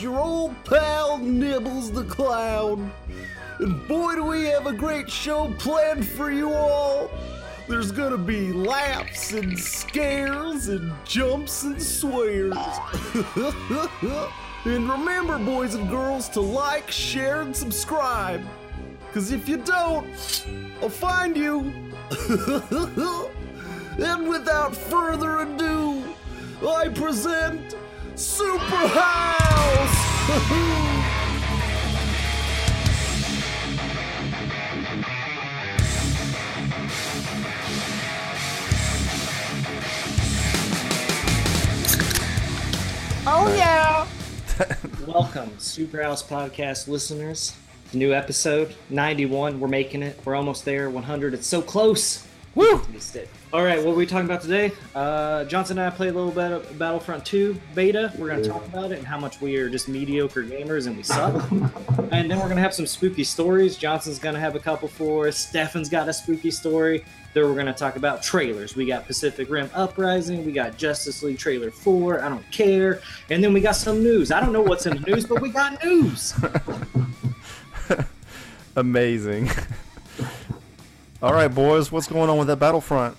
Your 0.00 0.18
old 0.18 0.54
pal 0.64 1.18
Nibbles 1.18 1.90
the 1.90 2.04
Clown. 2.04 2.90
And 3.58 3.86
boy, 3.86 4.14
do 4.14 4.24
we 4.24 4.44
have 4.46 4.66
a 4.66 4.72
great 4.72 5.10
show 5.10 5.52
planned 5.58 6.06
for 6.06 6.30
you 6.30 6.54
all. 6.54 7.10
There's 7.68 7.92
gonna 7.92 8.16
be 8.16 8.50
laughs 8.50 9.32
and 9.32 9.58
scares 9.58 10.68
and 10.68 10.90
jumps 11.04 11.64
and 11.64 11.82
swears. 11.82 12.56
and 14.64 14.88
remember, 14.88 15.38
boys 15.38 15.74
and 15.74 15.90
girls, 15.90 16.30
to 16.30 16.40
like, 16.40 16.90
share, 16.90 17.42
and 17.42 17.54
subscribe. 17.54 18.42
Because 19.06 19.32
if 19.32 19.50
you 19.50 19.58
don't, 19.58 20.46
I'll 20.80 20.88
find 20.88 21.36
you. 21.36 21.72
and 23.98 24.28
without 24.28 24.74
further 24.74 25.40
ado, 25.40 26.02
I 26.66 26.88
present 26.88 27.76
Super 28.20 28.86
House! 28.86 29.96
Oh 43.26 43.54
yeah. 43.54 44.06
Welcome, 45.06 45.50
Super 45.58 46.02
House 46.02 46.22
Podcast 46.22 46.88
listeners. 46.88 47.54
New 47.92 48.12
episode 48.12 48.74
91. 48.88 49.60
We're 49.60 49.68
making 49.68 50.02
it. 50.02 50.18
We're 50.24 50.34
almost 50.34 50.64
there. 50.64 50.90
100. 50.90 51.34
It's 51.34 51.46
so 51.46 51.62
close. 51.62 52.26
Woo! 52.54 52.82
Missed 52.92 53.16
it. 53.16 53.28
All 53.52 53.64
right, 53.64 53.84
what 53.84 53.94
are 53.94 53.96
we 53.96 54.06
talking 54.06 54.26
about 54.26 54.42
today? 54.42 54.70
Uh, 54.94 55.42
Johnson 55.42 55.76
and 55.76 55.84
I 55.88 55.90
played 55.90 56.10
a 56.10 56.12
little 56.12 56.30
bit 56.30 56.52
of 56.52 56.78
Battlefront 56.78 57.26
2 57.26 57.60
beta. 57.74 58.12
We're 58.16 58.28
going 58.28 58.40
to 58.40 58.48
talk 58.48 58.64
about 58.64 58.92
it 58.92 58.98
and 58.98 59.06
how 59.06 59.18
much 59.18 59.40
we 59.40 59.56
are 59.56 59.68
just 59.68 59.88
mediocre 59.88 60.44
gamers 60.44 60.86
and 60.86 60.96
we 60.96 61.02
suck. 61.02 61.50
and 62.12 62.30
then 62.30 62.38
we're 62.38 62.44
going 62.44 62.54
to 62.54 62.62
have 62.62 62.72
some 62.72 62.86
spooky 62.86 63.24
stories. 63.24 63.76
Johnson's 63.76 64.20
going 64.20 64.36
to 64.36 64.40
have 64.40 64.54
a 64.54 64.60
couple 64.60 64.86
for 64.86 65.26
us. 65.26 65.36
Stefan's 65.36 65.88
got 65.88 66.08
a 66.08 66.12
spooky 66.12 66.52
story. 66.52 67.04
Then 67.34 67.42
we're 67.42 67.54
going 67.54 67.66
to 67.66 67.72
talk 67.72 67.96
about 67.96 68.22
trailers. 68.22 68.76
We 68.76 68.86
got 68.86 69.08
Pacific 69.08 69.50
Rim 69.50 69.68
Uprising. 69.74 70.46
We 70.46 70.52
got 70.52 70.76
Justice 70.76 71.20
League 71.24 71.38
trailer 71.38 71.72
4. 71.72 72.22
I 72.22 72.28
don't 72.28 72.48
care. 72.52 73.00
And 73.30 73.42
then 73.42 73.52
we 73.52 73.60
got 73.60 73.74
some 73.74 74.00
news. 74.00 74.30
I 74.30 74.38
don't 74.38 74.52
know 74.52 74.62
what's 74.62 74.86
in 74.86 74.96
the 74.96 75.10
news, 75.10 75.26
but 75.26 75.42
we 75.42 75.48
got 75.48 75.84
news. 75.84 76.34
Amazing. 78.76 79.50
All 81.22 81.32
right, 81.32 81.52
boys, 81.52 81.90
what's 81.90 82.06
going 82.06 82.30
on 82.30 82.38
with 82.38 82.46
that 82.46 82.60
Battlefront? 82.60 83.16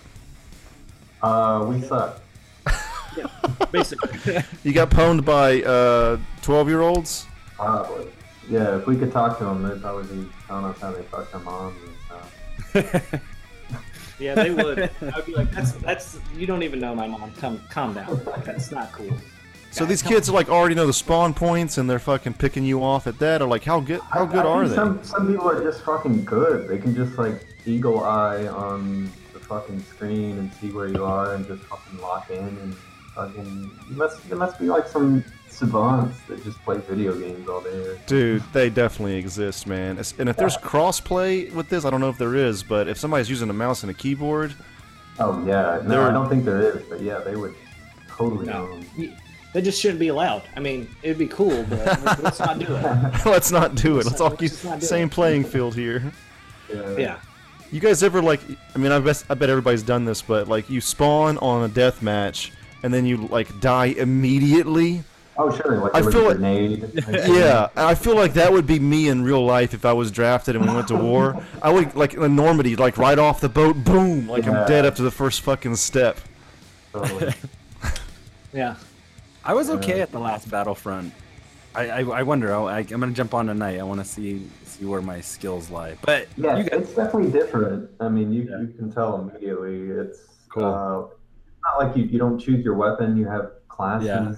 Uh, 1.23 1.65
we 1.67 1.81
suck. 1.81 2.21
Yeah, 3.17 3.27
basically. 3.73 4.37
You 4.63 4.71
got 4.71 4.89
pwned 4.89 5.25
by 5.25 5.61
uh, 5.63 6.17
12 6.43 6.69
year 6.69 6.79
olds? 6.79 7.27
Probably. 7.57 8.07
Yeah, 8.49 8.77
if 8.77 8.87
we 8.87 8.95
could 8.95 9.11
talk 9.11 9.37
to 9.39 9.43
them, 9.43 9.63
they'd 9.63 9.81
probably 9.81 10.15
be 10.15 10.29
telling 10.47 10.65
us 10.65 10.79
how 10.79 10.91
they 10.93 11.03
fuck 11.03 11.29
their 11.29 11.41
moms 11.41 11.75
and 11.83 12.93
stuff. 13.03 13.21
Yeah, 14.21 14.35
they 14.35 14.51
would. 14.51 14.79
I'd 15.01 15.25
be 15.25 15.33
like, 15.33 15.51
that's 15.51 15.71
that's 15.71 16.19
you 16.37 16.45
don't 16.45 16.61
even 16.61 16.79
know 16.79 16.93
my 16.93 17.07
mom. 17.07 17.31
Come 17.33 17.59
calm 17.71 17.95
down. 17.95 18.21
That's 18.45 18.71
not 18.71 18.91
cool. 18.91 19.11
So 19.71 19.79
Guys, 19.79 19.89
these 19.89 20.01
kids 20.03 20.29
are 20.29 20.33
like 20.33 20.47
already 20.47 20.75
know 20.75 20.85
the 20.85 20.93
spawn 20.93 21.33
points 21.33 21.79
and 21.79 21.89
they're 21.89 21.97
fucking 21.97 22.33
picking 22.33 22.63
you 22.63 22.83
off 22.83 23.07
at 23.07 23.17
that. 23.19 23.41
Or 23.41 23.47
like, 23.47 23.63
how 23.63 23.79
good 23.79 23.99
how 24.01 24.25
good 24.25 24.45
I 24.45 24.49
are 24.49 24.63
think 24.67 24.69
they? 24.69 24.75
Some, 24.75 25.03
some 25.03 25.27
people 25.27 25.49
are 25.49 25.63
just 25.63 25.81
fucking 25.83 26.23
good. 26.23 26.67
They 26.67 26.77
can 26.77 26.93
just 26.93 27.17
like 27.17 27.47
eagle 27.65 28.03
eye 28.03 28.45
on 28.47 29.05
the 29.05 29.09
fucking 29.51 29.83
screen 29.83 30.37
and 30.37 30.53
see 30.53 30.71
where 30.71 30.87
you 30.87 31.03
are 31.03 31.35
and 31.35 31.45
just 31.45 31.61
fucking 31.63 31.99
lock 31.99 32.29
in 32.29 32.37
and 32.37 32.73
fucking. 33.15 33.69
You 33.89 33.95
must, 33.97 34.27
there 34.29 34.37
must 34.37 34.57
be 34.57 34.67
like 34.67 34.87
some 34.87 35.25
savants 35.49 36.17
that 36.29 36.41
just 36.45 36.57
play 36.63 36.77
video 36.77 37.13
games 37.19 37.49
all 37.49 37.59
day. 37.59 37.99
Dude, 38.07 38.41
they 38.53 38.69
definitely 38.69 39.15
exist, 39.17 39.67
man. 39.67 39.97
And 40.17 40.29
if 40.29 40.37
there's 40.37 40.55
crossplay 40.55 41.51
with 41.53 41.67
this, 41.67 41.83
I 41.83 41.89
don't 41.89 41.99
know 41.99 42.07
if 42.09 42.17
there 42.17 42.35
is, 42.35 42.63
but 42.63 42.87
if 42.87 42.97
somebody's 42.97 43.29
using 43.29 43.49
a 43.49 43.53
mouse 43.53 43.83
and 43.83 43.89
a 43.91 43.93
keyboard, 43.93 44.53
Oh 45.19 45.45
yeah, 45.45 45.81
no, 45.83 45.89
They're- 45.89 46.01
I 46.03 46.11
don't 46.13 46.29
think 46.29 46.45
there 46.45 46.61
is, 46.61 46.83
but 46.89 47.01
yeah, 47.01 47.19
they 47.19 47.35
would 47.35 47.53
totally 48.07 48.45
No. 48.45 48.67
know. 48.97 49.09
They 49.53 49.61
just 49.61 49.81
shouldn't 49.81 49.99
be 49.99 50.07
allowed. 50.07 50.43
I 50.55 50.61
mean, 50.61 50.87
it'd 51.03 51.17
be 51.17 51.27
cool, 51.27 51.63
but 51.69 51.79
let's 52.23 52.39
not 52.39 52.57
do 52.57 52.73
it. 52.73 53.25
let's 53.25 53.51
not 53.51 53.75
do 53.75 53.99
it. 53.99 54.05
Let's 54.05 54.21
all 54.21 54.29
Let's 54.29 54.39
keep 54.39 54.51
just 54.51 54.63
not 54.63 54.79
do 54.79 54.85
same 54.85 55.07
it. 55.09 55.11
playing 55.11 55.43
field 55.43 55.75
here. 55.75 56.13
Yeah. 56.73 56.95
Yeah. 56.97 57.17
You 57.71 57.79
guys 57.79 58.03
ever 58.03 58.21
like? 58.21 58.41
I 58.75 58.77
mean, 58.77 58.91
I 58.91 58.99
bet 58.99 59.23
I 59.29 59.33
bet 59.33 59.49
everybody's 59.49 59.83
done 59.83 60.03
this, 60.05 60.21
but 60.21 60.47
like 60.47 60.69
you 60.69 60.81
spawn 60.81 61.37
on 61.37 61.63
a 61.63 61.67
death 61.69 62.01
match 62.01 62.51
and 62.83 62.93
then 62.93 63.05
you 63.05 63.17
like 63.27 63.59
die 63.61 63.87
immediately. 63.87 65.03
Oh 65.37 65.49
sure, 65.55 65.77
like 65.77 65.95
I 65.95 66.01
feel 66.01 66.29
a 66.29 66.33
like- 66.33 66.39
Yeah, 67.27 67.69
I 67.77 67.95
feel 67.95 68.15
like 68.15 68.33
that 68.33 68.51
would 68.51 68.67
be 68.67 68.79
me 68.79 69.07
in 69.07 69.23
real 69.23 69.43
life 69.45 69.73
if 69.73 69.85
I 69.85 69.93
was 69.93 70.11
drafted 70.11 70.55
and 70.57 70.67
we 70.67 70.75
went 70.75 70.89
to 70.89 70.95
war. 70.97 71.41
I 71.61 71.69
would 71.71 71.95
like 71.95 72.13
in 72.13 72.35
Normandy, 72.35 72.75
like 72.75 72.97
right 72.97 73.17
off 73.17 73.39
the 73.39 73.47
boat, 73.49 73.77
boom, 73.85 74.27
like 74.27 74.45
I'm 74.45 74.67
dead 74.67 74.85
after 74.85 75.01
the 75.03 75.11
first 75.11 75.41
fucking 75.41 75.77
step. 75.77 76.19
Totally. 76.93 77.33
Yeah. 78.53 78.75
I 79.45 79.53
was 79.53 79.69
okay 79.69 80.01
at 80.01 80.11
the 80.11 80.19
last 80.19 80.51
Battlefront. 80.51 81.13
I 81.73 81.89
I, 81.89 81.99
I 82.01 82.23
wonder. 82.23 82.53
I, 82.53 82.79
I'm 82.79 82.85
gonna 82.85 83.13
jump 83.13 83.33
on 83.33 83.47
tonight. 83.47 83.79
I 83.79 83.83
want 83.83 84.01
to 84.01 84.05
see 84.05 84.45
see 84.81 84.85
where 84.87 85.01
my 85.01 85.21
skills 85.21 85.69
lie. 85.69 85.95
But 86.01 86.27
Yeah, 86.37 86.57
you 86.57 86.63
guys, 86.63 86.81
it's 86.81 86.93
definitely 86.95 87.31
different. 87.31 87.89
I 87.99 88.09
mean, 88.09 88.33
you, 88.33 88.43
Yeah. 88.49 88.61
you 88.61 88.67
can 88.69 88.91
tell 88.91 89.19
immediately. 89.21 89.89
It's 89.89 90.27
Cool. 90.49 90.65
Uh, 90.65 90.99
it's 91.47 91.59
not 91.63 91.85
like 91.87 91.95
you, 91.95 92.03
you 92.05 92.19
don't 92.19 92.37
choose 92.39 92.65
your 92.65 92.75
weapon. 92.75 93.15
You 93.15 93.25
have 93.27 93.51
classes. 93.69 94.07
Yeah. 94.07 94.33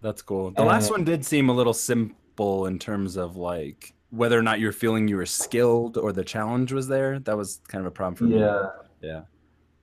that's 0.00 0.22
cool. 0.22 0.50
The 0.52 0.62
last 0.62 0.88
Uh, 0.88 0.94
one 0.94 1.04
did 1.04 1.24
seem 1.26 1.48
a 1.48 1.52
little 1.52 1.74
simple 1.74 2.66
in 2.66 2.78
terms 2.78 3.16
of 3.16 3.36
like 3.36 3.92
whether 4.10 4.38
or 4.38 4.42
not 4.42 4.60
you're 4.60 4.72
feeling 4.72 5.08
you 5.08 5.16
were 5.16 5.26
skilled 5.26 5.98
or 5.98 6.12
the 6.12 6.24
challenge 6.24 6.72
was 6.72 6.86
there. 6.88 7.18
That 7.18 7.36
was 7.36 7.60
kind 7.68 7.84
of 7.84 7.88
a 7.88 7.90
problem 7.90 8.14
for 8.14 8.24
me. 8.24 8.38
Yeah. 8.38 8.68
Yeah. 9.02 9.20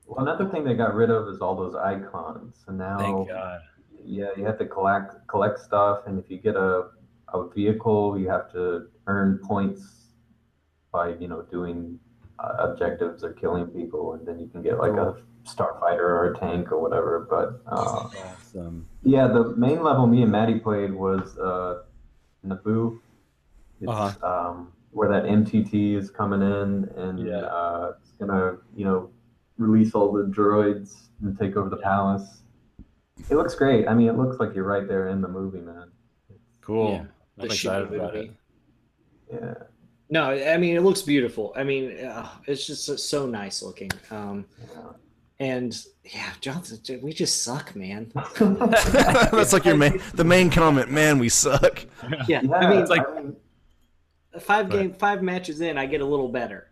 Well, 0.08 0.26
another 0.26 0.48
thing 0.50 0.64
they 0.64 0.74
got 0.76 0.96
rid 0.96 1.10
of 1.12 1.28
is 1.28 1.40
all 1.42 1.56
those 1.56 1.76
icons. 1.76 2.64
And 2.68 2.78
now, 2.78 2.98
Thank 2.98 3.28
God. 3.30 3.60
yeah, 4.04 4.30
you 4.38 4.46
have 4.46 4.58
to 4.60 4.66
collect 4.66 5.28
collect 5.28 5.60
stuff, 5.60 6.04
and 6.08 6.18
if 6.18 6.30
you 6.32 6.38
get 6.38 6.56
a 6.56 6.88
a 7.34 7.48
vehicle, 7.50 8.18
you 8.18 8.30
have 8.30 8.52
to 8.54 8.88
earn 9.08 9.40
points 9.44 9.82
by 10.96 11.14
you 11.22 11.28
know 11.28 11.42
doing 11.52 12.00
uh, 12.40 12.56
objectives 12.60 13.24
or 13.24 13.34
killing 13.34 13.68
people, 13.68 14.14
and 14.14 14.26
then 14.28 14.40
you 14.40 14.48
can 14.48 14.62
get 14.62 14.78
like 14.78 14.94
a 14.94 15.18
starfighter 15.46 16.00
or 16.20 16.32
a 16.32 16.38
tank 16.40 16.72
or 16.72 16.80
whatever. 16.82 17.28
But 17.30 17.48
uh, 17.72 18.08
Awesome. 18.32 18.88
Yeah, 19.04 19.28
the 19.28 19.54
main 19.58 19.84
level 19.84 20.08
me 20.08 20.22
and 20.24 20.32
Maddie 20.32 20.60
played 20.60 20.94
was 20.94 21.38
uh, 21.38 21.84
Naboo. 22.48 23.00
It's 23.82 23.92
Uh-huh. 23.92 24.14
um, 24.32 24.72
where 24.92 25.10
that 25.10 25.24
MTT 25.26 25.96
is 25.96 26.10
coming 26.10 26.42
in, 26.42 26.70
and 26.96 27.20
Yeah. 27.28 27.42
uh, 27.60 27.94
it's 28.02 28.12
gonna, 28.20 28.58
you 28.76 28.86
know, 28.86 29.10
release 29.58 29.94
all 29.94 30.12
the 30.14 30.24
droids 30.24 31.10
and 31.22 31.38
take 31.38 31.58
over 31.58 31.70
the 31.70 31.78
palace. 31.92 32.42
It 33.30 33.36
looks 33.36 33.56
great. 33.56 33.88
I 33.88 33.94
mean, 33.94 34.08
it 34.08 34.18
looks 34.18 34.40
like 34.40 34.56
you're 34.56 34.66
right 34.76 34.88
there 34.88 35.08
in 35.10 35.20
the 35.22 35.28
movie, 35.28 35.60
man. 35.72 35.88
Cool. 36.62 36.90
Yeah. 36.92 37.00
I'm 37.02 37.10
The 37.38 37.54
excited 37.54 37.94
about 37.94 38.14
movie. 38.14 38.28
it. 38.28 38.34
Yeah. 39.34 39.54
No, 40.16 40.32
I 40.32 40.56
mean 40.58 40.76
it 40.78 40.82
looks 40.82 41.02
beautiful. 41.02 41.52
I 41.58 41.64
mean, 41.64 42.00
uh, 42.06 42.30
it's 42.48 42.66
just 42.66 42.86
so, 42.86 42.96
so 42.96 43.26
nice 43.26 43.62
looking. 43.62 43.92
Um, 44.12 44.46
and 45.40 45.78
yeah, 46.06 46.30
Johnson, 46.40 46.80
we 47.02 47.12
just 47.12 47.44
suck, 47.44 47.76
man. 47.76 48.12
That's 48.40 49.52
like 49.52 49.66
your 49.66 49.76
main 49.76 50.02
the 50.14 50.24
main 50.24 50.50
comment. 50.50 50.90
Man, 50.90 51.20
we 51.20 51.28
suck. 51.30 51.86
Yeah, 52.30 52.42
Yeah, 52.44 52.56
I 52.56 52.70
mean, 52.70 52.80
it's 52.80 52.90
like- 52.90 53.06
I 53.10 53.22
mean, 53.22 53.36
five 54.40 54.70
game, 54.70 54.94
five 54.94 55.22
matches 55.22 55.60
in, 55.62 55.78
I 55.78 55.86
get 55.86 56.00
a 56.02 56.06
little 56.06 56.30
better. 56.30 56.72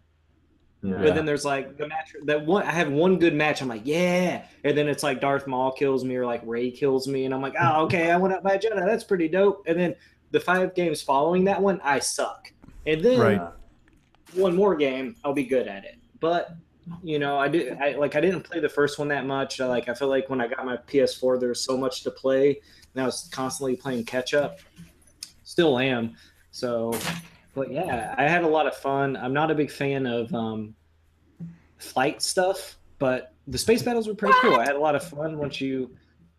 yeah. 0.82 0.98
But 1.02 1.16
then 1.16 1.26
there's 1.26 1.44
like 1.46 1.78
the 1.78 1.88
match 1.88 2.14
that 2.26 2.46
one 2.46 2.64
I 2.64 2.72
have 2.72 2.90
one 2.92 3.20
good 3.20 3.34
match. 3.34 3.62
I'm 3.62 3.68
like, 3.68 3.82
yeah, 3.86 4.46
and 4.64 4.78
then 4.78 4.88
it's 4.88 5.04
like 5.04 5.20
Darth 5.20 5.48
Maul 5.48 5.74
kills 5.74 6.06
me 6.06 6.16
or 6.16 6.26
like 6.26 6.42
Rey 6.46 6.72
kills 6.72 7.10
me, 7.10 7.26
and 7.26 7.34
I'm 7.34 7.42
like, 7.42 7.56
oh, 7.60 7.84
okay, 7.86 8.10
I 8.12 8.16
went 8.16 8.34
out 8.34 8.44
by 8.44 8.54
a 8.54 8.60
Jedi. 8.60 8.86
That's 8.86 9.04
pretty 9.04 9.28
dope. 9.28 9.64
And 9.68 9.78
then 9.78 9.96
the 10.32 10.40
five 10.40 10.74
games 10.76 11.02
following 11.02 11.44
that 11.46 11.62
one, 11.62 11.82
I 11.84 12.00
suck. 12.00 12.52
And 12.86 13.02
then 13.04 13.20
Right. 13.20 13.42
one 14.34 14.56
more 14.56 14.76
game, 14.76 15.16
I'll 15.24 15.34
be 15.34 15.44
good 15.46 15.68
at 15.68 15.84
it. 15.86 15.96
But 16.20 16.56
you 17.02 17.18
know, 17.18 17.38
I 17.38 17.48
did 17.48 17.78
I 17.78 17.94
like 17.96 18.16
I 18.16 18.22
didn't 18.22 18.42
play 18.44 18.60
the 18.60 18.68
first 18.70 19.00
one 19.00 19.08
that 19.10 19.26
much. 19.26 19.62
I, 19.62 19.68
like 19.68 19.88
I 19.88 19.94
feel 19.94 20.10
like 20.10 20.30
when 20.30 20.42
I 20.42 20.48
got 20.48 20.66
my 20.66 20.76
PS4, 20.78 21.40
there 21.40 21.50
was 21.50 21.62
so 21.64 21.78
much 21.78 22.04
to 22.04 22.12
play, 22.12 22.60
and 22.94 23.02
I 23.02 23.06
was 23.06 23.30
constantly 23.32 23.76
playing 23.78 24.04
catch 24.06 24.34
up. 24.34 24.60
Still 25.44 25.80
am. 25.80 26.16
So, 26.52 26.94
but 27.56 27.72
yeah, 27.72 28.14
I 28.18 28.24
had 28.24 28.44
a 28.44 28.48
lot 28.48 28.68
of 28.68 28.76
fun. 28.76 29.16
I'm 29.16 29.34
not 29.34 29.50
a 29.50 29.56
big 29.56 29.72
fan 29.72 30.06
of 30.06 30.34
um, 30.34 30.76
flight 31.78 32.22
stuff, 32.22 32.78
but 33.00 33.34
the 33.48 33.58
space 33.58 33.82
battles 33.82 34.08
were 34.08 34.14
pretty 34.16 34.36
cool. 34.42 34.56
I 34.56 34.66
had 34.66 34.76
a 34.76 34.80
lot 34.80 34.96
of 34.96 35.04
fun 35.08 35.38
once 35.38 35.60
you 35.62 35.90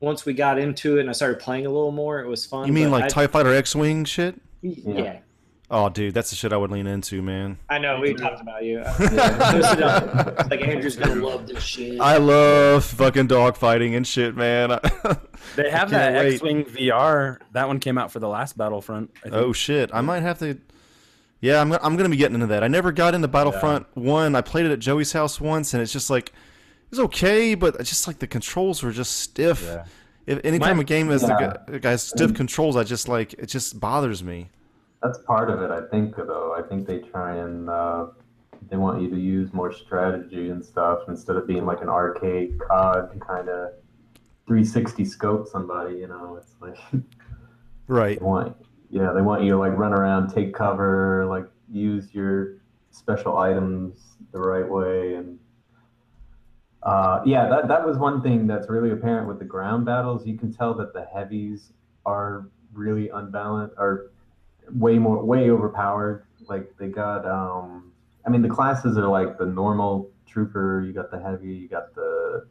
once 0.01 0.27
we 0.27 0.35
got 0.35 0.59
into 0.59 0.99
it 0.99 1.01
and 1.01 1.09
I 1.09 1.13
started 1.13 1.39
playing 1.39 1.65
a 1.67 1.71
little 1.71 1.93
more. 1.93 2.21
It 2.21 2.27
was 2.29 2.45
fun. 2.45 2.67
You 2.67 2.73
mean 2.75 2.91
like 2.91 3.05
I- 3.05 3.09
Tie 3.09 3.27
Fighter 3.29 3.55
X 3.55 3.75
Wing 3.75 4.05
shit? 4.05 4.35
yeah. 4.63 5.19
Oh, 5.71 5.89
dude, 5.89 6.13
that's 6.15 6.31
the 6.31 6.37
shit 6.37 6.53
I 6.53 6.57
would 6.59 6.71
lean 6.71 6.87
into, 6.87 7.23
man. 7.23 7.59
I 7.71 7.79
know 7.79 7.99
we 7.99 8.13
talked 8.15 8.41
about 8.41 8.65
you. 8.65 8.81
Posted 8.85 9.81
like 10.51 10.61
Andrew's 10.63 10.97
gonna 10.97 11.15
love 11.25 11.47
this 11.47 11.63
shit. 11.65 12.01
I 12.01 12.19
love 12.19 12.85
fucking 12.85 13.29
dogfighting 13.29 13.97
and 13.97 14.07
shit, 14.07 14.37
man. 14.37 14.79
They 15.57 15.69
have 15.71 15.91
that 15.91 16.15
wait. 16.15 16.35
X-wing 16.35 16.65
VR. 16.65 17.37
That 17.53 17.69
one 17.69 17.79
came 17.79 17.99
out 17.99 18.11
for 18.11 18.19
the 18.19 18.29
last 18.29 18.57
Battlefront. 18.57 19.11
I 19.19 19.23
think. 19.25 19.35
oh 19.35 19.53
shit, 19.53 19.91
I 19.93 20.01
might 20.01 20.21
have 20.23 20.39
to. 20.39 20.59
Yeah, 21.41 21.61
I'm, 21.61 21.71
I'm 21.73 21.97
gonna 21.97 22.09
be 22.09 22.17
getting 22.17 22.35
into 22.37 22.47
that. 22.49 22.65
I 22.65 22.69
never 22.69 22.93
got 22.93 23.15
into 23.15 23.29
Battlefront 23.29 23.87
One. 23.95 24.35
I 24.35 24.41
played 24.41 24.65
it 24.67 24.73
at 24.73 24.79
Joey's 24.79 25.13
house 25.13 25.41
once, 25.41 25.75
and 25.75 25.83
it's 25.83 25.93
just 25.93 26.09
like 26.09 26.29
it 26.31 26.35
was 26.91 26.99
okay, 27.01 27.55
but 27.55 27.77
it's 27.79 27.91
just 27.91 28.07
like 28.07 28.19
the 28.21 28.27
controls 28.27 28.83
were 28.83 28.91
just 28.91 29.19
stiff. 29.19 29.63
Yeah. 29.63 29.85
If 30.27 30.41
anytime 30.45 30.79
My- 30.79 30.83
a 30.83 30.87
game 30.87 31.09
has 31.09 31.23
Yeah. 31.23 31.57
the 31.67 31.73
gu- 31.73 31.79
guys 31.81 32.03
stiff 32.03 32.33
controls, 32.35 32.75
I 32.77 32.85
just 32.85 33.07
like 33.09 33.35
it 33.35 33.47
just 33.47 33.79
bothers 33.79 34.25
me. 34.25 34.49
That's 35.05 35.19
part 35.19 35.51
of 35.51 35.61
it, 35.61 35.71
I 35.71 35.87
think. 35.89 36.17
Though 36.17 36.55
I 36.57 36.63
think 36.67 36.87
they 36.87 36.99
try 36.99 37.37
and 37.37 37.69
uh, 37.69 38.07
they 38.71 38.79
want 38.79 39.03
you 39.03 39.11
to 39.11 39.21
use 39.21 39.53
more 39.53 39.71
strategy 39.71 40.49
and 40.49 40.65
stuff 40.65 41.01
instead 41.09 41.37
of 41.37 41.47
being 41.47 41.67
like 41.67 41.83
an 41.83 41.91
arcade 41.91 42.59
COD 42.59 43.21
kind 43.21 43.51
of 43.51 43.73
360 44.47 45.05
scope 45.05 45.47
somebody. 45.47 45.97
You 45.99 46.09
know, 46.09 46.41
it's 46.41 46.55
like 46.59 46.79
Right. 47.87 48.19
they 48.19 48.25
want 48.25 48.57
yeah 48.89 49.13
they 49.13 49.21
want 49.21 49.43
you 49.43 49.53
to 49.53 49.59
like 49.59 49.77
run 49.77 49.93
around, 49.93 50.33
take 50.33 50.55
cover, 50.55 51.27
like 51.27 51.45
use 51.71 52.15
your 52.15 52.63
special 52.91 53.37
items 53.37 54.17
the 54.33 54.41
right 54.41 54.69
way 54.69 55.15
and. 55.17 55.39
Uh, 56.83 57.23
yeah, 57.25 57.49
that, 57.49 57.67
that 57.67 57.87
was 57.87 57.97
one 57.97 58.21
thing 58.21 58.47
that's 58.47 58.69
really 58.69 58.91
apparent 58.91 59.27
with 59.27 59.39
the 59.39 59.45
ground 59.45 59.87
battles. 59.87 60.27
You 60.27 60.37
can 60.37 60.53
tell 60.53 60.75
that 60.75 60.93
the 60.93 61.07
heavies 61.15 61.73
are 62.05 62.51
really 62.75 63.09
unbalanced, 63.09 63.75
are 63.79 64.11
way 64.73 64.99
more 64.99 65.23
way 65.25 65.51
overpowered. 65.51 66.27
Like 66.49 66.77
they 66.79 66.89
got 66.89 67.27
um 67.27 67.93
I 68.27 68.31
mean 68.31 68.43
the 68.43 68.49
classes 68.49 68.97
are 68.99 69.09
like 69.09 69.39
the 69.39 69.47
normal 69.47 70.11
trooper, 70.27 70.83
you 70.87 70.93
got 70.93 71.11
the 71.11 71.21
heavy, 71.21 71.53
you 71.55 71.69
got 71.69 71.95
the 71.95 72.47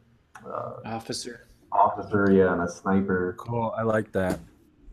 uh, 0.46 0.74
Officer. 0.84 1.46
officer, 1.72 2.30
yeah, 2.32 2.52
and 2.52 2.62
a 2.62 2.68
sniper. 2.68 3.34
Cool. 3.38 3.74
I 3.76 3.82
like 3.82 4.12
that. 4.12 4.38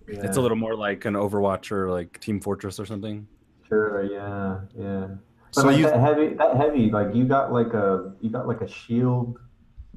It's 0.08 0.38
a 0.38 0.42
little 0.42 0.58
more 0.58 0.76
like 0.76 1.06
an 1.06 1.14
Overwatch 1.14 1.72
or 1.72 1.90
like 1.90 2.20
Team 2.20 2.40
Fortress 2.42 2.80
or 2.80 2.86
something. 2.86 3.28
sure, 3.68 4.04
yeah, 4.04 4.60
yeah. 4.78 5.08
But 5.54 5.62
So 5.62 5.68
like 5.68 5.78
you 5.78 5.84
that 5.84 6.00
heavy 6.00 6.34
that 6.36 6.58
heavy, 6.58 6.90
like 6.92 7.14
you 7.16 7.26
got 7.26 7.52
like 7.54 7.74
a 7.74 8.14
you 8.22 8.30
got 8.30 8.48
like 8.48 8.62
a 8.62 8.68
shield 8.68 9.38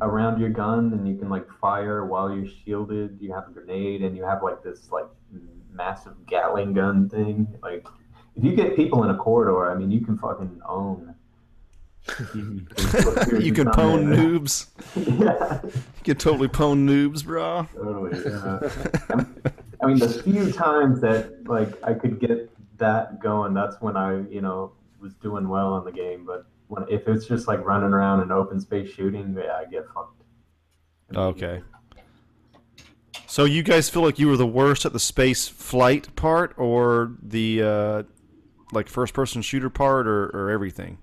around 0.01 0.41
your 0.41 0.51
gun 0.51 0.93
and 0.93 1.09
you 1.09 1.17
can 1.17 1.29
like 1.29 1.49
fire 1.61 2.05
while 2.07 2.35
you're 2.35 2.47
shielded. 2.65 3.19
You 3.21 3.33
have 3.33 3.49
a 3.49 3.51
grenade 3.51 4.03
and 4.03 4.17
you 4.17 4.25
have 4.25 4.43
like 4.43 4.63
this 4.63 4.91
like 4.91 5.07
massive 5.75 6.15
Gatling 6.27 6.73
gun 6.73 7.09
thing. 7.09 7.47
Like 7.63 7.87
if 8.37 8.45
you 8.45 8.55
get 8.55 8.77
people 8.77 9.05
in 9.05 9.11
a 9.11 9.17
corridor, 9.17 9.71
I 9.71 9.75
mean 9.75 9.91
you 9.91 10.01
can 10.01 10.17
fucking 10.19 10.61
own. 10.67 11.15
you 12.35 13.53
can 13.53 13.67
pwn 13.67 14.05
noobs. 14.15 14.67
yeah, 14.95 15.61
You 15.65 16.05
can 16.05 16.17
totally 16.17 16.49
pwn 16.49 16.87
noobs, 16.87 17.25
bro. 17.25 17.67
totally. 17.75 18.21
Yeah. 18.25 19.25
I 19.83 19.87
mean, 19.87 19.99
the 19.99 20.23
few 20.23 20.53
times 20.53 21.01
that 21.01 21.47
like 21.49 21.83
I 21.83 21.95
could 21.95 22.21
get 22.21 22.51
that 22.79 23.21
going, 23.23 23.55
that's 23.55 23.81
when 23.81 23.97
I, 23.97 24.21
you 24.29 24.41
know, 24.43 24.73
was 25.01 25.15
doing 25.15 25.49
well 25.49 25.79
in 25.79 25.85
the 25.85 25.93
game. 25.93 26.25
But 26.27 26.47
when 26.69 26.85
if 26.91 27.09
it's 27.09 27.27
just 27.27 27.49
like 27.49 27.65
running 27.65 27.91
around 27.93 28.23
in 28.23 28.31
open 28.31 28.61
space 28.61 28.91
shooting, 28.91 29.35
yeah, 29.39 29.57
I 29.57 29.65
get 29.71 29.87
fucked. 29.95 30.23
Okay. 31.15 31.63
So 33.35 33.45
you 33.47 33.65
guys 33.65 33.91
feel 33.91 34.03
like 34.03 34.21
you 34.21 34.29
were 34.29 34.37
the 34.37 34.47
worst 34.47 34.87
at 34.87 34.93
the 34.93 35.01
space 35.01 35.49
flight 35.49 36.15
part, 36.15 36.55
or 36.57 37.17
the 37.21 37.63
uh, 37.65 38.03
like 38.71 38.87
first-person 38.87 39.43
shooter 39.43 39.69
part, 39.71 40.07
or, 40.07 40.27
or 40.27 40.51
everything? 40.51 40.99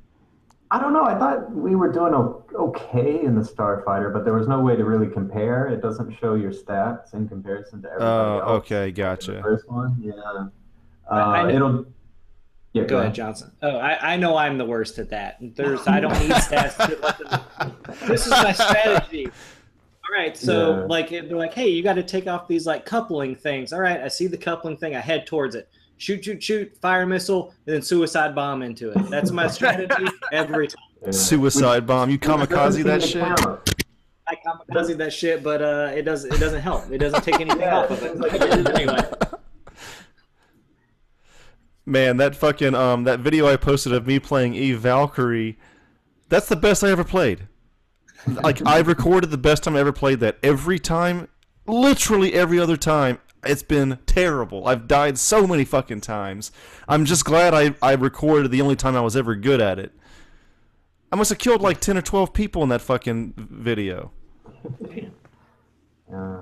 I 0.71 0.79
don't 0.79 0.93
know. 0.93 1.03
I 1.03 1.19
thought 1.19 1.51
we 1.51 1.75
were 1.75 1.91
doing 1.91 2.13
okay 2.13 3.21
in 3.21 3.35
the 3.35 3.41
Starfighter, 3.41 4.13
but 4.13 4.23
there 4.23 4.33
was 4.33 4.47
no 4.47 4.61
way 4.61 4.77
to 4.77 4.85
really 4.85 5.07
compare. 5.11 5.67
It 5.67 5.81
doesn't 5.81 6.17
show 6.21 6.35
your 6.35 6.53
stats 6.53 7.13
in 7.13 7.27
comparison 7.27 7.81
to 7.81 7.89
everybody 7.89 8.09
Oh, 8.09 8.39
else. 8.39 8.49
okay, 8.63 8.85
The 8.85 8.91
gotcha. 8.93 9.41
first 9.41 9.69
one, 9.69 9.97
yeah. 10.01 10.13
Uh, 10.13 10.47
I- 11.13 11.41
I 11.41 11.51
it'll. 11.51 11.85
Yeah, 12.71 12.85
Go 12.85 12.99
ahead, 12.99 13.13
Johnson. 13.13 13.51
Oh, 13.61 13.75
I, 13.75 14.13
I 14.13 14.15
know 14.15 14.37
I'm 14.37 14.57
the 14.57 14.63
worst 14.63 14.97
at 14.99 15.09
that. 15.09 15.35
There's 15.41 15.85
I 15.85 15.99
don't 15.99 16.13
need 16.21 16.31
stats. 16.31 16.77
To 16.77 18.07
this 18.07 18.25
is 18.25 18.31
my 18.31 18.53
strategy. 18.53 19.29
All 20.11 20.17
right, 20.17 20.35
so 20.35 20.79
Yeah. 20.79 20.85
like 20.85 21.09
they're 21.09 21.23
like, 21.37 21.53
hey, 21.53 21.69
you 21.69 21.81
got 21.83 21.93
to 21.93 22.03
take 22.03 22.27
off 22.27 22.47
these 22.47 22.65
like 22.65 22.85
coupling 22.85 23.33
things. 23.35 23.71
All 23.71 23.79
right, 23.79 24.01
I 24.01 24.07
see 24.09 24.27
the 24.27 24.37
coupling 24.37 24.75
thing. 24.75 24.93
I 24.95 24.99
head 24.99 25.25
towards 25.25 25.55
it. 25.55 25.69
Shoot, 25.97 26.25
shoot, 26.25 26.43
shoot. 26.43 26.75
Fire 26.81 27.05
missile, 27.05 27.53
and 27.65 27.75
then 27.75 27.81
suicide 27.81 28.35
bomb 28.35 28.61
into 28.61 28.89
it. 28.91 29.09
That's 29.09 29.31
my 29.31 29.47
strategy 29.47 30.05
every 30.33 30.67
time. 30.67 30.77
Yeah. 31.03 31.11
Suicide 31.11 31.87
bomb. 31.87 32.09
You 32.09 32.19
kamikaze 32.19 32.83
that 32.83 33.01
shit. 33.03 33.21
I 33.23 34.35
kamikaze 34.35 34.97
that 34.97 35.13
shit, 35.13 35.43
but 35.43 35.61
uh, 35.61 35.91
it 35.95 36.01
doesn't. 36.01 36.33
It 36.33 36.39
doesn't 36.39 36.61
help. 36.61 36.89
It 36.91 36.97
doesn't 36.97 37.23
take 37.23 37.39
anything 37.39 37.61
Yeah, 37.61 37.77
off 37.77 37.91
of 37.91 38.03
it. 38.03 38.11
it's 38.11 38.19
like- 38.19 38.33
I 38.33 38.37
did 38.55 38.67
it 38.67 38.75
anyway. 38.79 39.09
Man, 41.85 42.17
that 42.17 42.35
fucking 42.35 42.75
um 42.75 43.05
that 43.05 43.19
video 43.21 43.47
I 43.47 43.55
posted 43.57 43.91
of 43.93 44.05
me 44.05 44.19
playing 44.19 44.53
Eve 44.53 44.79
Valkyrie, 44.79 45.57
that's 46.29 46.47
the 46.47 46.55
best 46.55 46.83
I 46.83 46.89
ever 46.91 47.03
played. 47.03 47.47
Like 48.27 48.65
I've 48.65 48.87
recorded 48.87 49.31
the 49.31 49.37
best 49.37 49.63
time 49.63 49.75
I 49.75 49.79
ever 49.79 49.91
played 49.91 50.19
that. 50.19 50.37
Every 50.43 50.79
time, 50.79 51.27
literally 51.65 52.33
every 52.33 52.59
other 52.59 52.77
time, 52.77 53.19
it's 53.43 53.63
been 53.63 53.99
terrible. 54.05 54.67
I've 54.67 54.87
died 54.87 55.17
so 55.17 55.47
many 55.47 55.65
fucking 55.65 56.01
times. 56.01 56.51
I'm 56.87 57.05
just 57.05 57.25
glad 57.25 57.53
I 57.53 57.75
I 57.81 57.93
recorded 57.93 58.51
the 58.51 58.61
only 58.61 58.75
time 58.75 58.95
I 58.95 59.01
was 59.01 59.15
ever 59.15 59.35
good 59.35 59.61
at 59.61 59.79
it. 59.79 59.91
I 61.11 61.15
must 61.15 61.29
have 61.29 61.39
killed 61.39 61.61
like 61.61 61.81
10 61.81 61.97
or 61.97 62.01
12 62.01 62.31
people 62.33 62.63
in 62.63 62.69
that 62.69 62.81
fucking 62.81 63.33
video. 63.37 64.11
Yeah. 66.09 66.41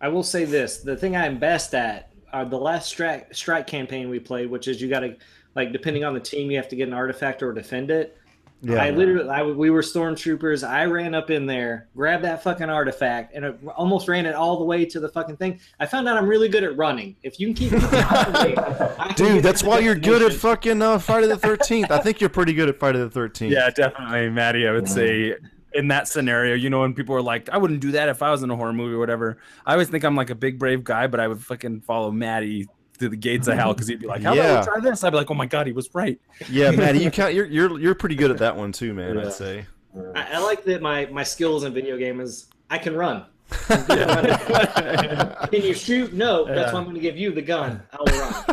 I 0.00 0.08
will 0.08 0.22
say 0.22 0.44
this: 0.44 0.78
the 0.78 0.96
thing 0.96 1.16
I'm 1.16 1.38
best 1.38 1.74
at 1.74 2.12
are 2.32 2.44
the 2.44 2.58
last 2.58 2.88
strike 2.88 3.34
strike 3.34 3.66
campaign 3.66 4.08
we 4.08 4.20
played, 4.20 4.50
which 4.50 4.68
is 4.68 4.80
you 4.80 4.88
got 4.88 5.00
to 5.00 5.16
like 5.54 5.72
depending 5.72 6.04
on 6.04 6.14
the 6.14 6.20
team, 6.20 6.50
you 6.50 6.56
have 6.58 6.68
to 6.68 6.76
get 6.76 6.86
an 6.86 6.94
artifact 6.94 7.42
or 7.42 7.52
defend 7.52 7.90
it. 7.90 8.18
Yeah. 8.62 8.82
I 8.82 8.90
literally, 8.90 9.28
I, 9.28 9.42
we 9.42 9.70
were 9.70 9.82
stormtroopers. 9.82 10.66
I 10.66 10.86
ran 10.86 11.14
up 11.14 11.30
in 11.30 11.46
there, 11.46 11.88
grabbed 11.94 12.24
that 12.24 12.42
fucking 12.42 12.70
artifact, 12.70 13.34
and 13.34 13.44
it 13.44 13.58
almost 13.76 14.08
ran 14.08 14.26
it 14.26 14.34
all 14.34 14.58
the 14.58 14.64
way 14.64 14.84
to 14.86 14.98
the 14.98 15.08
fucking 15.08 15.36
thing. 15.36 15.60
I 15.78 15.86
found 15.86 16.08
out 16.08 16.16
I'm 16.16 16.26
really 16.26 16.48
good 16.48 16.64
at 16.64 16.76
running. 16.76 17.16
If 17.22 17.38
you 17.38 17.48
can 17.48 17.54
keep 17.54 17.72
me, 17.72 17.78
I 17.92 19.12
Dude, 19.14 19.42
that's 19.42 19.62
why 19.62 19.80
you're 19.80 19.94
good 19.94 20.22
at 20.22 20.32
fucking 20.32 20.80
uh, 20.80 20.98
Friday 20.98 21.26
the 21.26 21.36
13th. 21.36 21.90
I 21.90 21.98
think 21.98 22.20
you're 22.20 22.30
pretty 22.30 22.54
good 22.54 22.68
at 22.68 22.78
Friday 22.78 22.98
the 22.98 23.10
13th. 23.10 23.50
Yeah, 23.50 23.70
definitely, 23.70 24.30
Maddie. 24.30 24.66
I 24.66 24.72
would 24.72 24.88
say 24.88 25.36
in 25.74 25.88
that 25.88 26.08
scenario, 26.08 26.54
you 26.54 26.70
know, 26.70 26.80
when 26.80 26.94
people 26.94 27.14
are 27.14 27.22
like, 27.22 27.50
I 27.50 27.58
wouldn't 27.58 27.80
do 27.80 27.92
that 27.92 28.08
if 28.08 28.22
I 28.22 28.30
was 28.30 28.42
in 28.42 28.50
a 28.50 28.56
horror 28.56 28.72
movie 28.72 28.94
or 28.94 28.98
whatever. 28.98 29.38
I 29.66 29.72
always 29.72 29.88
think 29.88 30.04
I'm 30.04 30.16
like 30.16 30.30
a 30.30 30.34
big 30.34 30.58
brave 30.58 30.82
guy, 30.82 31.06
but 31.06 31.20
I 31.20 31.28
would 31.28 31.42
fucking 31.44 31.82
follow 31.82 32.10
Maddie 32.10 32.66
to 32.98 33.08
the 33.08 33.16
gates 33.16 33.48
of 33.48 33.54
hell 33.56 33.72
because 33.74 33.88
he'd 33.88 34.00
be 34.00 34.06
like, 34.06 34.22
How 34.22 34.34
Yeah. 34.34 34.60
about 34.60 34.66
we 34.66 34.72
try 34.72 34.90
this? 34.90 35.04
I'd 35.04 35.10
be 35.10 35.16
like, 35.16 35.30
Oh 35.30 35.34
my 35.34 35.46
god, 35.46 35.66
he 35.66 35.72
was 35.72 35.88
right. 35.94 36.20
Yeah, 36.48 36.70
Maddie, 36.70 37.00
you 37.00 37.10
count. 37.12 37.34
You're 37.34 37.46
you're 37.46 37.78
you're 37.78 37.94
pretty 37.94 38.14
good 38.16 38.30
at 38.30 38.38
that 38.38 38.56
one 38.56 38.72
too, 38.72 38.94
man. 38.94 39.16
Yeah. 39.16 39.26
I'd 39.26 39.32
say. 39.32 39.66
I, 40.14 40.34
I 40.34 40.38
like 40.40 40.64
that 40.64 40.82
my 40.82 41.06
my 41.06 41.22
skills 41.22 41.64
in 41.64 41.72
video 41.72 41.96
game 41.96 42.20
is 42.20 42.46
I 42.70 42.78
can 42.78 42.94
run. 42.94 43.24
I'm 43.70 43.82
good 43.84 43.98
at 44.00 44.48
running. 44.48 45.48
Can 45.50 45.62
you 45.62 45.72
shoot? 45.74 46.12
No. 46.12 46.44
That's 46.44 46.72
why 46.72 46.78
I'm 46.80 46.84
going 46.84 46.96
to 46.96 47.00
give 47.00 47.16
you 47.16 47.30
the 47.30 47.42
gun. 47.42 47.80
I 47.92 47.96
will 48.00 48.18
run. 48.20 48.44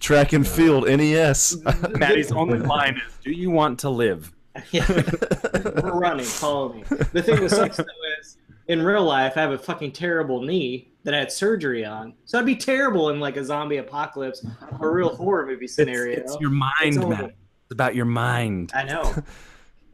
Track 0.00 0.32
and 0.32 0.46
field, 0.46 0.86
NES. 0.88 1.58
Maddie's 1.90 2.32
only 2.32 2.58
line 2.58 2.96
is, 2.96 3.02
Do 3.22 3.30
you 3.30 3.50
want 3.52 3.78
to 3.80 3.88
live? 3.90 4.32
Yeah. 4.72 4.84
We're 4.90 5.98
running. 5.98 6.26
Follow 6.26 6.72
me. 6.74 6.82
The 7.12 7.22
thing 7.22 7.40
that 7.40 7.50
sucks 7.50 7.76
though 7.76 7.84
is 8.20 8.36
in 8.68 8.82
real 8.82 9.04
life, 9.04 9.34
I 9.36 9.40
have 9.40 9.50
a 9.52 9.58
fucking 9.58 9.92
terrible 9.92 10.40
knee 10.42 10.92
that 11.04 11.14
I 11.14 11.18
had 11.18 11.32
surgery 11.32 11.84
on. 11.84 12.14
So 12.24 12.38
I'd 12.38 12.46
be 12.46 12.56
terrible 12.56 13.10
in 13.10 13.18
like 13.20 13.36
a 13.36 13.44
zombie 13.44 13.78
apocalypse 13.78 14.44
or 14.80 14.90
a 14.90 14.92
real 14.92 15.14
horror 15.16 15.46
movie 15.46 15.66
scenario. 15.68 16.20
it's 16.20 16.36
your 16.40 16.50
mind, 16.50 16.72
horrible. 16.96 17.08
Maddie. 17.10 17.24
It's 17.64 17.72
about 17.72 17.94
your 17.94 18.04
mind. 18.06 18.72
I 18.74 18.84
know. 18.84 19.14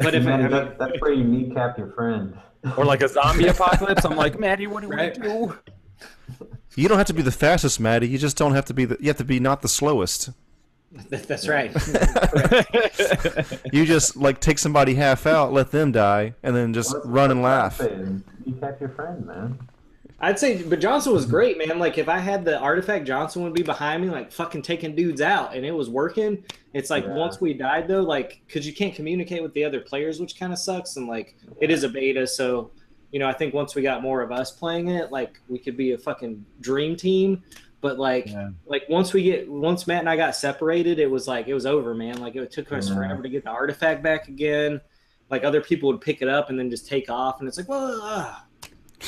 But 0.01 0.15
if 0.15 0.29
I, 0.29 0.35
I 0.45 0.47
that, 0.47 0.79
that's 0.79 1.01
where 1.01 1.13
you 1.13 1.25
kneecap 1.25 1.77
your 1.77 1.91
friend. 1.91 2.39
Or 2.77 2.85
like 2.85 3.03
a 3.03 3.09
zombie 3.09 3.49
apocalypse. 3.49 4.05
I'm 4.05 4.15
like, 4.17 4.39
Maddie, 4.39 4.69
what 4.69 4.83
do 4.83 4.89
Right. 4.89 5.19
we 5.19 5.23
do? 5.29 5.59
You 6.77 6.87
don't 6.89 6.99
have 6.99 7.09
to 7.09 7.13
be 7.15 7.23
the 7.23 7.33
fastest, 7.33 7.81
Maddie. 7.81 8.07
You 8.07 8.17
just 8.17 8.37
don't 8.37 8.55
have 8.55 8.65
to 8.67 8.75
be 8.75 8.85
the. 8.85 8.97
You 9.01 9.09
have 9.09 9.17
to 9.17 9.25
be 9.25 9.41
not 9.41 9.61
the 9.61 9.69
slowest. 9.69 10.31
that- 11.11 11.29
that's 11.29 11.47
right. 11.49 11.71
You 13.73 13.85
just 13.85 14.17
like 14.17 14.41
take 14.41 14.59
somebody 14.59 14.95
half 14.95 15.27
out, 15.27 15.53
let 15.53 15.71
them 15.71 15.93
die, 15.93 16.35
and 16.43 16.55
then 16.57 16.73
just 16.73 16.93
That's- 16.93 17.09
run 17.11 17.31
and 17.31 17.43
laugh. 17.43 17.81
what 17.81 17.93
I'm 17.93 17.99
saying. 17.99 18.25
Kneecap 18.47 18.81
your 18.81 18.89
friend, 18.91 19.27
man. 19.27 19.59
I'd 20.21 20.39
say, 20.39 20.63
but 20.63 20.81
Johnson 20.81 21.13
was 21.13 21.27
great, 21.27 21.59
man. 21.59 21.79
Like 21.79 21.97
if 21.97 22.09
I 22.09 22.19
had 22.19 22.45
the 22.45 22.59
artifact, 22.59 23.07
Johnson 23.07 23.43
would 23.45 23.55
be 23.55 23.63
behind 23.63 24.03
me, 24.03 24.11
like 24.11 24.33
fucking 24.33 24.63
taking 24.63 24.97
dudes 24.97 25.21
out, 25.21 25.55
and 25.55 25.65
it 25.65 25.71
was 25.71 25.89
working. 25.89 26.43
It's 26.73 26.91
like 26.91 27.05
Yeah. 27.05 27.15
once 27.15 27.41
we 27.41 27.55
died 27.55 27.87
though, 27.87 28.03
like 28.03 28.41
because 28.47 28.67
you 28.67 28.73
can't 28.73 28.95
communicate 28.95 29.43
with 29.43 29.53
the 29.55 29.65
other 29.65 29.81
players, 29.81 30.19
which 30.21 30.39
kind 30.39 30.53
of 30.53 30.59
sucks. 30.59 30.97
And 30.97 31.07
like 31.07 31.37
it 31.61 31.71
is 31.71 31.85
a 31.85 31.89
beta, 31.89 32.27
so 32.27 32.71
you 33.13 33.21
know 33.21 33.29
I 33.29 33.33
think 33.33 33.55
once 33.55 33.75
we 33.77 33.83
got 33.83 34.03
more 34.03 34.21
of 34.23 34.33
us 34.33 34.51
playing 34.51 34.89
it, 34.89 35.13
like 35.13 35.39
we 35.49 35.59
could 35.59 35.77
be 35.77 35.93
a 35.93 35.99
fucking 35.99 36.45
dream 36.61 36.97
team. 36.97 37.43
But 37.81 37.99
like, 37.99 38.27
Yeah. 38.27 38.51
like 38.67 38.83
once 38.89 39.13
we 39.13 39.23
get 39.23 39.49
once 39.49 39.87
Matt 39.87 40.01
and 40.01 40.09
I 40.11 40.17
got 40.17 40.35
separated, 40.35 40.99
it 40.99 41.11
was 41.11 41.29
like 41.29 41.47
it 41.49 41.55
was 41.55 41.65
over, 41.67 41.95
man. 41.95 42.19
Like 42.21 42.35
it 42.37 42.51
took 42.51 42.73
us 42.73 42.89
Yeah. 42.89 42.97
forever 42.97 43.23
to 43.23 43.29
get 43.29 43.45
the 43.45 43.51
artifact 43.51 44.03
back 44.03 44.29
again. 44.29 44.81
Like 45.31 45.45
other 45.45 45.61
people 45.61 45.91
would 45.93 46.01
pick 46.01 46.21
it 46.23 46.29
up 46.29 46.51
and 46.51 46.59
then 46.59 46.71
just 46.71 46.89
take 46.89 47.09
off, 47.11 47.39
and 47.41 47.49
it's 47.49 47.57
like, 47.59 47.69
well, 47.69 47.99
ah. 48.03 48.45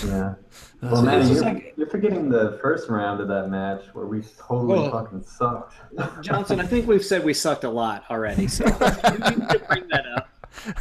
Yeah. 0.05 0.35
Well, 0.83 1.03
man, 1.03 1.29
you're, 1.29 1.43
like- 1.43 1.75
you're 1.77 1.89
forgetting 1.91 2.31
the 2.31 2.59
first 2.63 2.89
round 2.89 3.21
of 3.21 3.29
that 3.29 3.51
match 3.51 3.83
where 3.93 4.07
we 4.07 4.23
totally 4.39 4.79
Oh. 4.89 4.91
fucking 4.91 5.23
sucked. 5.25 5.75
Johnson, 6.23 6.59
I 6.59 6.65
think 6.65 6.87
we've 6.87 7.05
said 7.05 7.23
we 7.23 7.35
sucked 7.35 7.65
a 7.65 7.69
lot 7.69 8.05
already, 8.09 8.49
so 8.49 8.65
we 8.65 8.71
need 8.71 9.49
to 9.51 9.63
bring 9.69 9.87
that 9.89 10.07
up. 10.17 10.29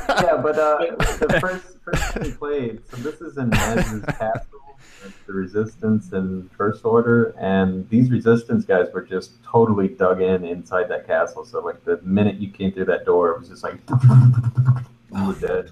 yeah, 0.08 0.38
but 0.42 0.58
uh, 0.58 0.78
the 0.98 1.38
first 1.42 1.80
first 1.84 2.20
we 2.20 2.32
played, 2.32 2.82
so 2.90 2.96
this 2.98 3.20
is 3.20 3.38
in 3.38 3.50
Maz's 3.50 4.06
castle, 4.06 4.60
it's 4.69 4.69
the 5.28 5.34
Resistance 5.34 6.12
and 6.14 6.52
First 6.52 6.86
Order, 6.86 7.36
and 7.40 7.88
these 7.90 8.10
Resistance 8.10 8.66
guys 8.66 8.88
were 8.94 9.02
just 9.02 9.44
totally 9.44 9.88
dug 9.88 10.22
in 10.22 10.46
inside 10.46 10.90
that 10.90 11.08
castle. 11.08 11.46
So 11.46 11.60
like 11.60 11.84
the 11.86 12.00
minute 12.04 12.38
you 12.38 12.50
came 12.50 12.72
through 12.72 12.86
that 12.86 13.06
door, 13.06 13.32
it 13.32 13.40
was 13.40 13.50
just 13.50 13.64
like 13.64 13.78
you 15.16 15.26
were 15.26 15.36
dead. 15.36 15.72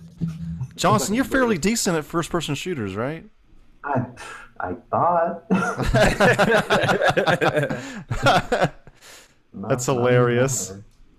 Johnson, 0.75 1.15
you're 1.15 1.25
fairly 1.25 1.57
decent 1.57 1.97
at 1.97 2.05
first-person 2.05 2.55
shooters, 2.55 2.95
right? 2.95 3.25
I 3.83 4.05
I 4.59 4.73
thought. 4.91 5.47
That's 9.53 9.85
hilarious. 9.85 10.73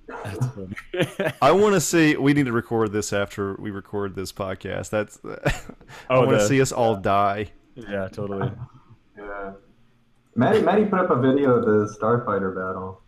I 1.42 1.52
want 1.52 1.74
to 1.74 1.80
see. 1.80 2.16
We 2.16 2.34
need 2.34 2.46
to 2.46 2.52
record 2.52 2.92
this 2.92 3.12
after 3.12 3.54
we 3.54 3.70
record 3.70 4.14
this 4.14 4.32
podcast. 4.32 4.90
That's. 4.90 5.18
Oh, 5.24 5.36
I 6.08 6.18
want 6.18 6.30
to 6.30 6.46
see 6.46 6.60
us 6.60 6.72
all 6.72 6.96
die. 6.96 7.50
Yeah, 7.88 8.08
totally. 8.08 8.50
Yeah. 9.16 9.52
Maddie, 10.36 10.62
Maddie 10.62 10.84
put 10.84 11.00
up 11.00 11.10
a 11.10 11.20
video 11.20 11.50
of 11.56 11.64
the 11.64 11.92
Starfighter 11.98 12.54
battle. 12.54 13.00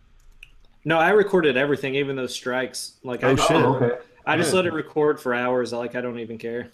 No, 0.83 0.97
I 0.99 1.11
recorded 1.11 1.55
everything, 1.55 1.95
even 1.95 2.17
those 2.17 2.33
strikes. 2.33 2.97
Like, 3.01 3.23
I, 3.23 3.29
Oh, 3.29 3.35
just, 3.35 3.47
shit. 3.47 3.57
Oh, 3.57 3.75
okay. 3.75 3.95
I 4.25 4.35
just 4.35 4.49
Yeah. 4.51 4.57
let 4.57 4.65
it 4.65 4.73
record 4.73 5.21
for 5.21 5.33
hours. 5.33 5.71
Like, 5.71 5.95
I 5.95 6.01
don't 6.01 6.19
even 6.19 6.37
care. 6.37 6.67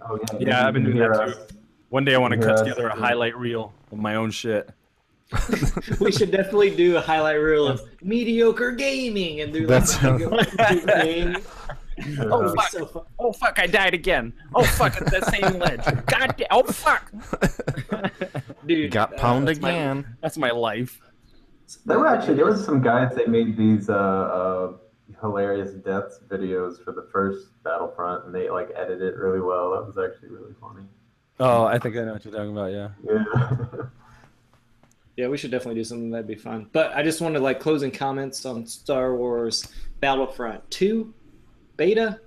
Oh, 0.00 0.18
yeah. 0.32 0.38
Yeah, 0.40 0.66
I've 0.66 0.74
been 0.74 0.82
doing 0.84 0.98
that 0.98 1.14
hear 1.14 1.34
too. 1.34 1.40
One 1.90 2.04
day 2.04 2.16
I 2.16 2.18
want 2.18 2.32
to 2.34 2.38
cut 2.40 2.58
Yeah, 2.58 2.64
together 2.64 2.88
a 2.88 2.96
highlight 2.96 3.36
reel 3.38 3.72
of 3.92 3.98
my 3.98 4.16
own 4.16 4.32
shit. 4.32 4.68
we 6.00 6.10
should 6.10 6.32
definitely 6.32 6.74
do 6.74 6.96
a 6.96 7.00
highlight 7.00 7.36
reel 7.38 7.68
of 7.68 7.80
mediocre 8.02 8.72
gaming 8.72 9.40
and 9.42 9.52
do 9.52 9.68
like 9.68 9.84
That's- 9.86 10.02
a 10.58 10.74
thing. 10.80 11.36
Oh, 12.20 12.42
Uh, 12.44 12.54
fuck. 12.54 12.68
So. 12.70 13.06
Oh 13.18 13.32
fuck! 13.32 13.58
I 13.58 13.66
died 13.66 13.94
again. 13.94 14.32
Oh 14.54 14.64
fuck! 14.64 15.00
It's 15.00 15.10
that 15.10 15.26
same 15.26 15.58
ledge. 15.58 15.84
God 16.06 16.34
damn! 16.36 16.46
Oh 16.50 16.62
fuck! 16.64 17.10
dude. 18.66 18.90
Got 18.92 19.14
uh, 19.14 19.18
pound 19.18 19.48
that's 19.48 19.60
my- 19.60 19.70
again. 19.70 20.16
That's 20.22 20.36
my 20.38 20.50
life. 20.50 21.00
There 21.86 21.98
were 21.98 22.06
actually 22.08 22.34
there 22.34 22.46
was 22.46 22.64
some 22.64 22.80
guys 22.82 23.14
that 23.14 23.28
made 23.28 23.56
these 23.56 23.88
uh, 23.88 23.94
uh, 23.94 24.72
hilarious 25.20 25.72
deaths 25.74 26.20
videos 26.28 26.82
for 26.84 26.92
the 26.92 27.08
first 27.12 27.48
Battlefront, 27.62 28.24
and 28.26 28.34
they 28.34 28.50
like 28.50 28.70
edited 28.76 29.02
it 29.02 29.16
really 29.16 29.40
well. 29.40 29.70
That 29.72 29.86
was 29.86 29.96
actually 29.98 30.30
really 30.30 30.54
funny. 30.60 30.84
Oh, 31.38 31.64
I 31.64 31.78
think 31.78 31.96
I 31.96 32.00
know 32.04 32.12
what 32.14 32.24
you're 32.24 32.34
talking 32.34 32.50
about. 32.52 32.72
Yeah. 32.72 32.88
Yeah. 33.04 33.24
Yeah, 35.16 35.28
we 35.28 35.36
should 35.36 35.50
definitely 35.50 35.74
do 35.74 35.84
something 35.84 36.10
that'd 36.10 36.26
be 36.26 36.34
fun. 36.34 36.70
But 36.72 36.92
I 36.96 37.02
just 37.02 37.20
wanted 37.20 37.42
like 37.42 37.60
closing 37.60 37.90
comments 37.90 38.46
on 38.46 38.64
Star 38.66 39.14
Wars 39.14 39.68
Battlefront 40.00 40.70
2 40.70 41.12
beta. 41.80 42.20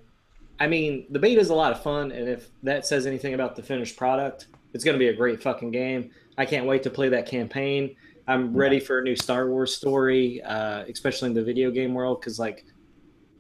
I 0.60 0.66
mean, 0.66 1.06
the 1.12 1.20
beta 1.20 1.40
is 1.40 1.52
a 1.52 1.54
lot 1.54 1.72
of 1.72 1.84
fun, 1.84 2.12
and 2.12 2.28
if 2.28 2.50
that 2.64 2.88
says 2.88 3.06
anything 3.06 3.36
about 3.36 3.56
the 3.56 3.62
finished 3.62 3.96
product, 3.96 4.48
it's 4.74 4.84
going 4.84 4.96
to 4.96 5.00
be 5.00 5.10
a 5.10 5.14
great 5.14 5.44
fucking 5.44 5.70
game. 5.70 6.10
I 6.40 6.46
can't 6.46 6.66
wait 6.66 6.82
to 6.84 6.90
play 6.90 7.08
that 7.10 7.28
campaign. 7.28 7.96
I'm 8.28 8.56
ready 8.56 8.80
for 8.80 8.98
a 8.98 9.04
new 9.04 9.16
Star 9.16 9.48
Wars 9.48 9.76
story, 9.76 10.42
uh, 10.42 10.86
especially 10.90 11.30
in 11.30 11.36
the 11.36 11.44
video 11.44 11.70
game 11.70 11.94
world, 11.94 12.20
because 12.20 12.40
like 12.40 12.66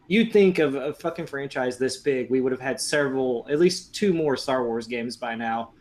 you'd 0.08 0.32
think 0.32 0.60
of 0.60 0.76
a 0.76 0.94
fucking 0.94 1.26
franchise 1.26 1.80
this 1.80 1.98
big, 1.98 2.30
we 2.30 2.42
would 2.42 2.52
have 2.52 2.62
had 2.62 2.80
several, 2.80 3.48
at 3.50 3.58
least 3.58 3.96
two 3.96 4.14
more 4.14 4.38
Star 4.38 4.68
Wars 4.68 4.86
games 4.86 5.18
by 5.18 5.34
now. 5.34 5.72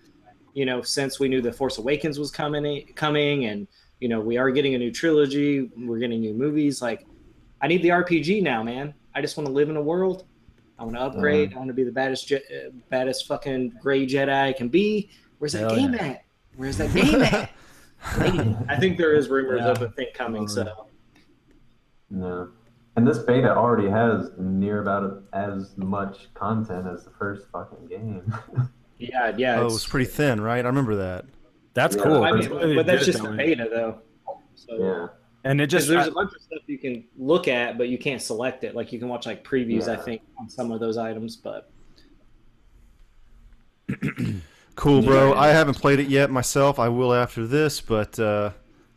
You 0.54 0.64
know, 0.64 0.80
since 0.80 1.20
we 1.20 1.28
knew 1.28 1.42
the 1.42 1.52
Force 1.52 1.76
Awakens 1.76 2.18
was 2.18 2.30
coming, 2.30 2.86
coming, 2.94 3.44
and 3.44 3.68
you 4.00 4.08
know 4.08 4.20
we 4.20 4.38
are 4.38 4.50
getting 4.50 4.74
a 4.74 4.78
new 4.78 4.92
trilogy, 4.92 5.70
we're 5.76 5.98
getting 5.98 6.20
new 6.20 6.32
movies. 6.32 6.80
Like, 6.80 7.06
I 7.60 7.66
need 7.66 7.82
the 7.82 7.90
RPG 7.90 8.42
now, 8.42 8.62
man. 8.62 8.94
I 9.14 9.20
just 9.20 9.36
want 9.36 9.46
to 9.46 9.52
live 9.52 9.68
in 9.70 9.76
a 9.76 9.82
world. 9.82 10.24
I 10.78 10.84
want 10.84 10.96
to 10.96 11.02
upgrade. 11.02 11.52
I 11.54 11.56
want 11.58 11.68
to 11.68 11.74
be 11.74 11.84
the 11.84 11.92
baddest, 11.92 12.26
Je- 12.26 12.36
uh, 12.36 12.70
baddest 12.88 13.26
fucking 13.28 13.74
gray 13.80 14.06
Jedi 14.06 14.28
I 14.48 14.52
can 14.52 14.68
be. 14.68 15.10
Where's 15.38 15.52
that 15.52 15.60
Hell 15.60 15.76
game 15.76 15.94
yeah. 15.94 16.04
at? 16.06 16.24
Where's 16.56 16.76
that 16.78 16.92
game 16.94 17.22
at? 17.22 17.50
I 18.68 18.76
think 18.80 18.98
there 18.98 19.14
is 19.14 19.28
rumors 19.28 19.60
Yeah. 19.60 19.70
of 19.70 19.82
a 19.82 19.90
thing 19.90 20.08
coming. 20.14 20.48
So 20.48 20.86
No. 22.10 22.48
And 22.96 23.06
this 23.06 23.18
beta 23.18 23.54
already 23.56 23.88
has 23.88 24.30
near 24.38 24.82
about 24.82 25.22
as 25.32 25.76
much 25.78 26.28
content 26.34 26.86
as 26.86 27.04
the 27.04 27.10
first 27.10 27.46
fucking 27.52 27.86
game. 27.86 28.34
yeah, 28.98 29.32
yeah. 29.36 29.54
Oh, 29.60 29.66
it's- 29.66 29.76
it's 29.76 29.86
pretty 29.86 30.06
thin, 30.10 30.40
right? 30.40 30.64
I 30.64 30.68
remember 30.68 30.96
that. 30.96 31.24
That's 31.74 31.96
Yeah, 31.96 32.02
cool. 32.02 32.24
I 32.24 32.32
mean, 32.32 32.76
but 32.76 32.84
that's 32.86 33.06
just 33.06 33.20
a 33.20 33.22
though. 33.22 33.36
beta, 33.36 33.68
though. 33.70 33.98
So 34.54 34.76
yeah. 34.78 35.06
And 35.44 35.60
it 35.60 35.66
just 35.66 35.88
there's 35.88 36.06
I- 36.06 36.10
a 36.10 36.12
bunch 36.12 36.32
of 36.34 36.42
stuff 36.42 36.60
you 36.66 36.78
can 36.78 37.04
look 37.18 37.48
at, 37.48 37.76
but 37.78 37.88
you 37.88 37.98
can't 37.98 38.22
select 38.22 38.64
it. 38.64 38.74
Like 38.74 38.92
you 38.92 38.98
can 38.98 39.08
watch 39.08 39.26
like 39.26 39.44
previews, 39.44 39.88
I 39.88 39.96
think, 39.96 40.22
on 40.38 40.48
some 40.48 40.70
of 40.70 40.80
those 40.80 40.96
items. 40.96 41.36
But 41.36 41.70
Cool, 44.74 45.02
bro. 45.02 45.34
I 45.34 45.48
haven't 45.48 45.74
played 45.74 46.00
it 46.00 46.08
yet 46.08 46.30
myself. 46.30 46.78
I 46.78 46.88
will 46.88 47.12
after 47.12 47.46
this, 47.46 47.80
but 47.80 48.18
uh, 48.18 48.52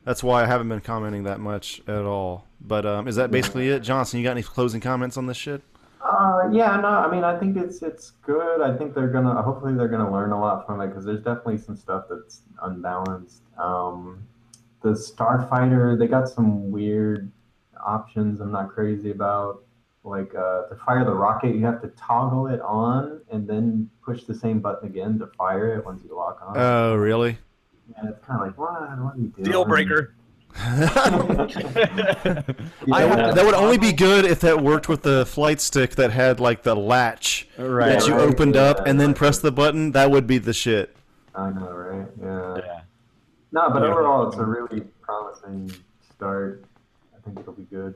that's 0.05 0.23
why 0.23 0.43
I 0.43 0.45
haven't 0.45 0.69
been 0.69 0.79
commenting 0.79 1.23
that 1.23 1.39
much 1.39 1.81
at 1.87 2.05
all. 2.05 2.45
But 2.61 2.85
um, 2.85 3.07
is 3.07 3.17
that 3.17 3.29
basically 3.29 3.69
it, 3.69 3.81
Johnson? 3.81 4.19
You 4.19 4.23
got 4.23 4.31
any 4.31 4.43
closing 4.43 4.79
comments 4.81 5.17
on 5.17 5.25
this 5.25 5.37
shit? 5.37 5.61
Uh, 6.01 6.49
yeah, 6.51 6.77
no, 6.79 6.87
I 6.87 7.11
mean, 7.11 7.23
I 7.23 7.37
think 7.37 7.57
it's 7.57 7.81
it's 7.81 8.11
good. 8.25 8.61
I 8.61 8.77
think 8.77 8.93
they're 8.93 9.09
gonna, 9.09 9.41
hopefully, 9.41 9.73
they're 9.75 9.87
gonna 9.87 10.11
learn 10.11 10.31
a 10.31 10.39
lot 10.39 10.65
from 10.65 10.79
it 10.81 10.87
because 10.87 11.03
there's 11.03 11.21
definitely 11.21 11.57
some 11.57 11.75
stuff 11.75 12.05
that's 12.09 12.41
unbalanced. 12.61 13.41
Um, 13.57 14.25
the 14.85 14.91
Starfighter, 14.91 15.97
they 15.97 16.05
got 16.05 16.29
some 16.29 16.69
weird 16.69 17.31
options. 17.83 18.39
I'm 18.39 18.51
not 18.51 18.69
crazy 18.69 19.11
about. 19.11 19.63
Like 20.03 20.35
uh, 20.35 20.67
to 20.67 20.75
fire 20.85 21.03
the 21.03 21.15
rocket, 21.15 21.55
you 21.55 21.65
have 21.65 21.81
to 21.81 21.87
toggle 21.87 22.45
it 22.45 22.61
on 22.61 23.21
and 23.31 23.47
then 23.47 23.89
push 24.03 24.25
the 24.25 24.35
same 24.35 24.59
button 24.59 24.87
again 24.87 25.17
to 25.17 25.25
fire 25.25 25.75
it 25.75 25.83
once 25.83 26.03
you 26.07 26.15
lock 26.15 26.39
on. 26.45 26.55
Oh, 26.55 26.93
really? 26.93 27.39
yeah, 27.89 28.09
it's 28.09 28.23
kind 28.23 28.39
of 28.39 28.47
like 28.47 28.57
what? 28.57 28.73
What 28.99 29.15
are 29.15 29.17
you 29.17 29.29
doing? 29.29 29.43
deal 29.43 29.65
breaker. 29.65 30.13
I, 30.57 31.09
that 33.33 33.41
would 33.43 33.55
only 33.55 33.79
be 33.79 33.91
good 33.91 34.25
if 34.25 34.39
that 34.41 34.61
worked 34.61 34.87
with 34.87 35.01
the 35.01 35.25
flight 35.25 35.59
stick 35.59 35.95
that 35.95 36.11
had 36.11 36.39
like 36.39 36.61
the 36.63 36.75
latch 36.75 37.49
right. 37.57 37.89
that 37.89 38.07
you 38.07 38.13
right. 38.13 38.21
opened 38.21 38.55
up 38.55 38.85
and 38.85 39.01
then 39.01 39.15
press 39.15 39.39
the 39.39 39.51
button. 39.51 39.91
That 39.91 40.11
would 40.11 40.27
be 40.27 40.37
the 40.37 40.53
shit. 40.53 40.95
I 41.33 41.49
know, 41.49 41.71
right? 41.71 42.07
Yeah. 42.21 42.57
Yeah. 42.57 42.81
No, 43.51 43.69
but 43.69 43.81
Yeah. 43.83 43.89
overall, 43.89 44.27
it's 44.27 44.37
a 44.37 44.43
really 44.45 44.81
promising 45.01 45.71
start. 46.15 46.65
I 47.15 47.19
think 47.21 47.39
it'll 47.39 47.53
be 47.53 47.63
good. 47.63 47.95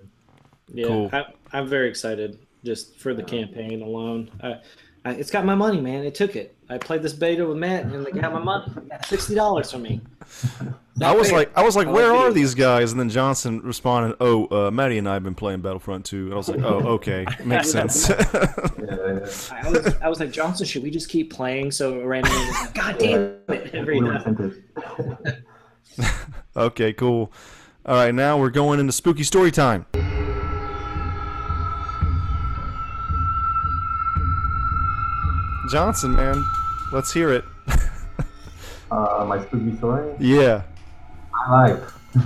yeah, 0.73 0.87
Cool. 0.87 1.09
I, 1.13 1.25
I'm 1.53 1.67
very 1.67 1.89
excited 1.89 2.39
just 2.63 2.97
for 2.99 3.13
the 3.13 3.23
campaign 3.23 3.81
alone. 3.81 4.29
I, 4.43 4.55
I, 5.05 5.11
it's 5.13 5.31
got 5.31 5.45
my 5.45 5.55
money, 5.55 5.79
man. 5.79 6.03
It 6.03 6.13
took 6.15 6.35
it. 6.35 6.55
I 6.69 6.77
played 6.77 7.01
this 7.01 7.13
beta 7.13 7.45
with 7.45 7.57
Matt, 7.57 7.85
and 7.85 8.05
they 8.05 8.11
got 8.11 8.33
my 8.33 8.39
money. 8.43 8.65
They 8.75 8.89
got 8.89 9.05
sixty 9.05 9.33
dollars 9.33 9.71
from 9.71 9.81
me. 9.83 10.01
I 11.01 11.15
was 11.15 11.31
like, 11.31 11.49
I 11.57 11.63
was 11.63 11.77
like, 11.77 11.87
where 11.87 12.13
are 12.13 12.31
these 12.33 12.53
guys? 12.53 12.91
And 12.91 12.99
then 12.99 13.07
Johnson 13.09 13.61
responded, 13.61 14.17
"Oh, 14.19 14.47
uh, 14.67 14.69
Maddie 14.69 14.97
and 14.97 15.07
I 15.07 15.13
have 15.13 15.23
been 15.23 15.33
playing 15.33 15.61
Battlefront 15.61 16.03
2. 16.05 16.25
And 16.25 16.33
I 16.33 16.37
was 16.37 16.49
like, 16.49 16.59
"Oh, 16.59 16.79
okay, 16.95 17.25
makes 17.45 17.71
sense." 17.71 18.09
Yeah, 18.09 18.17
yeah. 18.77 19.27
I 19.51 19.69
was, 19.69 19.95
I 20.01 20.09
was 20.09 20.19
like, 20.19 20.31
Johnson, 20.31 20.65
should 20.65 20.83
we 20.83 20.91
just 20.91 21.07
keep 21.09 21.31
playing? 21.33 21.71
So 21.71 22.03
randomly, 22.03 22.45
like, 22.51 22.73
God 22.73 22.97
damn 22.99 23.21
it! 23.47 23.73
Every 23.73 23.99
We 24.01 24.05
were 24.09 24.19
time. 24.19 24.35
sent 24.37 24.53
it. 25.17 25.43
Okay, 26.59 26.93
cool. 26.93 27.31
All 27.85 27.95
right, 27.95 28.13
now 28.13 28.37
we're 28.37 28.49
going 28.49 28.79
into 28.79 28.91
spooky 28.91 29.23
story 29.23 29.51
time. 29.51 29.85
Johnson, 35.71 36.15
man, 36.15 36.43
let's 36.91 37.13
hear 37.13 37.31
it. 37.31 37.45
Uh, 38.91 39.23
my 39.27 39.39
spooky 39.45 39.77
story. 39.77 40.15
Yeah. 40.19 40.63
My 41.31 41.67
life. 41.67 41.93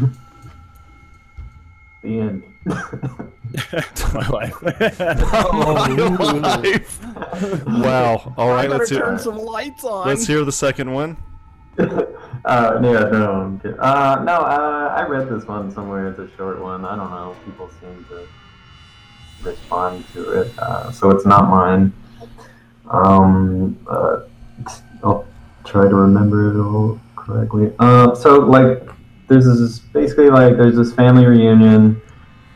the 2.01 2.19
end. 2.19 2.43
my 2.65 4.27
life. 4.29 4.61
My 4.61 6.31
life. 6.31 7.03
Wow. 7.67 8.33
All 8.37 8.47
right, 8.47 8.69
let's 8.69 8.89
hear. 8.89 9.19
some 9.19 9.37
lights 9.37 9.83
on. 9.83 10.07
Let's 10.07 10.25
hear 10.25 10.45
the 10.45 10.53
second 10.53 10.93
one. 10.93 11.17
Uh, 12.45 12.79
yeah, 12.83 13.09
no. 13.09 13.59
Uh, 13.79 14.23
no, 14.23 14.33
uh, 14.33 14.95
I 14.97 15.07
read 15.07 15.29
this 15.29 15.45
one 15.45 15.71
somewhere. 15.71 16.09
It's 16.09 16.19
a 16.19 16.29
short 16.35 16.61
one. 16.61 16.85
I 16.85 16.95
don't 16.95 17.09
know. 17.09 17.35
People 17.45 17.69
seem 17.79 18.05
to 18.09 18.27
respond 19.41 20.05
to 20.13 20.41
it, 20.41 20.59
uh, 20.59 20.91
so 20.91 21.09
it's 21.11 21.25
not 21.25 21.49
mine. 21.49 21.93
Um, 22.89 23.79
uh, 23.89 24.21
I'll 25.03 25.25
try 25.63 25.87
to 25.87 25.95
remember 25.95 26.51
it 26.51 26.61
all 26.61 26.99
correctly. 27.15 27.73
Uh, 27.79 28.13
so 28.13 28.39
like 28.39 28.83
there's 29.27 29.45
this 29.45 29.79
basically 29.79 30.29
like 30.29 30.57
there's 30.57 30.75
this 30.75 30.93
family 30.93 31.25
reunion. 31.25 32.01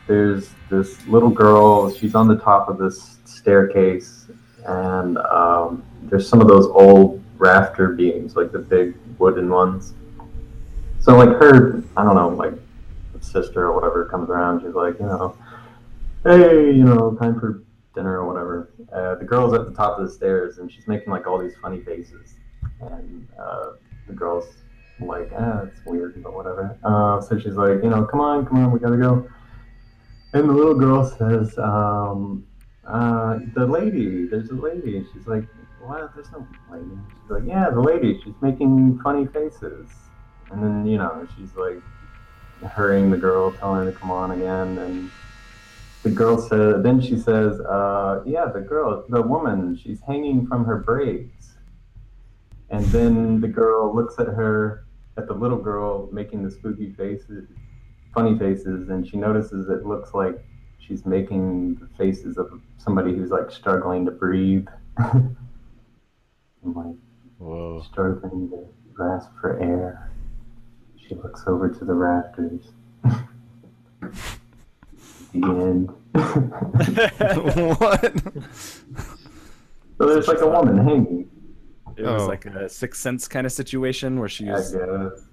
There's 0.08 0.50
this 0.70 1.06
little 1.08 1.30
girl. 1.30 1.92
She's 1.94 2.16
on 2.16 2.28
the 2.28 2.38
top 2.38 2.70
of 2.70 2.78
this 2.78 3.18
staircase, 3.26 4.28
and 4.66 5.18
um, 5.18 5.84
there's 6.04 6.28
some 6.28 6.42
of 6.42 6.48
those 6.48 6.66
old 6.68 7.24
rafter 7.38 7.90
beams, 7.90 8.36
like 8.36 8.52
the 8.52 8.60
big 8.60 8.96
wooden 9.20 9.50
ones. 9.50 9.94
So 11.00 11.16
like 11.16 11.30
her, 11.30 11.84
I 11.96 12.04
don't 12.04 12.16
know, 12.16 12.30
like 12.30 12.54
sister 13.22 13.66
or 13.66 13.76
whatever 13.76 14.06
comes 14.06 14.30
around. 14.30 14.62
She's 14.62 14.74
like, 14.74 15.00
you 15.00 15.06
know, 15.06 15.38
hey, 16.24 16.72
you 16.72 16.84
know, 16.84 17.16
time 17.16 17.40
for 17.40 17.64
dinner 17.96 18.20
or 18.20 18.28
whatever. 18.28 18.70
Uh, 18.94 19.16
the 19.16 19.26
girl's 19.26 19.54
at 19.54 19.66
the 19.66 19.74
top 19.74 19.98
of 19.98 20.06
the 20.06 20.12
stairs 20.12 20.58
and 20.58 20.72
she's 20.72 20.88
making 20.88 21.12
like 21.12 21.28
all 21.28 21.38
these 21.38 21.56
funny 21.62 21.82
faces, 21.82 22.36
and 22.82 23.28
uh, 23.40 23.72
the 24.08 24.14
girl's 24.14 24.48
like, 25.00 25.32
ah, 25.38 25.64
it's 25.64 25.80
weird, 25.86 26.22
but 26.24 26.34
whatever. 26.34 26.78
Uh, 26.84 27.22
so 27.22 27.38
she's 27.40 27.54
like, 27.54 27.84
you 27.84 27.90
know, 27.90 28.06
come 28.06 28.20
on, 28.20 28.46
come 28.46 28.64
on, 28.64 28.72
we 28.72 28.80
gotta 28.80 28.98
go. 28.98 29.28
And 30.34 30.50
the 30.50 30.54
little 30.54 30.76
girl 30.76 31.06
says, 31.06 31.58
um, 31.58 32.46
uh, 32.86 33.40
the 33.54 33.66
lady, 33.66 34.28
there's 34.28 34.50
a 34.50 34.56
lady. 34.56 35.06
She's 35.14 35.28
like, 35.28 35.46
what? 35.88 36.14
There's 36.14 36.32
no 36.32 36.46
lady. 36.70 36.86
She's 37.22 37.32
like, 37.32 37.44
yeah, 37.46 37.70
the 37.70 37.80
lady. 37.80 38.20
She's 38.24 38.36
making 38.42 39.00
funny 39.04 39.26
faces. 39.28 39.90
And 40.52 40.62
then, 40.62 40.86
you 40.86 40.98
know, 40.98 41.26
she's 41.36 41.56
like 41.56 41.82
hurrying 42.72 43.10
the 43.10 43.18
girl, 43.18 43.54
telling 43.54 43.86
her 43.86 43.92
to 43.92 43.98
come 43.98 44.12
on 44.12 44.32
again. 44.32 44.78
And 44.80 45.12
the 46.04 46.10
girl 46.10 46.38
said, 46.38 46.84
then 46.84 47.02
she 47.02 47.18
says, 47.18 47.60
uh, 47.62 48.22
yeah, 48.26 48.46
the 48.54 48.62
girl, 48.62 49.06
the 49.10 49.22
woman, 49.22 49.78
she's 49.82 50.02
hanging 50.06 50.46
from 50.48 50.66
her 50.66 50.78
braids. 50.78 51.56
And 52.70 52.86
then 52.88 53.40
the 53.40 53.48
girl 53.48 53.96
looks 53.96 54.20
at 54.20 54.28
her, 54.28 54.86
at 55.18 55.28
the 55.28 55.34
little 55.34 55.58
girl 55.58 56.10
making 56.12 56.44
the 56.44 56.52
spooky 56.52 56.92
faces, 56.94 57.50
funny 58.14 58.38
faces, 58.38 58.90
and 58.90 59.08
she 59.08 59.18
notices 59.18 59.70
it 59.70 59.86
looks 59.86 60.14
like 60.14 60.38
she's 60.80 61.06
making 61.06 61.76
the 61.76 61.88
faces 61.98 62.38
of 62.38 62.62
somebody 62.78 63.16
who's 63.16 63.32
like 63.32 63.50
struggling 63.50 64.06
to 64.06 64.12
breathe. 64.12 64.68
I'm 66.68 66.74
like 66.74 66.96
Whoa. 67.38 67.82
struggling 67.90 68.50
to 68.50 68.66
grasp 68.94 69.30
for 69.40 69.60
air. 69.62 70.12
She 70.98 71.16
looks 71.16 71.44
over 71.48 71.70
to 71.70 71.86
the 71.86 71.94
rafters. 71.94 72.62
the 75.34 75.44
end. 75.44 75.90
what? 77.80 78.14
so 79.98 80.06
there's 80.08 80.28
like 80.28 80.42
a 80.42 80.48
woman 80.48 80.78
hanging. 80.78 81.30
It 81.96 82.04
was 82.04 82.24
Oh. 82.24 82.28
like 82.28 82.46
a 82.46 82.68
sixth 82.70 83.02
sense 83.02 83.28
kind 83.28 83.46
of 83.48 83.54
situation 83.54 84.20
where 84.20 84.30
she 84.30 84.50
I 84.50 84.54
was, 84.54 84.72
guess. 84.74 84.82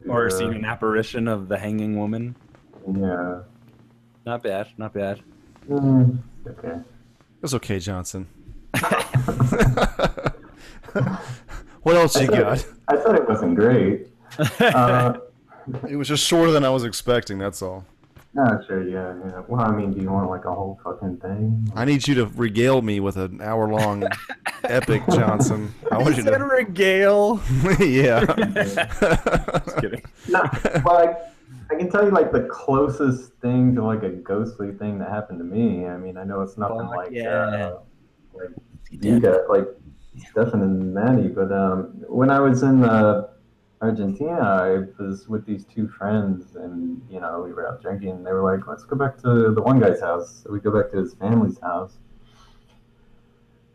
or 0.09 0.29
yeah. 0.31 0.37
seeing 0.37 0.55
an 0.55 0.65
apparition 0.65 1.27
of 1.27 1.49
the 1.49 1.59
hanging 1.59 1.99
woman. 1.99 2.37
Yeah. 2.87 3.41
Not 4.25 4.43
bad, 4.43 4.69
not 4.79 4.93
bad. 4.95 5.21
Mm, 5.69 6.19
okay. 6.47 6.79
It's 7.43 7.55
okay, 7.55 7.79
Johnson. 7.81 8.29
what 11.83 11.97
else 11.97 12.21
you 12.21 12.29
got? 12.29 12.65
I 12.89 12.97
thought 12.97 13.15
it 13.17 13.29
wasn't 13.29 13.57
great. 13.57 14.09
Uh, 14.61 15.15
It 15.89 15.97
was 15.97 16.09
just 16.09 16.23
shorter 16.27 16.53
than 16.53 16.63
I 16.63 16.69
was 16.69 16.85
expecting. 16.85 17.39
That's 17.39 17.63
all. 17.63 17.87
no, 18.35 18.63
sure, 18.67 18.87
yeah, 18.87 19.15
yeah. 19.25 19.43
Well, 19.49 19.63
I 19.63 19.71
mean, 19.75 19.93
do 19.95 20.01
you 20.03 20.11
want 20.11 20.29
like 20.29 20.45
a 20.45 20.55
whole 20.55 20.79
fucking 20.85 21.17
thing? 21.19 21.73
I 21.75 21.87
need 21.87 22.07
you 22.07 22.15
to 22.17 22.27
regale 22.27 22.83
me 22.83 23.01
with 23.01 23.17
an 23.17 23.41
hour-long 23.41 24.05
epic, 24.65 25.03
Johnson. 25.11 25.73
I 25.91 25.97
want 25.97 26.19
you 26.19 26.25
to. 26.25 26.33
regale. 26.39 27.41
yeah. 27.81 28.27
Just 28.53 29.77
kidding. 29.79 30.03
No, 30.29 30.43
well, 30.85 30.99
I, 30.99 31.17
I 31.71 31.79
can 31.79 31.91
tell 31.91 32.05
you 32.05 32.11
like 32.11 32.31
the 32.31 32.47
closest 32.51 33.33
thing 33.41 33.75
to 33.77 33.83
like 33.83 34.03
a 34.03 34.11
ghostly 34.11 34.73
thing 34.73 34.99
that 34.99 35.09
happened 35.09 35.39
to 35.39 35.45
me. 35.47 35.87
I 35.87 35.97
mean, 35.97 36.19
I 36.19 36.25
know 36.25 36.43
it's 36.43 36.59
nothing 36.59 36.81
Fuck 36.81 36.95
like 36.97 37.11
yeah. 37.11 37.31
uh, 37.31 37.79
like 38.35 38.51
you 38.91 39.19
got 39.19 39.49
like 39.49 39.67
Stefan 40.19 40.63
and 40.63 40.95
Maddie, 40.95 41.29
but 41.29 41.51
um, 41.53 42.05
when 42.09 42.31
I 42.31 42.41
was 42.41 42.63
in 42.63 42.85
uh, 42.85 43.29
Argentina, 43.81 44.41
I 44.41 45.03
was 45.03 45.29
with 45.29 45.45
these 45.45 45.65
two 45.65 45.89
friends, 45.89 46.57
and 46.57 47.03
you 47.11 47.21
know 47.21 47.43
we 47.43 47.53
were 47.53 47.69
out 47.69 47.83
drinking. 47.83 48.11
And 48.11 48.27
they 48.27 48.33
were 48.33 48.43
like, 48.43 48.67
"Let's 48.67 48.85
go 48.85 48.97
back 48.97 49.19
to 49.19 49.53
the 49.53 49.63
one 49.63 49.81
guy's 49.81 50.01
house." 50.01 50.43
So 50.43 50.53
we 50.53 50.61
go 50.61 50.71
back 50.71 50.91
to 50.93 50.99
his 50.99 51.15
family's 51.15 51.59
house. 51.59 51.99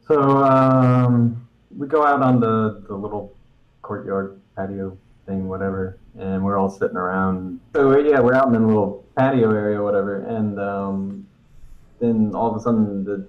So 0.07 0.43
um, 0.43 1.47
we 1.75 1.87
go 1.87 2.05
out 2.05 2.21
on 2.21 2.39
the 2.39 2.83
the 2.87 2.95
little 2.95 3.35
courtyard 3.81 4.39
patio 4.55 4.97
thing, 5.25 5.47
whatever, 5.47 5.99
and 6.17 6.43
we're 6.43 6.57
all 6.57 6.69
sitting 6.69 6.97
around. 6.97 7.59
So 7.73 7.97
yeah, 7.99 8.19
we're 8.19 8.33
out 8.33 8.47
in 8.47 8.53
the 8.53 8.59
little 8.59 9.05
patio 9.15 9.51
area, 9.51 9.81
whatever, 9.81 10.23
and 10.23 10.59
um, 10.59 11.27
then 11.99 12.33
all 12.33 12.49
of 12.49 12.55
a 12.55 12.59
sudden 12.61 13.03
the 13.03 13.27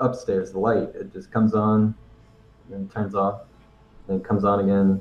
upstairs 0.00 0.52
the 0.52 0.58
light 0.58 0.90
it 0.94 1.12
just 1.12 1.30
comes 1.30 1.54
on, 1.54 1.94
and 2.72 2.90
turns 2.90 3.14
off, 3.14 3.42
then 4.06 4.16
it 4.16 4.24
comes 4.24 4.44
on 4.44 4.60
again, 4.60 5.00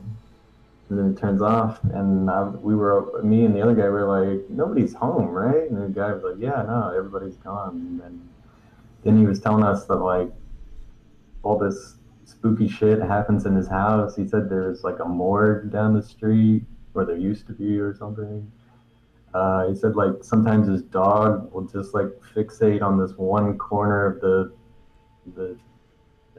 and 0.89 0.99
then 0.99 1.11
it 1.11 1.17
turns 1.17 1.41
off, 1.41 1.83
and 1.83 2.29
I, 2.29 2.43
we 2.43 2.75
were 2.75 3.21
me 3.23 3.45
and 3.45 3.55
the 3.55 3.61
other 3.61 3.73
guy 3.73 3.89
were 3.89 4.05
like, 4.05 4.49
nobody's 4.49 4.93
home, 4.93 5.29
right? 5.29 5.69
And 5.69 5.81
the 5.81 5.89
guy 5.89 6.13
was 6.13 6.23
like, 6.23 6.35
yeah, 6.39 6.63
no, 6.67 6.93
everybody's 6.95 7.37
gone, 7.37 7.75
and 7.75 7.99
then 7.99 8.29
then 9.03 9.17
he 9.17 9.25
was 9.25 9.39
telling 9.39 9.63
us 9.63 9.85
that 9.85 9.95
like 9.95 10.29
all 11.43 11.57
this 11.57 11.95
spooky 12.25 12.67
shit 12.67 12.99
happens 13.01 13.45
in 13.45 13.55
his 13.55 13.67
house. 13.67 14.15
He 14.15 14.27
said 14.27 14.49
there's 14.49 14.83
like 14.83 14.99
a 14.99 15.05
morgue 15.05 15.71
down 15.71 15.93
the 15.93 16.01
street, 16.01 16.63
or 16.93 17.05
there 17.05 17.17
used 17.17 17.47
to 17.47 17.53
be, 17.53 17.79
or 17.79 17.95
something. 17.95 18.51
Uh, 19.33 19.67
he 19.67 19.75
said 19.75 19.95
like 19.95 20.23
sometimes 20.23 20.67
his 20.67 20.81
dog 20.81 21.51
will 21.53 21.63
just 21.67 21.93
like 21.93 22.07
fixate 22.33 22.81
on 22.81 22.97
this 22.97 23.11
one 23.17 23.57
corner 23.57 24.05
of 24.05 24.21
the 24.21 24.53
the 25.35 25.57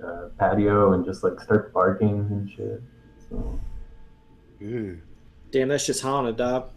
uh, 0.05 0.29
patio 0.39 0.93
and 0.93 1.05
just 1.05 1.23
like 1.25 1.39
start 1.41 1.73
barking 1.73 2.27
and 2.31 2.51
shit. 2.51 2.83
So 3.29 3.59
Damn, 5.51 5.69
that's 5.69 5.87
just 5.87 6.03
haunted, 6.03 6.37
dog. 6.37 6.71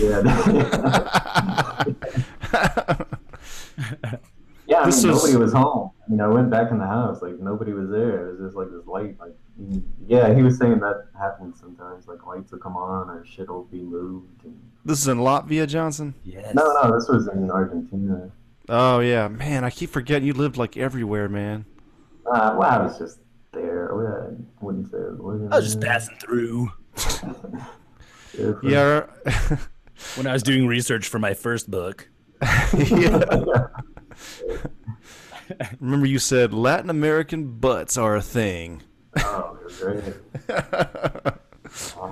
yeah, 0.00 0.20
yeah. 4.66 4.80
I 4.80 4.86
This 4.86 5.02
mean, 5.04 5.12
was- 5.12 5.24
nobody 5.24 5.36
was 5.36 5.52
home. 5.52 5.90
You 6.08 6.16
know, 6.16 6.30
I 6.30 6.34
went 6.34 6.50
back 6.50 6.70
in 6.70 6.78
the 6.78 6.86
house, 6.86 7.22
like 7.22 7.38
nobody 7.40 7.72
was 7.72 7.88
there. 7.90 8.28
It 8.28 8.32
was 8.32 8.48
just 8.48 8.56
like 8.56 8.70
this 8.70 8.86
light, 8.86 9.18
like 9.18 9.34
yeah. 10.06 10.34
He 10.34 10.42
was 10.42 10.58
saying 10.58 10.80
that 10.80 11.06
happens 11.18 11.58
sometimes. 11.58 12.06
Like 12.06 12.26
lights 12.26 12.52
will 12.52 12.58
come 12.58 12.76
on 12.76 13.08
or 13.08 13.24
shit 13.24 13.48
will 13.48 13.64
be 13.64 13.80
moved. 13.80 14.44
And... 14.44 14.60
this 14.84 15.00
is 15.00 15.08
in 15.08 15.18
Latvia, 15.18 15.66
Johnson. 15.66 16.14
Yes. 16.24 16.54
No, 16.54 16.72
no, 16.82 16.94
this 16.94 17.08
was 17.08 17.26
in 17.28 17.50
Argentina. 17.50 18.30
Oh 18.68 19.00
yeah, 19.00 19.28
man. 19.28 19.64
I 19.64 19.70
keep 19.70 19.90
forgetting 19.90 20.26
you 20.26 20.34
lived 20.34 20.56
like 20.58 20.76
everywhere, 20.76 21.28
man. 21.28 21.64
Uh, 22.26 22.56
well, 22.58 22.70
I 22.70 22.78
was 22.82 22.98
just 22.98 23.18
there. 23.52 23.90
I 23.92 24.32
wouldn't 24.60 24.90
say 24.90 24.98
I 24.98 25.12
was 25.20 25.52
I 25.52 25.56
was 25.56 25.64
just 25.64 25.80
passing 25.80 26.16
through 26.16 26.72
Yeah, 28.36 28.52
for- 28.52 28.60
Yeah. 28.62 29.06
when 30.16 30.26
I 30.26 30.32
was 30.32 30.42
doing 30.42 30.66
research 30.66 31.08
for 31.08 31.18
my 31.18 31.34
first 31.34 31.70
book. 31.70 32.08
yeah. 32.76 33.66
Remember 35.80 36.06
you 36.06 36.18
said 36.18 36.52
Latin 36.54 36.90
American 36.90 37.58
butts 37.58 37.96
are 37.96 38.16
a 38.16 38.22
thing. 38.22 38.82
Oh, 39.18 39.56
great. 39.78 40.02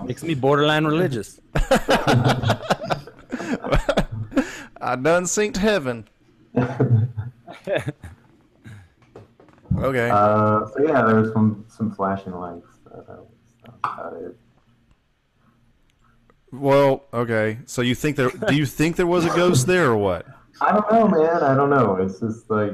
Makes 0.05 0.22
me 0.22 0.35
borderline 0.35 0.85
religious. 0.85 1.40
I 1.55 2.59
done 4.96 5.25
synced 5.25 5.57
heaven. 5.57 6.09
Okay. 9.79 10.11
Uh, 10.11 10.67
so 10.67 10.75
yeah, 10.87 11.03
there 11.03 11.17
was 11.17 11.33
some 11.33 11.65
some 11.69 11.95
flashing 11.95 12.33
lights. 12.33 12.67
That 12.85 13.07
was 13.09 13.29
about 13.83 14.15
it. 14.15 14.37
well, 16.53 17.05
okay. 17.13 17.59
So 17.67 17.83
you 17.83 17.95
think 17.95 18.17
there? 18.17 18.31
Do 18.31 18.55
you 18.55 18.67
think 18.67 18.97
there 18.97 19.07
was 19.07 19.25
a 19.25 19.31
ghost 19.31 19.67
there 19.67 19.91
or 19.91 19.97
what? 19.97 20.27
I 20.61 20.73
don't 20.73 20.93
know, 20.93 21.09
man. 21.09 21.43
I 21.43 21.55
don't 21.55 21.71
know. 21.71 21.97
It's 21.97 22.21
just 22.21 22.49
like 22.51 22.73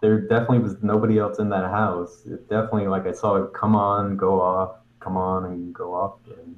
there 0.00 0.20
definitely 0.20 0.60
was 0.60 0.76
nobody 0.82 1.18
else 1.18 1.38
in 1.38 1.48
that 1.50 1.70
house. 1.70 2.22
It 2.26 2.48
definitely 2.48 2.86
like 2.86 3.06
I 3.06 3.12
saw 3.12 3.36
it 3.36 3.52
come 3.52 3.76
on, 3.76 4.16
go 4.16 4.40
off, 4.40 4.76
come 5.00 5.16
on, 5.16 5.46
and 5.46 5.74
go 5.74 5.94
off 5.94 6.18
again. 6.26 6.56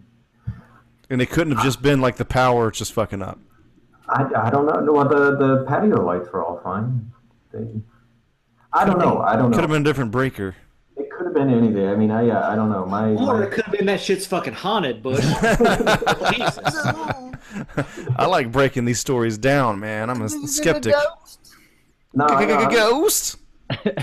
And 1.11 1.21
it 1.21 1.31
couldn't 1.31 1.55
have 1.55 1.65
just 1.65 1.83
been 1.83 2.01
like 2.01 2.17
the 2.17 2.25
power 2.25 2.71
just 2.71 2.93
fucking 2.93 3.23
up. 3.23 3.39
I, 4.09 4.25
I 4.35 4.51
don't 4.51 4.67
know. 4.67 4.93
Well, 4.93 5.09
the 5.09 5.37
the 5.37 5.65
patio 5.67 6.05
lights 6.05 6.29
were 6.33 6.45
all 6.45 6.61
fine. 6.63 7.11
They, 7.53 7.81
I 8.75 8.85
don't 8.85 8.99
know. 8.99 9.19
I 9.21 9.37
don't 9.37 9.51
know. 9.51 9.55
Could 9.57 9.63
have 9.63 9.71
been 9.71 9.83
a 9.83 9.85
different 9.85 10.11
breaker. 10.11 10.55
It 10.97 11.11
could 11.11 11.27
have 11.27 11.35
been 11.35 11.51
anything. 11.51 11.89
I 11.89 11.95
mean, 11.97 12.11
I 12.11 12.29
uh, 12.31 12.51
I 12.51 12.55
don't 12.57 12.71
know. 12.71 12.85
My, 12.87 13.11
Or 13.11 13.39
my 13.39 13.45
it 13.45 13.51
could 13.53 13.65
have 13.65 13.73
been 13.75 13.87
that 13.87 14.01
shit's 14.01 14.27
fucking 14.27 14.55
haunted, 14.55 15.03
Bush. 15.03 15.21
I 18.17 18.27
like 18.29 18.51
breaking 18.53 18.85
these 18.85 19.01
stories 19.01 19.39
down, 19.39 19.81
man. 19.81 20.11
I'm 20.11 20.23
a 20.23 20.29
skeptic. 20.29 20.95
no, 22.15 22.27
I 22.27 22.45
know, 22.45 22.55
I'm- 22.55 22.71
Ghost. 22.71 23.37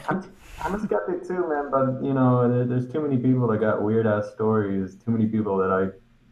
I'm, 0.07 0.31
I'm 0.63 0.75
a 0.75 0.79
skeptic 0.79 1.27
too, 1.27 1.47
man. 1.47 1.69
But 1.71 2.03
you 2.03 2.13
know, 2.13 2.49
there, 2.51 2.65
there's 2.65 2.91
too 2.91 3.01
many 3.01 3.17
people 3.17 3.47
that 3.47 3.59
got 3.59 3.81
weird 3.83 4.07
ass 4.07 4.31
stories. 4.33 4.95
Too 4.95 5.11
many 5.11 5.25
people 5.27 5.57
that 5.57 5.71
I 5.71 5.89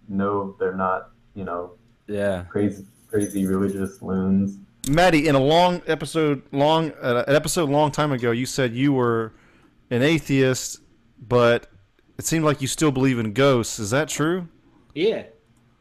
know 0.10 0.56
they're 0.60 0.76
not, 0.76 1.12
you 1.36 1.44
know, 1.44 1.74
Yeah. 2.08 2.44
crazy, 2.50 2.86
crazy 3.10 3.46
religious 3.46 4.02
loons. 4.02 4.58
Maddie, 4.90 5.28
in 5.28 5.36
a 5.36 5.40
long 5.40 5.82
episode, 5.88 6.42
long 6.52 6.92
uh, 7.02 7.24
an 7.28 7.36
episode 7.36 7.70
long 7.70 7.92
time 7.92 8.12
ago, 8.12 8.32
you 8.32 8.46
said 8.46 8.74
you 8.74 8.94
were 8.94 9.34
an 9.90 10.02
atheist, 10.02 10.82
but 11.28 11.68
it 12.18 12.26
seemed 12.26 12.46
like 12.46 12.62
you 12.62 12.68
still 12.68 12.92
believe 12.92 13.20
in 13.20 13.34
ghosts. 13.34 13.80
Is 13.80 13.90
that 13.92 14.10
true? 14.10 14.48
Yeah. 14.96 15.24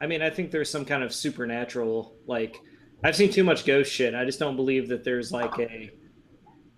I 0.00 0.06
mean, 0.06 0.22
I 0.22 0.30
think 0.30 0.50
there's 0.50 0.70
some 0.70 0.84
kind 0.84 1.02
of 1.02 1.12
supernatural, 1.14 2.14
like, 2.26 2.60
I've 3.02 3.16
seen 3.16 3.30
too 3.30 3.44
much 3.44 3.64
ghost 3.64 3.92
shit. 3.92 4.14
I 4.14 4.24
just 4.24 4.38
don't 4.38 4.56
believe 4.56 4.88
that 4.88 5.04
there's 5.04 5.32
like 5.32 5.58
a, 5.58 5.90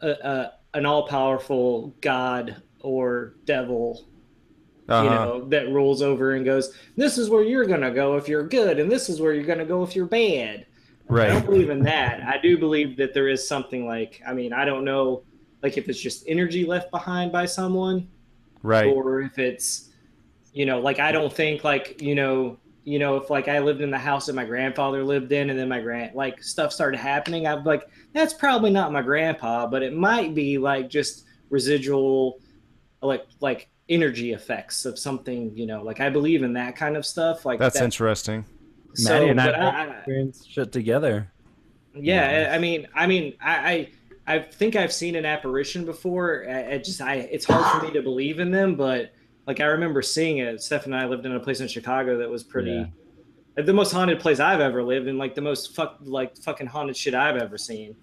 a, 0.00 0.08
a 0.08 0.52
an 0.74 0.86
all 0.86 1.06
powerful 1.08 1.94
God 2.00 2.62
or 2.80 3.34
devil, 3.44 4.06
Uh-huh. 4.88 5.02
you 5.04 5.10
know, 5.10 5.48
that 5.48 5.68
rules 5.68 6.00
over 6.02 6.34
and 6.34 6.44
goes, 6.44 6.74
this 6.96 7.18
is 7.18 7.28
where 7.28 7.42
you're 7.42 7.66
going 7.66 7.80
to 7.80 7.90
go 7.90 8.16
if 8.16 8.28
you're 8.28 8.46
good, 8.46 8.78
and 8.78 8.90
this 8.90 9.08
is 9.08 9.20
where 9.20 9.32
you're 9.32 9.44
going 9.44 9.58
to 9.58 9.64
go 9.64 9.82
if 9.82 9.96
you're 9.96 10.06
bad. 10.06 10.66
I 11.10 11.26
don't 11.34 11.46
believe 11.46 11.70
in 11.70 11.82
that. 11.84 12.22
I 12.22 12.38
do 12.38 12.58
believe 12.58 12.96
that 12.98 13.14
there 13.14 13.28
is 13.28 13.46
something 13.46 13.86
like, 13.86 14.20
I 14.26 14.32
mean, 14.32 14.52
I 14.52 14.64
don't 14.64 14.84
know, 14.84 15.22
like 15.62 15.76
if 15.78 15.88
it's 15.88 16.00
just 16.00 16.24
energy 16.28 16.64
left 16.64 16.90
behind 16.90 17.32
by 17.32 17.46
someone, 17.46 18.08
Right. 18.62 18.86
or 18.86 19.20
if 19.22 19.38
it's 19.38 19.90
you 20.52 20.66
know 20.66 20.80
like 20.80 20.98
i 20.98 21.12
don't 21.12 21.32
think 21.32 21.62
like 21.62 22.00
you 22.02 22.14
know 22.16 22.56
you 22.82 22.98
know 22.98 23.16
if 23.16 23.28
like 23.30 23.46
i 23.46 23.58
lived 23.60 23.82
in 23.82 23.90
the 23.90 23.98
house 23.98 24.26
that 24.26 24.34
my 24.34 24.44
grandfather 24.44 25.04
lived 25.04 25.30
in 25.30 25.50
and 25.50 25.58
then 25.58 25.68
my 25.68 25.78
grand 25.80 26.14
like 26.16 26.42
stuff 26.42 26.72
started 26.72 26.98
happening 26.98 27.46
i'm 27.46 27.62
like 27.64 27.88
that's 28.14 28.32
probably 28.34 28.70
not 28.70 28.90
my 28.90 29.02
grandpa 29.02 29.66
but 29.66 29.82
it 29.82 29.92
might 29.92 30.34
be 30.34 30.58
like 30.58 30.88
just 30.88 31.24
residual 31.50 32.40
like 33.02 33.26
like 33.40 33.68
energy 33.90 34.32
effects 34.32 34.84
of 34.86 34.98
something 34.98 35.56
you 35.56 35.66
know 35.66 35.82
like 35.82 36.00
i 36.00 36.08
believe 36.08 36.42
in 36.42 36.54
that 36.54 36.74
kind 36.74 36.96
of 36.96 37.04
stuff 37.06 37.44
like 37.44 37.58
That's 37.60 37.78
that, 37.78 37.84
interesting. 37.84 38.44
So, 38.98 39.12
Maddie 39.12 39.28
and 39.30 39.40
I 39.40 39.50
I, 39.50 39.84
experienced 39.96 40.50
shit 40.50 40.72
together. 40.72 41.30
yeah, 41.94 42.48
I 42.50 42.56
I 42.56 42.58
mean, 42.58 42.86
I 42.94 43.06
mean, 43.06 43.34
I, 43.40 43.72
I, 44.26 44.34
I 44.34 44.38
think 44.40 44.76
I've 44.76 44.92
seen 44.92 45.16
an 45.16 45.24
apparition 45.24 45.84
before. 45.84 46.44
I, 46.48 46.74
I 46.74 46.78
just, 46.78 47.00
I, 47.00 47.14
it's 47.14 47.46
hard 47.46 47.80
for 47.80 47.86
me 47.86 47.92
to 47.94 48.02
believe 48.02 48.40
in 48.40 48.50
them, 48.50 48.74
but 48.74 49.12
like 49.46 49.60
I 49.60 49.64
remember 49.66 50.02
seeing 50.02 50.38
it. 50.38 50.62
Steph 50.62 50.84
and 50.84 50.94
I 50.94 51.06
lived 51.06 51.24
in 51.24 51.32
a 51.34 51.40
place 51.40 51.60
in 51.60 51.68
Chicago 51.68 52.18
that 52.18 52.28
was 52.28 52.42
pretty, 52.44 52.92
the 53.56 53.72
most 53.72 53.92
haunted 53.92 54.20
place 54.20 54.40
I've 54.40 54.60
ever 54.60 54.82
lived, 54.82 55.08
and 55.08 55.18
like 55.18 55.34
the 55.34 55.40
most 55.40 55.74
fuck, 55.74 55.98
like 56.02 56.36
fucking 56.36 56.66
haunted 56.66 56.96
shit 56.96 57.14
I've 57.14 57.36
ever 57.36 57.56
seen. 57.56 57.96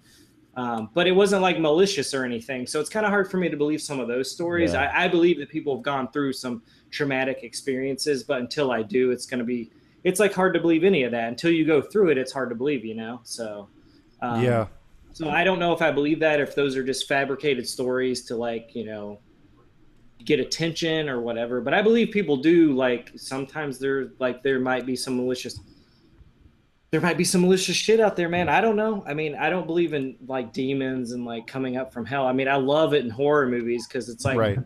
Um, 0.56 0.88
but 0.94 1.06
it 1.06 1.12
wasn't 1.12 1.42
like 1.42 1.60
malicious 1.60 2.14
or 2.14 2.24
anything, 2.24 2.66
so 2.66 2.80
it's 2.80 2.88
kind 2.88 3.04
of 3.04 3.10
hard 3.10 3.30
for 3.30 3.36
me 3.36 3.50
to 3.50 3.56
believe 3.58 3.82
some 3.82 4.00
of 4.00 4.08
those 4.08 4.30
stories. 4.30 4.72
Yeah. 4.72 4.90
I, 4.90 5.04
I 5.04 5.08
believe 5.08 5.38
that 5.38 5.50
people 5.50 5.76
have 5.76 5.84
gone 5.84 6.10
through 6.10 6.32
some 6.32 6.62
traumatic 6.90 7.42
experiences, 7.42 8.24
but 8.24 8.40
until 8.40 8.70
I 8.70 8.82
do, 8.82 9.10
it's 9.10 9.26
going 9.26 9.40
to 9.40 9.44
be, 9.44 9.70
it's 10.06 10.20
like 10.20 10.32
hard 10.32 10.54
to 10.54 10.60
believe 10.60 10.84
any 10.84 11.02
of 11.02 11.10
that. 11.10 11.28
Until 11.28 11.50
you 11.50 11.66
go 11.66 11.82
through 11.82 12.10
it, 12.10 12.16
it's 12.16 12.32
hard 12.32 12.48
to 12.50 12.54
believe, 12.54 12.84
you 12.84 12.94
know. 12.94 13.20
So. 13.24 13.68
Um, 14.22 14.40
yeah. 14.40 14.68
so 15.12 15.28
I 15.28 15.42
don't 15.42 15.58
know 15.58 15.72
if 15.72 15.82
I 15.82 15.90
believe 15.90 16.20
that, 16.20 16.40
if 16.40 16.54
those 16.54 16.76
are 16.76 16.84
just 16.84 17.08
fabricated 17.08 17.68
stories 17.68 18.24
to 18.26 18.36
like, 18.36 18.70
you 18.72 18.84
know, 18.84 19.18
get 20.24 20.38
attention 20.38 21.08
or 21.08 21.20
whatever. 21.20 21.60
But 21.60 21.74
I 21.74 21.82
believe 21.82 22.12
people 22.12 22.36
do 22.36 22.72
like 22.72 23.10
sometimes 23.16 23.80
there 23.80 24.12
like 24.20 24.44
there 24.44 24.60
might 24.60 24.86
be 24.86 24.94
some 24.94 25.16
malicious 25.16 25.58
there 26.92 27.00
might 27.00 27.18
be 27.18 27.24
some 27.24 27.40
malicious 27.40 27.74
shit 27.74 27.98
out 27.98 28.14
there, 28.14 28.28
man. 28.28 28.48
I 28.48 28.60
don't 28.60 28.76
know. 28.76 29.02
I 29.08 29.12
mean, 29.12 29.34
I 29.34 29.50
don't 29.50 29.66
believe 29.66 29.92
in 29.92 30.16
like 30.28 30.52
demons 30.52 31.10
and 31.10 31.24
like 31.24 31.48
coming 31.48 31.76
up 31.76 31.92
from 31.92 32.06
hell. 32.06 32.28
I 32.28 32.32
mean, 32.32 32.46
I 32.46 32.54
love 32.54 32.94
it 32.94 33.04
in 33.04 33.10
horror 33.10 33.48
movies 33.48 33.88
because 33.88 34.08
it's 34.08 34.24
like 34.24 34.38
right. 34.38 34.58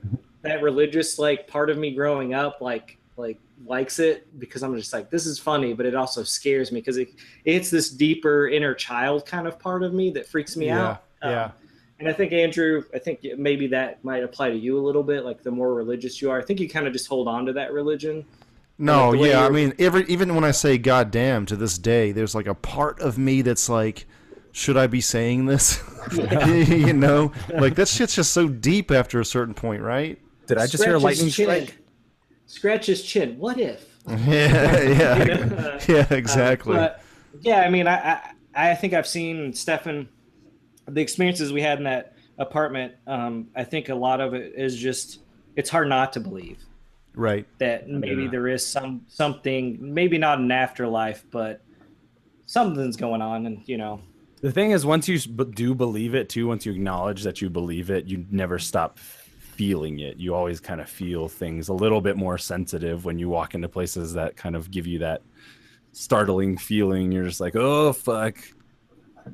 that 0.43 0.63
religious 0.63 1.19
like 1.19 1.49
part 1.49 1.71
of 1.71 1.79
me 1.79 1.95
growing 1.95 2.35
up 2.35 2.61
like 2.61 2.99
like 3.17 3.39
likes 3.67 3.99
it 3.99 4.27
because 4.39 4.63
I'm 4.63 4.75
just 4.77 4.93
like 4.93 5.11
this 5.11 5.27
is 5.27 5.39
funny, 5.39 5.73
but 5.75 5.87
it 5.87 5.95
also 5.95 6.23
scares 6.23 6.73
me 6.73 6.81
because 6.81 6.97
it 6.97 7.09
it's 7.45 7.71
this 7.71 7.91
deeper 7.91 8.49
inner 8.49 8.75
child 8.75 9.27
kind 9.27 9.47
of 9.47 9.59
part 9.59 9.83
of 9.83 9.93
me 9.93 10.11
that 10.13 10.27
freaks 10.27 10.57
me 10.57 10.67
Yeah. 10.67 10.87
out. 10.89 11.03
Um, 11.23 11.31
Yeah. 11.31 11.51
and 11.99 12.09
I 12.09 12.13
think 12.13 12.33
Andrew, 12.33 12.83
I 12.95 12.99
think 12.99 13.21
maybe 13.37 13.67
that 13.69 14.03
might 14.05 14.23
apply 14.25 14.51
to 14.51 14.57
you 14.57 14.79
a 14.79 14.83
little 14.83 15.03
bit. 15.03 15.25
Like 15.25 15.43
the 15.43 15.51
more 15.51 15.75
religious 15.75 16.23
you 16.23 16.31
are, 16.31 16.39
I 16.41 16.43
think 16.45 16.61
you 16.61 16.69
kind 16.69 16.87
of 16.87 16.93
just 16.93 17.07
hold 17.07 17.29
on 17.29 17.45
to 17.47 17.53
that 17.55 17.73
religion. 17.73 18.25
No, 18.79 19.11
like 19.11 19.29
yeah. 19.31 19.45
I 19.45 19.51
mean, 19.51 19.75
every 19.79 20.05
even 20.07 20.35
when 20.35 20.45
I 20.45 20.53
say 20.53 20.79
"God 20.79 21.11
damn" 21.11 21.45
to 21.47 21.57
this 21.57 21.77
day, 21.77 22.13
there's 22.13 22.35
like 22.35 22.47
a 22.47 22.55
part 22.55 22.99
of 23.01 23.19
me 23.19 23.43
that's 23.43 23.69
like, 23.69 24.07
should 24.53 24.79
I 24.79 24.87
be 24.87 25.03
saying 25.03 25.45
this? 25.45 25.83
you 26.13 26.95
know, 26.95 27.31
like 27.53 27.75
that 27.75 27.89
shit's 27.89 28.15
just 28.15 28.33
so 28.33 28.49
deep 28.49 28.91
after 28.91 29.21
a 29.21 29.25
certain 29.27 29.53
point, 29.53 29.83
right? 29.83 30.19
Did 30.47 30.57
I 30.57 30.67
just 30.67 30.83
hear 30.83 30.95
a 30.95 30.99
lightning 30.99 31.29
strike? 31.29 31.77
Scratch 32.51 32.87
his 32.87 33.03
chin. 33.05 33.39
What 33.39 33.61
if? 33.61 33.97
yeah, 34.09 34.81
yeah, 34.83 35.19
You 35.25 35.45
know? 35.47 35.79
yeah, 35.89 36.07
exactly. 36.11 36.75
Uh, 36.77 36.79
but, 36.81 37.03
yeah, 37.43 37.61
I 37.61 37.71
mean, 37.71 37.87
I, 37.87 37.95
I 38.55 38.71
I 38.73 38.75
think 38.75 38.93
I've 38.93 39.07
seen 39.07 39.53
Stefan, 39.53 40.09
the 40.89 41.01
experiences 41.01 41.53
we 41.53 41.63
had 41.63 41.79
in 41.79 41.85
that 41.85 42.17
apartment. 42.39 42.95
Um, 43.07 43.49
I 43.55 43.63
think 43.63 43.89
a 43.89 43.95
lot 43.95 44.21
of 44.21 44.35
it 44.35 44.55
is 44.57 44.77
just 44.77 45.21
it's 45.55 45.71
hard 45.71 45.89
not 45.89 46.13
to 46.15 46.21
believe 46.21 46.59
right. 47.15 47.47
that 47.59 47.89
maybe 47.89 48.25
Yeah. 48.25 48.31
there 48.31 48.49
is 48.49 48.67
some 48.67 49.03
something, 49.07 49.79
maybe 49.81 50.19
not 50.19 50.41
an 50.41 50.51
afterlife, 50.51 51.25
but 51.31 51.63
something's 52.47 52.97
going 52.97 53.23
on, 53.23 53.47
and 53.47 53.63
you 53.67 53.79
know, 53.79 54.01
The 54.41 54.51
thing 54.51 54.73
is, 54.73 54.85
once 54.85 55.07
you 55.07 55.19
do 55.21 55.73
believe 55.75 56.17
it 56.17 56.29
too, 56.29 56.49
once 56.49 56.67
you 56.67 56.73
acknowledge 56.73 57.23
that 57.23 57.41
you 57.41 57.49
believe 57.49 57.91
it, 57.91 58.07
you 58.07 58.27
never 58.33 58.59
stop 58.59 58.99
feeling 59.61 59.99
it. 59.99 60.17
You 60.17 60.35
always 60.35 60.59
kind 60.59 60.81
of 60.81 60.89
feel 60.89 61.29
things 61.29 61.69
a 61.69 61.75
little 61.75 62.01
bit 62.01 62.17
more 62.17 62.39
sensitive 62.39 63.05
when 63.05 63.19
you 63.19 63.29
walk 63.29 63.55
into 63.55 63.69
places 63.69 64.15
that 64.15 64.35
kind 64.35 64.57
of 64.57 64.71
give 64.71 64.87
you 64.87 65.01
that 65.01 65.21
startling 65.93 66.57
feeling. 66.57 67.13
You're 67.13 67.27
just 67.27 67.43
like, 67.43 67.55
oh 67.57 67.93
fuck. 67.93 68.39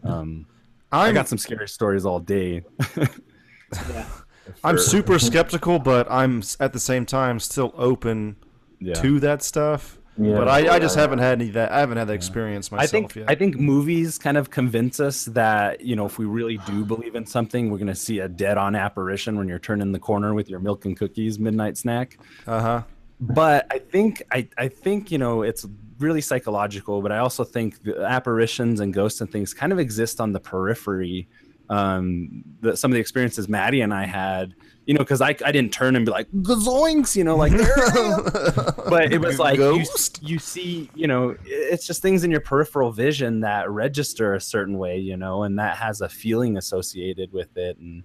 Um, 0.03 0.47
I 0.91 1.07
I'm 1.07 1.15
got 1.15 1.29
some 1.29 1.39
scary 1.39 1.69
stories 1.69 2.05
all 2.05 2.19
day. 2.19 2.65
yeah. 2.97 4.09
I'm 4.65 4.79
super 4.79 5.21
skeptical, 5.21 5.79
but 5.79 6.11
I'm 6.11 6.43
at 6.59 6.73
the 6.73 6.81
same 6.81 7.07
time 7.07 7.39
still 7.39 7.73
open 7.77 8.35
yeah. 8.81 8.95
to 8.95 9.21
that 9.21 9.45
stuff. 9.45 9.97
Yeah, 10.19 10.37
but 10.39 10.49
I, 10.49 10.77
I 10.77 10.79
just 10.79 10.97
haven't 10.97 11.19
had 11.19 11.41
any 11.41 11.51
that 11.51 11.73
I 11.73 11.81
haven't 11.81 11.99
had 11.99 12.09
that 12.09 12.15
experience 12.15 12.73
myself 12.73 12.89
I 12.89 12.91
think 12.91 13.15
yet. 13.17 13.31
I 13.31 13.35
think 13.35 13.59
movies 13.59 14.19
kind 14.19 14.37
of 14.37 14.51
convince 14.51 14.99
us 14.99 15.27
that 15.27 15.83
you 15.83 15.95
know 15.95 16.07
if 16.07 16.19
we 16.19 16.25
really 16.25 16.59
do 16.67 16.85
believe 16.85 17.15
in 17.15 17.27
something, 17.27 17.71
we're 17.71 17.79
gonna 17.79 17.95
see 17.95 18.21
a 18.21 18.29
dead-on 18.29 18.75
apparition 18.75 19.37
when 19.37 19.47
you're 19.49 19.59
turning 19.59 19.93
the 19.93 19.99
corner 19.99 20.33
with 20.33 20.49
your 20.49 20.61
milk 20.61 20.85
and 20.87 20.97
cookies 20.97 21.39
midnight 21.39 21.77
snack. 21.77 22.19
uh 22.47 22.61
huh. 22.61 22.83
But 23.21 23.67
I 23.71 23.79
think 23.79 24.23
I, 24.31 24.49
I 24.57 24.69
think 24.69 25.11
you 25.11 25.19
know 25.19 25.43
it's 25.43 25.67
really 25.99 26.21
psychological, 26.21 27.03
but 27.03 27.13
I 27.13 27.19
also 27.19 27.45
think 27.45 27.83
the 27.83 28.03
apparitions 28.05 28.81
and 28.81 28.93
ghosts 28.93 29.21
and 29.21 29.31
things 29.31 29.55
kind 29.55 29.73
of 29.73 29.79
exist 29.79 30.21
on 30.21 30.33
the 30.33 30.41
periphery. 30.41 31.29
Um, 31.69 32.45
the, 32.61 32.77
some 32.77 32.91
of 32.91 32.95
the 32.95 33.01
experiences 33.01 33.49
Maddie 33.49 33.81
and 33.81 33.93
I 33.93 34.07
had, 34.07 34.55
you 34.87 34.95
know, 34.95 35.01
because 35.01 35.21
I, 35.21 35.31
I 35.45 35.53
didn't 35.53 35.73
turn 35.73 35.97
and 35.97 36.07
be 36.07 36.13
like 36.13 36.31
gazoinks, 36.31 37.17
you 37.17 37.25
know, 37.25 37.37
like 37.37 37.53
there 37.53 37.77
I 37.77 37.99
am." 37.99 38.25
but 38.89 39.13
it 39.13 39.21
was 39.21 39.39
like 39.39 39.59
you, 39.59 39.85
you 40.21 40.39
see 40.39 40.91
you 40.95 41.07
know 41.07 41.37
it's 41.45 41.87
just 41.87 42.03
things 42.03 42.25
in 42.25 42.31
your 42.31 42.41
peripheral 42.41 42.93
vision 42.93 43.41
that 43.41 43.71
register 43.71 44.35
a 44.35 44.41
certain 44.41 44.79
way 44.79 44.99
you 44.99 45.17
know 45.17 45.43
and 45.43 45.59
that 45.59 45.77
has 45.77 46.01
a 46.01 46.09
feeling 46.09 46.57
associated 46.57 47.33
with 47.33 47.57
it. 47.57 47.79
And 47.79 48.05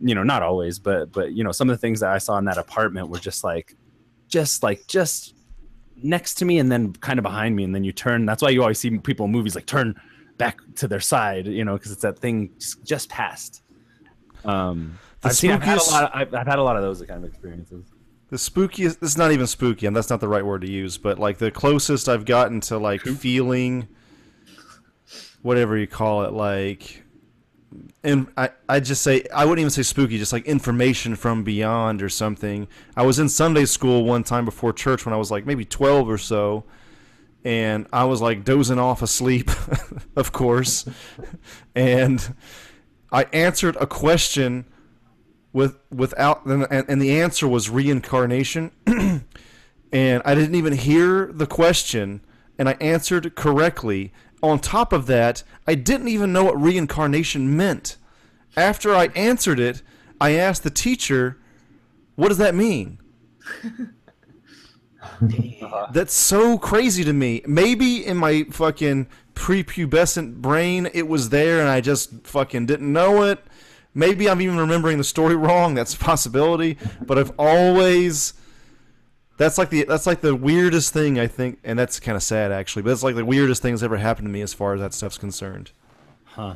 you 0.00 0.14
know 0.14 0.22
not 0.22 0.42
always 0.42 0.78
but 0.78 1.10
but 1.10 1.32
you 1.32 1.42
know 1.42 1.50
some 1.50 1.68
of 1.68 1.74
the 1.74 1.80
things 1.80 1.98
that 1.98 2.10
i 2.12 2.18
saw 2.18 2.38
in 2.38 2.44
that 2.44 2.56
apartment 2.56 3.08
were 3.08 3.18
just 3.18 3.42
like 3.42 3.74
just 4.28 4.62
like 4.62 4.86
just 4.86 5.34
next 6.02 6.34
to 6.34 6.44
me 6.44 6.58
and 6.58 6.70
then 6.70 6.92
kind 6.94 7.18
of 7.18 7.22
behind 7.22 7.56
me. 7.56 7.64
And 7.64 7.74
then 7.74 7.84
you 7.84 7.92
turn 7.92 8.26
that's 8.26 8.42
why 8.42 8.50
you 8.50 8.62
always 8.62 8.78
see 8.78 8.96
people 8.98 9.26
in 9.26 9.32
movies 9.32 9.54
like 9.54 9.66
turn 9.66 10.00
back 10.36 10.60
to 10.76 10.86
their 10.86 11.00
side 11.00 11.46
you 11.48 11.64
know 11.64 11.76
because 11.76 11.90
it's 11.90 12.02
that 12.02 12.18
thing 12.18 12.50
just, 12.58 12.84
just 12.84 13.08
passed. 13.08 13.62
Um 14.44 14.98
The 15.20 15.28
I've 15.28 15.34
seen 15.36 15.50
I've 15.50 15.62
had 15.62 15.78
a 15.78 15.82
lot 15.82 16.04
of, 16.04 16.10
I've, 16.14 16.34
I've 16.34 16.46
had 16.46 16.58
a 16.58 16.62
lot 16.62 16.76
of 16.76 16.82
those 16.82 17.02
kind 17.02 17.24
of 17.24 17.28
experiences 17.28 17.86
The 18.30 18.36
spookiest. 18.36 18.98
It's 19.02 19.16
not 19.16 19.32
even 19.32 19.46
spooky, 19.46 19.86
and 19.86 19.96
that's 19.96 20.10
not 20.10 20.20
the 20.20 20.28
right 20.28 20.44
word 20.46 20.60
to 20.62 20.70
use. 20.70 20.96
But 20.96 21.18
like 21.18 21.38
the 21.38 21.50
closest 21.50 22.08
I've 22.08 22.24
gotten 22.24 22.60
to 22.62 22.78
like 22.78 23.00
feeling, 23.02 23.88
whatever 25.42 25.76
you 25.76 25.88
call 25.88 26.22
it, 26.22 26.32
like, 26.32 27.02
and 28.04 28.28
I 28.36 28.50
I 28.68 28.78
just 28.78 29.02
say 29.02 29.24
I 29.34 29.44
wouldn't 29.44 29.58
even 29.60 29.70
say 29.70 29.82
spooky, 29.82 30.18
just 30.18 30.32
like 30.32 30.46
information 30.46 31.16
from 31.16 31.42
beyond 31.42 32.00
or 32.00 32.08
something. 32.08 32.68
I 32.96 33.04
was 33.04 33.18
in 33.18 33.28
Sunday 33.28 33.64
school 33.64 34.04
one 34.04 34.22
time 34.22 34.44
before 34.44 34.72
church 34.72 35.04
when 35.04 35.12
I 35.12 35.16
was 35.16 35.32
like 35.32 35.46
maybe 35.46 35.64
twelve 35.64 36.08
or 36.08 36.18
so, 36.18 36.62
and 37.44 37.88
I 37.92 38.04
was 38.04 38.22
like 38.22 38.44
dozing 38.44 38.78
off 38.78 39.02
asleep, 39.02 39.50
of 40.16 40.30
course, 40.30 40.88
and 41.74 42.34
I 43.10 43.24
answered 43.32 43.76
a 43.80 43.86
question 43.86 44.64
with 45.52 45.78
without 45.90 46.44
and, 46.46 46.66
and 46.70 47.00
the 47.00 47.20
answer 47.20 47.48
was 47.48 47.70
reincarnation 47.70 48.70
and 49.92 50.22
I 50.24 50.34
didn't 50.34 50.54
even 50.54 50.74
hear 50.74 51.30
the 51.32 51.46
question 51.46 52.20
and 52.58 52.68
I 52.68 52.72
answered 52.80 53.34
correctly 53.34 54.12
on 54.42 54.58
top 54.58 54.92
of 54.92 55.06
that 55.06 55.42
I 55.66 55.74
didn't 55.74 56.08
even 56.08 56.32
know 56.32 56.44
what 56.44 56.60
reincarnation 56.60 57.56
meant 57.56 57.96
after 58.56 58.94
I 58.94 59.06
answered 59.14 59.58
it 59.58 59.82
I 60.20 60.32
asked 60.32 60.64
the 60.64 60.70
teacher 60.70 61.38
what 62.16 62.28
does 62.28 62.38
that 62.38 62.54
mean 62.54 62.98
That's 65.92 66.14
so 66.14 66.58
crazy 66.58 67.04
to 67.04 67.12
me. 67.12 67.42
Maybe 67.46 68.04
in 68.04 68.16
my 68.16 68.44
fucking 68.50 69.06
prepubescent 69.34 70.36
brain 70.36 70.88
it 70.92 71.06
was 71.06 71.28
there 71.28 71.60
and 71.60 71.68
I 71.68 71.80
just 71.80 72.26
fucking 72.26 72.66
didn't 72.66 72.92
know 72.92 73.22
it. 73.22 73.44
Maybe 73.98 74.30
I'm 74.30 74.40
even 74.40 74.56
remembering 74.58 74.96
the 74.96 75.04
story 75.04 75.34
wrong. 75.46 75.74
That's 75.74 75.94
a 75.94 75.98
possibility. 75.98 76.78
But 77.04 77.18
I've 77.18 77.32
always 77.38 78.32
that's 79.38 79.58
like 79.58 79.70
the 79.70 79.84
that's 79.84 80.06
like 80.06 80.20
the 80.20 80.36
weirdest 80.36 80.92
thing 80.92 81.18
I 81.18 81.26
think, 81.26 81.58
and 81.64 81.76
that's 81.76 81.98
kind 81.98 82.14
of 82.14 82.22
sad 82.22 82.52
actually. 82.52 82.82
But 82.82 82.92
it's 82.92 83.02
like 83.02 83.16
the 83.16 83.24
weirdest 83.24 83.60
thing 83.60 83.72
that's 83.74 83.82
ever 83.82 83.96
happened 83.96 84.26
to 84.26 84.30
me 84.30 84.40
as 84.40 84.54
far 84.54 84.74
as 84.74 84.80
that 84.80 84.94
stuff's 84.94 85.18
concerned. 85.18 85.72
Huh. 86.24 86.54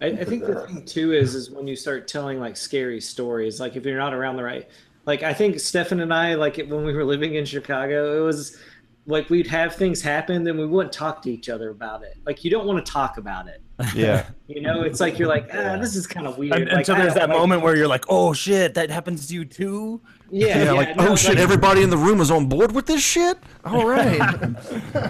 I, 0.00 0.06
I 0.06 0.24
think 0.24 0.44
the 0.44 0.66
thing 0.66 0.84
too 0.84 1.12
is 1.12 1.36
is 1.36 1.48
when 1.50 1.68
you 1.68 1.76
start 1.76 2.08
telling 2.08 2.40
like 2.40 2.56
scary 2.56 3.00
stories, 3.00 3.60
like 3.60 3.76
if 3.76 3.86
you're 3.86 3.98
not 3.98 4.12
around 4.12 4.36
the 4.36 4.42
right, 4.42 4.68
like 5.06 5.22
I 5.22 5.32
think 5.32 5.60
Stefan 5.60 6.00
and 6.00 6.12
I, 6.12 6.34
like 6.34 6.56
when 6.56 6.84
we 6.84 6.92
were 6.92 7.04
living 7.04 7.36
in 7.36 7.44
Chicago, 7.44 8.20
it 8.20 8.24
was 8.24 8.58
like 9.06 9.28
we'd 9.30 9.46
have 9.46 9.74
things 9.74 10.00
happen, 10.00 10.44
then 10.44 10.56
we 10.58 10.66
wouldn't 10.66 10.92
talk 10.92 11.20
to 11.22 11.30
each 11.30 11.48
other 11.48 11.70
about 11.70 12.02
it. 12.02 12.16
Like 12.24 12.42
you 12.44 12.50
don't 12.50 12.66
want 12.66 12.84
to 12.84 12.90
talk 12.92 13.18
about 13.18 13.48
it. 13.48 13.60
Yeah. 13.94 14.26
You 14.46 14.60
know, 14.60 14.82
it's 14.82 15.00
like 15.00 15.18
you're 15.18 15.26
like, 15.28 15.48
ah, 15.54 15.78
this 15.78 15.96
is 15.96 16.06
kind 16.06 16.26
of 16.26 16.36
weird. 16.36 16.52
And, 16.52 16.66
like, 16.66 16.76
until 16.80 16.96
I 16.96 16.98
there's 17.00 17.14
that 17.14 17.30
like- 17.30 17.38
moment 17.38 17.62
where 17.62 17.74
you're 17.74 17.88
like, 17.88 18.04
"Oh 18.10 18.34
shit, 18.34 18.74
that 18.74 18.90
happens 18.90 19.26
to 19.28 19.34
you 19.34 19.46
too." 19.46 20.02
yeah, 20.30 20.48
Yeah, 20.48 20.64
yeah, 20.64 20.72
like 20.72 20.96
no, 20.96 21.08
oh 21.08 21.16
shit, 21.16 21.30
like, 21.30 21.38
everybody 21.38 21.82
in 21.82 21.88
the 21.88 21.96
room 21.96 22.20
is 22.20 22.30
on 22.30 22.46
board 22.46 22.72
with 22.72 22.84
this 22.84 23.02
shit. 23.02 23.38
All 23.64 23.86
right. 23.88 24.18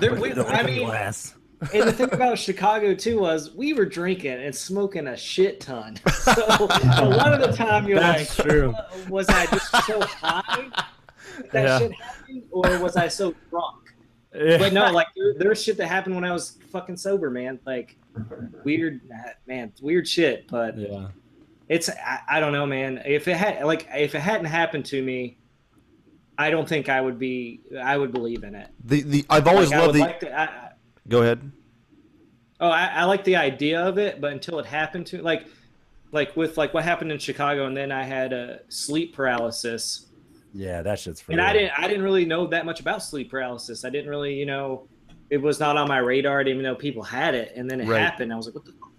there- 0.00 0.14
we- 0.14 0.32
I 0.34 0.62
mean, 0.62 0.86
glass. 0.86 1.34
and 1.72 1.82
the 1.88 1.92
thing 1.92 2.12
about 2.12 2.38
Chicago 2.38 2.94
too 2.94 3.18
was 3.18 3.52
we 3.56 3.72
were 3.72 3.86
drinking 3.86 4.40
and 4.40 4.54
smoking 4.54 5.08
a 5.08 5.16
shit 5.16 5.60
ton. 5.60 5.98
So 6.10 6.32
a 6.32 7.04
lot 7.04 7.34
of 7.34 7.40
the 7.40 7.52
time 7.56 7.88
you're 7.88 7.98
That's 7.98 8.38
like, 8.38 8.48
true. 8.48 8.72
"Uh, 8.72 8.88
was 9.08 9.28
I 9.28 9.46
just 9.46 9.68
so 9.84 10.00
high 10.00 10.68
that, 10.76 10.86
that 11.52 11.64
Yeah. 11.64 11.78
shit 11.80 11.92
happened, 11.92 12.42
or 12.52 12.78
was 12.78 12.96
I 12.96 13.08
so 13.08 13.34
drunk? 13.50 13.83
Yeah. 14.34 14.58
But 14.58 14.72
no, 14.72 14.90
like 14.92 15.08
there, 15.16 15.34
there's 15.38 15.62
shit 15.62 15.76
that 15.78 15.86
happened 15.86 16.14
when 16.14 16.24
I 16.24 16.32
was 16.32 16.58
fucking 16.70 16.96
sober, 16.96 17.30
man. 17.30 17.58
Like 17.64 17.96
weird, 18.64 19.00
man, 19.46 19.72
weird 19.80 20.08
shit. 20.08 20.48
But 20.48 20.76
yeah. 20.78 21.08
it's 21.68 21.88
I, 21.88 22.20
I 22.28 22.40
don't 22.40 22.52
know, 22.52 22.66
man. 22.66 23.02
If 23.04 23.28
it 23.28 23.36
had 23.36 23.64
like 23.64 23.88
if 23.94 24.14
it 24.14 24.20
hadn't 24.20 24.46
happened 24.46 24.86
to 24.86 25.02
me, 25.02 25.36
I 26.36 26.50
don't 26.50 26.68
think 26.68 26.88
I 26.88 27.00
would 27.00 27.18
be. 27.18 27.60
I 27.80 27.96
would 27.96 28.12
believe 28.12 28.42
in 28.44 28.54
it. 28.54 28.68
the 28.84 29.02
the 29.02 29.24
I've 29.30 29.46
always 29.46 29.70
Like, 29.70 29.78
loved 29.80 29.86
would 29.92 29.96
the. 29.96 30.00
like 30.06 30.20
to, 30.20 30.32
I, 30.38 30.44
I- 30.44 30.70
Go 31.08 31.20
ahead. 31.22 31.52
Oh, 32.60 32.68
I, 32.70 32.86
I 32.86 33.04
like 33.04 33.24
the 33.24 33.36
idea 33.36 33.84
of 33.84 33.98
it, 33.98 34.20
but 34.20 34.32
until 34.32 34.58
it 34.58 34.64
happened 34.64 35.06
to 35.08 35.20
like, 35.20 35.46
like 36.12 36.34
with 36.36 36.56
like 36.56 36.72
what 36.72 36.82
happened 36.84 37.12
in 37.12 37.18
Chicago, 37.18 37.66
and 37.66 37.76
then 37.76 37.92
I 37.92 38.04
had 38.04 38.32
a 38.32 38.60
sleep 38.68 39.14
paralysis, 39.14 40.06
Yeah, 40.56 40.82
that 40.82 41.00
shit's 41.00 41.20
for 41.20 41.32
and 41.32 41.40
real. 41.40 41.48
I 41.48 41.52
didn't 41.52 41.72
I 41.78 41.88
didn't 41.88 42.04
really 42.04 42.24
know 42.24 42.46
that 42.46 42.64
much 42.64 42.78
about 42.80 43.02
sleep 43.02 43.30
paralysis. 43.30 43.84
I 43.84 43.90
didn't 43.90 44.08
really 44.08 44.34
you 44.34 44.46
know, 44.46 44.86
it 45.30 45.38
was 45.38 45.58
not 45.58 45.76
on 45.76 45.88
my 45.88 45.98
radar. 45.98 46.40
Even 46.42 46.62
though 46.62 46.76
people 46.76 47.02
had 47.02 47.34
it, 47.34 47.52
and 47.56 47.68
then 47.70 47.80
it 47.80 47.88
Right. 47.88 48.00
happened. 48.00 48.32
I 48.32 48.36
was 48.36 48.46
like, 48.46 48.54
what 48.54 48.64
the, 48.64 48.72
fuck? 48.72 48.90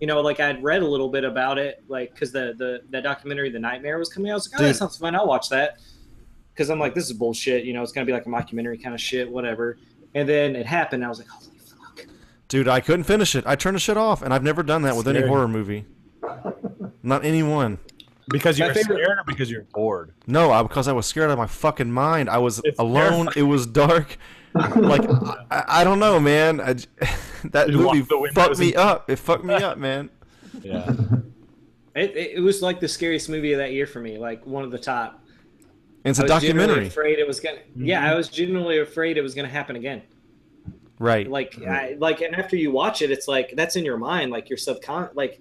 you 0.00 0.06
know, 0.06 0.20
like 0.20 0.38
I'd 0.40 0.62
read 0.62 0.82
a 0.82 0.86
little 0.86 1.08
bit 1.08 1.24
about 1.24 1.58
it, 1.58 1.82
like 1.88 2.12
because 2.12 2.30
the 2.32 2.54
the 2.56 2.80
that 2.90 3.02
documentary, 3.02 3.50
The 3.50 3.58
Nightmare, 3.58 3.98
was 3.98 4.08
coming. 4.08 4.30
out. 4.30 4.34
I 4.34 4.36
was 4.36 4.50
like, 4.52 4.60
oh, 4.60 4.64
Dude. 4.64 4.74
that 4.74 4.78
sounds 4.78 4.96
fun. 4.96 5.14
I'll 5.16 5.26
watch 5.26 5.48
that. 5.48 5.78
Because 6.54 6.70
I'm 6.70 6.78
like, 6.78 6.94
this 6.94 7.06
is 7.06 7.14
bullshit. 7.14 7.64
You 7.64 7.72
know, 7.72 7.82
it's 7.82 7.92
gonna 7.92 8.04
be 8.06 8.12
like 8.12 8.26
a 8.26 8.28
mockumentary 8.28 8.80
kind 8.82 8.94
of 8.94 9.00
shit, 9.00 9.28
whatever. 9.30 9.78
And 10.14 10.28
then 10.28 10.54
it 10.54 10.66
happened. 10.66 11.04
I 11.04 11.08
was 11.08 11.18
like, 11.18 11.28
holy 11.28 11.56
fuck. 11.58 12.06
Dude, 12.48 12.68
I 12.68 12.80
couldn't 12.80 13.04
finish 13.04 13.34
it. 13.34 13.44
I 13.46 13.56
turned 13.56 13.74
the 13.76 13.80
shit 13.80 13.96
off, 13.96 14.22
and 14.22 14.32
I've 14.34 14.42
never 14.44 14.62
done 14.62 14.82
that 14.82 14.94
with 14.94 15.08
any 15.08 15.26
horror 15.26 15.48
movie. 15.48 15.86
Not 17.02 17.24
any 17.24 17.42
one. 17.42 17.78
Because 18.28 18.58
you're 18.58 18.72
favorite- 18.74 18.96
scared 18.96 19.18
or 19.18 19.24
because 19.26 19.50
you're 19.50 19.64
bored. 19.72 20.12
No, 20.26 20.50
I, 20.52 20.62
because 20.62 20.88
I 20.88 20.92
was 20.92 21.06
scared 21.06 21.30
out 21.30 21.32
of 21.32 21.38
my 21.38 21.46
fucking 21.46 21.90
mind. 21.90 22.28
I 22.30 22.38
was 22.38 22.60
It's 22.64 22.78
alone. 22.78 23.28
It 23.36 23.42
was 23.42 23.66
dark. 23.66 24.16
like 24.54 25.02
I, 25.50 25.64
I 25.68 25.84
don't 25.84 25.98
know, 25.98 26.20
man. 26.20 26.60
I 26.60 26.74
j 26.74 26.86
that 27.52 27.70
You 27.70 27.78
movie 27.78 28.00
the 28.02 28.18
windows 28.18 28.34
fucked 28.34 28.58
me 28.58 28.68
and- 28.74 28.76
up. 28.76 29.10
It 29.10 29.16
fucked 29.16 29.44
me 29.44 29.54
up, 29.68 29.78
man. 29.78 30.10
Yeah. 30.62 30.90
It, 31.94 32.16
it, 32.16 32.30
it 32.36 32.40
was 32.40 32.62
like 32.62 32.80
the 32.80 32.88
scariest 32.88 33.28
movie 33.28 33.52
of 33.52 33.58
that 33.58 33.72
year 33.72 33.86
for 33.86 34.00
me, 34.00 34.16
like 34.16 34.46
one 34.46 34.64
of 34.64 34.70
the 34.70 34.78
top. 34.78 35.22
And 36.06 36.10
it's 36.12 36.18
a 36.18 36.22
I 36.22 36.36
was 36.36 36.42
genuinely 36.42 36.66
documentary, 36.68 36.86
Afraid 36.86 37.18
it 37.18 37.26
was 37.26 37.38
gonna. 37.38 37.58
Yeah, 37.76 38.10
I 38.10 38.14
was 38.14 38.28
genuinely 38.28 38.78
afraid 38.78 39.18
it 39.18 39.20
was 39.20 39.34
gonna 39.34 39.48
happen 39.48 39.76
again. 39.76 40.00
right? 40.98 41.28
Like, 41.30 41.60
I, 41.62 41.96
like, 41.98 42.22
and 42.22 42.34
after 42.34 42.56
you 42.56 42.70
watch 42.72 43.02
it, 43.02 43.10
it's 43.10 43.28
like 43.28 43.52
that's 43.56 43.76
in 43.76 43.84
your 43.84 43.98
mind, 43.98 44.30
like 44.30 44.48
your 44.48 44.56
subcon, 44.56 45.10
like, 45.14 45.38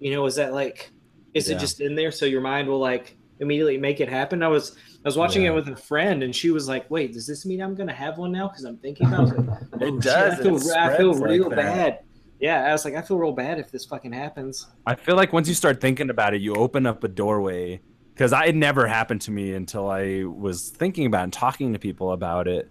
you 0.00 0.10
know, 0.10 0.26
is 0.26 0.34
that 0.34 0.52
like, 0.52 0.90
is 1.34 1.48
Yeah. 1.48 1.56
it 1.56 1.60
just 1.60 1.80
in 1.80 1.94
there 1.94 2.10
so 2.10 2.26
your 2.26 2.40
mind 2.40 2.68
will 2.68 2.78
like 2.78 3.16
immediately 3.40 3.78
make 3.78 4.00
it 4.00 4.08
happen? 4.08 4.42
I 4.42 4.48
was, 4.48 4.76
I 5.04 5.08
was 5.08 5.16
watching 5.16 5.42
Yeah. 5.42 5.50
it 5.52 5.54
with 5.54 5.68
a 5.68 5.76
friend, 5.76 6.22
and 6.22 6.34
she 6.34 6.50
was 6.50 6.68
like, 6.68 6.88
"Wait, 6.90 7.12
does 7.12 7.26
this 7.26 7.44
mean 7.46 7.60
I'm 7.60 7.74
gonna 7.74 7.92
have 7.92 8.18
one 8.18 8.32
now?" 8.32 8.48
Because 8.48 8.64
I'm 8.64 8.76
thinking 8.78 9.06
about 9.08 9.28
it. 9.28 9.34
I 9.72 9.76
It 9.76 9.82
"Oh, 9.82 9.86
shit, 9.94 10.00
does, 10.02 10.38
I 10.38 10.42
feel, 10.42 10.56
it 10.56 10.76
I 10.76 10.96
feel 10.96 11.12
like 11.14 11.30
real 11.30 11.50
bad. 11.50 11.98
Yeah, 12.40 12.64
I 12.64 12.72
was 12.72 12.84
like, 12.84 12.94
I 12.94 13.02
feel 13.02 13.18
real 13.18 13.32
bad 13.32 13.58
if 13.60 13.70
this 13.70 13.84
fucking 13.84 14.12
happens. 14.12 14.66
I 14.86 14.94
feel 14.96 15.14
like 15.16 15.32
once 15.32 15.46
you 15.48 15.54
start 15.54 15.80
thinking 15.80 16.10
about 16.10 16.34
it, 16.34 16.40
you 16.42 16.54
open 16.54 16.86
up 16.86 17.04
a 17.04 17.08
doorway. 17.08 17.80
Because 18.14 18.32
it 18.32 18.54
never 18.54 18.86
happened 18.86 19.22
to 19.22 19.30
me 19.30 19.54
until 19.54 19.88
I 19.88 20.24
was 20.24 20.68
thinking 20.68 21.06
about 21.06 21.22
and 21.24 21.32
talking 21.32 21.72
to 21.72 21.78
people 21.78 22.12
about 22.12 22.46
it. 22.46 22.68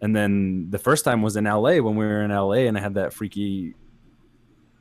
And 0.00 0.16
then 0.16 0.68
the 0.70 0.78
first 0.78 1.04
time 1.04 1.22
was 1.22 1.36
in 1.36 1.44
LA 1.44 1.78
when 1.80 1.94
we 1.96 2.04
were 2.06 2.22
in 2.22 2.30
LA 2.32 2.66
and 2.66 2.76
I 2.76 2.80
had 2.80 2.94
that 2.94 3.12
freaky 3.12 3.74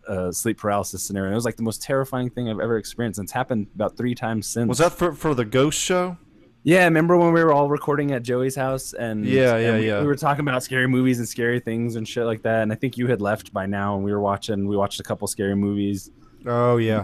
uh, 0.07 0.31
sleep 0.31 0.57
paralysis 0.57 1.03
scenario. 1.03 1.31
It 1.31 1.35
was 1.35 1.45
like 1.45 1.57
the 1.57 1.63
most 1.63 1.81
terrifying 1.81 2.29
thing 2.29 2.49
I've 2.49 2.59
ever 2.59 2.77
experienced. 2.77 3.19
And 3.19 3.25
it's 3.25 3.33
happened 3.33 3.67
about 3.75 3.97
three 3.97 4.15
times 4.15 4.47
since. 4.47 4.67
Was 4.67 4.79
that 4.79 4.93
for 4.93 5.13
for 5.13 5.33
the 5.33 5.45
ghost 5.45 5.79
show? 5.79 6.17
Yeah, 6.63 6.83
remember 6.83 7.17
when 7.17 7.31
we 7.31 7.41
were 7.41 7.53
all 7.53 7.69
recording 7.69 8.12
at 8.12 8.21
Joey's 8.21 8.55
house 8.55 8.93
and 8.93 9.25
Yeah, 9.25 9.55
and 9.55 9.63
yeah, 9.63 9.73
we, 9.77 9.88
yeah. 9.88 10.01
We 10.01 10.07
were 10.07 10.15
talking 10.15 10.41
about 10.41 10.62
scary 10.62 10.88
movies 10.88 11.19
and 11.19 11.27
scary 11.27 11.59
things 11.59 11.95
and 11.95 12.07
shit 12.07 12.25
like 12.25 12.41
that. 12.41 12.63
And 12.63 12.71
I 12.71 12.75
think 12.75 12.97
you 12.97 13.07
had 13.07 13.21
left 13.21 13.53
by 13.53 13.65
now, 13.65 13.95
and 13.95 14.03
we 14.03 14.12
were 14.12 14.19
watching. 14.19 14.67
We 14.67 14.75
watched 14.75 14.99
a 14.99 15.03
couple 15.03 15.27
scary 15.27 15.55
movies. 15.55 16.12
Oh 16.45 16.77
yeah. 16.77 17.03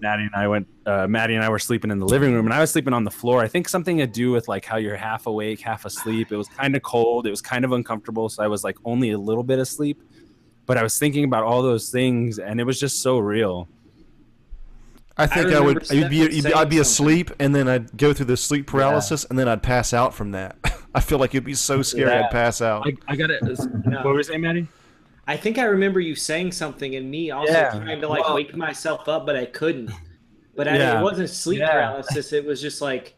Maddie 0.00 0.24
and 0.24 0.34
I 0.34 0.48
went. 0.48 0.68
Uh, 0.84 1.06
Maddie 1.06 1.34
and 1.34 1.44
I 1.44 1.48
were 1.48 1.58
sleeping 1.58 1.90
in 1.90 1.98
the 1.98 2.06
living 2.06 2.34
room, 2.34 2.46
and 2.46 2.54
I 2.54 2.60
was 2.60 2.70
sleeping 2.70 2.92
on 2.92 3.04
the 3.04 3.10
floor. 3.10 3.40
I 3.40 3.48
think 3.48 3.68
something 3.68 3.98
to 3.98 4.06
do 4.06 4.32
with 4.32 4.48
like 4.48 4.64
how 4.64 4.76
you're 4.76 4.96
half 4.96 5.26
awake, 5.26 5.60
half 5.60 5.84
asleep. 5.84 6.32
It 6.32 6.36
was 6.36 6.48
kind 6.48 6.76
of 6.76 6.82
cold. 6.82 7.26
It 7.26 7.30
was 7.30 7.40
kind 7.40 7.64
of 7.64 7.72
uncomfortable, 7.72 8.28
so 8.28 8.42
I 8.42 8.48
was 8.48 8.64
like 8.64 8.76
only 8.84 9.12
a 9.12 9.18
little 9.18 9.44
bit 9.44 9.58
asleep. 9.58 10.02
But 10.66 10.78
I 10.78 10.82
was 10.82 10.98
thinking 10.98 11.24
about 11.24 11.44
all 11.44 11.62
those 11.62 11.90
things, 11.90 12.38
and 12.38 12.58
it 12.60 12.64
was 12.64 12.80
just 12.80 13.02
so 13.02 13.18
real. 13.18 13.68
I 15.16 15.26
think 15.26 15.46
I, 15.46 15.58
remember 15.58 15.64
would. 15.80 15.92
I'd 15.92 16.10
be, 16.10 16.16
you'd 16.16 16.30
be- 16.44 16.54
I'd 16.54 16.68
be 16.68 16.76
something. 16.76 16.80
asleep, 16.80 17.30
and 17.38 17.54
then 17.54 17.68
I'd 17.68 17.96
go 17.96 18.12
through 18.12 18.26
the 18.26 18.36
sleep 18.36 18.66
paralysis, 18.66 19.24
and 19.26 19.38
then 19.38 19.46
I'd 19.48 19.62
pass 19.62 19.92
out 19.92 20.12
from 20.14 20.32
that. 20.32 20.56
I 20.94 21.00
feel 21.00 21.18
like 21.18 21.34
it'd 21.34 21.44
be 21.44 21.54
so 21.54 21.82
scary. 21.82 22.10
Yeah. 22.10 22.24
I'd 22.24 22.30
pass 22.30 22.60
out. 22.60 22.86
I, 22.86 22.94
I 23.12 23.16
got 23.16 23.30
it. 23.30 23.42
No. 23.42 23.96
What 23.98 24.06
were 24.06 24.16
you 24.16 24.22
saying, 24.22 24.40
Maddie? 24.40 24.66
I 25.26 25.36
think 25.36 25.58
I 25.58 25.64
remember 25.64 26.00
you 26.00 26.14
saying 26.14 26.52
something 26.52 26.96
and 26.96 27.10
me 27.10 27.30
also 27.30 27.52
Yeah. 27.52 27.70
trying 27.70 28.00
to 28.00 28.08
like 28.08 28.24
Well- 28.24 28.34
wake 28.34 28.54
myself 28.56 29.08
up, 29.08 29.24
but 29.26 29.36
I 29.36 29.46
couldn't. 29.46 29.90
But 30.56 30.68
I, 30.68 30.76
Yeah. 30.76 31.00
it 31.00 31.02
wasn't 31.02 31.30
sleep 31.30 31.60
Yeah. 31.60 31.70
paralysis. 31.72 32.32
It 32.32 32.44
was 32.44 32.60
just 32.60 32.80
like 32.82 33.16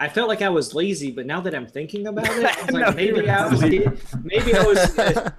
I 0.00 0.08
felt 0.08 0.28
like 0.28 0.42
I 0.42 0.48
was 0.48 0.74
lazy. 0.74 1.12
But 1.12 1.24
now 1.26 1.40
that 1.42 1.54
I'm 1.54 1.66
thinking 1.68 2.08
about 2.08 2.26
it, 2.26 2.44
I 2.44 2.62
was 2.64 2.70
No, 2.72 2.80
like, 2.80 2.96
maybe 2.96 3.20
you're 3.20 3.30
I 3.30 3.46
was, 3.48 3.62
maybe 4.24 4.54
I 4.54 4.62
was. 4.64 4.98
uh, 4.98 5.30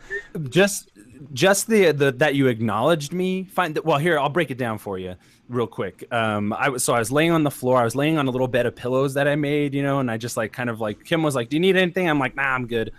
just 0.50 0.90
just 1.36 1.68
the, 1.68 1.92
the 1.92 2.14
that 2.14 2.34
you 2.34 2.48
acknowledged 2.48 3.12
me 3.12 3.44
fine 3.44 3.76
well 3.84 4.00
here 4.00 4.18
i'll 4.18 4.30
break 4.30 4.50
it 4.52 4.58
down 4.58 4.78
for 4.78 4.98
you 4.98 5.16
real 5.50 5.68
quick. 5.68 6.08
Um 6.12 6.54
i 6.54 6.70
was 6.70 6.84
so 6.84 6.94
i 6.94 7.00
was 7.00 7.12
laying 7.12 7.32
on 7.32 7.44
the 7.44 7.52
floor 7.52 7.78
i 7.78 7.84
was 7.84 7.96
laying 7.96 8.18
on 8.18 8.26
a 8.28 8.32
little 8.32 8.48
bed 8.48 8.66
of 8.66 8.76
pillows 8.76 9.14
that 9.14 9.28
i 9.28 9.36
made 9.36 9.74
you 9.76 9.84
know 9.84 10.00
and 10.00 10.10
i 10.10 10.18
just 10.18 10.38
like 10.38 10.54
kind 10.54 10.70
of 10.70 10.80
like 10.80 11.04
kim 11.04 11.22
was 11.22 11.36
like 11.36 11.50
do 11.50 11.58
you 11.58 11.60
need 11.60 11.76
anything? 11.76 12.10
I'm 12.10 12.18
like 12.20 12.36
nah 12.36 12.56
i'm 12.56 12.66
good. 12.66 12.92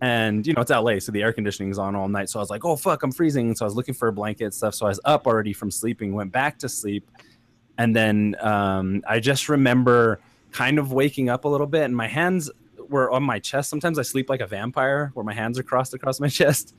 And 0.00 0.46
you 0.46 0.54
know 0.54 0.62
it's 0.62 0.70
la 0.70 0.98
so 0.98 1.12
the 1.12 1.22
air 1.22 1.32
conditioning's 1.32 1.78
on 1.78 1.94
all 1.94 2.08
night 2.08 2.30
so 2.30 2.40
i 2.40 2.42
was 2.42 2.50
like 2.50 2.64
oh 2.64 2.76
fuck 2.76 3.02
i'm 3.02 3.12
freezing. 3.12 3.54
So 3.54 3.66
i 3.66 3.68
was 3.68 3.76
looking 3.76 3.94
for 3.94 4.08
a 4.08 4.12
blanket 4.12 4.44
and 4.44 4.54
stuff 4.54 4.74
so 4.74 4.86
i 4.86 4.88
was 4.88 5.00
up 5.04 5.26
already 5.26 5.52
from 5.52 5.70
sleeping 5.70 6.14
went 6.14 6.32
back 6.32 6.58
to 6.60 6.68
sleep 6.70 7.08
and 7.76 7.94
then 7.94 8.36
um 8.40 9.02
i 9.06 9.20
just 9.20 9.50
remember 9.50 10.18
kind 10.50 10.78
of 10.78 10.92
waking 10.92 11.28
up 11.28 11.44
a 11.44 11.48
little 11.48 11.66
bit 11.66 11.82
and 11.82 11.94
my 11.94 12.08
hands 12.08 12.50
were 12.88 13.10
on 13.10 13.22
my 13.22 13.38
chest. 13.38 13.68
Sometimes 13.68 13.98
i 13.98 14.02
sleep 14.02 14.30
like 14.30 14.40
a 14.40 14.46
vampire 14.46 15.10
where 15.12 15.24
my 15.24 15.34
hands 15.34 15.58
are 15.58 15.62
crossed 15.62 15.92
across 15.92 16.20
my 16.20 16.28
chest 16.40 16.74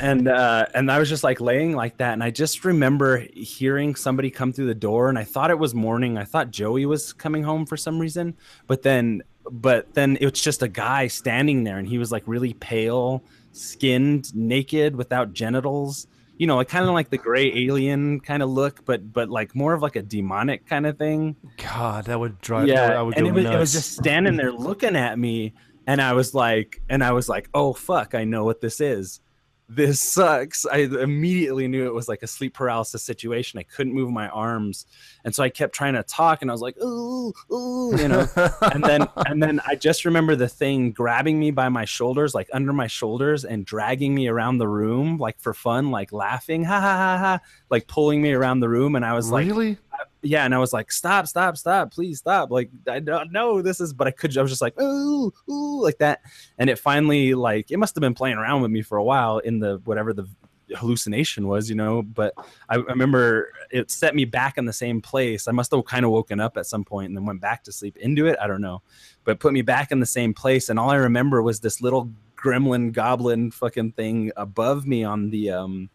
and 0.00 0.28
uh 0.28 0.66
and 0.74 0.90
i 0.90 0.98
was 0.98 1.08
just 1.08 1.24
like 1.24 1.40
laying 1.40 1.74
like 1.74 1.96
that 1.96 2.12
and 2.12 2.22
i 2.22 2.30
just 2.30 2.64
remember 2.64 3.26
hearing 3.34 3.94
somebody 3.94 4.30
come 4.30 4.52
through 4.52 4.66
the 4.66 4.74
door 4.74 5.08
and 5.08 5.18
i 5.18 5.24
thought 5.24 5.50
it 5.50 5.58
was 5.58 5.74
morning 5.74 6.18
i 6.18 6.24
thought 6.24 6.50
joey 6.50 6.86
was 6.86 7.12
coming 7.12 7.42
home 7.42 7.66
for 7.66 7.76
some 7.76 7.98
reason 7.98 8.34
but 8.66 8.82
then 8.82 9.22
but 9.50 9.92
then 9.94 10.16
it 10.20 10.30
was 10.30 10.40
just 10.40 10.62
a 10.62 10.68
guy 10.68 11.06
standing 11.06 11.64
there 11.64 11.78
and 11.78 11.88
he 11.88 11.98
was 11.98 12.10
like 12.12 12.22
really 12.26 12.52
pale 12.54 13.22
skinned 13.52 14.34
naked 14.34 14.96
without 14.96 15.32
genitals 15.32 16.06
you 16.36 16.46
know 16.46 16.56
like 16.56 16.68
kind 16.68 16.84
of 16.84 16.92
like 16.92 17.10
the 17.10 17.18
gray 17.18 17.52
alien 17.64 18.20
kind 18.20 18.42
of 18.42 18.50
look 18.50 18.84
but 18.84 19.12
but 19.12 19.30
like 19.30 19.54
more 19.54 19.72
of 19.72 19.82
like 19.82 19.96
a 19.96 20.02
demonic 20.02 20.66
kind 20.66 20.86
of 20.86 20.98
thing 20.98 21.36
God, 21.56 22.04
that 22.06 22.18
would 22.18 22.40
drive. 22.40 22.68
yeah 22.68 22.98
I 22.98 23.02
would 23.02 23.16
and 23.16 23.26
it 23.26 23.32
was, 23.32 23.44
nuts. 23.44 23.56
it 23.56 23.58
was 23.58 23.72
just 23.72 23.92
standing 23.96 24.36
there 24.36 24.52
looking 24.52 24.96
at 24.96 25.18
me 25.18 25.54
and 25.86 26.02
i 26.02 26.12
was 26.12 26.34
like 26.34 26.82
and 26.88 27.02
i 27.02 27.12
was 27.12 27.28
like 27.28 27.48
oh 27.54 27.72
fuck 27.72 28.14
i 28.14 28.24
know 28.24 28.44
what 28.44 28.60
this 28.60 28.80
is 28.80 29.20
this 29.68 30.00
sucks. 30.00 30.64
I 30.64 30.78
immediately 30.78 31.66
knew 31.66 31.86
it 31.86 31.94
was 31.94 32.08
like 32.08 32.22
a 32.22 32.26
sleep 32.26 32.54
paralysis 32.54 33.02
situation. 33.02 33.58
I 33.58 33.64
couldn't 33.64 33.94
move 33.94 34.10
my 34.10 34.28
arms. 34.28 34.86
And 35.24 35.34
so 35.34 35.42
I 35.42 35.48
kept 35.48 35.74
trying 35.74 35.94
to 35.94 36.02
talk 36.04 36.42
and 36.42 36.50
I 36.50 36.54
was 36.54 36.60
like, 36.60 36.76
ooh, 36.78 37.32
ooh, 37.52 37.96
you 37.98 38.08
know. 38.08 38.28
and 38.72 38.84
then 38.84 39.08
and 39.26 39.42
then 39.42 39.60
I 39.66 39.74
just 39.74 40.04
remember 40.04 40.36
the 40.36 40.48
thing 40.48 40.92
grabbing 40.92 41.40
me 41.40 41.50
by 41.50 41.68
my 41.68 41.84
shoulders, 41.84 42.34
like 42.34 42.48
under 42.52 42.72
my 42.72 42.86
shoulders, 42.86 43.44
and 43.44 43.64
dragging 43.64 44.14
me 44.14 44.28
around 44.28 44.58
the 44.58 44.68
room, 44.68 45.18
like 45.18 45.40
for 45.40 45.52
fun, 45.52 45.90
like 45.90 46.12
laughing, 46.12 46.62
ha 46.64 46.80
ha 46.80 46.96
ha 46.96 47.18
ha, 47.18 47.40
like 47.68 47.88
pulling 47.88 48.22
me 48.22 48.32
around 48.32 48.60
the 48.60 48.68
room. 48.68 48.94
And 48.94 49.04
I 49.04 49.14
was 49.14 49.30
like, 49.30 49.46
really? 49.46 49.78
Yeah, 50.26 50.44
and 50.44 50.54
I 50.54 50.58
was 50.58 50.72
like, 50.72 50.90
stop, 50.90 51.26
stop, 51.26 51.56
stop, 51.56 51.92
please 51.92 52.18
stop. 52.18 52.50
Like, 52.50 52.70
I 52.88 53.00
don't 53.00 53.32
know 53.32 53.62
this 53.62 53.80
is, 53.80 53.92
but 53.92 54.06
I 54.06 54.10
could, 54.10 54.36
I 54.36 54.42
was 54.42 54.50
just 54.50 54.62
like, 54.62 54.80
ooh, 54.80 55.32
ooh, 55.48 55.82
like 55.82 55.98
that. 55.98 56.20
And 56.58 56.68
it 56.68 56.78
finally, 56.78 57.34
like, 57.34 57.70
it 57.70 57.78
must 57.78 57.94
have 57.94 58.00
been 58.00 58.14
playing 58.14 58.36
around 58.36 58.62
with 58.62 58.70
me 58.70 58.82
for 58.82 58.98
a 58.98 59.04
while 59.04 59.38
in 59.38 59.60
the 59.60 59.80
whatever 59.84 60.12
the 60.12 60.28
hallucination 60.74 61.46
was, 61.46 61.70
you 61.70 61.76
know. 61.76 62.02
But 62.02 62.34
I, 62.68 62.74
I 62.74 62.76
remember 62.76 63.52
it 63.70 63.90
set 63.90 64.14
me 64.14 64.24
back 64.24 64.58
in 64.58 64.64
the 64.64 64.72
same 64.72 65.00
place. 65.00 65.48
I 65.48 65.52
must 65.52 65.70
have 65.70 65.84
kind 65.84 66.04
of 66.04 66.10
woken 66.10 66.40
up 66.40 66.56
at 66.56 66.66
some 66.66 66.84
point 66.84 67.08
and 67.08 67.16
then 67.16 67.24
went 67.24 67.40
back 67.40 67.62
to 67.64 67.72
sleep 67.72 67.96
into 67.98 68.26
it. 68.26 68.36
I 68.40 68.46
don't 68.46 68.60
know, 68.60 68.82
but 69.24 69.40
put 69.40 69.52
me 69.52 69.62
back 69.62 69.92
in 69.92 70.00
the 70.00 70.06
same 70.06 70.34
place. 70.34 70.68
And 70.68 70.78
all 70.78 70.90
I 70.90 70.96
remember 70.96 71.42
was 71.42 71.60
this 71.60 71.80
little 71.80 72.10
gremlin 72.36 72.92
goblin 72.92 73.50
fucking 73.50 73.92
thing 73.92 74.30
above 74.36 74.86
me 74.86 75.04
on 75.04 75.30
the, 75.30 75.50
um, 75.50 75.88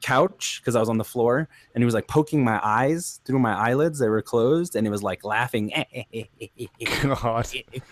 couch 0.00 0.60
because 0.60 0.76
I 0.76 0.80
was 0.80 0.88
on 0.88 0.98
the 0.98 1.04
floor 1.04 1.48
and 1.74 1.82
he 1.82 1.84
was 1.84 1.94
like 1.94 2.08
poking 2.08 2.42
my 2.42 2.60
eyes 2.62 3.20
through 3.24 3.38
my 3.38 3.54
eyelids. 3.54 3.98
They 3.98 4.08
were 4.08 4.22
closed 4.22 4.76
and 4.76 4.86
he 4.86 4.90
was 4.90 5.02
like 5.02 5.24
laughing 5.24 5.72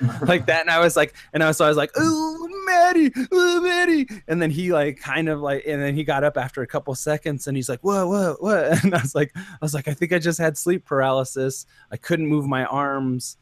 like 0.23 0.47
that. 0.47 0.61
And 0.63 0.71
I 0.71 0.81
was 0.81 0.97
like, 0.97 1.15
and 1.33 1.43
I 1.43 1.49
was, 1.49 1.57
so 1.57 1.65
I 1.65 1.69
was 1.69 1.77
like, 1.77 1.97
ooh, 1.99 2.65
Maddie, 2.67 3.13
ooh, 3.33 3.61
Maddie. 3.63 4.09
And 4.27 4.41
then 4.41 4.51
he 4.51 4.73
like 4.73 4.99
kind 4.99 5.29
of 5.29 5.41
like, 5.41 5.65
and 5.67 5.81
then 5.81 5.95
he 5.95 6.05
got 6.05 6.25
up 6.25 6.37
after 6.37 6.63
a 6.63 6.67
couple 6.67 6.95
seconds 6.95 7.47
and 7.47 7.57
he's 7.57 7.69
like, 7.69 7.81
what, 7.83 8.09
what, 8.09 8.43
what? 8.43 8.85
And 8.89 8.95
I 8.95 9.03
was 9.03 9.15
like, 9.15 9.33
I 9.37 9.59
was 9.61 9.75
like, 9.75 9.89
I 9.89 9.95
think 9.95 10.13
I 10.13 10.19
just 10.19 10.39
had 10.39 10.57
sleep 10.57 10.85
paralysis. 10.85 11.67
I 11.93 11.97
couldn't 11.97 12.27
move 12.27 12.47
my 12.47 12.65
arms. 12.65 13.37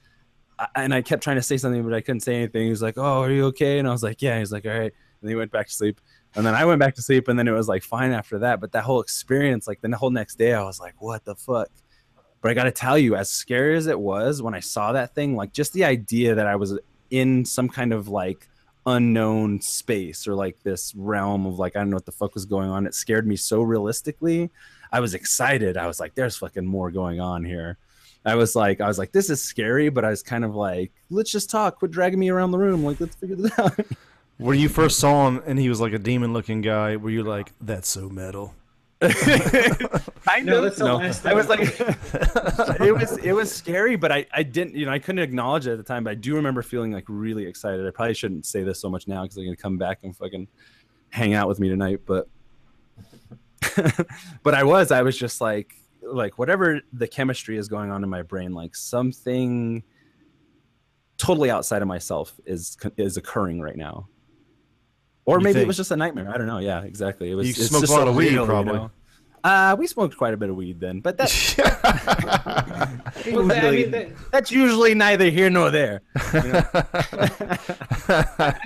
And 0.74 0.94
I 0.94 1.02
kept 1.02 1.22
trying 1.22 1.36
to 1.36 1.42
say 1.42 1.58
something, 1.58 1.82
but 1.84 1.92
I 1.92 2.00
couldn't 2.00 2.20
say 2.20 2.34
anything. 2.34 2.64
He 2.64 2.70
was 2.70 2.80
like, 2.80 2.96
"Oh, 2.96 3.20
are 3.20 3.30
you 3.30 3.44
okay?" 3.46 3.78
And 3.78 3.86
I 3.86 3.90
was 3.92 4.02
like, 4.02 4.22
"Yeah." 4.22 4.38
He's 4.38 4.50
like, 4.50 4.64
"All 4.64 4.72
right." 4.72 4.90
And 5.20 5.30
he 5.30 5.36
went 5.36 5.52
back 5.52 5.66
to 5.66 5.72
sleep. 5.72 6.00
And 6.34 6.44
then 6.44 6.54
I 6.54 6.64
went 6.64 6.80
back 6.80 6.94
to 6.96 7.02
sleep, 7.02 7.28
and 7.28 7.38
then 7.38 7.48
it 7.48 7.52
was 7.52 7.68
like 7.68 7.82
fine 7.82 8.12
after 8.12 8.38
that. 8.40 8.60
But 8.60 8.72
that 8.72 8.84
whole 8.84 9.00
experience, 9.00 9.66
like 9.66 9.80
the 9.80 9.96
whole 9.96 10.10
next 10.10 10.36
day, 10.36 10.52
I 10.52 10.62
was 10.62 10.80
like, 10.80 10.94
"What 10.98 11.24
the 11.24 11.34
fuck?" 11.34 11.68
But 12.40 12.50
I 12.50 12.54
got 12.54 12.64
to 12.64 12.70
tell 12.70 12.98
you, 12.98 13.16
as 13.16 13.30
scary 13.30 13.76
as 13.76 13.86
it 13.86 13.98
was 13.98 14.42
when 14.42 14.54
I 14.54 14.60
saw 14.60 14.92
that 14.92 15.14
thing, 15.14 15.34
like 15.34 15.52
just 15.52 15.72
the 15.72 15.84
idea 15.84 16.34
that 16.34 16.46
I 16.46 16.56
was 16.56 16.78
in 17.10 17.44
some 17.44 17.68
kind 17.68 17.92
of 17.92 18.08
like 18.08 18.48
unknown 18.84 19.60
space 19.60 20.28
or 20.28 20.34
like 20.34 20.62
this 20.62 20.94
realm 20.94 21.46
of 21.46 21.58
like 21.58 21.74
I 21.74 21.80
don't 21.80 21.90
know 21.90 21.96
what 21.96 22.06
the 22.06 22.12
fuck 22.12 22.34
was 22.34 22.44
going 22.44 22.68
on. 22.68 22.86
It 22.86 22.94
scared 22.94 23.26
me 23.26 23.36
so 23.36 23.62
realistically. 23.62 24.50
I 24.92 25.00
was 25.00 25.14
excited. 25.14 25.76
I 25.76 25.86
was 25.86 26.00
like, 26.00 26.14
"There's 26.14 26.36
fucking 26.36 26.66
more 26.66 26.90
going 26.90 27.20
on 27.20 27.44
here." 27.44 27.78
I 28.26 28.34
was 28.34 28.56
like, 28.56 28.80
I 28.80 28.88
was 28.88 28.98
like, 28.98 29.12
this 29.12 29.30
is 29.30 29.40
scary, 29.40 29.88
but 29.88 30.04
I 30.04 30.10
was 30.10 30.20
kind 30.20 30.44
of 30.44 30.56
like, 30.56 30.90
let's 31.10 31.30
just 31.30 31.48
talk. 31.48 31.78
Quit 31.78 31.92
dragging 31.92 32.18
me 32.18 32.28
around 32.28 32.50
the 32.50 32.58
room. 32.58 32.84
Like, 32.84 33.00
let's 33.00 33.14
figure 33.14 33.36
this 33.36 33.56
out. 33.58 33.78
When 34.38 34.58
you 34.58 34.68
first 34.68 34.98
saw 34.98 35.28
him 35.28 35.42
and 35.46 35.58
he 35.58 35.68
was 35.68 35.80
like 35.80 35.92
a 35.92 35.98
demon 35.98 36.32
looking 36.32 36.60
guy, 36.60 36.96
were 36.96 37.10
you 37.10 37.22
like, 37.22 37.52
that's 37.60 37.88
so 37.88 38.08
metal? 38.08 38.54
kind 39.00 40.46
No, 40.46 40.58
of. 40.58 40.64
that's 40.64 40.78
the 40.78 40.84
No, 40.84 40.96
last 40.96 41.26
I 41.26 41.34
was 41.34 41.48
like, 41.48 41.60
it 42.80 42.94
was 42.94 43.18
it 43.18 43.32
was 43.32 43.52
scary, 43.52 43.96
but 43.96 44.10
I 44.10 44.26
I 44.32 44.42
didn't 44.42 44.74
you 44.74 44.86
know 44.86 44.92
I 44.92 44.98
couldn't 44.98 45.18
acknowledge 45.22 45.66
it 45.66 45.72
at 45.72 45.78
the 45.78 45.84
time. 45.84 46.04
But 46.04 46.10
I 46.10 46.14
do 46.14 46.34
remember 46.34 46.62
feeling 46.62 46.92
like 46.92 47.04
really 47.08 47.46
excited. 47.46 47.86
I 47.86 47.90
probably 47.90 48.14
shouldn't 48.14 48.46
say 48.46 48.62
this 48.62 48.80
so 48.80 48.88
much 48.88 49.06
now 49.06 49.22
because 49.22 49.36
they're 49.36 49.44
gonna 49.44 49.56
come 49.56 49.76
back 49.76 49.98
and 50.02 50.16
fucking 50.16 50.48
hang 51.10 51.34
out 51.34 51.46
with 51.46 51.60
me 51.60 51.68
tonight. 51.68 52.00
But 52.06 52.28
but 54.42 54.54
I 54.54 54.64
was 54.64 54.90
I 54.90 55.02
was 55.02 55.16
just 55.16 55.40
like 55.42 55.74
like 56.02 56.38
whatever 56.38 56.80
the 56.92 57.06
chemistry 57.06 57.58
is 57.58 57.68
going 57.68 57.90
on 57.90 58.02
in 58.02 58.08
my 58.08 58.22
brain, 58.22 58.52
like 58.52 58.74
something 58.74 59.82
totally 61.18 61.50
outside 61.50 61.82
of 61.82 61.88
myself 61.88 62.32
is 62.46 62.76
is 62.96 63.16
occurring 63.18 63.60
right 63.60 63.76
now. 63.76 64.08
Or 65.26 65.38
You 65.38 65.44
maybe 65.44 65.60
it 65.60 65.66
was 65.66 65.76
just 65.76 65.90
a 65.90 65.96
nightmare. 65.96 66.30
I 66.32 66.38
don't 66.38 66.46
know. 66.46 66.58
Yeah, 66.58 66.82
exactly. 66.82 67.30
It 67.30 67.34
was. 67.34 67.46
You 67.48 67.50
it's 67.50 67.66
smoked 67.66 67.88
a 67.88 67.92
lot 67.92 68.06
of 68.08 68.14
weed, 68.14 68.30
real, 68.30 68.42
you 68.42 68.46
probably. 68.46 68.72
know? 68.74 68.90
Uh, 69.44 69.76
we 69.78 69.86
smoked 69.86 70.16
quite 70.16 70.34
a 70.34 70.36
bit 70.36 70.50
of 70.50 70.56
weed 70.56 70.80
then, 70.80 70.98
but 71.00 71.16
that, 71.18 71.28
Well, 73.32 73.46
that- 73.46 73.58
I 73.64 73.68
really- 73.68 73.82
mean, 73.82 73.90
that- 73.92 74.08
that's 74.32 74.50
usually 74.50 74.94
neither 74.94 75.28
here 75.30 75.50
nor 75.50 75.70
there. 75.70 76.02
I 76.16 76.30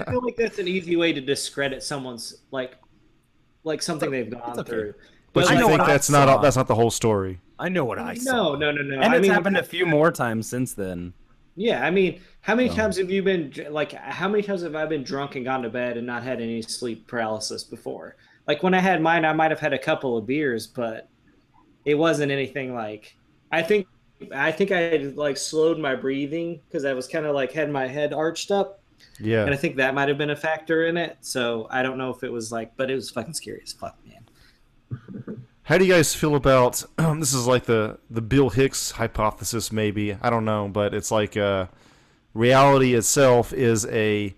feel 0.08 0.22
like 0.24 0.36
that's 0.36 0.58
an 0.58 0.68
easy 0.68 0.96
way 0.96 1.12
to 1.12 1.20
discredit 1.20 1.82
someone's 1.82 2.42
like, 2.50 2.76
like 3.64 3.82
something 3.82 4.10
they've 4.10 4.30
gone 4.30 4.58
okay. 4.58 4.70
through. 4.70 4.94
But 5.32 5.48
I 5.50 5.54
you 5.54 5.60
know 5.60 5.68
think 5.68 5.80
what 5.80 5.88
I 5.88 5.92
that's 5.92 6.10
not 6.10 6.28
all, 6.28 6.36
saw. 6.36 6.42
that's 6.42 6.56
not 6.56 6.66
the 6.66 6.74
whole 6.74 6.90
story. 6.90 7.40
I 7.58 7.68
know 7.68 7.84
what 7.84 7.98
I 7.98 8.14
saw. 8.14 8.54
No, 8.56 8.56
no, 8.56 8.72
no, 8.72 8.82
no. 8.82 8.94
and 9.02 9.04
I 9.12 9.16
it's 9.16 9.22
mean, 9.22 9.30
happened 9.32 9.56
a 9.58 9.62
few 9.62 9.86
more 9.86 10.10
times 10.10 10.48
since 10.48 10.72
then. 10.74 11.12
Yeah, 11.60 11.84
I 11.84 11.90
mean, 11.90 12.22
how 12.40 12.54
many 12.54 12.70
So- 12.70 12.76
times 12.76 12.96
have 12.96 13.10
you 13.10 13.22
been 13.22 13.52
like? 13.68 13.92
How 13.92 14.30
many 14.30 14.42
times 14.42 14.62
have 14.62 14.74
I 14.74 14.86
been 14.86 15.04
drunk 15.04 15.36
and 15.36 15.44
gone 15.44 15.62
to 15.62 15.68
bed 15.68 15.98
and 15.98 16.06
not 16.06 16.22
had 16.22 16.40
any 16.40 16.62
sleep 16.62 17.06
paralysis 17.06 17.64
before? 17.64 18.16
Like 18.48 18.62
when 18.62 18.72
I 18.72 18.78
had 18.78 19.02
mine, 19.02 19.26
I 19.26 19.34
might 19.34 19.50
have 19.50 19.60
had 19.60 19.74
a 19.74 19.78
couple 19.78 20.16
of 20.16 20.26
beers, 20.26 20.66
but 20.66 21.10
it 21.84 21.96
wasn't 21.96 22.32
anything 22.32 22.74
like. 22.74 23.14
I 23.52 23.60
think, 23.62 23.86
I 24.34 24.50
think 24.52 24.72
I 24.72 24.80
had 24.80 25.16
like 25.18 25.36
slowed 25.36 25.78
my 25.78 25.94
breathing 25.94 26.60
because 26.66 26.86
I 26.86 26.94
was 26.94 27.06
kind 27.06 27.26
of 27.26 27.34
like 27.34 27.52
had 27.52 27.70
my 27.70 27.86
head 27.86 28.14
arched 28.14 28.50
up, 28.50 28.80
Yeah. 29.20 29.44
and 29.44 29.52
I 29.52 29.56
think 29.58 29.76
that 29.76 29.92
might 29.94 30.08
have 30.08 30.16
been 30.16 30.30
a 30.30 30.36
factor 30.36 30.86
in 30.86 30.96
it. 30.96 31.18
So 31.20 31.66
I 31.70 31.82
don't 31.82 31.98
know 31.98 32.08
if 32.08 32.24
it 32.24 32.32
was 32.32 32.50
like, 32.50 32.74
but 32.78 32.90
it 32.90 32.94
was 32.94 33.10
fucking 33.10 33.34
scary 33.34 33.60
as 33.62 33.74
fuck, 33.74 33.98
man. 34.06 34.24
How 35.64 35.78
do 35.78 35.84
you 35.84 35.92
guys 35.92 36.14
feel 36.14 36.34
about 36.34 36.82
this? 36.96 37.32
Is 37.32 37.46
like 37.46 37.64
the 37.64 37.98
the 38.10 38.20
Bill 38.22 38.50
Hicks 38.50 38.92
hypothesis, 38.92 39.70
maybe 39.70 40.14
I 40.20 40.30
don't 40.30 40.44
know, 40.44 40.68
but 40.68 40.94
it's 40.94 41.10
like 41.10 41.36
uh, 41.36 41.66
reality 42.34 42.94
itself 42.94 43.52
is 43.52 43.86
a 43.86 44.34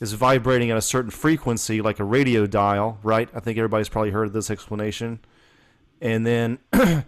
is 0.00 0.12
vibrating 0.12 0.70
at 0.70 0.76
a 0.76 0.82
certain 0.82 1.10
frequency, 1.10 1.80
like 1.80 1.98
a 2.00 2.04
radio 2.04 2.46
dial, 2.46 2.98
right? 3.02 3.28
I 3.34 3.40
think 3.40 3.56
everybody's 3.56 3.88
probably 3.88 4.10
heard 4.10 4.32
this 4.34 4.50
explanation. 4.50 5.20
And 6.02 6.26
then, 6.26 6.58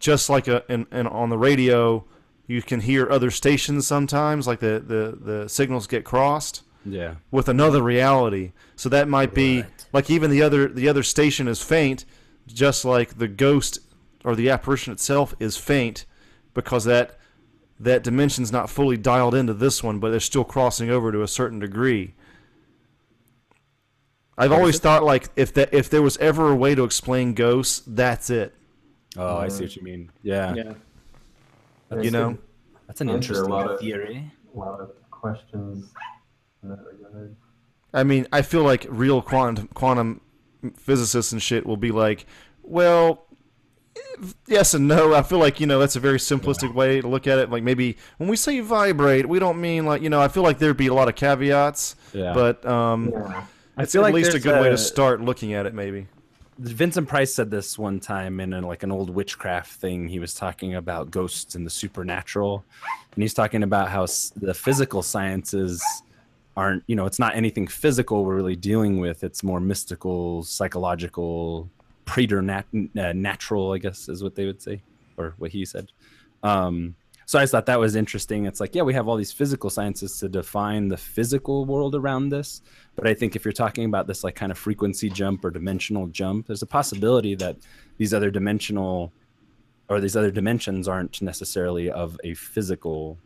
just 0.00 0.28
like 0.28 0.48
a 0.48 0.64
and, 0.68 0.86
and 0.90 1.06
on 1.06 1.30
the 1.30 1.38
radio, 1.38 2.04
you 2.48 2.62
can 2.62 2.80
hear 2.80 3.08
other 3.08 3.30
stations 3.30 3.86
sometimes, 3.86 4.46
like 4.48 4.58
the 4.60 4.82
the 4.84 5.16
the 5.42 5.48
signals 5.48 5.86
get 5.86 6.04
crossed 6.04 6.62
Yeah. 6.84 7.16
with 7.30 7.48
another 7.48 7.82
reality. 7.82 8.50
So 8.74 8.88
that 8.88 9.06
might 9.06 9.32
be 9.32 9.60
Right. 9.60 9.86
like 9.92 10.10
even 10.10 10.30
the 10.32 10.42
other 10.42 10.66
the 10.66 10.88
other 10.88 11.04
station 11.04 11.46
is 11.46 11.62
faint, 11.62 12.04
just 12.46 12.84
like 12.84 13.18
the 13.18 13.28
ghost 13.28 13.80
or 14.24 14.34
the 14.34 14.50
apparition 14.50 14.92
itself 14.92 15.34
is 15.38 15.56
faint, 15.56 16.04
because 16.54 16.84
that 16.84 17.18
that 17.78 18.02
dimension's 18.02 18.50
not 18.50 18.70
fully 18.70 18.96
dialed 18.96 19.34
into 19.34 19.52
this 19.52 19.82
one, 19.82 19.98
but 19.98 20.10
they're 20.10 20.20
still 20.20 20.44
crossing 20.44 20.88
over 20.90 21.12
to 21.12 21.22
a 21.22 21.28
certain 21.28 21.58
degree. 21.58 22.14
I've 24.38 24.52
always 24.52 24.78
thought 24.78 25.02
like 25.02 25.28
if 25.36 25.54
that 25.54 25.72
if 25.72 25.88
there 25.88 26.02
was 26.02 26.16
ever 26.18 26.50
a 26.50 26.56
way 26.56 26.74
to 26.74 26.84
explain 26.84 27.34
ghosts, 27.34 27.82
that's 27.86 28.28
it. 28.30 28.54
Oh, 29.16 29.36
I 29.36 29.46
uh, 29.46 29.48
see 29.48 29.64
what 29.64 29.76
you 29.76 29.82
mean. 29.82 30.10
Yeah. 30.22 30.54
Yeah. 30.54 30.72
You 32.02 32.10
know? 32.10 32.36
That's 32.86 33.00
an 33.00 33.08
Answer 33.08 33.32
a 33.32 33.36
interesting 33.36 33.50
lot 33.50 33.70
of- 33.70 33.80
theory. 33.80 34.30
A 34.54 34.58
lot 34.58 34.80
of 34.80 34.90
questions 35.10 35.90
in 36.62 36.68
that 36.68 36.78
regard. 36.84 37.36
I 37.94 38.04
mean, 38.04 38.26
I 38.32 38.42
feel 38.42 38.62
like 38.62 38.86
real 38.90 39.22
quantum 39.22 39.68
quantum 39.68 40.20
physicists 40.76 41.32
and 41.32 41.42
shit 41.42 41.66
will 41.66 41.76
be 41.76 41.90
like, 41.90 42.26
well, 42.62 43.26
yes 44.46 44.74
and 44.74 44.88
no. 44.88 45.14
I 45.14 45.22
feel 45.22 45.38
like 45.38 45.60
you 45.60 45.66
know 45.66 45.78
that's 45.78 45.96
a 45.96 46.00
very 46.00 46.18
simplistic 46.18 46.74
way 46.74 47.00
to 47.00 47.08
look 47.08 47.26
at 47.26 47.38
it. 47.38 47.50
Like 47.50 47.62
maybe 47.62 47.96
when 48.18 48.28
we 48.28 48.36
say 48.36 48.60
vibrate, 48.60 49.28
we 49.28 49.38
don't 49.38 49.60
mean 49.60 49.86
like 49.86 50.02
you 50.02 50.10
know. 50.10 50.20
I 50.20 50.28
feel 50.28 50.42
like 50.42 50.58
there'd 50.58 50.76
be 50.76 50.86
a 50.88 50.94
lot 50.94 51.08
of 51.08 51.14
caveats, 51.14 51.96
Yeah. 52.12 52.32
but 52.32 52.64
um, 52.66 53.10
Yeah. 53.12 53.44
I 53.78 53.82
it's 53.82 53.92
feel 53.92 54.02
at 54.02 54.04
like 54.04 54.14
least 54.14 54.28
a 54.28 54.32
there's 54.32 54.44
good 54.44 54.60
way 54.60 54.70
to 54.70 54.78
start 54.78 55.20
looking 55.20 55.52
at 55.54 55.66
it. 55.66 55.74
Maybe. 55.74 56.08
Vincent 56.58 57.06
Price 57.06 57.34
said 57.34 57.50
this 57.50 57.78
one 57.78 58.00
time 58.00 58.40
in 58.40 58.54
a, 58.54 58.66
like 58.66 58.82
an 58.82 58.90
old 58.90 59.10
witchcraft 59.10 59.72
thing. 59.72 60.08
He 60.08 60.18
was 60.18 60.32
talking 60.32 60.74
about 60.74 61.10
ghosts 61.10 61.54
and 61.54 61.66
the 61.66 61.70
supernatural, 61.70 62.64
and 63.14 63.22
he's 63.22 63.34
talking 63.34 63.62
about 63.62 63.90
how 63.90 64.06
the 64.36 64.54
physical 64.54 65.02
sciences 65.02 65.84
aren't, 66.56 66.82
you 66.86 66.96
know, 66.96 67.06
it's 67.06 67.18
not 67.18 67.36
anything 67.36 67.66
physical 67.66 68.24
we're 68.24 68.36
really 68.36 68.56
dealing 68.56 68.98
with. 68.98 69.22
It's 69.22 69.42
more 69.42 69.60
mystical, 69.60 70.42
psychological, 70.42 71.68
preternatural, 72.06 73.72
I 73.72 73.78
guess 73.78 74.08
is 74.08 74.22
what 74.22 74.34
they 74.34 74.46
would 74.46 74.62
say, 74.62 74.82
or 75.16 75.34
what 75.38 75.50
he 75.50 75.64
said. 75.64 75.92
Um, 76.42 76.94
so 77.26 77.40
I 77.40 77.42
just 77.42 77.50
thought 77.50 77.66
that 77.66 77.80
was 77.80 77.96
interesting. 77.96 78.46
It's 78.46 78.60
like, 78.60 78.74
yeah, 78.74 78.82
we 78.82 78.94
have 78.94 79.08
all 79.08 79.16
these 79.16 79.32
physical 79.32 79.68
sciences 79.68 80.18
to 80.20 80.28
define 80.28 80.86
the 80.88 80.96
physical 80.96 81.64
world 81.64 81.96
around 81.96 82.28
this, 82.28 82.62
but 82.94 83.06
I 83.06 83.14
think 83.14 83.34
if 83.34 83.44
you're 83.44 83.52
talking 83.52 83.84
about 83.84 84.06
this 84.06 84.22
like 84.22 84.36
kind 84.36 84.52
of 84.52 84.56
frequency 84.56 85.10
jump 85.10 85.44
or 85.44 85.50
dimensional 85.50 86.06
jump, 86.06 86.46
there's 86.46 86.62
a 86.62 86.66
possibility 86.66 87.34
that 87.34 87.56
these 87.98 88.14
other 88.14 88.30
dimensional 88.30 89.12
or 89.88 90.00
these 90.00 90.16
other 90.16 90.30
dimensions 90.30 90.88
aren't 90.88 91.20
necessarily 91.20 91.90
of 91.90 92.18
a 92.22 92.34
physical 92.34 93.18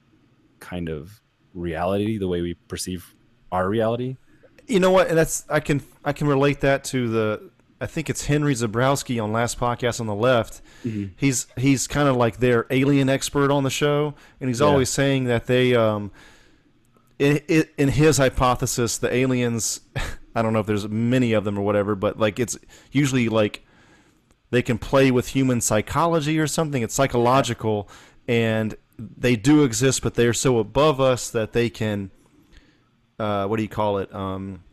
kind 0.61 0.89
of 0.89 1.21
reality, 1.55 2.19
the 2.19 2.29
way 2.29 2.41
we 2.41 2.55
perceive 2.55 3.15
our 3.53 3.69
reality. 3.69 4.17
You 4.67 4.81
know 4.81 4.91
what? 4.91 5.09
And 5.09 5.19
that's 5.19 5.45
I 5.49 5.61
can 5.61 5.83
I 6.05 6.13
can 6.13 6.27
relate 6.27 6.61
that 6.61 6.85
to 6.85 7.09
the 7.09 7.51
I 7.81 7.87
think 7.87 8.11
it's 8.11 8.27
Henry 8.27 8.55
Zebrowski 8.55 9.23
on 9.23 9.33
last 9.33 9.59
podcast 9.59 10.01
on 10.01 10.07
the 10.07 10.15
left. 10.15 10.61
Mhm. 10.85 11.11
He's 11.17 11.47
he's 11.57 11.87
kind 11.89 12.09
of 12.09 12.17
like 12.17 12.39
their 12.39 12.67
alien 12.71 13.09
expert 13.09 13.51
on 13.51 13.65
the 13.65 13.71
show, 13.71 14.15
and 14.41 14.49
he's 14.49 14.61
Yeah. 14.61 14.67
always 14.67 14.91
saying 14.91 15.25
that 15.25 15.47
they 15.47 15.75
um 15.75 16.11
in 17.19 17.39
in- 17.49 17.69
in 17.79 17.89
his 17.89 18.19
hypothesis 18.19 18.99
the 18.99 19.13
aliens 19.13 19.81
I 20.35 20.43
don't 20.43 20.53
know 20.53 20.61
if 20.61 20.67
there's 20.67 20.89
many 20.89 21.33
of 21.33 21.43
them 21.45 21.59
or 21.59 21.63
whatever, 21.63 21.95
but 21.97 22.19
like 22.19 22.39
it's 22.39 22.57
usually 22.93 23.29
like 23.29 23.67
they 24.53 24.63
can 24.63 24.79
play 24.79 25.11
with 25.11 25.29
human 25.29 25.61
psychology 25.61 26.39
or 26.39 26.47
something. 26.47 26.83
It's 26.83 26.95
psychological, 26.95 27.89
and 28.29 28.77
they 28.99 29.35
do 29.37 29.65
exist, 29.65 30.03
but 30.03 30.15
they're 30.15 30.33
so 30.35 30.59
above 30.59 31.01
us 31.01 31.31
that 31.31 31.53
they 31.53 31.69
can, 31.71 32.11
uh, 33.21 33.47
what 33.47 33.57
do 33.59 33.63
you 33.63 33.69
call 33.69 33.99
it? 33.99 34.13
Um, 34.15 34.65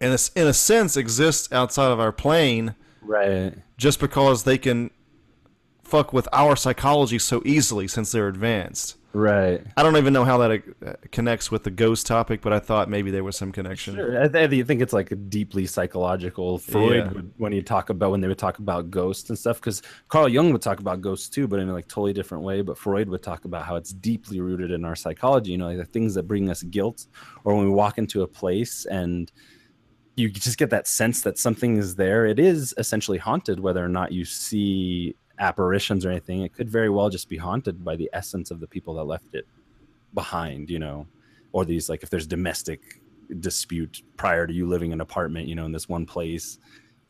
in 0.00 0.12
a, 0.12 0.18
in 0.36 0.46
a 0.46 0.52
sense, 0.52 0.96
exists 0.96 1.50
outside 1.52 1.90
of 1.90 1.98
our 1.98 2.12
plane 2.12 2.74
Right. 3.02 3.54
just 3.76 3.98
because 4.00 4.44
they 4.44 4.58
can 4.58 4.90
fuck 5.82 6.12
with 6.12 6.28
our 6.32 6.54
psychology 6.54 7.18
so 7.18 7.42
easily 7.44 7.88
since 7.88 8.12
they're 8.12 8.28
advanced. 8.28 8.96
Right. 9.18 9.66
I 9.76 9.82
don't 9.82 9.96
even 9.96 10.12
know 10.12 10.22
how 10.24 10.38
that 10.38 10.62
uh, 10.86 10.92
connects 11.10 11.50
with 11.50 11.64
the 11.64 11.72
ghost 11.72 12.06
topic, 12.06 12.40
but 12.40 12.52
I 12.52 12.60
thought 12.60 12.88
maybe 12.88 13.10
there 13.10 13.24
was 13.24 13.36
some 13.36 13.50
connection. 13.50 13.96
Sure. 13.96 14.22
I, 14.22 14.28
th- 14.28 14.52
I 14.52 14.62
think 14.62 14.80
it's 14.80 14.92
like 14.92 15.10
a 15.10 15.16
deeply 15.16 15.66
psychological. 15.66 16.58
Freud 16.58 16.94
Yeah. 16.94 17.12
would, 17.12 17.32
when 17.36 17.52
you 17.52 17.60
talk 17.62 17.90
about 17.90 18.12
when 18.12 18.20
they 18.20 18.28
would 18.28 18.38
talk 18.38 18.60
about 18.60 18.92
ghosts 18.92 19.28
and 19.28 19.36
stuff, 19.36 19.56
because 19.56 19.82
Carl 20.06 20.28
Jung 20.28 20.52
would 20.52 20.62
talk 20.62 20.78
about 20.78 21.00
ghosts 21.00 21.28
too, 21.28 21.48
but 21.48 21.58
in 21.58 21.68
a 21.68 21.72
like 21.72 21.88
totally 21.88 22.12
different 22.12 22.44
way. 22.44 22.62
But 22.62 22.78
Freud 22.78 23.08
would 23.08 23.24
talk 23.24 23.44
about 23.44 23.64
how 23.64 23.74
it's 23.74 23.90
deeply 23.92 24.40
rooted 24.40 24.70
in 24.70 24.84
our 24.84 24.94
psychology. 24.94 25.50
You 25.50 25.58
know, 25.58 25.66
like 25.66 25.78
the 25.78 25.84
things 25.84 26.14
that 26.14 26.28
bring 26.28 26.48
us 26.48 26.62
guilt, 26.62 27.08
or 27.42 27.56
when 27.56 27.64
we 27.64 27.70
walk 27.72 27.98
into 27.98 28.22
a 28.22 28.28
place 28.28 28.86
and 28.86 29.32
you 30.14 30.28
just 30.28 30.58
get 30.58 30.70
that 30.70 30.86
sense 30.86 31.22
that 31.22 31.38
something 31.38 31.76
is 31.76 31.96
there. 31.96 32.24
It 32.24 32.38
is 32.38 32.72
essentially 32.78 33.18
haunted, 33.18 33.58
whether 33.58 33.84
or 33.84 33.88
not 33.88 34.12
you 34.12 34.24
see 34.24 35.16
apparitions 35.38 36.04
or 36.04 36.10
anything. 36.10 36.42
It 36.42 36.52
could 36.52 36.68
very 36.68 36.90
well 36.90 37.08
just 37.08 37.28
be 37.28 37.36
haunted 37.36 37.84
by 37.84 37.96
the 37.96 38.10
essence 38.12 38.50
of 38.50 38.60
the 38.60 38.66
people 38.66 38.94
that 38.94 39.04
left 39.04 39.34
it 39.34 39.46
behind. 40.14 40.70
You 40.70 40.78
know, 40.78 41.06
or 41.52 41.64
these 41.64 41.88
like 41.88 42.02
if 42.02 42.10
there's 42.10 42.26
domestic 42.26 43.00
dispute 43.40 44.02
prior 44.16 44.46
to 44.46 44.52
you 44.52 44.66
living 44.66 44.90
in 44.90 44.94
an 44.94 45.00
apartment, 45.00 45.48
you 45.48 45.54
know, 45.54 45.66
in 45.66 45.72
this 45.72 45.88
one 45.88 46.06
place, 46.06 46.58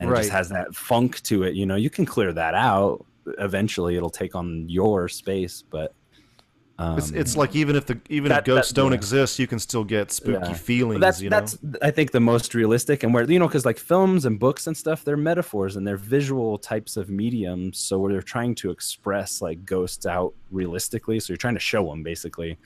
and 0.00 0.10
it 0.10 0.16
just 0.16 0.30
has 0.30 0.48
that 0.50 0.74
funk 0.74 1.22
to 1.22 1.44
it. 1.44 1.54
You 1.54 1.66
know, 1.66 1.76
you 1.76 1.90
can 1.90 2.06
clear 2.06 2.32
that 2.32 2.54
out. 2.54 3.04
Eventually, 3.38 3.96
it'll 3.96 4.10
take 4.10 4.34
on 4.34 4.68
your 4.68 5.08
space, 5.08 5.62
but 5.62 5.94
um, 6.80 6.96
It's, 6.98 7.10
it's 7.10 7.36
like 7.36 7.56
even 7.56 7.74
if 7.76 7.86
the 7.86 7.98
even 8.08 8.28
that- 8.28 8.40
if 8.40 8.44
ghosts 8.44 8.70
that- 8.72 8.76
don't 8.80 8.92
yeah. 8.92 8.96
exist, 8.98 9.38
you 9.38 9.46
can 9.46 9.58
still 9.58 9.84
get 9.84 10.12
spooky 10.12 10.46
Yeah. 10.48 10.52
feelings. 10.54 11.00
that's 11.00 11.20
you 11.20 11.28
know? 11.30 11.40
that's 11.40 11.58
I 11.82 11.90
think 11.90 12.12
the 12.12 12.20
most 12.20 12.54
realistic 12.54 13.02
and 13.02 13.12
where 13.12 13.28
you 13.30 13.38
know 13.38 13.48
because 13.48 13.64
like 13.66 13.78
films 13.78 14.24
and 14.24 14.38
books 14.38 14.66
and 14.68 14.76
stuff 14.76 15.04
they're 15.04 15.16
metaphors 15.16 15.76
and 15.76 15.86
they're 15.86 15.96
visual 15.96 16.56
types 16.58 16.96
of 16.96 17.10
mediums 17.10 17.78
so 17.78 17.98
where 17.98 18.12
they're 18.12 18.22
trying 18.22 18.54
to 18.56 18.70
express 18.70 19.42
like 19.42 19.64
ghosts 19.64 20.06
out 20.06 20.34
realistically 20.50 21.18
so 21.20 21.32
you're 21.32 21.36
trying 21.36 21.54
to 21.54 21.60
show 21.60 21.84
them 21.90 22.02
basically 22.02 22.56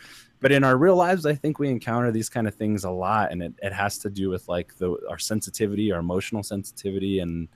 but 0.40 0.52
in 0.52 0.62
our 0.64 0.76
real 0.76 0.96
lives 0.96 1.24
I 1.24 1.34
think 1.34 1.58
we 1.58 1.68
encounter 1.70 2.10
these 2.12 2.28
kind 2.28 2.46
of 2.46 2.54
things 2.54 2.84
a 2.84 2.90
lot 2.90 3.32
and 3.32 3.42
it, 3.42 3.54
it 3.62 3.72
has 3.72 3.96
to 3.98 4.10
do 4.10 4.28
with 4.28 4.46
like 4.48 4.76
the 4.76 4.94
our 5.08 5.18
sensitivity 5.18 5.90
our 5.92 6.00
emotional 6.00 6.42
sensitivity 6.42 7.20
and 7.20 7.48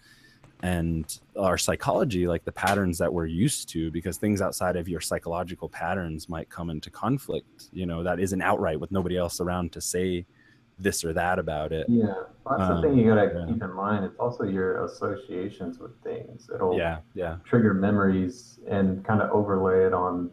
and 0.63 1.21
our 1.39 1.59
psychology 1.59 2.27
like 2.27 2.45
the 2.45 2.53
patterns 2.53 2.97
that 2.99 3.13
we're 3.13 3.27
used 3.27 3.69
to 3.69 3.91
because 3.91 4.17
things 4.17 4.41
outside 4.41 4.77
of 4.77 4.89
your 4.89 5.01
psychological 5.01 5.69
patterns 5.69 6.29
might 6.29 6.49
come 6.49 6.71
into 6.71 6.91
conflict 6.91 7.69
you 7.73 7.85
know 7.85 8.03
that 8.03 8.19
isn't 8.19 8.41
outright 8.41 8.81
with 8.81 8.91
nobody 8.91 9.17
else 9.19 9.41
around 9.41 9.71
to 9.71 9.81
say 9.81 10.25
this 10.79 11.05
or 11.05 11.13
that 11.13 11.39
about 11.39 11.73
it 11.73 11.87
Yeah, 11.89 12.07
well, 12.45 12.59
that's 12.59 12.71
Um, 12.71 12.81
the 12.83 12.89
thing 12.89 12.99
you 12.99 13.07
gotta 13.15 13.33
yeah. 13.35 13.47
keep 13.53 13.63
in 13.63 13.73
mind. 13.73 14.05
It's 14.05 14.19
also 14.19 14.45
your 14.45 14.85
associations 14.85 15.79
with 15.79 15.93
things. 16.03 16.51
It'll 16.55 16.77
yeah 16.77 16.99
yeah 17.15 17.37
trigger 17.45 17.73
memories 17.75 18.59
and 18.69 19.05
kind 19.05 19.21
of 19.23 19.31
overlay 19.31 19.85
it 19.87 19.95
on 19.95 20.31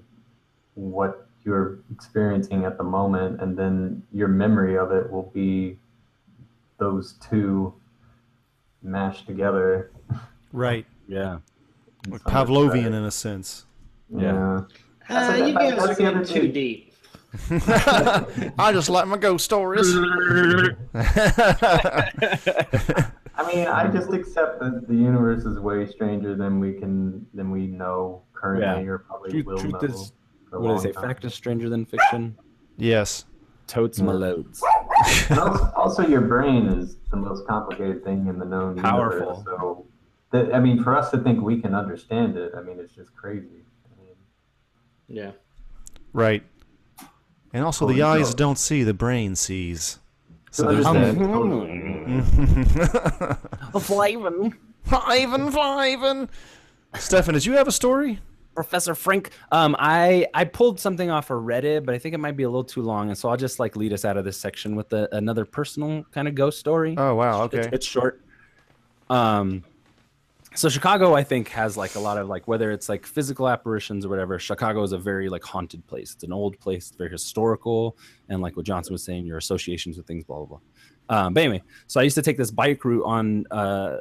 what 0.75 1.27
you're 1.45 1.79
experiencing 1.91 2.63
at 2.65 2.77
the 2.77 2.83
moment, 2.83 3.41
and 3.41 3.57
then 3.57 4.03
your 4.13 4.27
memory 4.29 4.77
of 4.77 4.91
it 4.91 5.09
will 5.11 5.29
be 5.33 5.77
those 6.77 7.13
two 7.29 7.73
mashed 8.83 9.25
together. 9.27 9.91
right, 10.51 10.85
yeah 11.07 11.37
like 12.09 12.21
some 12.21 12.31
Pavlovian 12.33 12.73
respect. 12.73 12.95
in 12.95 13.03
a 13.05 13.11
sense. 13.11 13.65
Yeah. 14.09 14.61
Yeah. 15.09 15.17
Uh, 15.29 15.35
you 15.35 15.53
that's- 15.53 15.75
guys 15.75 15.89
are 15.89 15.95
getting 15.95 16.25
too 16.25 16.47
deep. 16.51 16.89
I 18.59 18.71
just 18.73 18.89
like 18.89 19.07
my 19.07 19.17
ghost 19.17 19.43
stories. 19.45 19.87
I 23.35 23.51
mean, 23.51 23.67
I 23.67 23.87
just 23.91 24.11
accept 24.13 24.59
that 24.59 24.87
the 24.87 24.93
universe 24.95 25.43
is 25.45 25.59
way 25.59 25.87
stranger 25.87 26.35
than 26.35 26.59
we 26.59 26.73
can 26.73 27.25
than 27.33 27.49
we 27.49 27.65
know 27.67 28.21
currently, 28.33 28.87
or 28.87 28.99
probably 28.99 29.31
Truth- 29.31 29.45
will 29.45 29.57
truth 29.57 29.73
know. 29.73 29.79
is- 29.79 30.13
for 30.49 30.57
a 30.57 30.59
what 30.61 30.67
do 30.67 30.75
they 30.75 30.89
say 30.89 30.91
time. 30.91 31.03
fact 31.03 31.25
is 31.25 31.33
stranger 31.33 31.69
than 31.69 31.85
fiction 31.85 32.37
yes. 32.77 33.25
totes 33.65 33.99
my 33.99 34.11
loads 34.11 34.61
And 34.61 34.69
also, 35.31 35.71
also, 35.75 36.07
your 36.07 36.21
brain 36.21 36.67
is 36.67 36.97
the 37.11 37.17
most 37.17 37.45
complicated 37.47 38.03
thing 38.03 38.27
in 38.27 38.39
the 38.39 38.45
known 38.45 38.75
Powerful. 38.77 39.19
universe. 39.19 39.43
So, 39.45 39.85
that, 40.31 40.53
I 40.53 40.59
mean, 40.59 40.83
for 40.83 40.95
us 40.95 41.11
to 41.11 41.17
think 41.17 41.41
we 41.41 41.61
can 41.61 41.75
understand 41.75 42.37
it, 42.37 42.53
I 42.57 42.61
mean, 42.61 42.79
it's 42.79 42.93
just 42.93 43.15
crazy. 43.15 43.63
I 43.85 44.01
mean, 44.01 44.15
Yeah. 45.07 45.31
Right. 46.11 46.43
And 47.53 47.63
also, 47.63 47.85
Holy 47.85 47.95
the 47.97 48.01
eyes 48.03 48.29
cow. 48.29 48.35
don't 48.35 48.57
see, 48.57 48.83
the 48.83 48.93
brain 48.93 49.35
sees. 49.35 49.99
So 50.51 50.67
to 50.67 50.73
there's 50.73 50.85
that. 50.85 51.17
Flavin. 53.79 54.57
Flavin, 54.83 55.51
Flavin. 55.51 56.29
Stefan, 56.95 57.33
did 57.33 57.45
you 57.45 57.53
have 57.53 57.67
a 57.67 57.71
story? 57.71 58.19
Professor 58.55 58.95
Frank. 58.95 59.31
Um, 59.51 59.75
I 59.79 60.27
I 60.33 60.45
pulled 60.45 60.79
something 60.79 61.09
off 61.09 61.29
of 61.29 61.43
Reddit, 61.43 61.85
but 61.85 61.95
I 61.95 61.97
think 61.97 62.15
it 62.15 62.19
might 62.19 62.37
be 62.37 62.43
a 62.43 62.49
little 62.49 62.63
too 62.63 62.81
long, 62.81 63.09
and 63.09 63.17
so 63.17 63.29
I'll 63.29 63.37
just 63.37 63.59
like 63.59 63.75
lead 63.75 63.93
us 63.93 64.05
out 64.05 64.17
of 64.17 64.25
this 64.25 64.37
section 64.37 64.75
with 64.75 64.89
the, 64.89 65.13
another 65.15 65.45
personal 65.45 66.03
kind 66.11 66.27
of 66.27 66.35
ghost 66.35 66.59
story. 66.59 66.95
Oh, 66.97 67.15
wow. 67.15 67.43
Okay. 67.43 67.69
it's 67.71 67.85
short. 67.85 68.21
Um, 69.09 69.63
so 70.55 70.69
Chicago, 70.69 71.15
I 71.15 71.23
think, 71.23 71.49
has 71.49 71.77
like 71.77 71.95
a 71.95 71.99
lot 71.99 72.17
of 72.17 72.27
like 72.27 72.47
whether 72.47 72.71
it's 72.71 72.87
like 72.87 73.05
physical 73.05 73.49
apparitions 73.49 74.05
or 74.05 74.09
whatever. 74.09 74.37
Chicago 74.37 74.83
is 74.83 74.91
a 74.91 74.97
very 74.97 75.29
like 75.29 75.43
haunted 75.43 75.85
place. 75.87 76.13
It's 76.13 76.23
an 76.23 76.31
old 76.31 76.59
place, 76.59 76.89
it's 76.89 76.97
very 76.97 77.09
historical, 77.09 77.97
and 78.29 78.41
like 78.41 78.55
what 78.55 78.65
Johnson 78.65 78.93
was 78.93 79.03
saying, 79.03 79.25
your 79.25 79.37
associations 79.37 79.97
with 79.97 80.05
things, 80.05 80.23
blah 80.23 80.37
blah 80.37 80.45
blah. 80.45 80.59
Um, 81.09 81.33
but 81.33 81.43
anyway, 81.43 81.63
so 81.87 81.99
I 81.99 82.03
used 82.03 82.15
to 82.15 82.21
take 82.21 82.37
this 82.37 82.51
bike 82.51 82.85
route 82.85 83.03
on 83.03 83.45
uh, 83.51 83.97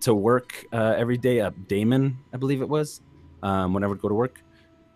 to 0.00 0.14
work 0.14 0.64
uh, 0.72 0.94
every 0.96 1.18
day 1.18 1.40
up 1.40 1.54
Damen, 1.68 2.16
I 2.32 2.38
believe 2.38 2.62
it 2.62 2.68
was, 2.68 3.02
um, 3.42 3.72
when 3.74 3.84
I 3.84 3.86
would 3.86 4.00
go 4.00 4.08
to 4.08 4.14
work. 4.14 4.42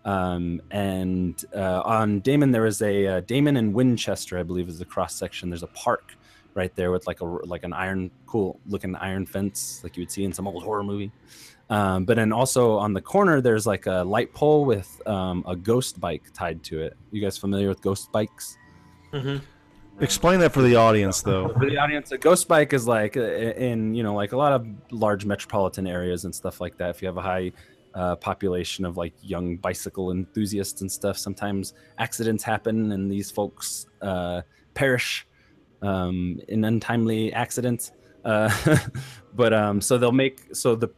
Um, 0.03 0.61
and 0.71 1.43
uh, 1.55 1.81
on 1.83 2.21
Damen, 2.21 2.51
there 2.51 2.65
is 2.65 2.81
a 2.81 3.07
uh, 3.07 3.21
Damen 3.21 3.57
and 3.57 3.73
Winchester, 3.73 4.37
I 4.37 4.43
believe, 4.43 4.69
is 4.69 4.79
the 4.79 4.85
cross 4.85 5.15
section. 5.15 5.49
There's 5.49 5.63
a 5.63 5.67
park 5.67 6.15
right 6.53 6.73
there 6.75 6.91
with 6.91 7.05
like 7.05 7.21
a 7.21 7.25
like 7.25 7.63
an 7.63 7.73
iron 7.73 8.09
cool 8.25 8.61
looking 8.65 8.95
iron 8.95 9.25
fence 9.25 9.81
like 9.83 9.97
you 9.97 10.01
would 10.01 10.09
see 10.09 10.23
in 10.23 10.31
some 10.31 10.47
old 10.47 10.63
horror 10.63 10.83
movie 10.85 11.11
um, 11.69 12.05
but 12.05 12.15
then 12.15 12.31
also 12.31 12.77
on 12.77 12.93
the 12.93 13.01
corner 13.01 13.41
there's 13.41 13.67
like 13.67 13.87
a 13.87 14.05
light 14.05 14.33
pole 14.33 14.63
with 14.63 15.01
um, 15.05 15.43
a 15.49 15.53
ghost 15.53 15.99
bike 15.99 16.23
tied 16.33 16.63
to 16.63 16.81
it 16.81 16.95
you 17.11 17.21
guys 17.21 17.37
familiar 17.37 17.67
with 17.67 17.81
ghost 17.81 18.09
bikes 18.13 18.57
Mm-hmm. 19.15 20.03
Explain 20.03 20.41
that 20.41 20.51
for 20.51 20.61
the 20.61 20.75
audience, 20.75 21.21
though. 21.21 21.47
for 21.53 21.69
the 21.69 21.77
audience 21.77 22.11
a 22.11 22.17
ghost 22.17 22.49
bike 22.49 22.73
is 22.73 22.85
like 22.85 23.15
uh, 23.15 23.21
in 23.21 23.95
you 23.95 24.03
know 24.03 24.13
like 24.13 24.33
a 24.33 24.37
lot 24.37 24.51
of 24.51 24.67
large 24.91 25.25
metropolitan 25.25 25.87
areas 25.87 26.25
and 26.25 26.35
stuff 26.35 26.59
like 26.59 26.77
that 26.77 26.89
if 26.89 27.01
you 27.01 27.07
have 27.07 27.15
a 27.15 27.21
high 27.21 27.51
uh, 27.95 28.15
population 28.17 28.85
of 28.85 28.97
like 28.97 29.13
young 29.21 29.57
bicycle 29.57 30.11
enthusiasts 30.11 30.81
and 30.81 30.91
stuff. 30.91 31.17
Sometimes 31.17 31.73
accidents 31.97 32.43
happen 32.43 32.91
and 32.91 33.09
these 33.09 33.31
folks 33.31 33.87
uh, 34.01 34.41
perish 34.73 35.25
um, 35.81 36.39
in 36.49 36.65
untimely 36.65 37.33
accidents. 37.33 37.91
Uh, 38.23 38.53
but 39.33 39.53
um, 39.53 39.79
so 39.81 39.97
they'll 39.97 40.11
make 40.11 40.53
so 40.53 40.75
the 40.75 40.89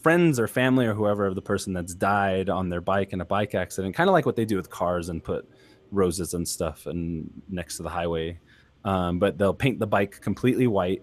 friends 0.00 0.38
or 0.38 0.46
family 0.46 0.86
or 0.86 0.94
whoever 0.94 1.26
of 1.26 1.34
the 1.34 1.42
person 1.42 1.72
that's 1.72 1.94
died 1.94 2.48
on 2.48 2.68
their 2.68 2.82
bike 2.82 3.12
in 3.12 3.20
a 3.22 3.24
bike 3.24 3.54
accident 3.54 3.96
kind 3.96 4.08
of 4.08 4.12
like 4.12 4.26
what 4.26 4.36
they 4.36 4.44
do 4.44 4.56
with 4.56 4.68
cars 4.68 5.08
and 5.08 5.24
put 5.24 5.48
roses 5.90 6.34
and 6.34 6.46
stuff 6.46 6.86
and 6.86 7.30
next 7.48 7.78
to 7.78 7.82
the 7.82 7.88
highway. 7.88 8.38
Um, 8.84 9.18
but 9.18 9.38
they'll 9.38 9.54
paint 9.54 9.78
the 9.78 9.86
bike 9.86 10.20
completely 10.20 10.66
white 10.66 11.02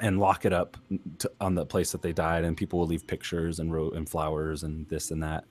and 0.00 0.18
lock 0.18 0.44
it 0.44 0.52
up 0.52 0.76
to, 1.18 1.30
on 1.40 1.54
the 1.54 1.66
place 1.66 1.92
that 1.92 2.02
they 2.02 2.12
died 2.12 2.44
and 2.44 2.56
people 2.56 2.78
will 2.78 2.86
leave 2.86 3.06
pictures 3.06 3.58
and 3.58 3.72
ro- 3.72 3.90
and 3.90 4.08
flowers 4.08 4.62
and 4.62 4.88
this 4.88 5.10
and 5.10 5.22
that 5.22 5.44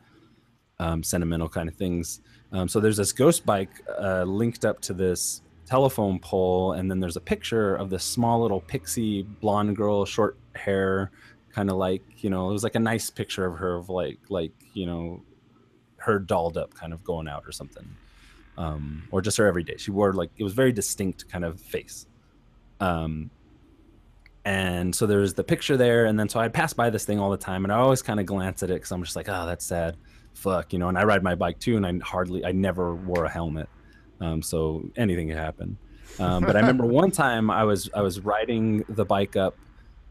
um, 0.80 1.04
sentimental 1.04 1.50
kind 1.50 1.70
of 1.70 1.76
things. 1.76 2.22
Um, 2.52 2.68
so 2.68 2.80
there's 2.80 2.97
this 2.97 3.12
ghost 3.12 3.45
bike 3.45 3.70
uh, 4.00 4.24
linked 4.24 4.66
up 4.66 4.80
to 4.82 4.93
this 4.93 5.41
telephone 5.66 6.18
pole 6.20 6.74
and 6.74 6.89
then 6.89 7.00
there's 7.00 7.16
a 7.16 7.22
picture 7.22 7.76
of 7.76 7.91
this 7.91 8.04
small 8.04 8.41
little 8.41 8.62
pixie 8.62 9.22
blonde 9.22 9.76
girl 9.76 10.04
short 10.04 10.36
hair 10.56 11.12
kind 11.54 11.70
of 11.70 11.78
like 11.78 12.02
you 12.24 12.30
know 12.30 12.50
it 12.50 12.54
was 12.54 12.64
like 12.64 12.74
a 12.74 12.80
nice 12.80 13.12
picture 13.12 13.45
of 13.45 13.58
her 13.58 13.76
of 13.76 13.88
like 13.88 14.18
like 14.30 14.52
you 14.74 14.88
know 14.88 15.22
her 15.97 16.18
dolled 16.18 16.58
up 16.58 16.74
kind 16.74 16.93
of 16.93 17.04
going 17.04 17.28
out 17.28 17.43
or 17.45 17.52
something. 17.52 17.88
Um, 18.58 19.08
or 19.12 19.22
just 19.22 19.38
her 19.38 19.47
every 19.47 19.64
day 19.64 19.78
she 19.78 19.91
wore 19.91 20.12
like 20.12 20.32
it 20.38 20.43
was 20.43 20.54
very 20.54 20.72
distinct 20.72 21.30
kind 21.30 21.45
of 21.45 21.62
face. 21.62 22.08
Um, 22.80 23.30
and 24.50 24.95
so 24.95 25.06
there's 25.06 25.36
the 25.36 25.43
picture 25.43 25.78
there, 25.78 26.06
and 26.06 26.20
then 26.20 26.28
so 26.28 26.39
I'd 26.39 26.56
pass 26.56 26.74
by 26.74 26.89
this 26.89 27.06
thing 27.06 27.20
all 27.20 27.30
the 27.30 27.38
time, 27.38 27.66
and 27.66 27.72
I 27.72 27.78
always 27.78 28.02
kind 28.02 28.20
of 28.20 28.26
glance 28.26 28.64
at 28.64 28.72
it 28.72 28.74
because 28.74 28.91
I'm 28.91 29.04
just 29.04 29.16
like, 29.16 29.30
oh, 29.30 29.45
that's 29.45 29.64
sad, 29.64 29.95
fuck, 30.34 30.74
you 30.74 30.80
know. 30.80 30.89
And 30.89 30.97
I 30.97 31.04
ride 31.04 31.22
my 31.22 31.36
bike 31.36 31.60
too, 31.60 31.78
and 31.78 31.86
I 31.86 31.93
hardly, 32.04 32.43
I 32.43 32.52
never 32.52 32.95
wore 32.95 33.26
a 33.26 33.30
helmet, 33.30 33.70
um, 34.20 34.41
so 34.41 34.89
anything 34.97 35.28
could 35.28 35.38
happen. 35.38 35.78
Um, 36.18 36.43
but 36.43 36.56
I 36.56 36.62
remember 36.62 36.86
one 36.88 37.12
time 37.12 37.52
I 37.52 37.64
was 37.64 37.91
I 37.93 38.02
was 38.02 38.22
riding 38.22 38.84
the 38.89 39.06
bike 39.06 39.36
up, 39.36 39.56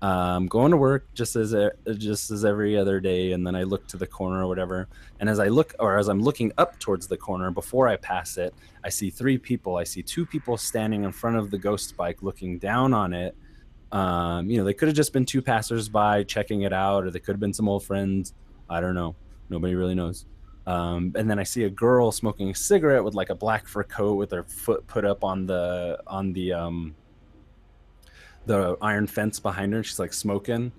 um, 0.03 0.47
going 0.47 0.71
to 0.71 0.77
work 0.77 1.13
just 1.15 1.35
as 1.35 1.53
a, 1.53 1.73
just 1.97 2.31
as 2.31 2.45
every 2.45 2.79
other 2.79 3.01
day, 3.01 3.33
and 3.33 3.45
then 3.45 3.57
I 3.57 3.65
look 3.65 3.89
to 3.89 3.97
the 3.97 4.07
corner 4.07 4.45
or 4.45 4.47
whatever. 4.47 4.87
And 5.19 5.29
as 5.29 5.41
I 5.41 5.49
look, 5.49 5.75
or 5.81 5.99
as 5.99 6.07
I'm 6.07 6.23
looking 6.23 6.53
up 6.59 6.79
towards 6.79 7.09
the 7.09 7.17
corner 7.17 7.51
before 7.51 7.89
I 7.89 7.97
pass 7.97 8.37
it, 8.37 8.55
I 8.85 8.89
see 8.89 9.11
three 9.11 9.37
people. 9.37 9.79
I 9.79 9.83
see 9.83 10.01
two 10.01 10.25
people 10.25 10.57
standing 10.57 11.03
in 11.03 11.11
front 11.11 11.39
of 11.39 11.51
the 11.51 11.59
ghost 11.59 11.97
bike, 11.97 12.23
looking 12.23 12.59
down 12.59 12.95
on 12.95 13.13
it. 13.13 13.35
Um, 13.91 14.51
you 14.51 14.59
know, 14.59 14.65
they 14.65 14.75
could 14.75 14.89
have 14.89 14.97
just 14.97 15.13
been 15.13 15.25
two 15.25 15.43
passersby 15.43 16.25
checking 16.27 16.63
it 16.63 16.73
out, 16.73 17.05
or 17.05 17.11
they 17.11 17.21
could 17.21 17.33
have 17.33 17.41
been 17.41 17.55
some 17.55 17.69
old 17.69 17.85
friends. 17.85 18.35
I 18.69 18.81
don't 18.81 18.95
know. 18.95 19.17
Nobody 19.49 19.75
really 19.75 19.95
knows. 19.95 20.27
Um, 20.67 21.13
and 21.17 21.31
then 21.31 21.39
I 21.39 21.45
see 21.45 21.65
a 21.65 21.71
girl 21.71 22.13
smoking 22.13 22.51
a 22.51 22.55
cigarette 22.55 23.03
with 23.03 23.15
like 23.15 23.31
a 23.31 23.35
black 23.35 23.67
fur 23.67 23.85
coat 23.85 24.15
with 24.15 24.31
her 24.33 24.43
foot 24.45 24.87
put 24.87 25.07
up 25.07 25.25
on 25.25 25.47
the 25.47 25.99
on 26.07 26.35
the 26.35 26.53
um, 26.53 26.95
the 28.45 28.77
iron 28.83 29.07
fence 29.07 29.41
behind 29.41 29.73
her. 29.73 29.83
She's 29.83 29.99
like 29.99 30.13
smoking. 30.13 30.73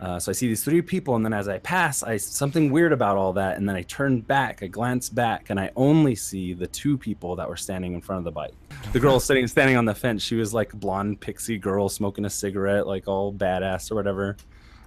Uh, 0.00 0.18
so 0.18 0.30
I 0.30 0.32
see 0.32 0.48
these 0.48 0.64
three 0.64 0.80
people, 0.80 1.14
and 1.14 1.24
then 1.24 1.34
as 1.34 1.46
I 1.46 1.58
pass, 1.58 2.02
I 2.02 2.16
something 2.16 2.70
weird 2.70 2.92
about 2.92 3.18
all 3.18 3.34
that, 3.34 3.58
and 3.58 3.68
then 3.68 3.76
I 3.76 3.82
turn 3.82 4.20
back, 4.20 4.62
I 4.62 4.66
glance 4.66 5.10
back, 5.10 5.50
and 5.50 5.60
I 5.60 5.70
only 5.76 6.14
see 6.14 6.54
the 6.54 6.66
two 6.66 6.96
people 6.96 7.36
that 7.36 7.46
were 7.46 7.56
standing 7.56 7.92
in 7.92 8.00
front 8.00 8.18
of 8.18 8.24
the 8.24 8.30
bike. 8.30 8.54
The 8.92 9.00
girl 9.00 9.20
sitting 9.20 9.46
standing 9.46 9.76
on 9.76 9.84
the 9.84 9.94
fence, 9.94 10.22
she 10.22 10.36
was 10.36 10.54
like 10.54 10.72
blonde 10.72 11.20
pixie 11.20 11.58
girl 11.58 11.90
smoking 11.90 12.24
a 12.24 12.30
cigarette, 12.30 12.86
like 12.86 13.08
all 13.08 13.30
badass 13.30 13.90
or 13.92 13.94
whatever. 13.94 14.38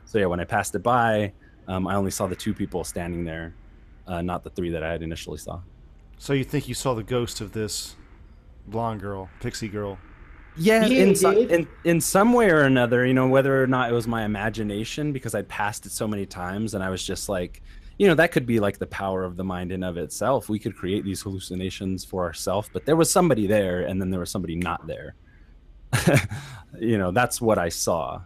So 0.06 0.18
yeah, 0.18 0.26
when 0.26 0.40
I 0.40 0.46
passed 0.46 0.74
it 0.74 0.82
by, 0.82 1.34
um, 1.68 1.88
I 1.88 1.94
only 1.94 2.12
saw 2.12 2.26
the 2.26 2.36
two 2.36 2.54
people 2.54 2.84
standing 2.84 3.24
there, 3.24 3.54
uh, 4.08 4.24
not 4.24 4.44
the 4.44 4.50
three 4.50 4.72
that 4.72 4.84
I 4.84 4.92
had 4.92 5.04
initially 5.04 5.38
saw. 5.38 5.62
So 6.18 6.34
you 6.34 6.44
think 6.44 6.68
you 6.68 6.74
saw 6.74 6.96
the 6.96 7.04
ghost 7.04 7.40
of 7.40 7.52
this 7.52 7.96
blonde 8.66 9.02
girl, 9.02 9.30
pixie 9.42 9.68
girl? 9.68 10.00
Yeah, 10.56 10.86
Yeah, 10.86 11.04
in, 11.04 11.10
it 11.12 11.18
so- 11.18 11.32
in 11.32 11.68
in 11.84 12.00
some 12.02 12.34
way 12.34 12.50
or 12.52 12.62
another, 12.62 13.06
you 13.06 13.14
know, 13.14 13.28
whether 13.28 13.62
or 13.62 13.68
not 13.68 13.90
it 13.90 13.94
was 13.94 14.08
my 14.08 14.24
imagination 14.24 15.12
because 15.14 15.34
I'd 15.36 15.48
passed 15.50 15.86
it 15.86 15.92
so 15.92 16.08
many 16.08 16.26
times 16.26 16.74
and 16.76 16.84
I 16.84 16.90
was 16.90 17.04
just 17.04 17.28
like, 17.30 17.62
you 17.98 18.08
know, 18.08 18.16
that 18.16 18.32
could 18.32 18.46
be 18.46 18.60
like 18.60 18.78
the 18.80 18.88
power 18.88 19.24
of 19.24 19.36
the 19.38 19.44
mind 19.44 19.72
in 19.72 19.84
of 19.84 19.98
itself. 19.98 20.50
We 20.50 20.60
could 20.60 20.76
create 20.76 21.04
these 21.06 21.22
hallucinations 21.22 22.04
for 22.06 22.24
ourselves, 22.24 22.70
but 22.74 22.86
there 22.86 22.96
was 22.96 23.10
somebody 23.12 23.48
there 23.48 23.82
and 23.82 24.00
then 24.02 24.10
there 24.12 24.20
was 24.20 24.30
somebody 24.32 24.56
not 24.56 24.86
there. 24.88 25.16
you 26.80 26.98
know, 26.98 27.12
that's 27.12 27.40
what 27.42 27.58
I 27.58 27.70
saw. 27.70 28.22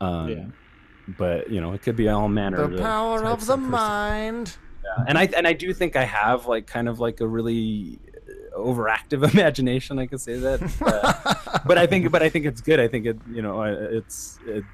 Um, 0.00 0.28
Yeah. 0.28 0.44
But 1.18 1.50
you 1.50 1.60
know, 1.60 1.72
it 1.74 1.82
could 1.82 1.96
be 1.96 2.08
all 2.08 2.28
manner. 2.28 2.62
Of 2.62 2.70
the 2.70 2.76
of 2.78 2.82
power 2.82 3.24
of 3.26 3.40
the 3.46 3.56
person- 3.56 3.70
mind. 3.70 4.56
and 5.06 5.18
I 5.18 5.24
and 5.36 5.46
I 5.46 5.52
do 5.52 5.74
think 5.74 5.96
I 5.96 6.04
have 6.04 6.46
like 6.46 6.66
kind 6.66 6.88
of 6.88 6.98
like 6.98 7.20
a 7.20 7.26
really 7.26 7.98
overactive 8.56 9.32
imagination. 9.34 9.98
I 9.98 10.06
could 10.06 10.20
say 10.20 10.38
that, 10.38 10.60
uh, 10.80 11.60
but 11.66 11.78
I 11.78 11.86
think 11.86 12.10
but 12.10 12.22
I 12.22 12.28
think 12.28 12.46
it's 12.46 12.60
good. 12.60 12.80
I 12.80 12.88
think 12.88 13.06
it 13.06 13.18
you 13.30 13.42
know 13.42 13.62
it's 13.62 14.38
it, 14.46 14.64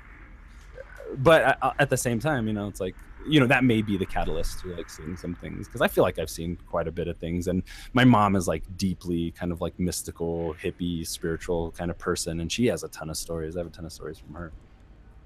but 1.18 1.59
uh, 1.62 1.72
at 1.78 1.91
the 1.91 1.97
same 1.97 2.20
time, 2.20 2.47
you 2.47 2.53
know, 2.53 2.68
it's 2.68 2.81
like 2.81 2.95
you 3.28 3.39
know 3.39 3.47
that 3.47 3.64
may 3.64 3.83
be 3.83 3.97
the 3.97 4.07
catalyst 4.07 4.61
to 4.61 4.74
like 4.74 4.89
seeing 4.89 5.16
some 5.16 5.35
things 5.35 5.66
because 5.66 5.83
I 5.83 5.89
feel 5.89 6.03
like 6.03 6.18
I've 6.18 6.31
seen 6.31 6.57
quite 6.68 6.89
a 6.89 6.93
bit 6.93 7.09
of 7.09 7.16
things, 7.18 7.49
and 7.49 7.62
my 7.93 8.05
mom 8.05 8.37
is 8.37 8.49
like 8.49 8.62
deeply 8.76 9.33
kind 9.33 9.53
of 9.53 9.61
like 9.61 9.78
mystical, 9.78 10.55
hippie, 10.62 11.07
spiritual 11.07 11.72
kind 11.72 11.91
of 11.91 11.99
person, 11.99 12.41
and 12.41 12.51
she 12.51 12.66
has 12.66 12.83
a 12.83 12.89
ton 12.89 13.11
of 13.11 13.16
stories. 13.16 13.57
I 13.57 13.61
have 13.61 13.66
a 13.66 13.70
ton 13.70 13.85
of 13.85 13.93
stories 13.93 14.18
from 14.18 14.35
her. 14.35 14.53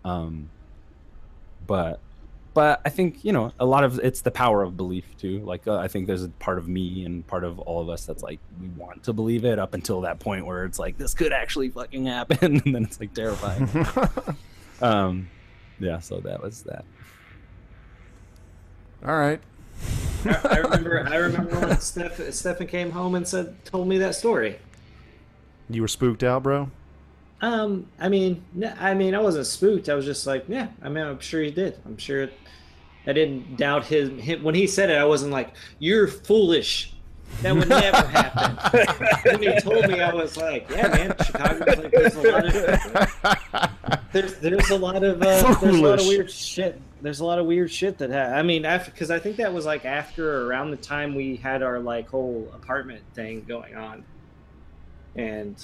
Um, 0.04 0.50
but 1.66 2.00
but 2.54 2.80
I 2.84 2.88
think 2.88 3.24
you 3.24 3.32
know 3.32 3.52
a 3.58 3.66
lot 3.66 3.84
of 3.84 3.98
it's 3.98 4.22
the 4.22 4.30
power 4.30 4.62
of 4.62 4.76
belief 4.76 5.04
too. 5.18 5.40
Like 5.40 5.66
uh, 5.66 5.76
I 5.76 5.88
think 5.88 6.06
there's 6.06 6.22
a 6.22 6.28
part 6.28 6.56
of 6.56 6.68
me 6.68 7.04
and 7.04 7.26
part 7.26 7.44
of 7.44 7.58
all 7.58 7.82
of 7.82 7.88
us 7.88 8.06
that's 8.06 8.22
like 8.22 8.38
we 8.60 8.68
want 8.68 9.02
to 9.04 9.12
believe 9.12 9.44
it 9.44 9.58
up 9.58 9.74
until 9.74 10.02
that 10.02 10.20
point 10.20 10.46
where 10.46 10.64
it's 10.64 10.78
like 10.78 10.96
this 10.96 11.12
could 11.12 11.32
actually 11.32 11.68
fucking 11.68 12.06
happen, 12.06 12.38
and 12.64 12.74
then 12.74 12.84
it's 12.84 13.00
like 13.00 13.12
terrifying. 13.12 13.68
um, 14.80 15.28
yeah. 15.80 15.98
So 15.98 16.20
that 16.20 16.40
was 16.40 16.62
that. 16.62 16.84
All 19.04 19.16
right. 19.16 19.40
I, 20.24 20.38
I 20.44 20.56
remember. 20.58 21.06
I 21.06 21.16
remember 21.16 21.60
when 21.60 21.80
Steph, 21.80 22.32
Stephen 22.32 22.66
came 22.66 22.92
home 22.92 23.14
and 23.14 23.26
said, 23.28 23.62
told 23.64 23.88
me 23.88 23.98
that 23.98 24.14
story. 24.14 24.58
You 25.68 25.82
were 25.82 25.88
spooked 25.88 26.22
out, 26.22 26.42
bro? 26.42 26.70
Um, 27.40 27.86
I 27.98 28.08
mean, 28.08 28.42
I 28.78 28.94
mean, 28.94 29.14
I 29.14 29.20
wasn't 29.20 29.46
spooked. 29.46 29.88
I 29.88 29.94
was 29.94 30.04
just 30.04 30.26
like, 30.26 30.44
yeah. 30.48 30.68
I 30.82 30.88
mean, 30.88 31.04
I'm 31.04 31.20
sure 31.20 31.42
he 31.42 31.50
did. 31.50 31.78
I'm 31.84 31.98
sure. 31.98 32.22
It, 32.22 32.32
I 33.06 33.12
didn't 33.12 33.56
doubt 33.56 33.84
his, 33.86 34.08
him 34.20 34.42
when 34.42 34.54
he 34.54 34.66
said 34.66 34.88
it. 34.90 34.96
I 34.96 35.04
wasn't 35.04 35.32
like, 35.32 35.50
"You're 35.78 36.08
foolish." 36.08 36.94
That 37.42 37.54
would 37.54 37.68
never 37.68 37.96
happen. 38.06 38.78
when 39.24 39.42
he 39.42 39.60
told 39.60 39.88
me, 39.88 40.00
I 40.00 40.14
was 40.14 40.36
like, 40.36 40.70
"Yeah, 40.70 40.88
man, 40.88 41.14
Chicago's 41.22 41.76
like 41.76 41.90
there's 41.90 42.14
a 42.14 42.30
lot 42.30 42.46
of 42.46 44.02
there's 44.12 44.34
there's 44.38 44.70
a 44.70 44.78
lot 44.78 45.02
of 45.04 45.20
uh, 45.20 45.54
there's 45.60 45.76
a 45.76 45.82
lot 45.82 46.00
of 46.00 46.06
weird 46.06 46.30
shit. 46.30 46.80
There's 47.02 47.20
a 47.20 47.24
lot 47.26 47.38
of 47.38 47.44
weird 47.44 47.70
shit 47.70 47.98
that 47.98 48.10
ha- 48.10 48.38
I 48.38 48.42
mean, 48.42 48.64
after 48.64 48.90
because 48.90 49.10
I 49.10 49.18
think 49.18 49.36
that 49.36 49.52
was 49.52 49.66
like 49.66 49.84
after 49.84 50.32
or 50.34 50.46
around 50.46 50.70
the 50.70 50.78
time 50.78 51.14
we 51.14 51.36
had 51.36 51.62
our 51.62 51.78
like 51.78 52.08
whole 52.08 52.50
apartment 52.54 53.02
thing 53.14 53.44
going 53.46 53.74
on, 53.74 54.04
and 55.16 55.56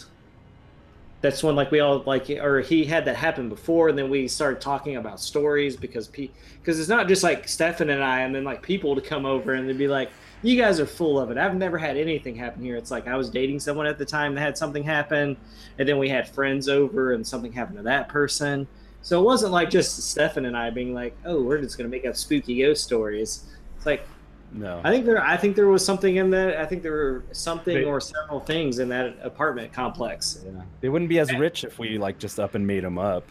that's 1.20 1.42
when 1.42 1.54
like 1.54 1.70
we 1.70 1.80
all 1.80 2.02
like 2.06 2.30
or 2.30 2.60
he 2.60 2.84
had 2.84 3.04
that 3.04 3.16
happen 3.16 3.48
before 3.48 3.88
and 3.88 3.98
then 3.98 4.08
we 4.08 4.26
started 4.26 4.60
talking 4.60 4.96
about 4.96 5.20
stories 5.20 5.76
because 5.76 6.08
because 6.08 6.80
it's 6.80 6.88
not 6.88 7.08
just 7.08 7.22
like 7.22 7.46
Stefan 7.46 7.90
and 7.90 8.02
I 8.02 8.20
and 8.20 8.34
then 8.34 8.44
like 8.44 8.62
people 8.62 8.94
to 8.94 9.00
come 9.00 9.26
over 9.26 9.54
and 9.54 9.68
they'd 9.68 9.76
be 9.76 9.88
like 9.88 10.10
you 10.42 10.56
guys 10.56 10.80
are 10.80 10.86
full 10.86 11.20
of 11.20 11.30
it. 11.30 11.36
I've 11.36 11.54
never 11.54 11.76
had 11.76 11.98
anything 11.98 12.34
happen 12.34 12.62
here. 12.62 12.76
It's 12.76 12.90
like 12.90 13.06
I 13.06 13.16
was 13.16 13.28
dating 13.28 13.60
someone 13.60 13.86
at 13.86 13.98
the 13.98 14.06
time 14.06 14.34
that 14.34 14.40
had 14.40 14.56
something 14.56 14.82
happen 14.82 15.36
and 15.78 15.86
then 15.86 15.98
we 15.98 16.08
had 16.08 16.26
friends 16.28 16.68
over 16.68 17.12
and 17.12 17.26
something 17.26 17.52
happened 17.52 17.76
to 17.76 17.82
that 17.84 18.08
person. 18.08 18.66
So 19.02 19.20
it 19.20 19.24
wasn't 19.24 19.52
like 19.52 19.68
just 19.68 19.98
Stefan 20.10 20.46
and 20.46 20.56
I 20.56 20.70
being 20.70 20.94
like 20.94 21.14
oh 21.26 21.42
we're 21.42 21.60
just 21.60 21.76
gonna 21.76 21.90
make 21.90 22.06
up 22.06 22.16
spooky 22.16 22.62
ghost 22.62 22.82
stories. 22.82 23.44
It's 23.76 23.84
like 23.84 24.06
No. 24.53 24.80
I 24.82 24.90
think 24.90 25.07
there 25.07 25.22
I 25.22 25.36
think 25.36 25.55
there 25.57 25.68
was 25.68 25.84
something 25.84 26.16
in 26.16 26.30
that 26.30 26.57
I 26.57 26.66
think 26.66 26.82
there 26.82 26.92
were 26.92 27.24
something 27.32 27.74
They- 27.74 27.84
or 27.84 28.01
several 28.01 28.40
things 28.40 28.78
in 28.80 28.88
that 28.88 29.16
apartment 29.22 29.72
complex 29.72 30.42
Yeah. 30.44 30.62
They 30.80 30.88
wouldn't 30.88 31.09
be 31.09 31.18
as 31.20 31.32
rich 31.34 31.62
if 31.64 31.78
we 31.78 31.98
like 31.98 32.18
just 32.18 32.40
up 32.40 32.55
and 32.55 32.66
made 32.66 32.82
them 32.82 32.98
up, 32.98 33.24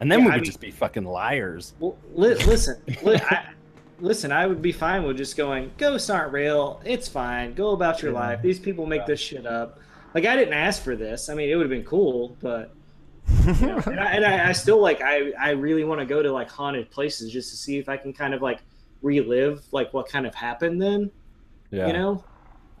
and 0.00 0.10
then 0.12 0.20
Yeah, 0.20 0.24
we 0.26 0.30
I 0.30 0.34
would 0.34 0.40
mean- 0.42 0.46
just 0.46 0.60
be 0.60 0.70
fucking 0.70 1.04
liars. 1.04 1.74
Well, 1.80 1.96
li- 2.14 2.34
listen, 2.44 2.80
li- 3.02 3.18
I, 3.30 3.46
listen. 4.00 4.30
I 4.30 4.46
would 4.46 4.60
be 4.62 4.72
fine 4.72 5.04
with 5.04 5.16
just 5.16 5.36
going. 5.36 5.70
Ghosts 5.78 6.10
aren't 6.10 6.32
real. 6.32 6.80
It's 6.84 7.08
fine. 7.08 7.54
Go 7.54 7.70
about 7.70 8.02
your 8.02 8.12
Yeah. 8.12 8.18
life. 8.20 8.42
These 8.42 8.60
people 8.60 8.84
make 8.86 9.06
this 9.06 9.20
shit 9.20 9.46
up. 9.46 9.78
Like 10.14 10.26
I 10.26 10.36
didn't 10.36 10.54
ask 10.54 10.82
for 10.82 10.96
this. 10.96 11.28
I 11.30 11.34
mean, 11.34 11.48
it 11.50 11.54
would 11.56 11.64
have 11.64 11.70
been 11.70 11.84
cool, 11.84 12.36
but 12.42 12.72
you 13.46 13.66
know, 13.66 13.78
and, 13.86 14.00
I, 14.00 14.12
and 14.12 14.24
I, 14.24 14.48
I 14.50 14.52
still 14.52 14.80
like. 14.80 15.00
I 15.02 15.32
I 15.38 15.50
really 15.50 15.84
want 15.84 16.00
to 16.00 16.06
go 16.06 16.22
to 16.22 16.30
like 16.32 16.50
haunted 16.50 16.90
places 16.90 17.32
just 17.32 17.50
to 17.50 17.56
see 17.56 17.78
if 17.78 17.88
I 17.88 17.96
can 17.96 18.12
kind 18.12 18.34
of 18.34 18.42
like 18.42 18.60
relive 19.02 19.62
like 19.72 19.92
what 19.92 20.08
kind 20.08 20.26
of 20.26 20.34
happened 20.34 20.80
then. 20.80 21.10
Yeah. 21.70 21.86
You 21.88 21.92
know. 21.92 22.24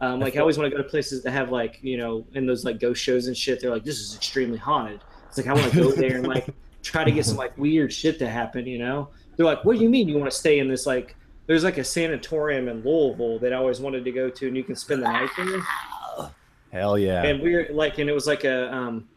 Um, 0.00 0.20
like 0.20 0.28
I 0.28 0.34
feel- 0.34 0.42
always 0.42 0.58
want 0.58 0.70
to 0.70 0.76
go 0.76 0.82
to 0.82 0.88
places 0.88 1.22
that 1.24 1.32
have 1.32 1.50
like 1.50 1.78
you 1.82 1.96
know 1.96 2.24
in 2.34 2.46
those 2.46 2.64
like 2.64 2.80
ghost 2.80 3.02
shows 3.02 3.26
and 3.26 3.36
shit. 3.36 3.60
They're 3.60 3.70
like 3.70 3.84
this 3.84 3.98
is 3.98 4.14
extremely 4.14 4.58
haunted. 4.58 5.00
It's 5.28 5.36
like 5.36 5.46
I 5.46 5.52
want 5.52 5.72
to 5.72 5.76
go 5.76 5.90
there 5.92 6.16
and 6.16 6.26
like 6.26 6.48
try 6.82 7.04
to 7.04 7.10
get 7.10 7.26
some 7.26 7.36
like 7.36 7.56
weird 7.58 7.92
shit 7.92 8.18
to 8.20 8.28
happen. 8.28 8.66
You 8.66 8.78
know, 8.78 9.08
they're 9.36 9.46
like, 9.46 9.64
what 9.64 9.76
do 9.76 9.82
you 9.82 9.88
mean 9.90 10.08
you 10.08 10.18
want 10.18 10.30
to 10.30 10.36
stay 10.36 10.58
in 10.58 10.68
this 10.68 10.86
like? 10.86 11.16
There's 11.46 11.64
like 11.64 11.78
a 11.78 11.84
sanatorium 11.84 12.68
in 12.68 12.82
Louisville 12.84 13.38
that 13.38 13.54
I 13.54 13.56
always 13.56 13.80
wanted 13.80 14.04
to 14.04 14.12
go 14.12 14.28
to, 14.28 14.46
and 14.46 14.54
you 14.56 14.62
can 14.62 14.76
spend 14.76 15.02
the 15.02 15.10
night 15.10 15.30
in 15.38 15.50
there. 15.50 15.62
Hell 16.72 16.98
yeah. 16.98 17.22
And 17.24 17.40
we're 17.40 17.68
like, 17.72 17.98
and 17.98 18.10
it 18.10 18.12
was 18.12 18.26
like 18.26 18.44
a 18.44 18.72
um, 18.72 19.08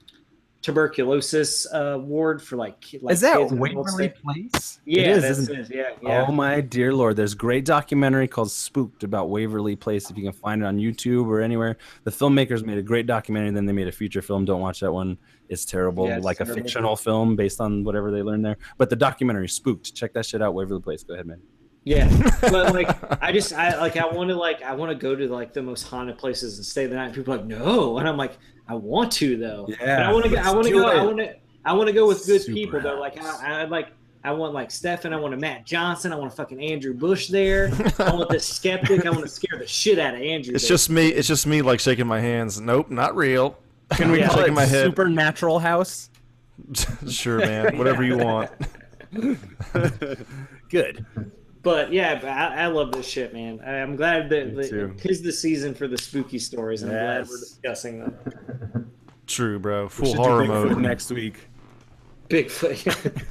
tuberculosis 0.62 1.66
uh, 1.74 1.98
ward 2.00 2.42
for 2.42 2.56
like, 2.56 2.86
like 3.02 3.14
is 3.14 3.22
that 3.22 3.52
Waverly. 3.52 4.10
Place? 4.10 4.80
Yeah, 4.86 5.02
it 5.02 5.08
is, 5.10 5.22
that's 5.24 5.40
isn't 5.40 5.72
it? 5.72 5.76
Yeah, 5.76 5.90
yeah. 6.02 6.26
Oh 6.28 6.32
my 6.32 6.62
dear 6.62 6.94
lord! 6.94 7.16
There's 7.16 7.34
a 7.34 7.38
great 7.38 7.66
documentary 7.66 8.28
called 8.28 8.52
"Spooked" 8.52 9.04
about 9.04 9.30
Waverly 9.30 9.76
Place. 9.76 10.10
If 10.10 10.18
you 10.18 10.24
can 10.24 10.34
find 10.34 10.62
it 10.62 10.66
on 10.66 10.78
YouTube 10.78 11.28
or 11.28 11.42
anywhere, 11.42 11.78
the 12.04 12.12
filmmakers 12.12 12.66
made 12.66 12.78
a 12.78 12.84
great 12.84 13.08
documentary. 13.08 13.52
Then 13.52 13.66
they 13.66 13.74
made 13.74 13.88
a 13.88 13.92
feature 13.92 14.22
film. 14.22 14.46
Don't 14.46 14.62
watch 14.62 14.80
that 14.82 14.92
one; 14.92 15.18
it's 15.50 15.66
terrible, 15.66 16.08
Yeah, 16.08 16.18
it's 16.18 16.26
like 16.26 16.40
a 16.40 16.46
fictional 16.46 16.96
film 16.96 17.36
based 17.36 17.60
on 17.60 17.84
whatever 17.84 18.12
they 18.12 18.22
learned 18.22 18.46
there. 18.46 18.58
But 18.78 18.90
the 18.90 18.96
documentary 18.96 19.50
"Spooked," 19.50 19.96
check 19.96 20.14
that 20.14 20.26
shit 20.26 20.42
out. 20.42 20.54
Waverly 20.54 20.82
Place. 20.82 21.04
Go 21.04 21.14
ahead, 21.14 21.26
man. 21.26 21.42
Yeah, 21.84 22.08
but 22.42 22.74
like 22.74 22.90
I 23.24 23.32
just 23.32 23.54
I 23.54 23.80
like 23.80 23.98
I 23.98 24.06
want 24.06 24.30
to 24.30 24.36
like 24.36 24.62
I 24.62 24.74
want 24.74 24.92
to 24.92 24.96
go 24.96 25.16
to 25.16 25.28
like 25.28 25.54
the 25.54 25.64
most 25.64 25.84
haunted 25.84 26.18
places 26.18 26.58
and 26.58 26.66
stay 26.66 26.86
the 26.86 26.96
night. 26.96 27.06
And 27.06 27.16
people 27.16 27.34
are 27.34 27.38
like 27.38 27.48
no, 27.48 27.98
and 27.98 28.08
I'm 28.08 28.18
like 28.18 28.38
I 28.68 28.76
want 28.76 29.12
to 29.14 29.38
though. 29.38 29.66
Yeah, 29.70 29.98
but 29.98 30.06
I 30.06 30.12
want 30.14 30.24
to 30.26 30.30
go. 30.32 30.38
I 30.38 30.52
want 30.52 30.64
to 30.68 30.74
do 30.74 30.82
go. 30.82 30.88
I 30.88 31.04
want 31.04 31.18
to. 31.18 31.36
I 31.66 31.74
want 31.74 31.88
to 31.88 31.94
go 31.94 32.08
with 32.08 32.26
good 32.26 32.42
Super 32.42 32.54
people 32.54 32.82
though. 32.82 33.00
Like. 33.00 33.22
I, 33.22 33.62
I 33.62 33.66
like. 33.66 33.90
I 34.24 34.32
want 34.32 34.54
like 34.54 34.70
Stefan. 34.70 35.14
I 35.14 35.20
want 35.20 35.34
a 35.34 35.38
Matt 35.38 35.66
Johnson. 35.66 36.14
I 36.14 36.16
want 36.16 36.32
a 36.32 36.36
fucking 36.36 36.62
Andrew 36.62 36.94
Bush 36.94 37.30
there. 37.30 37.72
I 38.00 38.14
want 38.14 38.30
the 38.30 38.40
skeptic. 38.40 39.06
I 39.06 39.10
want 39.10 39.24
to 39.24 39.28
scare 39.28 39.58
the 39.58 39.66
shit 39.66 39.98
out 39.98 40.14
of 40.14 40.22
Andrew. 40.22 40.54
It's 40.54 40.64
there. 40.64 40.70
just 40.76 40.90
me. 40.92 41.08
It's 41.10 41.28
just 41.28 41.48
me, 41.48 41.62
like 41.64 41.80
shaking 41.80 42.06
my 42.06 42.20
hands. 42.20 42.62
Nope, 42.62 42.92
not 42.92 43.16
real. 43.16 43.58
Can 43.92 44.12
we 44.12 44.20
Yeah. 44.22 44.30
call 44.30 44.42
it 44.42 44.54
my 44.54 44.66
head. 44.66 44.86
Supernatural 44.86 45.58
House? 45.60 46.10
sure, 47.10 47.40
man. 47.40 47.78
Whatever 47.80 48.04
you 48.04 48.18
want. 48.20 48.52
Good. 50.70 51.06
But 51.64 51.94
yeah, 51.94 52.20
I, 52.24 52.64
I 52.64 52.68
love 52.68 52.92
this 52.92 53.08
shit, 53.08 53.34
man. 53.34 53.60
I, 53.66 53.82
I'm 53.82 53.96
glad 53.96 54.30
that 54.30 54.56
Me 54.56 54.68
too. 54.68 54.88
that 54.88 54.98
tis 54.98 55.22
the 55.22 55.32
season 55.32 55.74
for 55.76 55.88
the 55.88 55.98
spooky 55.98 56.40
stories, 56.40 56.82
and 56.82 56.92
I'm 56.92 56.98
glad 56.98 57.28
we're 57.30 57.40
discussing 57.40 58.00
them. 58.00 58.92
True, 59.28 59.60
bro. 59.60 59.88
Full 59.88 60.16
horror 60.16 60.46
mode. 60.46 60.78
next 60.80 61.12
week. 61.12 61.36
Bigfoot. 62.30 63.24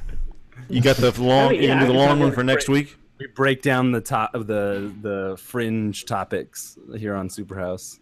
You 0.69 0.81
got 0.81 0.95
the 0.97 1.11
long. 1.21 1.53
yeah, 1.55 1.61
you 1.61 1.67
gonna 1.67 1.81
do 1.81 1.87
the 1.87 1.93
long 1.93 2.19
one 2.19 2.29
about 2.29 2.35
for 2.35 2.43
next 2.43 2.65
great. 2.67 2.85
week. 2.87 2.97
We 3.19 3.27
break 3.27 3.61
down 3.61 3.91
the 3.91 4.01
top 4.01 4.33
of 4.33 4.47
the 4.47 4.91
the 5.01 5.37
fringe 5.37 6.05
topics 6.05 6.77
here 6.97 7.13
on 7.15 7.27
Superhouse. 7.27 7.99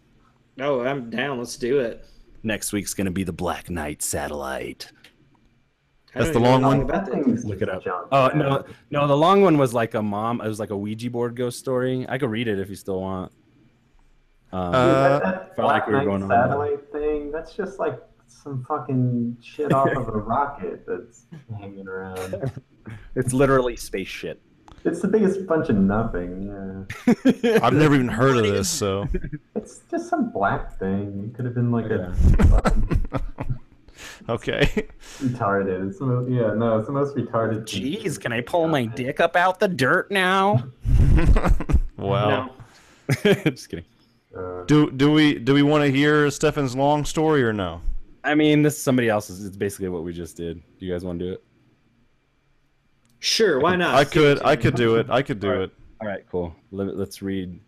oh, 0.60 0.80
I'm 0.82 1.10
down. 1.10 1.38
Let's 1.38 1.56
do 1.56 1.80
it. 1.80 2.06
Next 2.42 2.72
week's 2.72 2.94
gonna 2.94 3.10
be 3.10 3.24
the 3.24 3.32
Black 3.32 3.68
Knight 3.68 4.02
satellite. 4.02 4.90
I 6.14 6.18
That's 6.20 6.30
the 6.32 6.40
long 6.40 6.62
one? 6.62 6.72
anything 6.78 6.90
About 6.90 7.04
That 7.06 7.12
that. 7.16 7.24
thing's 7.24 7.44
Look 7.44 7.62
it 7.62 7.68
up. 7.68 7.84
junk, 7.84 8.08
Oh 8.10 8.28
man. 8.30 8.38
no, 8.38 8.64
no, 8.90 9.06
the 9.06 9.16
long 9.16 9.42
one 9.42 9.58
was 9.58 9.72
like 9.72 9.94
a 9.94 10.02
mom. 10.02 10.40
It 10.40 10.48
was 10.48 10.58
like 10.58 10.70
a 10.70 10.76
Ouija 10.76 11.10
board 11.10 11.36
ghost 11.36 11.58
story. 11.58 12.04
I 12.08 12.18
could 12.18 12.30
read 12.30 12.48
it 12.48 12.58
if 12.58 12.68
you 12.68 12.74
still 12.76 13.00
want. 13.00 13.30
Um, 14.52 14.72
Dude, 14.72 14.74
Uh, 14.74 15.08
that, 15.08 15.22
that 15.22 15.56
felt 15.56 15.68
like 15.68 15.84
Black 15.84 15.86
we 15.86 15.92
were 15.92 15.98
Knight 15.98 16.04
going 16.06 16.22
on. 16.24 16.28
satellite 16.30 16.92
thing, 16.92 17.30
that's 17.30 17.54
just 17.54 17.78
like 17.78 18.00
some 18.26 18.64
fucking 18.66 19.36
shit 19.40 19.72
off 19.72 19.88
of 19.90 20.08
a 20.08 20.12
rocket 20.18 20.84
that's 20.86 21.26
hanging 21.58 21.86
around. 21.86 22.50
it's 23.14 23.32
literally 23.32 23.76
space 23.76 24.08
shit. 24.08 24.40
It's 24.84 25.00
the 25.02 25.08
biggest 25.08 25.46
bunch 25.46 25.68
of 25.68 25.76
nothing, 25.76 26.86
yeah. 27.06 27.60
I've 27.62 27.74
never 27.74 27.94
even 27.94 28.08
heard 28.08 28.36
of 28.38 28.44
this, 28.46 28.68
so 28.68 29.06
It's 29.54 29.80
just 29.90 30.08
some 30.08 30.32
black 30.32 30.78
thing. 30.78 31.28
It 31.30 31.36
could 31.36 31.44
have 31.44 31.54
been 31.54 31.70
like 31.70 31.86
Yeah. 31.90 32.10
a 32.12 32.44
fucking 32.46 33.06
okay. 34.28 34.88
retarded. 35.18 35.88
It's 35.88 35.98
the 35.98 36.06
most, 36.06 36.30
yeah, 36.30 36.54
no, 36.54 36.78
it's 36.78 36.86
the 36.86 36.92
most 36.92 37.16
retarded. 37.16 37.68
thing. 37.68 37.82
Jeez, 37.82 38.20
can 38.20 38.32
I 38.32 38.40
pull 38.40 38.68
my 38.68 38.84
dick 38.84 39.20
up 39.20 39.36
out 39.36 39.60
the 39.60 39.68
dirt 39.68 40.10
now? 40.10 40.64
wow. 41.96 42.50
No. 43.24 43.34
Just 43.44 43.68
kidding. 43.68 43.84
Uh, 44.36 44.62
Do 44.64 44.90
do 44.92 45.10
we 45.10 45.38
do 45.40 45.54
we 45.54 45.62
want 45.62 45.82
to 45.84 45.90
hear 45.90 46.30
Stefan's 46.30 46.76
long 46.76 47.04
story 47.04 47.42
or 47.42 47.52
no? 47.52 47.80
I 48.22 48.34
mean, 48.34 48.62
this 48.62 48.76
is 48.76 48.82
somebody 48.82 49.08
else's. 49.08 49.44
It's 49.44 49.56
basically 49.56 49.88
what 49.88 50.04
we 50.04 50.12
just 50.12 50.36
did. 50.36 50.62
Do 50.78 50.86
you 50.86 50.92
guys 50.92 51.04
want 51.04 51.18
to 51.18 51.24
do 51.24 51.32
it? 51.32 51.44
Sure, 53.18 53.58
why 53.60 53.76
not? 53.76 53.94
I 53.94 54.04
could 54.04 54.42
I 54.44 54.56
could 54.56 54.76
do 54.76 54.96
it. 54.96 55.10
I 55.10 55.22
could 55.22 55.40
do 55.40 55.48
Alright. 55.50 55.62
it. 55.64 55.74
All 56.00 56.06
right, 56.08 56.24
cool. 56.30 56.54
Let, 56.70 56.96
let's 56.96 57.22
read. 57.22 57.60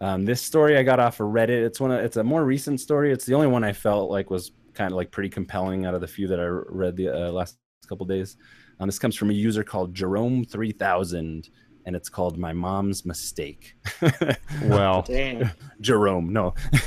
Um, 0.00 0.24
this 0.24 0.42
story 0.42 0.76
I 0.76 0.82
got 0.82 1.00
off 1.00 1.20
of 1.20 1.28
Reddit. 1.28 1.64
It's 1.64 1.80
one. 1.80 1.90
Of, 1.90 2.00
it's 2.04 2.16
a 2.18 2.24
more 2.24 2.44
recent 2.44 2.80
story. 2.80 3.10
It's 3.12 3.24
the 3.24 3.34
only 3.34 3.46
one 3.46 3.64
I 3.64 3.72
felt 3.72 4.10
like 4.10 4.28
was 4.28 4.52
kind 4.76 4.92
of 4.92 4.96
like 4.96 5.10
pretty 5.10 5.28
compelling 5.30 5.86
out 5.86 5.94
of 5.94 6.00
the 6.00 6.06
few 6.06 6.28
that 6.28 6.38
I 6.38 6.44
read 6.46 6.96
the 6.96 7.08
uh, 7.08 7.30
last 7.32 7.56
couple 7.88 8.06
days. 8.06 8.36
Um, 8.78 8.86
this 8.88 8.98
comes 8.98 9.16
from 9.16 9.30
a 9.30 9.32
user 9.32 9.64
called 9.64 9.94
Jerome 9.94 10.44
three 10.44 10.70
thousand, 10.72 11.48
and 11.86 11.96
it's 11.96 12.08
called 12.08 12.38
"My 12.38 12.52
Mom's 12.52 13.06
Mistake." 13.06 13.74
well, 14.64 15.02
Damn, 15.02 15.50
Jerome, 15.80 16.32
no, 16.32 16.54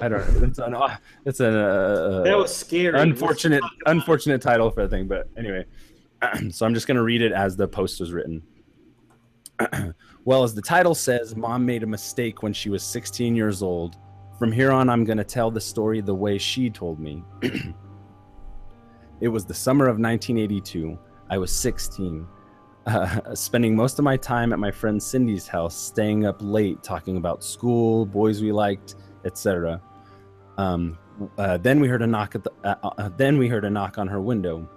I 0.00 0.08
don't. 0.08 0.42
It's 0.42 0.58
an. 0.58 0.74
uh, 0.74 0.96
It's 1.26 1.40
an. 1.40 1.54
Uh, 1.54 2.22
that 2.22 2.36
was 2.36 2.54
scary. 2.56 2.98
unfortunate 3.00 3.62
unfortunate 3.86 4.40
title 4.40 4.70
for 4.70 4.82
the 4.82 4.88
thing 4.88 5.06
but 5.06 5.28
anyway 5.36 5.64
so 6.50 6.66
i'm 6.66 6.74
just 6.74 6.86
going 6.88 6.96
to 6.96 7.02
read 7.02 7.22
it 7.22 7.30
as 7.32 7.56
the 7.56 7.68
post 7.68 8.00
was 8.00 8.12
written 8.12 8.42
well 10.24 10.42
as 10.42 10.54
the 10.54 10.62
title 10.62 10.94
says 10.94 11.36
mom 11.36 11.64
made 11.64 11.82
a 11.82 11.86
mistake 11.86 12.42
when 12.42 12.52
she 12.52 12.70
was 12.70 12.82
16 12.82 13.34
years 13.36 13.62
old 13.62 13.96
from 14.38 14.52
here 14.52 14.70
on 14.70 14.88
i'm 14.88 15.04
going 15.04 15.18
to 15.18 15.24
tell 15.24 15.50
the 15.50 15.60
story 15.60 16.00
the 16.00 16.14
way 16.14 16.38
she 16.38 16.70
told 16.70 16.98
me 16.98 17.22
it 19.20 19.28
was 19.28 19.44
the 19.44 19.54
summer 19.54 19.86
of 19.86 19.98
1982 19.98 20.98
i 21.30 21.38
was 21.38 21.52
16 21.52 22.26
uh, 22.86 23.34
spending 23.34 23.76
most 23.76 23.98
of 23.98 24.04
my 24.04 24.16
time 24.16 24.52
at 24.52 24.58
my 24.58 24.70
friend 24.70 25.02
cindy's 25.02 25.46
house 25.46 25.76
staying 25.76 26.24
up 26.24 26.36
late 26.40 26.82
talking 26.82 27.16
about 27.16 27.44
school 27.44 28.06
boys 28.06 28.40
we 28.40 28.52
liked 28.52 28.94
etc 29.24 29.80
um, 30.58 30.98
uh, 31.38 31.56
then 31.56 31.80
we 31.80 31.88
heard 31.88 32.02
a 32.02 32.06
knock 32.06 32.34
at 32.34 32.44
the. 32.44 32.52
Uh, 32.64 32.74
uh, 32.82 33.08
then 33.16 33.38
we 33.38 33.48
heard 33.48 33.64
a 33.64 33.70
knock 33.70 33.98
on 33.98 34.06
her 34.08 34.20
window. 34.20 34.68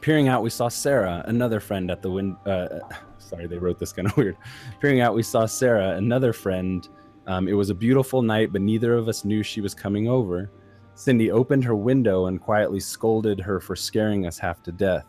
Peering 0.00 0.28
out, 0.28 0.42
we 0.42 0.50
saw 0.50 0.68
Sarah, 0.68 1.22
another 1.26 1.60
friend 1.60 1.90
at 1.90 2.00
the 2.02 2.10
window. 2.10 2.38
Uh, 2.46 2.94
sorry, 3.18 3.46
they 3.46 3.58
wrote 3.58 3.78
this 3.78 3.92
kind 3.92 4.08
of 4.08 4.16
weird. 4.16 4.36
Peering 4.80 5.00
out, 5.00 5.14
we 5.14 5.22
saw 5.22 5.46
Sarah, 5.46 5.96
another 5.96 6.32
friend. 6.32 6.88
Um, 7.30 7.46
it 7.46 7.52
was 7.52 7.70
a 7.70 7.74
beautiful 7.74 8.22
night, 8.22 8.52
but 8.52 8.60
neither 8.60 8.94
of 8.94 9.06
us 9.06 9.24
knew 9.24 9.44
she 9.44 9.60
was 9.60 9.72
coming 9.72 10.08
over. 10.08 10.50
Cindy 10.96 11.30
opened 11.30 11.62
her 11.62 11.76
window 11.76 12.26
and 12.26 12.40
quietly 12.40 12.80
scolded 12.80 13.38
her 13.38 13.60
for 13.60 13.76
scaring 13.76 14.26
us 14.26 14.36
half 14.36 14.64
to 14.64 14.72
death. 14.72 15.06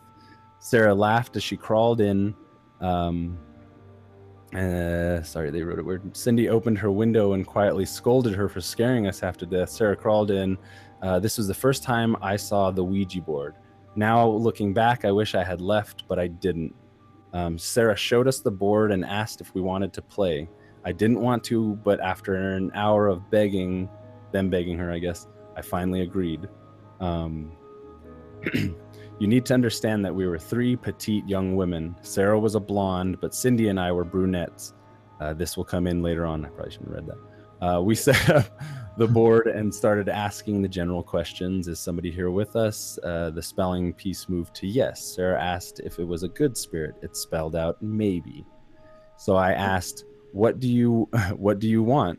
Sarah 0.60 0.94
laughed 0.94 1.34
as 1.34 1.42
she 1.42 1.56
crawled 1.56 2.00
in. 2.00 2.32
Um, 2.80 3.36
uh, 4.54 5.20
sorry, 5.24 5.50
they 5.50 5.64
wrote 5.64 5.80
it 5.80 5.84
weird. 5.84 6.16
Cindy 6.16 6.48
opened 6.48 6.78
her 6.78 6.92
window 6.92 7.32
and 7.32 7.44
quietly 7.44 7.84
scolded 7.84 8.36
her 8.36 8.48
for 8.48 8.60
scaring 8.60 9.08
us 9.08 9.18
half 9.18 9.36
to 9.38 9.46
death. 9.46 9.70
Sarah 9.70 9.96
crawled 9.96 10.30
in. 10.30 10.56
Uh, 11.02 11.18
this 11.18 11.38
was 11.38 11.48
the 11.48 11.54
first 11.54 11.82
time 11.82 12.14
I 12.22 12.36
saw 12.36 12.70
the 12.70 12.84
Ouija 12.84 13.20
board. 13.20 13.56
Now, 13.96 14.28
looking 14.28 14.72
back, 14.72 15.04
I 15.04 15.10
wish 15.10 15.34
I 15.34 15.42
had 15.42 15.60
left, 15.60 16.04
but 16.06 16.20
I 16.20 16.28
didn't. 16.28 16.72
Um, 17.32 17.58
Sarah 17.58 17.96
showed 17.96 18.28
us 18.28 18.38
the 18.38 18.52
board 18.52 18.92
and 18.92 19.04
asked 19.04 19.40
if 19.40 19.52
we 19.56 19.60
wanted 19.60 19.92
to 19.94 20.02
play. 20.02 20.48
I 20.84 20.92
didn't 20.92 21.20
want 21.20 21.44
to, 21.44 21.76
but 21.84 22.00
after 22.00 22.34
an 22.34 22.70
hour 22.74 23.08
of 23.08 23.30
begging, 23.30 23.88
them 24.32 24.50
begging 24.50 24.78
her, 24.78 24.90
I 24.90 24.98
guess, 24.98 25.28
I 25.56 25.62
finally 25.62 26.00
agreed. 26.00 26.48
Um, 27.00 27.52
you 28.54 29.28
need 29.28 29.46
to 29.46 29.54
understand 29.54 30.04
that 30.04 30.14
we 30.14 30.26
were 30.26 30.38
three 30.38 30.76
petite 30.76 31.26
young 31.28 31.56
women. 31.56 31.94
Sarah 32.02 32.38
was 32.38 32.54
a 32.54 32.60
blonde, 32.60 33.20
but 33.20 33.34
Cindy 33.34 33.68
and 33.68 33.78
I 33.78 33.92
were 33.92 34.04
brunettes. 34.04 34.74
Uh, 35.20 35.32
this 35.32 35.56
will 35.56 35.64
come 35.64 35.86
in 35.86 36.02
later 36.02 36.26
on. 36.26 36.44
I 36.44 36.48
probably 36.48 36.72
shouldn't 36.72 36.94
have 36.94 37.06
read 37.06 37.06
that. 37.06 37.66
Uh, 37.66 37.80
we 37.80 37.94
set 38.08 38.28
up 38.28 38.60
the 38.98 39.06
board 39.06 39.46
and 39.46 39.72
started 39.72 40.08
asking 40.08 40.62
the 40.62 40.68
general 40.68 41.02
questions. 41.02 41.68
Is 41.68 41.78
somebody 41.78 42.10
here 42.10 42.30
with 42.30 42.56
us? 42.56 42.98
Uh, 43.04 43.30
the 43.30 43.42
spelling 43.42 43.92
piece 43.92 44.28
moved 44.28 44.54
to 44.56 44.66
yes. 44.66 45.14
Sarah 45.14 45.40
asked 45.40 45.80
if 45.80 45.98
it 45.98 46.04
was 46.04 46.24
a 46.24 46.28
good 46.28 46.56
spirit. 46.56 46.96
It 47.02 47.16
spelled 47.16 47.54
out 47.54 47.80
maybe. 47.80 48.44
So 49.16 49.36
I 49.36 49.52
asked, 49.52 50.04
"What 50.32 50.60
do 50.60 50.68
you 50.68 51.08
What 51.36 51.58
do 51.58 51.68
you 51.68 51.82
want?" 51.82 52.18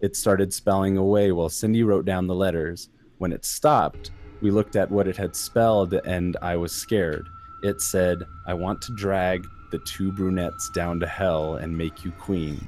It 0.00 0.16
started 0.16 0.52
spelling 0.52 0.96
away 0.96 1.30
while 1.32 1.48
Cindy 1.48 1.82
wrote 1.82 2.04
down 2.04 2.26
the 2.26 2.34
letters. 2.34 2.88
When 3.18 3.32
it 3.32 3.44
stopped, 3.44 4.10
we 4.40 4.50
looked 4.50 4.74
at 4.74 4.90
what 4.90 5.06
it 5.06 5.16
had 5.16 5.36
spelled 5.36 5.94
and 6.04 6.36
I 6.42 6.56
was 6.56 6.72
scared. 6.72 7.28
It 7.62 7.80
said, 7.80 8.26
I 8.44 8.54
want 8.54 8.82
to 8.82 8.96
drag 8.96 9.46
the 9.70 9.78
two 9.78 10.10
brunettes 10.10 10.70
down 10.70 10.98
to 11.00 11.06
hell 11.06 11.54
and 11.54 11.78
make 11.78 12.04
you 12.04 12.10
queens. 12.12 12.60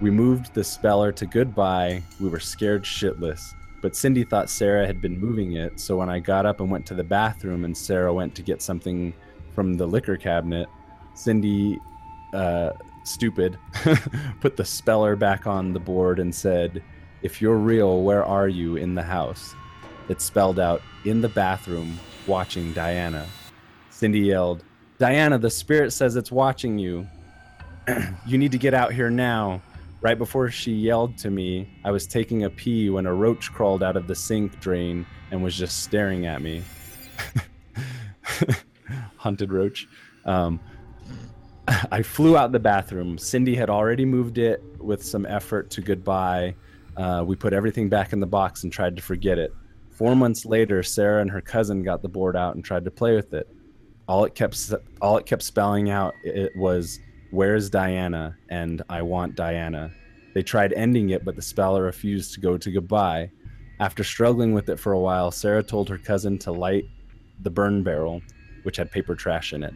We 0.00 0.10
moved 0.10 0.54
the 0.54 0.64
speller 0.64 1.12
to 1.12 1.26
goodbye. 1.26 2.02
We 2.20 2.28
were 2.28 2.40
scared 2.40 2.82
shitless. 2.82 3.54
But 3.80 3.94
Cindy 3.94 4.24
thought 4.24 4.50
Sarah 4.50 4.86
had 4.86 5.00
been 5.00 5.18
moving 5.18 5.52
it, 5.52 5.78
so 5.78 5.96
when 5.96 6.08
I 6.08 6.18
got 6.18 6.46
up 6.46 6.60
and 6.60 6.70
went 6.70 6.86
to 6.86 6.94
the 6.94 7.04
bathroom 7.04 7.64
and 7.64 7.76
Sarah 7.76 8.12
went 8.12 8.34
to 8.34 8.42
get 8.42 8.60
something 8.60 9.14
from 9.54 9.74
the 9.74 9.86
liquor 9.86 10.16
cabinet, 10.16 10.68
Cindy, 11.14 11.78
uh, 12.32 12.70
stupid, 13.08 13.58
put 14.40 14.56
the 14.56 14.64
speller 14.64 15.16
back 15.16 15.46
on 15.46 15.72
the 15.72 15.80
board 15.80 16.18
and 16.18 16.34
said, 16.34 16.82
If 17.22 17.40
you're 17.40 17.56
real, 17.56 18.02
where 18.02 18.24
are 18.24 18.48
you 18.48 18.76
in 18.76 18.94
the 18.94 19.02
house? 19.02 19.54
It 20.08 20.20
spelled 20.20 20.58
out, 20.58 20.82
In 21.04 21.20
the 21.20 21.28
bathroom, 21.28 21.98
watching 22.26 22.72
Diana. 22.72 23.26
Cindy 23.90 24.20
yelled, 24.20 24.64
Diana, 24.98 25.38
the 25.38 25.50
spirit 25.50 25.92
says 25.92 26.16
it's 26.16 26.32
watching 26.32 26.78
you. 26.78 27.06
you 28.26 28.36
need 28.36 28.52
to 28.52 28.58
get 28.58 28.74
out 28.74 28.92
here 28.92 29.10
now. 29.10 29.62
Right 30.00 30.18
before 30.18 30.50
she 30.50 30.72
yelled 30.72 31.18
to 31.18 31.30
me, 31.30 31.68
I 31.84 31.90
was 31.90 32.06
taking 32.06 32.44
a 32.44 32.50
pee 32.50 32.88
when 32.88 33.06
a 33.06 33.12
roach 33.12 33.52
crawled 33.52 33.82
out 33.82 33.96
of 33.96 34.06
the 34.06 34.14
sink 34.14 34.60
drain 34.60 35.04
and 35.30 35.42
was 35.42 35.56
just 35.56 35.82
staring 35.82 36.26
at 36.26 36.40
me. 36.40 36.62
Hunted 39.16 39.52
roach. 39.52 39.88
Um, 40.24 40.60
I 41.92 42.02
flew 42.02 42.36
out 42.36 42.52
the 42.52 42.58
bathroom. 42.58 43.18
Cindy 43.18 43.54
had 43.54 43.68
already 43.68 44.04
moved 44.04 44.38
it 44.38 44.62
with 44.78 45.02
some 45.04 45.26
effort 45.26 45.70
to 45.70 45.80
goodbye. 45.80 46.54
Uh, 46.96 47.24
we 47.26 47.36
put 47.36 47.52
everything 47.52 47.88
back 47.88 48.12
in 48.12 48.20
the 48.20 48.26
box 48.26 48.64
and 48.64 48.72
tried 48.72 48.96
to 48.96 49.02
forget 49.02 49.38
it. 49.38 49.52
Four 49.90 50.16
months 50.16 50.44
later, 50.44 50.82
Sarah 50.82 51.20
and 51.20 51.30
her 51.30 51.40
cousin 51.40 51.82
got 51.82 52.02
the 52.02 52.08
board 52.08 52.36
out 52.36 52.54
and 52.54 52.64
tried 52.64 52.84
to 52.84 52.90
play 52.90 53.14
with 53.14 53.32
it. 53.34 53.48
All 54.06 54.24
it 54.24 54.34
kept 54.34 54.72
all 55.02 55.18
it 55.18 55.26
kept 55.26 55.42
spelling 55.42 55.90
out 55.90 56.14
it 56.24 56.56
was 56.56 56.98
"Where's 57.30 57.68
Diana?" 57.68 58.36
and 58.48 58.82
"I 58.88 59.02
want 59.02 59.34
Diana." 59.34 59.90
They 60.34 60.42
tried 60.42 60.72
ending 60.72 61.10
it, 61.10 61.24
but 61.24 61.36
the 61.36 61.42
speller 61.42 61.82
refused 61.82 62.32
to 62.34 62.40
go 62.40 62.56
to 62.56 62.70
goodbye. 62.70 63.30
After 63.80 64.02
struggling 64.02 64.54
with 64.54 64.68
it 64.70 64.80
for 64.80 64.92
a 64.92 64.98
while, 64.98 65.30
Sarah 65.30 65.62
told 65.62 65.88
her 65.88 65.98
cousin 65.98 66.38
to 66.38 66.52
light 66.52 66.86
the 67.42 67.50
burn 67.50 67.82
barrel, 67.82 68.22
which 68.62 68.76
had 68.76 68.90
paper 68.90 69.14
trash 69.14 69.52
in 69.52 69.62
it. 69.62 69.74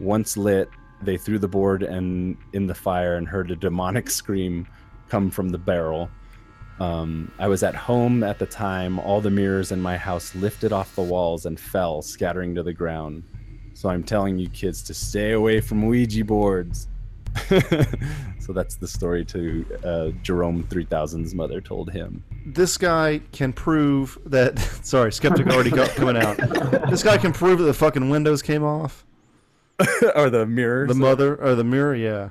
Once 0.00 0.36
lit, 0.36 0.68
they 1.02 1.16
threw 1.16 1.38
the 1.38 1.48
board 1.48 1.82
and 1.82 2.36
in 2.52 2.66
the 2.66 2.74
fire 2.74 3.16
and 3.16 3.28
heard 3.28 3.50
a 3.50 3.56
demonic 3.56 4.10
scream 4.20 4.66
come 5.08 5.30
from 5.30 5.48
the 5.48 5.58
barrel. 5.58 6.10
Um, 6.80 7.32
I 7.38 7.48
was 7.48 7.62
at 7.62 7.74
home 7.74 8.22
at 8.22 8.38
the 8.38 8.46
time. 8.46 8.98
All 9.00 9.20
the 9.20 9.30
mirrors 9.30 9.72
in 9.72 9.80
my 9.80 9.96
house 9.96 10.34
lifted 10.34 10.72
off 10.72 10.94
the 10.94 11.02
walls 11.02 11.46
and 11.46 11.58
fell, 11.58 12.02
scattering 12.02 12.54
to 12.54 12.62
the 12.62 12.72
ground. 12.72 13.24
So 13.74 13.88
I'm 13.88 14.02
telling 14.02 14.38
you 14.38 14.48
kids 14.48 14.82
to 14.84 14.94
stay 14.94 15.32
away 15.32 15.60
from 15.60 15.86
Ouija 15.86 16.24
boards. 16.24 16.88
so 18.40 18.52
that's 18.52 18.76
the 18.76 18.88
story 18.88 19.24
to 19.24 19.64
uh, 19.84 20.08
Jerome 20.22 20.64
3000's 20.64 21.34
mother 21.34 21.60
told 21.60 21.90
him. 21.90 22.24
This 22.46 22.76
guy 22.76 23.20
can 23.32 23.52
prove 23.52 24.18
that. 24.26 24.58
Sorry, 24.82 25.12
skeptic 25.12 25.46
already 25.48 25.70
got 25.70 25.90
coming 25.90 26.16
out. 26.16 26.36
This 26.90 27.02
guy 27.02 27.18
can 27.18 27.32
prove 27.32 27.58
that 27.58 27.64
the 27.64 27.74
fucking 27.74 28.08
windows 28.08 28.42
came 28.42 28.64
off. 28.64 29.04
or 30.14 30.30
the 30.30 30.46
mirror. 30.46 30.86
The 30.86 30.94
mother 30.94 31.36
or 31.36 31.54
the 31.54 31.64
mirror, 31.64 31.94
yeah. 31.94 32.30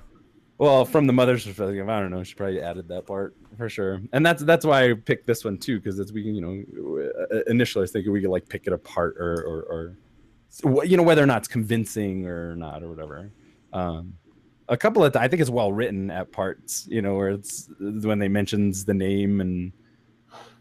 Well, 0.58 0.86
from 0.86 1.06
the 1.06 1.14
mother's 1.14 1.46
perspective, 1.46 1.88
I 1.88 2.00
don't 2.00 2.10
know. 2.10 2.24
She 2.24 2.34
probably 2.34 2.62
added 2.62 2.88
that 2.88 3.06
part 3.06 3.36
for 3.58 3.70
sure, 3.70 4.02
and 4.12 4.26
that's 4.26 4.44
that's 4.44 4.66
why 4.66 4.90
I 4.90 4.94
picked 4.94 5.28
this 5.28 5.46
one 5.46 5.58
too, 5.58 5.80
because 5.80 6.00
it's 6.00 6.12
we 6.12 6.24
you 6.24 6.42
know, 6.42 7.06
uh, 7.32 7.44
initially 7.48 7.82
I 7.82 7.84
was 7.84 7.92
thinking 7.92 8.12
we 8.12 8.22
could 8.22 8.32
like 8.32 8.50
pick 8.50 8.66
it 8.66 8.74
apart 8.74 9.18
or 9.20 9.34
or, 9.44 9.96
or 10.74 10.84
you 10.84 10.98
know 10.98 11.04
whether 11.04 11.22
or 11.22 11.28
not 11.28 11.40
it's 11.40 11.48
convincing 11.48 12.26
or 12.26 12.56
not 12.56 12.82
or 12.82 12.90
whatever. 12.90 13.32
Um, 13.72 14.14
a 14.68 14.78
couple 14.78 15.04
of 15.04 15.16
I 15.16 15.28
think 15.28 15.42
it's 15.42 15.50
well 15.50 15.72
written 15.72 16.10
at 16.10 16.32
parts, 16.32 16.88
you 16.90 17.02
know, 17.02 17.16
where 17.16 17.30
it's 17.30 17.70
when 17.80 18.20
they 18.20 18.28
mentions 18.28 18.84
the 18.84 18.94
name 18.94 19.42
and 19.42 19.72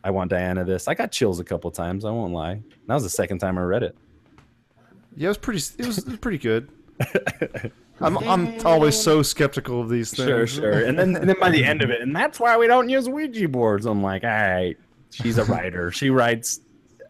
I 0.04 0.10
want 0.10 0.30
Diana 0.30 0.64
this. 0.64 0.88
I 0.88 0.94
got 0.94 1.10
chills 1.10 1.40
a 1.40 1.44
couple 1.44 1.70
times. 1.70 2.04
I 2.04 2.10
won't 2.10 2.32
lie. 2.32 2.62
That 2.86 2.94
was 2.94 3.02
the 3.02 3.10
second 3.10 3.38
time 3.38 3.58
I 3.58 3.62
read 3.62 3.82
it. 3.82 3.96
Yeah, 5.16 5.26
it 5.26 5.28
was 5.28 5.38
pretty. 5.38 5.60
It 5.78 5.86
was, 5.86 5.98
it 5.98 6.06
was 6.06 6.18
pretty 6.18 6.38
good. 6.38 6.68
I'm 8.00 8.18
I'm 8.18 8.66
always 8.66 8.98
so 9.00 9.22
skeptical 9.22 9.80
of 9.80 9.88
these 9.88 10.10
things. 10.14 10.28
Sure, 10.28 10.46
sure. 10.46 10.84
And 10.84 10.98
then 10.98 11.16
and 11.16 11.28
then 11.28 11.36
by 11.40 11.50
the 11.50 11.64
end 11.64 11.82
of 11.82 11.90
it, 11.90 12.00
and 12.02 12.14
that's 12.14 12.38
why 12.38 12.56
we 12.56 12.66
don't 12.66 12.88
use 12.88 13.08
Ouija 13.08 13.48
boards. 13.48 13.86
I'm 13.86 14.02
like, 14.02 14.22
all 14.24 14.30
right, 14.30 14.76
she's 15.10 15.38
a 15.38 15.44
writer. 15.52 15.90
she 15.90 16.10
writes 16.10 16.60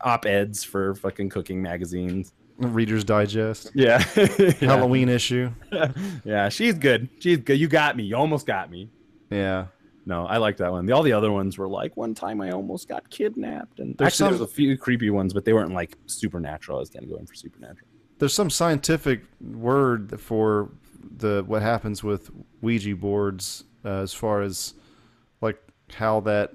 op 0.02 0.26
eds 0.26 0.62
for 0.62 0.94
fucking 0.94 1.28
cooking 1.30 1.60
magazines. 1.62 2.32
Reader's 2.58 3.04
Digest. 3.04 3.70
Yeah. 3.74 3.98
Halloween 4.60 5.08
issue. 5.10 5.50
yeah, 6.24 6.48
she's 6.48 6.74
good. 6.74 7.08
She's 7.18 7.38
good. 7.38 7.58
You 7.58 7.68
got 7.68 7.96
me. 7.96 8.04
You 8.04 8.16
almost 8.16 8.46
got 8.46 8.70
me. 8.70 8.88
Yeah. 9.30 9.66
No, 10.06 10.24
I 10.24 10.36
like 10.38 10.56
that 10.58 10.70
one. 10.70 10.86
The, 10.86 10.92
all 10.92 11.02
the 11.02 11.12
other 11.12 11.32
ones 11.32 11.58
were 11.58 11.68
like, 11.68 11.96
one 11.96 12.14
time 12.14 12.40
I 12.40 12.52
almost 12.52 12.88
got 12.88 13.10
kidnapped. 13.10 13.80
And 13.80 13.94
There's 13.98 14.06
actually, 14.12 14.16
some- 14.16 14.32
there 14.34 14.40
was 14.40 14.50
a 14.50 14.54
few 14.54 14.78
creepy 14.78 15.10
ones, 15.10 15.34
but 15.34 15.44
they 15.44 15.52
weren't 15.52 15.72
like 15.74 15.98
supernatural. 16.06 16.78
I 16.78 16.80
was 16.80 16.88
gonna 16.90 17.06
go 17.08 17.16
in 17.16 17.26
for 17.26 17.34
supernatural. 17.34 17.88
There's 18.18 18.34
some 18.34 18.50
scientific 18.50 19.22
word 19.40 20.20
for 20.20 20.70
the 21.18 21.44
what 21.46 21.62
happens 21.62 22.02
with 22.02 22.30
Ouija 22.60 22.94
boards 22.96 23.64
uh, 23.84 24.02
as 24.02 24.12
far 24.12 24.42
as 24.42 24.74
like 25.40 25.58
how 25.94 26.20
that 26.20 26.52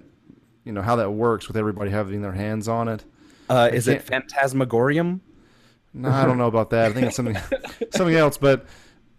you 0.64 0.72
know 0.72 0.82
how 0.82 0.95
that 0.97 1.12
works 1.12 1.47
with 1.47 1.57
everybody 1.57 1.91
having 1.91 2.22
their 2.22 2.32
hands 2.32 2.68
on 2.68 2.88
it. 2.88 3.03
Uh, 3.49 3.70
is 3.72 3.88
it 3.88 4.05
Phantasmagorium? 4.05 5.20
No, 5.93 6.09
I 6.09 6.26
don't 6.26 6.38
know 6.38 6.47
about 6.47 6.70
that. 6.70 6.91
I 6.91 6.93
think 6.93 7.07
it's 7.07 7.16
something 7.16 7.38
something 7.91 8.16
else. 8.16 8.38
But 8.38 8.66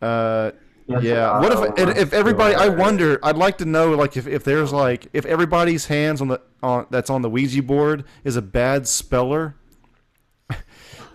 uh, 0.01 0.53
yeah, 0.87 1.39
what 1.41 1.79
if 1.79 1.97
if 1.97 2.13
everybody? 2.13 2.55
I 2.55 2.69
wonder. 2.69 3.19
I'd 3.23 3.37
like 3.37 3.59
to 3.59 3.65
know 3.65 3.91
like 3.95 4.17
if, 4.17 4.27
if 4.27 4.45
there's 4.45 4.73
like 4.73 5.09
if 5.13 5.27
everybody's 5.27 5.87
hands 5.87 6.21
on 6.21 6.29
the 6.29 6.41
on 6.63 6.87
that's 6.91 7.11
on 7.11 7.23
the 7.23 7.31
Ouija 7.31 7.63
board 7.63 8.05
is 8.25 8.37
a 8.37 8.43
bad 8.43 8.89
speller. 8.89 9.57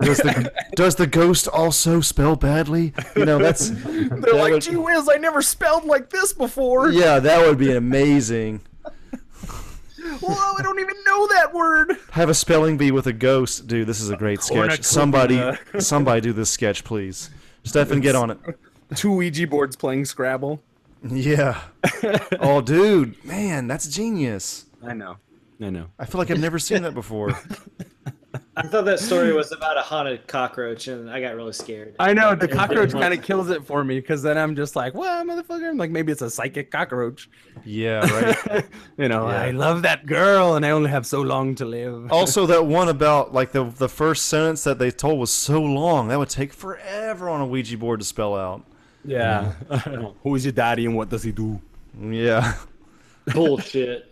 Does 0.01 0.17
the 0.17 0.51
does 0.75 0.95
the 0.95 1.07
ghost 1.07 1.47
also 1.47 2.01
spell 2.01 2.35
badly? 2.35 2.93
You 3.15 3.25
know 3.25 3.37
that's 3.39 3.69
They're 3.85 4.33
like, 4.35 4.61
gee 4.61 4.75
whiz, 4.75 5.09
I 5.11 5.17
never 5.17 5.41
spelled 5.41 5.85
like 5.85 6.09
this 6.09 6.33
before. 6.33 6.91
yeah, 6.91 7.19
that 7.19 7.45
would 7.45 7.57
be 7.57 7.73
amazing. 7.75 8.61
Whoa, 10.21 10.53
I 10.57 10.61
don't 10.61 10.79
even 10.79 10.95
know 11.05 11.27
that 11.27 11.53
word. 11.53 11.97
Have 12.11 12.29
a 12.29 12.33
spelling 12.33 12.77
bee 12.77 12.91
with 12.91 13.07
a 13.07 13.13
ghost, 13.13 13.67
dude. 13.67 13.87
This 13.87 13.99
is 13.99 14.09
a 14.09 14.15
great 14.15 14.41
sketch. 14.41 14.83
Somebody, 14.83 15.41
somebody, 15.79 16.21
do 16.21 16.33
this 16.33 16.49
sketch, 16.49 16.83
please. 16.83 17.29
Stefan, 17.63 17.99
get 17.99 18.15
on 18.15 18.31
it. 18.31 18.37
Two 18.95 19.11
Ouija 19.13 19.45
boards 19.47 19.75
playing 19.75 20.05
Scrabble. 20.05 20.61
Yeah. 21.07 21.61
Oh, 22.39 22.61
dude, 22.61 23.23
man, 23.25 23.67
that's 23.67 23.87
genius. 23.87 24.65
I 24.85 24.93
know. 24.93 25.17
I 25.59 25.69
know. 25.71 25.87
I 25.97 26.05
feel 26.05 26.19
like 26.19 26.29
I've 26.29 26.39
never 26.39 26.59
seen 26.59 26.83
that 26.83 26.93
before. 26.93 27.37
I 28.57 28.63
thought 28.63 28.85
that 28.85 28.99
story 28.99 29.31
was 29.33 29.51
about 29.51 29.77
a 29.77 29.81
haunted 29.81 30.25
cockroach, 30.27 30.87
and 30.87 31.09
I 31.09 31.21
got 31.21 31.35
really 31.35 31.53
scared. 31.53 31.95
I 31.99 32.13
know 32.13 32.33
the 32.35 32.47
cockroach 32.59 32.91
kind 32.91 33.13
of 33.13 33.21
kills 33.23 33.49
it 33.51 33.63
for 33.63 33.83
me 33.83 33.99
because 33.99 34.21
then 34.23 34.37
I'm 34.37 34.55
just 34.55 34.75
like, 34.75 34.93
well, 34.95 35.23
motherfucker, 35.23 35.69
I'm 35.69 35.77
like 35.77 35.91
maybe 35.91 36.11
it's 36.11 36.21
a 36.23 36.29
psychic 36.29 36.71
cockroach. 36.71 37.29
Yeah, 37.63 37.99
right. 38.49 38.65
you 38.97 39.07
know, 39.09 39.29
Yeah. 39.29 39.41
I 39.41 39.51
love 39.51 39.83
that 39.83 40.05
girl 40.07 40.55
and 40.55 40.65
I 40.65 40.71
only 40.71 40.89
have 40.89 41.05
so 41.05 41.21
long 41.21 41.55
to 41.55 41.65
live. 41.65 42.11
Also, 42.17 42.45
that 42.47 42.65
one 42.65 42.89
about 42.89 43.33
like 43.33 43.51
the 43.51 43.65
the 43.65 43.87
first 43.89 44.25
sentence 44.25 44.63
that 44.63 44.79
they 44.79 44.89
told 44.91 45.19
was 45.19 45.31
so 45.31 45.61
long 45.61 46.07
that 46.07 46.17
would 46.17 46.29
take 46.29 46.51
forever 46.51 47.29
on 47.29 47.41
a 47.41 47.45
Ouija 47.45 47.77
board 47.77 47.99
to 47.99 48.05
spell 48.05 48.35
out. 48.35 48.65
yeah. 49.05 49.51
Who 50.23 50.33
is 50.35 50.43
your 50.45 50.51
daddy 50.51 50.85
and 50.85 50.95
what 50.95 51.09
does 51.09 51.21
he 51.23 51.31
do? 51.31 51.61
Yeah. 51.99 52.55
bullshit. 53.33 54.11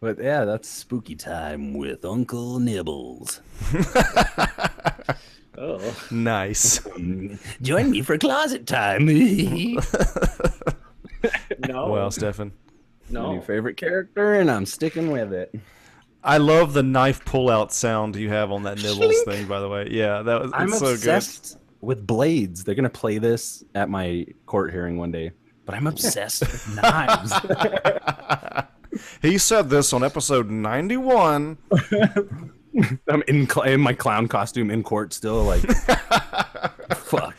But 0.00 0.18
yeah, 0.22 0.44
that's 0.46 0.68
spooky 0.68 1.14
time 1.14 1.74
with 1.74 2.04
Uncle 2.04 2.58
Nibbles. 2.58 3.40
Oh, 5.62 5.94
Nice. 6.10 6.80
Join 7.60 7.90
me 7.90 8.00
for 8.00 8.16
closet 8.16 8.66
time. 8.66 9.04
no, 11.68 11.90
Well, 11.90 12.10
Stefan, 12.10 12.52
My 13.10 13.20
new 13.20 13.34
no. 13.36 13.40
favorite 13.42 13.76
character, 13.76 14.36
and 14.36 14.50
I'm 14.50 14.64
sticking 14.64 15.10
with 15.10 15.34
it. 15.34 15.54
I 16.24 16.38
love 16.38 16.72
the 16.72 16.82
knife 16.82 17.22
pull-out 17.26 17.74
sound 17.74 18.16
you 18.16 18.30
have 18.30 18.50
on 18.50 18.62
that 18.62 18.78
nibbles 18.78 19.12
Schlink. 19.12 19.24
thing. 19.26 19.46
By 19.48 19.60
the 19.60 19.68
way, 19.68 19.88
yeah, 19.90 20.22
that 20.22 20.40
was 20.40 20.50
I'm 20.54 20.68
it's 20.68 20.78
so 20.78 20.86
good. 20.86 20.94
obsessed 20.94 21.58
with 21.82 22.06
blades. 22.06 22.64
They're 22.64 22.74
gonna 22.74 22.88
play 22.88 23.18
this 23.18 23.62
at 23.74 23.90
my 23.90 24.24
court 24.46 24.70
hearing 24.72 24.96
one 24.96 25.10
day. 25.12 25.32
But 25.66 25.74
I'm 25.74 25.86
obsessed 25.86 26.40
with 26.40 26.74
knives. 26.76 27.32
He 29.22 29.38
said 29.38 29.70
this 29.70 29.92
on 29.92 30.02
episode 30.02 30.50
91. 30.50 31.58
I'm 33.08 33.22
in, 33.26 33.48
cl- 33.48 33.66
in 33.66 33.80
my 33.80 33.92
clown 33.92 34.28
costume 34.28 34.70
in 34.70 34.82
court 34.82 35.12
still, 35.12 35.42
like, 35.44 35.60
fuck. 36.94 37.36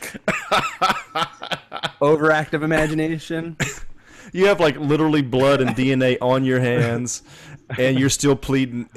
Overactive 2.00 2.62
imagination. 2.62 3.56
You 4.32 4.46
have 4.46 4.60
like 4.60 4.76
literally 4.76 5.22
blood 5.22 5.60
and 5.60 5.70
DNA 5.70 6.16
on 6.20 6.44
your 6.44 6.60
hands, 6.60 7.22
and 7.78 7.98
you're 7.98 8.08
still 8.08 8.36
pleading 8.36 8.88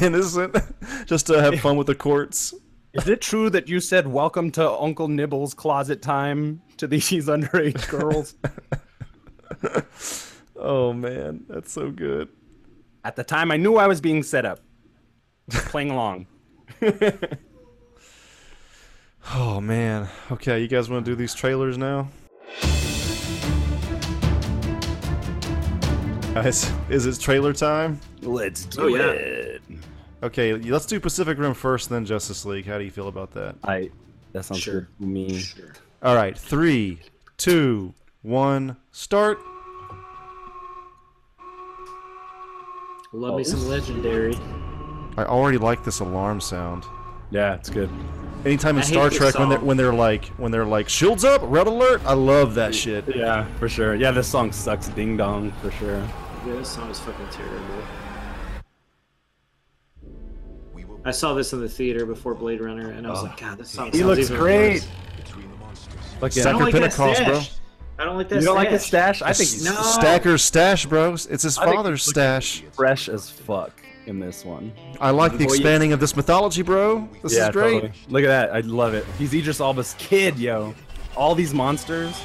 innocent 0.00 0.56
just 1.06 1.26
to 1.26 1.40
have 1.40 1.60
fun 1.60 1.76
with 1.76 1.86
the 1.86 1.94
courts. 1.94 2.54
Is 2.92 3.08
it 3.08 3.20
true 3.20 3.50
that 3.50 3.68
you 3.68 3.78
said 3.80 4.08
welcome 4.08 4.50
to 4.52 4.68
Uncle 4.70 5.06
Nibble's 5.08 5.54
closet 5.54 6.02
time 6.02 6.62
to 6.78 6.86
these 6.86 7.26
underage 7.26 7.88
girls? 7.88 8.34
Oh 10.62 10.92
man, 10.92 11.44
that's 11.48 11.72
so 11.72 11.90
good. 11.90 12.28
At 13.04 13.16
the 13.16 13.24
time, 13.24 13.50
I 13.50 13.56
knew 13.56 13.76
I 13.76 13.86
was 13.86 14.00
being 14.00 14.22
set 14.22 14.44
up. 14.44 14.60
Playing 15.50 15.90
along. 15.90 16.26
Oh 19.34 19.60
man. 19.60 20.08
Okay, 20.32 20.60
you 20.62 20.66
guys 20.66 20.88
want 20.88 21.04
to 21.04 21.10
do 21.10 21.14
these 21.14 21.34
trailers 21.34 21.76
now? 21.76 22.08
Guys, 26.34 26.72
is 26.88 27.06
it 27.06 27.20
trailer 27.20 27.52
time? 27.52 28.00
Let's 28.22 28.64
do 28.64 28.82
Oh, 28.82 28.86
yeah. 28.86 29.10
it. 29.10 29.62
Okay, 30.22 30.54
let's 30.54 30.86
do 30.86 30.98
Pacific 31.00 31.38
Rim 31.38 31.52
first, 31.54 31.90
then 31.90 32.06
Justice 32.06 32.44
League. 32.46 32.66
How 32.66 32.78
do 32.78 32.84
you 32.84 32.90
feel 32.90 33.08
about 33.08 33.32
that? 33.32 33.56
I. 33.62 33.90
That 34.32 34.44
sounds 34.44 34.62
Sure. 34.62 34.80
good 34.82 34.88
to 35.00 35.06
me. 35.06 35.38
Sure. 35.38 35.72
All 36.02 36.14
right, 36.16 36.36
three, 36.36 37.00
two, 37.36 37.92
one, 38.22 38.76
start. 38.90 39.38
Love 43.12 43.36
me 43.36 43.44
some 43.44 43.66
legendary. 43.66 44.36
I 45.16 45.24
already 45.24 45.58
like 45.58 45.82
this 45.82 45.98
alarm 45.98 46.40
sound. 46.40 46.84
Yeah, 47.30 47.54
it's 47.54 47.68
good. 47.68 47.90
Anytime 48.44 48.76
in 48.76 48.82
I 48.82 48.86
Star 48.86 49.10
Trek 49.10 49.38
when 49.38 49.48
they're 49.48 49.58
when 49.58 49.76
they're 49.76 49.92
like 49.92 50.26
when 50.38 50.52
they're 50.52 50.64
like 50.64 50.88
shields 50.88 51.24
up, 51.24 51.42
red 51.44 51.66
alert, 51.66 52.02
I 52.06 52.14
love 52.14 52.54
that 52.54 52.74
shit. 52.74 53.04
Yeah, 53.14 53.46
for 53.58 53.68
sure. 53.68 53.96
Yeah, 53.96 54.12
this 54.12 54.28
song 54.28 54.52
sucks 54.52 54.88
ding 54.88 55.16
dong 55.16 55.50
for 55.60 55.72
sure. 55.72 55.98
Yeah, 56.46 56.54
this 56.54 56.68
song 56.70 56.88
is 56.88 57.00
fucking 57.00 57.28
terrible. 57.30 57.82
I 61.04 61.10
saw 61.10 61.34
this 61.34 61.52
in 61.52 61.60
the 61.60 61.68
theater 61.68 62.06
before 62.06 62.34
Blade 62.34 62.60
Runner, 62.60 62.90
and 62.90 63.06
I 63.06 63.10
was 63.10 63.22
like, 63.24 63.40
God, 63.40 63.58
this 63.58 63.70
song. 63.70 63.90
He 63.90 63.98
sounds 63.98 64.06
looks 64.06 64.30
even 64.30 64.36
great. 64.40 64.72
worse." 64.72 64.88
Fucking, 66.20 66.42
I 66.46 66.52
don't 66.52 66.60
Sucker 66.60 66.64
like 66.64 66.74
that 66.74 66.92
Pentecost, 66.92 67.24
bro. 67.24 67.59
Stash. 68.00 68.02
I 68.02 68.04
don't 68.04 68.16
like 68.16 68.28
that. 68.30 68.40
you 68.40 68.46
don't 68.46 68.56
like 68.56 68.70
his 68.70 68.84
stash. 68.84 69.18
stash? 69.18 69.28
I 69.28 69.32
think 69.32 69.50
he's 69.50 69.64
No. 69.64 69.72
Stacker's 69.82 70.42
stash, 70.42 70.86
bro. 70.86 71.12
It's 71.12 71.42
his 71.42 71.58
I 71.58 71.66
father's 71.66 72.02
stash. 72.02 72.62
fresh 72.72 73.08
as 73.08 73.30
fuck 73.30 73.72
in 74.06 74.18
this 74.18 74.44
one. 74.44 74.72
I 75.00 75.10
like 75.10 75.36
the 75.36 75.44
expanding 75.44 75.92
of 75.92 76.00
this 76.00 76.16
mythology, 76.16 76.62
bro. 76.62 77.08
This 77.22 77.36
is 77.36 77.48
great. 77.50 77.82
totally. 77.82 77.92
Look 78.08 78.24
at 78.24 78.28
that. 78.28 78.52
I 78.54 78.60
love 78.60 78.94
it. 78.94 79.04
He's 79.18 79.34
Idris 79.34 79.60
Elba's 79.60 79.94
kid, 79.98 80.38
yo. 80.38 80.74
All 81.16 81.34
these 81.34 81.52
monsters, 81.52 82.18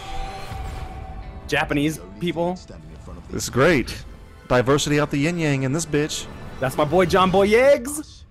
Japanese 1.47 1.99
people, 2.19 2.57
This 3.29 3.43
is 3.43 3.49
great. 3.49 4.03
Diversity 4.47 4.99
out 4.99 5.11
the 5.11 5.17
yin 5.17 5.37
yang 5.39 5.63
in 5.63 5.73
this 5.73 5.85
bitch. 5.85 6.27
That's 6.59 6.77
my 6.77 6.85
boy 6.85 7.05
John 7.05 7.31
Boyega's. 7.31 8.23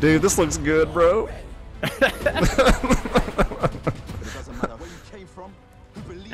Dude, 0.00 0.20
this 0.20 0.36
looks 0.36 0.58
good, 0.58 0.92
bro. 0.92 1.28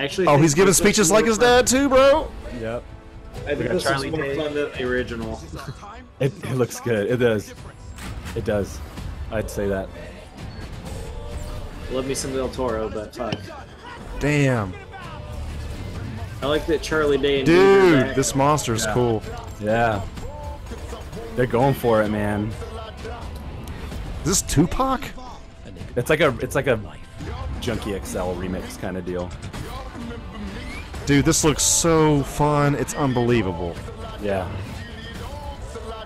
Actually, 0.03 0.27
Oh, 0.27 0.37
he's 0.37 0.55
giving 0.55 0.75
speeches 0.75 1.11
like 1.13 1.25
his 1.25 1.39
dad 1.39 1.67
too, 1.67 1.89
bro. 1.89 2.29
Yep. 2.61 2.83
I 3.47 3.55
think 3.55 3.71
this 3.71 3.83
Charlie 3.85 4.11
looks 4.11 4.25
more 4.25 4.35
fun 4.35 4.55
than 4.55 4.71
the 4.73 4.85
original. 4.85 5.41
It, 6.21 6.33
it 6.45 6.55
looks 6.57 6.81
good. 6.81 7.09
It 7.11 7.17
does. 7.19 7.55
It 8.37 8.45
does. 8.45 8.79
I'd 9.31 9.49
say 9.51 9.69
that. 9.69 9.89
Love 11.93 12.07
me 12.07 12.15
some 12.15 12.33
Del 12.33 12.49
Toro, 12.49 12.89
but 12.89 13.15
fuck. 13.15 13.35
Damn. 14.19 14.73
I 16.43 16.47
like 16.47 16.67
that 16.67 16.83
Charlie 16.83 17.19
Day 17.19 17.39
and 17.39 17.47
Dude, 17.47 17.59
are 17.59 17.91
Dude, 17.97 18.07
back. 18.09 18.17
this 18.17 18.35
monster's 18.35 18.85
Yeah. 18.85 18.95
cool. 18.95 19.23
Yeah. 19.61 20.03
They're 21.37 21.47
going 21.47 21.75
for 21.75 22.03
it, 22.03 22.09
man. 22.09 22.51
Is 24.25 24.29
this 24.29 24.43
Tupac? 24.43 25.03
It's 25.97 26.11
like 26.11 26.21
a 26.21 26.37
it's 26.41 26.55
like 26.55 26.67
a 26.67 26.79
Junkie 27.61 27.93
XL 27.93 28.35
remix 28.35 28.79
kind 28.81 28.97
of 28.97 29.05
deal. 29.07 29.31
Dude, 31.07 31.25
this 31.25 31.45
looks 31.45 31.63
so 31.63 32.23
fun. 32.23 32.75
It's 32.77 32.95
unbelievable. 32.95 33.75
Yeah. 34.23 34.51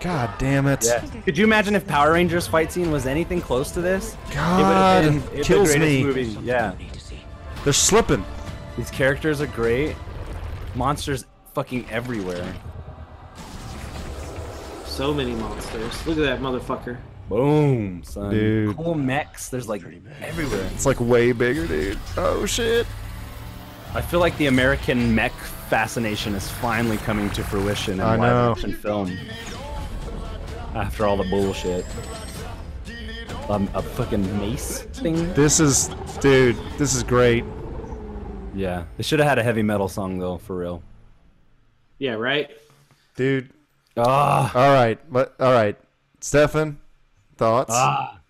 God 0.01 0.31
damn 0.39 0.67
it. 0.67 0.85
Yeah. 0.85 1.01
Could 1.25 1.37
you 1.37 1.45
imagine 1.45 1.75
if 1.75 1.87
Power 1.87 2.13
Rangers 2.13 2.47
fight 2.47 2.73
scene 2.73 2.91
was 2.91 3.07
anything 3.07 3.41
close 3.41 3.71
to 3.73 3.81
this? 3.81 4.17
God, 4.33 5.05
it 5.05 5.07
would 5.09 5.15
have 5.15 5.33
been 5.33 5.45
kills 5.45 5.73
the 5.73 5.79
me. 5.79 6.03
movie. 6.05 6.37
Yeah. 6.43 6.75
They're 7.65 7.73
slipping. 7.73 8.25
These 8.77 8.91
characters 8.91 9.41
are 9.41 9.47
great. 9.49 9.97
Monsters 10.75 11.25
fucking 11.55 11.89
everywhere. 11.91 12.55
so 14.85 15.13
many 15.13 15.35
monsters. 15.35 16.07
Look 16.07 16.17
at 16.19 16.23
that 16.23 16.41
motherfucker. 16.41 16.99
Boom, 17.29 18.03
son. 18.05 18.31
Dude. 18.31 18.77
Cool 18.77 18.95
mechs. 18.95 19.49
There's 19.49 19.69
like 19.69 19.83
everywhere. 20.23 20.69
It's 20.75 20.87
like 20.87 21.01
way 21.01 21.33
bigger, 21.33 21.67
dude. 21.67 21.99
Oh 22.17 22.47
shit. 22.47 22.87
I 23.97 24.03
feel 24.03 24.21
like 24.21 24.37
the 24.37 24.49
American 24.49 25.15
mech 25.15 25.33
fascination 25.33 26.35
is 26.35 26.51
finally 26.51 26.99
coming 26.99 27.31
to 27.31 27.43
fruition 27.43 27.95
in 27.95 28.01
I 28.03 28.11
live 28.11 28.21
know. 28.21 28.53
action 28.53 28.75
film. 28.75 29.17
After 30.75 31.07
all 31.07 31.17
the 31.17 31.25
bullshit. 31.25 31.87
Um, 33.49 33.71
a 33.73 33.81
fucking 33.81 34.39
mace 34.39 34.83
thing? 34.83 35.33
This 35.33 35.61
is, 35.61 35.89
dude. 36.21 36.59
This 36.77 36.95
is 36.95 37.05
great. 37.05 37.43
Yeah. 38.55 38.85
They 38.99 39.03
should 39.03 39.19
have 39.19 39.29
had 39.31 39.39
a 39.39 39.43
heavy 39.43 39.63
metal 39.63 39.89
song 39.89 40.19
though, 40.19 40.37
for 40.37 40.59
real. 40.59 40.83
Yeah, 41.99 42.17
right. 42.17 42.51
Dude. 43.17 43.49
Ah. 43.97 44.53
All 44.55 44.75
right. 44.75 44.99
But 45.11 45.37
all 45.41 45.53
right. 45.55 45.79
Stefan, 46.21 46.79
thoughts? 47.39 47.71
Ah. 47.73 48.21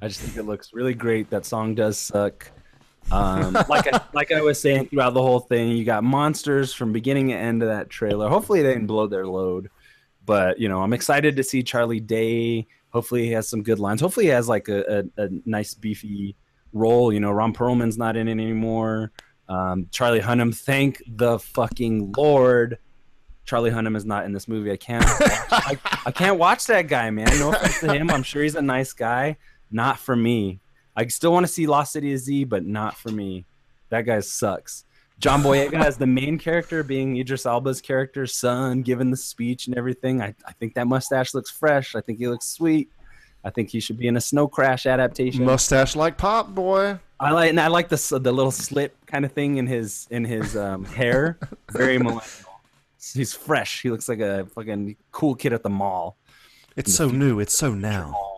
I 0.00 0.06
just 0.06 0.20
think 0.20 0.36
it 0.36 0.44
looks 0.44 0.72
really 0.72 0.94
great. 0.94 1.28
That 1.30 1.44
song 1.44 1.74
does 1.74 1.98
suck. 1.98 2.52
Um, 3.10 3.52
like 3.68 3.92
I, 3.92 4.00
like 4.12 4.32
I 4.32 4.40
was 4.40 4.60
saying 4.60 4.88
throughout 4.88 5.14
the 5.14 5.22
whole 5.22 5.40
thing, 5.40 5.70
you 5.70 5.84
got 5.84 6.04
monsters 6.04 6.72
from 6.72 6.92
beginning 6.92 7.28
to 7.28 7.34
end 7.34 7.62
of 7.62 7.68
that 7.68 7.90
trailer. 7.90 8.28
Hopefully 8.28 8.62
they 8.62 8.72
didn't 8.72 8.86
blow 8.86 9.06
their 9.06 9.26
load, 9.26 9.70
but 10.24 10.58
you 10.58 10.68
know 10.68 10.82
I'm 10.82 10.92
excited 10.92 11.36
to 11.36 11.42
see 11.42 11.62
Charlie 11.62 12.00
Day. 12.00 12.66
Hopefully 12.90 13.24
he 13.26 13.32
has 13.32 13.48
some 13.48 13.62
good 13.62 13.78
lines. 13.78 14.00
Hopefully 14.00 14.26
he 14.26 14.32
has 14.32 14.48
like 14.48 14.68
a, 14.68 15.04
a, 15.16 15.24
a 15.24 15.28
nice 15.44 15.74
beefy 15.74 16.36
role. 16.72 17.12
You 17.12 17.20
know 17.20 17.30
Ron 17.30 17.52
Perlman's 17.52 17.98
not 17.98 18.16
in 18.16 18.28
it 18.28 18.32
anymore. 18.32 19.12
Um, 19.48 19.88
Charlie 19.90 20.20
Hunnam, 20.20 20.54
thank 20.54 21.02
the 21.06 21.38
fucking 21.38 22.12
lord. 22.16 22.78
Charlie 23.48 23.70
Hunnam 23.70 23.96
is 23.96 24.04
not 24.04 24.26
in 24.26 24.32
this 24.32 24.46
movie. 24.46 24.70
I 24.70 24.76
can't. 24.76 25.04
I, 25.08 25.78
I 26.04 26.10
can't 26.10 26.38
watch 26.38 26.66
that 26.66 26.82
guy, 26.82 27.08
man. 27.08 27.28
No 27.38 27.50
offense 27.50 27.80
to 27.80 27.94
him. 27.94 28.10
I'm 28.10 28.22
sure 28.22 28.42
he's 28.42 28.56
a 28.56 28.62
nice 28.62 28.92
guy. 28.92 29.38
Not 29.70 29.98
for 29.98 30.14
me. 30.14 30.60
I 30.98 31.06
still 31.06 31.32
want 31.32 31.46
to 31.46 31.52
see 31.52 31.68
Lost 31.68 31.92
City 31.92 32.12
of 32.12 32.18
Z, 32.18 32.42
but 32.44 32.66
not 32.66 32.96
for 32.96 33.12
me. 33.12 33.44
That 33.90 34.02
guy 34.02 34.18
sucks. 34.18 34.84
John 35.20 35.44
Boyega 35.44 35.74
as 35.74 35.96
the 35.96 36.08
main 36.08 36.38
character, 36.38 36.82
being 36.82 37.16
Idris 37.16 37.46
Elba's 37.46 37.80
character's 37.80 38.34
son, 38.34 38.82
giving 38.82 39.12
the 39.12 39.16
speech 39.16 39.68
and 39.68 39.78
everything. 39.78 40.20
I, 40.20 40.34
I 40.44 40.52
think 40.54 40.74
that 40.74 40.88
mustache 40.88 41.34
looks 41.34 41.50
fresh. 41.52 41.94
I 41.94 42.00
think 42.00 42.18
he 42.18 42.26
looks 42.26 42.46
sweet. 42.46 42.90
I 43.44 43.50
think 43.50 43.70
he 43.70 43.78
should 43.78 43.96
be 43.96 44.08
in 44.08 44.16
a 44.16 44.20
Snow 44.20 44.48
Crash 44.48 44.86
adaptation. 44.86 45.44
Mustache 45.44 45.94
like 45.94 46.18
pop, 46.18 46.52
boy. 46.52 46.98
I 47.20 47.30
like 47.30 47.50
and 47.50 47.60
I 47.60 47.68
like 47.68 47.88
the 47.88 48.18
the 48.20 48.32
little 48.32 48.50
slit 48.50 48.96
kind 49.06 49.24
of 49.24 49.30
thing 49.30 49.58
in 49.58 49.68
his 49.68 50.08
in 50.10 50.24
his 50.24 50.56
um, 50.56 50.84
hair. 50.84 51.38
Very 51.70 51.98
millennial. 51.98 52.24
He's 53.14 53.32
fresh. 53.32 53.82
He 53.82 53.90
looks 53.90 54.08
like 54.08 54.18
a 54.18 54.46
fucking 54.46 54.96
cool 55.12 55.36
kid 55.36 55.52
at 55.52 55.62
the 55.62 55.70
mall. 55.70 56.16
It's 56.74 56.92
so 56.92 57.08
new. 57.08 57.38
It's 57.38 57.56
so 57.56 57.72
now. 57.72 58.37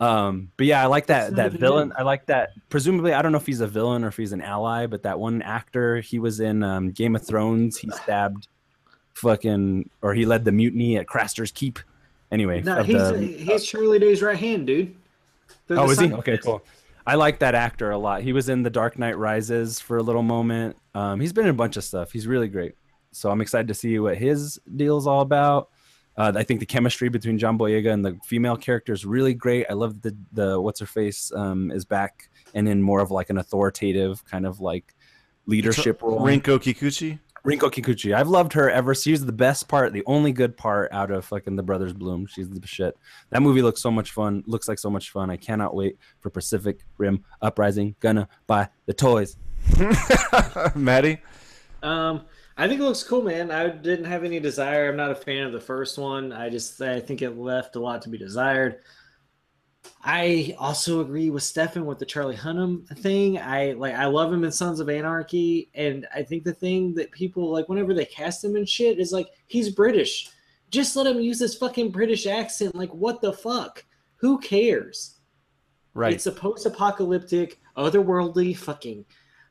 Um, 0.00 0.52
but 0.56 0.66
yeah, 0.66 0.82
I 0.82 0.86
like 0.86 1.06
that 1.06 1.36
that 1.36 1.52
villain. 1.52 1.92
I 1.96 2.02
like 2.02 2.26
that. 2.26 2.50
Presumably, 2.68 3.12
I 3.12 3.22
don't 3.22 3.32
know 3.32 3.38
if 3.38 3.46
he's 3.46 3.60
a 3.60 3.66
villain 3.66 4.04
or 4.04 4.08
if 4.08 4.16
he's 4.16 4.32
an 4.32 4.40
ally, 4.40 4.86
but 4.86 5.02
that 5.02 5.18
one 5.18 5.42
actor, 5.42 6.00
he 6.00 6.18
was 6.18 6.40
in 6.40 6.62
um, 6.62 6.90
Game 6.90 7.16
of 7.16 7.26
Thrones. 7.26 7.78
He 7.78 7.90
stabbed 7.90 8.46
fucking, 9.14 9.90
or 10.02 10.14
he 10.14 10.24
led 10.24 10.44
the 10.44 10.52
mutiny 10.52 10.96
at 10.96 11.06
Craster's 11.06 11.50
Keep. 11.50 11.80
Anyway, 12.30 12.62
No, 12.62 12.82
he's 12.82 12.96
the- 12.96 13.18
he's 13.18 13.64
Charlie 13.64 13.98
Day's 13.98 14.22
right 14.22 14.38
hand, 14.38 14.66
dude. 14.66 14.94
They're 15.66 15.80
oh, 15.80 15.90
is 15.90 15.98
he? 15.98 16.12
Okay, 16.12 16.38
cool. 16.38 16.62
I 17.06 17.14
like 17.14 17.38
that 17.38 17.54
actor 17.54 17.90
a 17.90 17.98
lot. 17.98 18.22
He 18.22 18.34
was 18.34 18.50
in 18.50 18.62
The 18.62 18.70
Dark 18.70 18.98
Knight 18.98 19.16
Rises 19.16 19.80
for 19.80 19.96
a 19.96 20.02
little 20.02 20.22
moment. 20.22 20.76
Um, 20.94 21.20
he's 21.20 21.32
been 21.32 21.44
in 21.44 21.50
a 21.50 21.54
bunch 21.54 21.78
of 21.78 21.84
stuff. 21.84 22.12
He's 22.12 22.26
really 22.26 22.48
great. 22.48 22.74
So 23.12 23.30
I'm 23.30 23.40
excited 23.40 23.68
to 23.68 23.74
see 23.74 23.98
what 23.98 24.18
his 24.18 24.60
deal's 24.76 25.06
all 25.06 25.22
about. 25.22 25.70
Uh, 26.18 26.32
I 26.34 26.42
think 26.42 26.58
the 26.58 26.66
chemistry 26.66 27.08
between 27.08 27.38
John 27.38 27.56
Boyega 27.56 27.92
and 27.92 28.04
the 28.04 28.18
female 28.24 28.56
character 28.56 28.92
is 28.92 29.06
really 29.06 29.34
great. 29.34 29.66
I 29.70 29.74
love 29.74 30.02
the 30.02 30.16
the 30.32 30.60
what's 30.60 30.80
her 30.80 30.86
face 30.86 31.32
um, 31.32 31.70
is 31.70 31.84
back 31.84 32.28
and 32.54 32.68
in 32.68 32.82
more 32.82 33.00
of 33.00 33.12
like 33.12 33.30
an 33.30 33.38
authoritative 33.38 34.24
kind 34.24 34.44
of 34.44 34.58
like 34.60 34.96
leadership 35.46 36.02
role. 36.02 36.20
Rinko 36.20 36.58
Kikuchi. 36.58 37.20
Rinko 37.44 37.70
Kikuchi. 37.70 38.14
I've 38.14 38.26
loved 38.26 38.52
her 38.54 38.68
ever. 38.68 38.96
She's 38.96 39.24
the 39.24 39.32
best 39.32 39.68
part, 39.68 39.92
the 39.92 40.02
only 40.06 40.32
good 40.32 40.56
part 40.56 40.92
out 40.92 41.12
of 41.12 41.24
fucking 41.24 41.54
The 41.54 41.62
Brothers 41.62 41.92
Bloom. 41.92 42.26
She's 42.26 42.50
the 42.50 42.66
shit. 42.66 42.98
That 43.30 43.40
movie 43.40 43.62
looks 43.62 43.80
so 43.80 43.90
much 43.92 44.10
fun. 44.10 44.42
Looks 44.46 44.66
like 44.66 44.80
so 44.80 44.90
much 44.90 45.10
fun. 45.10 45.30
I 45.30 45.36
cannot 45.36 45.72
wait 45.72 45.98
for 46.18 46.30
Pacific 46.30 46.80
Rim 46.98 47.24
Uprising. 47.40 47.94
Gonna 48.00 48.28
buy 48.48 48.68
the 48.86 48.92
toys. 48.92 49.36
Maddie. 50.74 51.18
Um, 51.80 52.22
I 52.58 52.66
think 52.66 52.80
it 52.80 52.84
looks 52.84 53.04
cool, 53.04 53.22
man. 53.22 53.52
I 53.52 53.68
didn't 53.68 54.06
have 54.06 54.24
any 54.24 54.40
desire. 54.40 54.88
I'm 54.88 54.96
not 54.96 55.12
a 55.12 55.14
fan 55.14 55.46
of 55.46 55.52
the 55.52 55.60
first 55.60 55.96
one. 55.96 56.32
I 56.32 56.50
just 56.50 56.82
I 56.82 56.98
think 56.98 57.22
it 57.22 57.38
left 57.38 57.76
a 57.76 57.80
lot 57.80 58.02
to 58.02 58.08
be 58.08 58.18
desired. 58.18 58.80
I 60.02 60.56
also 60.58 61.00
agree 61.00 61.30
with 61.30 61.44
Stefan 61.44 61.86
with 61.86 62.00
the 62.00 62.04
Charlie 62.04 62.36
Hunnam 62.36 62.84
thing. 62.98 63.38
I 63.38 63.72
like 63.72 63.94
I 63.94 64.06
love 64.06 64.32
him 64.32 64.42
in 64.42 64.50
Sons 64.50 64.80
of 64.80 64.88
Anarchy, 64.88 65.70
and 65.74 66.08
I 66.12 66.24
think 66.24 66.42
the 66.42 66.52
thing 66.52 66.94
that 66.96 67.12
people 67.12 67.48
like 67.52 67.68
whenever 67.68 67.94
they 67.94 68.04
cast 68.04 68.44
him 68.44 68.56
and 68.56 68.68
shit 68.68 68.98
is 68.98 69.12
like 69.12 69.28
he's 69.46 69.70
British. 69.70 70.30
Just 70.70 70.96
let 70.96 71.06
him 71.06 71.20
use 71.20 71.38
this 71.38 71.56
fucking 71.56 71.92
British 71.92 72.26
accent. 72.26 72.74
Like 72.74 72.92
what 72.92 73.20
the 73.20 73.32
fuck? 73.32 73.84
Who 74.16 74.38
cares? 74.40 75.20
Right. 75.94 76.12
It's 76.12 76.26
a 76.26 76.32
post-apocalyptic, 76.32 77.60
otherworldly 77.76 78.56
fucking 78.56 79.04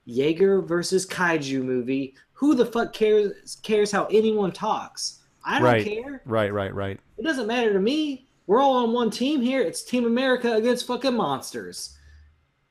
Jaeger 0.06 0.62
versus 0.62 1.06
kaiju 1.06 1.64
movie. 1.64 2.16
Who 2.38 2.54
the 2.56 2.66
fuck 2.66 2.94
cares 2.94 3.58
cares 3.64 3.92
how 3.92 4.06
anyone 4.12 4.52
talks? 4.52 5.22
I 5.44 5.56
don't 5.60 5.64
Right. 5.64 5.84
care. 5.86 6.22
right. 6.26 6.54
Right. 6.54 6.74
Right. 6.74 7.00
It 7.18 7.24
doesn't 7.24 7.48
matter 7.48 7.74
to 7.74 7.80
me. 7.80 8.28
We're 8.46 8.62
all 8.62 8.76
on 8.78 8.94
one 8.94 9.10
team 9.10 9.42
here. 9.42 9.62
It's 9.62 9.82
Team 9.82 10.06
America 10.06 10.54
against 10.54 10.86
fucking 10.88 11.16
monsters. 11.16 11.98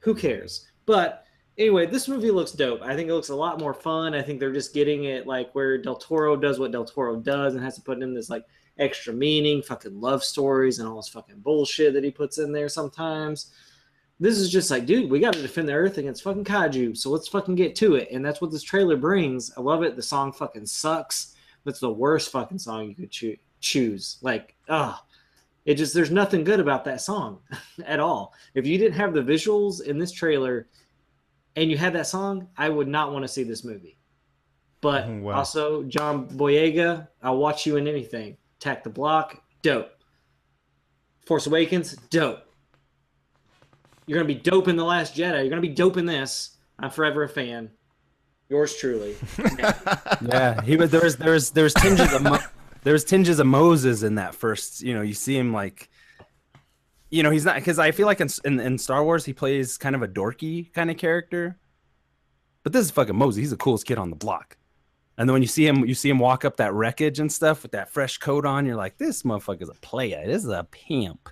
Who 0.00 0.14
cares? 0.14 0.66
But 0.86 1.24
anyway, 1.58 1.86
this 1.86 2.06
movie 2.08 2.30
looks 2.30 2.52
dope. 2.52 2.80
I 2.82 2.94
think 2.94 3.08
it 3.10 3.12
looks 3.14 3.28
a 3.30 3.34
lot 3.34 3.58
more 3.60 3.74
fun. 3.74 4.14
I 4.14 4.22
think 4.22 4.38
they're 4.40 4.52
just 4.52 4.72
getting 4.72 5.04
it 5.04 5.26
like 5.26 5.52
where 5.54 5.76
Del 5.78 5.96
Toro 5.96 6.36
does 6.36 6.58
what 6.58 6.70
Del 6.70 6.84
Toro 6.84 7.16
does 7.16 7.54
and 7.54 7.64
has 7.64 7.74
to 7.74 7.82
put 7.82 8.00
in 8.02 8.14
this 8.14 8.30
like 8.30 8.44
extra 8.78 9.12
meaning, 9.12 9.62
fucking 9.62 10.00
love 10.00 10.22
stories 10.22 10.78
and 10.78 10.88
all 10.88 10.96
this 10.96 11.08
fucking 11.08 11.40
bullshit 11.40 11.92
that 11.94 12.04
he 12.04 12.10
puts 12.10 12.38
in 12.38 12.52
there 12.52 12.68
sometimes. 12.68 13.52
This 14.18 14.38
is 14.38 14.50
just 14.50 14.70
like, 14.70 14.86
dude, 14.86 15.10
we 15.10 15.20
got 15.20 15.34
to 15.34 15.42
defend 15.42 15.68
the 15.68 15.74
earth 15.74 15.98
against 15.98 16.22
fucking 16.22 16.44
kaiju. 16.44 16.96
So 16.96 17.10
let's 17.10 17.28
fucking 17.28 17.54
get 17.54 17.76
to 17.76 17.96
it. 17.96 18.08
And 18.10 18.24
that's 18.24 18.40
what 18.40 18.50
this 18.50 18.62
trailer 18.62 18.96
brings. 18.96 19.52
I 19.56 19.60
love 19.60 19.82
it. 19.82 19.94
The 19.94 20.02
song 20.02 20.32
fucking 20.32 20.66
sucks. 20.66 21.34
That's 21.64 21.80
the 21.80 21.92
worst 21.92 22.32
fucking 22.32 22.58
song 22.58 22.88
you 22.88 22.94
could 22.94 23.10
choo- 23.10 23.36
choose. 23.60 24.16
Like, 24.22 24.54
ah, 24.68 25.04
it 25.66 25.74
just 25.74 25.92
there's 25.92 26.10
nothing 26.10 26.44
good 26.44 26.60
about 26.60 26.84
that 26.84 27.00
song 27.00 27.40
at 27.84 28.00
all. 28.00 28.32
If 28.54 28.66
you 28.66 28.78
didn't 28.78 28.96
have 28.96 29.12
the 29.12 29.20
visuals 29.20 29.82
in 29.82 29.98
this 29.98 30.12
trailer 30.12 30.68
and 31.56 31.70
you 31.70 31.76
had 31.76 31.92
that 31.94 32.06
song, 32.06 32.48
I 32.56 32.68
would 32.68 32.88
not 32.88 33.12
want 33.12 33.24
to 33.24 33.28
see 33.28 33.42
this 33.42 33.64
movie. 33.64 33.98
But 34.80 35.08
wow. 35.10 35.34
also, 35.34 35.82
John 35.82 36.28
Boyega, 36.28 37.08
I'll 37.22 37.38
watch 37.38 37.66
you 37.66 37.76
in 37.76 37.86
anything. 37.88 38.36
Attack 38.60 38.84
the 38.84 38.90
Block, 38.90 39.42
dope. 39.60 39.90
Force 41.26 41.46
Awakens, 41.46 41.96
dope. 42.10 42.45
You're 44.06 44.18
gonna 44.18 44.26
be 44.26 44.40
dope 44.40 44.68
in 44.68 44.76
the 44.76 44.84
Last 44.84 45.14
Jedi. 45.14 45.40
You're 45.40 45.48
gonna 45.48 45.60
be 45.60 45.68
dope 45.68 45.96
in 45.96 46.06
this. 46.06 46.56
I'm 46.78 46.90
forever 46.90 47.22
a 47.22 47.28
fan. 47.28 47.70
Yours 48.48 48.76
truly. 48.76 49.16
yeah, 50.22 50.60
he 50.62 50.76
was 50.76 50.90
there 50.90 51.00
was 51.00 51.16
there 51.16 51.32
was 51.32 51.50
there 51.50 51.64
was 51.64 51.74
tinges 51.74 52.12
of 52.12 52.22
Mo- 52.22 52.38
there 52.84 52.92
was 52.92 53.04
tinges 53.04 53.40
of 53.40 53.46
Moses 53.46 54.02
in 54.02 54.14
that 54.16 54.34
first. 54.34 54.82
You 54.82 54.94
know, 54.94 55.02
you 55.02 55.14
see 55.14 55.36
him 55.36 55.52
like, 55.52 55.90
you 57.10 57.24
know, 57.24 57.30
he's 57.30 57.44
not 57.44 57.56
because 57.56 57.80
I 57.80 57.90
feel 57.90 58.06
like 58.06 58.20
in, 58.20 58.28
in 58.44 58.60
in 58.60 58.78
Star 58.78 59.02
Wars 59.02 59.24
he 59.24 59.32
plays 59.32 59.76
kind 59.76 59.96
of 59.96 60.02
a 60.02 60.08
dorky 60.08 60.72
kind 60.72 60.90
of 60.90 60.96
character, 60.96 61.58
but 62.62 62.72
this 62.72 62.84
is 62.84 62.92
fucking 62.92 63.16
Moses. 63.16 63.38
He's 63.38 63.50
the 63.50 63.56
coolest 63.56 63.86
kid 63.86 63.98
on 63.98 64.10
the 64.10 64.16
block. 64.16 64.56
And 65.18 65.28
then 65.28 65.32
when 65.32 65.42
you 65.42 65.48
see 65.48 65.66
him, 65.66 65.84
you 65.84 65.94
see 65.94 66.10
him 66.10 66.18
walk 66.18 66.44
up 66.44 66.58
that 66.58 66.74
wreckage 66.74 67.18
and 67.18 67.32
stuff 67.32 67.62
with 67.62 67.72
that 67.72 67.90
fresh 67.90 68.18
coat 68.18 68.44
on. 68.44 68.66
You're 68.66 68.76
like, 68.76 68.98
this 68.98 69.22
motherfucker's 69.22 69.70
a 69.70 69.74
player. 69.74 70.26
This 70.26 70.44
is 70.44 70.50
a 70.50 70.66
pimp, 70.70 71.30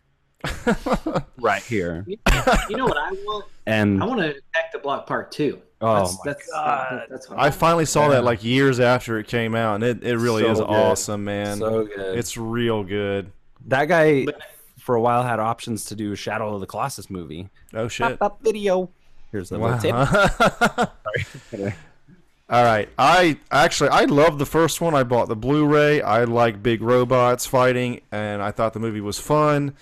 right 1.40 1.62
here. 1.62 2.04
You 2.08 2.76
know 2.76 2.84
what 2.86 2.96
I 2.98 3.10
want? 3.12 3.46
And 3.66 4.02
I 4.02 4.06
want 4.06 4.20
to 4.20 4.30
attack 4.30 4.72
the 4.72 4.78
block 4.78 5.06
part 5.06 5.32
two. 5.32 5.60
oh 5.80 5.94
that's, 6.00 6.14
my 6.14 6.20
that's, 6.32 6.50
god, 6.50 7.06
that's 7.10 7.30
what 7.30 7.38
I 7.38 7.50
finally 7.50 7.84
saw 7.86 8.02
Yeah. 8.04 8.08
that 8.16 8.24
like 8.24 8.44
years 8.44 8.78
after 8.80 9.18
it 9.18 9.26
came 9.26 9.54
out, 9.54 9.76
and 9.76 9.84
it, 9.84 10.02
it 10.04 10.16
really 10.18 10.42
So 10.44 10.50
is 10.52 10.58
good. 10.60 10.68
awesome, 10.68 11.24
man. 11.24 11.58
so 11.58 11.84
good. 11.86 12.18
it's 12.18 12.36
real 12.36 12.84
good. 12.84 13.30
that 13.66 13.86
guy 13.86 14.24
But- 14.26 14.40
for 14.78 14.96
a 14.96 15.00
while 15.00 15.22
had 15.22 15.40
options 15.40 15.86
to 15.86 15.94
do 15.94 16.14
Shadow 16.14 16.54
of 16.54 16.60
the 16.60 16.66
Colossus 16.66 17.08
movie. 17.08 17.48
Oh 17.72 17.88
shit! 17.88 18.18
Pop 18.18 18.32
up 18.34 18.42
video. 18.42 18.90
Here's 19.32 19.48
the 19.48 19.58
Wow. 19.58 19.78
little 19.78 20.88
tip. 21.52 21.72
All 22.50 22.62
right, 22.62 22.90
I 22.98 23.38
actually 23.50 23.88
I 23.88 24.04
love 24.04 24.38
the 24.38 24.44
first 24.44 24.82
one. 24.82 24.94
I 24.94 25.02
bought 25.02 25.28
the 25.28 25.36
Blu-ray. 25.36 26.02
I 26.02 26.24
like 26.24 26.62
big 26.62 26.82
robots 26.82 27.46
fighting, 27.46 28.02
and 28.12 28.42
I 28.42 28.50
thought 28.50 28.74
the 28.74 28.80
movie 28.80 29.00
was 29.00 29.18
fun. 29.18 29.74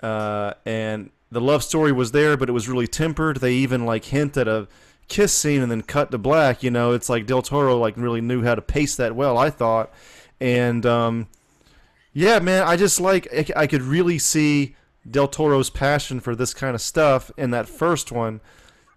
Uh, 0.00 0.54
and 0.64 1.10
the 1.30 1.40
love 1.40 1.62
story 1.62 1.92
was 1.92 2.12
there, 2.12 2.36
but 2.36 2.48
it 2.48 2.52
was 2.52 2.68
really 2.68 2.86
tempered. 2.86 3.38
They 3.38 3.54
even 3.54 3.84
like 3.84 4.04
hint 4.06 4.36
at 4.36 4.48
a 4.48 4.68
kiss 5.08 5.32
scene 5.32 5.62
and 5.62 5.70
then 5.70 5.82
cut 5.82 6.10
to 6.10 6.18
black. 6.18 6.62
You 6.62 6.70
know, 6.70 6.92
it's 6.92 7.08
like 7.08 7.26
Del 7.26 7.42
Toro 7.42 7.76
like 7.76 7.96
really 7.96 8.20
knew 8.20 8.42
how 8.42 8.54
to 8.54 8.62
pace 8.62 8.96
that 8.96 9.16
well. 9.16 9.38
I 9.38 9.50
thought, 9.50 9.92
and 10.40 10.84
um, 10.86 11.28
yeah, 12.12 12.38
man, 12.38 12.62
I 12.66 12.76
just 12.76 13.00
like 13.00 13.28
I, 13.56 13.66
could 13.66 13.82
really 13.82 14.18
see 14.18 14.76
Del 15.08 15.28
Toro's 15.28 15.70
passion 15.70 16.20
for 16.20 16.34
this 16.34 16.54
kind 16.54 16.74
of 16.74 16.80
stuff 16.80 17.30
in 17.36 17.50
that 17.50 17.68
first 17.68 18.10
one, 18.12 18.40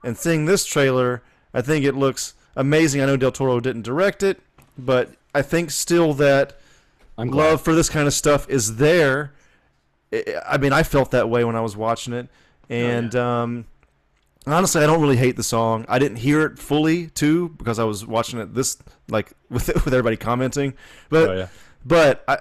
and 0.04 0.18
seeing 0.18 0.46
this 0.46 0.66
trailer, 0.66 1.24
I 1.54 1.62
think 1.62 1.86
it 1.86 1.96
looks 1.96 2.34
amazing. 2.56 3.02
I 3.02 3.06
know 3.06 3.18
Del 3.18 3.32
Toro 3.32 3.60
didn't 3.60 3.84
direct 3.84 4.24
it, 4.24 4.40
but 4.78 5.12
I 5.34 5.42
think 5.42 5.72
still 5.72 6.14
that 6.16 6.60
love 7.18 7.62
for 7.62 7.74
this 7.76 7.90
kind 7.90 8.08
of 8.08 8.14
stuff 8.14 8.50
is 8.50 8.78
there. 8.78 9.34
I- 10.14 10.42
I 10.48 10.58
mean, 10.58 10.74
I 10.74 10.84
felt 10.84 11.12
that 11.12 11.30
way 11.30 11.44
when 11.44 11.56
I 11.56 11.62
was 11.62 11.76
watching 11.78 12.14
it, 12.14 12.28
and 12.70 13.16
um, 13.16 13.66
honestly, 14.48 14.84
I 14.84 14.88
don't 14.88 15.02
really 15.02 15.18
hate 15.18 15.36
the 15.36 15.44
song. 15.44 15.86
I 15.88 16.00
didn't 16.00 16.18
hear 16.18 16.42
it 16.46 16.58
fully 16.60 17.08
too 17.08 17.50
because 17.50 17.80
I 17.80 17.84
was 17.84 18.06
watching 18.06 18.40
it 18.40 18.54
this 18.56 18.78
like 19.10 19.32
with 19.50 19.68
with 19.68 19.88
everybody 19.94 20.18
commenting, 20.18 20.74
but 21.10 21.30
Oh, 21.30 21.34
yeah. 21.38 21.48
but 21.86 22.24
I 22.28 22.40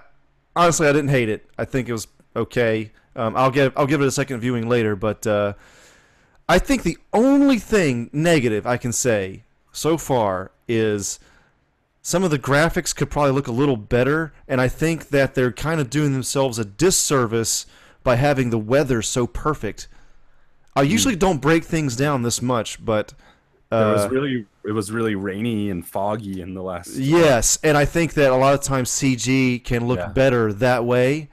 honestly 0.56 0.86
I 0.88 0.92
didn't 0.92 1.10
hate 1.10 1.28
it. 1.28 1.48
I 1.58 1.64
think 1.64 1.88
it 1.88 1.92
was 1.92 2.06
okay. 2.36 2.92
Um, 3.16 3.36
I'll 3.36 3.50
give 3.50 3.72
I'll 3.76 3.86
give 3.86 4.00
it 4.00 4.06
a 4.06 4.10
second 4.12 4.40
viewing 4.40 4.68
later, 4.68 4.94
but 4.96 5.26
uh, 5.26 5.54
I 6.48 6.58
think 6.58 6.82
the 6.84 6.96
only 7.12 7.58
thing 7.58 8.08
negative 8.12 8.66
I 8.66 8.76
can 8.76 8.92
say 8.92 9.42
so 9.72 9.98
far 9.98 10.50
is 10.66 11.18
some 12.08 12.24
of 12.24 12.30
the 12.30 12.38
graphics 12.38 12.96
could 12.96 13.10
probably 13.10 13.32
look 13.32 13.48
a 13.48 13.52
little 13.52 13.76
better, 13.76 14.32
and 14.48 14.62
I 14.62 14.68
think 14.68 15.10
that 15.10 15.34
they're 15.34 15.52
kind 15.52 15.78
of 15.78 15.90
doing 15.90 16.14
themselves 16.14 16.58
a 16.58 16.64
disservice 16.64 17.66
by 18.02 18.16
having 18.16 18.48
the 18.48 18.58
weather 18.58 19.02
so 19.02 19.26
perfect. 19.26 19.88
I 20.74 20.82
usually 20.82 21.16
don't 21.16 21.42
break 21.42 21.64
things 21.64 21.96
down 21.96 22.22
this 22.22 22.40
much, 22.40 22.82
but 22.82 23.12
it 23.70 23.74
uh, 23.74 23.92
was 23.94 24.08
really 24.10 24.46
it 24.64 24.72
was 24.72 24.90
really 24.90 25.16
rainy 25.16 25.68
and 25.68 25.86
foggy 25.86 26.40
in 26.40 26.54
the 26.54 26.62
last. 26.62 26.96
Yes, 26.96 27.58
and 27.62 27.76
I 27.76 27.84
think 27.84 28.14
that 28.14 28.32
a 28.32 28.36
lot 28.36 28.54
of 28.54 28.62
times 28.62 28.88
CG 28.90 29.62
can 29.62 29.86
look 29.86 29.98
Yeah. 29.98 30.08
better 30.08 30.50
that 30.54 30.86
way 30.86 31.28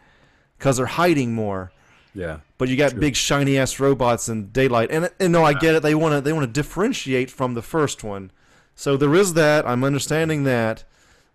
because 0.57 0.75
they're 0.75 0.87
hiding 0.87 1.33
more. 1.33 1.71
Yeah. 2.13 2.39
But 2.57 2.67
you 2.67 2.75
got 2.75 2.91
True. 2.91 2.99
big 2.99 3.15
shiny 3.15 3.57
ass 3.57 3.79
robots 3.79 4.27
in 4.27 4.49
daylight, 4.51 4.91
and 4.91 5.09
and 5.21 5.31
no, 5.31 5.45
I 5.45 5.53
get 5.53 5.73
it. 5.75 5.83
They 5.83 5.95
want 5.95 6.15
to 6.15 6.19
they 6.19 6.33
want 6.33 6.43
to 6.45 6.51
differentiate 6.51 7.31
from 7.31 7.53
the 7.53 7.61
first 7.61 8.03
one, 8.03 8.31
so 8.75 8.97
there 8.97 9.13
is 9.15 9.33
that. 9.33 9.67
I'm 9.67 9.83
understanding 9.83 10.43
that, 10.43 10.83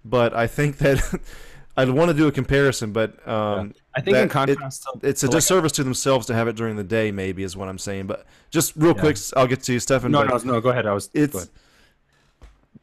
but 0.05 0.35
I 0.35 0.47
think 0.47 0.79
that 0.79 1.21
I'd 1.77 1.91
want 1.91 2.11
to 2.11 2.17
do 2.17 2.27
a 2.27 2.33
comparison, 2.33 2.93
but 2.93 3.27
um, 3.27 3.75
I 3.97 4.01
think 4.01 4.17
in 4.17 4.29
contrast 4.29 4.83
to 4.83 5.09
it's 5.09 5.23
a 5.23 5.27
like- 5.27 5.37
disservice 5.37 5.73
to 5.73 5.85
themselves 5.85 6.27
to 6.27 6.35
have 6.35 6.49
it 6.49 6.57
during 6.57 6.77
the 6.77 6.85
day. 6.85 7.11
Maybe 7.11 7.43
is 7.43 7.57
what 7.57 7.69
I'm 7.69 7.79
saying. 7.79 8.07
But 8.07 8.27
just 8.51 8.75
real 8.77 8.95
Yeah. 8.95 9.01
quick, 9.01 9.17
I'll 9.37 9.47
get 9.47 9.63
to 9.65 9.73
you, 9.73 9.81
Stefan. 9.81 10.11
No, 10.11 10.23
no, 10.25 10.37
no. 10.39 10.61
Go 10.61 10.71
ahead. 10.71 10.87
I 10.87 10.93
was. 10.93 11.11
it's. 11.15 11.49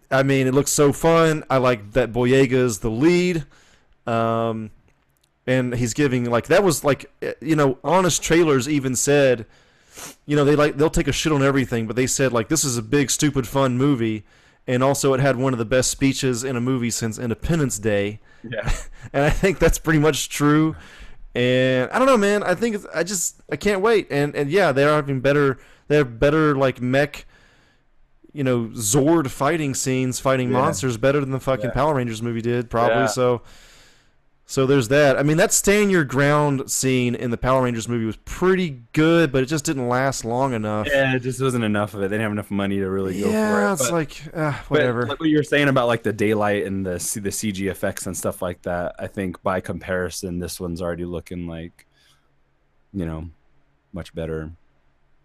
I 0.09 0.23
mean, 0.23 0.47
it 0.47 0.53
looks 0.53 0.71
so 0.71 0.93
fun. 0.93 1.43
I 1.49 1.57
like 1.57 1.91
that 1.91 2.13
Boyega 2.13 2.53
is 2.53 2.79
the 2.79 2.89
lead. 2.89 3.45
Um, 4.05 4.71
and 5.45 5.75
he's 5.75 5.93
giving 5.93 6.29
like 6.29 6.47
that 6.47 6.63
was 6.63 6.83
like 6.83 7.11
eh, 7.21 7.33
you 7.41 7.55
know, 7.55 7.77
honest 7.83 8.23
trailers 8.23 8.67
even 8.69 8.95
said, 8.95 9.45
you 10.25 10.35
know, 10.35 10.45
they 10.45 10.55
like 10.55 10.77
they'll 10.77 10.89
take 10.89 11.07
a 11.07 11.13
shit 11.13 11.31
on 11.31 11.43
everything, 11.43 11.87
but 11.87 11.95
they 11.95 12.07
said 12.07 12.31
like 12.33 12.47
this 12.47 12.63
is 12.63 12.77
a 12.77 12.81
big 12.81 13.11
stupid 13.11 13.47
fun 13.47 13.77
movie 13.77 14.23
and 14.67 14.83
also 14.83 15.13
it 15.13 15.19
had 15.19 15.35
one 15.37 15.53
of 15.53 15.59
the 15.59 15.65
best 15.65 15.89
speeches 15.89 16.43
in 16.43 16.55
a 16.55 16.61
movie 16.61 16.89
since 16.91 17.17
Independence 17.17 17.79
Day. 17.79 18.19
Yeah. 18.47 18.69
And 19.13 19.23
I 19.23 19.29
think 19.29 19.57
that's 19.59 19.79
pretty 19.79 19.99
much 19.99 20.27
true. 20.27 20.75
And 21.33 21.89
I 21.91 21.97
don't 21.97 22.07
know, 22.07 22.17
man. 22.17 22.43
I 22.43 22.55
think 22.55 22.75
it's, 22.75 22.85
I 22.93 23.03
just 23.03 23.39
I 23.49 23.55
can't 23.55 23.79
wait. 23.81 24.07
And 24.11 24.35
and 24.35 24.49
yeah, 24.49 24.73
they're 24.73 24.89
having 24.89 25.21
better. 25.21 25.59
They 25.87 25.95
have 25.95 26.19
better 26.19 26.55
like 26.55 26.81
mech, 26.81 27.25
you 28.33 28.43
know, 28.43 28.65
Zord 28.73 29.29
fighting 29.29 29.73
scenes, 29.75 30.19
fighting 30.19 30.49
Yeah. 30.51 30.57
monsters 30.59 30.97
better 30.97 31.21
than 31.21 31.31
the 31.31 31.39
fucking 31.39 31.65
Yeah. 31.67 31.71
Power 31.71 31.93
Rangers 31.95 32.21
movie 32.21 32.41
did, 32.41 32.69
probably. 32.69 32.95
Yeah. 33.03 33.05
So. 33.07 33.43
So 34.49 34.65
there's 34.65 34.87
that. 34.87 35.19
I 35.19 35.23
mean, 35.23 35.35
that 35.37 35.51
stand 35.51 35.91
your 35.91 36.05
ground 36.05 36.71
scene 36.71 37.15
in 37.15 37.31
the 37.31 37.37
Power 37.37 37.63
Rangers 37.63 37.89
movie 37.89 38.05
was 38.05 38.15
pretty 38.23 38.81
good, 38.93 39.29
but 39.29 39.43
it 39.43 39.47
just 39.47 39.65
didn't 39.65 39.89
last 39.89 40.23
long 40.23 40.53
enough. 40.53 40.87
Yeah, 40.89 41.15
it 41.15 41.19
just 41.19 41.41
wasn't 41.41 41.65
enough 41.65 41.93
of 41.93 41.99
it. 41.99 42.03
They 42.03 42.13
didn't 42.15 42.21
have 42.21 42.31
enough 42.31 42.49
money 42.49 42.77
to 42.77 42.89
really 42.89 43.19
go 43.19 43.25
for 43.25 43.29
it. 43.29 43.33
Yeah, 43.33 43.73
it's 43.73 43.83
but- 43.83 43.91
like 43.91 44.21
uh, 44.33 44.51
but 44.51 44.69
whatever. 44.69 45.05
like 45.05 45.19
what 45.19 45.27
you 45.27 45.35
were 45.35 45.43
saying 45.43 45.67
about 45.67 45.87
like 45.87 46.03
the 46.03 46.13
daylight 46.13 46.65
and 46.65 46.85
the 46.85 46.91
the 46.91 47.29
CG 47.29 47.69
effects 47.69 48.05
and 48.05 48.15
stuff 48.15 48.41
like 48.41 48.61
that. 48.61 48.95
I 48.97 49.07
think 49.07 49.43
by 49.43 49.59
comparison, 49.59 50.39
this 50.39 50.61
one's 50.61 50.81
already 50.81 51.03
looking 51.03 51.45
like, 51.45 51.85
you 52.93 53.05
know, 53.05 53.29
much 53.91 54.15
better. 54.15 54.51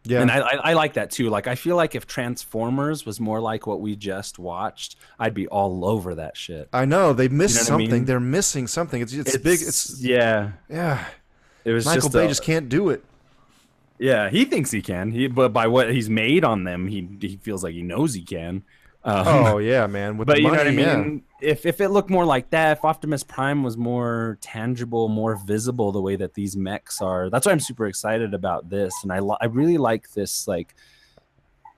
Yeah, 0.04 0.20
And 0.20 0.30
I, 0.30 0.38
I 0.40 0.54
I 0.70 0.72
like 0.74 0.94
that 0.94 1.10
too. 1.10 1.30
Like 1.30 1.46
I 1.46 1.54
feel 1.54 1.76
like 1.76 1.94
if 1.94 2.06
Transformers 2.06 3.06
was 3.06 3.20
more 3.20 3.40
like 3.40 3.66
what 3.66 3.80
we 3.80 3.94
just 3.96 4.38
watched, 4.38 4.96
I'd 5.18 5.34
be 5.34 5.46
all 5.48 5.84
over 5.84 6.14
that 6.16 6.36
shit. 6.36 6.68
I 6.72 6.84
know 6.84 7.12
they 7.12 7.28
missed 7.28 7.54
You 7.54 7.58
know 7.70 7.76
what 7.76 7.82
I 7.82 7.84
something. 7.84 7.98
mean? 8.00 8.04
They're 8.06 8.20
missing 8.20 8.66
something. 8.66 9.00
It's 9.00 9.12
it's, 9.12 9.36
big. 9.36 9.60
It's 9.62 10.00
yeah. 10.02 10.52
yeah. 10.68 11.04
It 11.64 11.72
was 11.72 11.84
Michael 11.84 12.00
just 12.02 12.12
Bay 12.12 12.24
a- 12.24 12.28
just 12.28 12.42
can't 12.42 12.68
do 12.68 12.88
it. 12.90 13.04
Yeah, 13.98 14.30
he 14.30 14.44
thinks 14.44 14.72
he 14.72 14.82
can. 14.82 15.12
He 15.12 15.28
but 15.28 15.52
by 15.52 15.68
what 15.68 15.92
he's 15.92 16.10
made 16.10 16.44
on 16.44 16.64
them, 16.64 16.88
he 16.88 17.08
he 17.20 17.36
feels 17.36 17.62
like 17.62 17.72
he 17.74 17.82
knows 17.82 18.14
he 18.14 18.22
can. 18.22 18.64
Um, 19.04 19.26
Oh 19.26 19.58
yeah, 19.58 19.86
man. 19.86 20.16
With 20.18 20.26
but 20.28 20.36
the 20.36 20.42
you 20.42 20.48
know 20.50 20.54
what 20.58 20.66
I 20.66 20.70
yeah. 20.70 20.96
If 21.42 21.66
if 21.66 21.80
it 21.80 21.88
looked 21.88 22.08
more 22.10 22.24
like 22.24 22.50
that, 22.50 22.78
if 22.78 22.84
Optimus 22.84 23.22
Prime 23.24 23.62
was 23.62 23.76
more 23.76 24.38
tangible, 24.40 25.08
more 25.08 25.36
visible, 25.36 25.90
the 25.92 26.00
way 26.00 26.16
that 26.16 26.34
these 26.34 26.56
mechs 26.56 27.02
are, 27.02 27.28
that's 27.30 27.46
why 27.46 27.52
I'm 27.52 27.60
super 27.60 27.86
excited 27.86 28.32
about 28.34 28.70
this. 28.70 28.94
And 29.02 29.12
I 29.12 29.18
li- 29.20 29.36
I 29.40 29.46
really 29.46 29.78
like 29.78 30.12
this 30.12 30.46
like 30.46 30.74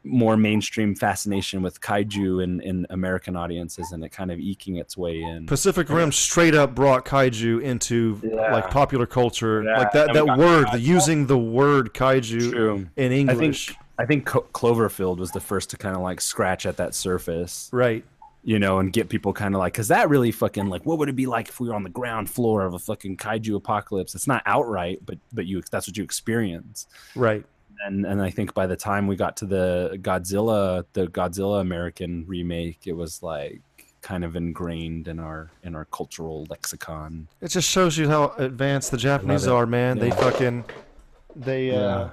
more 0.07 0.37
mainstream 0.37 0.95
fascination 0.95 1.62
with 1.62 1.81
kaiju 1.81 2.45
in 2.45 2.61
in 2.61 2.87
American 2.91 3.37
audiences, 3.37 3.91
and 3.93 4.05
it 4.05 4.11
kind 4.11 4.31
of 4.31 4.39
eking 4.39 4.77
its 4.77 4.99
way 4.99 5.23
in. 5.23 5.47
Pacific 5.47 5.89
Rim 5.89 6.12
straight 6.12 6.55
up 6.55 6.75
brought 6.75 7.07
kaiju 7.07 7.62
into 7.62 8.21
Yeah. 8.23 8.53
like 8.53 8.71
popular 8.71 9.07
culture. 9.07 9.62
Yeah, 9.62 9.79
like 9.79 9.93
that 9.93 10.09
and 10.15 10.29
that 10.29 10.39
word, 10.39 10.67
the 10.73 10.79
using 10.81 11.27
the 11.27 11.39
word 11.39 11.95
kaiju 11.95 12.51
True. 12.51 12.87
in 12.97 13.07
I 13.07 13.09
think 13.09 13.31
English. 13.31 13.75
I 13.99 14.05
think 14.07 14.27
Cloverfield 14.27 15.19
was 15.19 15.31
the 15.31 15.41
first 15.41 15.71
to 15.71 15.77
kind 15.77 15.95
of 15.95 16.03
like 16.03 16.21
scratch 16.21 16.67
at 16.67 16.77
that 16.79 16.95
surface. 16.95 17.71
right. 17.73 18.05
You 18.45 18.59
know, 18.59 18.78
and 18.78 18.92
get 18.92 19.09
people 19.09 19.32
kind 19.32 19.55
of 19.55 19.59
like, 19.59 19.72
because 19.72 19.88
that 19.88 20.11
really 20.11 20.30
fucking 20.30 20.66
like, 20.68 20.84
what 20.84 20.99
would 20.99 21.09
it 21.09 21.16
be 21.16 21.26
like 21.26 21.49
if 21.49 21.61
we 21.61 21.68
were 21.68 21.74
on 21.74 21.82
the 21.82 21.90
ground 21.90 22.28
floor 22.28 22.64
of 22.66 22.74
a 22.74 22.78
fucking 22.78 23.16
kaiju 23.16 23.57
apocalypse? 23.57 24.14
It's 24.14 24.26
not 24.26 24.42
outright, 24.45 25.01
but 25.05 25.18
but 25.32 25.47
you 25.47 25.62
that's 25.70 25.88
what 25.88 25.97
you 25.97 26.05
experience. 26.05 26.86
Right. 27.16 27.45
And 27.86 28.07
and 28.07 28.20
I 28.20 28.30
think 28.30 28.53
by 28.53 28.66
the 28.66 28.76
time 28.76 29.07
we 29.07 29.16
got 29.16 29.36
to 29.38 29.47
the 29.47 29.99
Godzilla, 30.03 30.84
the 30.92 31.07
Godzilla 31.09 31.61
American 31.61 32.24
remake, 32.26 32.86
it 32.86 32.92
was 32.92 33.22
like 33.22 33.62
kind 34.03 34.22
of 34.22 34.36
ingrained 34.36 35.09
in 35.09 35.18
our 35.18 35.51
in 35.62 35.74
our 35.74 35.86
cultural 35.86 36.47
lexicon. 36.51 37.26
It 37.40 37.49
just 37.49 37.68
shows 37.68 37.97
you 37.97 38.11
how 38.11 38.34
advanced 38.36 38.90
the 38.90 38.99
Japanese 38.99 39.47
are, 39.47 39.64
man. 39.64 39.99
They 39.99 40.11
fucking 40.11 40.64
they 41.34 41.70
uh 41.70 41.74
Yeah. 41.74 42.11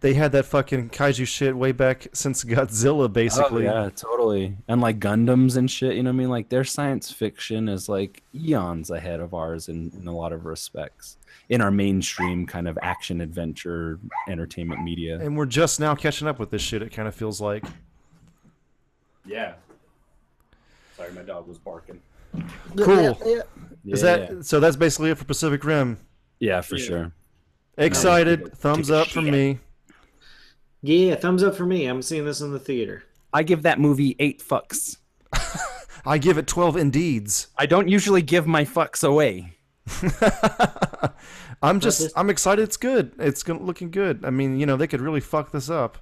They 0.00 0.14
had 0.14 0.32
that 0.32 0.46
fucking 0.46 0.90
kaiju 0.90 1.26
shit 1.26 1.56
way 1.56 1.72
back 1.72 2.06
since 2.12 2.44
Godzilla 2.44 3.04
oh, 3.04 3.08
basically. 3.08 3.66
Oh, 3.68 3.84
yeah, 3.84 3.90
totally. 3.90 4.56
And 4.68 4.80
like 4.80 5.00
Gundams 5.00 5.56
and 5.56 5.70
shit, 5.70 5.94
you 5.96 6.02
know 6.02 6.10
what 6.10 6.14
I 6.14 6.18
mean? 6.18 6.28
Like 6.30 6.48
their 6.48 6.64
science 6.64 7.10
fiction 7.10 7.68
is 7.68 7.88
like 7.88 8.22
eons 8.34 8.90
ahead 8.90 9.20
of 9.20 9.34
ours 9.34 9.68
in, 9.68 9.90
in 9.98 10.06
a 10.06 10.14
lot 10.14 10.32
of 10.32 10.44
respects. 10.44 11.16
In 11.48 11.60
our 11.60 11.70
mainstream 11.72 12.46
kind 12.46 12.68
of 12.68 12.78
action 12.80 13.20
adventure 13.20 13.98
entertainment 14.28 14.82
media. 14.84 15.18
And 15.18 15.36
we're 15.36 15.46
just 15.46 15.80
now 15.80 15.96
catching 15.96 16.28
up 16.28 16.38
with 16.38 16.50
this 16.50 16.62
shit, 16.62 16.80
it 16.82 16.92
kind 16.92 17.08
of 17.08 17.14
feels 17.14 17.40
like. 17.40 17.64
Yeah. 19.26 19.54
Sorry, 20.96 21.12
my 21.12 21.22
dog 21.22 21.48
was 21.48 21.58
barking. 21.58 22.00
Cool. 22.76 23.18
Yeah, 23.24 23.42
Is 23.92 24.02
that 24.02 24.44
so? 24.44 24.60
That's 24.60 24.76
basically 24.76 25.10
it 25.10 25.18
for 25.18 25.24
Pacific 25.24 25.64
Rim. 25.64 25.98
Yeah, 26.38 26.60
for 26.60 26.76
Yeah. 26.76 26.84
sure. 26.84 27.12
Excited. 27.78 28.52
Thumbs 28.56 28.90
up 28.90 29.08
from 29.08 29.24
shit. 29.24 29.32
me. 29.32 29.58
Yeah, 30.82 31.14
thumbs 31.14 31.42
up 31.42 31.54
for 31.54 31.66
me. 31.66 31.86
I'm 31.86 32.02
seeing 32.02 32.24
this 32.24 32.40
in 32.40 32.52
the 32.52 32.58
theater. 32.58 33.04
I 33.32 33.42
give 33.42 33.62
that 33.62 33.78
movie 33.78 34.16
eight 34.18 34.42
fucks. 34.42 34.96
I 36.06 36.18
give 36.18 36.38
it 36.38 36.46
12 36.46 36.76
indeeds. 36.76 37.48
I 37.58 37.66
don't 37.66 37.88
usually 37.88 38.22
give 38.22 38.46
my 38.46 38.64
fucks 38.64 39.06
away. 39.06 39.56
I'm 41.62 41.80
just 41.80 42.12
I'm 42.16 42.30
excited 42.30 42.62
it's 42.62 42.76
good. 42.76 43.12
It's 43.18 43.46
looking 43.46 43.90
good. 43.90 44.24
I 44.24 44.30
mean, 44.30 44.58
you 44.58 44.66
know, 44.66 44.76
they 44.76 44.86
could 44.86 45.00
really 45.00 45.20
fuck 45.20 45.52
this 45.52 45.68
up. 45.68 45.98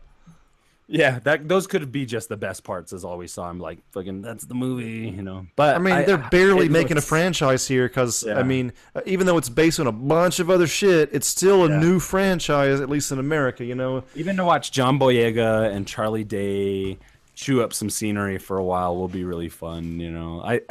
Yeah, 0.90 1.18
that 1.24 1.46
those 1.48 1.66
could 1.66 1.92
be 1.92 2.06
just 2.06 2.30
the 2.30 2.36
best 2.38 2.64
parts. 2.64 2.94
as 2.94 3.04
all 3.04 3.18
we 3.18 3.26
saw. 3.26 3.48
I'm 3.48 3.60
like, 3.60 3.78
fucking, 3.92 4.22
that's 4.22 4.46
the 4.46 4.54
movie, 4.54 5.12
you 5.14 5.22
know. 5.22 5.46
But 5.54 5.76
I 5.76 5.78
mean, 5.78 6.06
they're 6.06 6.26
barely 6.30 6.70
making 6.70 6.96
a 6.96 7.02
franchise 7.02 7.68
here 7.68 7.88
cuz 7.90 8.26
I 8.26 8.42
mean, 8.42 8.72
uh, 8.96 9.02
even 9.04 9.26
though 9.26 9.36
it's 9.36 9.50
based 9.50 9.78
on 9.80 9.86
a 9.86 9.92
bunch 9.92 10.40
of 10.40 10.48
other 10.48 10.66
shit, 10.66 11.10
it's 11.12 11.28
still 11.28 11.64
a 11.66 11.68
Yeah. 11.68 11.78
new 11.78 12.00
franchise 12.00 12.80
at 12.80 12.88
least 12.88 13.12
in 13.12 13.18
America, 13.18 13.64
you 13.64 13.74
know. 13.74 14.02
Even 14.14 14.36
to 14.38 14.44
watch 14.44 14.72
John 14.72 14.98
Boyega 14.98 15.70
and 15.70 15.86
Charlie 15.86 16.24
Day 16.24 16.96
chew 17.34 17.62
up 17.62 17.72
some 17.74 17.90
scenery 17.90 18.38
for 18.38 18.56
a 18.56 18.64
while 18.64 18.96
will 18.96 19.08
be 19.08 19.24
really 19.24 19.50
fun. 19.50 20.00
You 20.00 20.10
know, 20.10 20.40
I 20.42 20.62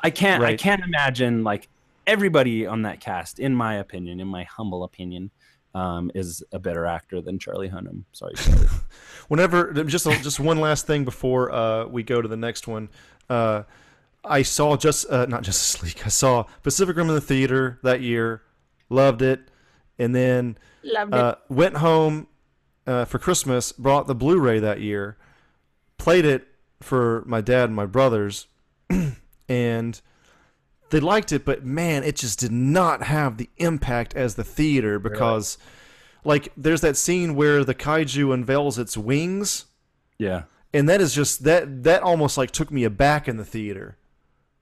I 0.00 0.08
can't 0.08 0.42
I 0.42 0.56
can't 0.56 0.82
imagine 0.82 1.44
like 1.44 1.68
everybody 2.06 2.66
on 2.66 2.82
that 2.82 3.00
cast, 3.00 3.38
in 3.38 3.54
my 3.54 3.74
opinion, 3.74 4.20
in 4.20 4.28
my 4.28 4.44
humble 4.44 4.84
opinion, 4.84 5.30
um, 5.76 6.10
is 6.14 6.42
a 6.52 6.58
better 6.58 6.86
actor 6.86 7.20
than 7.20 7.38
Charlie 7.38 7.68
Hunnam. 7.68 8.04
Sorry, 8.12 8.32
Charlie. 8.36 8.66
Whenever 9.28 9.84
just 9.84 10.06
just 10.22 10.40
one 10.40 10.58
last 10.58 10.86
thing 10.86 11.04
before 11.04 11.52
uh, 11.52 11.84
we 11.86 12.02
go 12.02 12.22
to 12.22 12.28
the 12.28 12.36
next 12.36 12.66
one. 12.66 12.88
Uh, 13.28 13.64
I 14.24 14.42
saw 14.42 14.76
just 14.76 15.08
uh, 15.10 15.26
not 15.26 15.42
Justice 15.42 15.82
League. 15.82 16.00
I 16.04 16.08
saw 16.08 16.44
Pacific 16.62 16.96
Rim 16.96 17.08
in 17.08 17.14
the 17.14 17.20
theater 17.20 17.78
that 17.82 18.00
year, 18.00 18.42
loved 18.88 19.20
it, 19.20 19.50
and 19.98 20.14
then 20.14 20.56
uh, 21.12 21.34
went 21.48 21.76
home 21.76 22.26
uh, 22.86 23.04
for 23.04 23.18
Christmas, 23.18 23.70
brought 23.72 24.06
the 24.06 24.14
Blu-ray 24.14 24.58
that 24.60 24.80
year, 24.80 25.18
played 25.98 26.24
it 26.24 26.48
for 26.80 27.22
my 27.26 27.40
dad 27.40 27.64
and 27.64 27.76
my 27.76 27.86
brothers, 27.86 28.46
and 29.48 30.00
they 30.90 31.00
liked 31.00 31.32
it, 31.32 31.44
but 31.44 31.64
man, 31.64 32.04
it 32.04 32.16
just 32.16 32.38
did 32.38 32.52
not 32.52 33.02
have 33.04 33.36
the 33.38 33.48
impact 33.56 34.14
as 34.14 34.34
the 34.36 34.44
theater 34.44 34.98
because, 34.98 35.58
like, 36.24 36.52
there's 36.56 36.80
that 36.82 36.96
scene 36.96 37.34
where 37.34 37.64
the 37.64 37.74
kaiju 37.74 38.32
unveils 38.32 38.78
its 38.78 38.96
wings, 38.96 39.66
yeah, 40.18 40.44
and 40.72 40.88
that 40.88 41.00
is 41.00 41.14
just 41.14 41.44
that 41.44 41.82
that 41.84 42.02
almost 42.02 42.36
like 42.38 42.50
took 42.50 42.70
me 42.70 42.84
aback 42.84 43.26
in 43.28 43.36
the 43.36 43.44
theater 43.44 43.96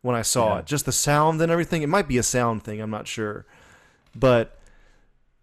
when 0.03 0.14
I 0.16 0.22
saw 0.22 0.55
Yeah. 0.55 0.59
it. 0.61 0.66
Just 0.66 0.85
the 0.87 0.93
sound 0.93 1.41
and 1.41 1.51
everything. 1.53 1.83
It 1.83 1.89
might 1.89 2.09
be 2.09 2.18
a 2.18 2.22
sound 2.22 2.62
thing, 2.64 2.81
I'm 2.81 2.91
not 2.91 3.07
sure, 3.09 3.47
but 4.14 4.59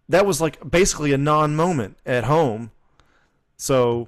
that 0.09 0.25
was 0.25 0.41
like 0.41 0.69
basically 0.69 1.13
a 1.13 1.17
non-moment 1.17 1.97
at 2.05 2.25
home. 2.25 2.71
So 3.57 4.07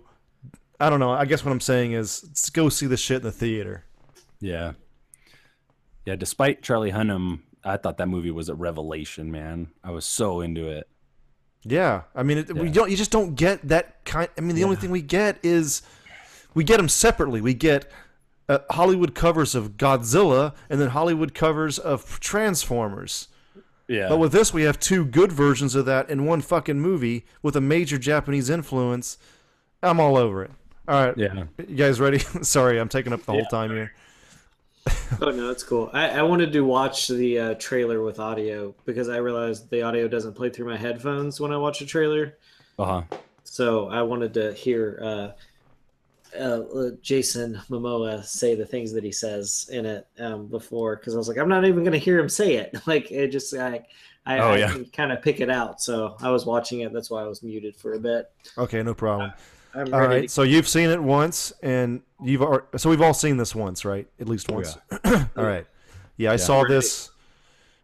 I 0.80 0.89
don't 0.89 0.99
know. 0.99 1.11
I 1.11 1.26
guess 1.26 1.45
what 1.45 1.51
I'm 1.51 1.61
saying 1.61 1.93
is, 1.93 2.21
go 2.53 2.67
see 2.69 2.88
this 2.88 2.99
shit 2.99 3.17
in 3.17 3.24
the 3.24 3.32
theater. 3.32 3.86
yeah, 4.41 4.74
yeah. 6.05 6.15
Despite 6.15 6.61
Charlie 6.61 6.91
Hunnam, 6.91 7.39
I 7.63 7.77
thought 7.77 7.97
that 7.97 8.07
movie 8.07 8.31
was 8.31 8.49
a 8.49 8.55
revelation. 8.55 9.31
Man, 9.31 9.71
I 9.83 9.91
was 9.91 10.05
so 10.05 10.41
into 10.41 10.67
it. 10.69 10.87
Yeah, 11.65 12.03
I 12.13 12.23
mean, 12.23 12.39
it, 12.39 12.53
we 12.53 12.69
don't. 12.69 12.91
You 12.91 12.97
just 12.97 13.11
don't 13.11 13.35
get 13.35 13.67
that 13.69 14.03
kind. 14.05 14.29
I 14.37 14.41
mean, 14.41 14.55
the 14.55 14.65
only 14.65 14.75
thing 14.75 14.91
we 14.91 15.01
get 15.01 15.39
is 15.43 15.81
we 16.53 16.63
get 16.63 16.77
them 16.77 16.89
separately. 16.89 17.39
We 17.39 17.53
get 17.53 17.89
uh, 18.49 18.59
Hollywood 18.71 19.15
covers 19.15 19.55
of 19.55 19.77
Godzilla 19.77 20.53
and 20.69 20.79
then 20.79 20.89
Hollywood 20.89 21.33
covers 21.33 21.79
of 21.79 22.19
Transformers. 22.19 23.29
Yeah, 23.87 24.07
But 24.09 24.17
with 24.17 24.31
this, 24.31 24.53
we 24.53 24.63
have 24.63 24.79
two 24.79 25.03
good 25.03 25.31
versions 25.31 25.75
of 25.75 25.85
that 25.85 26.09
in 26.09 26.25
one 26.25 26.41
fucking 26.41 26.79
movie 26.79 27.25
with 27.41 27.55
a 27.55 27.61
major 27.61 27.97
Japanese 27.97 28.49
influence. 28.49 29.17
I'm 29.81 29.99
all 29.99 30.15
over 30.15 30.43
it. 30.43 30.51
All 30.87 31.05
right, 31.05 31.17
yeah. 31.17 31.43
you 31.57 31.75
guys 31.75 31.99
ready? 31.99 32.19
Sorry, 32.41 32.79
I'm 32.79 32.89
taking 32.89 33.11
up 33.11 33.23
the 33.25 33.33
whole 33.33 33.45
time 33.45 33.71
here. 33.71 33.93
Oh 35.21 35.29
no, 35.31 35.47
that's 35.47 35.63
cool. 35.63 35.89
I, 35.93 36.09
I 36.09 36.21
wanted 36.23 36.51
to 36.53 36.61
watch 36.61 37.07
the 37.07 37.39
uh, 37.39 37.53
trailer 37.55 38.01
with 38.03 38.19
audio 38.19 38.73
because 38.86 39.09
I 39.09 39.17
realized 39.17 39.69
the 39.69 39.81
audio 39.84 40.07
doesn't 40.07 40.34
play 40.34 40.49
through 40.49 40.65
my 40.67 40.77
headphones 40.77 41.39
when 41.39 41.51
I 41.53 41.57
watch 41.57 41.81
a 41.81 41.86
trailer. 41.86 42.38
Uh 42.79 42.86
huh. 42.86 43.17
So 43.43 43.88
I 43.89 44.01
wanted 44.01 44.34
to 44.34 44.53
hear 44.53 44.99
uh, 46.36 46.38
uh, 46.38 46.89
Jason 47.01 47.61
Momoa 47.69 48.23
say 48.25 48.55
the 48.55 48.65
things 48.65 48.91
that 48.93 49.03
he 49.03 49.11
says 49.11 49.69
in 49.71 49.86
it 49.86 50.07
um, 50.19 50.47
before 50.47 50.95
because 50.95 51.13
I 51.13 51.17
was 51.17 51.27
like, 51.27 51.38
I'm 51.38 51.49
not 51.49 51.63
even 51.65 51.84
going 51.84 51.93
to 51.93 51.99
hear 51.99 52.17
him 52.19 52.29
say 52.29 52.55
it. 52.55 52.75
Like 52.88 53.11
it 53.11 53.27
just 53.29 53.53
I 53.53 53.86
I, 54.25 54.39
Oh, 54.39 54.51
I 54.51 54.57
yeah. 54.57 54.71
can 54.71 54.86
kind 54.86 55.11
of 55.11 55.21
pick 55.21 55.39
it 55.41 55.49
out. 55.49 55.79
So 55.81 56.17
I 56.21 56.31
was 56.31 56.45
watching 56.45 56.79
it. 56.81 56.91
That's 56.91 57.09
why 57.11 57.21
I 57.21 57.27
was 57.27 57.43
muted 57.43 57.75
for 57.75 57.93
a 57.93 57.99
bit. 57.99 58.31
Okay, 58.57 58.81
no 58.81 58.93
problem. 58.93 59.31
I'm 59.76 59.93
All 59.93 60.01
ready. 60.01 60.21
right, 60.21 60.32
so 60.32 60.43
you've 60.43 60.67
seen 60.67 60.89
it 60.89 61.01
once, 61.01 61.51
and 61.63 62.01
you've 62.24 62.41
al- 62.41 62.61
so 62.78 62.89
we've 62.89 63.01
all 63.01 63.13
seen 63.13 63.38
this 63.38 63.55
once, 63.55 63.86
right? 63.86 64.07
At 64.19 64.30
least 64.30 64.51
Oh, 64.51 64.55
once. 64.55 64.78
all 65.05 65.43
right. 65.43 65.65
Yeah, 66.15 66.32
I 66.32 66.36
saw 66.36 66.63
this 66.63 67.09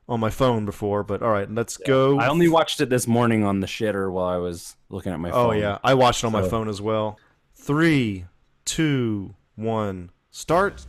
on 0.08 0.20
my 0.20 0.30
phone 0.30 0.66
before, 0.66 1.04
but 1.04 1.24
all 1.24 1.32
right, 1.32 1.50
let's 1.52 1.78
go. 1.78 2.20
I 2.20 2.28
only 2.28 2.48
watched 2.48 2.80
it 2.80 2.90
this 2.90 3.08
morning 3.08 3.44
on 3.44 3.60
the 3.60 3.68
shitter 3.68 4.12
while 4.12 4.28
I 4.28 4.38
was 4.38 4.76
looking 4.90 5.12
at 5.12 5.20
my 5.20 5.30
oh, 5.30 5.34
phone. 5.34 5.56
Oh 5.56 5.60
yeah, 5.60 5.78
I 5.84 5.96
watched 5.96 6.24
it 6.24 6.28
on 6.28 6.34
my 6.34 6.48
phone 6.48 6.70
as 6.70 6.80
well. 6.82 7.20
Three, 7.56 8.26
two, 8.66 9.34
one, 9.56 10.12
start. 10.30 10.86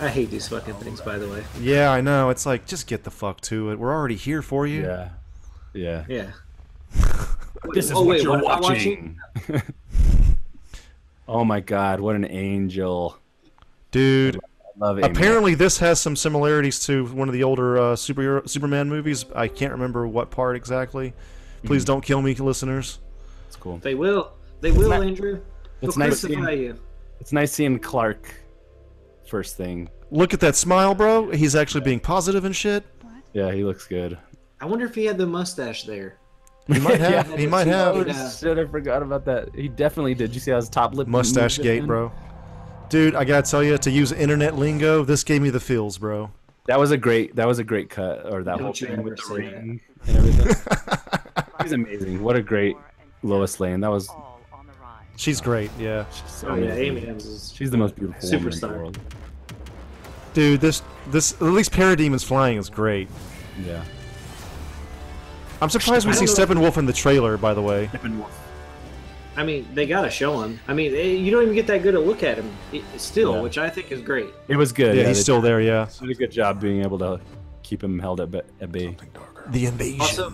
I 0.00 0.08
hate 0.08 0.30
these 0.30 0.48
fucking 0.48 0.74
things. 0.74 1.00
By 1.00 1.18
the 1.18 1.28
way. 1.28 1.44
Yeah, 1.60 1.90
I 1.90 2.00
know. 2.00 2.30
It's 2.30 2.46
like 2.46 2.66
just 2.66 2.86
get 2.86 3.04
the 3.04 3.10
fuck 3.10 3.40
to 3.42 3.70
it. 3.70 3.78
We're 3.78 3.92
already 3.92 4.16
here 4.16 4.40
for 4.40 4.66
you. 4.66 4.82
Yeah. 4.82 5.08
Yeah. 5.74 6.04
Yeah. 6.08 6.30
This 7.72 7.86
is 7.86 7.92
Oh, 7.92 8.00
what 8.02 8.06
wait, 8.08 8.22
you're 8.22 8.32
what 8.40 8.44
am 8.44 8.50
I 8.50 8.60
watching. 8.60 9.18
oh 11.28 11.44
my 11.44 11.60
god, 11.60 12.00
what 12.00 12.16
an 12.16 12.24
angel. 12.24 13.18
dude. 13.90 14.36
I 14.36 14.38
love 14.86 14.98
it. 14.98 15.04
Apparently, 15.04 15.54
this 15.54 15.78
has 15.78 16.00
some 16.00 16.16
similarities 16.16 16.80
to 16.86 17.04
one 17.06 17.28
of 17.28 17.34
the 17.34 17.42
older 17.42 17.76
uh, 17.76 17.82
superhero 17.96 18.48
Superman 18.48 18.88
movies. 18.88 19.26
I 19.34 19.46
can't 19.48 19.72
remember 19.72 20.06
what 20.06 20.30
part 20.30 20.56
exactly. 20.56 21.12
Please 21.64 21.84
don't 21.84 22.00
kill 22.02 22.22
me, 22.22 22.34
listeners. 22.34 22.98
It's 23.46 23.56
cool. 23.56 23.76
They 23.78 23.94
will. 23.94 24.32
They 24.62 24.70
will, 24.72 24.88
ni- 24.98 25.08
Andrew. 25.08 25.40
They'll 25.80 25.90
it's 25.90 25.98
nice 25.98 26.20
crucify 26.20 26.46
seeing- 26.54 26.62
you. 26.62 26.78
It's 27.20 27.32
nice 27.32 27.52
seeing 27.52 27.78
Clark 27.78 28.32
first 29.26 29.58
thing. 29.58 29.90
Look 30.10 30.32
at 30.32 30.40
that 30.40 30.56
smile, 30.56 30.94
bro. 30.94 31.30
He's 31.30 31.54
actually 31.54 31.82
being 31.82 32.00
positive 32.00 32.46
and 32.46 32.56
shit. 32.56 32.84
Yeah, 33.34 33.52
he 33.52 33.62
looks 33.62 33.86
good. 33.86 34.16
I 34.60 34.64
wonder 34.64 34.86
if 34.86 34.94
he 34.94 35.04
had 35.04 35.18
the 35.18 35.26
mustache 35.26 35.84
there. 35.84 36.16
He 36.66 36.78
might 36.78 37.00
have. 37.00 37.30
Yeah. 37.30 37.36
he 37.36 37.46
might 37.46 37.66
have. 37.66 38.06
Yeah. 38.06 38.30
Shit, 38.30 38.58
I 38.58 38.64
forgot 38.66 39.02
about 39.02 39.24
that. 39.24 39.54
He 39.54 39.68
definitely 39.68 40.14
did. 40.14 40.34
You 40.34 40.40
see 40.40 40.50
how 40.50 40.56
his 40.58 40.68
top 40.68 40.94
lip 40.94 41.08
Mustache 41.08 41.58
gate, 41.58 41.86
bro. 41.86 42.12
Dude, 42.88 43.14
I 43.14 43.24
gotta 43.24 43.48
tell 43.48 43.62
you, 43.62 43.78
to 43.78 43.90
use 43.90 44.10
internet 44.12 44.56
lingo, 44.56 45.04
this 45.04 45.22
gave 45.24 45.42
me 45.42 45.50
the 45.50 45.60
feels, 45.60 45.98
bro. 45.98 46.30
That 46.66 46.78
was 46.78 46.90
a 46.90 46.96
great. 46.96 47.34
That 47.36 47.46
was 47.46 47.58
a 47.58 47.64
great 47.64 47.88
cut, 47.90 48.26
or 48.32 48.42
that 48.44 48.58
Don't 48.58 48.62
whole 48.62 48.74
you 48.74 48.86
thing 48.88 49.02
with 49.02 49.16
the 49.16 49.22
say 49.22 49.34
that. 49.34 49.54
ring 49.56 49.80
and 50.06 50.16
everything. 50.16 51.44
He's 51.62 51.72
amazing. 51.72 52.22
What 52.22 52.36
a 52.36 52.42
great 52.42 52.76
Lois 53.22 53.58
Lane. 53.60 53.80
That 53.80 53.90
was 53.90 54.08
on 54.08 54.66
the 54.66 54.72
rise. 54.80 55.04
She's 55.16 55.40
great, 55.40 55.70
yeah. 55.78 56.08
so 56.26 56.48
Oh 56.48 56.54
yeah. 56.56 56.72
Amy 56.74 57.02
Adams. 57.02 57.52
She's 57.56 57.70
the 57.70 57.76
most 57.76 57.96
beautiful 57.96 58.20
woman 58.28 58.42
in 58.46 58.52
Superstar. 58.52 58.60
the 58.60 58.68
world. 58.68 58.98
Dude, 60.34 60.60
this 60.60 60.82
this 61.08 61.32
at 61.34 61.42
least 61.42 61.72
Parademon's 61.72 62.22
flying 62.24 62.56
is 62.58 62.68
great. 62.70 63.08
Yeah. 63.66 63.82
I'm 65.62 65.70
surprised 65.70 66.06
we 66.06 66.12
see 66.14 66.26
don't 66.26 66.36
Steppenwolf 66.36 66.76
in 66.78 66.86
the 66.86 66.92
trailer, 66.92 67.36
by 67.36 67.54
the 67.54 67.62
way. 67.62 67.88
Steppenwolf. 67.92 68.30
I 69.36 69.44
mean, 69.44 69.68
they 69.74 69.86
gotta 69.86 70.10
show 70.10 70.40
him. 70.42 70.58
I 70.68 70.74
mean, 70.74 70.94
eh, 70.94 71.02
you 71.02 71.30
don't 71.30 71.42
even 71.42 71.54
get 71.54 71.66
that 71.68 71.82
good 71.82 71.94
a 71.94 72.00
look 72.00 72.22
at 72.22 72.36
him 72.38 72.50
still, 72.96 73.34
Yeah. 73.36 73.40
which 73.42 73.58
I 73.58 73.70
think 73.70 73.92
is 73.92 74.00
great. 74.02 74.28
It 74.48 74.56
was 74.56 74.72
good. 74.72 74.96
Yeah, 74.96 75.06
he's 75.06 75.18
they 75.18 75.22
still 75.22 75.40
there, 75.40 75.60
yeah. 75.60 75.86
did 76.00 76.10
a 76.10 76.14
good 76.14 76.32
job 76.32 76.60
being 76.60 76.82
able 76.82 76.98
to 76.98 77.20
keep 77.62 77.82
him 77.82 77.98
held 77.98 78.20
at, 78.20 78.30
ba- 78.30 78.44
at 78.60 78.72
bay. 78.72 78.96
The 79.48 79.66
invasion. 79.66 80.00
Also, 80.00 80.32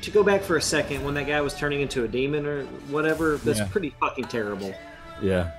to 0.00 0.10
go 0.10 0.22
back 0.22 0.42
for 0.42 0.56
a 0.56 0.62
second, 0.62 1.02
when 1.04 1.14
that 1.14 1.26
guy 1.26 1.40
was 1.40 1.54
turning 1.54 1.80
into 1.80 2.04
a 2.04 2.08
demon 2.08 2.46
or 2.46 2.64
whatever, 2.90 3.38
that's 3.38 3.58
Yeah. 3.58 3.66
pretty 3.68 3.94
fucking 4.00 4.24
terrible. 4.24 4.72
Yeah. 5.20 5.50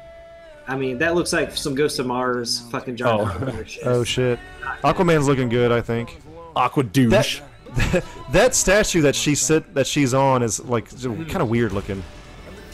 I 0.67 0.75
mean, 0.77 0.99
that 0.99 1.15
looks 1.15 1.33
like 1.33 1.55
some 1.57 1.75
Ghost 1.75 1.99
of 1.99 2.05
Mars 2.05 2.61
fucking 2.71 2.95
John 2.95 3.21
Oh. 3.21 3.63
Shit. 3.67 3.85
oh 3.87 4.03
shit. 4.03 4.39
Aquaman's 4.83 5.27
looking 5.27 5.49
good, 5.49 5.71
I 5.71 5.81
think. 5.81 6.21
Aqua 6.55 6.83
douche. 6.83 7.09
That 7.11 7.41
that 8.31 8.55
statue 8.55 9.01
that 9.01 9.15
she 9.15 9.35
sit 9.35 9.73
that 9.73 9.87
she's 9.87 10.13
on 10.13 10.43
is 10.43 10.59
like 10.65 10.89
hmm. 10.89 11.23
kind 11.25 11.41
of 11.41 11.49
weird 11.49 11.71
looking. 11.71 12.03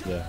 Yeah. 0.06 0.26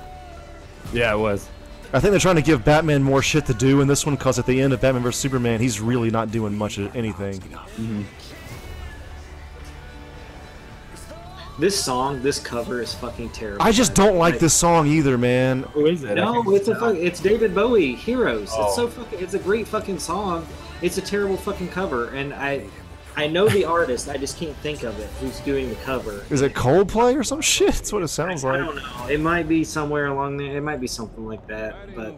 Yeah, 0.92 1.14
it 1.14 1.18
was. 1.18 1.48
I 1.92 2.00
think 2.00 2.10
they're 2.10 2.20
trying 2.20 2.36
to 2.36 2.42
give 2.42 2.64
Batman 2.64 3.02
more 3.02 3.22
shit 3.22 3.46
to 3.46 3.54
do 3.54 3.80
in 3.80 3.88
this 3.88 4.04
one 4.04 4.16
because 4.16 4.38
at 4.38 4.46
the 4.46 4.60
end 4.60 4.72
of 4.72 4.80
Batman 4.80 5.02
vs 5.02 5.20
Superman, 5.20 5.60
he's 5.60 5.80
really 5.80 6.10
not 6.10 6.30
doing 6.30 6.56
much 6.56 6.78
of 6.78 6.94
anything. 6.96 7.38
Mm-hmm. 7.40 8.02
This 11.58 11.82
song, 11.82 12.22
this 12.22 12.38
cover 12.38 12.82
is 12.82 12.92
fucking 12.92 13.30
terrible. 13.30 13.62
I 13.62 13.72
just 13.72 13.94
don't 13.94 14.16
like 14.18 14.38
this 14.38 14.52
song 14.52 14.86
either, 14.86 15.16
man. 15.16 15.62
Who 15.72 15.86
is 15.86 16.04
it? 16.04 16.16
No, 16.16 16.42
it's 16.50 16.68
a 16.68 16.74
fuck, 16.74 16.96
it's 16.96 17.18
David 17.18 17.54
Bowie, 17.54 17.94
Heroes. 17.94 18.50
Oh. 18.52 18.66
It's 18.66 18.76
so 18.76 18.88
fucking 18.88 19.20
it's 19.20 19.32
a 19.32 19.38
great 19.38 19.66
fucking 19.66 19.98
song. 19.98 20.46
It's 20.82 20.98
a 20.98 21.02
terrible 21.02 21.38
fucking 21.38 21.68
cover 21.68 22.10
and 22.10 22.34
I 22.34 22.66
I 23.18 23.26
know 23.26 23.48
the 23.48 23.64
artist, 23.64 24.08
I 24.10 24.18
just 24.18 24.38
can't 24.38 24.56
think 24.58 24.82
of 24.82 24.98
it 25.00 25.08
who's 25.20 25.40
doing 25.40 25.70
the 25.70 25.74
cover. 25.76 26.24
Is 26.28 26.42
it 26.42 26.52
Coldplay 26.54 27.16
or 27.16 27.24
some 27.24 27.40
shit? 27.52 27.72
That's 27.72 27.92
what 27.92 28.02
it 28.02 28.08
sounds 28.08 28.44
I 28.44 28.50
like. 28.50 28.60
I 28.60 28.64
don't 28.66 28.76
know. 28.76 29.06
It 29.08 29.20
might 29.20 29.48
be 29.48 29.64
somewhere 29.64 30.06
along 30.08 30.36
there. 30.36 30.56
It 30.56 30.60
might 30.60 30.80
be 30.80 30.86
something 30.86 31.24
like 31.26 31.46
that, 31.46 31.94
but 31.96 32.14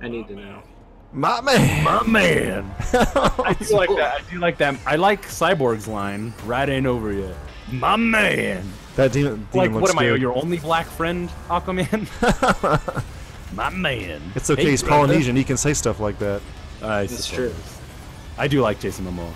I 0.00 0.08
need 0.08 0.28
to 0.28 0.36
know. 0.36 0.62
My 1.12 1.40
man. 1.40 1.84
My 1.84 2.02
man. 2.06 2.74
I 2.92 3.56
do 3.58 3.76
like 3.76 3.90
that. 3.90 4.14
I 4.20 4.30
do 4.30 4.38
like 4.38 4.58
that. 4.58 4.76
I 4.86 4.96
like 4.96 5.26
Cyborg's 5.26 5.86
line. 5.86 6.32
Right 6.46 6.68
ain't 6.68 6.86
over 6.86 7.12
yet. 7.12 7.34
My 7.70 7.96
man. 7.96 8.64
That 8.96 9.12
demon, 9.12 9.34
demon 9.34 9.48
Like, 9.52 9.70
looks 9.72 9.82
what 9.82 9.90
am 9.90 9.98
I? 9.98 10.16
Your 10.16 10.34
only 10.34 10.58
black 10.58 10.86
friend, 10.86 11.28
Aquaman? 11.48 12.08
My 13.54 13.68
man. 13.70 14.22
It's 14.34 14.48
okay. 14.48 14.62
Hey, 14.64 14.70
he's 14.70 14.82
brother. 14.82 15.06
Polynesian. 15.06 15.36
He 15.36 15.44
can 15.44 15.56
say 15.58 15.74
stuff 15.74 16.00
like 16.00 16.18
that. 16.20 16.40
I 16.80 17.06
That's 17.06 17.26
suppose. 17.26 17.52
true. 17.52 17.54
I 18.38 18.48
do 18.48 18.62
like 18.62 18.80
Jason 18.80 19.04
Momoa. 19.04 19.30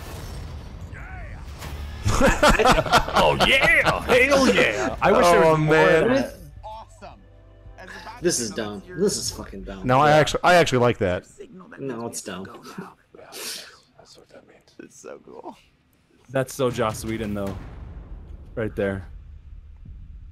Oh 2.21 3.37
yeah! 3.47 4.01
Hell 4.03 4.55
yeah! 4.55 4.97
I 5.03 5.13
wish 5.13 5.25
there 5.27 5.45
Oh, 5.45 5.51
was 5.51 5.59
more 5.59 5.75
man. 5.75 6.03
of 6.05 6.09
that. 6.11 6.33
This 8.23 8.41
is 8.41 8.51
dumb. 8.51 8.83
This 8.89 9.17
is 9.17 9.31
fucking 9.31 9.65
dumb. 9.65 9.87
No, 9.87 10.01
I 10.01 10.13
actually, 10.13 10.41
I 10.43 10.55
actually 10.55 10.79
like 10.79 10.99
that. 10.99 11.27
No, 11.79 12.07
it's 12.07 12.23
dumb. 12.23 12.45
That's 13.15 14.17
what 14.17 14.29
that 14.31 14.47
means. 14.49 14.75
It's 14.79 14.99
so 14.99 15.21
cool. 15.25 15.57
That's 16.31 16.55
so 16.55 16.71
Joss 16.71 17.05
Whedon 17.05 17.35
though, 17.35 17.57
right 18.55 18.75
there. 18.75 19.07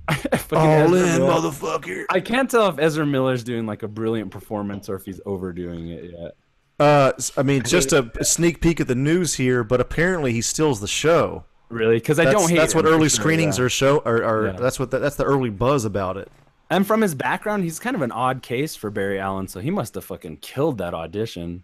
Fucking 0.11 0.59
Ezra 0.59 0.89
Miller. 0.91 1.07
motherfucker. 1.33 2.05
I 2.11 2.21
can't 2.21 2.51
tell 2.51 2.69
if 2.69 2.79
Ezra 2.79 3.07
Miller's 3.07 3.43
doing 3.45 3.65
like 3.67 3.83
a 3.83 3.89
brilliant 3.89 4.31
performance 4.31 4.89
or 4.89 4.97
if 4.97 5.05
he's 5.05 5.21
overdoing 5.25 5.89
it 5.89 6.11
yet. 6.19 6.37
Uh, 6.81 7.13
s- 7.17 7.33
I 7.39 7.43
mean, 7.43 7.63
just 7.63 7.93
a 7.93 8.11
sneak 8.25 8.61
peek 8.61 8.81
at 8.81 8.89
the 8.89 8.95
news 8.95 9.35
here, 9.35 9.63
but 9.65 9.81
apparently 9.81 10.33
he 10.33 10.43
steals 10.43 10.81
the 10.81 10.89
show. 10.89 11.45
Really? 11.69 11.97
Because 11.97 12.19
I 12.19 12.25
don't 12.25 12.49
hate. 12.49 12.57
that's 12.57 12.75
what 12.75 12.85
him, 12.85 12.93
for 12.93 12.97
early 12.97 13.09
screenings 13.09 13.59
are 13.59 13.69
show. 13.69 14.01
Are, 14.05 14.23
are 14.23 14.47
Yeah. 14.47 14.53
that's 14.53 14.79
what 14.79 14.91
the, 14.91 14.99
that's 14.99 15.17
the 15.17 15.25
early 15.25 15.51
buzz 15.51 15.85
about 15.85 16.17
it. 16.17 16.31
And 16.71 16.87
from 16.87 17.01
his 17.01 17.15
background, 17.15 17.65
he's 17.65 17.79
kind 17.79 17.95
of 17.97 18.03
an 18.03 18.13
odd 18.13 18.43
case 18.43 18.75
for 18.75 18.91
Barry 18.91 19.19
Allen, 19.21 19.49
so 19.49 19.61
he 19.61 19.71
must 19.71 19.95
have 19.95 20.05
fucking 20.05 20.39
killed 20.39 20.79
that 20.79 20.95
audition. 20.95 21.63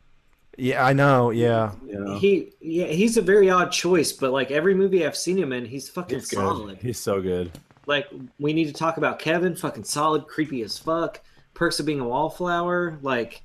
Yeah, 0.59 0.85
I 0.85 0.93
know. 0.93 1.31
Yeah, 1.31 1.73
You 1.87 1.99
know? 1.99 2.19
He 2.19 2.53
yeah, 2.61 2.87
he's 2.87 3.17
a 3.17 3.23
very 3.23 3.49
odd 3.49 3.73
choice, 3.73 4.13
but 4.13 4.31
like 4.33 4.51
every 4.51 4.75
movie 4.75 5.07
I've 5.07 5.17
seen 5.17 5.39
him 5.39 5.53
in, 5.53 5.65
he's 5.65 5.89
fucking 5.89 6.19
He's 6.19 6.31
solid. 6.31 6.79
He's 6.79 6.99
so 6.99 7.23
good. 7.23 7.51
Like 7.87 8.09
we 8.39 8.53
need 8.53 8.67
to 8.67 8.73
talk 8.73 8.99
about 8.99 9.19
Kevin, 9.19 9.57
fucking 9.57 9.85
solid, 9.85 10.27
creepy 10.27 10.63
as 10.63 10.79
fuck. 10.79 11.21
Perks 11.55 11.81
of 11.81 11.87
being 11.87 12.01
a 12.01 12.07
wallflower, 12.07 12.99
like 13.01 13.43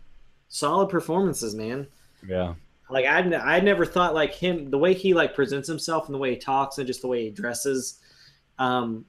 solid 0.50 0.90
performances, 0.90 1.56
man. 1.56 1.88
Yeah. 2.28 2.56
Like 2.96 3.06
I 3.06 3.20
I 3.58 3.60
never 3.60 3.86
thought 3.86 4.14
like 4.14 4.34
him 4.34 4.70
the 4.72 4.78
way 4.78 4.94
he 4.94 5.14
like 5.14 5.36
presents 5.36 5.68
himself 5.68 6.06
and 6.08 6.16
the 6.16 6.20
way 6.20 6.30
he 6.32 6.38
talks 6.38 6.78
and 6.78 6.88
just 6.88 7.02
the 7.02 7.08
way 7.08 7.26
he 7.26 7.30
dresses. 7.30 8.00
Um, 8.58 9.04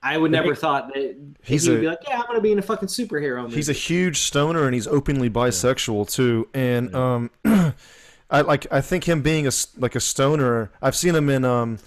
I 0.00 0.16
would 0.16 0.30
never 0.30 0.54
thought 0.54 0.94
that 0.94 1.16
He's 1.42 1.64
he 1.64 1.70
would 1.70 1.78
a- 1.78 1.80
be 1.82 1.86
like, 1.88 1.98
yeah, 2.08 2.20
I'm 2.20 2.26
gonna 2.28 2.40
be 2.40 2.52
in 2.52 2.58
a 2.58 2.62
fucking 2.62 2.88
superhero 2.88 3.42
movie. 3.42 3.56
he's 3.56 3.68
a 3.68 3.72
huge 3.72 4.18
stoner 4.20 4.64
and 4.64 4.74
he's 4.74 4.86
openly 4.86 5.28
bisexual 5.28 6.08
too. 6.10 6.48
And 6.54 6.94
um, 6.94 7.30
I 8.30 8.40
like 8.42 8.66
I 8.72 8.80
think 8.80 9.04
him 9.08 9.22
being 9.22 9.44
a 9.46 9.48
s- 9.48 9.68
like 9.76 9.94
a 9.96 10.00
stoner. 10.00 10.70
I've 10.80 10.96
seen 10.96 11.14
him 11.16 11.28
in 11.28 11.44
um, 11.44 11.78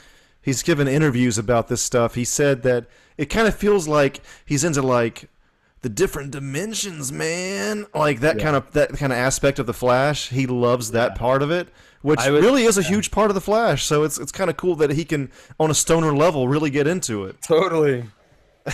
he's 0.42 0.62
given 0.62 0.88
interviews 0.90 1.38
about 1.38 1.70
this 1.70 1.82
stuff. 1.82 2.16
He 2.16 2.26
said 2.26 2.64
that 2.64 2.86
it 3.18 3.28
kind 3.28 3.48
of 3.48 3.56
feels 3.56 3.88
like 3.88 4.22
he's 4.46 4.64
into 4.66 4.82
like 4.82 5.30
the 5.86 5.90
different 5.90 6.32
dimensions, 6.32 7.12
man. 7.12 7.86
Like 7.94 8.22
that 8.22 8.40
kind 8.40 8.56
of 8.56 8.72
that 8.72 8.90
kind 8.98 9.14
of 9.14 9.20
aspect 9.20 9.60
of 9.60 9.68
the 9.68 9.74
Flash. 9.74 10.30
He 10.30 10.48
loves 10.48 10.90
that 10.92 11.14
part 11.14 11.44
of 11.44 11.52
it, 11.52 11.68
which 12.02 12.20
would- 12.26 12.44
really 12.44 12.64
is 12.64 12.80
a 12.80 12.82
huge 12.82 13.12
part 13.12 13.30
of 13.30 13.36
the 13.36 13.42
Flash. 13.42 13.84
So 13.84 14.02
it's 14.02 14.18
it's 14.18 14.32
kind 14.32 14.50
of 14.50 14.58
cool 14.58 14.76
that 14.78 14.90
he 14.90 15.06
can 15.06 15.30
on 15.60 15.70
a 15.70 15.76
stoner 15.76 16.16
level 16.16 16.48
really 16.48 16.72
get 16.72 16.88
into 16.88 17.26
it. 17.26 17.36
Totally. 17.44 18.04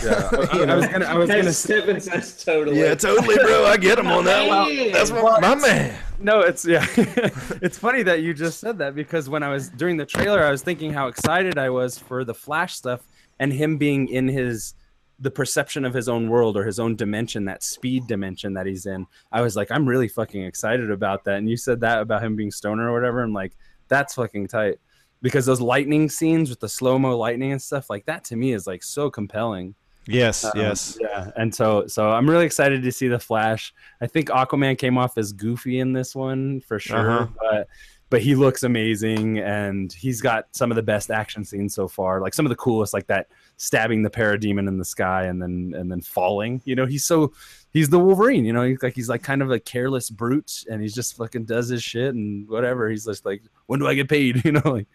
Yeah. 0.01 0.29
I, 0.31 0.35
I 0.35 0.39
was 0.39 0.88
gonna. 0.88 1.05
I 1.05 1.17
was 1.17 1.29
gonna. 1.29 1.43
That's 1.43 1.57
Say, 1.57 1.81
Stephen 1.81 1.99
says 1.99 2.41
totally. 2.45 2.79
Yeah, 2.79 2.95
totally, 2.95 3.35
bro. 3.35 3.65
I 3.65 3.75
get 3.75 3.99
him 3.99 4.07
on 4.07 4.23
that 4.23 4.47
one. 4.47 4.73
Man. 4.73 4.91
That's 4.93 5.11
what, 5.11 5.41
my 5.41 5.55
man. 5.55 5.99
no, 6.17 6.39
it's 6.39 6.65
yeah. 6.65 6.85
it's 6.95 7.77
funny 7.77 8.03
that 8.03 8.21
you 8.21 8.33
just 8.33 8.61
said 8.61 8.77
that 8.77 8.95
because 8.95 9.27
when 9.27 9.43
I 9.43 9.49
was 9.49 9.67
during 9.67 9.97
the 9.97 10.05
trailer, 10.05 10.45
I 10.45 10.49
was 10.49 10.61
thinking 10.61 10.93
how 10.93 11.07
excited 11.07 11.57
I 11.57 11.71
was 11.71 11.97
for 11.97 12.23
the 12.23 12.33
Flash 12.33 12.75
stuff 12.77 13.01
and 13.38 13.51
him 13.51 13.75
being 13.75 14.07
in 14.07 14.29
his 14.29 14.75
the 15.22 15.31
perception 15.31 15.85
of 15.85 15.93
his 15.93 16.10
own 16.10 16.27
world 16.30 16.57
or 16.57 16.65
his 16.65 16.80
own 16.80 16.95
dimension, 16.95 17.45
that 17.45 17.64
speed 17.64 18.07
dimension 18.07 18.53
that 18.56 18.65
he's 18.65 18.85
in. 18.88 19.06
I 19.31 19.41
was 19.41 19.56
like, 19.56 19.72
I'm 19.72 19.88
really 19.88 20.07
fucking 20.07 20.43
excited 20.43 20.89
about 20.91 21.23
that. 21.26 21.38
And 21.38 21.48
you 21.49 21.56
said 21.57 21.80
that 21.81 22.02
about 22.02 22.23
him 22.23 22.35
being 22.35 22.52
stoner 22.52 22.89
or 22.89 22.93
whatever. 22.93 23.22
I'm 23.22 23.31
like, 23.34 23.53
that's 23.88 24.15
fucking 24.15 24.48
tight. 24.48 24.80
Because 25.22 25.45
those 25.45 25.61
lightning 25.61 26.10
scenes 26.10 26.49
with 26.49 26.60
the 26.60 26.68
slow 26.68 26.98
mo 26.98 27.15
lightning 27.15 27.52
and 27.52 27.61
stuff 27.61 27.89
like 27.89 28.06
that 28.07 28.23
to 28.26 28.35
me 28.35 28.53
is 28.53 28.65
like 28.65 28.81
so 28.84 29.11
compelling. 29.11 29.76
Yes, 30.07 30.43
Um, 30.43 30.52
yes. 30.56 30.98
Yeah, 30.99 31.30
and 31.38 31.53
so 31.53 31.85
so 31.85 32.10
I'm 32.10 32.27
really 32.27 32.48
excited 32.48 32.81
to 32.81 32.91
see 32.91 33.07
the 33.07 33.19
Flash. 33.19 33.72
I 34.02 34.07
think 34.07 34.30
Aquaman 34.30 34.76
came 34.80 34.98
off 34.98 35.15
as 35.19 35.31
goofy 35.31 35.80
in 35.80 35.93
this 35.93 36.15
one 36.15 36.61
for 36.61 36.80
sure, 36.80 37.11
Uh-huh. 37.11 37.27
but 37.39 37.68
but 38.11 38.21
he 38.21 38.35
looks 38.35 38.63
amazing 38.63 39.39
and 39.39 39.93
he's 39.93 40.19
got 40.19 40.45
some 40.51 40.69
of 40.69 40.75
the 40.75 40.83
best 40.83 41.09
action 41.09 41.45
scenes 41.45 41.73
so 41.73 41.88
far. 41.88 42.19
Like 42.19 42.33
some 42.33 42.45
of 42.45 42.49
the 42.49 42.57
coolest, 42.57 42.93
like 42.93 43.07
that 43.07 43.29
stabbing 43.55 44.03
the 44.03 44.09
parademon 44.09 44.67
in 44.67 44.77
the 44.77 44.83
sky 44.83 45.23
and 45.27 45.41
then 45.41 45.73
and 45.77 45.89
then 45.89 46.01
falling. 46.01 46.61
You 46.65 46.75
know, 46.75 46.85
he's 46.85 47.05
so 47.05 47.31
he's 47.71 47.88
the 47.88 47.97
Wolverine. 47.97 48.43
You 48.43 48.51
know, 48.51 48.63
he's 48.63 48.83
like 48.83 48.95
he's 48.95 49.07
like 49.07 49.23
kind 49.23 49.41
of 49.41 49.49
a 49.49 49.61
careless 49.61 50.09
brute 50.09 50.65
and 50.69 50.81
he's 50.81 50.93
just 50.93 51.15
fucking 51.15 51.45
does 51.45 51.69
his 51.69 51.81
shit 51.81 52.13
and 52.13 52.49
whatever. 52.49 52.89
He's 52.89 53.05
just 53.05 53.25
like, 53.25 53.43
when 53.67 53.79
do 53.79 53.88
I 53.88 53.95
get 53.95 54.09
paid? 54.09 54.43
You 54.45 54.51
know, 54.51 54.61
like. 54.65 54.88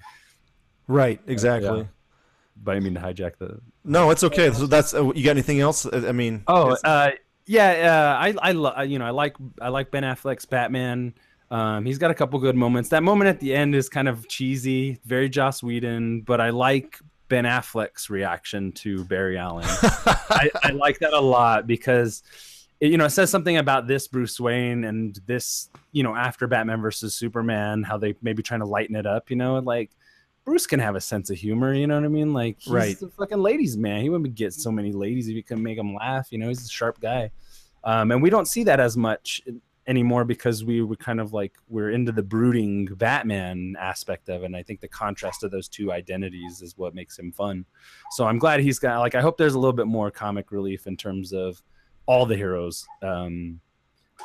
Right, 0.86 1.18
exactly. 1.26 1.78
Yeah. 1.78 1.84
But 2.62 2.76
I 2.76 2.80
mean 2.80 2.94
to 2.94 3.00
hijack 3.00 3.38
the 3.38 3.60
No, 3.82 4.10
it's 4.10 4.24
okay. 4.24 4.52
So 4.52 4.66
that's 4.66 4.92
uh, 4.92 5.10
you 5.14 5.24
got 5.24 5.30
anything 5.30 5.60
else? 5.60 5.86
I 5.90 6.12
mean, 6.12 6.42
Oh, 6.46 6.76
uh, 6.84 7.12
yeah. 7.46 8.16
Uh, 8.20 8.22
I, 8.22 8.48
I, 8.50 8.52
lo- 8.52 8.82
you 8.82 8.98
know, 8.98 9.06
I 9.06 9.10
like, 9.10 9.36
I 9.60 9.70
like 9.70 9.90
Ben 9.90 10.02
Affleck's 10.02 10.44
Batman. 10.44 11.14
Um, 11.50 11.84
he's 11.84 11.98
got 11.98 12.10
a 12.10 12.14
couple 12.14 12.38
good 12.40 12.56
moments. 12.56 12.88
That 12.88 13.02
moment 13.02 13.28
at 13.28 13.40
the 13.40 13.54
end 13.54 13.74
is 13.74 13.88
kind 13.88 14.08
of 14.08 14.26
cheesy, 14.28 14.98
very 15.04 15.28
Joss 15.28 15.62
Whedon, 15.62 16.22
but 16.22 16.40
I 16.40 16.50
like 16.50 16.98
Ben 17.28 17.44
Affleck's 17.44 18.10
reaction 18.10 18.72
to 18.72 19.04
Barry 19.04 19.38
Allen. 19.38 19.64
I, 19.68 20.50
I 20.62 20.70
like 20.70 20.98
that 21.00 21.12
a 21.12 21.20
lot 21.20 21.66
because, 21.66 22.22
it, 22.80 22.90
you 22.90 22.98
know, 22.98 23.04
it 23.04 23.10
says 23.10 23.30
something 23.30 23.56
about 23.58 23.86
this 23.86 24.08
Bruce 24.08 24.40
Wayne 24.40 24.84
and 24.84 25.18
this, 25.26 25.68
you 25.92 26.02
know, 26.02 26.14
after 26.16 26.46
Batman 26.46 26.80
versus 26.80 27.14
Superman, 27.14 27.82
how 27.84 27.96
they 27.96 28.14
maybe 28.22 28.42
trying 28.42 28.60
to 28.60 28.66
lighten 28.66 28.96
it 28.96 29.06
up. 29.06 29.30
You 29.30 29.36
know, 29.36 29.58
like 29.60 29.90
Bruce 30.44 30.66
can 30.66 30.80
have 30.80 30.94
a 30.96 31.00
sense 31.00 31.30
of 31.30 31.36
humor. 31.36 31.74
You 31.74 31.86
know 31.86 31.94
what 31.96 32.04
I 32.04 32.08
mean? 32.08 32.32
Like, 32.32 32.58
he's 32.60 32.72
Right. 32.72 32.98
the 32.98 33.08
fucking 33.08 33.38
ladies 33.38 33.76
man. 33.76 34.02
He 34.02 34.08
wouldn't 34.10 34.34
get 34.34 34.52
so 34.52 34.70
many 34.72 34.92
ladies 34.92 35.28
if 35.28 35.34
you 35.34 35.42
can 35.44 35.62
make 35.62 35.78
him 35.78 35.94
laugh. 35.94 36.28
You 36.30 36.38
know, 36.38 36.48
he's 36.48 36.64
a 36.64 36.68
sharp 36.68 37.00
guy, 37.00 37.30
um, 37.84 38.10
and 38.10 38.20
we 38.22 38.30
don't 38.30 38.46
see 38.46 38.64
that 38.64 38.78
as 38.78 38.96
much 38.96 39.40
anymore 39.86 40.24
because 40.24 40.64
we 40.64 40.82
were 40.82 40.96
kind 40.96 41.20
of 41.20 41.32
like 41.32 41.52
we're 41.68 41.90
into 41.90 42.12
the 42.12 42.22
brooding 42.22 42.86
Batman 42.86 43.76
aspect 43.78 44.28
of 44.28 44.42
it. 44.42 44.46
And 44.46 44.56
I 44.56 44.62
think 44.62 44.80
the 44.80 44.88
contrast 44.88 45.44
of 45.44 45.50
those 45.50 45.68
two 45.68 45.92
identities 45.92 46.62
is 46.62 46.76
what 46.76 46.94
makes 46.94 47.18
him 47.18 47.32
fun. 47.32 47.64
So 48.12 48.26
I'm 48.26 48.38
glad 48.38 48.60
he's 48.60 48.78
got 48.78 49.00
like 49.00 49.14
I 49.14 49.20
hope 49.20 49.38
there's 49.38 49.54
a 49.54 49.58
little 49.58 49.72
bit 49.72 49.86
more 49.86 50.10
comic 50.10 50.50
relief 50.50 50.86
in 50.86 50.96
terms 50.96 51.32
of 51.32 51.62
all 52.06 52.26
the 52.26 52.36
heroes. 52.36 52.86
Um, 53.02 53.60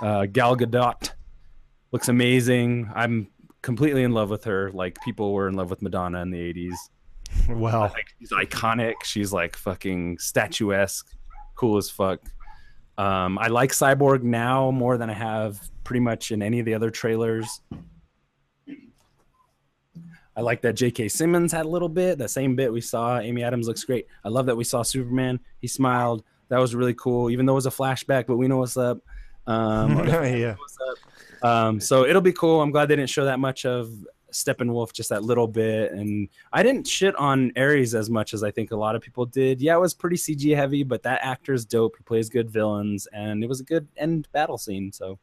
uh, 0.02 0.26
Gal 0.26 0.56
Gadot 0.56 1.12
looks 1.92 2.10
amazing. 2.10 2.90
I'm 2.96 3.28
completely 3.62 4.04
in 4.04 4.12
love 4.12 4.30
with 4.30 4.44
her. 4.46 4.72
Like 4.72 5.00
people 5.04 5.34
were 5.34 5.48
in 5.48 5.56
love 5.56 5.70
with 5.70 5.82
Madonna 5.82 6.22
in 6.22 6.32
the 6.32 6.54
80s. 6.54 6.76
wow. 7.50 7.82
Like 7.82 8.08
she's 8.20 8.32
iconic. 8.32 8.96
She's 9.04 9.32
like 9.34 9.56
fucking 9.56 10.18
statuesque, 10.18 11.12
cool 11.56 11.78
as 11.78 11.90
fuck. 11.90 12.22
Um, 12.98 13.38
I 13.40 13.48
like 13.48 13.72
Cyborg 13.72 14.24
now 14.24 14.72
more 14.72 14.98
than 14.98 15.10
I 15.10 15.14
have 15.14 15.60
pretty 15.84 16.02
much 16.02 16.32
in 16.32 16.42
any 16.42 16.60
of 16.60 16.66
the 16.66 16.74
other 16.74 16.90
trailers. 16.90 17.62
I 20.36 20.42
like 20.42 20.62
that 20.62 20.74
J.K. 20.74 21.10
Simmons 21.10 21.52
had 21.52 21.66
a 21.66 21.70
little 21.70 21.90
bit, 21.90 22.18
that 22.20 22.30
same 22.30 22.56
bit 22.56 22.72
we 22.72 22.82
saw. 22.82 23.20
Amy 23.20 23.44
Adams 23.44 23.68
looks 23.68 23.84
great. 23.84 24.08
I 24.24 24.30
love 24.30 24.46
that 24.46 24.56
we 24.56 24.64
saw 24.64 24.82
Superman. 24.82 25.40
He 25.60 25.68
smiled. 25.68 26.24
That 26.50 26.60
was 26.60 26.74
really 26.74 26.94
cool, 26.94 27.30
even 27.30 27.46
though 27.46 27.54
it 27.54 27.56
was 27.56 27.66
a 27.66 27.72
flashback, 27.72 28.28
but 28.28 28.38
we 28.38 28.48
know 28.48 28.58
what's 28.58 28.78
up. 28.78 29.00
Um, 29.48 30.08
yeah. 30.08 30.56
what's 30.58 30.78
up. 30.90 31.46
Um, 31.46 31.80
so 31.80 32.06
it'll 32.06 32.22
be 32.22 32.34
cool. 32.34 32.62
I'm 32.62 32.72
glad 32.72 32.88
they 32.88 32.96
didn't 32.96 33.10
show 33.10 33.26
that 33.26 33.40
much 33.40 33.66
of 33.66 33.92
Steppenwolf, 34.32 34.94
just 34.94 35.10
that 35.10 35.24
little 35.24 35.48
bit. 35.48 35.92
And 35.92 36.30
I 36.52 36.64
didn't 36.64 36.88
shit 36.88 37.16
on 37.16 37.52
Ares 37.58 37.96
as 37.96 38.10
much 38.10 38.34
as 38.34 38.44
I 38.44 38.52
think 38.52 38.72
a 38.72 38.76
lot 38.76 38.96
of 38.96 39.02
people 39.02 39.26
did. 39.26 39.62
Yeah, 39.62 39.76
it 39.76 39.80
was 39.80 39.94
pretty 39.94 40.16
CG 40.18 40.56
heavy, 40.56 40.84
but 40.84 41.04
that 41.04 41.20
actor's 41.24 41.66
dope. 41.66 41.98
He 41.98 42.04
plays 42.04 42.30
good 42.30 42.50
villains, 42.50 43.08
and 43.14 43.44
it 43.44 43.48
was 43.48 43.60
a 43.60 43.66
good 43.66 43.88
end 43.98 44.28
battle 44.32 44.58
scene. 44.58 44.92
So 44.92 45.20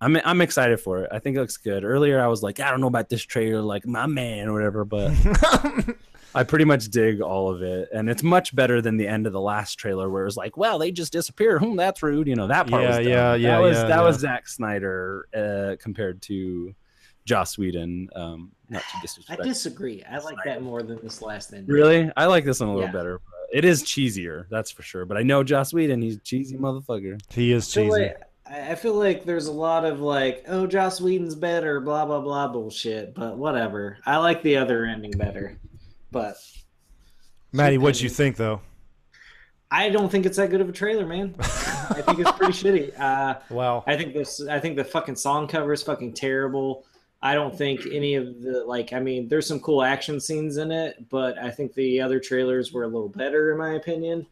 I'm 0.00 0.16
I'm 0.24 0.40
excited 0.40 0.80
for 0.80 1.04
it. 1.04 1.10
I 1.12 1.20
think 1.20 1.36
it 1.36 1.40
looks 1.40 1.56
good. 1.56 1.84
Earlier, 1.84 2.20
I 2.22 2.26
was 2.26 2.42
like, 2.42 2.58
I 2.60 2.70
don't 2.70 2.80
know 2.80 2.88
about 2.88 3.08
this 3.08 3.22
trailer, 3.22 3.62
like 3.62 3.86
my 3.86 4.06
man 4.06 4.48
or 4.48 4.52
whatever, 4.52 4.84
but 4.84 5.12
I 6.34 6.44
pretty 6.44 6.64
much 6.64 6.88
dig 6.88 7.20
all 7.20 7.50
of 7.50 7.62
it, 7.62 7.90
and 7.92 8.08
it's 8.08 8.22
much 8.22 8.56
better 8.56 8.80
than 8.80 8.96
the 8.96 9.06
end 9.06 9.26
of 9.26 9.32
the 9.32 9.40
last 9.40 9.74
trailer, 9.76 10.08
where 10.10 10.22
it 10.22 10.24
was 10.24 10.36
like, 10.36 10.56
well, 10.56 10.78
they 10.78 10.90
just 10.90 11.12
disappear. 11.12 11.58
Hmm, 11.58 11.76
that's 11.76 12.02
rude. 12.02 12.26
You 12.26 12.34
know 12.34 12.46
that 12.48 12.68
part. 12.68 12.82
Yeah, 12.82 12.88
was 12.88 12.96
dumb. 12.96 13.06
yeah, 13.06 13.34
yeah, 13.34 13.50
That 13.50 13.58
was 13.62 13.76
yeah, 13.76 13.82
that 13.82 13.88
yeah. 13.88 14.02
was 14.02 14.18
Zack 14.18 14.48
Snyder 14.48 15.28
uh, 15.36 15.76
compared 15.80 16.22
to 16.22 16.74
Joss 17.24 17.56
Whedon. 17.58 18.08
Um, 18.16 18.52
not 18.68 18.82
to 18.82 19.32
I 19.32 19.36
disagree. 19.36 20.02
I 20.10 20.18
like 20.18 20.38
that 20.44 20.62
more 20.62 20.82
than 20.82 20.98
this 21.02 21.22
last 21.22 21.52
end. 21.52 21.68
Really, 21.68 22.10
I 22.16 22.26
like 22.26 22.44
this 22.44 22.60
one 22.60 22.70
a 22.70 22.74
little 22.74 22.88
Yeah. 22.88 22.92
better. 22.92 23.18
But 23.20 23.56
it 23.58 23.64
is 23.64 23.82
cheesier, 23.82 24.46
that's 24.50 24.70
for 24.70 24.82
sure. 24.82 25.04
But 25.04 25.16
I 25.18 25.22
know 25.22 25.42
Joss 25.44 25.72
Whedon; 25.72 26.00
he's 26.02 26.16
a 26.16 26.20
cheesy 26.20 26.56
motherfucker. 26.56 27.20
he 27.32 27.52
is 27.52 27.70
I 27.70 27.74
feel, 27.82 27.84
cheesy. 27.84 28.02
like, 28.02 28.22
I 28.46 28.70
I 28.72 28.74
feel 28.74 28.94
like 28.94 29.24
there's 29.24 29.46
a 29.46 29.52
lot 29.52 29.84
of 29.84 30.00
like, 30.00 30.44
oh, 30.48 30.66
Joss 30.66 31.00
Whedon's 31.00 31.34
better, 31.34 31.80
blah 31.80 32.04
blah 32.06 32.20
blah 32.20 32.48
bullshit. 32.48 33.14
But 33.14 33.36
whatever. 33.36 33.98
I 34.06 34.16
like 34.16 34.42
the 34.42 34.56
other 34.56 34.84
ending 34.86 35.12
better. 35.12 35.58
But 36.10 36.36
Maddie, 37.52 37.78
what'd 37.78 38.00
you 38.00 38.08
think 38.08 38.36
though? 38.36 38.60
I 39.70 39.88
don't 39.88 40.10
think 40.10 40.26
it's 40.26 40.36
that 40.36 40.50
good 40.50 40.60
of 40.60 40.68
a 40.68 40.72
trailer, 40.72 41.06
man. 41.06 41.34
I 41.38 42.02
think 42.02 42.18
it's 42.18 42.32
pretty 42.32 42.52
shitty. 42.52 42.98
Uh, 43.00 43.38
Wow. 43.50 43.84
I 43.86 43.96
think 43.96 44.12
this. 44.12 44.46
I 44.46 44.58
think 44.60 44.76
the 44.76 44.84
fucking 44.84 45.16
song 45.16 45.46
cover 45.48 45.72
is 45.72 45.82
fucking 45.82 46.12
terrible. 46.14 46.84
I 47.22 47.34
don't 47.34 47.56
think 47.56 47.86
any 47.92 48.14
of 48.16 48.42
the 48.42 48.64
like. 48.64 48.92
I 48.92 48.98
mean, 49.00 49.28
there's 49.28 49.46
some 49.46 49.60
cool 49.60 49.82
action 49.82 50.18
scenes 50.20 50.56
in 50.56 50.72
it, 50.72 51.08
but 51.08 51.38
I 51.38 51.50
think 51.50 51.72
the 51.74 52.00
other 52.00 52.18
trailers 52.18 52.72
were 52.72 52.82
a 52.82 52.88
little 52.88 53.08
better, 53.08 53.52
in 53.52 53.58
my 53.58 53.74
opinion. 53.74 54.26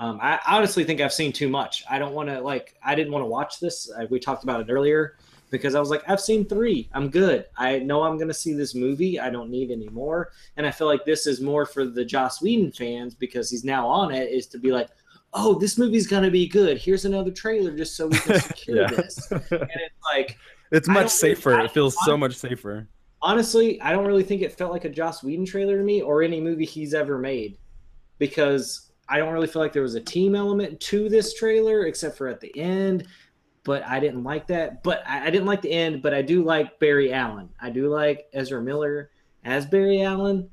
Um, 0.00 0.18
I 0.22 0.38
honestly 0.46 0.84
think 0.84 1.00
I've 1.00 1.12
seen 1.12 1.32
too 1.32 1.48
much. 1.48 1.84
I 1.90 1.98
don't 1.98 2.14
want 2.14 2.28
to 2.28 2.40
like. 2.40 2.74
I 2.84 2.94
didn't 2.94 3.12
want 3.12 3.22
to 3.24 3.28
watch 3.28 3.60
this. 3.60 3.90
Uh, 3.90 4.06
we 4.10 4.18
talked 4.20 4.44
about 4.44 4.60
it 4.60 4.72
earlier 4.72 5.16
because 5.50 5.74
I 5.74 5.80
was 5.80 5.90
like, 5.90 6.02
I've 6.08 6.20
seen 6.20 6.44
three. 6.44 6.88
I'm 6.92 7.08
good. 7.10 7.46
I 7.56 7.78
know 7.80 8.02
I'm 8.02 8.16
going 8.16 8.28
to 8.28 8.34
see 8.34 8.52
this 8.52 8.74
movie. 8.74 9.18
I 9.18 9.30
don't 9.30 9.50
need 9.50 9.70
any 9.70 9.88
more. 9.88 10.30
And 10.56 10.66
I 10.66 10.70
feel 10.70 10.86
like 10.86 11.04
this 11.04 11.26
is 11.26 11.40
more 11.40 11.64
for 11.66 11.84
the 11.84 12.04
Joss 12.04 12.42
Whedon 12.42 12.70
fans 12.72 13.14
because 13.14 13.50
he's 13.50 13.64
now 13.64 13.88
on 13.88 14.12
it. 14.12 14.30
Is 14.30 14.46
to 14.48 14.58
be 14.58 14.72
like, 14.72 14.88
oh, 15.34 15.54
this 15.58 15.78
movie's 15.78 16.06
going 16.06 16.22
to 16.24 16.30
be 16.30 16.46
good. 16.48 16.78
Here's 16.78 17.04
another 17.04 17.30
trailer 17.30 17.76
just 17.76 17.96
so 17.96 18.06
we 18.08 18.18
can 18.18 18.40
secure 18.40 18.82
Yeah. 18.82 18.88
this. 18.88 19.30
And 19.30 19.42
it's 19.50 20.04
like, 20.12 20.38
It's 20.70 20.88
much 20.88 21.08
safer. 21.08 21.60
it 21.60 21.70
feels 21.70 21.96
so 22.04 22.16
much 22.16 22.34
safer. 22.34 22.86
honestly, 23.22 23.80
I 23.80 23.92
don't 23.92 24.06
really 24.06 24.22
think 24.22 24.42
it 24.42 24.52
felt 24.52 24.72
like 24.72 24.84
a 24.84 24.88
Joss 24.90 25.22
Whedon 25.22 25.44
trailer 25.44 25.76
to 25.78 25.82
me 25.82 26.02
or 26.02 26.22
any 26.22 26.40
movie 26.40 26.64
he's 26.64 26.94
ever 26.94 27.18
made 27.18 27.58
because 28.18 28.92
I 29.08 29.18
don't 29.18 29.32
really 29.32 29.46
feel 29.46 29.62
like 29.62 29.72
there 29.72 29.82
was 29.82 29.94
a 29.94 30.00
team 30.00 30.34
element 30.34 30.78
to 30.80 31.08
this 31.08 31.34
trailer 31.34 31.86
except 31.86 32.16
for 32.16 32.28
at 32.28 32.40
the 32.40 32.56
end. 32.58 33.06
But 33.64 33.84
I 33.86 34.00
didn't 34.00 34.24
like 34.24 34.46
that. 34.46 34.82
But 34.82 35.02
I, 35.06 35.26
I 35.26 35.30
didn't 35.30 35.46
like 35.46 35.62
the 35.62 35.72
end. 35.72 36.00
But 36.00 36.14
I 36.14 36.22
do 36.22 36.42
like 36.42 36.78
Barry 36.78 37.12
Allen. 37.12 37.50
I 37.60 37.70
do 37.70 37.88
like 37.88 38.28
Ezra 38.32 38.62
Miller 38.62 39.10
as 39.44 39.66
Barry 39.66 40.02
Allen. 40.02 40.48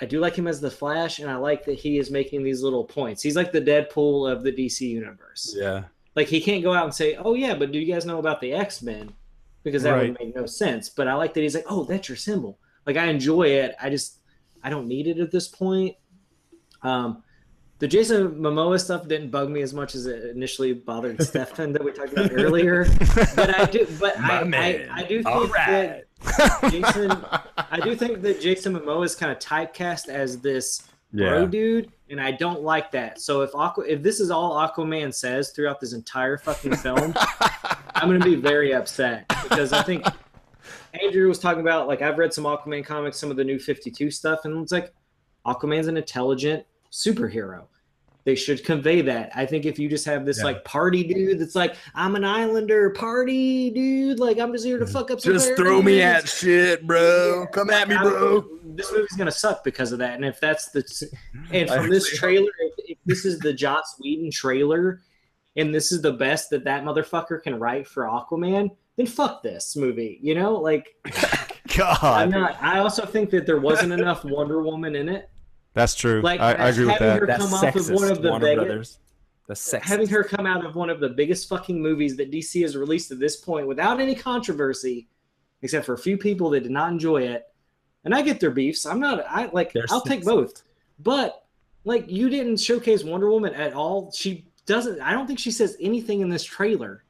I 0.00 0.06
do 0.06 0.18
like 0.18 0.34
him 0.34 0.46
as 0.46 0.60
the 0.60 0.70
Flash, 0.70 1.18
and 1.18 1.30
I 1.30 1.36
like 1.36 1.64
that 1.66 1.78
he 1.78 1.98
is 1.98 2.10
making 2.10 2.42
these 2.42 2.62
little 2.62 2.84
points. 2.84 3.22
He's 3.22 3.36
like 3.36 3.52
the 3.52 3.60
Deadpool 3.60 4.30
of 4.30 4.42
the 4.42 4.52
DC 4.52 4.80
universe. 4.80 5.54
Yeah. 5.56 5.84
Like 6.16 6.26
he 6.28 6.40
can't 6.40 6.62
go 6.62 6.72
out 6.72 6.84
and 6.84 6.94
say, 6.94 7.16
"Oh 7.16 7.34
yeah, 7.34 7.54
but 7.54 7.70
do 7.70 7.78
you 7.78 7.92
guys 7.92 8.06
know 8.06 8.18
about 8.18 8.40
the 8.40 8.52
X 8.52 8.82
Men?" 8.82 9.12
Because 9.64 9.82
that 9.82 9.92
Right. 9.92 10.10
would 10.10 10.18
make 10.20 10.36
no 10.36 10.46
sense. 10.46 10.88
But 10.90 11.08
I 11.08 11.14
like 11.14 11.34
that 11.34 11.40
he's 11.40 11.54
like, 11.56 11.64
"Oh, 11.68 11.84
that's 11.84 12.08
your 12.08 12.16
symbol." 12.16 12.58
Like 12.86 12.96
I 12.96 13.06
enjoy 13.06 13.48
it. 13.48 13.74
I 13.80 13.90
just 13.90 14.18
I 14.62 14.70
don't 14.70 14.86
need 14.86 15.08
it 15.08 15.18
at 15.18 15.30
this 15.32 15.48
point. 15.48 15.96
Um, 16.82 17.22
the 17.80 17.88
Jason 17.88 18.36
Momoa 18.36 18.78
stuff 18.80 19.08
didn't 19.08 19.30
bug 19.30 19.50
me 19.50 19.60
as 19.62 19.74
much 19.74 19.94
as 19.94 20.06
it 20.06 20.30
initially 20.36 20.72
bothered 20.74 21.20
Stefan 21.26 21.72
that 21.72 21.82
we 21.82 21.92
talked 21.92 22.12
about 22.12 22.30
earlier. 22.32 22.84
But 23.34 23.58
I 23.58 23.64
do. 23.66 23.86
But 23.98 24.18
I, 24.20 24.42
I. 24.42 24.88
I 25.00 25.02
do 25.04 25.22
think 25.22 25.26
All 25.34 25.46
that. 25.48 26.04
Jason. 26.70 27.10
I 27.56 27.80
do 27.82 27.94
think 27.96 28.22
that 28.22 28.40
Jason 28.40 28.74
Momoa 28.78 29.04
is 29.04 29.14
kind 29.14 29.32
of 29.32 29.38
typecast 29.38 30.08
as 30.08 30.40
this 30.40 30.82
bro 31.14 31.40
Yeah. 31.42 31.46
dude, 31.46 31.90
and 32.10 32.20
I 32.20 32.32
don't 32.32 32.62
like 32.62 32.90
that. 32.92 33.20
So 33.20 33.40
if 33.42 33.54
Aqua, 33.54 33.84
if 33.86 34.02
this 34.02 34.20
is 34.20 34.30
all 34.30 34.52
Aquaman 34.56 35.14
says 35.14 35.50
throughout 35.50 35.80
this 35.80 35.92
entire 35.92 36.36
fucking 36.36 36.76
film, 36.76 37.14
I'm 37.94 38.08
gonna 38.08 38.18
be 38.24 38.34
very 38.34 38.74
upset 38.74 39.26
because 39.44 39.72
I 39.72 39.82
think 39.82 40.04
Andrew 41.02 41.28
was 41.28 41.38
talking 41.38 41.60
about 41.60 41.88
like 41.88 42.02
I've 42.02 42.18
read 42.18 42.32
some 42.34 42.44
Aquaman 42.44 42.84
comics, 42.84 43.18
some 43.18 43.30
of 43.30 43.36
the 43.36 43.44
new 43.44 43.58
52 43.58 44.10
stuff, 44.10 44.40
and 44.44 44.62
it's 44.62 44.72
like 44.72 44.92
Aquaman's 45.46 45.86
an 45.86 45.96
intelligent 45.96 46.64
superhero. 46.92 47.64
They 48.24 48.34
should 48.34 48.64
convey 48.64 49.02
that. 49.02 49.30
I 49.34 49.44
think 49.44 49.66
if 49.66 49.78
you 49.78 49.88
just 49.88 50.06
have 50.06 50.24
this 50.24 50.38
Yeah. 50.38 50.44
like 50.44 50.64
party 50.64 51.04
dude 51.04 51.38
that's 51.38 51.54
like, 51.54 51.76
I'm 51.94 52.16
an 52.16 52.24
islander 52.24 52.90
party 52.90 53.70
dude, 53.70 54.18
like 54.18 54.38
I'm 54.38 54.52
just 54.52 54.64
here 54.64 54.78
to 54.78 54.84
mm-hmm. 54.84 54.92
fuck 54.92 55.10
up 55.10 55.20
some 55.20 55.34
Just 55.34 55.54
throw 55.56 55.82
me 55.82 56.00
at 56.00 56.26
shit, 56.26 56.86
bro. 56.86 57.46
Come 57.52 57.68
at 57.70 57.88
me, 57.88 57.96
bro. 57.96 58.44
This 58.64 58.90
movie's 58.92 59.16
gonna 59.16 59.30
suck 59.30 59.62
because 59.62 59.92
of 59.92 59.98
that. 59.98 60.14
And 60.14 60.24
if 60.24 60.40
that's 60.40 60.70
the 60.70 60.82
mm-hmm. 60.82 61.54
and 61.54 61.70
from 61.70 61.90
this 61.90 62.16
trailer, 62.16 62.50
if, 62.60 62.90
if 62.90 62.98
this 63.04 63.26
is 63.26 63.38
the 63.40 63.52
Joss 63.52 63.96
Whedon 64.00 64.30
trailer, 64.30 65.02
and 65.56 65.74
this 65.74 65.92
is 65.92 66.00
the 66.00 66.12
best 66.12 66.50
that 66.50 66.64
that 66.64 66.82
motherfucker 66.82 67.42
can 67.42 67.58
write 67.60 67.86
for 67.86 68.04
Aquaman, 68.04 68.70
then 68.96 69.06
fuck 69.06 69.42
this 69.42 69.76
movie. 69.76 70.18
You 70.22 70.34
know, 70.34 70.54
like 70.54 70.96
God. 71.76 71.98
I'm 72.02 72.30
God. 72.30 72.40
not. 72.40 72.62
I 72.62 72.78
also 72.78 73.04
think 73.04 73.28
that 73.30 73.44
there 73.44 73.60
wasn't 73.60 73.92
enough 73.92 74.24
Wonder 74.24 74.62
Woman 74.62 74.96
in 74.96 75.08
it. 75.08 75.28
That's 75.74 75.94
true. 75.94 76.22
Like, 76.22 76.40
I, 76.40 76.52
I 76.52 76.68
agree 76.70 76.84
with 76.86 76.92
having 76.94 77.08
that. 77.08 77.20
her- 77.20 77.26
That's 77.26 77.44
come 77.44 77.54
off 77.54 77.74
of 77.76 77.90
one 77.90 78.10
of 78.10 78.22
the 78.22 78.30
Warner 78.30 78.46
biggest- 78.46 78.66
Brothers. 78.66 78.98
The 79.46 79.54
sexist. 79.54 79.82
Having 79.82 80.08
her 80.08 80.24
come 80.24 80.46
out 80.46 80.64
of 80.64 80.74
one 80.74 80.88
of 80.88 81.00
the 81.00 81.10
biggest 81.10 81.50
fucking 81.50 81.80
movies 81.82 82.16
that 82.16 82.30
DC 82.30 82.62
has 82.62 82.76
released 82.78 83.10
at 83.10 83.18
this 83.18 83.36
point 83.36 83.66
without 83.66 84.00
any 84.00 84.14
controversy, 84.14 85.06
except 85.60 85.84
for 85.84 85.92
a 85.92 85.98
few 85.98 86.16
people 86.16 86.48
that 86.50 86.62
did 86.62 86.72
not 86.72 86.90
enjoy 86.90 87.22
it. 87.24 87.44
And 88.04 88.14
I 88.14 88.22
get 88.22 88.40
their 88.40 88.50
beefs. 88.50 88.86
I'm 88.86 89.00
not. 89.00 89.22
I 89.28 89.50
like. 89.52 89.72
They're 89.74 89.84
I'll 89.90 90.00
take 90.00 90.24
both. 90.24 90.62
But 90.98 91.44
like, 91.84 92.08
you 92.10 92.30
didn't 92.30 92.56
showcase 92.58 93.04
Wonder 93.04 93.28
Woman 93.30 93.52
at 93.54 93.74
all. 93.74 94.10
She 94.12 94.46
doesn't. 94.64 94.98
I 95.02 95.12
don't 95.12 95.26
think 95.26 95.38
she 95.38 95.50
says 95.50 95.76
anything 95.78 96.20
in 96.22 96.30
this 96.30 96.44
trailer. 96.44 97.04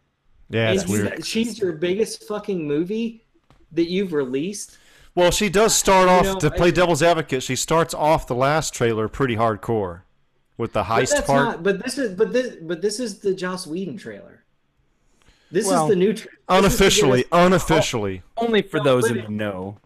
Yeah, 0.51 0.71
And 0.71 0.81
it's 0.81 0.89
weird. 0.91 1.25
She's 1.25 1.59
your 1.61 1.73
biggest 1.73 2.25
fucking 2.27 2.67
movie 2.67 3.25
that 3.73 3.89
you've 3.91 4.13
released. 4.13 4.79
Well, 5.15 5.31
she 5.31 5.49
does 5.49 5.75
start 5.77 6.09
You 6.09 6.15
off 6.15 6.25
know, 6.25 6.39
to 6.41 6.51
play 6.51 6.69
I- 6.69 6.73
devil's 6.73 7.03
advocate. 7.03 7.43
She 7.43 7.57
starts 7.57 7.95
off 7.95 8.27
the 8.27 8.35
last 8.35 8.75
trailer 8.75 9.07
pretty 9.09 9.37
hardcore 9.37 10.03
with 10.57 10.73
the 10.73 10.83
But 10.83 10.87
heist 11.03 11.11
that's 11.13 11.27
part. 11.27 11.45
not. 11.45 11.63
But 11.63 11.85
this 11.85 11.99
is. 11.99 12.15
But 12.17 12.33
this. 12.33 12.57
But 12.61 12.83
this 12.83 12.99
is 13.01 13.19
the 13.21 13.35
Joss 13.35 13.67
Whedon 13.67 13.97
trailer. 13.97 14.43
This 15.51 15.67
Well, 15.67 15.85
is 15.85 15.91
the 15.91 15.97
new. 15.97 16.13
Tra- 16.15 16.27
this 16.27 16.33
is 16.33 16.39
unofficially, 16.65 17.23
us- 17.25 17.29
unofficially. 17.33 18.23
Only 18.37 18.63
for 18.63 18.79
No, 18.79 18.85
those 18.85 19.03
but 19.05 19.11
in 19.13 19.19
it- 19.19 19.27
the 19.27 19.33
know. 19.33 19.79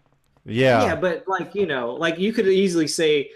Yeah. 0.45 0.83
yeah, 0.85 0.95
but 0.95 1.25
like 1.27 1.53
you 1.53 1.67
know, 1.67 1.93
like 1.93 2.17
you 2.17 2.33
could 2.33 2.47
easily 2.47 2.87
say 2.87 3.29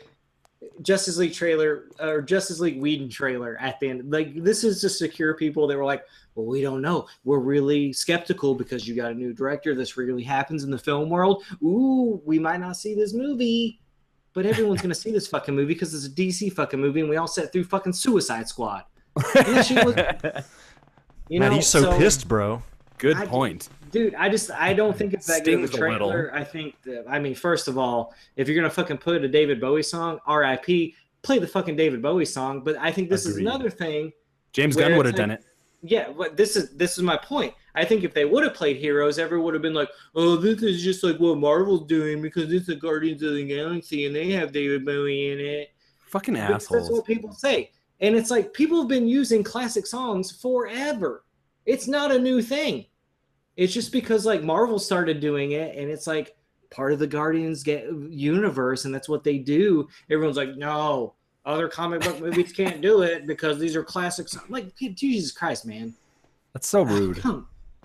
Justice 0.82 1.18
League 1.18 1.34
trailer 1.34 1.86
or 2.00 2.22
Justice 2.22 2.60
League 2.60 2.80
Whedon 2.82 3.10
trailer 3.10 3.58
at 3.60 3.80
the 3.80 3.90
end. 3.90 4.12
Like 4.12 4.44
this 4.44 4.64
is 4.64 4.82
to 4.82 4.90
secure 4.90 5.34
people 5.36 5.68
that 5.68 5.78
were 5.78 5.86
like, 5.86 6.04
well, 6.36 6.46
we 6.46 6.62
don't 6.62 6.82
know. 6.82 7.08
We're 7.24 7.40
really 7.40 7.94
skeptical 7.94 8.56
because 8.56 8.88
you 8.88 8.96
got 8.96 9.12
a 9.12 9.16
new 9.16 9.34
director. 9.34 9.76
This 9.76 9.98
really 9.98 10.24
happens 10.24 10.64
in 10.64 10.72
the 10.72 10.78
film 10.78 11.10
world. 11.10 11.44
Ooh, 11.64 12.22
we 12.26 12.40
might 12.40 12.60
not 12.60 12.78
see 12.78 12.96
this 12.96 13.14
movie, 13.14 13.80
but 14.34 14.46
everyone's 14.46 14.82
gonna 14.82 14.96
see 14.96 15.12
this 15.12 15.28
fucking 15.28 15.56
movie 15.56 15.74
because 15.74 15.94
it's 15.94 16.06
a 16.06 16.10
DC 16.10 16.52
fucking 16.54 16.80
movie, 16.80 17.02
and 17.02 17.10
we 17.10 17.18
all 17.18 17.28
sat 17.28 17.52
through 17.52 17.66
fucking 17.66 17.94
Suicide 17.94 18.48
Squad. 18.48 18.84
And 19.36 19.46
that 19.78 19.86
was- 19.86 20.46
You 21.30 21.40
Man, 21.40 21.50
know, 21.52 21.56
he's 21.56 21.68
so, 21.68 21.98
pissed, 21.98 22.28
bro. 22.28 22.62
Good 22.98 23.18
I- 23.18 23.26
point. 23.26 23.70
Dude, 23.92 24.16
I 24.16 24.28
just 24.28 24.50
I 24.50 24.74
don't 24.74 24.98
think 24.98 25.14
it's 25.14 25.28
that 25.28 25.46
good 25.46 25.54
of 25.54 25.64
a 25.66 25.68
Stings 25.68 25.76
a 25.76 25.78
trailer. 25.78 26.32
I 26.34 26.44
think 26.44 26.82
that, 26.82 27.06
I 27.08 27.20
mean, 27.20 27.36
first 27.36 27.68
of 27.68 27.78
all, 27.78 28.16
if 28.36 28.48
you're 28.48 28.56
gonna 28.56 28.70
fucking 28.70 28.98
put 28.98 29.24
a 29.24 29.28
David 29.28 29.62
Bowie 29.62 29.84
song, 29.84 30.20
R.I.P. 30.26 30.96
Play 31.22 31.38
the 31.38 31.48
fucking 31.48 31.76
David 31.76 32.02
Bowie 32.02 32.26
song. 32.26 32.64
But 32.64 32.76
I 32.78 32.92
think 32.92 33.10
this 33.10 33.26
Agreed. 33.28 33.42
is 33.44 33.48
another 33.48 33.70
thing. 33.70 34.12
James 34.52 34.76
Gunn 34.76 34.98
would 34.98 35.06
have 35.06 35.16
done 35.16 35.30
it. 35.32 35.44
Yeah, 35.84 36.12
but 36.18 36.36
this 36.38 36.56
is 36.56 36.76
this 36.76 36.98
is 36.98 37.04
my 37.04 37.18
point. 37.18 37.54
I 37.76 37.86
think 37.86 38.04
if 38.04 38.14
they 38.14 38.26
would 38.26 38.44
have 38.44 38.54
played 38.56 38.78
Heroes, 38.78 39.20
everyone 39.20 39.46
would 39.46 39.54
have 39.54 39.62
been 39.62 39.74
like, 39.76 39.90
"Oh, 40.16 40.38
this 40.38 40.64
is 40.64 40.82
just 40.82 41.04
like 41.04 41.18
what 41.18 41.38
Marvel's 41.38 41.86
doing 41.86 42.22
because 42.22 42.52
it's 42.52 42.68
the 42.68 42.76
Guardians 42.76 43.22
of 43.22 43.34
the 43.36 43.46
Galaxy 43.46 44.06
and 44.08 44.16
they 44.16 44.32
have 44.32 44.52
David 44.52 44.86
Bowie 44.86 45.32
in 45.32 45.40
it." 45.40 45.70
Fucking 46.08 46.34
Because 46.36 46.68
That's 46.68 46.90
what 46.90 47.06
people 47.06 47.32
say. 47.32 47.72
And 48.00 48.16
it's 48.16 48.32
like 48.32 48.54
people 48.54 48.80
have 48.80 48.88
been 48.88 49.08
using 49.08 49.44
classic 49.44 49.86
songs 49.86 50.32
forever. 50.32 51.24
It's 51.66 51.88
not 51.88 52.12
a 52.12 52.20
new 52.20 52.42
thing. 52.42 52.86
It's 53.56 53.74
just 53.74 53.92
because 53.92 54.26
like 54.26 54.44
Marvel 54.44 54.80
started 54.80 55.20
doing 55.20 55.52
it 55.52 55.78
and 55.78 55.90
it's 55.90 56.08
like 56.08 56.36
part 56.72 56.92
of 56.92 57.00
the 57.00 57.08
Guardians 57.08 57.64
get 57.64 57.86
universe 58.10 58.86
and 58.86 58.94
that's 58.94 59.08
what 59.08 59.24
they 59.24 59.38
do. 59.38 59.88
Everyone's 60.10 60.38
like, 60.38 60.56
"No, 60.56 61.14
other 61.46 61.68
comic 61.68 62.02
book 62.02 62.20
movies 62.20 62.52
can't 62.52 62.82
do 62.82 63.04
it 63.04 63.28
because 63.28 63.60
these 63.60 63.76
are 63.76 63.84
classics." 63.84 64.36
I'm 64.36 64.50
like, 64.50 64.76
Jesus 64.76 65.32
Christ, 65.32 65.66
man. 65.66 65.94
That's 66.54 66.68
so 66.68 66.84
rude. 66.84 67.22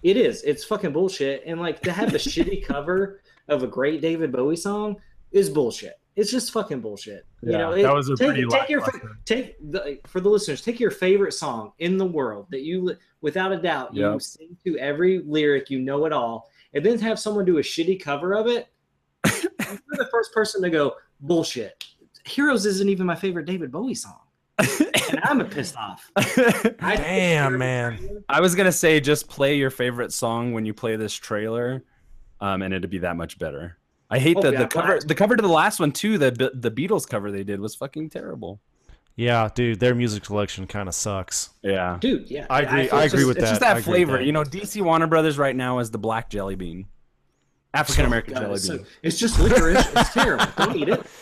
It 0.02 0.16
is. 0.16 0.42
It's 0.42 0.64
fucking 0.64 0.92
bullshit. 0.92 1.42
And 1.46 1.60
like 1.60 1.80
to 1.82 1.92
have 1.92 2.12
the 2.12 2.18
shitty 2.18 2.64
cover 2.64 3.20
of 3.48 3.62
a 3.62 3.66
great 3.66 4.00
David 4.00 4.32
Bowie 4.32 4.56
song 4.56 4.96
is 5.32 5.50
bullshit. 5.50 5.98
It's 6.19 6.31
just 6.32 6.53
fucking 6.53 6.81
bullshit. 6.81 7.24
you 7.43 7.53
Yeah, 7.53 7.59
know, 7.59 7.81
that 7.81 7.95
was 7.95 8.09
a 8.09 8.16
take, 8.16 8.27
pretty 8.28 8.47
take 8.49 8.69
your 8.69 8.81
fa- 8.81 8.90
lackluster. 8.93 9.19
take 9.24 9.57
the 9.70 9.99
for 10.07 10.20
the 10.20 10.28
listeners. 10.28 10.61
Take 10.61 10.81
your 10.81 10.90
favorite 10.90 11.32
song 11.32 11.73
in 11.78 11.97
the 11.97 12.05
world 12.05 12.47
that 12.51 12.62
you, 12.62 12.97
without 13.20 13.53
a 13.53 13.57
doubt, 13.57 13.95
you 13.95 14.19
sing 14.19 14.57
to 14.65 14.77
every 14.78 15.20
lyric. 15.24 15.70
You 15.70 15.78
know 15.78 16.05
it 16.07 16.12
all, 16.12 16.51
and 16.74 16.85
then 16.85 16.99
have 16.99 17.20
someone 17.20 17.45
do 17.45 17.59
a 17.59 17.62
shitty 17.62 18.03
cover 18.03 18.35
of 18.35 18.49
it. 18.49 18.66
you're 19.43 19.51
the 19.93 20.09
first 20.11 20.32
person 20.35 20.61
to 20.62 20.70
go 20.70 20.95
bullshit. 21.20 21.85
Heroes 22.24 22.66
isn't 22.66 22.89
even 22.89 23.07
my 23.07 23.15
favorite 23.16 23.47
David 23.47 23.70
Bowie 23.70 23.95
song, 23.95 24.19
and 24.59 25.20
I'm 25.23 25.47
pissed 25.49 25.77
off. 25.77 26.11
I- 26.16 26.97
Damn, 26.97 27.57
man. 27.59 28.24
I 28.28 28.40
was 28.40 28.57
gonna 28.57 28.73
say 28.73 28.99
just 28.99 29.28
play 29.28 29.57
your 29.57 29.70
favorite 29.70 30.12
song 30.12 30.53
when 30.53 30.66
you 30.66 30.74
play 30.74 30.97
this 30.97 31.15
trailer, 31.15 31.85
um, 32.40 32.62
and 32.62 32.74
it'd 32.74 32.90
be 32.90 32.99
that 32.99 33.16
much 33.16 33.39
better. 33.39 33.78
I 34.10 34.18
hate 34.18 34.36
Oh, 34.39 34.43
the, 34.43 34.52
yeah, 34.52 34.59
the 34.60 34.66
cover. 34.68 34.86
blast. 34.89 35.09
The 35.09 35.14
cover 35.14 35.36
to 35.36 35.43
the 35.43 35.48
last 35.48 35.80
one 35.80 35.93
too. 35.93 36.16
The 36.18 36.51
the 36.55 36.70
Beatles 36.70 37.09
cover 37.09 37.30
they 37.30 37.44
did 37.44 37.60
was 37.60 37.74
fucking 37.74 38.10
terrible. 38.10 38.60
Yeah, 39.16 39.48
dude, 39.52 39.80
their 39.80 39.94
music 39.97 40.24
selection 40.26 40.66
kind 40.68 40.89
of 40.89 40.94
sucks. 40.94 41.51
Yeah, 41.62 41.98
Dude, 42.01 42.30
yeah, 42.30 42.47
I 42.48 42.60
agree- 42.62 42.86
feel 42.86 42.98
I 42.98 43.02
agree 43.05 43.18
just- 43.18 43.26
with 43.26 43.36
that. 43.39 43.43
it's 43.43 43.51
just 43.51 43.60
that 43.62 43.72
agree 43.78 43.82
flavor. 43.82 44.12
that. 44.18 44.24
You 44.24 44.30
know, 44.32 44.44
DC 44.44 44.80
Warner 44.80 45.09
Brothers 45.09 45.36
right 45.39 45.56
now 45.56 45.80
is 45.80 45.90
the 45.90 45.98
black 45.98 46.30
jelly 46.30 46.55
bean, 46.55 46.86
African 47.74 48.05
American 48.06 48.35
God, 48.35 48.40
jelly 48.43 48.55
it's, 48.55 48.66
so- 48.66 48.76
bean. 48.76 48.86
it's 49.02 49.18
just 49.18 49.39
licorice. 49.40 49.85
It's 49.97 50.12
terrible. 50.12 50.47
Don't 50.56 50.76
eat 50.76 50.89
it. 50.89 51.05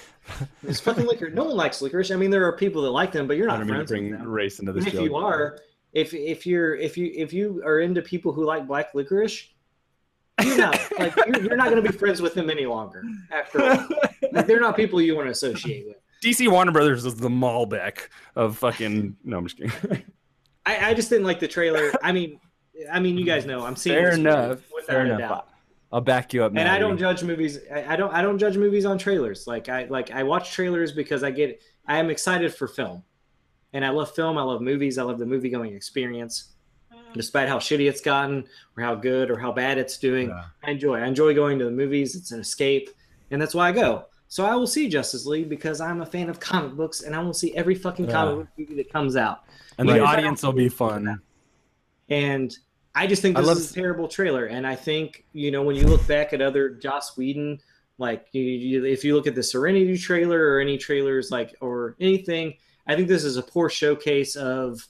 It's 0.66 0.80
fucking 0.80 1.06
licorice. 1.06 1.34
No 1.34 1.44
one 1.44 1.56
likes 1.56 1.80
licorice. 1.80 2.10
I 2.10 2.16
mean, 2.16 2.30
there 2.30 2.44
are 2.46 2.52
people 2.56 2.82
that 2.82 2.90
like 2.90 3.12
them, 3.12 3.28
but 3.28 3.36
you're 3.36 3.48
I 3.48 3.52
not 3.52 3.58
don't 3.66 3.68
mean 3.70 3.78
to 3.78 3.84
bring 3.86 4.10
with 4.10 4.18
them. 4.18 4.28
race 4.28 4.58
into 4.58 4.72
this. 4.72 4.84
And 4.84 4.88
if 4.88 4.94
joke. 4.98 5.04
you 5.08 5.14
are, 5.16 5.58
if 5.92 6.12
if 6.14 6.44
you're 6.44 6.74
if 6.74 6.98
you 6.98 7.12
if 7.14 7.32
you 7.32 7.62
are 7.64 7.78
into 7.78 8.02
people 8.02 8.32
who 8.32 8.44
like 8.44 8.66
black 8.66 8.92
licorice, 8.92 9.48
you're 10.42 10.58
not 10.58 10.78
like 10.98 11.16
you're, 11.16 11.42
you're 11.42 11.56
not 11.56 11.70
going 11.70 11.82
to 11.82 11.90
be 11.90 11.96
friends 11.96 12.20
with 12.20 12.34
them 12.34 12.50
any 12.50 12.66
longer. 12.66 13.02
After 13.30 13.62
all. 13.62 13.88
like, 14.32 14.46
they're 14.46 14.60
not 14.60 14.76
people 14.76 15.00
you 15.00 15.16
want 15.16 15.26
to 15.26 15.32
associate 15.32 15.86
with. 15.86 15.96
DC 16.22 16.48
Warner 16.48 16.72
Brothers 16.72 17.04
is 17.04 17.16
the 17.16 17.28
Malbec 17.28 18.08
of 18.34 18.58
fucking. 18.58 19.16
No, 19.24 19.38
I'm 19.38 19.46
just 19.46 19.58
kidding. 19.58 20.02
I, 20.66 20.90
I 20.90 20.94
just 20.94 21.08
didn't 21.08 21.26
like 21.26 21.40
the 21.40 21.48
trailer. 21.48 21.92
I 22.02 22.12
mean, 22.12 22.40
I 22.92 23.00
mean, 23.00 23.16
you 23.16 23.24
guys 23.24 23.46
know 23.46 23.64
I'm 23.64 23.76
seeing 23.76 23.96
Fair 23.96 24.12
enough. 24.12 24.60
Fair 24.86 25.06
enough. 25.06 25.18
doubt. 25.18 25.48
I'll 25.92 26.00
back 26.00 26.34
you 26.34 26.42
up. 26.42 26.52
and 26.54 26.68
I 26.68 26.78
don't 26.78 26.98
judge 26.98 27.22
movies. 27.22 27.60
I, 27.72 27.94
I 27.94 27.96
don't. 27.96 28.12
I 28.12 28.20
don't 28.20 28.38
judge 28.38 28.56
movies 28.56 28.84
on 28.84 28.98
trailers. 28.98 29.46
Like 29.46 29.68
I 29.68 29.84
like 29.84 30.10
I 30.10 30.24
watch 30.24 30.52
trailers 30.52 30.92
because 30.92 31.22
I 31.22 31.30
get. 31.30 31.62
I 31.86 31.98
am 31.98 32.10
excited 32.10 32.52
for 32.52 32.66
film, 32.66 33.04
and 33.72 33.84
I 33.84 33.90
love 33.90 34.14
film. 34.14 34.36
I 34.36 34.42
love 34.42 34.60
movies. 34.60 34.98
I 34.98 35.04
love 35.04 35.18
the 35.18 35.26
movie 35.26 35.48
going 35.48 35.74
experience. 35.74 36.55
Despite 37.16 37.48
how 37.48 37.58
shitty 37.58 37.88
it's 37.88 38.00
gotten, 38.00 38.44
or 38.76 38.82
how 38.82 38.94
good 38.94 39.30
or 39.30 39.38
how 39.38 39.52
bad 39.52 39.78
it's 39.78 39.98
doing, 39.98 40.28
Yeah. 40.28 40.44
I 40.64 40.70
enjoy. 40.72 40.96
I 40.98 41.06
enjoy 41.06 41.34
going 41.34 41.58
to 41.58 41.64
the 41.64 41.70
movies. 41.70 42.14
It's 42.14 42.32
an 42.32 42.40
escape, 42.40 42.90
and 43.30 43.40
that's 43.40 43.54
why 43.54 43.68
I 43.68 43.72
go. 43.72 44.04
So 44.28 44.44
I 44.44 44.54
will 44.56 44.66
see 44.66 44.88
Justice 44.88 45.24
League 45.24 45.48
because 45.48 45.80
I'm 45.80 46.00
a 46.00 46.06
fan 46.06 46.28
of 46.28 46.40
comic 46.40 46.72
books, 46.74 47.02
and 47.02 47.14
I 47.14 47.20
will 47.20 47.32
see 47.34 47.54
every 47.54 47.74
fucking 47.76 48.08
comic 48.08 48.32
Yeah. 48.32 48.42
book 48.42 48.48
movie 48.70 48.82
that 48.82 48.92
comes 48.92 49.16
out. 49.16 49.40
And 49.78 49.88
the 49.88 50.00
audience 50.00 50.42
will 50.42 50.52
be 50.52 50.68
fun. 50.68 51.20
And 52.08 52.56
I 52.94 53.06
just 53.06 53.22
think 53.22 53.36
this 53.36 53.46
love- 53.46 53.58
is 53.58 53.70
a 53.70 53.74
terrible 53.74 54.08
trailer. 54.08 54.46
And 54.46 54.66
I 54.66 54.74
think 54.74 55.24
you 55.32 55.50
know 55.50 55.62
when 55.62 55.76
you 55.76 55.86
look 55.86 56.06
back 56.06 56.32
at 56.32 56.40
other 56.40 56.70
Joss 56.70 57.16
Whedon, 57.16 57.60
like 57.98 58.26
you, 58.32 58.42
you, 58.42 58.84
if 58.84 59.04
you 59.04 59.14
look 59.14 59.26
at 59.26 59.34
the 59.34 59.42
Serenity 59.42 59.96
trailer 59.98 60.52
or 60.52 60.60
any 60.60 60.76
trailers 60.78 61.30
like 61.30 61.54
or 61.60 61.96
anything, 62.00 62.54
I 62.86 62.94
think 62.96 63.08
this 63.08 63.24
is 63.24 63.36
a 63.36 63.42
poor 63.42 63.68
showcase 63.68 64.36
of 64.36 64.86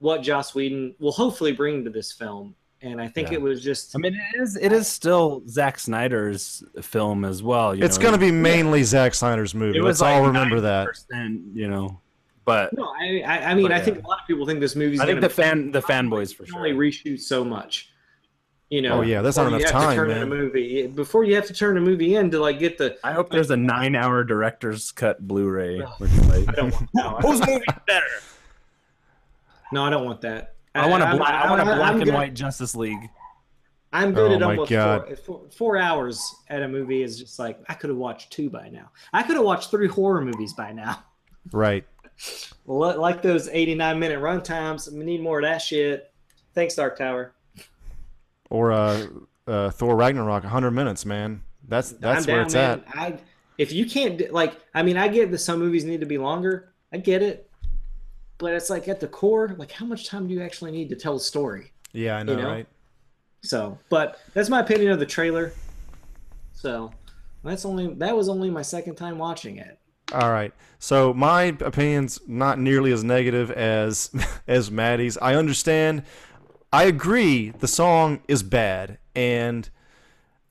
what 0.00 0.22
Joss 0.22 0.54
Whedon 0.54 0.94
will 0.98 1.12
hopefully 1.12 1.52
bring 1.52 1.84
to 1.84 1.90
this 1.90 2.10
film. 2.12 2.54
And 2.82 2.98
I 3.00 3.08
think 3.08 3.28
Yeah. 3.28 3.34
it 3.34 3.42
was 3.42 3.62
just 3.62 3.94
I 3.94 3.98
mean, 3.98 4.14
it 4.34 4.40
is 4.40 4.56
it 4.56 4.72
is 4.72 4.88
still 4.88 5.42
Zack 5.46 5.78
Snyder's 5.78 6.64
film 6.80 7.24
as 7.24 7.42
well. 7.42 7.74
You 7.74 7.84
It's 7.84 7.98
know? 7.98 8.04
gonna 8.06 8.18
be 8.18 8.30
mainly 8.32 8.82
Zack 8.82 9.14
Snyder's 9.14 9.54
movie. 9.54 9.78
It 9.78 9.82
Let's 9.82 10.00
was 10.00 10.02
all 10.02 10.18
like 10.20 10.26
remember 10.26 10.60
that. 10.62 10.88
90%, 11.12 11.54
You 11.54 11.68
know, 11.68 12.00
but 12.46 12.72
no. 12.72 12.84
I 12.98 13.22
I, 13.26 13.38
I 13.50 13.54
mean 13.54 13.64
But, 13.64 13.72
I 13.72 13.76
yeah. 13.76 13.84
think 13.84 14.02
a 14.04 14.08
lot 14.08 14.20
of 14.22 14.26
people 14.26 14.46
think 14.46 14.60
this 14.60 14.74
movie's 14.74 15.00
I 15.00 15.04
think 15.06 15.20
the 15.20 15.28
fan 15.28 15.70
the 15.72 15.82
fanboys 15.82 16.34
for 16.34 16.46
sure. 16.46 16.56
only 16.56 16.72
reshoot 16.72 17.20
so 17.20 17.44
much. 17.44 17.90
You 18.70 18.82
know, 18.82 18.98
Oh, 19.00 19.02
yeah, 19.02 19.20
that's 19.20 19.36
not 19.36 19.50
before 19.50 19.58
you 19.58 19.64
enough 19.64 19.72
have 19.72 19.80
to 19.82 19.86
time, 19.88 19.96
turn 19.96 20.10
in 20.12 20.16
man. 20.16 20.22
A 20.22 20.42
movie 20.42 20.86
before 20.86 21.24
you 21.24 21.34
have 21.34 21.46
to 21.48 21.52
turn 21.52 21.76
a 21.76 21.80
movie 21.80 22.14
in 22.14 22.30
to 22.30 22.38
like 22.38 22.60
get 22.60 22.78
the. 22.78 22.96
I 23.02 23.12
hope 23.12 23.28
there's 23.28 23.50
a 23.50 23.56
nine-hour 23.56 24.22
director's 24.24 24.92
cut 24.92 25.26
Blu-ray. 25.26 25.82
Ugh. 25.82 25.92
which 25.98 26.12
is 26.12 26.26
like, 26.28 26.48
I 26.48 26.52
don't 26.52 26.72
want. 26.72 26.88
No, 26.94 27.08
Whose 27.20 27.40
don't- 27.40 27.50
movie 27.50 27.64
better? 27.88 28.06
No, 29.72 29.84
I 29.84 29.90
don't 29.90 30.04
want 30.04 30.20
that. 30.22 30.54
I 30.74 30.88
want 30.88 31.02
a 31.02 31.06
I'm- 31.06 31.16
black, 31.18 31.44
I 31.44 31.50
want 31.50 31.62
a 31.62 31.64
I'm- 31.64 31.76
black 31.78 31.88
I'm 31.90 31.96
and 31.96 32.04
good- 32.04 32.14
white 32.14 32.34
Justice 32.34 32.74
League. 32.74 33.08
I'm 33.92 34.12
good 34.14 34.30
Oh 34.30 34.34
at 34.34 34.40
my 34.40 34.46
almost 34.50 34.70
God. 34.70 35.06
four, 35.06 35.16
four, 35.16 35.40
four 35.50 35.76
hours 35.76 36.32
at 36.48 36.62
a 36.62 36.68
movie 36.68 37.02
is 37.02 37.18
just 37.18 37.40
like 37.40 37.58
I 37.68 37.74
could 37.74 37.90
have 37.90 37.96
watched 37.98 38.30
two 38.30 38.48
by 38.48 38.68
now. 38.68 38.90
I 39.12 39.24
could 39.24 39.34
have 39.34 39.44
watched 39.44 39.70
three 39.72 39.88
horror 39.88 40.20
movies 40.20 40.52
by 40.52 40.72
now. 40.72 41.02
Right. 41.52 41.84
Like 42.66 43.22
those 43.22 43.48
89 43.48 43.98
minute 43.98 44.20
run 44.20 44.42
times. 44.42 44.88
We 44.90 45.02
need 45.04 45.22
more 45.22 45.38
of 45.38 45.44
that 45.44 45.58
shit. 45.62 46.12
Thanks, 46.54 46.74
Dark 46.76 46.98
Tower. 46.98 47.32
Or 48.50 48.70
uh, 48.72 49.06
uh, 49.46 49.70
Thor 49.70 49.96
Ragnarok, 49.96 50.42
100 50.44 50.70
minutes, 50.70 51.04
man. 51.06 51.42
That's 51.66 51.90
that's 51.92 52.28
I'm 52.28 52.32
where 52.34 52.36
down, 52.36 52.44
it's 52.46 52.54
man. 52.54 52.84
at. 52.86 52.96
I 52.96 53.18
if 53.58 53.72
you 53.72 53.86
can't 53.86 54.32
like, 54.32 54.54
I 54.74 54.82
mean, 54.82 54.96
I 54.96 55.08
get 55.08 55.30
that 55.30 55.38
some 55.38 55.58
movies 55.58 55.84
need 55.84 56.00
to 56.00 56.06
be 56.06 56.18
longer. 56.18 56.72
I 56.92 56.98
get 56.98 57.22
it, 57.22 57.49
but 58.40 58.54
it's 58.54 58.70
like 58.70 58.88
at 58.88 58.98
the 58.98 59.06
core, 59.06 59.54
like 59.58 59.70
how 59.70 59.86
much 59.86 60.08
time 60.08 60.26
do 60.26 60.34
you 60.34 60.42
actually 60.42 60.72
need 60.72 60.88
to 60.88 60.96
tell 60.96 61.14
a 61.16 61.20
story? 61.20 61.70
Yeah, 61.92 62.16
I 62.16 62.24
know, 62.24 62.34
know? 62.34 62.48
right? 62.48 62.66
So, 63.42 63.78
but 63.88 64.18
that's 64.34 64.48
my 64.48 64.60
opinion 64.60 64.90
of 64.90 64.98
the 64.98 65.06
trailer. 65.06 65.52
So, 66.52 66.92
that's 67.44 67.64
only 67.64 67.94
that 67.94 68.16
was 68.16 68.28
only 68.28 68.50
my 68.50 68.62
second 68.62 68.96
time 68.96 69.18
watching 69.18 69.58
it. 69.58 69.78
All 70.12 70.30
right. 70.30 70.52
So 70.78 71.14
my 71.14 71.56
opinion's 71.60 72.20
not 72.26 72.58
nearly 72.58 72.90
as 72.92 73.04
negative 73.04 73.50
as 73.50 74.10
as 74.48 74.70
Maddie's. 74.70 75.16
I 75.18 75.34
understand. 75.36 76.02
I 76.72 76.84
agree. 76.84 77.50
The 77.50 77.68
song 77.68 78.20
is 78.28 78.42
bad, 78.42 78.98
and 79.14 79.68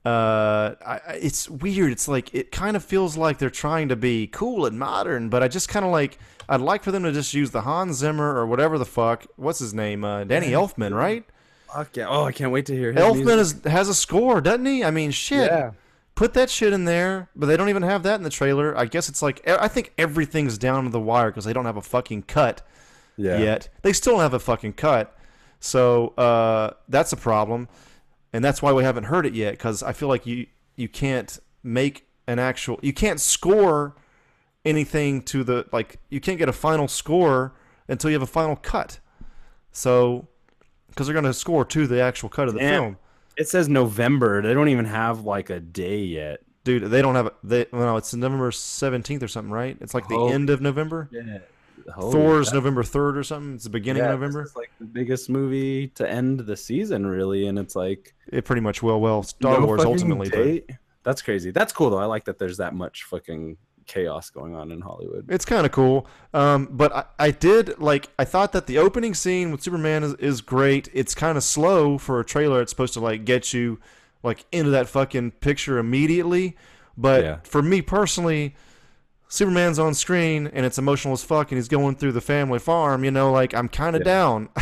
uh, 0.05 0.75
I- 0.85 1.01
it's 1.21 1.49
weird. 1.49 1.91
It's 1.91 2.07
like 2.07 2.33
it 2.33 2.51
kind 2.51 2.75
of 2.75 2.83
feels 2.83 3.17
like 3.17 3.37
they're 3.37 3.49
trying 3.49 3.89
to 3.89 3.95
be 3.95 4.27
cool 4.27 4.65
and 4.65 4.77
modern, 4.77 5.29
but 5.29 5.43
I 5.43 5.47
just 5.47 5.69
kind 5.69 5.85
of 5.85 5.91
like. 5.91 6.17
I'd 6.49 6.61
like 6.61 6.83
for 6.83 6.91
them 6.91 7.03
to 7.03 7.11
just 7.11 7.33
use 7.33 7.51
the 7.51 7.61
Hans 7.61 7.97
Zimmer 7.97 8.35
or 8.35 8.45
whatever 8.47 8.77
the 8.77 8.85
fuck. 8.85 9.25
What's 9.35 9.59
his 9.59 9.73
name? 9.73 10.03
Uh, 10.03 10.23
Danny 10.23 10.47
Elfman, 10.47 10.93
right? 10.95 11.23
Fuck 11.73 11.95
yeah! 11.95 12.07
Oh, 12.09 12.23
I 12.25 12.31
can't 12.31 12.51
wait 12.51 12.65
to 12.65 12.75
hear 12.75 12.91
his 12.91 13.01
Elfman 13.01 13.25
music. 13.37 13.65
is, 13.65 13.71
has 13.71 13.87
a 13.89 13.93
score, 13.93 14.41
doesn't 14.41 14.65
he? 14.65 14.83
I 14.83 14.89
mean, 14.91 15.11
shit. 15.11 15.49
Yeah. 15.51 15.71
Put 16.15 16.33
that 16.33 16.49
shit 16.49 16.73
in 16.73 16.83
there, 16.83 17.29
but 17.35 17.45
they 17.45 17.55
don't 17.55 17.69
even 17.69 17.83
have 17.83 18.03
that 18.03 18.15
in 18.15 18.23
the 18.23 18.29
trailer. 18.29 18.77
I 18.77 18.85
guess 18.85 19.07
it's 19.07 19.21
like 19.21 19.47
I 19.47 19.67
think 19.69 19.93
everything's 19.97 20.57
down 20.57 20.83
to 20.85 20.89
the 20.89 20.99
wire 20.99 21.29
because 21.29 21.45
they 21.45 21.53
don't 21.53 21.65
have 21.65 21.77
a 21.77 21.81
fucking 21.81 22.23
cut 22.23 22.61
Yeah. 23.15 23.37
yet. 23.37 23.69
They 23.83 23.93
still 23.93 24.13
don't 24.13 24.21
have 24.21 24.33
a 24.33 24.39
fucking 24.39 24.73
cut, 24.73 25.15
so 25.61 26.09
uh, 26.17 26.71
that's 26.89 27.13
a 27.13 27.17
problem, 27.17 27.69
and 28.33 28.43
that's 28.43 28.61
why 28.61 28.73
we 28.73 28.83
haven't 28.83 29.05
heard 29.05 29.25
it 29.25 29.33
yet. 29.33 29.51
Because 29.51 29.81
I 29.83 29.93
feel 29.93 30.07
like 30.09 30.25
you 30.25 30.47
you 30.75 30.89
can't 30.89 31.37
make 31.63 32.07
an 32.27 32.39
actual 32.39 32.79
you 32.81 32.91
can't 32.93 33.21
score 33.21 33.95
anything 34.65 35.21
to 35.23 35.43
the 35.43 35.65
like 35.71 35.99
you 36.09 36.19
can't 36.19 36.37
get 36.37 36.49
a 36.49 36.53
final 36.53 36.87
score 36.87 37.53
until 37.87 38.09
you 38.09 38.15
have 38.15 38.23
a 38.23 38.31
final 38.31 38.55
cut. 38.55 38.99
So 39.71 40.27
because 40.87 41.07
they're 41.07 41.13
gonna 41.13 41.33
score 41.33 41.65
to 41.65 41.87
the 41.87 42.01
actual 42.01 42.29
cut 42.29 42.47
of 42.47 42.53
the 42.53 42.59
Damn. 42.59 42.81
film. 42.81 42.97
It 43.37 43.47
says 43.47 43.69
November. 43.69 44.41
They 44.41 44.53
don't 44.53 44.69
even 44.69 44.85
have 44.85 45.21
like 45.21 45.49
a 45.49 45.59
day 45.59 45.99
yet. 45.99 46.41
Dude, 46.65 46.83
they 46.83 47.01
don't 47.01 47.15
have 47.15 47.31
they 47.43 47.65
no, 47.71 47.97
it's 47.97 48.13
November 48.13 48.51
seventeenth 48.51 49.23
or 49.23 49.27
something, 49.27 49.51
right? 49.51 49.77
It's 49.79 49.93
like 49.93 50.07
the 50.07 50.19
end 50.27 50.49
of 50.49 50.61
November. 50.61 51.09
Yeah. 51.11 51.39
Thor's 52.11 52.53
November 52.53 52.83
third 52.83 53.17
or 53.17 53.23
something. 53.23 53.55
It's 53.55 53.63
the 53.63 53.69
beginning 53.69 54.03
of 54.03 54.09
November. 54.09 54.41
It's 54.41 54.55
like 54.55 54.71
the 54.79 54.85
biggest 54.85 55.29
movie 55.29 55.87
to 55.89 56.07
end 56.07 56.41
the 56.41 56.57
season, 56.57 57.07
really, 57.07 57.47
and 57.47 57.57
it's 57.57 57.75
like 57.75 58.13
It 58.27 58.45
pretty 58.45 58.61
much 58.61 58.83
will. 58.83 58.99
Well, 58.99 59.23
Star 59.23 59.59
no 59.59 59.65
Wars 59.65 59.83
ultimately. 59.83 60.65
That's 61.03 61.21
crazy. 61.21 61.51
That's 61.51 61.73
cool 61.73 61.89
though. 61.89 61.97
I 61.97 62.05
like 62.05 62.25
that 62.25 62.37
there's 62.37 62.57
that 62.57 62.75
much 62.75 63.03
fucking 63.05 63.57
chaos 63.89 64.29
going 64.29 64.55
on 64.55 64.71
in 64.71 64.79
Hollywood. 64.81 65.25
it's 65.29 65.43
kind 65.45 65.65
of 65.65 65.71
cool. 65.73 66.07
Um, 66.33 66.67
but 66.71 66.95
I, 66.95 67.03
I 67.17 67.31
did 67.31 67.79
like 67.79 68.09
I 68.17 68.23
thought 68.23 68.51
that 68.53 68.67
the 68.67 68.77
opening 68.77 69.13
scene 69.13 69.51
with 69.51 69.61
Superman 69.61 70.03
is, 70.03 70.13
is 70.15 70.41
great. 70.41 70.87
It's 70.93 71.13
kind 71.15 71.37
of 71.37 71.43
slow 71.43 71.97
for 71.97 72.19
a 72.19 72.23
trailer. 72.25 72.61
It's 72.61 72.71
supposed 72.71 72.93
to 72.93 72.99
like 72.99 73.25
get 73.25 73.51
you 73.53 73.79
like 74.23 74.45
into 74.51 74.69
that 74.71 74.87
fucking 74.87 75.31
picture 75.31 75.77
immediately. 75.79 76.55
But 76.97 77.23
Yeah. 77.23 77.37
for 77.43 77.61
me 77.61 77.81
personally, 77.81 78.55
Superman's 79.31 79.77
on 79.77 79.93
screen 79.93 80.47
and 80.47 80.65
it's 80.65 80.79
emotional 80.79 81.13
as 81.13 81.23
fuck, 81.23 81.51
and 81.51 81.57
he's 81.57 81.67
going 81.67 81.95
through 81.95 82.13
the 82.13 82.21
family 82.21 82.59
farm. 82.59 83.03
You 83.03 83.11
know, 83.11 83.31
like 83.31 83.53
I'm 83.53 83.69
kind 83.69 83.95
of 83.95 84.03
down. 84.03 84.49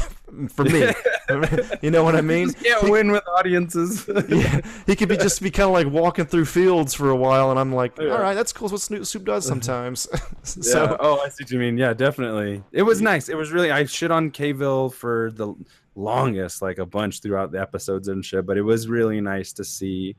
for 0.49 0.65
me, 0.65 0.81
you 1.81 1.89
know 1.89 2.03
what 2.03 2.15
I 2.15 2.21
mean? 2.21 2.51
can't 2.51 2.89
win 2.89 3.11
with 3.11 3.23
audiences. 3.29 4.05
yeah, 4.29 4.59
he 4.85 4.95
could 4.95 5.07
be 5.07 5.15
just 5.15 5.41
be 5.41 5.49
kind 5.49 5.67
of 5.67 5.73
like 5.73 5.87
walking 5.87 6.25
through 6.25 6.45
fields 6.45 6.93
for 6.93 7.09
a 7.09 7.15
while, 7.15 7.49
and 7.49 7.57
I'm 7.57 7.73
like, 7.73 7.93
oh, 7.97 8.05
Yeah. 8.05 8.11
all 8.11 8.21
right, 8.21 8.33
that's 8.33 8.51
cool. 8.51 8.65
It's 8.65 8.89
what 8.89 9.07
Snoop 9.07 9.25
does 9.25 9.45
mm-hmm. 9.45 9.49
sometimes. 9.49 10.07
Yeah. 10.11 10.17
so 10.43 10.97
oh, 10.99 11.21
I 11.21 11.29
see 11.29 11.45
what 11.45 11.51
you 11.51 11.59
mean. 11.59 11.77
Yeah, 11.77 11.93
definitely. 11.93 12.61
It 12.73 12.83
was 12.83 13.01
nice. 13.01 13.29
It 13.29 13.35
was 13.35 13.51
really. 13.51 13.71
I 13.71 13.85
shit 13.85 14.11
on 14.11 14.31
Cavill 14.31 14.93
for 14.93 15.31
the 15.31 15.53
longest, 15.95 16.61
like 16.61 16.77
a 16.77 16.85
bunch 16.85 17.21
throughout 17.21 17.51
the 17.51 17.61
episodes 17.61 18.09
and 18.09 18.23
shit. 18.23 18.45
But 18.45 18.57
it 18.57 18.63
was 18.63 18.89
really 18.89 19.21
nice 19.21 19.53
to 19.53 19.63
see 19.63 20.17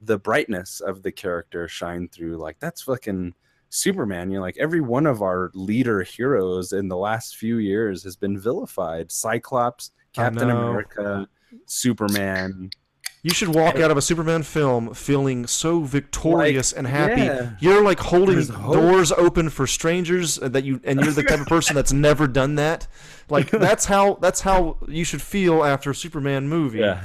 the 0.00 0.18
brightness 0.18 0.80
of 0.80 1.02
the 1.02 1.12
character 1.12 1.68
shine 1.68 2.08
through. 2.08 2.38
Like 2.38 2.58
that's 2.58 2.82
fucking 2.82 3.34
Superman. 3.68 4.30
You 4.30 4.36
know, 4.36 4.42
like 4.42 4.56
every 4.58 4.80
one 4.80 5.06
of 5.06 5.22
our 5.22 5.50
leader 5.54 6.02
heroes 6.02 6.72
in 6.72 6.88
the 6.88 6.96
last 6.96 7.36
few 7.36 7.58
years 7.58 8.02
has 8.04 8.16
been 8.16 8.38
vilified. 8.38 9.10
Cyclops, 9.10 9.92
Captain. 10.12 10.50
America, 10.50 11.28
Superman. 11.66 12.70
You 13.22 13.34
should 13.34 13.48
walk 13.48 13.80
out 13.80 13.90
of 13.90 13.96
a 13.96 14.02
Superman 14.02 14.44
film 14.44 14.94
feeling 14.94 15.48
so 15.48 15.80
victorious 15.80 16.72
and 16.72 16.86
happy. 16.86 17.22
yeah. 17.22 17.56
You're 17.58 17.82
like 17.82 17.98
holding 17.98 18.46
doors 18.46 19.10
open 19.10 19.50
for 19.50 19.66
strangers 19.66 20.40
uh, 20.40 20.46
that 20.50 20.62
you 20.62 20.80
and 20.84 21.00
you're 21.00 21.12
the 21.12 21.24
type 21.24 21.40
of 21.40 21.48
person 21.48 21.74
that's 21.74 21.92
never 21.92 22.28
done 22.28 22.54
that. 22.54 22.86
Like 23.28 23.50
that's 23.50 23.84
how 23.86 24.14
that's 24.20 24.42
how 24.42 24.76
you 24.86 25.02
should 25.02 25.22
feel 25.22 25.64
after 25.64 25.90
a 25.90 25.94
Superman 25.94 26.48
movie. 26.48 26.78
Yeah. 26.78 27.02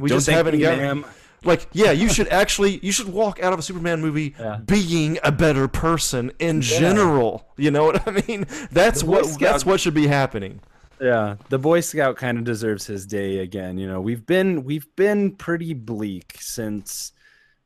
We 0.00 0.08
Don't 0.08 0.16
just 0.16 0.28
haven't 0.28 0.54
me, 0.54 0.62
got 0.62 0.78
ma'am. 0.78 1.04
Like 1.44 1.66
yeah, 1.72 1.90
you 1.92 2.08
should 2.08 2.28
actually 2.28 2.78
you 2.82 2.92
should 2.92 3.08
walk 3.08 3.40
out 3.42 3.52
of 3.52 3.58
a 3.58 3.62
Superman 3.62 4.00
movie 4.00 4.34
Yeah. 4.38 4.58
being 4.64 5.18
a 5.22 5.30
better 5.32 5.68
person 5.68 6.32
in 6.38 6.60
general. 6.60 7.46
You 7.56 7.70
know 7.70 7.84
what 7.84 8.06
I 8.06 8.22
mean? 8.26 8.46
That's 8.72 9.02
what 9.04 9.26
Scout- 9.26 9.40
that's 9.40 9.66
what 9.66 9.80
should 9.80 9.94
be 9.94 10.06
happening. 10.06 10.60
Yeah, 11.00 11.36
the 11.48 11.58
Boy 11.58 11.78
Scout 11.80 12.16
kind 12.16 12.38
of 12.38 12.44
deserves 12.44 12.86
his 12.86 13.06
day 13.06 13.38
again. 13.38 13.78
You 13.78 13.86
know, 13.86 14.00
we've 14.00 14.26
been 14.26 14.64
we've 14.64 14.86
been 14.96 15.30
pretty 15.36 15.72
bleak 15.74 16.36
since 16.40 17.12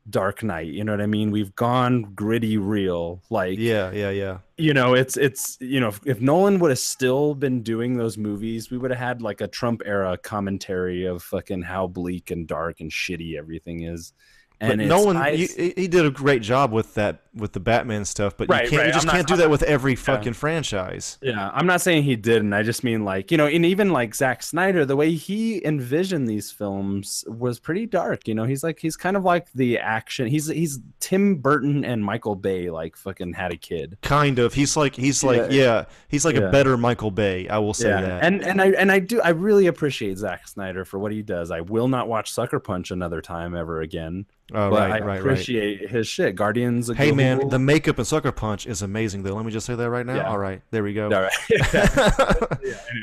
Dark 0.09 0.43
Knight. 0.43 0.67
You 0.67 0.83
know 0.83 0.91
what 0.91 1.01
I 1.01 1.05
mean? 1.05 1.31
We've 1.31 1.55
gone 1.55 2.01
gritty, 2.13 2.57
real. 2.57 3.21
Like, 3.29 3.57
Yeah, 3.57 3.91
yeah, 3.91 4.09
yeah. 4.09 4.37
you 4.57 4.73
know, 4.73 4.93
it's 4.93 5.15
it's 5.17 5.57
you 5.61 5.79
know, 5.79 5.87
if, 5.87 6.01
if 6.05 6.19
Nolan 6.21 6.59
would 6.59 6.71
have 6.71 6.79
still 6.79 7.35
been 7.35 7.61
doing 7.63 7.95
those 7.97 8.17
movies, 8.17 8.69
we 8.69 8.77
would 8.77 8.91
have 8.91 8.99
had 8.99 9.21
like 9.21 9.39
a 9.41 9.47
Trump 9.47 9.81
era 9.85 10.17
commentary 10.17 11.05
of 11.05 11.23
fucking 11.23 11.61
how 11.61 11.87
bleak 11.87 12.31
and 12.31 12.47
dark 12.47 12.81
and 12.81 12.91
shitty 12.91 13.37
everything 13.37 13.83
is. 13.83 14.13
But 14.59 14.71
And 14.71 14.81
it's 14.81 14.89
Nolan, 14.89 15.17
nice- 15.17 15.55
he, 15.55 15.73
he 15.75 15.87
did 15.87 16.05
a 16.05 16.11
great 16.11 16.41
job 16.41 16.71
with 16.71 16.93
that 16.95 17.22
with 17.35 17.53
the 17.53 17.59
Batman 17.59 18.05
stuff. 18.05 18.37
But 18.37 18.47
Right, 18.49 18.65
you 18.65 18.69
can't, 18.69 18.79
right. 18.81 18.87
you 18.87 18.93
just 18.93 19.05
I'm 19.05 19.07
not- 19.07 19.15
can't 19.15 19.27
do 19.27 19.35
that 19.37 19.49
with 19.49 19.63
every 19.63 19.95
fucking 19.95 20.33
franchise. 20.33 21.17
Yeah, 21.21 21.49
I'm 21.53 21.65
not 21.65 21.81
saying 21.81 22.03
he 22.03 22.15
didn't. 22.15 22.53
I 22.53 22.61
just 22.63 22.83
mean 22.83 23.03
like, 23.03 23.31
you 23.31 23.37
know, 23.37 23.47
and 23.47 23.65
even 23.65 23.89
like 23.91 24.13
Zack 24.13 24.43
Snyder, 24.43 24.85
the 24.85 24.95
way 24.95 25.11
he 25.13 25.63
envisioned 25.65 26.27
these 26.27 26.51
films 26.51 27.23
was 27.27 27.59
pretty 27.59 27.85
dark. 27.85 28.27
You 28.27 28.35
know, 28.35 28.43
he's 28.43 28.63
like 28.63 28.79
he's 28.79 28.95
kind 28.95 29.17
of 29.17 29.23
like 29.23 29.51
the 29.53 29.79
action. 29.79 30.27
He's 30.27 30.47
he's 30.47 30.79
Tim 30.99 31.35
Burton 31.37 31.83
and 31.83 32.03
Michael 32.05 32.35
Bay 32.35 32.69
like 32.69 32.95
fucking 32.95 33.33
had 33.33 33.51
a 33.51 33.57
kid. 33.57 33.97
Kind 34.01 34.37
of. 34.39 34.53
He's 34.53 34.77
like 34.77 34.95
he's 34.95 35.23
like 35.23 35.51
Yeah. 35.51 35.63
yeah. 35.63 35.85
He's 36.07 36.25
like 36.25 36.35
Yeah. 36.35 36.43
a 36.49 36.51
better 36.51 36.77
Michael 36.77 37.11
Bay. 37.11 37.47
I 37.47 37.57
will 37.57 37.73
say 37.73 37.89
that. 37.89 38.23
And 38.23 38.43
and 38.43 38.61
I 38.61 38.67
and 38.71 38.91
I 38.91 38.99
do 38.99 39.21
I 39.21 39.29
really 39.29 39.67
appreciate 39.67 40.17
Zack 40.17 40.47
Snyder 40.47 40.85
for 40.85 40.99
what 40.99 41.11
he 41.11 41.21
does. 41.21 41.51
I 41.51 41.61
will 41.61 41.87
not 41.87 42.07
watch 42.07 42.31
Sucker 42.31 42.59
Punch 42.59 42.91
another 42.91 43.21
time 43.21 43.55
ever 43.55 43.81
again. 43.81 44.25
oh, 44.53 44.69
but 44.69 44.71
right, 44.71 44.81
I 44.81 44.87
right, 44.89 45.03
right. 45.05 45.19
appreciate 45.19 45.89
his 45.89 46.07
shit. 46.07 46.35
Guardians 46.35 46.89
of 46.89 46.97
Hey 46.97 47.11
man, 47.23 47.49
the 47.49 47.59
makeup 47.59 47.97
in 47.99 48.05
Sucker 48.05 48.31
Punch 48.31 48.67
is 48.67 48.81
amazing 48.81 49.23
though. 49.23 49.33
Let 49.35 49.45
me 49.45 49.51
just 49.51 49.65
say 49.65 49.75
that 49.75 49.89
right 49.89 50.05
now. 50.05 50.15
Yeah. 50.15 50.29
All 50.29 50.37
right, 50.37 50.61
there 50.71 50.83
we 50.83 50.93
go. 50.93 51.05
All 51.05 51.21
right. 51.21 51.31
yeah, 51.49 52.45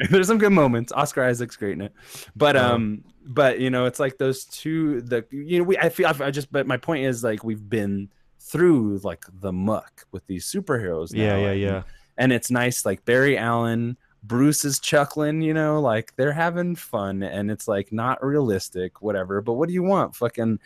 there's 0.10 0.26
some 0.26 0.38
good 0.38 0.52
moments. 0.52 0.92
Oscar 0.92 1.24
Isaac's 1.24 1.56
great 1.56 1.72
in 1.72 1.80
it, 1.82 1.92
but 2.36 2.56
Uh-huh. 2.56 2.74
um, 2.74 3.05
but 3.26 3.60
you 3.60 3.70
know, 3.70 3.86
it's 3.86 4.01
like 4.01 4.18
those 4.18 4.44
two. 4.44 5.01
The 5.02 5.24
you 5.30 5.59
know, 5.59 5.64
we 5.64 5.78
I 5.78 5.88
feel 5.88 6.06
I 6.20 6.30
just, 6.30 6.51
but 6.52 6.66
my 6.66 6.76
point 6.76 7.05
is 7.05 7.22
like 7.24 7.44
we've 7.44 7.68
been 7.68 8.09
through 8.40 8.98
like 9.05 9.24
the 9.40 9.52
muck 9.52 10.06
with 10.12 10.26
these 10.26 10.47
superheroes. 10.51 11.10
yeah, 11.12 11.36
yeah, 11.36 11.48
and- 11.51 11.60
yeah. 11.60 11.82
And 12.18 12.32
it's 12.34 12.51
nice, 12.51 12.84
like 12.84 13.05
Barry 13.06 13.38
Allen, 13.38 13.97
Bruce 14.22 14.66
is 14.66 14.78
chuckling. 14.78 15.40
You 15.40 15.55
know, 15.55 15.80
like 15.80 16.14
they're 16.16 16.32
having 16.32 16.76
fun, 16.76 17.22
and 17.22 17.51
it's 17.51 17.66
like 17.66 17.92
not 17.92 18.22
realistic, 18.22 19.01
whatever. 19.01 19.40
But 19.40 19.55
what 19.55 19.68
do 19.68 19.74
you 19.74 19.82
want? 19.82 20.14
Fucking 20.16 20.59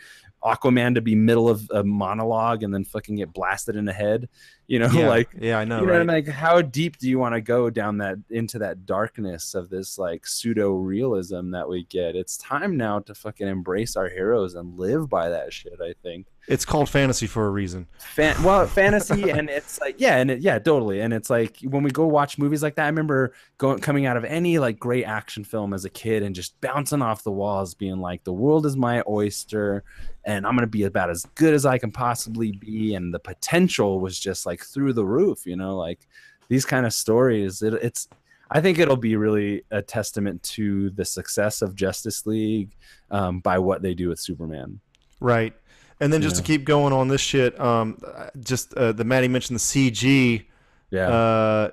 Aquaman 0.45 0.93
to 0.95 1.01
be 1.01 1.15
middle 1.15 1.49
of 1.49 1.67
a 1.73 1.83
monologue 1.83 2.61
and 2.61 2.73
then 2.73 2.83
fucking 2.83 3.15
get 3.15 3.33
blasted 3.33 3.75
in 3.75 3.85
the 3.85 3.93
head. 3.93 4.29
You 4.67 4.79
know, 4.79 4.89
yeah, 4.91 5.09
like 5.09 5.29
yeah, 5.39 5.57
I 5.57 5.65
know, 5.65 5.79
you 5.79 5.87
know 5.87 5.91
right? 5.91 5.97
what 5.97 6.09
I 6.09 6.15
mean? 6.15 6.25
Like, 6.25 6.27
how 6.27 6.61
deep 6.61 6.97
do 6.97 7.09
you 7.09 7.17
want 7.17 7.33
to 7.33 7.41
go 7.41 7.69
down 7.69 7.97
that 7.97 8.17
into 8.29 8.59
that 8.59 8.85
darkness 8.85 9.55
of 9.55 9.69
this 9.69 9.97
like 9.97 10.27
pseudo 10.27 10.73
realism 10.73 11.51
that 11.51 11.67
we 11.67 11.85
get? 11.85 12.15
It's 12.15 12.37
time 12.37 12.77
now 12.77 12.99
to 12.99 13.15
fucking 13.15 13.47
embrace 13.47 13.95
our 13.95 14.07
heroes 14.07 14.55
and 14.55 14.77
live 14.77 15.09
by 15.09 15.29
that 15.29 15.51
shit. 15.51 15.79
I 15.81 15.93
think. 16.03 16.27
It's 16.47 16.63
called 16.63 16.89
fantasy 16.89 17.25
for 17.25 17.47
a 17.47 17.49
reason. 17.49 17.87
Fan- 17.97 18.41
well, 18.43 18.67
fantasy, 18.67 19.29
and 19.31 19.49
it's 19.49 19.79
like, 19.79 19.95
yeah, 19.97 20.17
and 20.17 20.29
it, 20.29 20.41
yeah, 20.41 20.59
totally. 20.59 21.01
And 21.01 21.11
it's 21.11 21.29
like 21.29 21.57
when 21.63 21.81
we 21.81 21.89
go 21.89 22.05
watch 22.05 22.37
movies 22.37 22.61
like 22.61 22.75
that, 22.75 22.83
I 22.83 22.87
remember 22.87 23.33
going 23.57 23.79
coming 23.79 24.05
out 24.05 24.15
of 24.15 24.23
any 24.25 24.59
like 24.59 24.77
great 24.77 25.05
action 25.05 25.43
film 25.43 25.73
as 25.73 25.85
a 25.85 25.89
kid 25.89 26.21
and 26.21 26.35
just 26.35 26.59
bouncing 26.61 27.01
off 27.01 27.23
the 27.23 27.31
walls, 27.31 27.73
being 27.73 27.97
like, 27.97 28.23
"The 28.23 28.33
world 28.33 28.65
is 28.67 28.77
my 28.77 29.01
oyster, 29.07 29.83
and 30.23 30.45
I'm 30.45 30.55
gonna 30.55 30.67
be 30.67 30.83
about 30.83 31.09
as 31.09 31.25
good 31.33 31.53
as 31.53 31.65
I 31.65 31.79
can 31.79 31.91
possibly 31.91 32.51
be." 32.51 32.93
And 32.93 33.11
the 33.11 33.19
potential 33.19 33.99
was 33.99 34.19
just 34.19 34.45
like 34.45 34.63
through 34.63 34.93
the 34.93 35.05
roof, 35.05 35.47
you 35.47 35.55
know, 35.55 35.75
like 35.75 36.07
these 36.47 36.65
kind 36.65 36.85
of 36.85 36.93
stories. 36.93 37.63
It, 37.63 37.73
it's, 37.75 38.07
I 38.51 38.61
think 38.61 38.77
it'll 38.77 38.97
be 38.97 39.15
really 39.15 39.63
a 39.71 39.81
testament 39.81 40.43
to 40.43 40.91
the 40.91 41.05
success 41.05 41.63
of 41.63 41.75
Justice 41.75 42.27
League 42.27 42.75
um, 43.09 43.39
by 43.39 43.57
what 43.57 43.81
they 43.81 43.95
do 43.95 44.09
with 44.09 44.19
Superman. 44.19 44.79
Right. 45.19 45.53
And 45.99 46.11
then 46.11 46.21
just 46.21 46.35
to 46.35 46.41
keep 46.43 46.65
going 46.65 46.91
on 46.93 47.07
this 47.07 47.21
shit, 47.21 47.59
um, 47.59 47.97
just 48.41 48.73
uh, 48.73 48.91
the 48.91 49.03
Maddie 49.05 49.27
mentioned 49.29 49.55
the 49.57 49.61
CG. 49.61 50.45
Yeah. 50.91 51.07
Uh, 51.07 51.71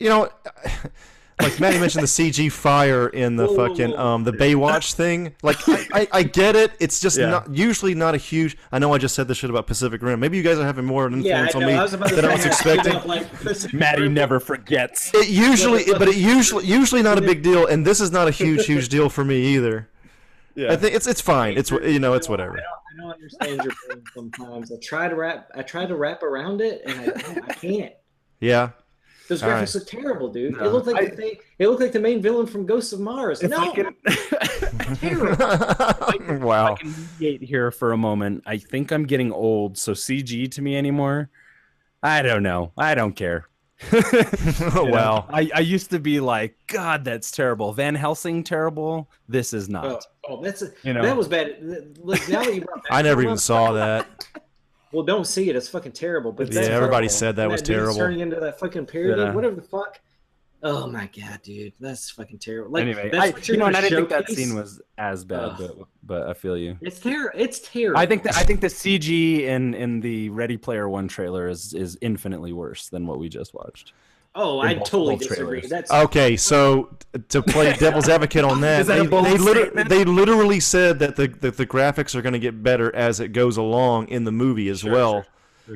you 0.00 0.08
know, 0.08 0.30
like 1.40 1.60
Maddie 1.60 1.78
mentioned 1.78 2.02
the 2.02 2.06
CG 2.08 2.50
fire 2.50 3.08
in 3.08 3.36
the 3.36 3.46
Whoa, 3.46 3.52
whoa, 3.54 3.68
fucking 3.68 3.90
whoa. 3.90 3.98
um 4.06 4.24
the 4.24 4.32
Baywatch 4.32 4.94
thing. 4.94 5.34
Like 5.42 5.56
I, 5.68 5.86
I, 5.92 6.08
I 6.12 6.22
get 6.22 6.56
it. 6.56 6.72
It's 6.80 6.98
just 7.00 7.18
Yeah. 7.18 7.28
not 7.30 7.54
usually 7.54 7.94
not 7.94 8.14
a 8.14 8.18
huge. 8.18 8.56
I 8.72 8.78
know 8.78 8.92
I 8.94 8.98
just 8.98 9.14
said 9.14 9.28
this 9.28 9.38
shit 9.38 9.50
about 9.50 9.66
Pacific 9.66 10.00
Rim. 10.02 10.18
Maybe 10.18 10.36
you 10.38 10.42
guys 10.42 10.58
are 10.58 10.64
having 10.64 10.84
more 10.86 11.06
of 11.06 11.12
an 11.12 11.18
influence 11.20 11.54
I 11.54 11.58
on 11.58 11.66
me 11.66 11.72
I 11.74 11.82
was 11.82 11.92
about 11.94 12.08
to 12.08 12.14
than 12.16 12.24
I 12.24 12.32
was 12.34 12.46
expecting. 12.46 12.94
up 12.94 13.06
like- 13.06 13.72
Maddie 13.74 14.08
never 14.08 14.40
forgets. 14.40 15.12
It 15.14 15.28
usually, 15.28 15.84
but 15.98 16.08
it 16.08 16.16
usually, 16.16 16.64
usually 16.66 17.02
not 17.02 17.18
a 17.18 17.22
big 17.22 17.42
deal, 17.42 17.66
and 17.66 17.86
this 17.86 18.00
is 18.00 18.10
not 18.10 18.28
a 18.28 18.30
huge, 18.32 18.64
huge 18.66 18.88
deal 18.88 19.08
for 19.08 19.24
me 19.24 19.54
either. 19.54 19.88
Yeah. 20.54 20.72
I 20.72 20.76
think 20.76 20.94
it's 20.96 21.06
it's 21.06 21.20
fine. 21.20 21.56
It's 21.56 21.70
you 21.70 22.00
know 22.00 22.14
it's 22.14 22.28
whatever. 22.28 22.60
I 22.98 23.02
don't, 23.02 23.12
understand 23.12 23.60
your 23.62 23.74
pain 23.88 24.02
sometimes. 24.14 24.72
I 24.72 24.76
try 24.82 25.08
to 25.08 25.14
wrap, 25.14 25.50
I 25.54 25.62
try 25.62 25.86
to 25.86 25.94
wrap 25.94 26.22
around 26.22 26.60
it, 26.60 26.82
and 26.84 27.00
I, 27.00 27.40
I 27.48 27.54
can't. 27.54 27.92
Yeah. 28.40 28.70
Those 29.28 29.42
All 29.42 29.50
graphics 29.50 29.74
look 29.74 29.86
terrible, 29.86 30.32
dude. 30.32 30.56
No, 30.56 30.64
it 30.64 30.72
looked 30.72 30.86
like 30.86 30.96
I- 30.96 31.04
the 31.06 31.16
thing, 31.16 31.36
it 31.58 31.68
looked 31.68 31.82
like 31.82 31.92
the 31.92 32.00
main 32.00 32.22
villain 32.22 32.46
from 32.46 32.64
Ghosts 32.64 32.92
of 32.92 33.00
Mars. 33.00 33.42
If 33.42 33.50
no, 33.50 33.58
I 33.60 33.70
can, 33.74 33.94
terrible. 34.96 35.36
I 35.44 36.38
wow. 36.40 36.74
can 36.76 36.90
deviate 36.90 37.42
here 37.42 37.70
for 37.70 37.92
a 37.92 37.96
moment. 37.96 38.42
I 38.46 38.56
think 38.56 38.90
I'm 38.90 39.04
getting 39.04 39.30
old, 39.30 39.76
so 39.76 39.92
CG 39.92 40.50
to 40.50 40.62
me 40.62 40.76
anymore. 40.76 41.30
I 42.02 42.22
don't 42.22 42.42
know. 42.42 42.72
I 42.78 42.94
don't 42.94 43.14
care. 43.14 43.48
You 43.92 44.00
know, 44.74 44.84
wow. 44.84 45.26
I, 45.32 45.50
I 45.54 45.60
used 45.60 45.90
to 45.90 45.98
be 46.00 46.18
like, 46.20 46.56
God, 46.66 47.04
that's 47.04 47.30
terrible. 47.30 47.72
Van 47.72 47.94
Helsing, 47.94 48.42
terrible. 48.42 49.08
This 49.28 49.52
is 49.52 49.68
not. 49.68 49.84
Oh, 49.86 50.00
oh, 50.28 50.42
that's 50.42 50.62
a, 50.62 50.72
You 50.82 50.92
know. 50.94 51.02
that 51.02 51.16
was 51.16 51.28
bad. 51.28 51.56
Look, 52.02 52.28
now 52.28 52.42
that 52.42 52.54
you 52.54 52.62
brought 52.62 52.82
that 52.84 52.90
I 52.92 53.02
never 53.02 53.22
even 53.22 53.34
up- 53.34 53.38
saw 53.38 53.72
that. 53.72 54.26
Well, 54.90 55.02
don't 55.04 55.26
see 55.26 55.50
it. 55.50 55.54
It's 55.54 55.68
fucking 55.68 55.92
terrible. 55.92 56.32
But 56.32 56.50
Yeah, 56.50 56.62
everybody 56.62 57.08
terrible. 57.08 57.08
said 57.10 57.36
that 57.36 57.42
And 57.42 57.52
was 57.52 57.60
dude's 57.60 57.76
terrible. 57.78 57.96
Turning 57.96 58.20
into 58.20 58.36
that 58.40 58.58
fucking 58.58 58.86
parody, 58.86 59.20
Yeah. 59.20 59.34
whatever 59.34 59.54
the 59.54 59.60
fuck. 59.60 60.00
Oh 60.62 60.88
my 60.88 61.08
god, 61.16 61.40
dude, 61.42 61.72
that's 61.78 62.10
fucking 62.10 62.38
terrible. 62.38 62.72
Like, 62.72 62.82
anyway, 62.82 63.10
that's 63.12 63.48
I, 63.48 63.52
you 63.52 63.58
know, 63.58 63.66
and 63.66 63.76
I 63.76 63.80
didn't 63.80 64.08
think 64.08 64.08
that 64.08 64.28
scene 64.28 64.56
was 64.56 64.80
as 64.96 65.24
bad, 65.24 65.50
Ugh. 65.50 65.56
but 65.58 65.86
but 66.02 66.28
I 66.28 66.34
feel 66.34 66.56
you. 66.56 66.76
It's 66.80 66.98
terrible. 66.98 67.38
It's 67.38 67.60
terrible. 67.60 68.00
I 68.00 68.06
think 68.06 68.24
that 68.24 68.34
I 68.36 68.42
think 68.42 68.60
the 68.60 68.66
CG 68.66 69.42
in 69.42 69.74
in 69.74 70.00
the 70.00 70.30
Ready 70.30 70.56
Player 70.56 70.88
One 70.88 71.06
trailer 71.06 71.48
is 71.48 71.74
is 71.74 71.96
infinitely 72.00 72.52
worse 72.52 72.88
than 72.88 73.06
what 73.06 73.20
we 73.20 73.28
just 73.28 73.54
watched. 73.54 73.92
Oh, 74.34 74.60
in 74.62 74.68
I 74.68 74.74
totally 74.74 75.14
both 75.14 75.28
disagree. 75.28 75.60
trailers. 75.60 75.70
That's 75.70 75.90
Okay, 75.90 76.36
so 76.36 76.90
to 77.28 77.42
play 77.42 77.72
devil's 77.78 78.08
advocate 78.08 78.44
on 78.44 78.60
that, 78.60 78.82
Is 78.82 78.86
that 78.88 78.98
they, 79.10 79.22
they, 79.22 79.38
liter- 79.38 79.84
they 79.84 80.04
literally 80.04 80.60
said 80.60 80.98
that 81.00 81.16
the, 81.16 81.26
that 81.40 81.56
the 81.56 81.66
graphics 81.66 82.14
are 82.14 82.22
going 82.22 82.34
to 82.34 82.38
get 82.38 82.62
better 82.62 82.94
as 82.94 83.18
it 83.20 83.28
goes 83.32 83.56
along 83.56 84.08
in 84.08 84.24
the 84.24 84.30
movie 84.30 84.68
as 84.68 84.84
well. 84.84 85.24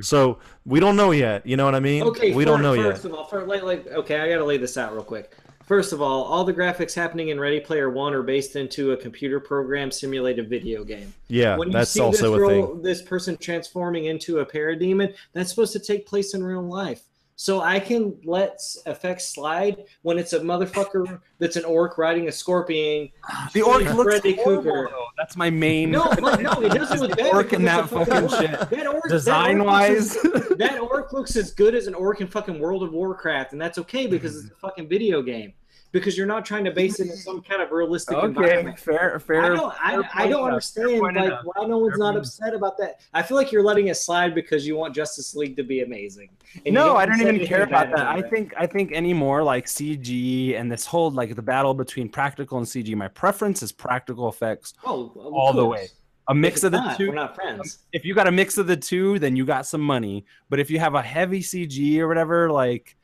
So 0.01 0.39
we 0.65 0.81
don't 0.81 0.97
know 0.97 1.11
yet. 1.11 1.47
You 1.47 1.57
know 1.57 1.65
what 1.65 1.75
I 1.75 1.81
mean? 1.81 2.03
okay. 2.05 2.33
we 2.33 2.45
fir- 2.45 2.51
don't 2.51 2.63
know 2.63 2.75
first 2.75 3.05
yet. 3.05 3.13
of 3.13 3.19
all, 3.19 3.25
for, 3.25 3.45
like, 3.47 3.63
like, 3.63 3.87
okay, 3.89 4.21
I 4.21 4.29
gotta 4.29 4.45
lay 4.45 4.57
this 4.57 4.77
out 4.77 4.95
real 4.95 5.05
quick. 5.05 5.37
First 5.65 5.93
of 5.93 6.03
all, 6.03 6.25
all 6.25 6.45
the 6.45 6.53
graphics 6.53 6.95
happening 6.95 7.29
in 7.29 7.39
Ready 7.39 7.61
Player 7.61 7.89
One 7.89 8.15
are 8.15 8.23
based 8.23 8.57
into 8.57 8.93
a 8.93 8.97
computer 8.97 9.41
program 9.41 9.91
simulated 9.91 10.49
video 10.49 10.85
game. 10.85 11.15
Yeah, 11.29 11.57
when 11.57 11.69
you 11.69 11.75
that's 11.75 11.91
see 11.91 12.01
also 12.01 12.37
this, 12.37 12.43
a 12.43 12.47
thing. 12.49 12.83
this 12.83 13.03
person 13.03 13.37
transforming 13.37 14.07
into 14.07 14.41
a 14.41 14.47
parademon, 14.47 15.15
that's 15.33 15.51
supposed 15.51 15.73
to 15.73 15.79
take 15.79 16.07
place 16.07 16.35
in 16.35 16.43
real 16.43 16.63
life. 16.63 17.03
So 17.43 17.61
I 17.61 17.81
can 17.81 18.17
let 18.23 18.61
effects 18.87 19.27
slide 19.27 19.87
when 20.03 20.17
it's 20.17 20.33
a 20.33 20.39
motherfucker 20.39 21.21
that's 21.41 21.57
an 21.57 21.65
orc 21.65 21.99
riding 21.99 22.29
a 22.29 22.33
scorpion. 22.33 23.09
The 23.53 23.63
orc 23.63 23.83
looks 23.83 24.21
Freddy 24.21 24.37
though. 24.37 25.07
That's 25.19 25.37
my 25.37 25.51
main. 25.51 25.91
No, 25.91 26.05
no, 26.21 26.37
no, 26.37 26.53
it 26.63 26.73
doesn't 26.73 27.01
look 27.01 27.17
bad. 27.17 27.35
orc 27.35 27.53
in 27.53 27.65
that 27.65 27.89
fucking 27.89 28.29
shit. 28.29 28.71
That 28.71 28.87
orc, 28.87 29.09
Design 29.09 29.59
that 29.59 29.65
orc 29.65 29.73
wise, 29.73 30.17
as, 30.17 30.23
that 30.57 30.79
orc 30.81 31.13
looks 31.13 31.35
as 31.35 31.51
good 31.51 31.75
as 31.75 31.89
an 31.89 31.95
orc 31.95 32.21
in 32.21 32.29
fucking 32.29 32.61
World 32.61 32.85
of 32.85 32.93
Warcraft, 32.93 33.51
and 33.55 33.61
that's 33.61 33.77
okay 33.79 34.07
because 34.07 34.37
it's 34.37 34.53
a 34.53 34.55
fucking 34.61 34.89
video 34.89 35.21
game. 35.21 35.53
Because 35.93 36.17
you're 36.17 36.27
not 36.27 36.45
trying 36.45 36.65
to 36.65 36.71
base 36.71 36.99
it 36.99 37.05
in 37.05 37.09
mm-hmm. 37.11 37.19
some 37.19 37.43
kind 37.43 37.63
of 37.63 37.71
realistic 37.71 38.17
Okay, 38.17 38.27
environment. 38.27 38.79
fair, 38.79 39.19
fair. 39.21 39.45
I 39.45 39.49
don't, 39.49 39.75
I, 39.81 39.91
fair 39.97 40.11
I 40.15 40.27
don't 40.27 40.45
understand 40.45 41.01
like 41.01 41.15
why 41.45 41.67
no 41.67 41.79
one's 41.79 41.93
Fair 41.93 41.99
not 41.99 42.15
point. 42.15 42.27
upset 42.27 42.55
about 42.55 42.79
that. 42.79 43.01
I 43.13 43.23
feel 43.23 43.37
like 43.37 43.53
you're 43.53 43.63
letting 43.63 43.89
it 43.89 43.97
slide 43.97 44.35
because 44.35 44.67
you 44.67 44.75
want 44.75 44.95
Justice 44.95 45.37
League 45.37 45.55
to 45.57 45.63
be 45.63 45.83
amazing. 45.83 46.31
No, 46.67 46.97
I 46.97 47.07
don't 47.07 47.21
even 47.21 47.47
care 47.47 47.63
about 47.63 47.95
that. 47.95 48.07
I 48.07 48.23
think 48.23 48.55
I 48.57 48.67
think 48.67 48.93
anymore 48.93 49.43
like 49.43 49.67
CG 49.67 50.59
and 50.59 50.73
this 50.73 50.87
whole 50.87 51.11
like 51.11 51.35
the 51.37 51.43
battle 51.43 51.75
between 51.75 52.09
practical 52.09 52.59
and 52.59 52.67
CG. 52.67 52.95
My 52.97 53.09
preference 53.09 53.63
is 53.63 53.71
practical 53.71 54.29
effects 54.29 54.75
oh, 54.85 55.13
all 55.17 55.53
the 55.53 55.65
way. 55.65 55.89
A 56.29 56.35
mix 56.35 56.63
of 56.63 56.73
the 56.73 56.81
not, 56.81 56.97
two. 56.97 57.09
We're 57.09 57.15
not 57.15 57.35
friends. 57.35 57.81
If 57.93 58.05
you 58.05 58.15
got 58.15 58.29
a 58.29 58.33
mix 58.33 58.57
of 58.57 58.67
the 58.67 58.77
two, 58.77 59.19
then 59.19 59.35
you 59.35 59.45
got 59.45 59.67
some 59.67 59.81
money. 59.81 60.25
But 60.49 60.61
if 60.61 60.71
you 60.71 60.79
have 60.79 60.95
a 60.95 61.03
heavy 61.03 61.41
CG 61.41 61.99
or 61.99 62.07
whatever, 62.09 62.51
like 62.51 62.97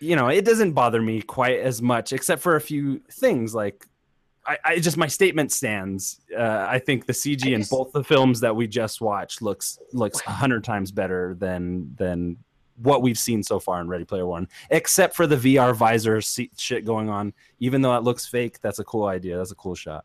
you 0.00 0.16
know, 0.16 0.28
it 0.28 0.44
doesn't 0.44 0.72
bother 0.72 1.00
me 1.00 1.22
quite 1.22 1.60
as 1.60 1.82
much, 1.82 2.12
except 2.12 2.42
for 2.42 2.56
a 2.56 2.60
few 2.60 3.00
things 3.10 3.54
like. 3.54 3.86
I, 4.44 4.58
I 4.64 4.78
just 4.80 4.96
my 4.96 5.06
statement 5.06 5.52
stands. 5.52 6.20
Uh, 6.36 6.66
I 6.68 6.80
think 6.80 7.06
the 7.06 7.12
CG 7.12 7.46
I 7.46 7.50
in 7.54 7.62
both 7.70 7.92
the 7.92 8.02
films 8.02 8.40
that 8.40 8.56
we 8.56 8.66
just 8.66 9.00
watched 9.00 9.40
looks 9.40 9.78
looks 9.92 10.20
a 10.26 10.30
hundred 10.30 10.64
times 10.64 10.90
better 10.90 11.36
than 11.38 11.94
than 11.96 12.38
what 12.76 13.02
we've 13.02 13.18
seen 13.18 13.44
so 13.44 13.60
far 13.60 13.80
in 13.80 13.86
Ready 13.86 14.04
Player 14.04 14.26
One, 14.26 14.48
except 14.70 15.14
for 15.14 15.28
the 15.28 15.36
VR 15.36 15.76
visor 15.76 16.20
shit 16.20 16.84
going 16.84 17.08
on. 17.08 17.32
Even 17.60 17.82
though 17.82 17.96
it 17.96 18.02
looks 18.02 18.26
fake, 18.26 18.60
that's 18.60 18.80
a 18.80 18.84
cool 18.84 19.04
idea. 19.04 19.36
That's 19.36 19.52
a 19.52 19.56
cool 19.56 19.76
shot. 19.76 20.04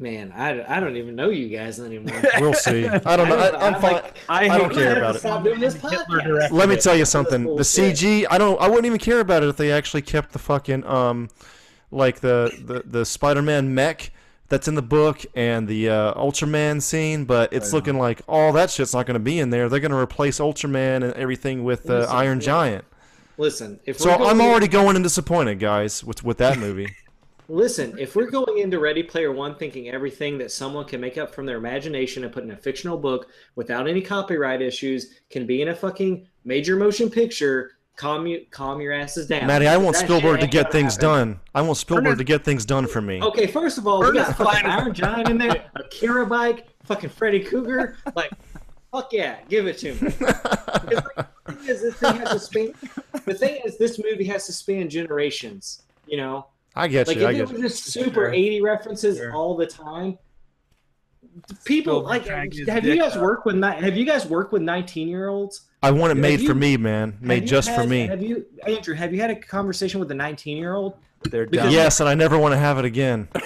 Man, 0.00 0.32
I, 0.34 0.76
I 0.76 0.80
don't 0.80 0.96
even 0.96 1.14
know 1.14 1.28
you 1.28 1.48
guys 1.54 1.78
anymore. 1.78 2.20
We'll 2.40 2.54
see. 2.54 2.88
I 2.88 3.16
don't 3.16 3.28
know. 3.28 3.38
I 3.38 3.50
don't- 3.50 3.54
I, 3.62 3.66
I'm 3.66 3.74
I'm 3.74 3.80
fine. 3.82 3.92
like- 3.92 4.16
I 4.30 4.48
don't 4.58 4.72
care 4.72 4.96
about 4.96 5.14
it. 5.16 5.18
Stop 5.18 5.44
doing 5.44 5.60
this 5.60 5.74
podcast. 5.74 6.50
Let 6.50 6.68
me 6.70 6.76
tell 6.76 6.96
you 6.96 7.04
something. 7.04 7.44
The. 7.44 7.62
CG, 7.62 8.26
I 8.30 8.38
don't. 8.38 8.58
I 8.60 8.66
wouldn't 8.68 8.86
even 8.86 8.98
care 8.98 9.20
about 9.20 9.42
it 9.42 9.50
if 9.50 9.56
they 9.58 9.70
actually 9.70 10.00
kept 10.02 10.32
the 10.32 10.38
fucking 10.38 10.84
um, 10.86 11.28
like 11.90 12.20
the 12.20 12.50
the 12.64 12.82
the 12.86 13.04
Spider-Man 13.04 13.74
mech 13.74 14.10
that's 14.48 14.66
in 14.68 14.74
the 14.74 14.82
book 14.82 15.24
and 15.36 15.68
the 15.68 15.90
uh, 15.90 16.14
Ultraman 16.14 16.80
scene. 16.80 17.26
But 17.26 17.52
it's 17.52 17.66
Right. 17.66 17.74
looking 17.74 17.98
like 17.98 18.22
all 18.26 18.52
that 18.54 18.70
shit's 18.70 18.94
not 18.94 19.04
going 19.04 19.14
to 19.14 19.20
be 19.20 19.38
in 19.38 19.50
there. 19.50 19.68
They're 19.68 19.80
going 19.80 19.90
to 19.92 19.98
replace 19.98 20.40
Ultraman 20.40 21.04
and 21.04 21.12
everything 21.12 21.62
with 21.62 21.90
uh, 21.90 22.06
Iron. 22.10 22.40
Giant. 22.40 22.86
Listen, 23.36 23.80
if 23.86 23.98
So 23.98 24.10
we're 24.10 24.16
going 24.18 24.30
I'm 24.30 24.40
in- 24.40 24.46
already 24.46 24.68
going 24.68 24.96
in 24.96 25.02
disappointed, 25.02 25.58
guys, 25.58 26.02
with 26.02 26.24
with 26.24 26.38
that 26.38 26.58
movie. 26.58 26.88
Listen, 27.50 27.98
if 27.98 28.14
we're 28.14 28.30
going 28.30 28.58
into 28.58 28.78
Ready 28.78 29.02
Player 29.02 29.32
One 29.32 29.56
thinking 29.56 29.88
everything 29.88 30.38
that 30.38 30.52
someone 30.52 30.84
can 30.84 31.00
make 31.00 31.18
up 31.18 31.34
from 31.34 31.46
their 31.46 31.56
imagination 31.56 32.22
and 32.22 32.32
put 32.32 32.44
in 32.44 32.52
a 32.52 32.56
fictional 32.56 32.96
book 32.96 33.26
without 33.56 33.88
any 33.88 34.00
copyright 34.00 34.62
issues 34.62 35.14
can 35.30 35.46
be 35.46 35.60
in 35.60 35.66
a 35.68 35.74
fucking 35.74 36.28
major 36.44 36.76
motion 36.76 37.10
picture, 37.10 37.72
calm 37.96 38.24
you 38.28 38.46
calm 38.52 38.80
your 38.80 38.92
asses 38.92 39.26
down. 39.26 39.48
Maddie, 39.48 39.66
I 39.66 39.76
want 39.78 39.96
That 39.96 40.04
Spielberg 40.04 40.38
to 40.38 40.46
get 40.46 40.70
things 40.70 40.94
happen. 40.94 41.08
done. 41.08 41.40
I 41.52 41.62
want 41.62 41.76
Spielberg 41.76 42.18
to 42.18 42.24
get 42.24 42.44
things 42.44 42.64
done 42.64 42.86
for 42.86 43.00
me. 43.00 43.20
Okay, 43.20 43.48
first 43.48 43.78
of 43.78 43.86
all, 43.88 44.00
we 44.00 44.12
got 44.12 44.36
fucking 44.36 44.70
Iron 44.70 44.94
Giant 44.94 45.28
in 45.28 45.36
there, 45.36 45.68
Akira 45.74 46.26
bike, 46.26 46.68
fucking 46.84 47.10
Freddy 47.10 47.40
Krueger. 47.40 47.96
Like, 48.14 48.30
fuck 48.92 49.12
yeah, 49.12 49.38
give 49.48 49.66
it 49.66 49.76
to 49.78 49.94
me. 49.94 50.00
Like, 50.20 50.42
the 51.46 51.56
thing 51.56 51.68
is, 51.68 51.82
this 51.82 51.94
thing 51.96 52.14
has 52.14 52.30
to 52.30 52.38
span. 52.38 52.72
The 53.24 53.34
thing 53.34 53.60
is, 53.64 53.76
this 53.76 54.00
movie 54.00 54.26
has 54.26 54.46
to 54.46 54.52
span 54.52 54.88
generations. 54.88 55.82
You 56.06 56.16
know, 56.18 56.46
I 56.76 56.88
get 56.88 57.08
like 57.08 57.16
you. 57.18 57.26
I 57.26 57.30
if 57.32 57.36
get 57.36 57.42
it 57.50 57.56
you. 57.58 57.62
was 57.62 57.72
just 57.72 57.84
super 57.92 58.12
Sure. 58.26 58.32
80 58.32 58.60
references 58.62 59.16
Sure. 59.18 59.32
all 59.34 59.56
the 59.56 59.66
time. 59.66 60.18
People 61.64 62.00
Spielberg 62.00 62.04
like 62.04 62.24
trying 62.26 62.50
to 62.50 62.56
get 62.56 62.66
his 62.66 62.74
have 62.74 62.84
you 62.84 62.96
guys 62.96 63.16
out. 63.16 63.22
worked 63.22 63.46
with 63.46 63.56
ni- 63.56 63.66
have 63.72 63.96
you 63.96 64.04
guys 64.04 64.26
worked 64.26 64.52
with 64.52 64.62
19 64.62 65.08
year 65.08 65.28
olds? 65.28 65.62
I 65.82 65.90
want 65.90 66.10
it 66.12 66.16
have 66.16 66.18
made 66.18 66.40
you- 66.40 66.48
for 66.48 66.54
me, 66.54 66.76
man. 66.76 67.16
Made 67.20 67.34
Have 67.34 67.42
you 67.42 67.48
just 67.48 67.70
for 67.74 67.84
me. 67.86 68.06
Have 68.06 68.22
you 68.22 68.44
Andrew, 68.66 68.94
have 68.94 69.12
you 69.14 69.20
had 69.20 69.30
a 69.30 69.36
conversation 69.36 70.00
with 70.00 70.10
a 70.10 70.14
19 70.14 70.56
year 70.56 70.74
old? 70.74 70.94
They're 71.30 71.46
Because- 71.46 71.66
dumb. 71.66 71.74
Yes, 71.74 72.00
and 72.00 72.08
I 72.08 72.14
never 72.14 72.38
want 72.38 72.52
to 72.52 72.58
have 72.58 72.78
it 72.78 72.84
again. 72.84 73.28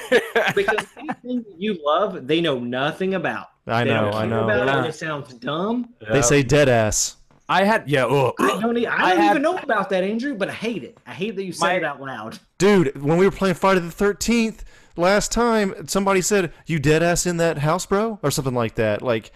Because 0.54 0.84
anything 0.98 1.44
you 1.58 1.78
love, 1.84 2.26
they 2.26 2.40
know 2.40 2.58
nothing 2.58 3.14
about. 3.14 3.46
I 3.66 3.84
They 3.84 3.90
know. 3.90 4.04
don't 4.06 4.14
I 4.14 4.20
care 4.20 4.28
know. 4.30 4.44
About 4.44 4.66
Yeah. 4.66 4.84
it. 4.84 4.88
It 4.88 4.94
sounds 4.94 5.34
dumb. 5.34 5.88
They 6.12 6.22
say 6.22 6.42
dead 6.42 6.68
ass. 6.68 7.16
I 7.48 7.64
had 7.64 7.88
yeah. 7.90 8.04
Oh, 8.06 8.32
I 8.38 8.58
don't, 8.60 8.76
e- 8.78 8.86
I 8.86 8.94
I 8.94 9.10
don't 9.10 9.18
had- 9.18 9.30
even 9.32 9.42
know 9.42 9.58
about 9.58 9.90
that, 9.90 10.02
Andrew, 10.02 10.34
but 10.34 10.48
I 10.48 10.52
hate 10.52 10.82
it. 10.82 10.96
I 11.06 11.12
hate 11.12 11.36
that 11.36 11.44
you 11.44 11.52
said 11.52 11.66
My- 11.66 11.72
it 11.74 11.84
out 11.84 12.00
loud. 12.00 12.38
Dude, 12.58 13.00
when 13.02 13.18
we 13.18 13.26
were 13.26 13.30
playing 13.30 13.54
Friday 13.56 13.80
the 13.80 13.88
13th 13.88 14.60
last 14.96 15.30
time, 15.30 15.86
somebody 15.86 16.22
said, 16.22 16.52
You 16.66 16.78
dead 16.78 17.02
ass 17.02 17.26
in 17.26 17.36
that 17.38 17.58
house, 17.58 17.84
bro? 17.84 18.18
Or 18.22 18.30
something 18.30 18.54
like 18.54 18.76
that. 18.76 19.02
Like, 19.02 19.30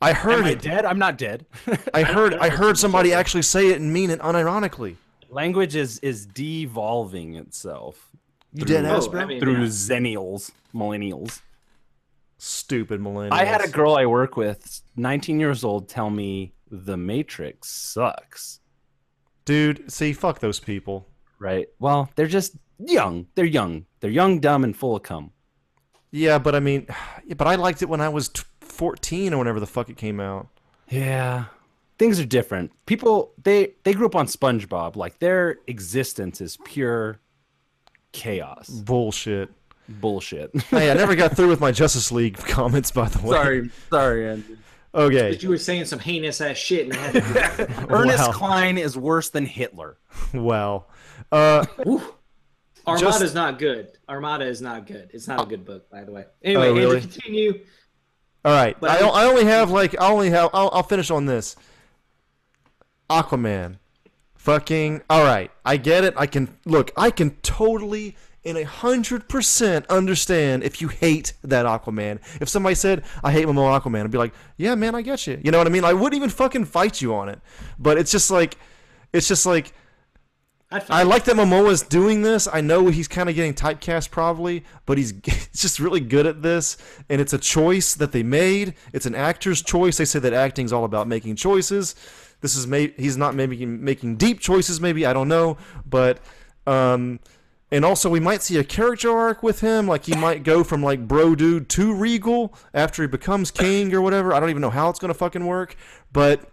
I 0.00 0.10
Am 0.10 0.16
heard 0.16 0.44
I 0.44 0.50
it. 0.50 0.62
dead? 0.62 0.84
I'm 0.84 0.98
not 0.98 1.16
dead. 1.18 1.46
I 1.94 2.02
heard 2.14 2.34
I 2.34 2.48
heard 2.48 2.76
somebody 2.78 3.12
actually 3.12 3.42
say 3.42 3.68
it 3.68 3.80
and 3.80 3.92
mean 3.92 4.10
it 4.10 4.18
unironically. 4.20 4.96
Language 5.30 5.76
is 5.76 5.98
is 6.00 6.26
devolving 6.26 7.36
itself 7.36 8.10
You 8.52 8.64
Through- 8.64 8.74
dead 8.74 8.84
ass, 8.86 9.04
Oh, 9.06 9.10
bro? 9.10 9.20
I 9.20 9.24
mean, 9.26 9.40
through 9.40 9.52
yeah. 9.60 9.66
zennials, 9.68 10.50
millennials. 10.74 11.40
Stupid 12.38 13.00
millennials. 13.00 13.30
I 13.32 13.44
had 13.44 13.64
a 13.64 13.68
girl 13.68 13.94
I 13.94 14.06
work 14.06 14.36
with, 14.36 14.82
19 14.96 15.38
years 15.38 15.62
old, 15.62 15.88
tell 15.88 16.10
me 16.10 16.52
the 16.72 16.96
Matrix 16.96 17.68
sucks. 17.68 18.60
Dude, 19.44 19.92
see, 19.92 20.12
fuck 20.14 20.40
those 20.40 20.58
people. 20.58 21.06
Right? 21.38 21.68
Well, 21.78 22.08
they're 22.16 22.26
just 22.26 22.56
young. 22.78 23.26
They're 23.34 23.44
young. 23.44 23.84
They're 24.00 24.10
young, 24.10 24.40
dumb, 24.40 24.64
and 24.64 24.76
full 24.76 24.96
of 24.96 25.02
cum. 25.02 25.32
Yeah, 26.10 26.38
but 26.38 26.54
I 26.54 26.60
mean, 26.60 26.86
but 27.36 27.46
I 27.46 27.56
liked 27.56 27.82
it 27.82 27.88
when 27.88 28.00
I 28.00 28.08
was 28.08 28.30
t- 28.30 28.42
14 28.60 29.34
or 29.34 29.38
whenever 29.38 29.60
the 29.60 29.66
fuck 29.66 29.90
it 29.90 29.96
came 29.96 30.18
out. 30.18 30.48
Yeah. 30.88 31.44
Things 31.98 32.18
are 32.18 32.24
different. 32.24 32.72
People 32.86 33.32
they 33.42 33.74
they 33.84 33.92
grew 33.92 34.06
up 34.06 34.16
on 34.16 34.26
SpongeBob. 34.26 34.96
Like 34.96 35.18
their 35.18 35.58
existence 35.66 36.40
is 36.40 36.56
pure 36.64 37.20
chaos. 38.12 38.68
Bullshit. 38.68 39.50
Bullshit. 39.88 40.50
hey, 40.70 40.90
I 40.90 40.94
never 40.94 41.14
got 41.22 41.36
through 41.36 41.48
with 41.48 41.60
my 41.60 41.70
Justice 41.70 42.10
League 42.10 42.38
comments, 42.38 42.90
by 42.90 43.08
the 43.08 43.20
way. 43.26 43.30
sorry, 43.36 43.70
sorry, 43.90 44.28
Andrew. 44.28 44.56
Okay. 44.94 45.30
But 45.30 45.42
you 45.42 45.48
were 45.48 45.56
saying 45.58 45.86
some 45.86 45.98
heinous 45.98 46.40
ass 46.40 46.56
shit, 46.58 46.86
and 46.86 46.92
I 46.94 46.98
had 46.98 47.12
to 47.56 47.86
Ernest 47.88 48.18
Wow. 48.28 48.32
Cline 48.32 48.76
is 48.78 48.96
worse 48.96 49.30
than 49.30 49.46
Hitler. 49.46 49.98
Wow. 50.34 50.86
Uh, 51.30 51.64
Armada's 52.86 53.20
Just- 53.20 53.34
not 53.34 53.58
good. 53.58 53.88
Armada 54.08 54.44
is 54.44 54.60
not 54.60 54.86
good. 54.86 55.10
It's 55.14 55.26
not 55.28 55.42
a 55.42 55.46
good 55.46 55.64
book, 55.64 55.88
by 55.90 56.04
the 56.04 56.12
way. 56.12 56.24
Anyway, 56.42 56.68
Oh, 56.68 56.74
really? 56.74 56.96
Andrew, 56.96 57.00
continue. 57.00 57.60
all 58.44 58.52
right. 58.52 58.76
But 58.80 58.90
I, 59.02 59.06
I- 59.06 59.22
I 59.22 59.24
only 59.26 59.44
have 59.44 59.70
like 59.70 59.98
I 60.00 60.10
only 60.10 60.30
have 60.30 60.50
I'll, 60.52 60.68
I'll 60.72 60.82
finish 60.82 61.10
on 61.10 61.24
this. 61.26 61.56
Aquaman. 63.08 63.78
Fucking 64.36 65.02
all 65.08 65.22
right. 65.24 65.50
I 65.64 65.76
get 65.76 66.02
it. 66.04 66.14
I 66.16 66.26
can 66.26 66.48
look. 66.64 66.90
I 66.96 67.10
can 67.12 67.30
totally 67.42 68.16
in 68.44 68.56
a 68.56 68.64
hundred 68.64 69.28
percent 69.28 69.86
understand 69.88 70.64
if 70.64 70.80
you 70.80 70.88
hate 70.88 71.34
that 71.42 71.66
Aquaman. 71.66 72.18
If 72.40 72.48
somebody 72.48 72.74
said 72.74 73.04
I 73.22 73.32
hate 73.32 73.46
Momoa 73.46 73.80
Aquaman, 73.80 74.04
I'd 74.04 74.10
be 74.10 74.18
like, 74.18 74.34
yeah, 74.56 74.74
man, 74.74 74.94
I 74.94 75.02
get 75.02 75.26
you. 75.26 75.40
You 75.42 75.50
know 75.50 75.58
what 75.58 75.66
I 75.66 75.70
mean? 75.70 75.84
I 75.84 75.92
wouldn't 75.92 76.14
even 76.14 76.30
fucking 76.30 76.64
fight 76.64 77.00
you 77.00 77.14
on 77.14 77.28
it. 77.28 77.40
But 77.78 77.98
it's 77.98 78.10
just 78.10 78.30
like, 78.30 78.56
it's 79.12 79.28
just 79.28 79.46
like 79.46 79.72
I 80.88 81.02
like 81.02 81.24
that 81.24 81.36
Momoa's 81.36 81.82
doing 81.82 82.22
this. 82.22 82.48
I 82.50 82.60
know 82.60 82.88
he's 82.88 83.08
kind 83.08 83.28
of 83.28 83.34
getting 83.34 83.54
typecast 83.54 84.10
probably, 84.10 84.64
but 84.86 84.96
he's, 84.96 85.12
he's 85.24 85.48
just 85.52 85.78
really 85.78 86.00
good 86.00 86.26
at 86.26 86.42
this. 86.42 86.76
And 87.08 87.20
it's 87.20 87.32
a 87.32 87.38
choice 87.38 87.94
that 87.94 88.12
they 88.12 88.22
made. 88.22 88.74
It's 88.92 89.06
an 89.06 89.14
actor's 89.14 89.62
choice. 89.62 89.98
They 89.98 90.04
say 90.04 90.18
that 90.20 90.32
acting's 90.32 90.72
all 90.72 90.84
about 90.84 91.08
making 91.08 91.36
choices. 91.36 91.94
This 92.40 92.56
is 92.56 92.66
may 92.66 92.88
he's 92.96 93.16
not 93.16 93.34
maybe 93.34 93.64
making 93.64 94.16
deep 94.16 94.40
choices. 94.40 94.80
Maybe 94.80 95.06
I 95.06 95.12
don't 95.12 95.28
know, 95.28 95.58
but 95.86 96.18
um, 96.66 97.20
and 97.72 97.84
also 97.84 98.08
we 98.08 98.20
might 98.20 98.42
see 98.42 98.58
a 98.58 98.64
character 98.64 99.10
arc 99.10 99.42
with 99.42 99.60
him. 99.60 99.88
Like 99.88 100.04
he 100.04 100.14
might 100.14 100.44
go 100.44 100.62
from 100.62 100.82
like 100.82 101.08
bro 101.08 101.34
dude 101.34 101.68
to 101.70 101.92
regal 101.92 102.54
after 102.72 103.02
he 103.02 103.08
becomes 103.08 103.50
king 103.50 103.92
or 103.94 104.00
whatever. 104.00 104.32
I 104.32 104.38
don't 104.38 104.50
even 104.50 104.62
know 104.62 104.70
how 104.70 104.88
it's 104.90 104.98
gonna 105.00 105.14
fucking 105.14 105.44
work, 105.46 105.74
but 106.12 106.48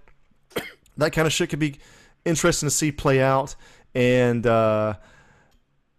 that 0.97 1.11
kind 1.11 1.27
of 1.27 1.33
shit 1.33 1.49
could 1.49 1.59
be 1.59 1.77
interesting 2.25 2.67
to 2.67 2.71
see 2.73 2.91
play 2.91 3.21
out. 3.21 3.55
And 3.93 4.45
uh, 4.47 4.95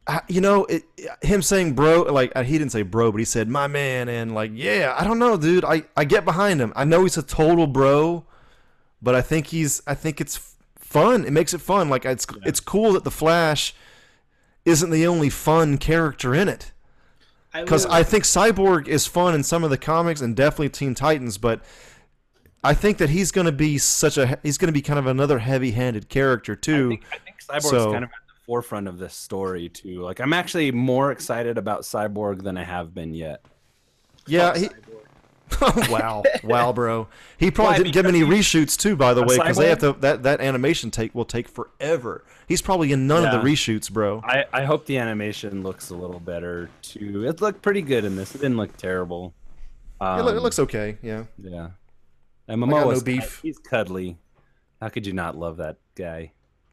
I- 0.07 0.23
you 0.29 0.41
know, 0.41 0.65
it, 0.65 0.85
him 1.23 1.43
saying 1.43 1.75
bro, 1.75 2.03
like 2.03 2.37
he 2.37 2.59
didn't 2.59 2.73
say 2.73 2.83
bro, 2.83 3.13
but 3.13 3.19
he 3.19 3.25
said 3.25 3.49
my 3.49 3.67
man, 3.67 4.09
and 4.09 4.35
like 4.35 4.51
yeah, 4.55 4.95
I 4.99 5.05
don't 5.05 5.19
know, 5.19 5.37
dude. 5.37 5.65
I 5.65 5.85
I 5.97 6.05
get 6.05 6.25
behind 6.25 6.61
him. 6.61 6.73
I 6.75 6.85
know 6.85 7.03
he's 7.03 7.17
a 7.19 7.23
total 7.23 7.67
bro, 7.67 8.25
but 9.03 9.15
I 9.15 9.23
think 9.23 9.49
he's 9.49 9.83
I 9.87 9.95
think 9.95 10.21
it's 10.21 10.57
fun. 10.77 11.25
It 11.25 11.33
makes 11.33 11.53
it 11.55 11.61
fun. 11.61 11.89
Like 11.91 12.05
it's 12.05 12.27
it's 12.45 12.61
cool 12.61 12.95
that 12.95 13.05
the 13.05 13.11
Flash 13.11 13.75
isn't 14.71 14.91
the 14.91 15.07
only 15.07 15.29
fun 15.31 15.77
character 15.79 16.35
in 16.35 16.49
it 16.49 16.73
because 17.53 17.85
will- 17.87 17.93
I 17.93 18.03
think 18.03 18.25
Cyborg 18.25 18.89
is 18.89 19.07
fun 19.07 19.35
in 19.35 19.43
some 19.43 19.65
of 19.65 19.71
the 19.71 19.79
comics 19.79 20.21
and 20.21 20.35
definitely 20.37 20.69
Teen 20.71 20.95
Titans, 20.95 21.37
but 21.39 21.61
I 22.63 22.75
think 22.75 22.99
that 22.99 23.11
he's 23.11 23.31
going 23.33 23.47
to 23.47 23.53
be 23.53 23.79
such 23.79 24.17
a 24.19 24.39
he's 24.43 24.59
going 24.59 24.69
to 24.69 24.73
be 24.73 24.83
kind 24.83 24.99
of 24.99 25.07
another 25.07 25.39
heavy-handed 25.39 26.09
character 26.09 26.53
I 26.53 26.57
too. 26.65 26.89
think, 26.91 27.05
I 27.13 27.19
think 27.19 27.37
Cyborg's 27.43 27.71
So- 27.71 27.93
kind 27.93 28.05
of 28.05 28.11
at 28.11 28.27
the 28.29 28.45
forefront 28.47 28.87
of 28.89 28.99
this 28.99 29.15
story 29.15 29.69
too. 29.69 30.01
Like 30.03 30.21
I'm 30.21 30.33
actually 30.33 30.71
more 30.73 31.11
excited 31.13 31.59
about 31.59 31.83
Cyborg 31.83 32.43
than 32.43 32.57
I 32.57 32.65
have 32.65 32.95
been 32.95 33.15
yet. 33.15 33.45
yeah, 34.27 34.57
he, 34.57 34.67
Cyborg. 34.69 34.75
wow, 35.91 36.23
wow, 36.43 36.73
bro. 36.73 37.09
He 37.39 37.51
probably 37.51 37.79
didn't 37.79 37.93
give 37.93 38.07
any 38.07 38.21
reshoots 38.21 38.77
too, 38.77 38.97
by 38.97 39.15
the 39.15 39.23
way, 39.23 39.37
because 39.37 39.57
they 39.57 39.69
have 39.69 39.79
to. 39.81 39.93
That 39.95 40.23
that 40.25 40.41
animation 40.41 40.91
take 40.91 41.15
will 41.15 41.25
take 41.25 41.49
forever. 41.49 42.25
He's 42.47 42.63
probably 42.63 42.93
in 42.93 43.07
none 43.07 43.25
of 43.25 43.33
the 43.33 43.49
reshoots, 43.49 43.91
bro. 43.91 44.21
I, 44.25 44.45
I 44.53 44.65
hope 44.65 44.87
the 44.87 44.99
animation 44.99 45.63
looks 45.63 45.91
a 45.91 45.97
little 45.97 46.21
better 46.21 46.71
too. 46.83 47.25
It 47.27 47.41
looked 47.41 47.63
pretty 47.63 47.83
good 47.83 48.05
in 48.05 48.17
this. 48.17 48.35
It 48.35 48.39
didn't 48.41 48.57
look 48.57 48.77
terrible. 48.77 49.35
Um, 50.01 50.27
it, 50.27 50.37
it 50.37 50.41
looks 50.41 50.59
okay. 50.59 50.97
Yeah. 51.03 51.25
Yeah. 51.39 51.71
And 52.49 52.65
I 52.65 52.67
no 52.67 52.75
Momoa's 52.75 53.03
beef. 53.03 53.41
He's 53.43 53.59
cuddly. 53.59 54.19
How 54.81 54.89
could 54.89 55.07
you 55.07 55.13
not 55.13 55.37
love 55.37 55.59
that 55.59 55.77
guy? 55.95 56.33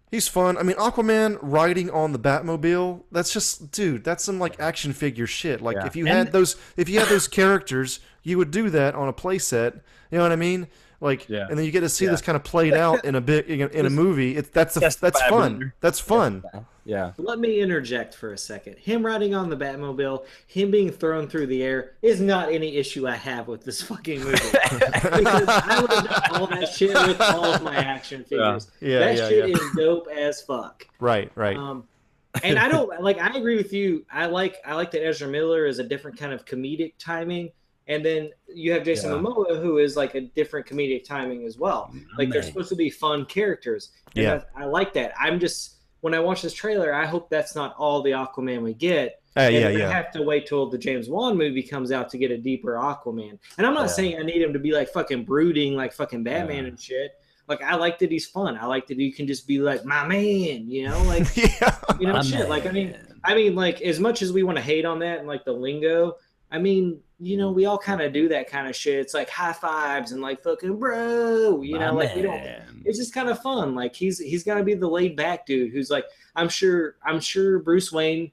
He's 0.09 0.27
fun. 0.27 0.57
I 0.57 0.63
mean, 0.63 0.77
Aquaman 0.77 1.37
riding 1.41 1.89
on 1.89 2.13
the 2.13 2.19
Batmobile. 2.19 3.01
That's 3.11 3.31
just, 3.33 3.71
dude. 3.71 4.03
That's 4.05 4.23
some 4.23 4.39
like 4.39 4.57
action 4.59 4.93
figure 4.93 5.27
shit. 5.27 5.61
Like 5.61 5.75
Yeah. 5.75 5.85
if 5.85 5.95
you 5.97 6.05
And- 6.07 6.17
had 6.17 6.31
those, 6.31 6.55
if 6.77 6.87
you 6.87 6.99
had 6.99 7.09
those 7.09 7.27
characters, 7.27 7.99
you 8.23 8.37
would 8.37 8.51
do 8.51 8.69
that 8.69 8.95
on 8.95 9.07
a 9.09 9.13
playset. 9.13 9.81
You 10.11 10.17
know 10.19 10.23
what 10.23 10.31
I 10.31 10.37
mean? 10.37 10.67
Like, 10.99 11.29
Yeah. 11.29 11.47
and 11.49 11.57
then 11.57 11.65
you 11.65 11.71
get 11.71 11.81
to 11.81 11.89
see 11.89 12.05
Yeah. 12.05 12.11
this 12.11 12.21
kind 12.21 12.35
of 12.35 12.43
played 12.43 12.73
out 12.85 13.05
in 13.05 13.15
a 13.15 13.21
bit 13.21 13.47
in 13.47 13.61
a, 13.61 13.67
in 13.67 13.85
a 13.85 13.89
movie. 13.89 14.35
It, 14.37 14.53
that's 14.53 14.77
a, 14.77 14.79
Yes, 14.79 14.95
that's 14.95 15.21
fun. 15.23 15.73
That's 15.79 15.99
fun. 15.99 16.43
Yeah. 16.85 17.11
Let 17.17 17.39
me 17.39 17.59
interject 17.59 18.15
for 18.15 18.31
a 18.31 18.37
second. 18.37 18.77
Him 18.77 19.05
riding 19.05 19.35
on 19.35 19.49
the 19.49 19.57
Batmobile, 19.57 20.25
him 20.47 20.71
being 20.71 20.89
thrown 20.89 21.27
through 21.27 21.47
the 21.47 21.61
air, 21.61 21.97
is 22.01 22.21
not 22.21 22.49
any 22.49 22.77
issue 22.77 23.05
I 23.05 23.15
have 23.15 23.49
with 23.49 23.65
this 23.65 23.81
fucking 23.81 24.23
movie. 24.23 24.37
because 24.71 25.47
I 25.49 25.79
would 25.81 25.91
have 25.91 26.05
done 26.05 26.41
all 26.41 26.47
that 26.47 26.69
shit 26.69 26.93
with 26.93 27.19
all 27.19 27.43
of 27.43 27.61
my 27.61 27.75
action 27.75 28.23
figures. 28.23 28.71
Yeah, 28.79 28.99
that 28.99 29.17
yeah, 29.17 29.27
shit 29.27 29.49
yeah. 29.49 29.55
is 29.55 29.61
dope 29.75 30.07
as 30.07 30.41
fuck. 30.41 30.87
Right, 31.01 31.29
right. 31.35 31.57
Um, 31.57 31.83
and 32.43 32.57
I 32.57 32.69
don't 32.69 33.01
like. 33.01 33.17
I 33.19 33.35
agree 33.35 33.57
with 33.57 33.73
you. 33.73 34.05
I 34.09 34.27
like. 34.27 34.57
I 34.65 34.75
like 34.75 34.91
that 34.91 35.05
Ezra 35.05 35.27
Miller 35.27 35.65
is 35.65 35.79
a 35.79 35.83
different 35.83 36.17
kind 36.17 36.31
of 36.31 36.45
comedic 36.45 36.93
timing, 36.99 37.49
and 37.87 38.03
then 38.05 38.29
you 38.53 38.71
have 38.73 38.83
Jason 38.83 39.11
Yeah. 39.11 39.17
Momoa 39.17 39.61
who 39.61 39.77
is 39.77 39.95
like 39.95 40.15
a 40.15 40.21
different 40.21 40.65
comedic 40.65 41.03
timing 41.05 41.45
as 41.45 41.57
well. 41.57 41.93
Like 42.17 42.29
they're 42.29 42.43
supposed 42.43 42.69
to 42.69 42.75
be 42.75 42.89
fun 42.89 43.25
characters. 43.25 43.91
And 44.15 44.23
Yeah. 44.23 44.41
I, 44.55 44.63
I 44.63 44.65
like 44.65 44.93
that. 44.93 45.13
I'm 45.19 45.39
just 45.39 45.75
when 46.01 46.13
I 46.13 46.19
watch 46.19 46.41
this 46.43 46.53
trailer, 46.53 46.93
I 46.93 47.05
hope 47.05 47.29
that's 47.29 47.55
not 47.55 47.75
all 47.77 48.01
the 48.01 48.11
Aquaman 48.11 48.61
we 48.61 48.73
get. 48.73 49.21
Uh, 49.35 49.41
And 49.41 49.53
yeah, 49.55 49.67
we 49.69 49.77
yeah. 49.79 49.91
have 49.91 50.11
to 50.11 50.21
wait 50.23 50.45
till 50.47 50.69
the 50.69 50.77
James 50.77 51.09
Wan 51.09 51.37
movie 51.37 51.63
comes 51.63 51.91
out 51.91 52.09
to 52.09 52.17
get 52.17 52.29
a 52.31 52.37
deeper 52.37 52.73
Aquaman. 52.73 53.37
And 53.57 53.65
I'm 53.67 53.73
not 53.73 53.83
Yeah. 53.87 53.93
saying 53.97 54.19
I 54.19 54.23
need 54.23 54.41
him 54.41 54.53
to 54.53 54.59
be 54.59 54.71
like 54.71 54.89
fucking 54.89 55.23
brooding 55.25 55.73
like 55.75 55.93
fucking 55.93 56.23
Batman 56.23 56.63
Yeah. 56.63 56.69
and 56.69 56.79
shit. 56.79 57.11
Like 57.47 57.61
I 57.63 57.75
like 57.75 57.97
that 57.99 58.11
he's 58.11 58.25
fun. 58.27 58.57
I 58.57 58.65
like 58.65 58.87
that 58.87 58.97
he 58.97 59.11
can 59.11 59.25
just 59.27 59.47
be 59.47 59.59
like 59.59 59.85
my 59.85 60.05
man, 60.05 60.69
you 60.69 60.87
know, 60.89 61.01
like 61.03 61.25
yeah. 61.37 61.75
you 61.99 62.07
know 62.07 62.13
My 62.13 62.21
shit. 62.21 62.49
Like 62.49 62.65
I 62.65 62.71
mean. 62.71 62.95
I 63.23 63.35
mean, 63.35 63.55
like 63.55 63.81
as 63.81 63.99
much 63.99 64.21
as 64.21 64.31
we 64.31 64.43
want 64.43 64.57
to 64.57 64.61
hate 64.61 64.85
on 64.85 64.99
that 64.99 65.17
and 65.19 65.27
like 65.27 65.43
the 65.43 65.51
lingo, 65.51 66.15
I 66.51 66.59
mean, 66.59 66.99
you 67.19 67.37
know, 67.37 67.51
we 67.51 67.65
all 67.65 67.77
kind 67.77 68.01
of 68.01 68.13
do 68.13 68.29
that 68.29 68.49
kind 68.49 68.67
of 68.67 68.75
shit. 68.75 68.99
It's 68.99 69.13
like 69.13 69.29
high 69.29 69.53
fives 69.53 70.11
and 70.11 70.21
like 70.21 70.43
fucking 70.43 70.77
bro, 70.77 71.61
you 71.61 71.79
know, 71.79 71.93
My 71.93 72.03
like 72.05 72.15
we 72.15 72.21
don't 72.21 72.41
it's 72.85 72.97
just 72.97 73.13
kind 73.13 73.29
of 73.29 73.41
fun. 73.41 73.75
Like 73.75 73.95
he's 73.95 74.19
he's 74.19 74.43
gonna 74.43 74.63
be 74.63 74.73
the 74.73 74.87
laid 74.87 75.15
back 75.15 75.45
dude 75.45 75.71
who's 75.71 75.89
like, 75.89 76.05
I'm 76.35 76.49
sure 76.49 76.95
I'm 77.03 77.19
sure 77.19 77.59
Bruce 77.59 77.91
Wayne, 77.91 78.31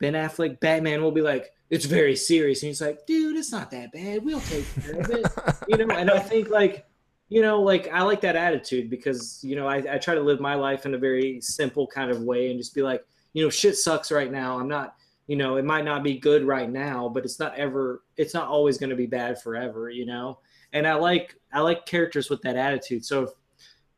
Ben 0.00 0.14
Affleck, 0.14 0.60
Batman 0.60 1.02
will 1.02 1.12
be 1.12 1.20
like, 1.20 1.52
it's 1.70 1.84
very 1.84 2.16
serious, 2.16 2.62
and 2.62 2.68
he's 2.68 2.80
like, 2.80 3.06
dude, 3.06 3.36
it's 3.36 3.52
not 3.52 3.70
that 3.70 3.92
bad. 3.92 4.24
We'll 4.24 4.40
take 4.40 4.64
care 4.82 5.00
of 5.00 5.10
it, 5.10 5.26
you 5.68 5.76
know. 5.76 5.94
And 5.94 6.10
I 6.10 6.18
think 6.18 6.50
like, 6.50 6.86
you 7.28 7.42
know, 7.42 7.62
like 7.62 7.88
I 7.92 8.02
like 8.02 8.20
that 8.22 8.36
attitude 8.36 8.90
because 8.90 9.40
you 9.44 9.56
know 9.56 9.66
I, 9.66 9.76
I 9.94 9.98
try 9.98 10.14
to 10.14 10.20
live 10.20 10.40
my 10.40 10.54
life 10.54 10.86
in 10.86 10.94
a 10.94 10.98
very 10.98 11.40
simple 11.40 11.86
kind 11.86 12.10
of 12.10 12.22
way 12.22 12.50
and 12.50 12.58
just 12.58 12.74
be 12.74 12.82
like, 12.82 13.04
you 13.34 13.44
know, 13.44 13.50
shit 13.50 13.76
sucks 13.76 14.10
right 14.10 14.30
now. 14.30 14.58
I'm 14.58 14.68
not. 14.68 14.96
You 15.26 15.36
know, 15.36 15.56
it 15.56 15.64
might 15.64 15.84
not 15.84 16.02
be 16.02 16.18
good 16.18 16.44
right 16.44 16.70
now, 16.70 17.08
but 17.08 17.24
it's 17.24 17.38
not 17.38 17.54
ever. 17.56 18.02
It's 18.16 18.34
not 18.34 18.48
always 18.48 18.76
going 18.78 18.90
to 18.90 18.96
be 18.96 19.06
bad 19.06 19.40
forever. 19.40 19.88
You 19.90 20.04
know, 20.06 20.38
and 20.72 20.86
I 20.86 20.94
like 20.94 21.34
I 21.52 21.60
like 21.60 21.86
characters 21.86 22.28
with 22.30 22.42
that 22.42 22.56
attitude. 22.56 23.04
So 23.04 23.22
if 23.22 23.30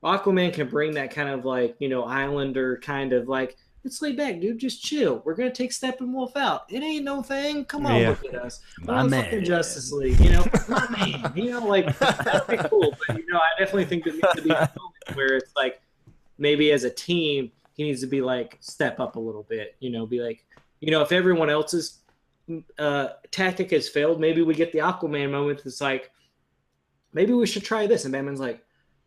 Aquaman 0.05 0.53
can 0.53 0.69
bring 0.69 0.93
that 0.95 1.11
kind 1.11 1.29
of 1.29 1.45
like, 1.45 1.75
you 1.81 1.89
know, 1.89 2.05
Islander 2.05 2.79
kind 2.79 3.13
of 3.13 3.27
like, 3.29 3.57
let's 3.83 4.01
lay 4.03 4.13
back, 4.13 4.41
dude, 4.41 4.59
just 4.59 4.83
chill. 4.85 5.21
We're 5.25 5.35
gonna 5.35 5.51
take 5.51 5.73
Steppenwolf 5.73 6.37
out. 6.37 6.63
It 6.69 6.83
ain't 6.83 7.05
no 7.05 7.23
thing. 7.23 7.65
Come 7.65 7.87
on, 7.87 8.01
Yeah. 8.01 8.11
look 8.11 8.25
at 8.27 8.35
us. 8.37 8.61
My 8.83 9.03
My 9.03 9.09
man. 9.09 9.45
Justice 9.45 9.91
League, 9.91 10.21
you 10.21 10.31
know, 10.31 10.45
my 10.69 10.87
man. 11.23 11.33
You 11.35 11.51
know, 11.51 11.67
like 11.67 11.99
that'd 11.99 12.47
be 12.47 12.69
cool. 12.69 12.95
But 13.09 13.19
you 13.19 13.25
know, 13.29 13.39
I 13.39 13.59
definitely 13.59 13.87
think 13.87 14.05
there 14.05 14.13
needs 14.13 14.35
to 14.37 14.43
be 14.43 14.51
a 14.51 14.55
moment 14.55 15.15
where 15.17 15.35
it's 15.35 15.51
like 15.57 15.81
maybe 16.39 16.71
as 16.71 16.85
a 16.85 16.91
team, 16.91 17.51
he 17.73 17.83
needs 17.83 18.01
to 18.03 18.07
be 18.07 18.21
like 18.23 18.59
step 18.61 19.01
up 19.01 19.17
a 19.17 19.21
little 19.21 19.43
bit. 19.49 19.75
You 19.81 19.91
know, 19.91 20.07
be 20.07 20.21
like, 20.21 20.45
you 20.81 20.91
know, 20.91 21.03
if 21.03 21.13
everyone 21.13 21.51
else's 21.51 22.01
uh, 22.79 23.09
tactic 23.31 23.71
has 23.71 23.89
failed, 23.89 24.21
maybe 24.21 24.43
we 24.43 24.55
get 24.55 24.73
the 24.73 24.79
Aquaman 24.79 25.31
moment. 25.31 25.63
It's 25.65 25.81
like, 25.81 26.11
maybe 27.13 27.33
we 27.33 27.47
should 27.47 27.65
try 27.65 27.87
this, 27.87 28.05
and 28.05 28.13
Batman's 28.13 28.41
like, 28.41 28.63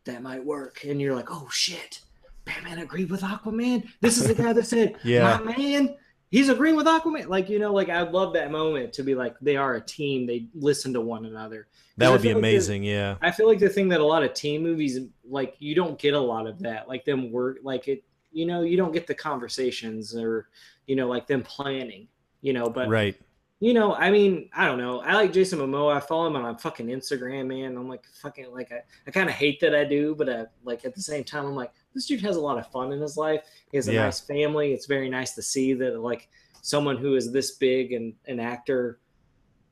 that 0.05 0.21
might 0.21 0.43
work, 0.43 0.83
and 0.85 0.99
you're 0.99 1.15
like, 1.15 1.29
oh 1.29 1.47
shit, 1.51 2.01
Batman 2.45 2.79
agreed 2.79 3.09
with 3.11 3.21
Aquaman. 3.21 3.87
This 4.01 4.17
is 4.17 4.27
the 4.27 4.33
guy 4.33 4.53
that 4.53 4.65
said, 4.65 4.95
Yeah. 5.03 5.39
my 5.43 5.55
man. 5.57 5.95
He's 6.31 6.47
agreeing 6.49 6.75
with 6.75 6.85
Aquaman. 6.85 7.27
Like, 7.27 7.49
you 7.49 7.57
know, 7.57 7.73
like 7.73 7.89
I'd 7.89 8.11
love 8.11 8.33
that 8.33 8.51
moment 8.51 8.93
to 8.93 9.03
be 9.03 9.15
like, 9.15 9.35
they 9.41 9.55
are 9.55 9.75
a 9.75 9.81
team. 9.81 10.27
They 10.27 10.47
listen 10.53 10.93
to 10.93 11.01
one 11.01 11.25
another. 11.25 11.67
That 11.97 12.11
would 12.11 12.21
be 12.21 12.27
like 12.27 12.35
the- 12.35 12.39
amazing. 12.39 12.83
Yeah. 12.83 13.15
I 13.19 13.31
feel 13.31 13.47
like 13.47 13.57
the 13.57 13.67
thing 13.67 13.89
that 13.89 13.99
a 13.99 14.05
lot 14.05 14.23
of 14.23 14.35
team 14.35 14.61
movies 14.61 14.99
like 15.27 15.55
you 15.57 15.73
don't 15.73 15.97
get 15.97 16.13
a 16.13 16.19
lot 16.19 16.45
of 16.45 16.59
that. 16.59 16.87
Like 16.87 17.03
them 17.03 17.31
work 17.31 17.57
like 17.63 17.87
it 17.87 18.03
you 18.31 18.45
know, 18.45 18.61
you 18.61 18.77
don't 18.77 18.91
get 18.91 19.07
the 19.07 19.15
conversations 19.15 20.15
or 20.15 20.49
you 20.89 20.95
know, 20.95 21.07
like 21.07 21.27
them 21.27 21.43
planning, 21.43 22.07
you 22.41 22.51
know, 22.51 22.67
but 22.67 22.89
Right. 22.89 23.15
you 23.59 23.75
know, 23.75 23.93
I 23.93 24.09
mean, 24.09 24.49
I 24.55 24.65
don't 24.65 24.79
know. 24.79 25.01
I 25.01 25.13
like 25.13 25.31
Jason 25.31 25.59
Momoa. 25.59 25.95
I 25.95 25.99
follow 25.99 26.25
him 26.25 26.35
on 26.35 26.57
fucking 26.57 26.87
Instagram, 26.87 27.45
man. 27.45 27.77
I'm 27.77 27.87
like 27.87 28.05
fucking 28.23 28.51
like 28.51 28.71
I, 28.71 28.79
I 29.05 29.11
kind 29.11 29.29
of 29.29 29.35
hate 29.35 29.59
that 29.59 29.75
I 29.75 29.83
do, 29.83 30.15
but 30.15 30.27
I, 30.29 30.45
like 30.63 30.85
at 30.85 30.95
the 30.95 31.01
same 31.01 31.23
time, 31.23 31.45
I'm 31.45 31.55
like 31.55 31.71
this 31.93 32.07
dude 32.07 32.21
has 32.21 32.37
a 32.37 32.41
lot 32.41 32.57
of 32.57 32.65
fun 32.71 32.91
in 32.91 32.99
his 32.99 33.17
life. 33.17 33.41
He 33.71 33.77
has 33.77 33.87
a 33.87 33.93
Yeah. 33.93 34.05
nice 34.05 34.19
family. 34.19 34.73
It's 34.73 34.87
very 34.87 35.09
nice 35.09 35.35
to 35.35 35.43
see 35.43 35.73
that 35.73 35.99
like 35.99 36.27
someone 36.63 36.97
who 36.97 37.15
is 37.15 37.31
this 37.31 37.51
big 37.51 37.93
and 37.93 38.13
an 38.25 38.39
actor 38.39 38.99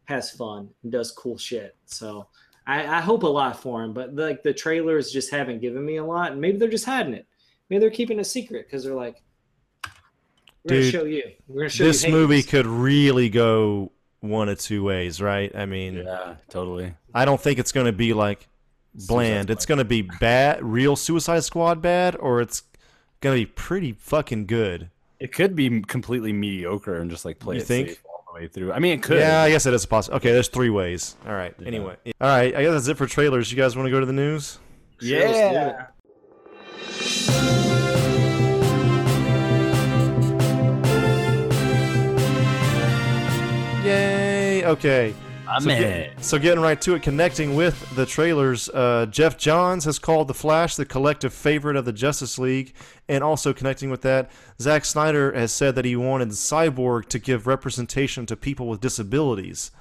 has 0.05 0.29
fun 0.31 0.69
and 0.83 0.91
does 0.91 1.11
cool 1.11 1.37
shit. 1.37 1.75
So 1.85 2.27
I, 2.67 2.97
I 2.97 3.01
hope 3.01 3.23
a 3.23 3.27
lot 3.27 3.59
for 3.59 3.83
him, 3.83 3.91
but 3.93 4.13
like 4.15 4.43
the 4.43 4.53
trailers 4.53 5.11
just 5.11 5.31
haven't 5.31 5.61
given 5.61 5.83
me 5.83 5.97
a 5.97 6.05
lot, 6.05 6.33
and 6.33 6.39
maybe 6.41 6.57
they're 6.59 6.69
just 6.69 6.85
hiding 6.85 7.13
it. 7.15 7.25
Maybe 7.69 7.79
they're 7.79 7.89
keeping 7.89 8.19
it 8.19 8.25
secret 8.25 8.67
because 8.67 8.83
they're 8.83 8.93
like, 8.93 9.23
we're 10.67 10.81
Dude, 10.81 10.93
gonna 10.93 11.03
show 11.03 11.05
you. 11.05 11.23
We're 11.47 11.61
gonna 11.61 11.69
show 11.69 11.83
This 11.83 12.03
you 12.03 12.11
movie 12.11 12.43
could 12.43 12.65
really 12.65 13.29
go 13.29 13.91
one 14.19 14.49
of 14.49 14.59
two 14.59 14.83
ways, 14.83 15.21
right? 15.21 15.55
I 15.55 15.65
mean, 15.65 15.95
Yeah, 15.97 16.35
totally. 16.49 16.93
I 17.13 17.25
don't 17.25 17.39
think 17.39 17.59
it's 17.59 17.71
going 17.71 17.85
to 17.85 17.91
be 17.91 18.13
like 18.13 18.47
bland. 19.07 19.49
It's 19.49 19.65
going 19.65 19.77
to 19.77 19.85
be 19.85 20.01
bad, 20.01 20.63
real 20.63 20.95
Suicide 20.95 21.43
Squad 21.43 21.81
bad, 21.81 22.15
or 22.15 22.41
it's 22.41 22.63
going 23.21 23.35
to 23.35 23.41
be 23.41 23.45
pretty 23.45 23.93
fucking 23.93 24.45
good. 24.47 24.89
It 25.19 25.31
could 25.31 25.55
be 25.55 25.81
completely 25.81 26.33
mediocre 26.33 26.95
and 26.95 27.09
just 27.09 27.25
like 27.25 27.39
play 27.39 27.55
You 27.55 27.61
it 27.61 27.67
think? 27.67 27.87
safe 27.89 28.03
all 28.05 28.23
the 28.33 28.41
way 28.41 28.47
through. 28.47 28.73
I 28.73 28.79
mean, 28.79 28.93
it 28.99 29.03
could. 29.03 29.19
Yeah, 29.19 29.41
I 29.41 29.49
guess 29.49 29.65
it 29.65 29.73
is 29.73 29.85
possible. 29.85 30.17
Okay, 30.17 30.31
there's 30.31 30.47
three 30.47 30.69
ways. 30.69 31.15
All 31.25 31.33
right. 31.33 31.55
Yeah. 31.59 31.67
Anyway, 31.67 31.95
all 32.19 32.27
right. 32.27 32.55
I 32.55 32.61
guess 32.63 32.73
that's 32.73 32.87
it 32.87 32.97
for 32.97 33.07
trailers. 33.07 33.51
You 33.51 33.57
guys 33.57 33.75
want 33.75 33.87
to 33.87 33.91
go 33.91 33.99
to 33.99 34.05
the 34.05 34.13
news? 34.13 34.59
Sure, 34.99 35.19
let's 35.27 35.33
do 35.33 37.05
it. 37.09 37.27
Yeah. 37.71 37.73
Yay! 43.87 44.65
Okay. 44.65 45.13
My 45.45 45.59
So, 45.59 45.67
get- 45.69 46.23
so 46.25 46.39
getting 46.39 46.61
right 46.61 46.79
to 46.81 46.95
it, 46.95 47.01
connecting 47.03 47.55
with 47.55 47.95
the 47.95 48.05
trailers, 48.05 48.67
uh, 48.69 49.05
Geoff 49.09 49.37
Johns 49.37 49.85
has 49.85 49.97
called 49.97 50.27
The 50.27 50.33
Flash 50.33 50.75
the 50.75 50.83
collective 50.83 51.33
favorite 51.33 51.77
of 51.77 51.85
the 51.85 51.93
Justice 51.93 52.37
League, 52.37 52.73
and 53.07 53.23
also 53.23 53.53
connecting 53.53 53.89
with 53.89 54.01
that, 54.01 54.29
Zack 54.59 54.83
Snyder 54.83 55.31
has 55.31 55.53
said 55.53 55.75
that 55.75 55.85
he 55.85 55.95
wanted 55.95 56.29
Cyborg 56.29 57.07
to 57.09 57.17
give 57.19 57.47
representation 57.47 58.25
to 58.25 58.35
people 58.35 58.67
with 58.67 58.81
disabilities. 58.81 59.71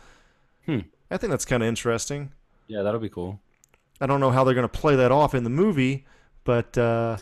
Hmm. 0.66 0.80
I 1.10 1.16
think 1.16 1.32
that's 1.32 1.44
kind 1.44 1.62
of 1.64 1.68
interesting. 1.68 2.30
Yeah, 2.68 2.82
that'll 2.82 3.00
be 3.00 3.08
cool. 3.08 3.40
I 4.00 4.06
don't 4.06 4.20
know 4.20 4.30
how 4.30 4.44
they're 4.44 4.54
going 4.54 4.68
to 4.68 4.80
play 4.80 4.94
that 4.94 5.10
off 5.10 5.34
in 5.34 5.42
the 5.42 5.50
movie, 5.50 6.06
but 6.44 6.78
uh, 6.78 7.16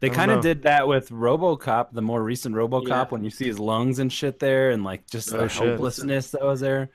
They 0.00 0.10
kind 0.10 0.30
of 0.30 0.40
did 0.40 0.62
that 0.62 0.88
with 0.88 1.10
RoboCop, 1.10 1.88
the 1.92 2.02
more 2.02 2.22
recent 2.22 2.54
RoboCop, 2.54 2.88
Yeah. 2.88 3.04
when 3.10 3.22
you 3.22 3.30
see 3.30 3.46
his 3.46 3.58
lungs 3.58 3.98
and 3.98 4.12
shit 4.12 4.38
there, 4.38 4.70
and 4.70 4.82
like 4.82 5.06
just 5.08 5.32
Oh, 5.32 5.38
the 5.38 5.48
shit. 5.48 5.68
hopelessness 5.68 6.30
that 6.32 6.42
was 6.42 6.60
there. 6.60 6.90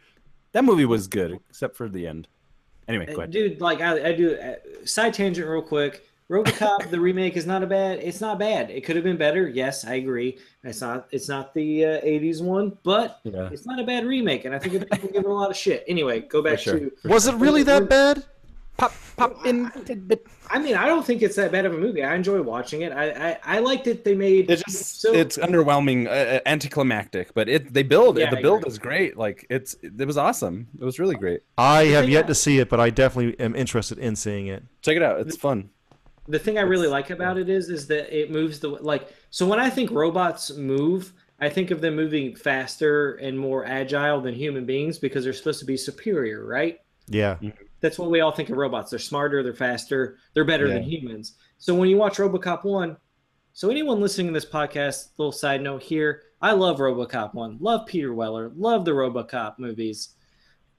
That 0.53 0.63
movie 0.63 0.85
was 0.85 1.07
good, 1.07 1.39
except 1.49 1.75
for 1.75 1.87
the 1.87 2.07
end. 2.07 2.27
Anyway, 2.87 3.05
go 3.13 3.21
Uh, 3.21 3.25
dude. 3.27 3.61
Like 3.61 3.81
I, 3.81 4.09
I 4.09 4.11
do. 4.13 4.35
Uh, 4.35 4.55
side 4.85 5.13
tangent, 5.13 5.47
real 5.47 5.61
quick. 5.61 6.03
RoboCop 6.31 6.89
the 6.89 6.99
remake 6.99 7.37
is 7.37 7.45
not 7.45 7.61
a 7.61 7.67
bad. 7.67 7.99
It's 7.99 8.19
not 8.21 8.39
bad. 8.39 8.71
It 8.71 8.81
could 8.83 8.95
have 8.95 9.05
been 9.05 9.17
better. 9.17 9.47
Yes, 9.47 9.85
I 9.85 9.95
agree. 9.95 10.39
It's 10.63 10.81
not. 10.81 11.07
It's 11.11 11.29
not 11.29 11.53
the 11.53 11.85
uh, 11.85 12.01
'80s 12.01 12.41
one, 12.41 12.75
but 12.81 13.19
Yeah. 13.23 13.49
it's 13.51 13.67
not 13.67 13.79
a 13.79 13.83
bad 13.83 14.05
remake. 14.07 14.45
And 14.45 14.55
I 14.55 14.57
think 14.59 14.73
people 14.91 15.09
give 15.09 15.23
it 15.23 15.29
a 15.29 15.33
lot 15.33 15.51
of 15.51 15.55
shit. 15.57 15.83
Anyway, 15.87 16.21
go 16.21 16.41
back 16.41 16.57
sure. 16.57 16.79
to. 16.79 16.91
was 17.03 17.27
it 17.27 17.35
really 17.35 17.61
that 17.63 17.87
bad? 17.89 18.23
Pop 18.77 18.93
pop 19.17 19.45
in 19.45 19.71
tidbit. 19.85 20.25
I 20.49 20.59
mean, 20.59 20.75
I 20.75 20.85
don't 20.87 21.05
think 21.05 21.21
it's 21.21 21.35
that 21.37 21.51
bad 21.51 21.65
of 21.65 21.73
a 21.73 21.77
movie. 21.77 22.03
I 22.03 22.15
enjoy 22.15 22.41
watching 22.41 22.81
it. 22.81 22.91
I 22.91 23.31
I, 23.31 23.37
I 23.43 23.59
like 23.59 23.83
that 23.85 24.03
they 24.03 24.15
made 24.15 24.49
It's 24.49 24.63
just 24.63 25.01
so 25.01 25.13
it's 25.13 25.37
underwhelming, 25.37 26.07
uh, 26.07 26.41
anticlimactic, 26.45 27.33
but 27.33 27.47
it 27.49 27.73
they 27.73 27.83
build 27.83 28.17
Yeah, 28.17 28.25
it. 28.27 28.31
The 28.31 28.37
I 28.39 28.41
build 28.41 28.59
agree. 28.61 28.71
is 28.71 28.79
great. 28.79 29.17
Like 29.17 29.45
it's 29.49 29.75
it 29.81 30.05
was 30.05 30.17
awesome. 30.17 30.67
It 30.79 30.83
was 30.83 30.99
really 30.99 31.15
great. 31.15 31.41
I 31.57 31.85
have 31.85 32.09
yet 32.09 32.25
I- 32.25 32.27
to 32.27 32.35
see 32.35 32.59
it, 32.59 32.69
but 32.69 32.79
I 32.79 32.89
definitely 32.89 33.39
am 33.39 33.55
interested 33.55 33.97
in 33.99 34.15
seeing 34.15 34.47
it. 34.47 34.63
Check 34.81 34.95
it 34.97 35.03
out. 35.03 35.19
It's 35.21 35.37
fun. 35.37 35.69
the 36.27 36.39
thing 36.39 36.57
I 36.57 36.61
really 36.61 36.87
like 36.87 37.09
about 37.11 37.37
it 37.37 37.49
is 37.49 37.69
is 37.69 37.87
that 37.87 38.15
it 38.15 38.31
moves 38.31 38.59
the 38.59 38.69
like 38.69 39.13
so 39.29 39.45
when 39.47 39.59
I 39.59 39.69
think 39.69 39.91
robots 39.91 40.51
move, 40.55 41.13
I 41.39 41.49
think 41.49 41.71
of 41.71 41.81
them 41.81 41.95
moving 41.95 42.35
faster 42.35 43.13
and 43.15 43.37
more 43.37 43.65
agile 43.65 44.21
than 44.21 44.33
human 44.33 44.65
beings 44.65 44.97
because 44.97 45.23
they're 45.23 45.33
supposed 45.33 45.59
to 45.59 45.65
be 45.65 45.77
superior, 45.77 46.45
right? 46.45 46.79
Yeah. 47.07 47.37
That's 47.85 47.99
what 47.99 48.09
we 48.09 48.21
all 48.21 48.31
think 48.31 48.49
of 48.49 48.57
robots. 48.57 48.89
They're 48.89 48.97
smarter, 48.97 49.43
they're 49.43 49.53
faster, 49.53 50.17
they're 50.33 50.43
better 50.43 50.67
than 50.67 50.81
humans. 50.81 51.33
So 51.59 51.75
when 51.75 51.87
you 51.87 51.97
watch 51.97 52.17
RoboCop 52.17 52.63
1, 52.63 52.97
so 53.53 53.69
anyone 53.69 54.01
listening 54.01 54.25
to 54.25 54.33
this 54.33 54.43
podcast, 54.43 55.09
little 55.19 55.31
side 55.31 55.61
note 55.61 55.83
here, 55.83 56.23
I 56.41 56.53
love 56.53 56.79
RoboCop 56.79 57.35
1. 57.35 57.57
Love 57.59 57.85
Peter 57.85 58.11
Weller. 58.11 58.51
Love 58.55 58.85
the 58.85 58.91
RoboCop 58.91 59.59
movies. 59.59 60.15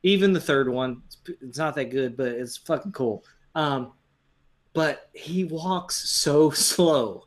Even 0.02 0.32
the 0.32 0.40
third 0.40 0.68
one. 0.68 1.02
It's, 1.06 1.18
it's 1.42 1.58
not 1.58 1.76
that 1.76 1.90
good, 1.90 2.16
but 2.16 2.26
it's 2.26 2.56
fucking 2.56 2.90
cool. 2.90 3.22
Um, 3.54 3.92
but 4.72 5.08
he 5.12 5.44
walks 5.44 6.08
so 6.08 6.50
slow. 6.50 7.24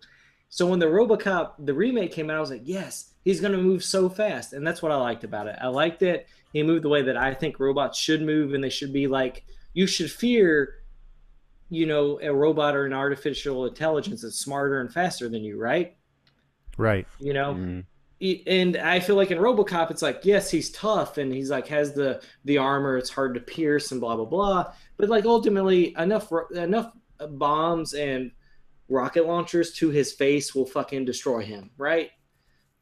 So 0.49 0.67
when 0.67 0.79
the 0.79 0.87
RoboCop 0.87 1.53
the 1.59 1.73
remake 1.73 2.11
came 2.11 2.29
out, 2.29 2.35
I 2.35 2.41
was 2.41 2.51
like, 2.51 2.63
yes, 2.65 3.13
he's 3.23 3.39
gonna 3.39 3.57
move 3.57 3.81
so 3.81 4.09
fast, 4.09 4.51
and 4.51 4.67
that's 4.67 4.81
what 4.81 4.91
I 4.91 4.97
liked 4.97 5.23
about 5.23 5.47
it. 5.47 5.57
I 5.61 5.67
liked 5.67 6.01
that 6.01 6.25
he 6.51 6.63
moved 6.63 6.83
the 6.83 6.89
way 6.89 7.01
that 7.03 7.15
I 7.15 7.33
think 7.33 7.61
robots 7.61 7.97
should 7.97 8.21
move, 8.21 8.53
and 8.53 8.61
they 8.61 8.69
should 8.69 8.91
be 8.91 9.07
like 9.07 9.45
you 9.73 9.87
should 9.87 10.11
fear, 10.11 10.83
you 11.69 11.85
know, 11.85 12.19
a 12.21 12.33
robot 12.33 12.75
or 12.75 12.85
an 12.85 12.93
artificial 12.93 13.65
intelligence 13.65 14.21
that's 14.21 14.39
smarter 14.39 14.81
and 14.81 14.91
faster 14.91 15.29
than 15.29 15.43
you, 15.43 15.59
right? 15.59 15.95
Right. 16.77 17.07
You 17.19 17.33
know, 17.33 17.53
Mm. 17.53 17.85
And 18.47 18.75
I 18.75 18.99
feel 18.99 19.15
like 19.15 19.31
in 19.31 19.37
RoboCop, 19.37 19.91
it's 19.91 20.01
like 20.01 20.25
yes, 20.25 20.51
he's 20.51 20.71
tough 20.71 21.17
and 21.17 21.31
he's 21.31 21.49
like 21.49 21.67
has 21.67 21.93
the 21.93 22.21
the 22.43 22.57
armor. 22.57 22.97
It's 22.97 23.09
hard 23.09 23.33
to 23.35 23.39
pierce 23.39 23.93
and 23.93 24.01
blah 24.01 24.17
blah 24.17 24.25
blah. 24.25 24.73
But 24.97 25.07
like 25.07 25.23
ultimately, 25.23 25.95
enough 25.97 26.29
enough 26.53 26.91
bombs 27.29 27.93
and 27.93 28.31
rocket 28.89 29.25
launchers 29.25 29.71
to 29.75 29.89
his 29.89 30.11
face 30.11 30.53
will 30.53 30.65
fucking 30.65 31.05
destroy 31.05 31.41
him, 31.43 31.69
right? 31.77 32.09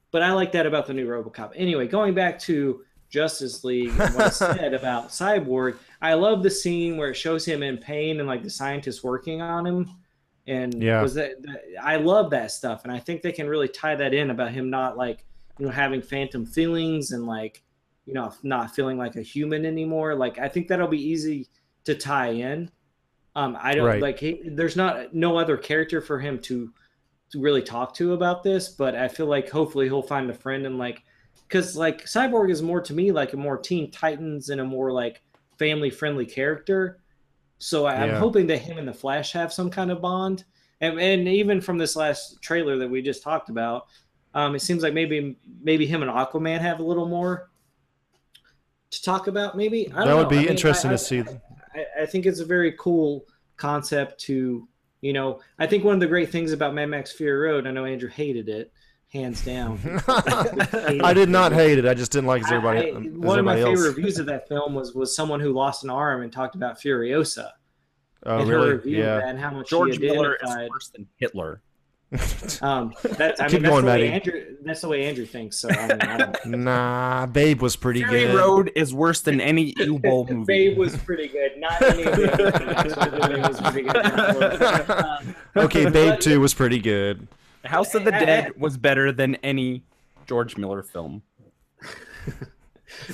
But 0.09 0.23
I 0.23 0.31
like 0.33 0.53
that 0.53 0.65
about 0.65 0.87
the 0.87 0.93
new 0.93 1.07
RoboCop. 1.07 1.51
Anyway, 1.55 1.87
going 1.87 2.15
back 2.15 2.39
to 2.39 2.81
Justice 3.09 3.63
League 3.63 3.89
and 3.89 4.15
what 4.15 4.25
I 4.25 4.29
said 4.55 4.73
about 4.73 5.09
Cyborg, 5.09 5.77
I 6.01 6.13
love 6.13 6.43
the 6.43 6.49
scene 6.49 6.97
where 6.97 7.09
it 7.11 7.15
shows 7.15 7.45
him 7.45 7.63
in 7.63 7.77
pain 7.77 8.19
and 8.19 8.27
like 8.27 8.43
the 8.43 8.49
scientists 8.49 9.03
working 9.03 9.41
on 9.41 9.65
him. 9.65 9.89
And 10.45 10.81
Yeah. 10.81 11.01
was 11.01 11.13
that, 11.15 11.31
I 11.81 11.97
love 11.97 12.29
that 12.31 12.51
stuff, 12.51 12.83
and 12.83 12.91
I 12.91 12.99
think 12.99 13.21
they 13.21 13.31
can 13.31 13.47
really 13.49 13.67
tie 13.67 13.95
that 13.95 14.13
in 14.13 14.29
about 14.29 14.51
him 14.51 14.69
not 14.69 14.95
like 14.97 15.25
you 15.59 15.65
know 15.65 15.71
having 15.71 16.01
phantom 16.01 16.45
feelings 16.45 17.11
and 17.11 17.25
like 17.25 17.63
you 18.05 18.13
know 18.13 18.31
not 18.43 18.73
feeling 18.75 18.97
like 18.97 19.15
a 19.15 19.21
human 19.21 19.65
anymore. 19.65 20.15
Like 20.15 20.37
I 20.39 20.47
think 20.47 20.67
that'll 20.67 20.87
be 20.87 21.01
easy 21.01 21.49
to 21.85 21.95
tie 21.95 22.29
in. 22.29 22.69
Um, 23.35 23.57
I 23.59 23.75
don't 23.75 23.85
Right. 23.85 24.01
like 24.01 24.19
he, 24.19 24.41
there's 24.45 24.75
not 24.75 25.13
no 25.13 25.37
other 25.37 25.57
character 25.57 25.99
for 26.01 26.19
him 26.19 26.39
to 26.43 26.71
to 27.31 27.41
really 27.41 27.61
talk 27.61 27.93
to 27.95 28.13
about 28.13 28.41
this, 28.43 28.69
but 28.69 28.95
I 28.95 29.09
feel 29.09 29.25
like 29.25 29.49
hopefully 29.49 29.87
he'll 29.87 30.01
find 30.01 30.29
a 30.29 30.33
friend 30.33 30.65
and 30.65 30.77
like 30.77 31.03
because 31.47 31.75
like 31.75 32.05
Cyborg 32.05 32.49
is 32.51 32.61
more 32.61 32.79
to 32.81 32.93
me 32.93 33.11
like 33.11 33.33
a 33.33 33.37
more 33.37 33.57
Teen 33.57 33.91
Titans 33.91 34.49
and 34.49 34.61
a 34.61 34.65
more 34.65 34.91
like 34.93 35.21
family 35.57 35.89
friendly 35.89 36.25
character. 36.25 36.99
So 37.59 37.85
I, 37.85 37.95
I'm 37.95 38.09
Yeah. 38.09 38.19
hoping 38.19 38.47
that 38.47 38.59
him 38.59 38.77
and 38.77 38.87
the 38.87 38.93
Flash 38.93 39.31
have 39.33 39.51
some 39.51 39.69
kind 39.69 39.91
of 39.91 40.01
bond. 40.01 40.43
And, 40.81 40.99
and 40.99 41.27
even 41.27 41.59
from 41.59 41.77
this 41.77 41.95
last 41.95 42.41
trailer 42.41 42.77
that 42.77 42.87
we 42.89 43.01
just 43.01 43.23
talked 43.23 43.49
about, 43.49 43.87
um, 44.35 44.53
it 44.55 44.59
seems 44.59 44.83
like 44.83 44.93
maybe 44.93 45.35
maybe 45.63 45.87
him 45.87 46.03
and 46.03 46.11
Aquaman 46.11 46.59
have 46.59 46.79
a 46.79 46.83
little 46.83 47.07
more 47.07 47.49
to 48.91 49.01
talk 49.03 49.27
about. 49.27 49.57
Maybe 49.57 49.91
I 49.91 50.05
don't 50.05 50.07
That 50.07 50.15
would 50.15 50.23
know. 50.23 50.29
be 50.29 50.35
I 50.37 50.41
mean, 50.41 50.49
interesting 50.49 50.89
I- 50.91 50.93
to 50.93 50.97
see. 50.99 51.19
I, 51.21 52.03
I 52.03 52.05
think 52.05 52.25
it's 52.25 52.39
a 52.39 52.45
very 52.45 52.73
cool 52.73 53.25
concept 53.55 54.19
to, 54.21 54.67
you 55.01 55.13
know, 55.13 55.39
I 55.57 55.65
think 55.65 55.83
one 55.83 55.95
of 55.95 55.99
the 55.99 56.07
great 56.07 56.31
things 56.31 56.51
about 56.51 56.73
Mad 56.75 56.87
Max 56.89 57.11
Fury 57.11 57.39
Road, 57.49 57.65
I 57.65 57.71
know 57.71 57.85
Andrew 57.85 58.09
hated 58.09 58.49
it, 58.49 58.71
hands 59.11 59.43
down. 59.45 59.79
I 60.07 61.13
did 61.13 61.29
not 61.29 61.51
hate 61.53 61.77
it. 61.77 61.85
I 61.85 61.93
just 61.93 62.11
didn't 62.11 62.27
like 62.27 62.43
as 62.43 62.51
everybody, 62.51 62.79
I- 62.79 62.81
I- 62.95 62.99
as 62.99 63.05
one 63.13 63.39
of 63.39 63.45
my 63.45 63.53
everybody 63.53 63.61
favorite 63.75 63.87
else. 63.87 63.95
reviews 63.97 64.19
of 64.19 64.25
that 64.27 64.47
film 64.47 64.73
was 64.73 64.93
was 64.93 65.15
someone 65.15 65.39
who 65.39 65.53
lost 65.53 65.83
an 65.83 65.89
arm 65.89 66.23
and 66.23 66.31
talked 66.31 66.55
about 66.55 66.79
Furiosa 66.79 67.49
Oh, 68.25 68.39
and 68.39 68.49
her 68.49 68.55
really? 68.57 68.71
review 68.73 68.97
Yeah. 68.99 69.27
and 69.27 69.39
how 69.39 69.51
much 69.51 69.69
George 69.69 69.93
she 69.95 69.99
Miller 69.99 70.35
is 70.43 70.49
worse 70.69 70.89
than 70.89 71.07
Hitler. 71.17 71.61
Um, 72.61 72.93
that, 73.03 73.35
I 73.41 73.49
Keep 73.49 73.61
mean, 73.61 73.63
that's 73.63 73.73
going, 73.73 73.85
the 73.85 73.91
way 73.91 73.97
Maddie. 73.97 74.07
Andrew. 74.07 74.55
That's 74.63 74.79
the 74.81 74.87
way 74.87 75.05
Andrew 75.07 75.25
thinks. 75.25 75.57
So 75.59 75.69
I 75.69 75.87
mean, 75.87 76.01
I 76.01 76.17
don't. 76.17 76.45
Nah, 76.63 77.25
Babe 77.25 77.61
was 77.61 77.75
pretty 77.75 78.01
Fury 78.01 78.27
good. 78.27 78.35
Road 78.35 78.71
is 78.75 78.93
worse 78.93 79.19
than 79.19 79.41
any 79.41 79.73
Uwe 79.73 80.01
Boll 80.01 80.25
movie. 80.25 80.45
Babe 80.45 80.77
was 80.77 80.95
pretty 80.95 81.27
good. 81.27 81.57
Not 81.57 81.81
any 81.81 82.03
of 82.03 82.15
the 82.15 82.31
other 82.31 82.51
things, 82.51 82.95
Babe 82.95 83.45
was 83.45 83.59
pretty 83.61 83.89
good. 83.89 84.89
Um, 84.89 85.35
Okay, 85.57 85.89
Babe 85.89 86.11
but- 86.13 86.21
2 86.21 86.39
was 86.39 86.53
pretty 86.53 86.79
good. 86.79 87.27
House 87.67 87.95
of 87.95 88.05
the 88.05 88.11
Dead 88.25 88.59
was 88.59 88.77
better 88.77 89.11
than 89.11 89.35
any 89.35 89.83
George 90.25 90.57
Miller 90.57 90.83
film. 90.83 91.21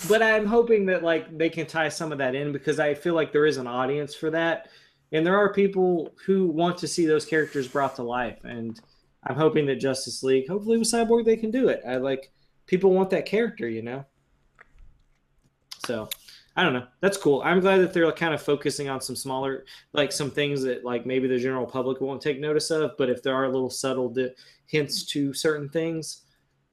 but 0.07 0.21
I'm 0.21 0.45
hoping 0.45 0.85
that 0.87 1.03
like 1.03 1.37
they 1.37 1.49
can 1.49 1.65
tie 1.65 1.89
some 1.89 2.11
of 2.11 2.17
that 2.19 2.35
in 2.35 2.51
because 2.51 2.79
I 2.79 2.93
feel 2.93 3.13
like 3.13 3.31
there 3.31 3.45
is 3.45 3.57
an 3.57 3.67
audience 3.67 4.15
for 4.15 4.29
that, 4.31 4.69
and 5.11 5.25
there 5.25 5.37
are 5.37 5.53
people 5.53 6.13
who 6.25 6.47
want 6.47 6.77
to 6.79 6.87
see 6.87 7.05
those 7.05 7.25
characters 7.25 7.67
brought 7.67 7.95
to 7.97 8.03
life, 8.03 8.39
and 8.43 8.79
I'm 9.25 9.35
hoping 9.35 9.65
that 9.67 9.75
Justice 9.75 10.23
League, 10.23 10.47
hopefully 10.47 10.77
with 10.77 10.87
Cyborg, 10.87 11.25
they 11.25 11.37
can 11.37 11.51
do 11.51 11.69
it. 11.69 11.81
I 11.87 11.97
like 11.97 12.31
people 12.65 12.93
want 12.93 13.09
that 13.11 13.25
character, 13.25 13.67
you 13.67 13.81
know. 13.81 14.05
So 15.85 16.09
I 16.55 16.63
don't 16.63 16.73
know. 16.73 16.85
That's 16.99 17.17
cool. 17.17 17.41
I'm 17.43 17.59
glad 17.61 17.79
that 17.79 17.93
they're 17.93 18.11
kind 18.11 18.33
of 18.33 18.41
focusing 18.41 18.87
on 18.87 19.01
some 19.01 19.15
smaller, 19.15 19.65
like 19.93 20.11
some 20.11 20.29
things 20.29 20.61
that 20.63 20.85
like 20.85 21.05
maybe 21.05 21.27
the 21.27 21.39
general 21.39 21.65
public 21.65 21.99
won't 21.99 22.21
take 22.21 22.39
notice 22.39 22.69
of, 22.69 22.91
but 22.97 23.09
if 23.09 23.23
there 23.23 23.33
are 23.33 23.47
little 23.47 23.71
subtle 23.71 24.09
di- 24.09 24.29
hints 24.67 25.03
to 25.05 25.33
certain 25.33 25.67
things, 25.67 26.21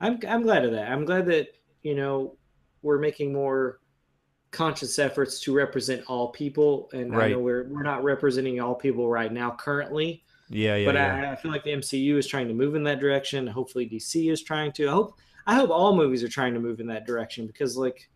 I'm 0.01 0.19
I'm 0.29 0.43
glad 0.43 0.65
of 0.65 0.73
that. 0.73 0.91
I'm 0.91 1.05
glad 1.05 1.27
that 1.27 1.49
you 1.83 1.95
know 1.95 2.37
we're 2.83 2.99
making 2.99 3.33
more 3.33 3.81
conscious 4.51 4.99
efforts 4.99 5.41
to 5.41 5.55
represent 5.55 6.03
all 6.09 6.29
people, 6.29 6.91
and 6.93 7.15
I 7.17 7.29
know 7.29 7.39
we're 7.39 7.67
we're 7.69 7.83
not 7.83 8.05
representing 8.05 8.61
all 8.61 8.75
people 8.75 9.09
right 9.09 9.33
now 9.33 9.57
currently, 9.59 10.25
Yeah, 10.51 10.77
yeah, 10.77 10.85
but 10.85 10.95
yeah. 10.95 11.31
I, 11.31 11.33
I 11.33 11.37
feel 11.37 11.53
like 11.53 11.65
the 11.65 11.71
MCU 11.71 12.19
is 12.19 12.27
trying 12.27 12.49
to 12.49 12.55
move 12.55 12.75
in 12.75 12.83
that 12.85 13.01
direction. 13.01 13.47
Hopefully, 13.47 13.89
DC 13.89 14.31
is 14.31 14.43
trying 14.43 14.73
to. 14.73 14.89
I 14.89 14.93
hope 14.93 15.19
I 15.47 15.55
hope 15.55 15.71
all 15.71 15.97
movies 15.97 16.23
are 16.23 16.29
trying 16.29 16.53
to 16.53 16.61
move 16.61 16.81
in 16.81 16.87
that 16.89 17.07
direction 17.07 17.47
because 17.47 17.79
like. 17.79 18.11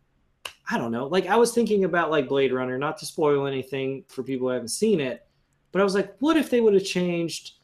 I 0.70 0.78
don't 0.78 0.92
know. 0.92 1.06
Like 1.06 1.26
I 1.26 1.36
was 1.36 1.52
thinking 1.52 1.84
about 1.84 2.10
like 2.10 2.28
Blade 2.28 2.52
Runner, 2.52 2.78
not 2.78 2.96
to 2.98 3.06
spoil 3.06 3.46
anything 3.46 4.04
for 4.08 4.22
people 4.22 4.48
who 4.48 4.54
haven't 4.54 4.68
seen 4.68 5.00
it, 5.00 5.26
but 5.72 5.80
I 5.80 5.84
was 5.84 5.94
like, 5.94 6.14
what 6.20 6.36
if 6.36 6.50
they 6.50 6.60
would 6.60 6.74
have 6.74 6.84
changed 6.84 7.54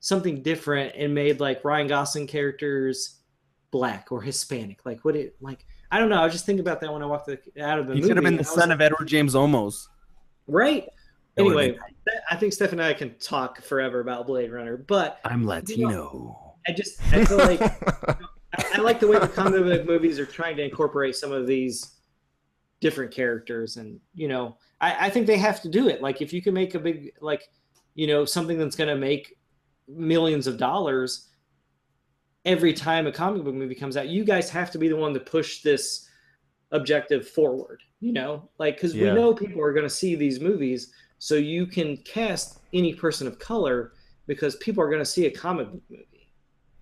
something 0.00 0.42
different 0.42 0.94
and 0.96 1.14
made 1.14 1.40
like 1.40 1.64
Ryan 1.64 1.88
Gosling 1.88 2.26
characters 2.26 3.20
black 3.70 4.12
or 4.12 4.22
Hispanic? 4.22 4.84
Like 4.86 5.04
what 5.04 5.16
it 5.16 5.36
like 5.40 5.66
I 5.90 5.98
don't 5.98 6.08
know. 6.08 6.20
I 6.20 6.24
was 6.24 6.32
just 6.32 6.46
thinking 6.46 6.60
about 6.60 6.80
that 6.80 6.92
when 6.92 7.02
I 7.02 7.06
walked 7.06 7.26
the, 7.26 7.38
out 7.62 7.78
of 7.78 7.86
the 7.86 7.94
He 7.94 8.00
movie. 8.00 8.08
could 8.10 8.16
have 8.16 8.24
been 8.24 8.34
the 8.34 8.40
and 8.40 8.46
I 8.46 8.50
was 8.50 8.54
son 8.60 8.68
like, 8.68 8.76
of 8.76 8.80
Edward 8.80 9.06
James 9.06 9.34
Olmos. 9.34 9.86
right. 10.46 10.88
That 11.36 11.42
Anyway, 11.44 11.78
I 12.30 12.36
think 12.36 12.54
Steph 12.54 12.72
and 12.72 12.82
I 12.82 12.94
can 12.94 13.14
talk 13.18 13.60
forever 13.60 14.00
about 14.00 14.26
Blade 14.26 14.50
Runner, 14.50 14.78
but 14.78 15.20
I'm 15.24 15.46
Latino. 15.46 16.54
I 16.66 16.72
just 16.72 17.00
I 17.12 17.24
feel 17.26 17.36
like 17.36 17.60
I, 18.58 18.64
I 18.76 18.80
like 18.80 19.00
the 19.00 19.06
way 19.06 19.18
the 19.18 19.28
comic 19.28 19.62
book 19.62 19.86
movies 19.86 20.18
are 20.18 20.24
trying 20.24 20.56
to 20.56 20.64
incorporate 20.64 21.14
some 21.14 21.32
of 21.32 21.46
these 21.46 21.95
different 22.80 23.10
characters, 23.10 23.76
and 23.76 24.00
you 24.14 24.28
know, 24.28 24.56
I, 24.80 25.06
I 25.06 25.10
think 25.10 25.26
they 25.26 25.38
have 25.38 25.60
to 25.62 25.68
do 25.68 25.88
it. 25.88 26.02
Like 26.02 26.20
if 26.22 26.32
you 26.32 26.42
can 26.42 26.54
make 26.54 26.74
a 26.74 26.78
big 26.78 27.12
like, 27.20 27.48
you 27.94 28.06
know, 28.06 28.24
something 28.24 28.58
that's 28.58 28.76
going 28.76 28.88
to 28.88 28.96
make 28.96 29.36
millions 29.88 30.46
of 30.46 30.58
dollars 30.58 31.28
every 32.44 32.72
time 32.72 33.06
a 33.06 33.12
comic 33.12 33.42
book 33.44 33.54
movie 33.54 33.74
comes 33.74 33.96
out, 33.96 34.08
you 34.08 34.24
guys 34.24 34.48
have 34.50 34.70
to 34.70 34.78
be 34.78 34.88
the 34.88 34.96
one 34.96 35.14
to 35.14 35.20
push 35.20 35.62
this 35.62 36.08
objective 36.72 37.28
forward. 37.28 37.82
You 38.00 38.12
know, 38.12 38.48
like 38.58 38.76
because 38.76 38.94
Yeah. 38.94 39.12
we 39.12 39.18
know 39.18 39.34
people 39.34 39.62
are 39.62 39.72
going 39.72 39.86
to 39.86 39.90
see 39.90 40.14
these 40.14 40.40
movies, 40.40 40.92
so 41.18 41.34
you 41.34 41.66
can 41.66 41.96
cast 41.98 42.60
any 42.72 42.94
person 42.94 43.26
of 43.26 43.38
color 43.38 43.92
because 44.26 44.56
people 44.56 44.82
are 44.82 44.88
going 44.88 45.00
to 45.00 45.04
see 45.06 45.26
a 45.26 45.30
comic 45.30 45.70
book 45.72 45.82
movie. 45.88 46.30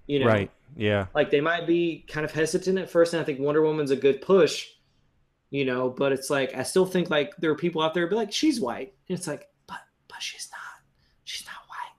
You 0.06 0.18
know, 0.20 0.26
right. 0.26 0.50
Yeah. 0.76 1.06
like 1.14 1.30
they 1.30 1.40
might 1.40 1.66
be 1.68 2.04
kind 2.08 2.24
of 2.24 2.32
hesitant 2.32 2.78
at 2.78 2.90
first 2.90 3.14
and 3.14 3.22
i 3.22 3.24
think 3.24 3.38
wonder 3.38 3.62
woman's 3.62 3.92
a 3.92 3.96
good 3.96 4.20
push 4.20 4.66
you 5.50 5.64
know 5.64 5.90
but 5.90 6.12
it's 6.12 6.30
like 6.30 6.54
i 6.54 6.62
still 6.62 6.86
think 6.86 7.10
like 7.10 7.34
there 7.38 7.50
are 7.50 7.56
people 7.56 7.82
out 7.82 7.94
there 7.94 8.06
be 8.06 8.16
like 8.16 8.32
she's 8.32 8.60
white. 8.60 8.94
And 9.08 9.18
it's 9.18 9.26
like 9.26 9.48
but 9.66 9.80
but 10.08 10.22
she's 10.22 10.48
not. 10.50 10.60
She's 11.24 11.46
not 11.46 11.54
white. 11.68 11.96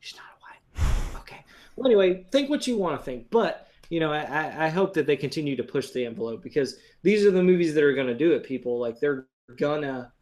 She's 0.00 0.16
not 0.16 0.24
white. 0.40 1.20
Okay. 1.20 1.44
Well 1.76 1.86
anyway 1.86 2.26
think 2.30 2.50
what 2.50 2.66
you 2.66 2.76
want 2.76 2.98
to 2.98 3.04
think. 3.04 3.30
But 3.30 3.68
you 3.88 4.00
know 4.00 4.12
I, 4.12 4.66
I 4.66 4.68
hope 4.68 4.94
that 4.94 5.06
they 5.06 5.16
continue 5.16 5.56
to 5.56 5.62
push 5.62 5.90
the 5.90 6.04
envelope 6.04 6.42
because 6.42 6.76
these 7.02 7.24
are 7.24 7.30
the 7.30 7.42
movies 7.42 7.74
that 7.74 7.84
are 7.84 7.94
going 7.94 8.06
to 8.08 8.14
do 8.14 8.32
it 8.32 8.44
people. 8.44 8.78
Like 8.78 9.00
they're 9.00 9.26
gonna 9.56 10.12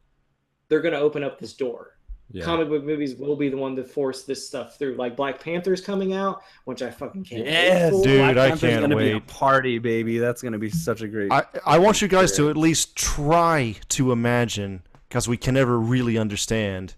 they're 0.69 0.83
to 0.83 0.99
open 0.99 1.25
up 1.25 1.39
this 1.39 1.55
door. 1.55 1.94
Yeah. 2.35 2.45
Comic 2.45 2.69
book 2.69 2.83
movies 2.83 3.15
will 3.15 3.37
be 3.37 3.49
the 3.49 3.57
one 3.57 3.77
to 3.77 3.85
force 3.85 4.25
this 4.25 4.45
stuff 4.45 4.77
through. 4.77 4.97
Like 4.97 5.15
Black 5.17 5.39
Panther's 5.39 5.81
coming 5.81 6.15
out, 6.15 6.43
which 6.65 6.83
I 6.83 6.91
fucking 6.91 7.23
can't. 7.23 7.45
wait 7.45 7.91
for. 7.91 8.03
Dude, 8.03 8.19
Black 8.19 8.31
I 8.31 8.49
Panther's 8.49 8.61
can't 8.61 8.81
gonna 8.81 8.97
Be 8.97 9.11
a 9.13 9.15
wait. 9.15 9.27
party, 9.29 9.79
baby. 9.79 10.19
That's 10.19 10.43
gonna 10.43 10.59
be 10.59 10.69
such 10.69 11.01
a 11.01 11.07
great. 11.07 11.31
I, 11.31 11.45
I 11.65 11.79
want 11.79 12.03
you 12.03 12.09
guys 12.09 12.33
to 12.33 12.51
at 12.51 12.57
least 12.57 12.97
try 12.97 13.77
to 13.91 14.11
imagine, 14.11 14.83
because 15.09 15.29
we 15.29 15.37
can 15.37 15.55
never 15.55 15.79
really 15.79 16.19
understand 16.19 16.97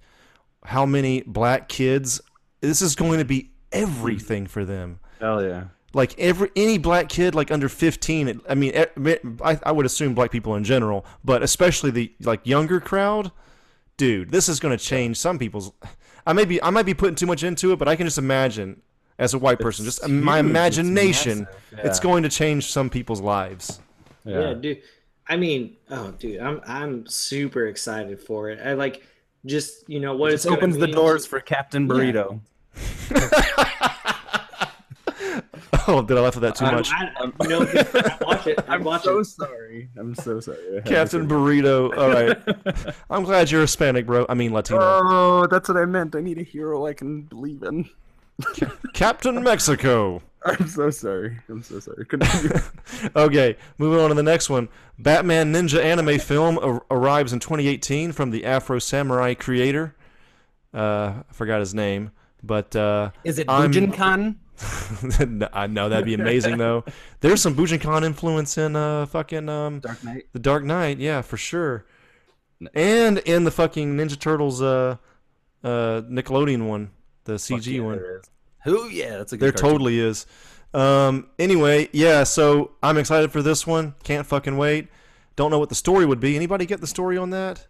how 0.64 0.86
many 0.86 1.20
black 1.26 1.68
kids. 1.68 2.18
This 2.62 2.80
is 2.80 2.94
going 2.94 3.18
to 3.18 3.26
be 3.26 3.50
everything 3.72 4.46
for 4.46 4.64
them. 4.64 5.00
Hell 5.20 5.44
yeah. 5.44 5.64
Like 5.92 6.18
every 6.18 6.50
any 6.56 6.78
black 6.78 7.10
kid, 7.10 7.34
like 7.34 7.50
under 7.50 7.68
fifteen. 7.68 8.40
I 8.48 8.54
mean, 8.54 8.72
I, 8.74 9.60
I 9.62 9.72
would 9.72 9.84
assume 9.84 10.14
black 10.14 10.30
people 10.30 10.54
in 10.54 10.64
general, 10.64 11.04
but 11.22 11.42
especially 11.42 11.90
the 11.90 12.12
like 12.22 12.46
younger 12.46 12.80
crowd. 12.80 13.32
Dude, 13.97 14.31
this 14.31 14.48
is 14.48 14.60
going 14.60 14.77
to 14.77 14.82
change 14.82 15.16
some 15.16 15.39
people's. 15.39 15.73
I 16.27 16.32
may 16.32 16.44
be 16.44 16.62
I 16.62 16.70
might 16.70 16.86
be 16.86 16.94
putting 16.94 17.14
too 17.14 17.27
much 17.27 17.43
into 17.43 17.73
it, 17.73 17.78
but 17.78 17.89
I 17.89 17.97
can 17.97 18.06
just 18.06 18.18
imagine 18.18 18.82
as 19.18 19.35
a 19.35 19.39
white 19.39 19.59
person, 19.59 19.85
just 19.85 20.06
my 20.09 20.36
huge, 20.36 20.47
it's 20.47 20.51
imagination, 20.51 21.47
it's 21.73 21.98
yeah. 21.98 22.02
going 22.02 22.23
to 22.23 22.28
change 22.28 22.66
some 22.66 22.90
people's 22.90 23.20
lives. 23.20 23.81
Yeah. 24.24 24.55
dude. 24.55 24.82
I 25.28 25.36
mean, 25.36 25.77
oh, 25.90 26.12
dude, 26.12 26.40
I'm 26.40 26.60
I'm 26.66 27.06
super 27.06 27.66
excited 27.66 28.20
for 28.20 28.51
it. 28.51 28.60
I 28.64 28.74
like 28.74 29.02
just 29.44 29.89
you 29.89 30.01
know 30.01 30.16
what 30.16 30.31
It 30.31 30.35
it's 30.35 30.44
just 30.44 30.56
opens 30.56 30.77
the 30.77 30.86
doors 30.86 31.27
for 31.27 31.40
Captain 31.40 31.89
Burrito. 31.89 32.40
Oh, 35.88 36.02
did 36.02 36.16
I 36.16 36.20
laugh 36.20 36.36
at 36.36 36.43
that 36.43 36.56
too 36.56 36.64
I, 36.64 36.74
much? 36.74 36.90
I, 36.93 37.10
I, 37.16 37.30
you 37.43 37.48
know, 37.48 37.60
I 37.62 38.16
watch 38.24 38.47
it. 38.47 38.59
I 38.68 38.74
I'm 38.74 38.84
watch 38.84 39.02
so 39.05 39.18
it. 39.20 39.24
sorry. 39.24 39.88
I'm 39.97 40.14
so 40.14 40.40
sorry. 40.40 40.82
Captain 40.84 41.28
Burrito. 41.28 41.97
All 41.97 42.10
right. 42.10 42.94
I'm 43.10 43.22
glad 43.24 43.51
you're 43.51 43.60
Hispanic, 43.62 44.06
bro. 44.06 44.26
I 44.28 44.34
mean 44.34 44.52
Latino. 44.52 44.80
Oh, 44.82 45.47
that's 45.51 45.68
what 45.68 45.76
I 45.78 45.84
meant. 45.84 46.16
I 46.16 46.20
need 46.20 46.38
a 46.38 46.43
hero 46.43 46.86
I 46.86 46.93
can 46.94 47.22
believe 47.22 47.62
in. 47.62 47.88
Captain 48.94 49.43
Mexico. 49.43 50.22
I'm 50.44 50.68
so 50.68 50.90
sorry. 50.90 51.38
I'm 51.48 51.62
so 51.62 51.80
sorry. 51.80 52.06
Okay, 53.16 53.56
moving 53.78 54.01
on 54.01 54.10
to 54.10 54.14
the 54.14 54.22
next 54.22 54.48
one. 54.51 54.68
Batman 54.98 55.52
Ninja 55.52 55.82
anime 55.82 56.18
film 56.18 56.59
ar- 56.59 56.84
arrives 56.90 57.32
in 57.32 57.40
2018 57.40 58.12
from 58.12 58.30
the 58.30 58.44
Afro 58.44 58.78
Samurai 58.78 59.34
creator. 59.34 59.94
Uh, 60.74 61.22
I 61.28 61.32
forgot 61.32 61.60
his 61.60 61.74
name, 61.74 62.10
but 62.43 62.76
uh, 62.76 63.10
Is 63.24 63.38
it 63.38 63.48
I'm- 63.48 63.72
Bujinkan? 63.72 64.36
No, 65.28 65.48
I 65.52 65.66
know 65.66 65.88
that'd 65.88 66.04
be 66.04 66.14
amazing 66.14 66.58
though. 66.58 66.84
There's 67.20 67.42
some 67.42 67.54
Bujinkan 67.54 68.04
influence 68.04 68.58
in 68.58 68.76
uh 68.76 69.06
fucking 69.06 69.48
um 69.48 69.80
Dark 69.80 70.04
Knight. 70.04 70.26
the 70.32 70.38
Dark 70.38 70.64
Knight, 70.64 70.98
yeah, 70.98 71.22
for 71.22 71.36
sure. 71.36 71.84
And 72.74 73.18
in 73.18 73.44
the 73.44 73.50
fucking 73.50 73.96
Ninja 73.96 74.18
Turtles 74.18 74.62
uh 74.62 74.96
uh 75.62 76.02
Nickelodeon 76.02 76.66
one, 76.66 76.90
the 77.24 77.34
CG 77.34 77.82
one. 77.82 78.00
Who? 78.64 78.88
Yeah, 78.88 79.18
that's 79.18 79.32
a 79.32 79.36
good. 79.36 79.44
There 79.44 79.52
cartoon. 79.52 79.70
totally 79.70 80.00
is. 80.00 80.26
Um, 80.74 81.30
anyway, 81.38 81.88
yeah, 81.92 82.24
so 82.24 82.72
I'm 82.82 82.98
excited 82.98 83.32
for 83.32 83.40
this 83.40 83.66
one. 83.66 83.94
Can't 84.02 84.26
fucking 84.26 84.56
wait. 84.58 84.88
Don't 85.36 85.50
know 85.50 85.58
what 85.58 85.68
the 85.68 85.74
story 85.74 86.04
would 86.04 86.20
be. 86.20 86.36
Anybody 86.36 86.66
get 86.66 86.80
the 86.80 86.86
story 86.86 87.16
on 87.16 87.30
that? 87.30 87.66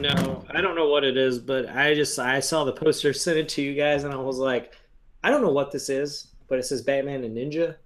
No, 0.00 0.44
I 0.50 0.60
don't 0.60 0.74
know 0.74 0.88
what 0.88 1.04
it 1.04 1.16
is, 1.16 1.38
but 1.38 1.68
I 1.68 1.94
just 1.94 2.18
I 2.18 2.40
saw 2.40 2.64
the 2.64 2.72
poster, 2.72 3.12
sent 3.12 3.38
it 3.38 3.48
to 3.50 3.62
you 3.62 3.74
guys, 3.74 4.04
and 4.04 4.14
I 4.14 4.16
was 4.16 4.38
like, 4.38 4.74
I 5.22 5.30
don't 5.30 5.42
know 5.42 5.52
what 5.52 5.70
this 5.70 5.88
is, 5.88 6.28
but 6.48 6.58
it 6.58 6.64
says 6.64 6.82
Batman 6.82 7.24
and 7.24 7.36
Ninja, 7.36 7.76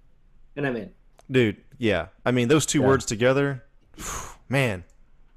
and 0.55 0.65
I'm 0.65 0.75
in. 0.75 0.91
Dude, 1.29 1.57
yeah. 1.77 2.07
I 2.25 2.31
mean, 2.31 2.47
those 2.47 2.65
two 2.65 2.79
Yeah. 2.81 2.87
words 2.87 3.05
together, 3.05 3.63
man. 4.49 4.83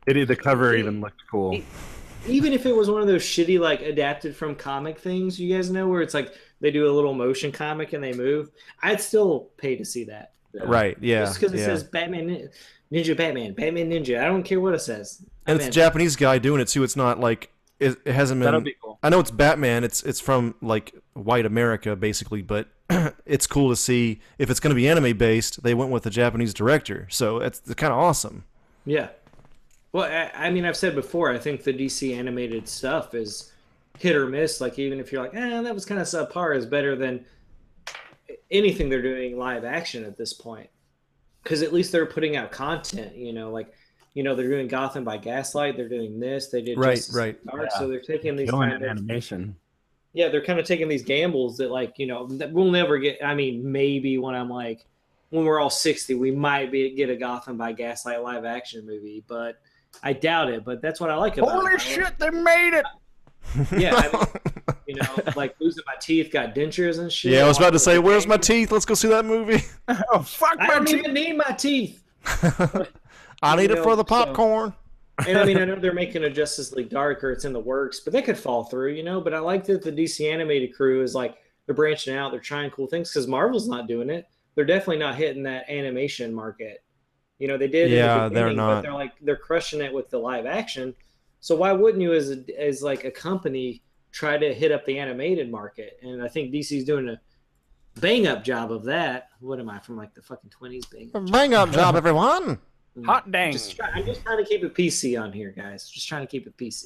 It, 0.06 0.26
the 0.26 0.36
cover 0.36 0.74
even 0.74 1.00
looked 1.02 1.22
cool. 1.30 1.60
Even 2.26 2.52
if 2.54 2.64
it 2.64 2.74
was 2.74 2.90
one 2.90 3.02
of 3.02 3.06
those 3.08 3.22
shitty 3.22 3.58
like 3.60 3.82
adapted 3.82 4.34
from 4.34 4.54
comic 4.54 4.98
things, 4.98 5.38
you 5.38 5.54
guys 5.54 5.70
know 5.70 5.86
where 5.86 6.00
it's 6.00 6.14
like 6.14 6.32
they 6.60 6.70
do 6.70 6.90
a 6.90 6.92
little 6.92 7.12
motion 7.14 7.52
comic 7.52 7.92
and 7.92 8.02
they 8.02 8.12
move, 8.14 8.50
I'd 8.82 9.00
still 9.00 9.50
pay 9.58 9.76
to 9.76 9.84
see 9.84 10.04
that. 10.04 10.32
Right, 10.54 10.96
yeah. 11.00 11.24
Just 11.26 11.38
because 11.40 11.52
it 11.52 11.58
yeah. 11.60 11.66
says 11.66 11.84
Batman, 11.84 12.48
Ninja, 12.90 13.14
Batman, 13.16 13.52
Batman, 13.52 13.90
Ninja. 13.90 14.18
I 14.18 14.24
don't 14.24 14.42
care 14.42 14.60
what 14.60 14.74
it 14.74 14.80
says. 14.80 15.22
and 15.46 15.56
I'm 15.60 15.66
it's 15.66 15.68
a. 15.68 15.70
Japanese 15.70 16.16
guy 16.16 16.38
doing 16.38 16.60
it 16.60 16.68
too. 16.68 16.82
It's 16.84 16.96
not 16.96 17.20
like 17.20 17.50
it, 17.80 17.98
it 18.05 18.12
hasn't 18.12 18.40
been 18.40 18.46
That'll 18.46 18.60
be 18.60 18.74
cool. 18.82 18.98
I 19.02 19.09
know 19.09 19.20
it's 19.20 19.30
Batman. 19.30 19.84
It's 19.84 20.02
it's 20.02 20.20
from 20.20 20.55
like 20.60 20.94
white 21.14 21.46
America 21.46 21.94
basically, 21.96 22.42
but 22.42 22.68
it's 23.26 23.46
cool 23.46 23.70
to 23.70 23.76
see 23.76 24.20
if 24.38 24.50
it's 24.50 24.60
going 24.60 24.70
to 24.70 24.74
be 24.74 24.88
anime 24.88 25.16
based. 25.16 25.62
They 25.62 25.74
went 25.74 25.90
with 25.90 26.06
a 26.06 26.10
Japanese 26.10 26.55
director, 26.55 27.06
so 27.10 27.38
it's, 27.38 27.60
it's 27.60 27.74
kind 27.74 27.92
of 27.92 27.98
awesome. 27.98 28.44
Yeah. 28.84 29.09
Well, 29.92 30.05
I, 30.05 30.46
I 30.46 30.50
mean, 30.50 30.64
I've 30.64 30.76
said 30.76 30.94
before, 30.94 31.32
I 31.32 31.38
think 31.38 31.62
the 31.62 31.72
DC 31.72 32.16
animated 32.16 32.68
stuff 32.68 33.14
is 33.14 33.52
hit 33.98 34.16
or 34.16 34.26
miss. 34.26 34.60
Like, 34.60 34.78
even 34.78 35.00
if 35.00 35.12
you're 35.12 35.22
like, 35.22 35.34
eh, 35.34 35.62
that 35.62 35.74
was 35.74 35.84
kind 35.84 36.00
of 36.00 36.06
subpar, 36.06 36.56
is 36.56 36.66
better 36.66 36.96
than 36.96 37.24
anything 38.50 38.88
they're 38.88 39.02
doing 39.02 39.38
live 39.38 39.64
action 39.64 40.05
at 40.05 40.16
this 40.16 40.32
point. 40.32 40.68
Because 41.42 41.62
at 41.62 41.72
least 41.72 41.92
they're 41.92 42.06
putting 42.06 42.36
out 42.36 42.50
content, 42.50 43.16
you 43.16 43.32
know, 43.32 43.50
like, 43.50 43.72
you 44.18 44.24
know, 44.24 44.34
they're 44.34 44.48
doing 44.48 44.66
Gotham 44.66 45.04
by 45.04 45.16
Gaslight. 45.16 45.76
They're 45.76 45.88
doing 45.88 46.18
this. 46.18 46.48
They 46.48 46.60
did 46.60 46.76
Right, 46.76 46.96
Justice 46.96 47.14
right. 47.14 47.46
Dark, 47.46 47.68
Yeah. 47.70 47.78
so 47.78 47.86
they're 47.86 48.00
taking 48.00 48.34
these 48.34 48.50
Killing 48.50 48.70
kind 48.70 48.82
of 48.82 48.90
animation. 48.90 49.54
yeah, 50.12 50.28
they're 50.28 50.44
kind 50.44 50.58
of 50.58 50.66
taking 50.66 50.88
these 50.88 51.04
gambles 51.04 51.56
that 51.58 51.70
like 51.70 52.00
you 52.00 52.06
know 52.08 52.26
that 52.26 52.52
we'll 52.52 52.70
never 52.72 52.98
get. 52.98 53.18
I 53.24 53.34
mean, 53.36 53.70
maybe 53.70 54.18
when 54.18 54.34
I'm 54.34 54.50
like 54.50 54.84
when 55.30 55.44
we're 55.44 55.60
all 55.60 55.70
sixty, 55.70 56.14
we 56.16 56.32
might 56.32 56.72
be 56.72 56.90
get 56.96 57.10
a 57.10 57.16
Gotham 57.16 57.56
by 57.56 57.72
Gaslight 57.72 58.20
live 58.22 58.44
action 58.44 58.84
movie, 58.84 59.22
but 59.28 59.60
I 60.02 60.12
doubt 60.14 60.50
it. 60.50 60.64
But 60.64 60.82
that's 60.82 61.00
what 61.00 61.10
I 61.10 61.14
like 61.14 61.38
about 61.38 61.50
Holy 61.52 61.74
it. 61.74 61.80
I 61.80 61.84
shit! 61.84 62.18
They 62.18 62.30
made 62.30 62.74
it. 62.74 62.84
Yeah, 63.78 63.94
I 63.94 64.12
mean, 64.12 64.76
you 64.88 64.94
know, 64.96 65.32
like 65.36 65.54
losing 65.60 65.84
my 65.86 65.94
teeth, 66.00 66.30
got 66.32 66.54
dentures 66.54 66.98
and 66.98 67.10
shit. 67.10 67.32
yeah, 67.32 67.44
I 67.44 67.48
was 67.48 67.56
about 67.56 67.70
to 67.74 67.78
say, 67.78 67.98
where's 67.98 68.26
my 68.26 68.36
teeth? 68.50 68.72
Let's 68.72 68.84
go 68.84 68.94
see 68.94 69.08
that 69.08 69.24
movie. 69.24 69.62
Oh 70.12 70.20
fuck 70.22 70.56
I 70.58 70.66
my 70.66 70.74
don't 70.74 70.86
teeth. 70.86 70.98
even 70.98 71.14
need 71.14 71.36
my 71.36 71.52
teeth. 71.56 72.02
I 73.43 73.56
need 73.56 73.70
You 73.70 73.77
it 73.77 73.82
for 73.82 73.90
know, 73.90 73.97
the 73.97 74.02
so- 74.02 74.24
popcorn. 74.24 74.74
and 75.27 75.39
I 75.39 75.44
mean, 75.44 75.59
I 75.59 75.65
know 75.66 75.77
they're 75.77 75.93
making 75.93 76.24
a 76.24 76.31
Justice 76.31 76.73
League 76.73 76.90
Dark 76.90 77.23
or 77.24 77.31
it's 77.32 77.44
in 77.44 77.52
the 77.52 77.60
works, 77.60 78.01
but 78.01 78.12
that 78.12 78.24
could 78.24 78.39
fall 78.39 78.65
through, 78.65 78.93
you 78.93 79.02
know. 79.02 79.20
But 79.20 79.35
I 79.35 79.39
like 79.39 79.65
that 79.66 79.82
the 79.82 79.93
DC 79.93 80.31
animated 80.32 80.74
crew 80.74 81.02
is 81.02 81.15
like 81.15 81.36
they're 81.66 81.74
branching 81.74 82.15
out, 82.15 82.31
they're 82.31 82.40
trying 82.40 82.70
cool 82.70 82.86
things 82.86 83.10
because 83.10 83.27
Marvel's 83.27 83.69
not 83.69 83.86
doing 83.89 84.10
it. 84.10 84.27
They're 84.55 84.65
definitely 84.65 84.98
not 84.98 85.15
hitting 85.16 85.43
that 85.44 85.69
animation 85.70 86.32
market. 86.35 86.82
You 87.39 87.47
know, 87.47 87.56
they 87.56 87.69
did. 87.69 87.90
Yeah, 87.90 88.28
the 88.28 88.35
they're 88.35 88.52
not. 88.52 88.77
But 88.77 88.81
they're 88.82 88.93
like 88.94 89.12
they're 89.20 89.36
crushing 89.36 89.81
it 89.81 89.93
with 89.93 90.10
the 90.10 90.19
live 90.19 90.47
action. 90.47 90.94
So 91.40 91.55
why 91.55 91.70
wouldn't 91.73 92.02
you, 92.02 92.12
as 92.12 92.31
a, 92.32 92.60
as 92.60 92.82
like 92.82 93.05
a 93.05 93.12
company, 93.12 93.82
try 94.10 94.36
to 94.36 94.52
hit 94.52 94.73
up 94.73 94.85
the 94.86 94.98
animated 94.98 95.48
market? 95.51 95.98
And 96.02 96.20
I 96.20 96.27
think 96.27 96.52
DC's 96.52 96.85
doing 96.85 97.09
a 97.09 97.20
bang 98.01 98.27
up 98.27 98.43
job 98.43 98.73
of 98.73 98.82
that. 98.86 99.28
What 99.39 99.60
am 99.60 99.70
I 99.70 99.78
from 99.78 99.97
like 99.97 100.15
the 100.15 100.23
fucking 100.23 100.51
twenties? 100.51 100.86
Bang. 100.86 101.10
up 101.15 101.31
Bang 101.31 101.55
up 101.55 101.70
job, 101.70 101.94
everyone. 101.94 102.59
Mm. 102.97 103.06
Hot 103.06 103.31
dang. 103.31 103.52
Just 103.52 103.77
try, 103.77 103.89
I'm 103.94 104.05
just 104.05 104.23
trying 104.23 104.39
to 104.39 104.44
keep 104.48 104.65
it 104.65 104.74
PC 104.74 105.20
on 105.20 105.32
here, 105.32 105.52
guys. 105.56 105.89
Just 105.89 106.09
trying 106.09 106.23
to 106.23 106.27
keep 106.31 106.47
it 106.47 106.56
PC. 106.56 106.85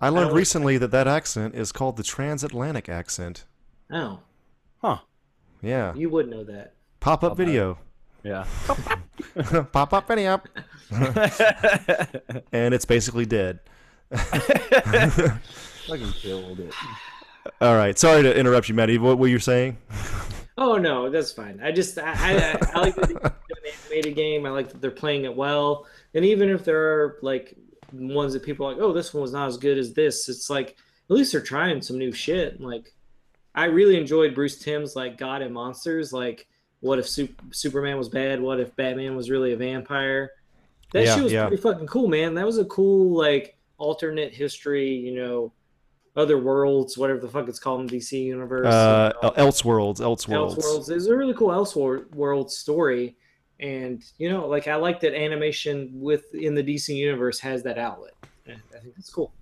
I 0.00 0.08
learned 0.08 0.28
don't- 0.30 0.36
recently 0.36 0.78
that 0.78 0.90
that 0.90 1.06
accent 1.06 1.54
is 1.54 1.72
called 1.72 1.96
the 1.96 2.02
transatlantic 2.02 2.88
accent. 2.88 3.44
Oh, 3.92 4.20
Huh. 4.82 4.98
Yeah. 5.62 5.94
you 5.94 6.10
would 6.10 6.28
know 6.28 6.44
that. 6.44 6.74
Pop 7.00 7.24
up 7.24 7.36
video. 7.36 7.78
Yeah. 8.22 8.44
Pop 9.72 9.92
up 9.92 10.08
video. 10.08 10.40
and 12.52 12.74
it's 12.74 12.84
basically 12.84 13.26
dead. 13.26 13.60
Fucking 14.10 15.40
killed 16.12 16.60
it. 16.60 16.72
All 17.60 17.76
right. 17.76 17.98
Sorry 17.98 18.22
to 18.22 18.36
interrupt 18.36 18.68
you, 18.68 18.74
Maddie. 18.74 18.98
What 18.98 19.18
were 19.18 19.28
you 19.28 19.38
saying? 19.38 19.76
Oh 20.56 20.76
no, 20.76 21.10
that's 21.10 21.32
fine. 21.32 21.60
I 21.62 21.72
just 21.72 21.98
I, 21.98 22.12
I, 22.14 22.58
I 22.74 22.80
like 22.80 22.94
that 23.82 23.88
they're 23.88 24.02
doing 24.02 24.12
an 24.12 24.14
animated 24.14 24.16
game. 24.16 24.46
I 24.46 24.50
like 24.50 24.68
that 24.70 24.80
they're 24.80 24.90
playing 24.90 25.24
it 25.24 25.34
well. 25.34 25.86
And 26.14 26.24
even 26.24 26.48
if 26.48 26.64
there 26.64 26.78
are 26.80 27.18
like 27.22 27.56
ones 27.92 28.32
that 28.32 28.42
people 28.42 28.66
are 28.66 28.72
like, 28.72 28.82
oh, 28.82 28.92
this 28.92 29.12
one 29.14 29.22
was 29.22 29.32
not 29.32 29.48
as 29.48 29.56
good 29.56 29.78
as 29.78 29.92
this, 29.94 30.28
it's 30.28 30.50
like 30.50 30.70
at 31.10 31.16
least 31.16 31.32
they're 31.32 31.40
trying 31.40 31.82
some 31.82 31.98
new 31.98 32.12
shit. 32.12 32.60
Like 32.60 32.92
I 33.54 33.66
really 33.66 33.96
enjoyed 33.96 34.34
Bruce 34.34 34.58
Timm's 34.58 34.96
like 34.96 35.18
God 35.18 35.42
and 35.42 35.54
Monsters. 35.54 36.12
Like 36.12 36.46
what 36.80 36.98
if 36.98 37.08
Sup- 37.08 37.30
Superman 37.50 37.96
was 37.96 38.08
bad? 38.08 38.40
What 38.40 38.60
if 38.60 38.74
Batman 38.76 39.16
was 39.16 39.30
really 39.30 39.52
a 39.52 39.56
vampire? 39.56 40.30
That 40.92 41.04
Yeah, 41.06 41.14
shit 41.14 41.24
was 41.24 41.32
yeah. 41.32 41.46
pretty 41.46 41.62
fucking 41.62 41.86
cool, 41.86 42.08
man. 42.08 42.34
That 42.34 42.46
was 42.46 42.58
a 42.58 42.64
cool 42.66 43.16
like 43.16 43.56
alternate 43.78 44.34
history. 44.34 44.90
You 44.90 45.14
know, 45.16 45.52
other 46.16 46.38
worlds, 46.38 46.96
whatever 46.96 47.20
the 47.20 47.28
fuck 47.28 47.48
it's 47.48 47.58
called 47.58 47.80
in 47.80 47.88
DC 47.88 48.12
universe. 48.12 48.66
Uh, 48.66 49.12
you 49.22 49.28
know. 49.28 49.34
Elseworlds. 49.34 49.98
Elseworlds. 49.98 50.56
Elseworlds 50.58 50.90
is 50.90 51.06
a 51.06 51.16
really 51.16 51.34
cool 51.34 51.48
Elseworld 51.48 52.50
story, 52.50 53.16
and 53.60 54.04
you 54.18 54.28
know, 54.28 54.46
like 54.46 54.68
I 54.68 54.76
like 54.76 55.00
that 55.00 55.14
animation 55.14 55.90
within 56.00 56.54
the 56.54 56.62
DC 56.62 56.94
universe 56.94 57.38
has 57.40 57.62
that 57.62 57.78
outlet. 57.78 58.14
I 58.46 58.78
think 58.78 58.94
it's 58.98 59.10
cool. 59.10 59.32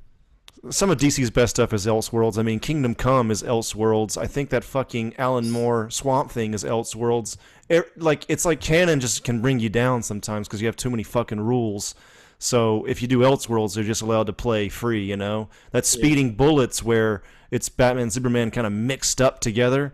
Some 0.71 0.91
of 0.91 0.99
DC's 0.99 1.31
best 1.31 1.57
stuff 1.57 1.73
is 1.73 1.87
Elseworlds. 1.87 2.39
I 2.39 2.43
mean, 2.43 2.61
Kingdom 2.61 2.95
Come 2.95 3.33
is 3.33 3.43
Elseworlds. 3.43 4.17
I 4.17 4.27
think 4.29 4.51
that 4.51 4.63
fucking 4.63 5.17
Alan 5.19 5.51
Moore 5.51 5.91
Swamp 5.91 6.31
Thing 6.31 6.55
is 6.55 6.63
Elseworlds. 6.63 7.37
It, 7.69 8.01
like 8.01 8.25
it's 8.29 8.45
like 8.45 8.61
canon 8.61 9.01
just 9.01 9.25
can 9.25 9.41
bring 9.41 9.59
you 9.59 9.69
down 9.69 10.03
sometimes 10.03 10.47
because 10.47 10.61
you 10.61 10.69
have 10.69 10.77
too 10.77 10.91
many 10.91 11.03
fucking 11.03 11.41
rules. 11.41 11.97
So 12.39 12.85
if 12.85 13.03
you 13.03 13.09
do 13.09 13.21
Elseworlds, 13.21 13.75
they're 13.75 13.83
just 13.83 14.03
allowed 14.03 14.27
to 14.27 14.33
play 14.33 14.69
free. 14.69 15.05
You 15.05 15.17
know, 15.17 15.49
that's 15.73 15.89
speeding 15.89 16.35
bullets 16.35 16.83
where 16.83 17.23
it's 17.51 17.69
Batman 17.69 18.05
and 18.05 18.13
Superman 18.13 18.51
kind 18.51 18.67
of 18.67 18.73
mixed 18.73 19.21
up 19.21 19.41
together. 19.41 19.93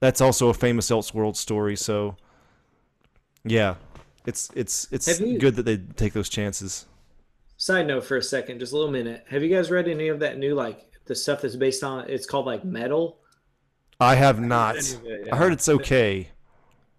That's 0.00 0.20
also 0.20 0.50
a 0.50 0.54
famous 0.54 0.90
Elseworlds 0.90 1.36
story. 1.36 1.76
So 1.76 2.16
yeah, 3.44 3.74
it's 4.26 4.50
it's 4.54 4.88
it's 4.90 5.20
you- 5.20 5.38
good 5.38 5.56
that 5.56 5.64
they 5.64 5.76
take 5.78 6.12
those 6.12 6.28
chances. 6.28 6.86
Side 7.56 7.86
note 7.86 8.04
for 8.04 8.16
a 8.16 8.22
second, 8.22 8.58
just 8.58 8.72
a 8.72 8.76
little 8.76 8.90
minute. 8.90 9.24
Have 9.28 9.42
you 9.42 9.48
guys 9.48 9.70
read 9.70 9.86
any 9.88 10.08
of 10.08 10.18
that 10.20 10.38
new 10.38 10.54
like 10.54 10.90
the 11.06 11.14
stuff 11.14 11.42
that's 11.42 11.56
based 11.56 11.84
on? 11.84 12.08
It's 12.10 12.26
called 12.26 12.46
like 12.46 12.64
Metal. 12.64 13.18
I 14.00 14.16
have 14.16 14.40
not. 14.40 14.76
any 14.76 14.94
of 14.94 15.04
it, 15.06 15.28
I 15.32 15.36
heard 15.36 15.52
it's 15.52 15.68
okay. 15.68 16.28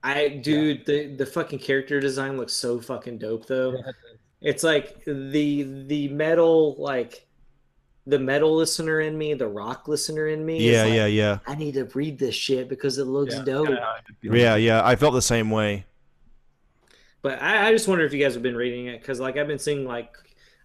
I 0.03 0.29
dude, 0.29 0.85
the 0.85 1.15
the 1.15 1.25
fucking 1.25 1.59
character 1.59 1.99
design 1.99 2.37
looks 2.37 2.53
so 2.53 2.79
fucking 2.79 3.17
dope 3.17 3.47
though. 3.47 3.75
It's 4.41 4.63
like 4.63 5.03
the 5.05 5.63
the 5.87 6.07
metal 6.09 6.75
like 6.77 7.27
the 8.07 8.19
metal 8.19 8.55
listener 8.55 9.01
in 9.01 9.17
me, 9.17 9.33
the 9.33 9.47
rock 9.47 9.87
listener 9.87 10.27
in 10.27 10.45
me. 10.45 10.59
Yeah, 10.71 10.83
like, 10.83 10.93
yeah, 10.93 11.05
yeah, 11.07 11.39
I 11.47 11.55
need 11.55 11.73
to 11.73 11.85
read 11.95 12.19
this 12.19 12.35
shit 12.35 12.69
because 12.69 12.97
it 12.99 13.05
looks 13.05 13.33
Yeah, 13.35 13.43
dope. 13.43 13.65
kinda 13.67 13.81
how 13.81 13.89
I 13.89 13.99
feel. 14.21 14.35
yeah, 14.35 14.55
yeah. 14.55 14.85
I 14.85 14.95
felt 14.95 15.15
the 15.15 15.21
same 15.23 15.49
way. 15.49 15.85
But 17.25 17.41
I, 17.41 17.69
I 17.69 17.71
just 17.71 17.87
wonder 17.87 18.05
if 18.05 18.13
you 18.13 18.23
guys 18.23 18.35
have 18.35 18.43
been 18.43 18.55
reading 18.55 18.85
it 18.85 19.01
because 19.01 19.19
like 19.19 19.35
I've 19.35 19.47
been 19.47 19.57
seeing 19.57 19.83
like 19.85 20.15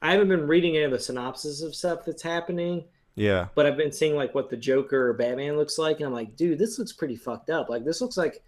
I 0.03 0.13
haven't 0.13 0.29
been 0.29 0.47
reading 0.47 0.77
any 0.77 0.85
of 0.85 0.91
the 0.91 0.99
synopsis 0.99 1.63
of 1.63 1.75
stuff 1.75 2.01
that's 2.05 2.23
happening, 2.23 2.85
Yeah, 3.15 3.49
but 3.55 3.65
I've 3.65 3.79
been 3.79 3.93
seeing 3.93 4.15
like 4.15 4.35
what 4.35 4.51
the 4.51 4.59
Joker 4.59 5.09
or 5.09 5.15
Batman 5.15 5.57
looks 5.57 5.79
like, 5.79 5.97
and 6.01 6.07
I'm 6.07 6.13
like, 6.13 6.37
dude, 6.37 6.59
this 6.59 6.79
looks 6.79 6.93
pretty 6.93 7.17
fucked 7.17 7.49
up. 7.49 7.71
Like 7.71 7.85
this 7.87 8.03
looks 8.03 8.19
like 8.19 8.43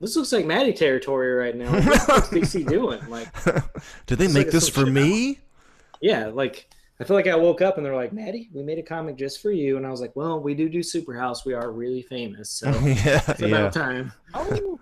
this 0.00 0.16
looks 0.16 0.32
like 0.32 0.46
Maddie 0.46 0.72
territory 0.72 1.34
right 1.34 1.54
now. 1.54 1.76
Like, 1.82 2.08
what's 2.08 2.28
DC 2.28 2.66
doing? 2.66 3.00
Like, 3.08 3.28
did 4.06 4.18
they 4.18 4.26
It's 4.26 4.34
make 4.34 4.46
like 4.46 4.52
this 4.52 4.68
for 4.68 4.86
shit 4.86 4.94
me? 4.94 5.40
yeah, 6.00 6.28
like 6.28 6.68
I 6.98 7.04
feel 7.04 7.16
like 7.16 7.26
I 7.26 7.36
woke 7.36 7.60
up 7.62 7.76
and 7.76 7.84
they're 7.84 7.94
like, 7.96 8.12
Maddie, 8.14 8.50
we 8.54 8.62
made 8.62 8.78
a 8.78 8.82
comic 8.82 9.16
just 9.16 9.42
for 9.42 9.50
you, 9.50 9.76
and 9.76 9.86
I 9.86 9.90
was 9.90 10.00
like, 10.00 10.16
well, 10.16 10.40
we 10.40 10.54
do 10.54 10.68
do 10.70 10.80
Superhouse. 10.80 11.44
We 11.44 11.52
are 11.54 11.70
really 11.70 12.02
famous, 12.02 12.50
so 12.50 12.70
yeah, 12.82 13.20
it's 13.28 13.40
yeah. 13.40 13.46
about 13.48 13.72
time. 13.74 14.12
Oh. 14.34 14.80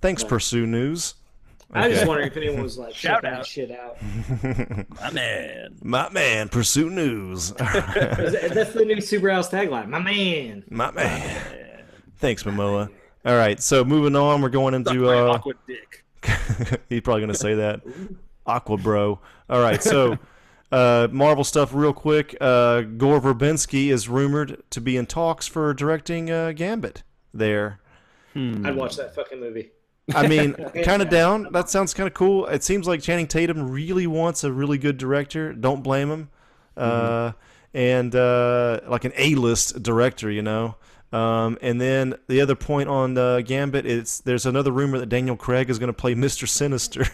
Thanks, 0.00 0.24
Pursue 0.24 0.66
News. 0.66 1.14
I 1.72 1.88
just 1.88 2.00
Okay. 2.00 2.08
wondering 2.08 2.28
if 2.30 2.36
anyone 2.36 2.62
was 2.62 2.78
like, 2.78 2.94
Shout 2.94 3.22
check 3.22 3.30
that 3.30 3.40
out. 3.40 3.46
shit 3.46 3.70
out. 3.70 3.98
My 5.00 5.10
man. 5.10 5.76
My 5.82 6.08
man, 6.10 6.48
Pursue 6.48 6.88
News. 6.88 7.52
That's 7.58 8.72
the 8.72 8.84
new 8.86 9.00
Super 9.02 9.28
Superhouse 9.28 9.50
tagline. 9.50 9.88
My 9.88 9.98
man. 10.00 10.64
My 10.70 10.90
man. 10.90 11.84
Thanks, 12.16 12.42
Momoa. 12.44 12.90
All 13.24 13.36
right, 13.36 13.60
so 13.60 13.84
moving 13.84 14.16
on, 14.16 14.40
we're 14.40 14.48
going 14.48 14.72
into 14.74 15.10
uh, 15.10 15.32
awkward 15.34 15.58
dick. 15.66 16.04
He's 16.88 17.02
probably 17.02 17.20
gonna 17.20 17.34
say 17.34 17.54
that. 17.56 17.80
Aqua 18.46 18.78
bro. 18.78 19.20
All 19.50 19.60
right, 19.60 19.82
so 19.82 20.16
uh, 20.72 21.08
Marvel 21.10 21.44
stuff 21.44 21.74
real 21.74 21.92
quick. 21.92 22.34
Uh, 22.40 22.80
Gore 22.82 23.20
Verbinski 23.20 23.90
is 23.92 24.08
rumored 24.08 24.62
to 24.70 24.80
be 24.80 24.96
in 24.96 25.04
talks 25.04 25.46
for 25.46 25.74
directing 25.74 26.30
uh, 26.30 26.52
Gambit. 26.52 27.02
There, 27.34 27.80
I'd 28.34 28.74
watch 28.74 28.96
that 28.96 29.14
fucking 29.14 29.38
movie. 29.38 29.70
I 30.14 30.26
mean, 30.26 30.54
kind 30.84 31.02
of 31.02 31.08
down. 31.10 31.48
That 31.52 31.68
sounds 31.70 31.94
kind 31.94 32.06
of 32.06 32.14
cool. 32.14 32.46
It 32.46 32.62
seems 32.64 32.86
like 32.86 33.00
Channing 33.02 33.26
Tatum 33.26 33.70
really 33.70 34.06
wants 34.06 34.44
a 34.44 34.52
really 34.52 34.78
good 34.78 34.98
director. 34.98 35.52
Don't 35.52 35.82
blame 35.82 36.10
him. 36.10 36.30
Uh, 36.76 37.32
and 37.74 38.14
uh, 38.14 38.80
like 38.88 39.04
an 39.04 39.12
A-list 39.16 39.82
director, 39.82 40.30
you 40.30 40.42
know. 40.42 40.76
Um, 41.12 41.58
and 41.62 41.80
then 41.80 42.14
the 42.28 42.40
other 42.40 42.54
point 42.54 42.88
on 42.88 43.16
uh, 43.16 43.40
Gambit 43.40 43.86
is 43.86 44.20
there's 44.20 44.46
another 44.46 44.70
rumor 44.72 44.98
that 44.98 45.08
Daniel 45.08 45.36
Craig 45.36 45.70
is 45.70 45.78
going 45.78 45.88
to 45.88 45.92
play 45.94 46.14
Mister 46.14 46.46
Sinister. 46.46 47.06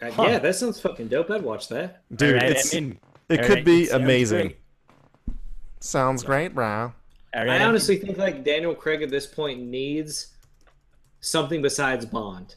Uh, 0.00 0.10
Yeah, 0.18 0.38
that 0.40 0.56
sounds 0.56 0.80
fucking 0.80 1.08
dope. 1.08 1.30
I'd 1.30 1.42
watch 1.42 1.68
that. 1.68 2.02
Dude, 2.14 2.34
Alright, 2.34 2.50
it's, 2.56 2.74
I 2.74 2.80
mean, 2.80 2.98
it 3.28 3.40
alright, 3.40 3.46
could 3.48 3.64
be 3.64 3.86
sounds 3.86 4.02
amazing. 4.02 4.46
great. 4.48 4.58
Sounds 5.80 6.22
great, 6.24 6.54
bro. 6.54 6.92
Alright, 7.36 7.60
I 7.60 7.64
honestly 7.64 7.96
think 7.96 8.18
like 8.18 8.44
Daniel 8.44 8.74
Craig 8.74 9.02
at 9.02 9.10
this 9.10 9.26
point 9.26 9.60
needs 9.60 10.31
something 11.22 11.62
besides 11.62 12.04
Bond. 12.04 12.56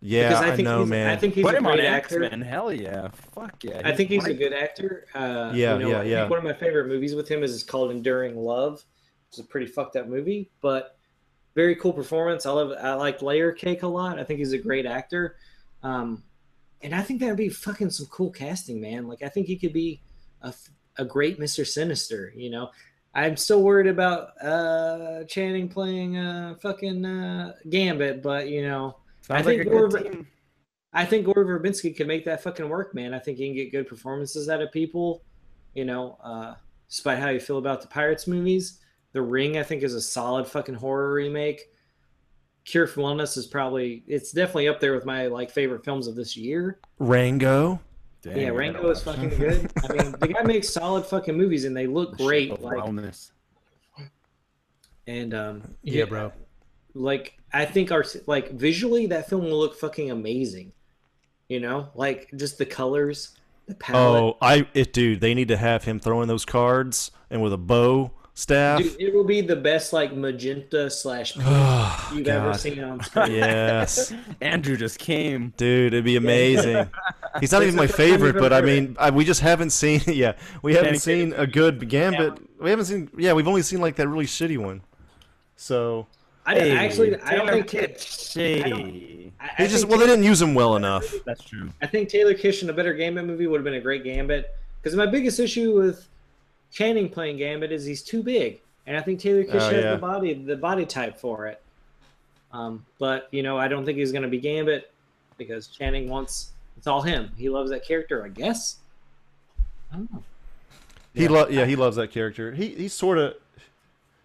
Yeah, 0.00 0.28
Because 0.28 0.44
I, 0.44 0.52
I 0.52 0.56
think 0.56 0.66
know, 0.66 0.80
he's, 0.80 0.88
man. 0.90 1.08
I 1.08 1.16
think 1.16 1.34
he's 1.34 1.44
put 1.44 1.54
a 1.54 1.58
him 1.58 1.66
on 1.66 1.76
great 1.76 1.86
X 1.86 2.06
actor. 2.06 2.20
Men. 2.20 2.40
Hell 2.40 2.72
yeah. 2.72 3.08
Fuck 3.34 3.64
yeah. 3.64 3.82
I 3.84 3.92
think 3.92 4.10
he's 4.10 4.26
a 4.26 4.34
good 4.34 4.52
actor. 4.52 5.06
Uh, 5.14 5.52
Yeah, 5.54 5.74
you 5.74 5.80
know, 5.80 5.90
yeah, 5.90 6.00
I 6.00 6.02
yeah. 6.04 6.20
think 6.20 6.30
one 6.30 6.38
of 6.38 6.44
my 6.44 6.52
favorite 6.54 6.88
movies 6.88 7.14
with 7.14 7.28
him 7.28 7.42
is 7.42 7.62
called 7.62 7.90
Enduring 7.90 8.36
Love. 8.36 8.84
It's 9.28 9.38
a 9.38 9.44
pretty 9.44 9.66
fucked 9.66 9.96
up 9.96 10.08
movie, 10.08 10.50
but 10.60 10.96
very 11.54 11.76
cool 11.76 11.92
performance. 11.92 12.46
I 12.46 12.50
love. 12.50 12.72
I 12.82 12.94
like 12.94 13.22
Layer 13.22 13.52
Cake 13.52 13.82
a 13.82 13.86
lot. 13.86 14.18
I 14.18 14.24
think 14.24 14.38
he's 14.38 14.52
a 14.52 14.58
great 14.58 14.86
actor, 14.86 15.36
um, 15.82 16.22
and 16.82 16.94
I 16.94 17.02
think 17.02 17.20
that 17.20 17.28
would 17.28 17.36
be 17.36 17.48
fucking 17.48 17.90
some 17.90 18.06
cool 18.06 18.30
casting, 18.30 18.80
man. 18.80 19.06
Like 19.06 19.22
I 19.22 19.28
think 19.28 19.46
he 19.46 19.56
could 19.56 19.72
be 19.72 20.02
a, 20.42 20.52
a 20.98 21.04
great 21.04 21.38
Mister 21.38 21.64
Sinister. 21.64 22.32
You 22.36 22.50
know, 22.50 22.70
I'm 23.14 23.36
still 23.36 23.62
worried 23.62 23.88
about 23.88 24.30
uh, 24.42 25.24
Channing 25.24 25.68
playing 25.68 26.16
uh, 26.16 26.54
fucking 26.60 27.04
uh, 27.04 27.52
Gambit, 27.68 28.22
but 28.22 28.48
you 28.48 28.62
know. 28.66 28.96
Sounds 29.20 29.30
I 29.30 29.34
like 29.36 29.44
think 29.44 29.60
a 29.60 29.64
good 29.64 29.90
Gore- 29.90 30.00
team. 30.00 30.26
I 30.94 31.04
think 31.04 31.24
Gore 31.26 31.44
Verbinski 31.44 31.96
could 31.96 32.06
make 32.06 32.24
that 32.26 32.42
fucking 32.42 32.68
work, 32.68 32.94
man. 32.94 33.14
I 33.14 33.18
think 33.18 33.38
he 33.38 33.46
can 33.46 33.54
get 33.54 33.72
good 33.72 33.86
performances 33.86 34.48
out 34.48 34.60
of 34.60 34.72
people. 34.72 35.22
You 35.74 35.84
know, 35.84 36.18
uh, 36.22 36.54
despite 36.88 37.18
how 37.18 37.30
you 37.30 37.40
feel 37.40 37.58
about 37.58 37.80
the 37.80 37.88
Pirates 37.88 38.26
movies, 38.26 38.80
The 39.12 39.22
Ring 39.22 39.58
I 39.58 39.62
think 39.62 39.82
is 39.82 39.94
a 39.94 40.00
solid 40.00 40.46
fucking 40.46 40.74
horror 40.74 41.12
remake. 41.12 41.62
Cure 42.64 42.86
for 42.86 43.00
Wellness 43.00 43.36
is 43.36 43.46
probably 43.46 44.04
it's 44.06 44.32
definitely 44.32 44.68
up 44.68 44.80
there 44.80 44.94
with 44.94 45.04
my 45.04 45.26
like 45.26 45.50
favorite 45.50 45.84
films 45.84 46.06
of 46.06 46.14
this 46.14 46.36
year. 46.36 46.78
Rango. 46.98 47.80
Dang, 48.22 48.36
yeah, 48.38 48.48
Rango 48.48 48.88
is 48.90 49.02
fucking 49.02 49.30
good. 49.30 49.70
I 49.88 49.92
mean, 49.92 50.12
the 50.20 50.28
guy 50.28 50.42
makes 50.44 50.68
solid 50.68 51.04
fucking 51.04 51.36
movies 51.36 51.64
and 51.64 51.76
they 51.76 51.86
look 51.88 52.16
The 52.16 52.24
great. 52.24 52.60
Like 52.62 52.78
Wellness. 52.78 53.32
and 55.06 55.34
um 55.34 55.74
Yeah, 55.82 56.04
bro. 56.04 56.32
like 56.94 57.38
I 57.52 57.64
think 57.64 57.90
our 57.92 58.04
like 58.26 58.52
visually 58.52 59.06
that 59.06 59.28
film 59.28 59.44
will 59.44 59.58
look 59.58 59.78
fucking 59.78 60.10
amazing. 60.10 60.72
You 61.48 61.60
know, 61.60 61.88
like 61.94 62.30
just 62.36 62.56
the 62.58 62.64
colors, 62.66 63.36
the 63.66 63.74
palette. 63.74 64.22
Oh, 64.22 64.36
I 64.40 64.66
it, 64.72 64.92
dude. 64.92 65.20
They 65.20 65.34
need 65.34 65.48
to 65.48 65.56
have 65.56 65.84
him 65.84 65.98
throwing 66.00 66.28
those 66.28 66.44
cards 66.44 67.10
and 67.28 67.42
with 67.42 67.52
a 67.52 67.58
bow 67.58 68.12
staff. 68.34 68.78
Dude, 68.80 68.96
it 68.98 69.12
will 69.14 69.24
be 69.24 69.40
the 69.42 69.56
best 69.56 69.92
like 69.92 70.14
magenta 70.14 70.88
slash 70.88 71.34
pink 71.34 71.44
Oh, 71.46 72.12
you've 72.14 72.28
ever 72.28 72.52
God. 72.52 72.60
seen 72.60 72.82
on 72.82 73.00
screen. 73.04 73.32
Yes, 73.32 74.14
Andrew 74.40 74.76
just 74.76 74.98
came. 74.98 75.52
dude, 75.56 75.92
it'd 75.92 76.04
be 76.04 76.16
amazing. 76.16 76.88
He's 77.40 77.52
not 77.52 77.62
even 77.62 77.76
my 77.76 77.84
It's 77.84 77.92
the 77.92 77.96
first 77.98 78.10
time 78.10 78.18
favorite, 78.20 78.40
but 78.40 78.52
I 78.52 78.60
mean, 78.60 78.96
I, 78.98 79.10
we 79.10 79.24
just 79.24 79.40
haven't 79.40 79.70
seen. 79.70 80.00
Yeah, 80.06 80.34
we 80.62 80.74
haven't 80.74 80.98
Channing 81.00 81.30
seen 81.30 81.32
a 81.34 81.46
good 81.46 81.88
Gambit. 81.88 82.34
We 82.60 82.70
haven't 82.70 82.84
seen. 82.86 83.10
Yeah, 83.16 83.32
we've 83.32 83.48
only 83.48 83.62
seen 83.62 83.80
like 83.80 83.96
that 83.96 84.08
really 84.08 84.26
shitty 84.26 84.58
one. 84.58 84.82
So 85.56 86.06
I, 86.44 86.56
I 86.56 86.68
actually 86.84 87.16
I 87.20 87.34
don't 87.36 87.46
Taylor 87.46 87.62
think 87.62 87.66
Kitsch. 87.68 88.64
I 88.64 88.68
don't- 88.68 89.32
I, 89.40 89.44
I 89.44 89.50
they 89.58 89.64
just 89.68 89.78
think 89.82 89.90
well, 89.90 89.98
they 89.98 90.06
didn't 90.06 90.24
use 90.24 90.40
him 90.40 90.54
well 90.54 90.76
enough. 90.76 91.12
That's 91.24 91.42
true. 91.42 91.68
I 91.80 91.86
think 91.86 92.08
Taylor 92.08 92.34
Kitsch 92.34 92.62
in 92.62 92.70
a 92.70 92.72
better 92.72 92.92
Gambit 92.94 93.24
movie 93.24 93.46
would 93.48 93.56
have 93.58 93.64
been 93.64 93.74
a 93.74 93.80
great 93.80 94.04
Gambit. 94.04 94.54
Because 94.80 94.96
my 94.96 95.06
biggest 95.06 95.40
issue 95.40 95.74
with 95.76 96.08
Channing 96.72 97.08
playing 97.08 97.38
Gambit 97.38 97.72
is 97.72 97.84
he's 97.84 98.02
too 98.02 98.22
big, 98.22 98.60
and 98.86 98.96
I 98.96 99.00
think 99.00 99.20
Taylor 99.20 99.42
Kitsch 99.44 99.54
Oh, 99.54 99.70
has 99.70 99.84
yeah. 99.84 99.92
the 99.92 99.98
body 99.98 100.34
the 100.34 100.56
body 100.56 100.84
type 100.86 101.18
for 101.18 101.46
it. 101.46 101.60
Um, 102.52 102.84
but 102.98 103.28
you 103.32 103.42
know, 103.42 103.56
I 103.58 103.66
don't 103.68 103.84
think 103.84 103.98
he's 103.98 104.12
going 104.12 104.22
to 104.22 104.28
be 104.28 104.38
Gambit 104.38 104.92
because 105.38 105.68
Channing 105.68 106.08
wants 106.08 106.51
it's 106.82 106.88
all 106.88 107.02
him. 107.02 107.30
He 107.36 107.48
loves 107.48 107.70
that 107.70 107.84
character, 107.84 108.24
I 108.24 108.28
guess. 108.28 108.78
I 109.92 109.98
don't 109.98 110.12
know. 110.12 110.24
He 111.14 111.28
lo- 111.28 111.46
yeah, 111.48 111.64
he 111.64 111.76
loves 111.76 111.94
that 111.94 112.10
character. 112.10 112.50
He 112.50 112.74
he 112.74 112.88
sort 112.88 113.18
of 113.18 113.36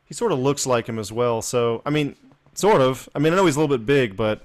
he 0.05 0.15
sort 0.15 0.31
of 0.31 0.39
looks 0.39 0.65
like 0.65 0.89
him 0.89 0.97
as 0.97 1.11
well. 1.11 1.43
So 1.43 1.83
I 1.85 1.91
mean, 1.91 2.15
sort 2.55 2.81
of. 2.81 3.07
I 3.13 3.19
mean, 3.19 3.31
I 3.31 3.35
know 3.35 3.45
he's 3.45 3.57
a 3.57 3.59
little 3.59 3.77
bit 3.77 3.85
big, 3.85 4.15
but 4.15 4.41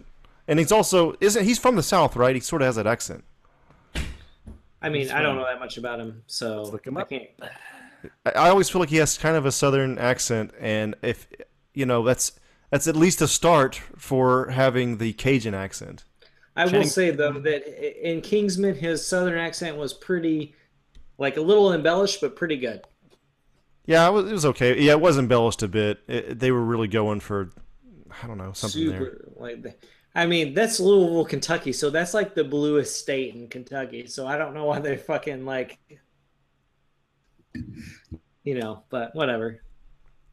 and 0.46 0.58
he's 0.58 0.70
also 0.70 1.14
isn't 1.22 1.42
he's 1.42 1.58
from 1.58 1.74
the 1.74 1.82
south, 1.82 2.14
right? 2.14 2.34
He 2.34 2.40
sort 2.42 2.60
of 2.60 2.66
has 2.66 2.76
that 2.76 2.86
accent. 2.86 3.24
I 4.82 4.90
mean, 4.90 5.10
I 5.10 5.22
don't 5.22 5.36
know 5.36 5.46
that 5.46 5.58
much 5.58 5.78
about 5.78 5.98
him, 5.98 6.22
so 6.26 6.64
look 6.64 6.86
him 6.86 6.98
I 6.98 7.04
can't. 7.04 7.30
I, 8.26 8.30
I 8.32 8.48
always 8.50 8.68
feel 8.68 8.80
like 8.80 8.90
he 8.90 8.96
has 8.96 9.16
kind 9.16 9.36
of 9.36 9.46
a 9.46 9.52
southern 9.52 9.96
accent, 9.96 10.52
and 10.60 10.96
if 11.00 11.26
you 11.72 11.86
know, 11.86 12.04
that's 12.04 12.38
that's 12.68 12.86
at 12.86 12.94
least 12.94 13.22
a 13.22 13.28
start 13.28 13.76
for 13.96 14.50
having 14.50 14.98
the 14.98 15.14
Cajun 15.14 15.54
accent. 15.54 16.04
I 16.54 16.66
will 16.66 16.84
say 16.84 17.10
though 17.10 17.32
that 17.40 18.10
in 18.10 18.20
Kingsman, 18.20 18.74
his 18.74 19.06
southern 19.06 19.38
accent 19.38 19.76
was 19.76 19.94
pretty, 19.94 20.54
like 21.18 21.36
a 21.36 21.40
little 21.40 21.72
embellished, 21.72 22.20
but 22.20 22.36
pretty 22.36 22.56
good. 22.58 22.82
Yeah, 23.86 24.06
it 24.08 24.12
was, 24.12 24.26
it 24.30 24.32
was 24.32 24.46
okay. 24.46 24.80
Yeah, 24.80 24.92
it 24.92 25.00
was 25.00 25.18
embellished 25.18 25.62
a 25.62 25.68
bit. 25.68 26.00
It, 26.06 26.38
they 26.38 26.50
were 26.52 26.62
really 26.62 26.88
going 26.88 27.20
for, 27.20 27.50
I 28.22 28.26
don't 28.26 28.38
know, 28.38 28.52
something 28.52 28.88
there. 28.88 28.98
Super 28.98 29.32
like. 29.36 29.80
I 30.14 30.26
mean, 30.26 30.52
that's 30.52 30.78
Louisville, 30.78 31.24
Kentucky, 31.24 31.72
so 31.72 31.88
that's 31.88 32.12
like 32.12 32.34
the 32.34 32.44
bluest 32.44 32.96
state 33.00 33.34
in 33.34 33.48
Kentucky. 33.48 34.06
So 34.06 34.26
I 34.26 34.36
don't 34.36 34.52
know 34.52 34.66
why 34.66 34.78
they 34.78 34.98
fucking 34.98 35.46
like, 35.46 35.78
you 38.44 38.58
know, 38.58 38.82
but 38.90 39.14
whatever. 39.14 39.62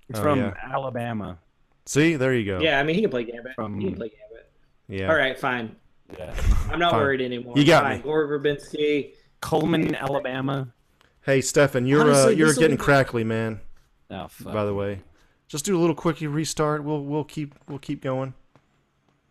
It's 0.10 0.20
Oh, 0.20 0.24
from 0.24 0.40
yeah. 0.40 0.54
Alabama. 0.62 1.38
See, 1.86 2.16
there 2.18 2.34
you 2.34 2.46
go. 2.46 2.60
Yeah, 2.60 2.80
I 2.80 2.84
mean, 2.84 2.96
he 2.96 3.02
can 3.02 3.10
play 3.10 3.24
Gambit. 3.24 3.54
From- 3.56 3.80
he 3.80 3.88
can 3.88 3.96
play 3.96 4.10
Gambit. 4.10 4.52
yeah. 4.88 5.08
All 5.10 5.16
right, 5.16 5.40
fine. 5.40 5.76
Yeah. 6.18 6.34
I'm 6.72 6.80
not 6.80 6.92
Fine. 6.92 7.02
worried 7.02 7.22
anymore. 7.22 7.54
You 7.58 7.66
got 7.66 7.84
Fine. 7.84 7.98
me. 7.98 8.04
Gore 8.04 8.28
Verbinski. 8.28 9.14
Cullman, 9.42 9.96
Alabama. 9.96 10.74
Hey, 11.22 11.42
Stefan, 11.42 11.86
you're 11.86 12.12
uh, 12.12 12.28
you're 12.30 12.48
this'll 12.48 12.62
getting 12.62 12.78
be- 12.78 12.84
crackly, 12.84 13.24
man. 13.24 13.62
Oh, 14.10 14.28
fuck. 14.28 14.54
By 14.54 14.66
the 14.66 14.74
way, 14.74 15.02
just 15.48 15.66
do 15.66 15.78
a 15.78 15.80
little 15.80 15.96
quickie 15.96 16.28
restart. 16.28 16.84
We'll 16.84 17.04
we'll 17.04 17.24
keep 17.24 17.54
we'll 17.68 17.80
keep 17.80 18.02
going. 18.02 18.34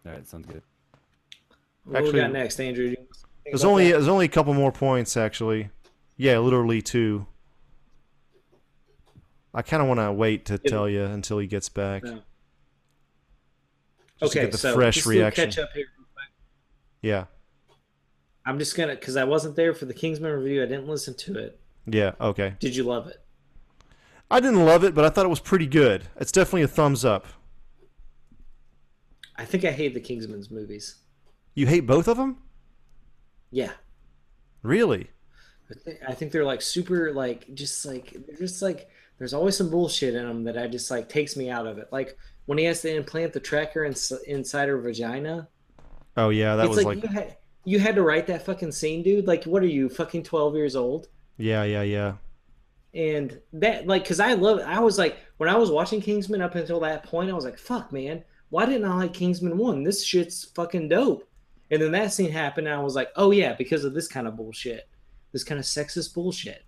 All 0.06 0.12
right, 0.12 0.26
sounds 0.26 0.46
good. 0.46 0.62
What 1.84 1.96
Actually, 1.96 2.12
we 2.14 2.20
got 2.20 2.32
next, 2.32 2.60
Andrew? 2.60 2.84
You 2.86 2.94
think 2.96 3.08
There's 3.46 3.62
about 3.64 3.70
only 3.70 3.84
that? 3.86 3.92
there's 3.92 4.08
only 4.08 4.26
a 4.26 4.28
couple 4.28 4.54
more 4.54 4.72
points 4.72 5.16
actually. 5.16 5.70
Yeah, 6.16 6.38
literally 6.38 6.80
two. 6.82 7.26
I 9.54 9.62
kind 9.62 9.82
of 9.82 9.88
want 9.88 10.00
to 10.00 10.12
wait 10.12 10.44
to 10.46 10.60
Yeah. 10.62 10.70
tell 10.70 10.88
you 10.88 11.02
until 11.04 11.38
he 11.38 11.46
gets 11.46 11.68
back. 11.68 12.04
No. 12.04 12.20
Just 14.20 14.32
to 14.32 14.38
okay, 14.38 14.46
get 14.46 14.52
the 14.52 14.58
so 14.58 14.74
fresh 14.74 14.94
just 14.96 15.06
a 15.06 15.08
little 15.10 15.22
reaction. 15.22 15.44
catch 15.46 15.58
up 15.58 15.70
here. 15.74 15.86
Yeah, 17.02 17.24
I'm 18.44 18.58
just 18.58 18.76
gonna 18.76 18.94
because 18.94 19.16
I 19.16 19.24
wasn't 19.24 19.56
there 19.56 19.74
for 19.74 19.84
the 19.86 19.94
Kingsman 19.94 20.32
review. 20.32 20.62
I 20.62 20.66
didn't 20.66 20.88
listen 20.88 21.14
to 21.14 21.38
it. 21.38 21.60
yeah, 21.86 22.12
okay. 22.20 22.54
Did 22.60 22.74
you 22.76 22.84
love 22.84 23.06
it? 23.08 23.16
I 24.30 24.40
didn't 24.40 24.64
love 24.66 24.84
it, 24.84 24.94
but 24.94 25.04
I 25.04 25.08
thought 25.10 25.24
it 25.24 25.30
was 25.30 25.40
pretty 25.40 25.66
good. 25.66 26.04
It's 26.16 26.32
definitely 26.32 26.62
a 26.62 26.68
thumbs 26.68 27.04
up. 27.04 27.26
I 29.36 29.44
think 29.44 29.64
I 29.64 29.70
hate 29.70 29.94
the 29.94 30.00
Kingsman's 30.00 30.50
movies. 30.50 30.96
You 31.54 31.66
hate 31.66 31.86
both 31.86 32.08
of 32.08 32.16
them? 32.16 32.38
Yeah, 33.50 33.70
Really? 34.62 35.08
I 35.70 36.08
I 36.08 36.14
think 36.14 36.32
they're 36.32 36.44
like 36.44 36.60
super 36.62 37.12
like 37.12 37.52
just 37.54 37.84
like 37.86 38.16
they're 38.26 38.36
just 38.36 38.60
like 38.62 38.88
there's 39.18 39.34
always 39.34 39.56
some 39.56 39.70
bullshit 39.70 40.14
in 40.14 40.26
them 40.26 40.44
that 40.44 40.58
I 40.58 40.66
just 40.66 40.90
like 40.90 41.08
takes 41.08 41.36
me 41.36 41.50
out 41.50 41.66
of 41.66 41.78
it. 41.78 41.88
Like 41.92 42.16
when 42.46 42.58
he 42.58 42.64
has 42.64 42.80
to 42.82 42.94
implant 42.94 43.32
the 43.32 43.40
tracker 43.40 43.84
ins- 43.84 44.12
inside 44.26 44.68
her 44.68 44.78
vagina. 44.80 45.48
Oh 46.18 46.28
yeah, 46.28 46.56
that 46.56 46.66
it's 46.66 46.76
was 46.76 46.84
like, 46.84 46.96
like, 46.96 47.04
you 47.04 47.08
had 47.10 47.36
you 47.64 47.78
had 47.78 47.94
to 47.94 48.02
write 48.02 48.26
that 48.26 48.44
fucking 48.44 48.72
scene, 48.72 49.02
dude. 49.02 49.26
Like 49.26 49.44
what 49.44 49.62
are 49.62 49.66
you 49.66 49.88
fucking 49.88 50.24
12 50.24 50.54
years 50.56 50.76
old? 50.76 51.08
yeah, 51.38 51.62
yeah, 51.62 51.82
yeah. 51.82 52.14
and 52.94 53.40
that 53.52 53.86
like 53.86 54.02
because 54.02 54.18
i 54.18 54.32
love 54.32 54.58
i 54.66 54.80
was 54.80 54.98
like 54.98 55.18
when 55.36 55.48
i 55.48 55.54
was 55.56 55.70
watching 55.70 56.00
kingsman 56.00 56.40
up 56.42 56.54
until 56.56 56.80
that 56.80 57.04
point 57.04 57.30
i 57.30 57.34
was 57.34 57.44
like 57.44 57.58
fuck 57.58 57.92
man 57.92 58.24
why 58.48 58.64
didn't 58.64 58.86
i 58.90 58.94
like 58.96 59.12
kingsman 59.12 59.56
1 59.58 59.84
this 59.84 60.02
shit's 60.02 60.44
fucking 60.56 60.88
dope 60.88 61.28
and 61.70 61.80
then 61.82 61.92
that 61.92 62.12
scene 62.12 62.30
happened 62.32 62.66
and 62.66 62.74
i 62.74 62.82
was 62.82 62.96
like 62.96 63.10
oh 63.16 63.30
yeah 63.30 63.52
because 63.52 63.84
of 63.84 63.92
this 63.94 64.08
kind 64.08 64.26
of 64.26 64.36
bullshit 64.36 64.88
this 65.32 65.44
kind 65.44 65.58
of 65.60 65.64
sexist 65.66 66.14
bullshit 66.14 66.64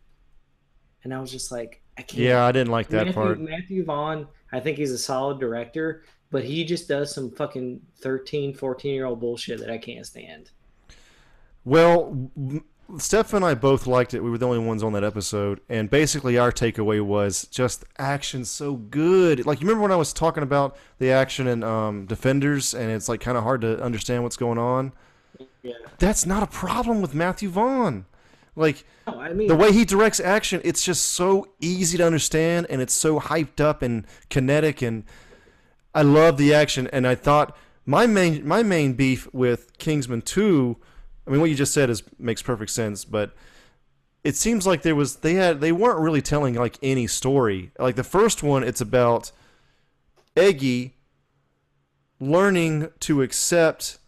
and 1.03 1.13
i 1.15 1.19
was 1.19 1.31
just 1.33 1.51
like 1.51 1.83
i 1.99 2.03
can't 2.03 2.21
Yeah, 2.23 2.45
I 2.45 2.53
didn't 2.53 2.71
like 2.71 2.89
that 2.89 3.07
matthew, 3.07 3.13
part. 3.15 3.41
matthew 3.41 3.85
vaughn 3.85 4.29
i 4.53 4.61
think 4.61 4.77
he's 4.77 4.93
a 4.93 4.99
solid 4.99 5.41
director 5.41 6.05
but 6.31 6.45
he 6.45 6.65
just 6.65 6.89
does 6.89 7.15
some 7.15 7.31
fucking 7.31 7.81
13 8.01 8.55
14 8.55 8.95
year 8.95 9.07
old 9.07 9.21
bullshit 9.21 9.59
that 9.61 9.71
i 9.71 9.79
can't 9.79 10.07
stand 10.07 10.51
Well, 11.65 12.31
Steph 12.99 13.35
and 13.35 13.45
I 13.45 13.55
both 13.55 13.87
liked 13.87 14.15
it. 14.15 14.23
We 14.23 14.31
were 14.31 14.39
the 14.39 14.47
only 14.47 14.59
ones 14.59 14.83
on 14.83 14.93
that 14.95 15.05
episode, 15.05 15.61
and 15.69 15.89
basically 15.89 16.39
our 16.39 16.51
takeaway 16.51 17.01
was 17.01 17.47
just 17.47 17.85
action 17.99 18.45
so 18.45 18.75
good. 18.75 19.47
Like 19.47 19.61
you 19.61 19.67
remember 19.67 19.83
when 19.83 19.93
I 19.93 19.97
was 19.97 20.13
talking 20.13 20.43
about 20.43 20.77
the 20.99 21.13
action 21.13 21.47
in 21.47 21.63
um, 21.63 22.07
Defenders, 22.07 22.75
and 22.75 22.91
it's 22.91 23.09
like 23.09 23.21
kind 23.21 23.37
of 23.37 23.45
hard 23.45 23.61
to 23.61 23.81
understand 23.81 24.23
what's 24.23 24.37
going 24.37 24.59
on. 24.59 24.93
yeah 25.63 25.75
That's 25.99 26.27
not 26.27 26.43
a 26.43 26.47
problem 26.47 27.01
with 27.01 27.15
Matthew 27.15 27.49
Vaughn. 27.49 28.07
Like 28.57 28.85
no, 29.07 29.21
i 29.21 29.33
mean 29.33 29.47
the 29.47 29.57
way 29.57 29.73
he 29.73 29.85
directs 29.85 30.19
action, 30.19 30.61
it's 30.65 30.85
just 30.85 31.05
so 31.13 31.49
easy 31.61 31.97
to 31.99 32.05
understand, 32.05 32.67
and 32.71 32.83
it's 32.83 32.95
so 32.95 33.21
hyped 33.21 33.61
up 33.61 33.83
and 33.83 34.05
kinetic, 34.29 34.83
and 34.83 35.05
I 35.95 36.03
love 36.03 36.37
the 36.37 36.55
action. 36.55 36.89
And 36.93 37.07
I 37.07 37.15
thought 37.15 37.57
my 37.87 38.07
main 38.07 38.47
my 38.47 38.63
main 38.63 38.93
beef 38.95 39.33
with 39.33 39.77
Kingsman 39.79 40.23
Two, 40.23 40.77
I 41.27 41.31
mean, 41.31 41.41
what 41.41 41.51
you 41.51 41.57
just 41.57 41.75
said 41.75 41.91
is 41.91 42.03
makes 42.19 42.43
perfect 42.43 42.71
sense, 42.71 43.05
but 43.05 43.33
it 44.23 44.37
seems 44.37 44.67
like 44.67 44.83
there 44.83 44.95
was 44.95 45.17
they 45.17 45.35
had 45.35 45.61
they 45.61 45.73
weren't 45.73 46.01
really 46.01 46.23
telling 46.23 46.55
like 46.55 46.79
any 46.83 47.07
story. 47.07 47.73
Like 47.79 47.97
the 47.97 48.05
first 48.05 48.43
one, 48.43 48.63
it's 48.63 48.81
about 48.81 49.33
Eggsy 50.37 50.93
learning 52.21 52.91
to 53.01 53.23
accept 53.23 53.99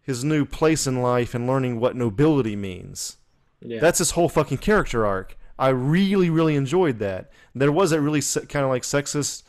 his 0.00 0.24
new 0.24 0.44
place 0.44 0.86
in 0.86 1.02
life 1.02 1.34
and 1.34 1.46
learning 1.46 1.78
what 1.78 1.94
nobility 1.94 2.56
means. 2.56 3.18
yeah. 3.60 3.78
That's 3.78 3.98
his 3.98 4.12
whole 4.12 4.28
fucking 4.28 4.58
character 4.58 5.06
arc. 5.06 5.36
I 5.58 5.68
really, 5.68 6.28
really 6.30 6.56
enjoyed 6.56 6.98
that. 6.98 7.30
There 7.54 7.70
was 7.70 7.90
that 7.90 8.00
really 8.00 8.22
se- 8.22 8.46
kind 8.46 8.64
of 8.64 8.70
like 8.70 8.82
sexist 8.82 9.42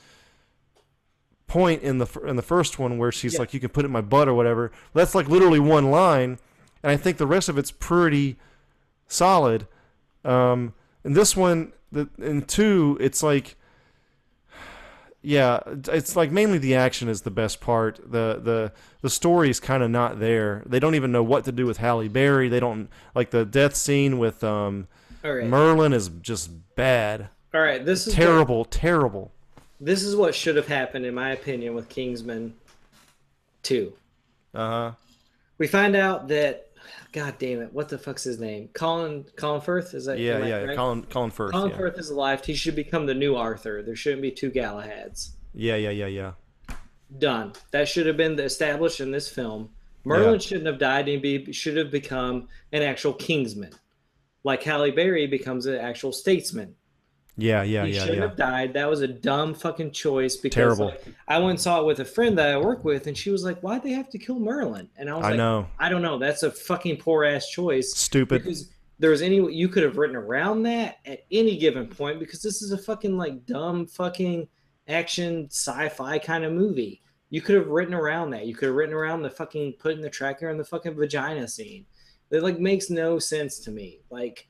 point 1.47 1.81
in 1.83 1.97
the 1.99 2.07
in 2.25 2.35
the 2.35 2.41
first 2.41 2.79
one 2.79 2.97
where 2.97 3.11
she's 3.11 3.33
Yeah. 3.33 3.39
like, 3.41 3.53
"You 3.53 3.59
can 3.59 3.69
put 3.69 3.85
it 3.85 3.87
in 3.87 3.91
my 3.91 4.01
butt" 4.01 4.27
or 4.27 4.33
whatever. 4.33 4.71
That's 4.93 5.13
like 5.15 5.27
literally 5.29 5.59
one 5.59 5.91
line, 5.91 6.39
and 6.81 6.91
I 6.91 6.97
think 6.97 7.17
the 7.17 7.27
rest 7.27 7.49
of 7.49 7.57
it's 7.57 7.71
pretty 7.71 8.37
solid. 9.07 9.67
Um, 10.25 10.73
and 11.03 11.15
this 11.15 11.35
one, 11.35 11.73
the 11.91 12.07
in 12.17 12.43
two, 12.43 12.97
it's 13.01 13.21
like, 13.21 13.55
yeah, 15.21 15.59
it's 15.67 16.15
like 16.15 16.31
mainly 16.31 16.57
the 16.57 16.75
action 16.75 17.07
is 17.09 17.21
the 17.21 17.31
best 17.31 17.61
part. 17.61 17.97
The 18.03 18.39
the 18.41 18.71
the 19.01 19.09
story 19.09 19.49
is 19.49 19.59
kind 19.59 19.83
of 19.83 19.91
not 19.91 20.19
there. 20.19 20.63
They 20.65 20.79
don't 20.79 20.95
even 20.95 21.11
know 21.11 21.23
what 21.23 21.43
to 21.45 21.51
do 21.51 21.65
with 21.65 21.77
Halle 21.77 22.07
Berry. 22.07 22.49
They 22.49 22.59
don't 22.59 22.89
like 23.13 23.31
the 23.31 23.45
death 23.45 23.75
scene 23.75 24.17
with 24.17 24.43
um, 24.43 24.87
right 25.23 25.45
Merlin 25.45 25.93
is 25.93 26.09
just 26.09 26.51
bad, 26.75 27.29
all 27.53 27.61
right 27.61 27.85
this 27.85 28.07
is 28.07 28.13
terrible, 28.13 28.65
terrible. 28.65 29.32
This 29.83 30.03
is 30.03 30.15
what 30.15 30.33
should 30.33 30.55
have 30.55 30.67
happened, 30.67 31.05
in 31.05 31.13
my 31.13 31.31
opinion, 31.31 31.75
with 31.75 31.89
Kingsman 31.89 32.53
2. 33.63 33.91
Uh 34.53 34.57
huh. 34.69 34.91
We 35.57 35.67
find 35.67 35.95
out 35.95 36.27
that, 36.29 36.69
God 37.11 37.35
damn 37.37 37.61
it, 37.61 37.73
what 37.73 37.89
the 37.89 37.97
fuck's 37.97 38.23
his 38.23 38.39
name? 38.39 38.69
Colin 38.73 39.25
Colin 39.35 39.61
Firth? 39.61 39.93
Is 39.93 40.05
that 40.05 40.19
Yeah, 40.19 40.45
yeah. 40.45 40.61
correct? 40.61 40.77
Colin 40.77 41.03
Colin 41.03 41.31
Firth. 41.31 41.51
Colin 41.51 41.71
yeah. 41.71 41.77
Firth 41.77 41.99
is 41.99 42.09
alive. 42.09 42.43
He 42.45 42.53
should 42.53 42.75
become 42.75 43.05
the 43.05 43.13
new 43.13 43.35
Arthur. 43.35 43.81
There 43.81 43.95
shouldn't 43.95 44.21
be 44.21 44.31
two 44.31 44.51
Galahads. 44.51 45.31
yeah, 45.53 45.75
yeah, 45.75 45.89
yeah, 45.89 46.07
yeah. 46.07 46.31
Done. 47.19 47.53
That 47.71 47.87
should 47.87 48.05
have 48.07 48.17
been 48.17 48.39
established 48.39 48.99
in 48.99 49.11
this 49.11 49.27
film. 49.29 49.69
Merlin 50.05 50.33
Yeah. 50.33 50.37
shouldn't 50.39 50.65
have 50.67 50.79
died 50.79 51.07
and 51.09 51.21
be 51.21 51.51
should 51.51 51.77
have 51.77 51.91
become 51.91 52.47
an 52.71 52.81
actual 52.83 53.13
Kingsman. 53.13 53.71
Like 54.43 54.63
Halle 54.63 54.91
Berry 54.91 55.27
becomes 55.27 55.65
an 55.65 55.75
actual 55.75 56.11
statesman. 56.11 56.75
Yeah, 57.35 57.63
yeah, 57.63 57.85
he 57.85 57.93
yeah, 57.93 57.93
He 57.93 57.99
shouldn't 57.99 58.17
yeah. 58.17 58.27
have 58.27 58.35
died. 58.35 58.73
That 58.73 58.89
was 58.89 59.01
a 59.01 59.07
dumb 59.07 59.53
fucking 59.53 59.91
choice 59.91 60.35
because 60.37 60.55
Terrible. 60.55 60.85
like, 60.85 61.03
I 61.27 61.39
went 61.39 61.51
and 61.51 61.59
saw 61.61 61.79
it 61.81 61.85
with 61.85 61.99
a 61.99 62.05
friend 62.05 62.37
that 62.37 62.49
I 62.49 62.57
work 62.57 62.83
with, 62.83 63.07
and 63.07 63.17
she 63.17 63.31
was 63.31 63.43
like, 63.43 63.59
"Why'd 63.61 63.83
they 63.83 63.91
have 63.93 64.09
to 64.09 64.19
kill 64.19 64.39
Merlin?" 64.39 64.87
And 64.97 65.09
I 65.09 65.15
was 65.15 65.25
I 65.25 65.29
like, 65.29 65.37
know. 65.37 65.67
"I 65.79 65.89
don't 65.89 66.01
know. 66.03 66.19
That's 66.19 66.43
a 66.43 66.51
fucking 66.51 66.97
poor 66.97 67.23
ass 67.23 67.47
choice." 67.49 67.93
Stupid. 67.95 68.43
Because 68.43 68.69
there's 68.99 69.21
any 69.21 69.37
you 69.53 69.67
could 69.67 69.83
have 69.83 69.97
written 69.97 70.15
around 70.15 70.63
that 70.63 70.99
at 71.05 71.25
any 71.31 71.57
given 71.57 71.87
point 71.87 72.19
because 72.19 72.41
this 72.41 72.61
is 72.61 72.71
a 72.71 72.77
fucking 72.77 73.17
like 73.17 73.45
dumb 73.45 73.87
fucking 73.87 74.47
action 74.87 75.47
sci-fi 75.49 76.19
kind 76.19 76.43
of 76.43 76.53
movie. 76.53 77.01
You 77.29 77.41
could 77.41 77.55
have 77.55 77.67
written 77.67 77.95
around 77.95 78.29
that. 78.31 78.45
You 78.45 78.53
could 78.53 78.67
have 78.67 78.75
written 78.75 78.93
around 78.93 79.23
the 79.23 79.29
fucking 79.29 79.73
putting 79.79 80.01
the 80.01 80.09
tracker 80.09 80.49
in 80.49 80.57
the 80.57 80.63
fucking 80.63 80.95
vagina 80.95 81.47
scene. 81.47 81.85
It 82.29 82.43
like 82.43 82.59
makes 82.59 82.89
no 82.89 83.17
sense 83.19 83.59
to 83.59 83.71
me. 83.71 84.01
Like, 84.09 84.47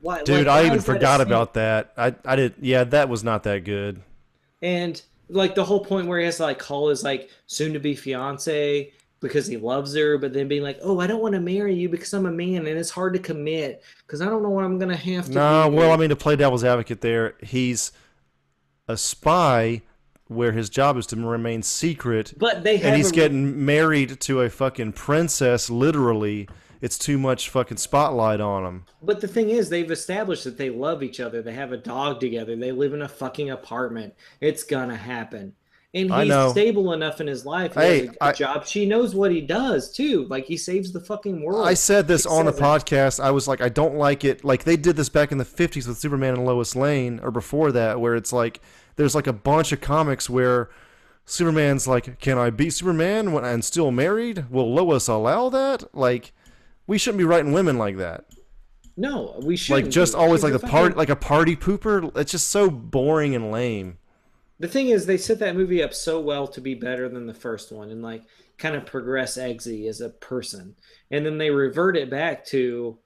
why? 0.00 0.22
Dude, 0.22 0.46
like, 0.46 0.64
I 0.64 0.66
even 0.66 0.78
that 0.78 0.84
forgot 0.84 1.20
about 1.20 1.54
that. 1.54 1.92
I 1.96 2.14
I 2.24 2.36
did. 2.36 2.54
Yeah, 2.60 2.84
that 2.84 3.08
was 3.08 3.22
not 3.24 3.42
that 3.44 3.64
good. 3.64 4.02
And 4.62 5.00
like 5.28 5.54
the 5.54 5.64
whole 5.64 5.84
point 5.84 6.06
where 6.06 6.18
he 6.18 6.24
has 6.24 6.38
to 6.38 6.44
like 6.44 6.58
call 6.58 6.88
his 6.88 7.02
like 7.04 7.30
soon 7.46 7.72
to 7.72 7.78
be 7.78 7.94
fiance 7.94 8.92
because 9.20 9.46
he 9.46 9.56
loves 9.56 9.94
her, 9.94 10.18
but 10.18 10.32
then 10.32 10.48
being 10.48 10.62
like, 10.62 10.78
"Oh, 10.82 10.98
I 11.00 11.06
don't 11.06 11.20
want 11.20 11.34
to 11.34 11.40
marry 11.40 11.74
you 11.74 11.88
because 11.88 12.12
I'm 12.12 12.26
a 12.26 12.30
man 12.30 12.66
and 12.66 12.78
it's 12.78 12.90
hard 12.90 13.12
to 13.14 13.18
commit 13.18 13.82
because 14.06 14.20
I 14.20 14.26
don't 14.26 14.42
know 14.42 14.50
what 14.50 14.64
I'm 14.64 14.78
gonna 14.78 14.96
have 14.96 15.26
to." 15.26 15.32
No, 15.32 15.68
do." 15.70 15.76
well, 15.76 15.92
I 15.92 15.96
mean, 15.96 16.08
to 16.08 16.16
play 16.16 16.36
devil's 16.36 16.64
advocate, 16.64 17.00
there, 17.00 17.34
he's 17.42 17.92
a 18.88 18.96
spy 18.96 19.82
where 20.28 20.52
his 20.52 20.70
job 20.70 20.96
is 20.96 21.06
to 21.08 21.16
remain 21.16 21.62
secret, 21.62 22.34
but 22.36 22.64
they 22.64 22.76
have 22.78 22.86
and 22.86 22.96
he's 22.96 23.10
a- 23.10 23.14
getting 23.14 23.64
married 23.64 24.20
to 24.20 24.40
a 24.40 24.48
fucking 24.48 24.92
princess. 24.92 25.68
Literally, 25.68 26.48
it's 26.80 26.98
too 26.98 27.18
much 27.18 27.48
fucking 27.48 27.76
spotlight 27.78 28.40
on 28.40 28.64
them. 28.64 28.84
But 29.02 29.20
the 29.20 29.28
thing 29.28 29.50
is, 29.50 29.68
they've 29.68 29.90
established 29.90 30.44
that 30.44 30.56
they 30.58 30.70
love 30.70 31.02
each 31.02 31.20
other. 31.20 31.42
They 31.42 31.52
have 31.52 31.72
a 31.72 31.76
dog 31.76 32.20
together. 32.20 32.56
They 32.56 32.72
live 32.72 32.94
in 32.94 33.02
a 33.02 33.08
fucking 33.08 33.50
apartment. 33.50 34.14
It's 34.40 34.62
gonna 34.64 34.96
happen. 34.96 35.54
And 35.92 36.14
he's 36.14 36.50
stable 36.52 36.92
enough 36.92 37.20
in 37.20 37.26
his 37.26 37.44
life. 37.44 37.74
He 37.74 37.80
Hey, 37.80 38.06
a 38.20 38.24
I- 38.26 38.32
job. 38.32 38.64
She 38.64 38.86
knows 38.86 39.12
what 39.12 39.32
he 39.32 39.40
does 39.40 39.90
too. 39.92 40.24
Like 40.30 40.44
he 40.46 40.56
saves 40.56 40.92
the 40.92 41.00
fucking 41.00 41.42
world. 41.42 41.66
I 41.66 41.74
said 41.74 42.06
this 42.06 42.22
He 42.22 42.30
on 42.30 42.46
it. 42.46 42.54
podcast. 42.54 43.18
I 43.18 43.32
was 43.32 43.48
like, 43.48 43.60
I 43.60 43.68
don't 43.68 43.96
like 43.96 44.24
it. 44.24 44.44
Like 44.44 44.62
they 44.62 44.76
did 44.76 44.94
this 44.96 45.08
back 45.08 45.32
in 45.32 45.38
the 45.38 45.44
'50s 45.44 45.88
with 45.88 45.98
Superman 45.98 46.34
and 46.34 46.46
Lois 46.46 46.76
Lane, 46.76 47.18
or 47.24 47.32
before 47.32 47.72
that, 47.72 48.00
where 48.00 48.14
it's 48.14 48.32
like 48.32 48.60
there's 48.94 49.16
like 49.16 49.26
a 49.26 49.32
bunch 49.32 49.72
of 49.72 49.80
comics 49.80 50.30
where 50.30 50.70
Superman's 51.24 51.86
like, 51.88 52.20
"Can 52.20 52.38
I 52.38 52.50
be 52.50 52.70
Superman 52.70 53.32
when 53.32 53.44
I'm 53.44 53.62
still 53.62 53.90
married? 53.90 54.44
Will 54.50 54.72
Lois 54.72 55.08
allow 55.08 55.48
that?" 55.50 55.94
Like, 55.94 56.32
we 56.90 56.98
shouldn't 56.98 57.18
be 57.18 57.24
writing 57.24 57.52
women 57.52 57.78
like 57.78 57.98
that. 57.98 58.24
No, 58.96 59.38
we 59.44 59.56
should 59.56 59.74
Like 59.74 59.88
just 59.90 60.12
always 60.12 60.42
like 60.42 60.52
the 60.52 60.58
part, 60.58 60.96
like 60.96 61.08
a 61.08 61.14
party 61.14 61.54
pooper. 61.54 62.10
It's 62.16 62.32
just 62.32 62.48
so 62.48 62.68
boring 62.68 63.36
and 63.36 63.52
lame. 63.52 63.98
the 64.58 64.66
thing 64.66 64.88
is 64.88 65.06
they 65.06 65.16
set 65.16 65.38
that 65.38 65.54
movie 65.54 65.84
up 65.84 65.94
so 65.94 66.18
well 66.18 66.48
to 66.48 66.60
be 66.60 66.74
better 66.74 67.08
than 67.08 67.26
the 67.28 67.32
first 67.32 67.70
one 67.70 67.90
and 67.90 68.02
like 68.02 68.24
kind 68.58 68.74
of 68.74 68.84
progress 68.86 69.38
Eggsy 69.38 69.88
as 69.88 70.00
a 70.00 70.10
person, 70.10 70.74
and 71.12 71.24
then 71.24 71.38
they 71.38 71.50
revert 71.50 71.96
it 71.96 72.10
back 72.10 72.44
to 72.46 72.98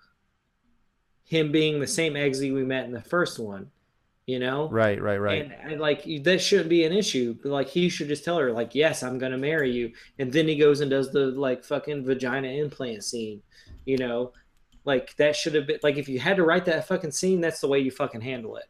him 1.24 1.52
being 1.52 1.78
the 1.78 1.86
same 1.86 2.14
Eggsy 2.14 2.54
we 2.54 2.64
met 2.64 2.86
in 2.86 2.92
the 2.92 3.02
first 3.02 3.38
one. 3.38 3.70
You 4.26 4.38
know, 4.38 4.70
Right, 4.70 5.02
right, 5.02 5.18
right. 5.18 5.42
and, 5.42 5.72
and 5.72 5.80
like 5.82 6.02
that 6.22 6.38
shouldn't 6.40 6.70
be 6.70 6.84
an 6.84 6.94
issue. 6.94 7.36
But 7.42 7.52
like 7.52 7.68
he 7.68 7.90
should 7.90 8.08
just 8.08 8.24
tell 8.24 8.38
her, 8.38 8.50
like, 8.52 8.74
yes, 8.74 9.02
I'm 9.02 9.18
gonna 9.18 9.36
marry 9.36 9.70
you. 9.70 9.92
And 10.18 10.32
then 10.32 10.48
he 10.48 10.56
goes 10.56 10.80
and 10.80 10.90
does 10.90 11.12
the 11.12 11.26
like 11.26 11.62
fucking 11.62 12.06
vagina 12.06 12.48
implant 12.48 13.04
scene. 13.04 13.42
You 13.84 13.98
know, 13.98 14.32
like 14.84 15.14
that 15.16 15.36
should 15.36 15.54
have 15.54 15.66
been 15.66 15.78
like 15.82 15.96
if 15.96 16.08
you 16.08 16.18
had 16.18 16.36
to 16.36 16.44
write 16.44 16.64
that 16.66 16.86
fucking 16.86 17.10
scene, 17.12 17.40
that's 17.40 17.60
the 17.60 17.68
way 17.68 17.78
you 17.78 17.90
fucking 17.90 18.20
handle 18.20 18.56
it. 18.56 18.64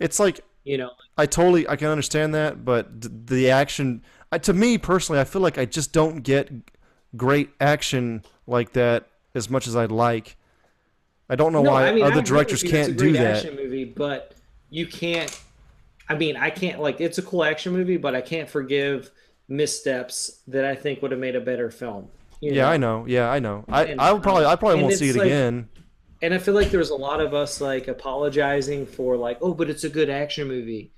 it's 0.00 0.18
like 0.18 0.40
You 0.64 0.78
know, 0.78 0.90
I 1.18 1.26
totally 1.26 1.68
I 1.68 1.76
can 1.76 1.88
understand 1.88 2.34
that, 2.34 2.64
but 2.64 3.26
the 3.26 3.50
action 3.50 4.02
I, 4.32 4.38
to 4.38 4.52
me 4.52 4.78
personally, 4.78 5.20
I 5.20 5.24
feel 5.24 5.42
like 5.42 5.58
I 5.58 5.64
just 5.64 5.92
don't 5.92 6.20
get 6.20 6.50
great 7.16 7.50
action 7.60 8.24
like 8.46 8.72
that 8.72 9.06
as 9.34 9.48
much 9.48 9.66
as 9.66 9.76
I'd 9.76 9.92
like. 9.92 10.36
I 11.28 11.36
don't 11.36 11.52
know 11.52 11.62
No, 11.62 11.70
why 11.72 11.88
I 11.88 11.92
mean, 11.92 12.04
other 12.04 12.22
directors 12.22 12.62
with. 12.62 12.72
It's 12.72 12.88
a 12.88 12.90
can't 12.90 12.98
do 12.98 13.12
that. 13.12 13.36
Action 13.36 13.56
movie, 13.56 13.84
but 13.84 14.34
you 14.70 14.86
can't. 14.86 15.40
I 16.08 16.14
mean, 16.16 16.36
I 16.36 16.50
can't 16.50 16.80
like 16.80 17.00
it's 17.00 17.18
a 17.18 17.22
cool 17.22 17.44
action 17.44 17.72
movie, 17.72 17.96
but 17.96 18.14
I 18.14 18.20
can't 18.20 18.48
forgive 18.48 19.10
missteps 19.48 20.40
that 20.48 20.64
I 20.64 20.74
think 20.74 21.00
would 21.02 21.10
have 21.12 21.20
made 21.20 21.36
a 21.36 21.40
better 21.40 21.70
film. 21.70 22.08
You 22.44 22.52
Yeah, 22.52 22.62
know? 22.64 22.68
I 22.70 22.76
know. 22.76 23.04
Yeah, 23.06 23.30
I 23.30 23.38
know. 23.38 23.64
I 23.68 23.84
And, 23.84 24.00
I 24.00 24.12
would 24.12 24.22
probably 24.22 24.44
I 24.46 24.56
probably 24.56 24.82
won't 24.82 24.94
see 24.94 25.10
it 25.10 25.16
like- 25.16 25.26
again. 25.26 25.68
And 26.22 26.32
I 26.32 26.38
feel 26.38 26.54
like 26.54 26.70
there's 26.70 26.88
a 26.90 26.94
lot 26.96 27.20
of 27.20 27.34
us 27.34 27.60
like 27.60 27.86
apologizing 27.88 28.86
for 28.86 29.16
like, 29.16 29.38
oh, 29.42 29.52
but 29.52 29.68
it's 29.68 29.84
a 29.84 29.90
good 29.90 30.08
action 30.08 30.48
movie, 30.48 30.92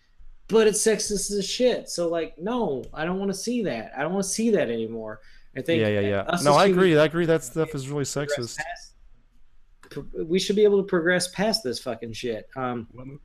but 0.47 0.69
it's 0.69 0.81
sexist 0.81 1.33
as 1.37 1.45
shit. 1.49 1.89
So 1.89 2.09
like, 2.09 2.39
no, 2.39 2.85
I 2.95 3.05
don't 3.05 3.19
want 3.19 3.31
to 3.33 3.37
see 3.37 3.63
that. 3.65 3.91
I 3.97 4.03
don't 4.03 4.13
want 4.13 4.25
to 4.25 4.31
see 4.31 4.51
that 4.51 4.71
anymore. 4.71 5.21
I 5.57 5.63
think 5.63 5.81
Yeah, 5.81 5.89
yeah, 5.89 6.01
yeah. 6.01 6.39
No, 6.45 6.53
I 6.55 6.67
agree. 6.67 6.97
I 6.97 7.07
agree. 7.07 7.27
That 7.27 7.43
stuff 7.43 7.75
is 7.75 7.89
really 7.89 8.05
sexist. 8.05 8.59
past- 8.59 8.93
we 10.15 10.39
should 10.39 10.57
be 10.57 10.65
able 10.65 10.79
to 10.83 10.87
progress 10.87 11.29
past 11.29 11.65
this 11.65 11.79
fucking 11.81 12.13
shit. 12.13 12.49
Um, 12.57 12.87
What 12.93 13.07
movie? 13.07 13.21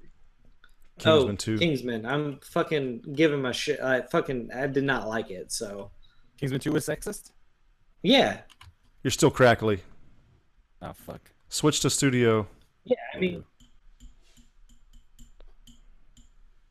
Kingsman 0.99 1.33
oh, 1.33 1.35
two. 1.35 1.57
Kingsman. 1.57 2.05
I'm 2.05 2.39
fucking 2.43 3.13
giving 3.15 3.41
my 3.41 3.51
shit. 3.51 3.79
I 3.79 4.01
fucking 4.01 4.49
I 4.55 4.67
did 4.67 4.83
not 4.83 5.07
like 5.07 5.31
it. 5.31 5.51
So 5.51 5.91
Kingsman 6.39 6.61
Two 6.61 6.71
was 6.71 6.85
sexist. 6.85 7.31
Yeah, 8.03 8.41
You're 9.03 9.11
still 9.11 9.31
crackly. 9.31 9.81
Oh 10.81 10.93
fuck. 10.93 11.31
Switch 11.49 11.79
to 11.81 11.89
studio. 11.89 12.47
yeah. 12.85 12.95
I 13.13 13.17
mean, 13.19 13.43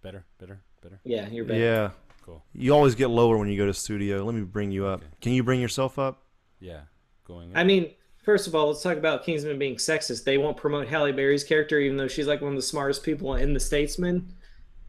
Better, 0.03 0.25
better, 0.39 0.61
better. 0.83 0.99
yeah, 1.05 1.29
you're 1.29 1.45
bad. 1.45 1.61
Yeah. 1.61 1.91
Cool. 2.23 2.43
You 2.55 2.73
always 2.75 2.95
get 2.95 3.09
lower 3.09 3.37
when 3.37 3.49
you 3.49 3.57
go 3.59 3.67
to 3.67 3.75
studio. 3.75 4.25
Let 4.25 4.35
me 4.35 4.43
bring 4.43 4.71
you 4.71 4.87
up. 4.87 5.01
Okay. 5.01 5.09
Can 5.21 5.33
you 5.33 5.43
bring 5.43 5.61
yourself 5.61 5.99
up? 5.99 6.23
Yeah. 6.59 6.81
Going. 7.27 7.53
I 7.55 7.65
mean, 7.65 7.91
first 8.25 8.47
of 8.47 8.55
all, 8.55 8.69
let's 8.69 8.83
talk 8.83 8.97
about 8.97 9.25
Kingsman 9.25 9.59
being 9.59 9.77
sexist. 9.77 10.25
They 10.25 10.39
won't 10.39 10.57
promote 10.57 10.89
Halle 10.89 11.13
Berry's 11.13 11.45
character, 11.45 11.79
even 11.79 11.97
though 11.99 12.09
she's 12.09 12.27
like 12.27 12.41
one 12.41 12.53
of 12.53 12.57
the 12.57 12.63
smartest 12.63 13.03
people 13.03 13.35
in 13.35 13.53
the 13.53 13.61
Statesman, 13.61 14.33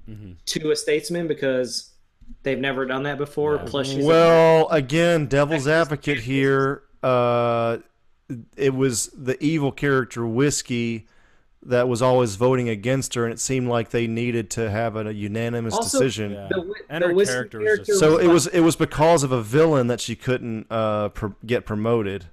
Mhm. 0.10 0.38
to 0.46 0.72
a 0.72 0.76
statesman 0.76 1.28
because 1.28 1.91
they've 2.44 2.60
never 2.60 2.86
done 2.86 3.04
that 3.04 3.18
before. 3.18 3.56
Yeah. 3.56 3.64
Plus, 3.66 3.88
she's 3.88 4.06
Well, 4.06 4.68
again, 4.70 5.28
devil's 5.28 5.68
advocate 5.68 6.20
here. 6.20 6.84
Uh, 7.04 7.78
it 8.56 8.74
was 8.74 9.08
the 9.08 9.42
evil 9.44 9.72
character 9.72 10.26
Whiskey 10.26 11.08
that 11.64 11.88
was 11.88 12.02
always 12.02 12.36
voting 12.36 12.70
against 12.70 13.14
her, 13.14 13.24
and 13.26 13.34
it 13.34 13.40
seemed 13.40 13.68
like 13.68 13.92
they 13.92 14.08
needed 14.08 14.50
to 14.52 14.70
have 14.70 14.96
a, 14.96 15.14
unanimous 15.14 15.74
Also- 15.76 16.00
decision. 16.00 16.32
Yeah. 16.32 16.48
the, 16.50 16.74
And 16.90 17.04
the 17.04 17.10
her 17.10 17.14
whiskey 17.14 17.34
character 17.34 17.60
character 17.60 17.86
just- 17.86 18.00
So 18.00 18.16
was 18.16 18.24
it 18.24 18.28
was 18.28 18.48
it 18.48 18.60
was 18.62 18.76
because 18.76 19.24
of 19.24 19.32
a 19.32 19.42
villain 19.42 19.88
that 19.88 20.00
she 20.02 20.16
couldn't 20.16 20.66
uh, 20.72 21.10
pr- 21.10 21.28
get 21.46 21.66
promoted. 21.66 22.26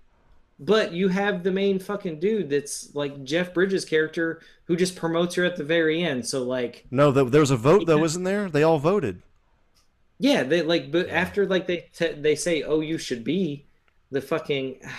But 0.61 0.93
you 0.93 1.09
have 1.09 1.45
the 1.45 1.53
main 1.53 1.79
fucking 1.79 2.19
dude 2.20 2.51
that's 2.51 2.93
like 2.95 3.23
Jeff 3.23 3.55
Bridges' 3.55 3.85
character 3.85 4.41
who 4.65 4.75
just 4.77 4.97
promotes 4.97 5.35
her 5.37 5.45
at 5.45 5.57
the 5.57 5.62
very 5.62 6.03
end. 6.03 6.27
So 6.27 6.43
like, 6.43 6.85
No, 6.91 7.12
th- 7.12 7.29
there 7.31 7.41
was 7.41 7.51
a 7.53 7.57
vote 7.57 7.87
though, 7.87 7.99
Yeah. 7.99 8.05
isn't 8.05 8.25
there? 8.25 8.49
They 8.49 8.62
all 8.62 8.79
voted. 8.79 9.23
Yeah, 10.19 10.43
they 10.43 10.62
like, 10.62 10.90
but 10.90 11.09
after 11.09 11.47
like 11.47 11.66
they 11.66 11.89
te- 11.95 12.12
they 12.20 12.35
say, 12.35 12.62
oh, 12.62 12.81
you 12.81 12.99
should 12.99 13.24
be 13.24 13.66
the 14.11 14.20
fucking. 14.20 14.81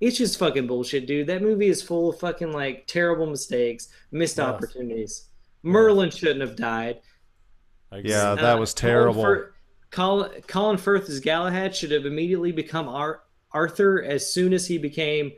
It's 0.00 0.16
just 0.16 0.38
fucking 0.38 0.68
bullshit, 0.68 1.08
dude. 1.08 1.26
That 1.26 1.42
movie 1.42 1.66
is 1.66 1.82
full 1.82 2.10
of 2.10 2.20
fucking 2.20 2.52
like 2.52 2.86
terrible 2.86 3.26
mistakes, 3.26 3.88
missed 4.12 4.36
Yes. 4.38 4.46
opportunities. 4.46 5.24
Merlin 5.64 6.10
shouldn't 6.10 6.40
have 6.40 6.54
died. 6.54 7.00
I 7.90 7.96
agree. 7.98 8.10
Yeah, 8.12 8.36
that 8.36 8.54
Uh, 8.54 8.60
was 8.60 8.72
terrible. 8.74 9.14
Colin, 9.24 9.36
Firth, 9.40 9.52
Colin, 9.90 10.42
Colin 10.46 10.76
Firth 10.76 11.08
as 11.08 11.18
Galahad 11.18 11.74
should 11.74 11.90
have 11.90 12.06
immediately 12.06 12.52
become 12.52 12.88
Ar- 12.88 13.22
Arthur 13.50 14.00
as 14.04 14.32
soon 14.32 14.52
as 14.52 14.68
he 14.68 14.78
became 14.78 15.32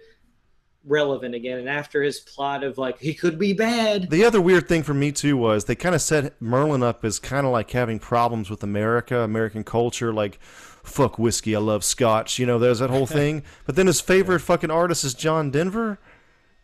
relevant 0.84 1.34
again, 1.34 1.58
and 1.58 1.68
after 1.68 2.02
his 2.02 2.20
plot 2.20 2.64
of 2.64 2.78
like 2.78 2.98
he 2.98 3.14
could 3.14 3.38
be 3.38 3.52
bad. 3.52 4.10
The 4.10 4.24
other 4.24 4.40
weird 4.40 4.68
thing 4.68 4.82
for 4.82 4.94
me 4.94 5.12
too 5.12 5.36
was 5.36 5.64
they 5.66 5.74
kind 5.74 5.94
of 5.94 6.00
set 6.00 6.40
Merlin 6.40 6.82
up 6.82 7.04
as 7.04 7.18
kind 7.18 7.46
of 7.46 7.52
like 7.52 7.70
having 7.70 7.98
problems 7.98 8.48
with 8.50 8.62
America, 8.62 9.18
American 9.20 9.64
culture, 9.64 10.12
like 10.12 10.38
fuck 10.82 11.18
whiskey, 11.18 11.54
I 11.54 11.58
love 11.58 11.84
scotch. 11.84 12.38
You 12.38 12.46
know, 12.46 12.58
there's 12.58 12.78
that 12.78 12.90
whole 12.90 13.06
thing. 13.06 13.42
But 13.66 13.76
then 13.76 13.86
his 13.86 14.00
favorite 14.00 14.40
fucking 14.40 14.70
artist 14.70 15.04
is 15.04 15.14
John 15.14 15.50
Denver. 15.50 15.98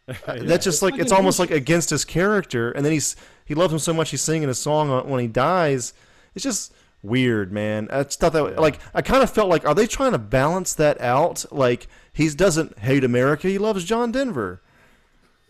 Yeah. 0.08 0.36
That's 0.42 0.64
just 0.64 0.82
like 0.82 0.98
it's 0.98 1.10
almost 1.10 1.40
like 1.40 1.50
against 1.50 1.90
his 1.90 2.04
character. 2.04 2.70
And 2.70 2.84
then 2.86 2.92
he's 2.92 3.16
he 3.44 3.54
loves 3.56 3.72
him 3.72 3.80
so 3.80 3.92
much 3.92 4.10
he's 4.10 4.22
singing 4.22 4.48
a 4.48 4.54
song 4.54 4.88
on- 4.88 5.08
when 5.08 5.20
he 5.20 5.26
dies. 5.26 5.94
It's 6.36 6.44
just 6.44 6.72
weird, 7.06 7.52
man. 7.52 7.88
I 7.90 8.02
just 8.04 8.20
thought 8.20 8.32
that 8.34 8.60
like 8.60 8.78
I 8.94 9.02
kind 9.02 9.22
of 9.22 9.30
felt 9.30 9.48
like 9.48 9.64
are 9.66 9.74
they 9.74 9.86
trying 9.86 10.12
to 10.12 10.18
balance 10.18 10.74
that 10.74 11.00
out? 11.00 11.44
Like 11.50 11.86
he 12.12 12.28
doesn't 12.30 12.78
hate 12.80 13.04
America, 13.04 13.48
he 13.48 13.58
loves 13.58 13.84
John 13.84 14.12
Denver. 14.12 14.60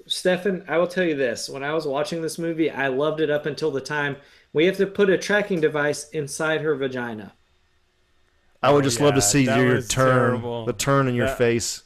Stefan, 0.07 0.65
I 0.69 0.78
will 0.78 0.87
tell 0.87 1.05
you 1.05 1.16
this: 1.16 1.49
when 1.49 1.65
I 1.65 1.74
was 1.74 1.87
watching 1.87 2.23
this 2.23 2.39
movie, 2.39 2.70
I 2.70 2.89
loved 2.89 3.20
it 3.20 3.31
up 3.31 3.45
until 3.47 3.70
the 3.73 3.81
time 3.81 4.16
we 4.53 4.66
have 4.66 4.77
to 4.77 4.87
put 4.87 5.11
a 5.11 5.19
tracking 5.19 5.61
device 5.61 6.09
inside 6.11 6.61
her 6.61 6.74
vagina. 6.77 7.33
I 8.62 8.73
would 8.73 8.85
Oh, 8.85 8.89
just 8.89 9.01
love 9.01 9.15
to 9.15 9.23
see 9.23 9.47
that 9.47 9.59
your 9.59 9.83
turn, 9.83 10.31
terrible. 10.33 10.65
the 10.65 10.73
turn 10.73 11.09
in 11.09 11.15
your 11.15 11.27
That- 11.27 11.39
face. 11.39 11.83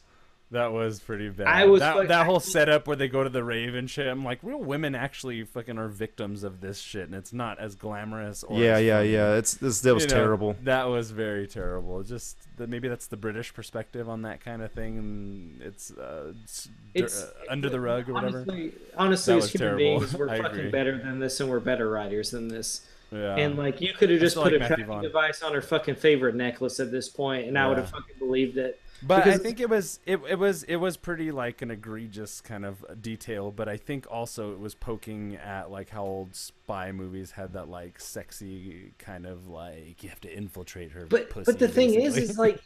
That 0.53 0.73
was 0.73 0.99
pretty 0.99 1.29
bad. 1.29 1.47
I 1.47 1.67
was 1.67 1.79
that, 1.79 1.95
fuck- 1.95 2.09
that 2.09 2.27
whole 2.27 2.37
I- 2.37 2.41
setup 2.41 2.89
where 2.89 2.97
they 2.97 3.07
go 3.07 3.23
to 3.23 3.31
the 3.31 3.45
rave 3.45 3.77
and 3.77 3.89
shit. 3.89 4.09
I'm 4.09 4.25
like, 4.25 4.41
real 4.43 4.59
women 4.59 4.97
actually 4.97 5.45
fucking 5.45 5.79
are 5.79 5.87
victims 5.87 6.43
of 6.43 6.61
this 6.61 6.81
shit, 6.81 7.05
and 7.05 7.15
it's 7.15 7.33
not 7.33 7.61
as 7.61 7.77
glamorous. 7.77 8.43
Or 8.43 8.59
Yeah, 8.59 8.75
as 8.79 8.85
yeah, 8.85 8.99
funny. 8.99 9.13
yeah. 9.13 9.35
It's 9.37 9.55
this 9.55 9.81
that 9.83 9.95
was 9.95 10.03
You 10.05 10.09
know, 10.11 10.15
terrible. 10.17 10.57
That 10.65 10.89
was 10.89 11.13
very 11.13 11.47
terrible. 11.47 12.03
Just 12.03 12.37
that 12.57 12.69
maybe 12.69 12.89
that's 12.89 13.07
the 13.07 13.17
British 13.17 13.55
perspective 13.55 14.09
on 14.09 14.23
that 14.23 14.45
kind 14.45 14.61
of 14.61 14.73
thing, 14.73 14.99
and 14.99 15.63
it's, 15.63 15.93
uh, 15.93 16.33
it's, 16.43 16.69
It's 16.95 17.23
uh, 17.23 17.31
under 17.49 17.71
the 17.71 17.79
rug 17.81 18.09
or 18.09 18.15
whatever. 18.15 18.39
Honestly, 18.41 18.73
honestly 18.97 19.35
as 19.35 19.43
was 19.43 19.53
human 19.53 19.79
terrible. 19.79 20.01
beings, 20.01 20.15
we're 20.17 20.29
I 20.31 20.39
fucking 20.43 20.59
agree. 20.59 20.71
better 20.73 20.99
than 20.99 21.21
this, 21.21 21.39
and 21.39 21.49
we're 21.49 21.61
better 21.61 21.89
writers 21.89 22.33
than 22.33 22.49
this. 22.49 22.85
Yeah. 23.13 23.37
And 23.37 23.57
like, 23.57 23.81
you 23.81 23.93
could 23.93 24.11
have 24.11 24.19
just 24.19 24.35
put 24.37 24.53
like 24.53 24.63
a 24.63 24.67
tracking 24.67 25.01
device 25.01 25.43
on 25.43 25.53
her 25.53 25.63
fucking 25.63 25.95
favorite 25.95 26.35
necklace 26.35 26.81
at 26.81 26.91
this 26.91 27.09
point, 27.09 27.47
and 27.47 27.57
I 27.57 27.69
would 27.69 27.79
have 27.79 27.91
fucking 27.91 28.17
believed 28.19 28.57
it. 28.59 28.81
But 29.03 29.27
I 29.27 29.39
think 29.39 29.61
it 29.61 29.71
was 29.71 29.99
it, 30.05 30.21
it 30.29 30.39
was 30.39 30.63
it 30.65 30.77
was 30.77 30.97
pretty 30.97 31.31
like 31.33 31.63
an 31.63 31.71
egregious 31.71 32.41
kind 32.41 32.65
of 32.65 32.85
detail. 33.01 33.51
But 33.51 33.69
I 33.69 33.77
think 33.77 34.07
also 34.11 34.53
it 34.53 34.59
was 34.61 34.75
poking 34.75 35.37
at 35.37 35.71
like 35.71 35.91
how 35.91 36.05
old 36.05 36.35
spy 36.35 36.93
movies 36.93 37.33
had 37.33 37.53
that 37.55 37.69
like 37.69 37.99
sexy 37.99 38.93
kind 38.99 39.27
of 39.27 39.49
like 39.49 40.03
you 40.03 40.09
have 40.11 40.21
to 40.23 40.35
infiltrate 40.37 40.93
her. 40.93 41.07
But 41.07 41.31
pussy, 41.31 41.51
but 41.51 41.59
the 41.59 41.69
thing 41.69 41.95
is, 41.95 42.17
is 42.17 42.37
like, 42.39 42.61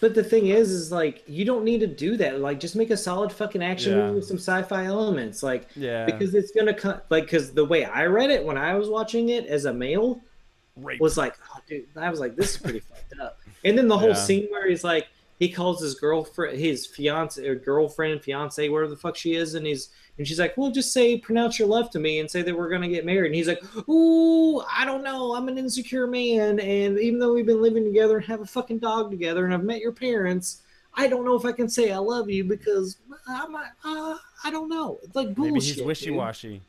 but 0.00 0.14
the 0.14 0.22
thing 0.22 0.46
is, 0.46 0.70
is 0.70 0.92
like, 0.92 1.24
you 1.26 1.44
don't 1.44 1.64
need 1.64 1.80
to 1.80 1.88
do 1.88 2.16
that. 2.18 2.38
Like, 2.40 2.60
just 2.60 2.76
make 2.76 2.90
a 2.90 2.96
solid 2.96 3.32
fucking 3.32 3.62
action 3.64 3.96
Yeah. 3.96 4.04
movie 4.04 4.14
with 4.16 4.26
some 4.26 4.36
sci-fi 4.38 4.84
elements. 4.84 5.42
Like, 5.42 5.68
yeah, 5.74 6.06
because 6.06 6.34
it's 6.36 6.52
gonna 6.52 6.72
cut. 6.74 7.06
Like, 7.10 7.24
because 7.24 7.52
the 7.52 7.64
way 7.64 7.84
I 7.84 8.06
read 8.06 8.30
it 8.30 8.44
when 8.44 8.56
I 8.56 8.74
was 8.76 8.88
watching 8.88 9.30
it 9.30 9.46
as 9.46 9.64
a 9.64 9.72
male 9.74 10.20
was 11.00 11.16
like, 11.18 11.34
oh, 11.52 11.58
dude, 11.68 11.86
I 11.96 12.08
was 12.10 12.20
like, 12.20 12.36
this 12.36 12.54
is 12.54 12.62
pretty 12.62 12.78
fucked 13.10 13.20
up. 13.20 13.38
And 13.64 13.76
then 13.76 13.88
the 13.88 13.98
whole 13.98 14.10
Yeah. 14.10 14.14
scene 14.14 14.46
where 14.50 14.68
he's 14.68 14.84
like, 14.84 15.08
he 15.38 15.48
calls 15.48 15.80
his 15.80 15.94
girlfriend, 15.94 16.58
his 16.58 16.86
fiance 16.86 17.46
or 17.46 17.54
girlfriend, 17.54 18.22
fiance, 18.22 18.68
whatever 18.68 18.90
the 18.90 18.96
fuck 18.96 19.16
she 19.16 19.34
is, 19.34 19.54
and 19.54 19.66
he's 19.66 19.90
and 20.18 20.26
she's 20.26 20.40
like, 20.40 20.56
well, 20.56 20.70
just 20.70 20.92
say 20.92 21.16
pronounce 21.16 21.58
your 21.58 21.68
love 21.68 21.90
to 21.90 22.00
me 22.00 22.18
and 22.18 22.28
say 22.28 22.42
that 22.42 22.56
we're 22.56 22.68
gonna 22.68 22.88
get 22.88 23.06
married. 23.06 23.28
And 23.28 23.34
he's 23.36 23.46
like, 23.46 23.62
ooh, 23.88 24.60
I 24.60 24.84
don't 24.84 25.04
know, 25.04 25.34
I'm 25.36 25.48
an 25.48 25.56
insecure 25.56 26.06
man, 26.06 26.58
and 26.58 26.98
even 26.98 27.20
though 27.20 27.32
we've 27.32 27.46
been 27.46 27.62
living 27.62 27.84
together 27.84 28.16
and 28.16 28.26
have 28.26 28.40
a 28.40 28.46
fucking 28.46 28.80
dog 28.80 29.10
together, 29.10 29.44
and 29.44 29.54
I've 29.54 29.64
met 29.64 29.80
your 29.80 29.92
parents. 29.92 30.62
I 30.94 31.06
don't 31.06 31.24
know 31.24 31.36
if 31.36 31.44
I 31.44 31.52
can 31.52 31.68
say 31.68 31.92
I 31.92 31.98
love 31.98 32.28
you 32.28 32.42
because 32.42 32.96
I'm 33.28 33.52
not, 33.52 33.66
uh, 33.84 34.16
I 34.42 34.50
don't 34.50 34.68
know. 34.68 34.98
It's 35.04 35.14
like 35.14 35.32
bullshit. 35.32 35.52
maybe 35.52 35.64
he's 35.64 35.82
wishy 35.82 36.10
washy. 36.10 36.62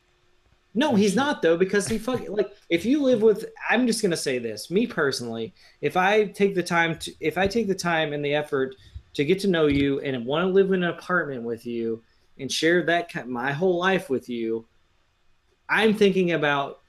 No, 0.75 0.95
he's 0.95 1.15
not 1.15 1.41
though 1.41 1.57
because 1.57 1.87
he 1.87 1.97
fucking 1.97 2.31
like 2.31 2.51
if 2.69 2.85
you 2.85 3.01
live 3.01 3.21
with 3.21 3.45
I'm 3.69 3.87
just 3.87 4.01
to 4.01 4.17
say 4.17 4.37
this, 4.37 4.69
me 4.69 4.85
personally, 4.85 5.53
if 5.81 5.97
I 5.97 6.25
take 6.25 6.55
the 6.55 6.63
time 6.63 6.97
to 6.99 7.13
if 7.19 7.37
I 7.37 7.47
take 7.47 7.67
the 7.67 7.75
time 7.75 8.13
and 8.13 8.23
the 8.23 8.35
effort 8.35 8.75
to 9.15 9.25
get 9.25 9.39
to 9.39 9.47
know 9.47 9.67
you 9.67 9.99
and 10.01 10.25
want 10.25 10.47
to 10.47 10.53
live 10.53 10.71
in 10.71 10.83
an 10.83 10.89
apartment 10.89 11.43
with 11.43 11.65
you 11.65 12.03
and 12.37 12.51
share 12.51 12.83
that 12.83 13.27
my 13.27 13.51
whole 13.51 13.77
life 13.77 14.09
with 14.09 14.29
you, 14.29 14.65
I'm 15.67 15.93
thinking 15.93 16.33
about 16.33 16.79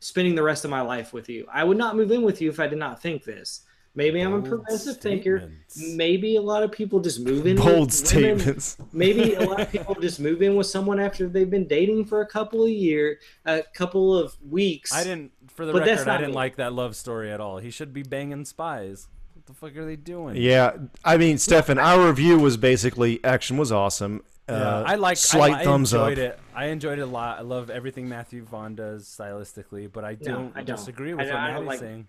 spending 0.00 0.34
the 0.34 0.42
rest 0.42 0.64
of 0.64 0.70
my 0.70 0.80
life 0.80 1.12
with 1.12 1.28
you. 1.28 1.46
I 1.52 1.64
would 1.64 1.78
not 1.78 1.96
move 1.96 2.10
in 2.10 2.22
with 2.22 2.40
you 2.40 2.50
if 2.50 2.60
I 2.60 2.66
did 2.66 2.78
not 2.78 3.00
think 3.00 3.24
this. 3.24 3.62
Maybe 3.98 4.20
I'm 4.20 4.32
a 4.32 4.38
Bold 4.38 4.48
progressive 4.48 4.98
thinker. 4.98 5.50
Maybe 5.76 6.36
a 6.36 6.40
lot 6.40 6.62
of 6.62 6.70
people 6.70 7.00
just 7.00 7.18
move 7.18 7.48
in. 7.48 7.56
Bold 7.56 7.66
with 7.90 8.14
women. 8.14 8.38
statements. 8.38 8.76
Maybe 8.92 9.34
a 9.34 9.40
lot 9.40 9.58
of 9.60 9.72
people 9.72 9.96
just 9.96 10.20
move 10.20 10.40
in 10.40 10.54
with 10.54 10.68
someone 10.68 11.00
after 11.00 11.28
they've 11.28 11.50
been 11.50 11.66
dating 11.66 12.04
for 12.04 12.20
a 12.20 12.26
couple 12.26 12.62
of 12.62 12.70
year, 12.70 13.18
a 13.44 13.64
couple 13.74 14.16
of 14.16 14.36
weeks. 14.48 14.92
I 14.94 15.02
didn't. 15.02 15.32
For 15.48 15.66
the 15.66 15.72
But 15.72 15.84
that's 15.84 16.02
record, 16.02 16.10
I 16.12 16.16
didn't 16.18 16.30
me. 16.30 16.36
like 16.36 16.56
that 16.56 16.72
love 16.72 16.94
story 16.94 17.32
at 17.32 17.40
all. 17.40 17.58
He 17.58 17.70
should 17.70 17.92
be 17.92 18.04
banging 18.04 18.44
spies. 18.44 19.08
What 19.34 19.46
the 19.46 19.52
fuck 19.54 19.76
are 19.76 19.84
they 19.84 19.96
doing? 19.96 20.36
Yeah, 20.36 20.76
I 21.04 21.16
mean, 21.16 21.36
Stefan, 21.36 21.78
our 21.80 22.06
review 22.06 22.38
was 22.38 22.56
basically 22.56 23.18
action 23.24 23.56
was 23.56 23.72
awesome. 23.72 24.22
Yeah, 24.48 24.54
Uh, 24.54 24.84
I 24.86 24.94
like. 24.94 25.16
slight 25.16 25.54
I, 25.54 25.60
I 25.60 25.64
thumbs 25.64 25.92
up. 25.92 26.08
enjoyed 26.10 26.18
it. 26.24 26.38
I 26.54 26.66
enjoyed 26.66 27.00
it 27.00 27.02
a 27.02 27.06
lot. 27.06 27.38
I 27.40 27.42
love 27.42 27.68
everything 27.68 28.08
Matthew 28.08 28.44
Vaughn 28.44 28.76
does 28.76 29.06
stylistically, 29.06 29.90
but 29.92 30.04
I 30.04 30.14
don't, 30.14 30.52
I 30.56 30.62
don't. 30.62 30.76
disagree 30.76 31.12
with 31.14 31.26
don't- 31.26 31.34
what 31.34 31.42
I 31.42 31.52
don't 31.52 31.66
like- 31.66 31.80
saying. 31.80 32.06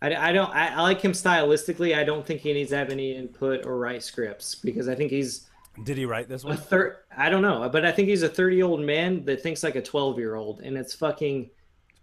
I, 0.00 0.14
I 0.14 0.32
don't. 0.32 0.50
I, 0.54 0.68
I 0.68 0.80
like 0.82 1.00
him 1.00 1.12
stylistically. 1.12 1.96
I 1.96 2.04
don't 2.04 2.24
think 2.24 2.40
he 2.40 2.52
needs 2.52 2.70
to 2.70 2.76
have 2.76 2.90
any 2.90 3.16
input 3.16 3.66
or 3.66 3.78
write 3.78 4.02
scripts 4.02 4.54
because 4.54 4.88
I 4.88 4.94
think 4.94 5.10
he's 5.10 5.48
Did 5.84 5.98
he 5.98 6.06
write 6.06 6.28
this 6.28 6.44
a 6.44 6.48
one? 6.48 6.92
I 7.16 7.28
don't 7.28 7.42
know, 7.42 7.68
but 7.68 7.84
I 7.84 7.92
think 7.92 8.08
he's 8.08 8.22
a 8.22 8.28
thirty-year-old 8.28 8.80
man 8.80 9.24
that 9.24 9.42
thinks 9.42 9.62
like 9.62 9.74
a 9.74 9.82
twelve-year-old, 9.82 10.60
and 10.60 10.76
it's 10.76 10.94
fucking. 10.94 11.50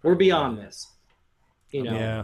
We're 0.02 0.14
beyond 0.14 0.58
this. 0.58 0.88
You 1.70 1.82
know, 1.82 1.94
yeah, 1.94 2.22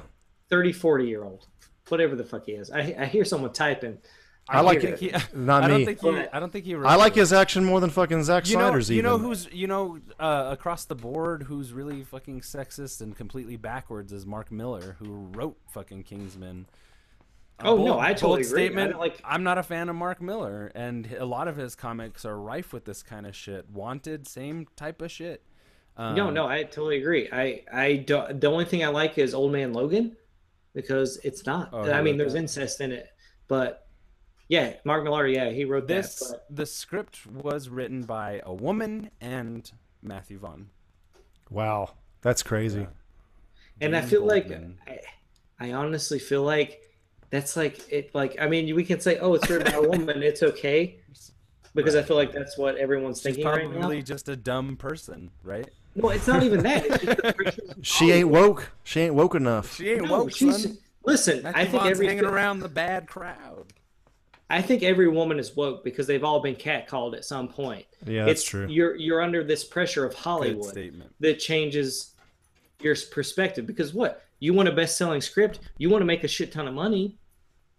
30, 0.50 0.72
40 0.72 1.06
year 1.06 1.24
old, 1.24 1.46
whatever 1.88 2.14
the 2.14 2.24
fuck 2.24 2.46
he 2.46 2.52
is. 2.52 2.70
I, 2.70 2.94
I 2.98 3.06
hear 3.06 3.24
someone 3.24 3.52
typing. 3.52 3.98
I 4.48 4.60
like 4.60 4.82
it. 4.84 4.98
He, 4.98 5.12
Not 5.34 5.62
I 5.62 5.68
don't 5.68 5.78
me. 5.78 5.84
think 5.86 6.00
he. 6.00 6.08
I 6.32 6.40
don't 6.40 6.52
think 6.52 6.64
he. 6.64 6.74
Wrote 6.74 6.88
I 6.88 6.96
like 6.96 7.14
his 7.14 7.32
action 7.32 7.64
more 7.64 7.80
than 7.80 7.90
fucking 7.90 8.24
Zack 8.24 8.48
You 8.48 8.56
know, 8.56 8.68
Snyder's. 8.68 8.90
you 8.90 8.96
even. 8.98 9.10
know 9.10 9.18
who's 9.18 9.48
you 9.52 9.66
know 9.66 9.98
uh, 10.18 10.48
across 10.50 10.84
the 10.84 10.94
board 10.96 11.44
who's 11.44 11.72
really 11.72 12.02
fucking 12.02 12.40
sexist 12.40 13.00
and 13.00 13.16
completely 13.16 13.56
backwards 13.56 14.12
is 14.12 14.26
Mark 14.26 14.50
Millar, 14.50 14.96
who 14.98 15.28
wrote 15.32 15.56
fucking 15.70 16.02
Kingsman. 16.02 16.66
A 17.60 17.66
Oh, 17.66 17.76
no, 17.84 17.98
I 18.00 18.14
totally 18.14 18.40
agree. 18.42 18.62
I 18.62 18.64
Statement. 18.66 18.90
don't 18.92 19.00
like- 19.00 19.20
I'm 19.24 19.44
not 19.44 19.58
a 19.58 19.62
fan 19.62 19.88
of 19.88 19.94
Mark 19.94 20.20
Millar, 20.20 20.72
and 20.74 21.06
a 21.18 21.24
lot 21.24 21.46
of 21.46 21.56
his 21.56 21.74
comics 21.76 22.24
are 22.24 22.36
rife 22.36 22.72
with 22.72 22.84
this 22.84 23.02
kind 23.04 23.26
of 23.26 23.36
shit. 23.36 23.70
Wanted, 23.70 24.26
same 24.26 24.66
type 24.74 25.00
of 25.02 25.10
shit. 25.12 25.44
Um, 25.96 26.16
no, 26.16 26.30
no, 26.30 26.48
I 26.48 26.64
totally 26.64 26.96
agree. 26.98 27.28
I, 27.30 27.62
I 27.72 27.96
don't. 27.96 28.40
The 28.40 28.48
only 28.48 28.64
thing 28.64 28.82
I 28.82 28.88
like 28.88 29.18
is 29.18 29.34
Old 29.34 29.52
Man 29.52 29.72
Logan, 29.72 30.16
because 30.74 31.18
it's 31.22 31.46
not. 31.46 31.68
Oh, 31.72 31.84
he 31.84 31.90
I 31.92 32.02
mean, 32.02 32.14
wrote 32.14 32.18
there's 32.18 32.32
that. 32.32 32.38
incest 32.40 32.80
in 32.80 32.90
it, 32.90 33.08
but 33.46 33.81
yeah, 34.48 34.74
Mark 34.84 35.04
Millar, 35.04 35.26
yeah, 35.26 35.50
he 35.50 35.64
wrote 35.64 35.88
This 35.88 36.18
that. 36.18 36.42
But 36.48 36.56
the 36.56 36.66
script 36.66 37.26
was 37.26 37.68
written 37.68 38.02
by 38.02 38.40
a 38.44 38.52
woman 38.52 39.10
and 39.20 39.70
Matthew 40.02 40.38
Vaughn. 40.38 40.68
Wow, 41.50 41.94
that's 42.22 42.42
crazy. 42.42 42.80
Yeah. 42.80 42.86
and 43.80 43.96
I 43.96 44.00
Jane 44.00 44.08
feel 44.10 44.26
like 44.26 44.50
I, 44.86 45.00
I 45.60 45.72
honestly 45.72 46.18
feel 46.18 46.42
like 46.42 46.80
that's 47.30 47.56
like 47.56 47.90
it. 47.92 48.14
Like 48.14 48.36
I 48.40 48.46
mean, 48.48 48.74
we 48.74 48.84
can 48.84 49.00
say, 49.00 49.18
oh, 49.18 49.34
it's 49.34 49.48
written 49.48 49.70
by 49.72 49.78
a 49.78 49.82
woman. 49.88 50.22
It's 50.22 50.42
okay, 50.42 50.96
because 51.74 51.94
I 51.96 52.02
feel 52.02 52.16
like 52.16 52.32
that's 52.32 52.56
what 52.58 52.76
everyone's 52.76 53.18
She's 53.18 53.36
thinking 53.36 53.44
right 53.46 53.70
now. 53.70 53.78
probably 53.80 54.02
just 54.02 54.28
a 54.28 54.36
dumb 54.36 54.76
person, 54.76 55.30
right? 55.42 55.68
No, 55.94 56.08
it's 56.08 56.26
not 56.26 56.42
even 56.42 56.62
that. 56.62 56.86
It's 56.86 57.04
just 57.04 57.16
the 57.22 57.32
pressures 57.34 57.70
of 57.70 57.76
She 57.86 58.10
ain't 58.12 58.28
woke. 58.30 58.72
She 58.82 59.00
ain't 59.00 59.14
woke 59.14 59.34
enough. 59.34 59.74
She 59.76 59.90
ain't 59.90 60.06
No, 60.06 60.20
woke, 60.22 60.32
she's 60.34 60.62
son. 60.62 60.78
listen. 61.04 61.42
Matthew 61.42 61.60
I 61.60 61.64
think 61.66 61.82
Vaughn's 61.82 61.90
every 61.90 62.06
hanging 62.06 62.24
around 62.24 62.60
the 62.60 62.68
bad 62.70 63.06
crowd. 63.08 63.74
I 64.52 64.60
think 64.60 64.82
every 64.82 65.08
woman 65.08 65.38
is 65.38 65.56
woke 65.56 65.82
because 65.82 66.06
they've 66.06 66.22
all 66.22 66.38
been 66.40 66.54
catcalled 66.54 67.16
at 67.16 67.24
some 67.24 67.48
point. 67.48 67.86
Yeah, 68.06 68.26
that's 68.26 68.42
it's 68.42 68.50
true. 68.50 68.66
You're 68.68 68.94
you're 68.96 69.22
under 69.22 69.42
this 69.42 69.64
pressure 69.64 70.04
of 70.04 70.12
Hollywood 70.12 70.66
statement. 70.66 71.10
that 71.20 71.38
changes 71.38 72.12
your 72.80 72.94
perspective 73.10 73.66
because 73.66 73.94
what 73.94 74.22
you 74.40 74.52
want 74.52 74.68
a 74.68 74.72
best-selling 74.72 75.22
script, 75.22 75.60
you 75.78 75.88
want 75.88 76.02
to 76.02 76.06
make 76.06 76.22
a 76.22 76.28
shit 76.28 76.52
ton 76.52 76.68
of 76.68 76.74
money 76.74 77.16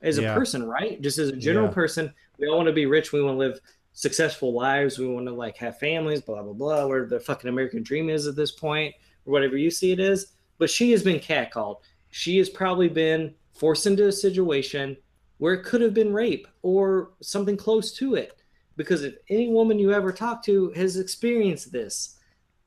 as 0.02 0.18
a 0.18 0.24
person, 0.34 0.66
right? 0.66 1.00
Just 1.02 1.20
as 1.20 1.30
a 1.30 1.36
general 1.36 1.68
Yeah. 1.68 1.74
person, 1.74 2.14
we 2.40 2.48
all 2.48 2.58
want 2.58 2.68
to 2.68 2.74
be 2.74 2.88
rich. 2.88 3.14
We 3.14 3.22
want 3.22 3.36
to 3.36 3.40
live 3.40 3.60
successful 3.91 4.52
lives. 4.54 4.98
We 4.98 5.06
want 5.08 5.28
to 5.28 5.34
like 5.34 5.56
have 5.58 5.78
families, 5.78 6.22
blah 6.22 6.41
blah 6.41 6.54
blah. 6.54 6.88
Where 6.88 7.06
the 7.06 7.20
fucking 7.20 7.50
American 7.50 7.84
dream 7.84 8.10
is 8.10 8.26
at 8.26 8.36
this 8.36 8.52
point, 8.52 8.95
or 9.28 9.32
whatever 9.32 9.58
you 9.58 9.70
see 9.70 9.91
it 9.91 10.00
is. 10.00 10.34
But 10.58 10.72
she 10.72 10.91
has 10.91 11.04
been 11.04 11.20
catcalled. 11.20 11.82
She 12.10 12.40
has 12.40 12.50
probably 12.50 12.90
been 12.90 13.36
forced 13.54 13.86
into 13.86 14.08
a 14.08 14.12
situation 14.12 14.98
where 15.44 15.56
it 15.56 15.65
could 15.65 15.82
have 15.82 15.94
been 15.94 16.14
rape 16.14 16.48
or 16.61 17.11
something 17.20 17.57
close 17.57 17.91
to 17.91 18.15
it. 18.15 18.41
Because 18.78 19.03
if 19.03 19.15
any 19.30 19.49
woman 19.49 19.78
you 19.78 19.91
ever 19.91 20.14
talk 20.14 20.41
to 20.45 20.70
has 20.70 20.95
experienced 20.95 21.70
this, 21.70 22.18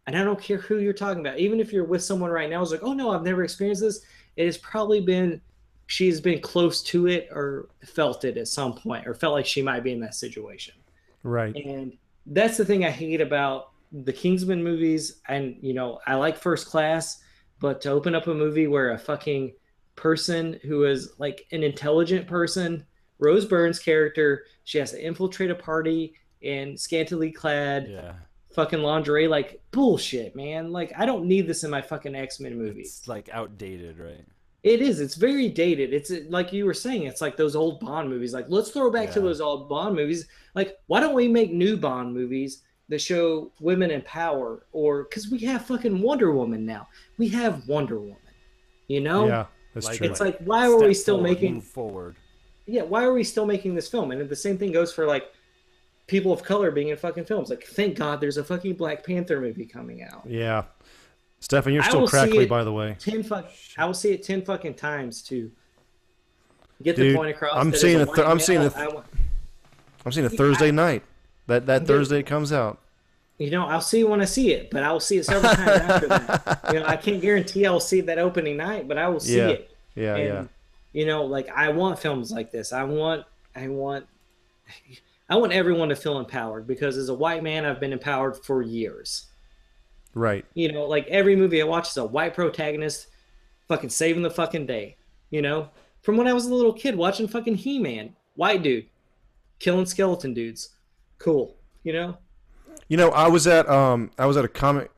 and 0.06 0.14
I 0.14 0.22
don't 0.22 0.38
care 0.38 0.58
who 0.58 0.80
you're 0.80 0.92
talking 0.92 1.20
about, 1.20 1.38
even 1.38 1.58
if 1.58 1.72
you're 1.72 1.86
with 1.86 2.04
someone 2.04 2.30
right 2.30 2.50
now 2.50 2.58
who's 2.58 2.72
like, 2.72 2.82
oh 2.82 2.92
no, 2.92 3.12
I've 3.12 3.22
never 3.22 3.44
experienced 3.44 3.80
this, 3.80 4.02
it 4.36 4.44
has 4.44 4.58
probably 4.58 5.00
been 5.00 5.40
she's 5.86 6.20
been 6.20 6.38
close 6.38 6.82
to 6.82 7.06
it 7.06 7.30
or 7.30 7.70
felt 7.82 8.26
it 8.26 8.36
at 8.36 8.46
some 8.46 8.74
point 8.74 9.06
or 9.06 9.14
felt 9.14 9.32
like 9.32 9.46
she 9.46 9.62
might 9.62 9.82
be 9.82 9.92
in 9.92 10.00
that 10.00 10.14
situation. 10.14 10.74
Right. 11.22 11.56
And 11.56 11.96
that's 12.26 12.58
the 12.58 12.64
thing 12.66 12.84
I 12.84 12.90
hate 12.90 13.22
about 13.22 13.70
the 13.90 14.12
Kingsman 14.12 14.62
movies. 14.62 15.22
And, 15.28 15.56
you 15.62 15.72
know, 15.72 16.00
I 16.06 16.16
like 16.16 16.36
First 16.36 16.66
Class, 16.66 17.22
but 17.58 17.80
to 17.80 17.90
open 17.90 18.14
up 18.14 18.26
a 18.26 18.34
movie 18.34 18.66
where 18.66 18.90
a 18.90 18.98
fucking 18.98 19.54
person 19.96 20.60
who 20.62 20.84
is 20.84 21.12
like 21.18 21.46
an 21.52 21.62
intelligent 21.62 22.26
person, 22.26 22.84
Rose 23.18 23.44
Byrne's 23.46 23.78
character, 23.78 24.44
she 24.64 24.78
has 24.78 24.90
to 24.92 25.04
infiltrate 25.04 25.50
a 25.50 25.54
party 25.54 26.14
in 26.42 26.76
scantily 26.76 27.30
clad 27.32 27.88
Yeah. 27.90 28.12
fucking 28.52 28.82
lingerie. 28.82 29.26
Like, 29.26 29.60
bullshit, 29.70 30.36
man. 30.36 30.70
Like, 30.70 30.92
I 30.96 31.06
don't 31.06 31.26
need 31.26 31.46
this 31.46 31.64
in 31.64 31.70
my 31.70 31.80
fucking 31.82 32.14
X 32.14 32.40
Men 32.40 32.56
movies. 32.58 32.98
It's 33.00 33.08
like 33.08 33.28
outdated, 33.32 33.98
right? 33.98 34.24
It 34.62 34.82
is. 34.82 35.00
It's 35.00 35.14
very 35.14 35.48
dated. 35.48 35.94
It's 35.94 36.10
like 36.28 36.52
you 36.52 36.64
were 36.66 36.74
saying. 36.74 37.04
It's 37.04 37.20
like 37.20 37.36
those 37.36 37.54
old 37.54 37.78
Bond 37.80 38.10
movies. 38.10 38.34
Like, 38.34 38.46
let's 38.48 38.70
throw 38.70 38.90
back 38.90 39.12
to 39.12 39.20
those 39.20 39.40
old 39.40 39.68
Bond 39.68 39.94
movies. 39.94 40.26
Like, 40.54 40.76
why 40.88 40.98
don't 41.00 41.14
we 41.14 41.28
make 41.28 41.52
new 41.52 41.76
Bond 41.76 42.12
movies 42.12 42.62
that 42.88 43.00
show 43.00 43.52
women 43.60 43.90
in 43.92 44.02
power? 44.02 44.66
Or 44.72 45.04
because 45.04 45.30
we 45.30 45.38
have 45.40 45.64
fucking 45.66 46.00
Wonder 46.02 46.32
Woman 46.32 46.66
now. 46.66 46.88
We 47.16 47.28
have 47.28 47.66
Wonder 47.68 48.00
Woman. 48.00 48.16
You 48.88 49.00
know. 49.02 49.26
Yeah, 49.28 49.46
that's 49.76 49.86
Like- 49.86 49.98
true. 49.98 50.06
It's 50.08 50.20
like 50.20 50.38
why 50.40 50.66
are 50.66 50.78
we 50.78 50.94
still 50.94 51.16
forward, 51.16 51.28
making? 51.30 51.60
forward? 51.60 52.16
Yeah. 52.66 52.82
Why 52.82 53.04
are 53.04 53.12
we 53.12 53.22
still 53.24 53.46
making 53.46 53.74
this 53.74 53.88
film? 53.88 54.10
And 54.10 54.28
the 54.28 54.34
same 54.34 54.56
thing 54.58 54.72
goes 54.72 54.92
for 54.92 55.06
like 55.06 55.30
people 56.06 56.32
of 56.32 56.42
color 56.42 56.70
being 56.70 56.88
in 56.88 56.96
fucking 56.96 57.24
films. 57.26 57.50
Like, 57.50 57.64
thank 57.64 57.96
God 57.98 58.20
there's 58.20 58.36
a 58.38 58.44
fucking 58.44 58.74
Black 58.74 59.04
Panther 59.04 59.40
movie 59.40 59.66
coming 59.66 60.02
out. 60.02 60.22
yeah. 60.26 60.64
Stefan, 61.40 61.74
you're 61.74 61.82
still 61.82 62.00
will 62.00 62.08
crackly, 62.08 62.46
by 62.46 62.64
the 62.64 62.72
way. 62.72 62.96
ten 62.98 63.22
fuck 63.22 63.50
I 63.76 63.84
will 63.84 63.92
see 63.94 64.12
it 64.12 64.22
ten 64.22 64.42
fucking 64.42 64.74
times 64.74 65.20
to 65.24 65.50
get 66.82 66.96
the 66.96 67.14
point 67.14 67.30
across. 67.30 67.52
I'm 67.54 67.72
seeing 67.74 67.96
a 67.96 68.02
a 68.02 68.06
th- 68.06 68.16
white 68.16 68.26
I'm 68.26 68.40
seeing 68.40 68.58
male, 68.60 68.68
a 68.68 68.70
th- 68.70 68.88
I 68.90 68.94
want- 68.94 69.06
I'm 70.06 70.12
seeing 70.12 70.26
a 70.26 70.30
Thursday 70.30 70.68
I- 70.68 70.70
night. 70.70 71.02
That 71.46 71.66
that 71.66 71.86
Thursday 71.86 72.20
it 72.20 72.26
comes 72.26 72.52
out. 72.52 72.78
You 73.38 73.50
know, 73.50 73.66
I'll 73.66 73.80
see 73.80 74.02
when 74.04 74.20
I 74.20 74.24
see 74.24 74.52
it, 74.52 74.70
but 74.70 74.82
I 74.82 74.90
will 74.92 75.00
see 75.00 75.18
it 75.18 75.24
several 75.26 75.52
times 75.52 75.68
after 75.82 76.08
that. 76.08 76.60
You 76.72 76.80
know, 76.80 76.86
I 76.86 76.96
can't 76.96 77.20
guarantee 77.20 77.66
I'll 77.66 77.80
see 77.80 78.00
that 78.02 78.18
opening 78.18 78.56
night, 78.56 78.88
but 78.88 78.98
I 78.98 79.08
will 79.08 79.20
see 79.20 79.36
Yeah. 79.38 79.48
it. 79.48 79.70
Yeah, 79.94 80.14
and 80.16 80.28
yeah. 80.28 80.44
you 80.92 81.06
know, 81.06 81.24
like 81.24 81.48
I 81.48 81.68
want 81.70 81.98
films 81.98 82.30
like 82.32 82.50
this. 82.50 82.72
I 82.72 82.84
want 82.84 83.24
I 83.54 83.68
want 83.68 84.06
I 85.28 85.36
want 85.36 85.52
everyone 85.52 85.88
to 85.88 85.96
feel 85.96 86.18
empowered 86.18 86.66
because 86.66 86.96
as 86.96 87.08
a 87.08 87.14
white 87.14 87.42
man 87.42 87.64
I've 87.64 87.80
been 87.80 87.92
empowered 87.92 88.36
for 88.44 88.62
years. 88.62 89.26
Right. 90.14 90.44
You 90.54 90.72
know, 90.72 90.84
like 90.84 91.06
every 91.08 91.36
movie 91.36 91.60
I 91.60 91.64
watch 91.64 91.88
is 91.90 91.96
a 91.96 92.04
white 92.04 92.34
protagonist 92.34 93.08
fucking 93.68 93.90
saving 93.90 94.22
the 94.22 94.30
fucking 94.30 94.66
day. 94.66 94.96
You 95.30 95.42
know? 95.42 95.68
From 96.02 96.16
when 96.16 96.28
I 96.28 96.32
was 96.32 96.46
a 96.46 96.54
little 96.54 96.72
kid 96.72 96.94
watching 96.96 97.26
fucking 97.28 97.56
He 97.56 97.78
Man. 97.78 98.14
White 98.36 98.62
dude. 98.62 98.86
Killing 99.58 99.86
skeleton 99.86 100.32
dudes. 100.34 100.70
Cool. 101.18 101.56
You 101.82 101.92
know? 101.92 102.18
You 102.88 102.96
know, 102.96 103.10
I 103.10 103.28
was 103.28 103.46
at 103.46 103.68
um 103.68 104.10
I 104.18 104.26
was 104.26 104.36
at 104.36 104.44
a 104.44 104.48
comic 104.48 104.90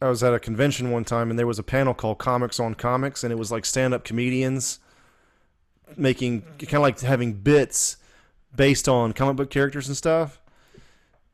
I 0.00 0.08
was 0.08 0.22
at 0.22 0.34
a 0.34 0.38
convention 0.38 0.90
one 0.90 1.04
time 1.04 1.30
and 1.30 1.38
there 1.38 1.46
was 1.46 1.58
a 1.58 1.62
panel 1.62 1.94
called 1.94 2.18
Comics 2.18 2.60
on 2.60 2.74
Comics 2.74 3.24
and 3.24 3.32
it 3.32 3.36
was 3.36 3.50
like 3.50 3.64
stand-up 3.64 4.04
comedians 4.04 4.78
making 5.96 6.42
kind 6.42 6.74
of 6.74 6.82
like 6.82 7.00
having 7.00 7.32
bits 7.32 7.96
based 8.54 8.88
on 8.88 9.12
comic 9.12 9.36
book 9.36 9.50
characters 9.50 9.88
and 9.88 9.96
stuff. 9.96 10.40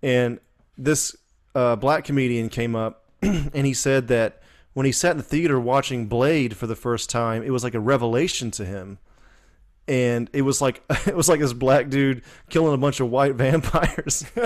And 0.03 0.41
this 0.77 1.17
uh, 1.55 1.77
black 1.77 2.05
comedian 2.05 2.49
came 2.49 2.75
up 2.75 3.05
and 3.23 3.67
he 3.67 3.75
said 3.75 4.09
that 4.09 4.43
when 4.75 4.87
he 4.87 4.93
sat 4.93 5.13
in 5.13 5.17
the 5.19 5.23
theater 5.23 5.61
watching 5.61 6.07
Blade 6.07 6.57
for 6.57 6.67
the 6.67 6.77
first 6.77 7.11
time, 7.11 7.43
it 7.43 7.51
was 7.51 7.63
like 7.63 7.75
a 7.75 7.81
revelation 7.81 8.51
to 8.53 8.65
him. 8.65 8.99
And 9.89 10.31
it 10.33 10.43
was 10.43 10.61
like 10.63 10.83
it 11.07 11.17
was 11.17 11.29
like 11.29 11.41
this 11.41 11.53
black 11.53 11.89
dude 11.89 12.23
killing 12.49 12.75
a 12.75 12.79
bunch 12.79 13.01
of 13.01 13.11
white 13.11 13.35
vampires. 13.37 14.25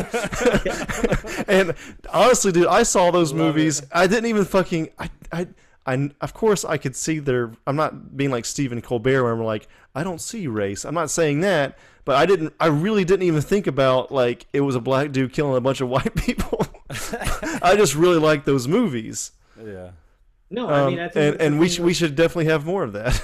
and 1.48 1.74
honestly, 2.12 2.52
dude, 2.52 2.66
I 2.66 2.82
saw 2.82 3.10
those 3.10 3.32
movies. 3.32 3.82
I 3.92 4.06
didn't 4.06 4.26
even 4.26 4.44
fucking 4.44 4.90
I 4.98 5.10
I 5.32 5.46
I 5.86 6.10
of 6.20 6.34
course 6.34 6.64
I 6.64 6.78
could 6.78 6.96
see 6.96 7.18
their 7.18 7.52
I'm 7.66 7.76
not 7.76 8.16
being 8.16 8.30
like 8.30 8.44
Stephen 8.44 8.80
Colbert 8.80 9.22
where 9.22 9.32
I'm 9.32 9.42
like 9.42 9.68
I 9.94 10.02
don't 10.02 10.20
see 10.20 10.46
race. 10.46 10.84
I'm 10.84 10.94
not 10.94 11.10
saying 11.10 11.40
that, 11.40 11.78
but 12.04 12.16
I 12.16 12.26
didn't 12.26 12.54
I 12.58 12.66
really 12.66 13.04
didn't 13.04 13.24
even 13.24 13.42
think 13.42 13.66
about 13.66 14.10
like 14.10 14.46
it 14.52 14.62
was 14.62 14.74
a 14.74 14.80
black 14.80 15.12
dude 15.12 15.32
killing 15.32 15.56
a 15.56 15.60
bunch 15.60 15.80
of 15.80 15.88
white 15.88 16.14
people. 16.14 16.66
I 17.62 17.74
just 17.76 17.94
really 17.94 18.18
like 18.18 18.44
those 18.44 18.66
movies. 18.66 19.32
Yeah. 19.62 19.90
No, 20.50 20.68
I 20.68 20.80
Um, 20.80 20.90
mean 20.90 21.00
I 21.00 21.08
think 21.08 21.34
and 21.34 21.40
and 21.42 21.58
we 21.60 21.66
thing 21.66 21.74
should 21.76 21.84
we 21.84 21.94
should 21.94 22.14
definitely 22.14 22.46
have 22.46 22.64
more 22.64 22.84
of 22.84 22.92
that. 22.94 23.20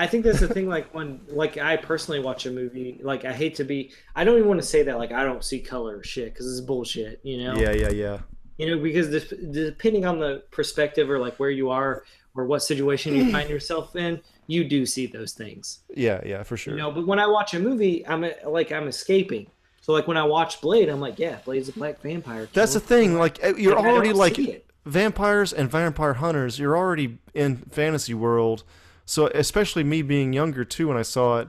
I 0.00 0.06
think 0.06 0.24
that's 0.24 0.40
the 0.40 0.48
thing. 0.48 0.66
Like 0.66 0.94
when, 0.94 1.20
like 1.28 1.58
I 1.58 1.76
personally 1.76 2.20
watch 2.20 2.46
a 2.46 2.50
movie, 2.50 2.98
like 3.02 3.26
I 3.26 3.34
hate 3.34 3.56
to 3.56 3.64
be. 3.64 3.92
I 4.16 4.24
don't 4.24 4.36
even 4.38 4.48
want 4.48 4.58
to 4.58 4.66
say 4.66 4.82
that. 4.84 4.96
Like 4.96 5.12
I 5.12 5.24
don't 5.24 5.44
see 5.44 5.60
color 5.60 5.98
or 5.98 6.02
shit 6.02 6.32
because 6.32 6.50
it's 6.50 6.66
bullshit. 6.66 7.20
You 7.22 7.44
know. 7.44 7.54
Yeah, 7.54 7.72
yeah, 7.72 7.90
yeah. 7.90 8.18
You 8.56 8.70
know, 8.70 8.82
because 8.82 9.10
this, 9.10 9.28
depending 9.50 10.06
on 10.06 10.18
the 10.18 10.42
perspective 10.50 11.10
or 11.10 11.18
like 11.18 11.36
where 11.36 11.50
you 11.50 11.68
are 11.68 12.04
or 12.34 12.46
what 12.46 12.62
situation 12.62 13.14
you 13.14 13.30
find 13.30 13.50
yourself 13.54 13.94
in, 13.94 14.22
you 14.46 14.64
do 14.64 14.86
see 14.86 15.06
those 15.06 15.34
things. 15.34 15.80
Yeah, 15.94 16.22
yeah, 16.24 16.44
for 16.44 16.56
sure. 16.56 16.72
You 16.74 16.80
know, 16.80 16.90
but 16.90 17.06
when 17.06 17.18
I 17.18 17.26
watch 17.26 17.52
a 17.52 17.58
movie, 17.58 18.06
I'm 18.06 18.24
like 18.46 18.72
I'm 18.72 18.88
escaping. 18.88 19.48
So 19.82 19.92
like 19.92 20.08
when 20.08 20.16
I 20.16 20.24
watch 20.24 20.62
Blade, 20.62 20.88
I'm 20.88 21.00
like, 21.00 21.18
yeah, 21.18 21.40
Blade's 21.44 21.68
a 21.68 21.72
black 21.72 22.00
vampire. 22.00 22.48
That's 22.54 22.72
the 22.72 22.80
thing. 22.80 23.18
Like 23.18 23.38
uh, 23.44 23.54
you're 23.54 23.76
And 23.76 23.86
already 23.86 24.14
like 24.14 24.64
vampires 24.86 25.52
and 25.52 25.70
vampire 25.70 26.14
hunters. 26.14 26.58
You're 26.58 26.76
already 26.76 27.18
in 27.34 27.56
fantasy 27.56 28.14
world. 28.14 28.64
So 29.10 29.26
especially 29.26 29.82
me 29.82 30.02
being 30.02 30.32
younger 30.32 30.64
too, 30.64 30.86
when 30.86 30.96
I 30.96 31.02
saw 31.02 31.38
it, 31.40 31.48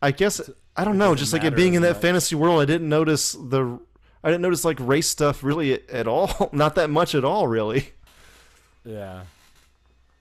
I 0.00 0.12
guess 0.12 0.40
I 0.76 0.84
don't 0.84 0.96
know. 0.96 1.16
Just 1.16 1.32
like 1.32 1.42
it 1.42 1.56
being 1.56 1.74
in 1.74 1.82
that 1.82 1.94
much. 1.94 2.02
fantasy 2.02 2.36
world, 2.36 2.60
I 2.60 2.66
didn't 2.66 2.88
notice 2.88 3.32
the. 3.32 3.80
I 4.22 4.30
didn't 4.30 4.42
notice 4.42 4.64
like 4.64 4.78
race 4.78 5.08
stuff 5.08 5.42
really 5.42 5.72
at, 5.90 6.06
all. 6.06 6.48
Not 6.52 6.76
that 6.76 6.88
much 6.88 7.16
at 7.16 7.24
all, 7.24 7.48
really. 7.48 7.90
Yeah. 8.84 9.22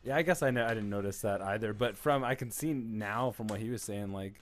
Yeah, 0.04 0.16
I 0.16 0.24
guess 0.24 0.42
I 0.42 0.50
know 0.50 0.66
I 0.66 0.70
didn't 0.70 0.90
notice 0.90 1.22
that 1.22 1.44
either. 1.44 1.74
But 1.74 1.96
from 1.96 2.24
I 2.24 2.34
can 2.34 2.50
see 2.50 2.74
now 2.74 3.30
from 3.30 3.46
what 3.46 3.60
he 3.60 3.70
was 3.70 3.84
saying, 3.84 4.12
like 4.12 4.34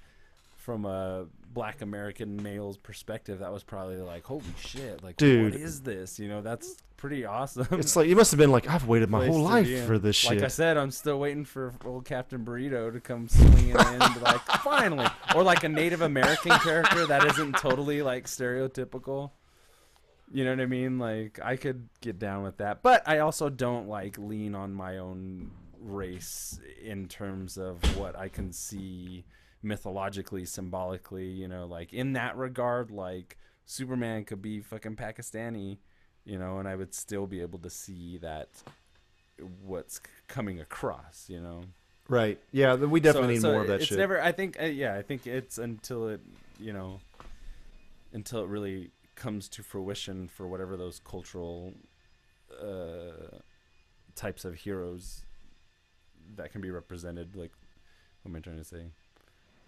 from 0.55 0.85
a 0.85 1.25
black 1.53 1.81
American 1.81 2.41
male's 2.41 2.77
perspective, 2.77 3.39
that 3.39 3.51
was 3.51 3.63
probably 3.63 3.97
like, 3.97 4.23
holy 4.23 4.43
shit, 4.59 5.03
like 5.03 5.17
Dude. 5.17 5.53
what 5.53 5.61
is 5.61 5.81
this? 5.81 6.19
You 6.19 6.27
know, 6.27 6.41
that's 6.41 6.77
pretty 6.97 7.25
awesome. 7.25 7.67
It's 7.71 7.95
like 7.95 8.07
you 8.07 8.15
must 8.15 8.31
have 8.31 8.37
been 8.37 8.51
like, 8.51 8.69
I've 8.69 8.87
waited 8.87 9.09
my 9.09 9.27
whole 9.27 9.41
life 9.41 9.85
for 9.85 9.99
this 9.99 10.15
shit. 10.15 10.31
Like 10.31 10.43
I 10.43 10.47
said, 10.47 10.77
I'm 10.77 10.91
still 10.91 11.19
waiting 11.19 11.45
for 11.45 11.73
old 11.85 12.05
Captain 12.05 12.45
Burrito 12.45 12.91
to 12.91 12.99
come 12.99 13.27
swinging 13.27 13.69
in 13.71 13.99
like, 14.21 14.41
finally. 14.63 15.07
Or 15.35 15.43
like 15.43 15.63
a 15.63 15.69
Native 15.69 16.01
American 16.01 16.51
character 16.59 17.05
that 17.05 17.25
isn't 17.25 17.57
totally 17.57 18.01
like 18.01 18.25
stereotypical. 18.25 19.31
You 20.31 20.45
know 20.45 20.51
what 20.51 20.61
I 20.61 20.65
mean? 20.65 20.97
Like 20.97 21.39
I 21.43 21.57
could 21.57 21.89
get 22.01 22.19
down 22.19 22.43
with 22.43 22.57
that, 22.57 22.81
but 22.81 23.07
I 23.07 23.19
also 23.19 23.49
don't 23.49 23.87
like 23.87 24.17
lean 24.17 24.55
on 24.55 24.73
my 24.73 24.97
own 24.97 25.51
race 25.79 26.59
in 26.81 27.07
terms 27.07 27.57
of 27.57 27.81
what 27.97 28.17
I 28.17 28.29
can 28.29 28.51
see 28.51 29.25
mythologically, 29.63 30.45
symbolically. 30.45 31.27
You 31.27 31.47
know, 31.47 31.65
like 31.65 31.93
in 31.93 32.13
that 32.13 32.35
regard, 32.37 32.91
like 32.91 33.37
Superman 33.65 34.25
could 34.25 34.41
be 34.41 34.59
fucking 34.61 34.95
Pakistani, 34.95 35.77
you 36.25 36.37
know, 36.37 36.59
and 36.59 36.67
I 36.67 36.75
would 36.75 36.93
still 36.93 37.25
be 37.27 37.41
able 37.41 37.59
to 37.59 37.69
see 37.69 38.17
that 38.19 38.49
what's 39.63 39.99
coming 40.27 40.59
across, 40.59 41.25
you 41.29 41.39
know. 41.41 41.61
right? 42.09 42.39
Yeah, 42.51 42.75
we 42.75 42.99
definitely 42.99 43.29
So- 43.29 43.33
need 43.33 43.41
so 43.41 43.51
more 43.53 43.61
of 43.61 43.67
that 43.67 43.73
shit. 43.75 43.81
it's 43.81 43.89
shit. 43.89 43.97
never. 43.97 44.21
I 44.21 44.31
think. 44.31 44.61
Uh, 44.61 44.65
yeah, 44.65 44.95
I 44.95 45.01
think 45.01 45.25
it's 45.25 45.57
until 45.57 46.09
it, 46.09 46.21
you 46.59 46.73
know, 46.73 46.99
until 48.11 48.43
it 48.43 48.47
really 48.47 48.91
comes 49.15 49.47
to 49.47 49.63
fruition 49.63 50.27
for 50.27 50.47
whatever 50.47 50.75
those 50.75 50.99
cultural 50.99 51.73
uh, 52.61 53.37
types 54.15 54.43
of 54.45 54.55
heroes 54.55 55.23
that 56.35 56.51
can 56.51 56.61
be 56.61 56.69
represented. 56.71 57.35
Like, 57.35 57.51
what 58.21 58.29
am 58.31 58.35
I 58.35 58.39
trying 58.39 58.57
to 58.57 58.63
say? 58.63 58.85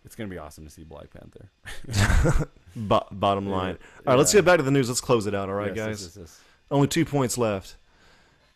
It's 0.05 0.15
gonna 0.15 0.29
be 0.29 0.37
awesome 0.37 0.65
to 0.65 0.71
see 0.71 0.83
Black 0.83 1.07
Panther. 1.09 2.47
Bo- 2.75 3.07
bottom 3.11 3.47
line. 3.49 3.77
All 4.05 4.13
right, 4.13 4.17
let's 4.17 4.33
get 4.33 4.45
back 4.45 4.57
to 4.57 4.63
the 4.63 4.71
news. 4.71 4.87
Let's 4.87 5.01
close 5.01 5.25
it 5.25 5.33
out. 5.33 5.49
All 5.49 5.55
right, 5.55 5.75
yes, 5.75 5.85
guys. 5.85 6.03
yes, 6.03 6.17
yes. 6.19 6.39
Only 6.69 6.87
two 6.87 7.05
points 7.05 7.37
left. 7.37 7.75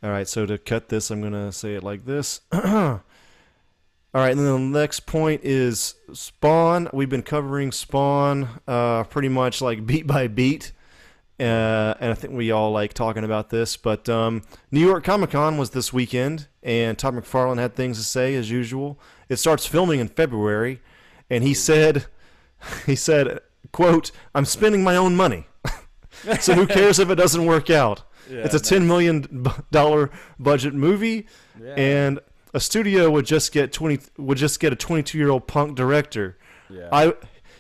All 0.04 0.10
right, 0.10 0.28
so 0.28 0.46
to 0.46 0.58
cut 0.58 0.90
this, 0.90 1.10
I'm 1.12 1.22
gonna 1.22 1.52
say 1.52 1.76
it 1.76 1.84
like 1.84 2.06
this. 2.06 2.42
All 4.12 4.22
right, 4.22 4.32
and 4.32 4.40
then 4.40 4.72
the 4.72 4.80
next 4.80 5.02
point 5.02 5.42
is 5.44 5.94
Spawn. 6.14 6.90
We've 6.92 7.10
been 7.10 7.22
covering 7.22 7.72
Spawn 7.72 8.48
uh, 8.68 9.04
pretty 9.04 9.30
much 9.30 9.62
like 9.62 9.86
beat 9.88 10.08
by 10.08 10.28
beat, 10.28 10.72
uh, 11.40 11.94
and 12.00 12.12
I 12.12 12.14
think 12.16 12.34
we 12.34 12.50
all 12.50 12.72
like 12.72 12.94
talking 12.94 13.24
about 13.24 13.50
this. 13.52 13.78
But 13.78 14.10
um, 14.10 14.42
New 14.72 14.80
York 14.80 15.04
Comic 15.04 15.32
Con 15.32 15.58
was 15.58 15.72
this 15.72 15.94
weekend, 15.94 16.48
and 16.64 16.98
Todd 16.98 17.14
McFarlane 17.14 17.60
had 17.60 17.76
things 17.76 17.98
to 17.98 18.04
say 18.04 18.34
as 18.36 18.50
usual. 18.50 19.00
It 19.30 19.36
starts 19.36 19.68
filming 19.68 20.00
in 20.00 20.08
February, 20.08 20.82
and 21.30 21.44
he 21.44 21.54
said, 21.54 22.06
he 22.86 22.96
said, 22.96 23.40
"quote 23.72 24.12
I'm 24.36 24.46
spending 24.46 24.84
my 24.84 24.96
own 24.96 25.16
money." 25.16 25.48
so 26.40 26.54
who 26.54 26.68
cares 26.68 27.00
if 27.00 27.10
it 27.10 27.16
doesn't 27.16 27.46
work 27.46 27.70
out? 27.70 28.04
Yeah, 28.30 28.40
it's 28.46 28.54
a 28.56 28.60
ten 28.60 28.88
million 28.88 29.46
dollar 29.72 30.12
budget 30.40 30.74
movie, 30.74 31.28
Yeah. 31.62 31.74
and 31.76 32.20
a 32.54 32.60
studio 32.60 33.10
would 33.12 33.26
just 33.26 33.52
get 33.52 33.72
twenty 33.74 34.00
would 34.18 34.38
just 34.38 34.60
get 34.60 34.74
a 34.74 34.76
twenty 34.76 35.04
two 35.04 35.18
year 35.18 35.30
old 35.30 35.48
punk 35.48 35.76
director. 35.76 36.38
Yeah. 36.70 36.90
I 36.92 37.14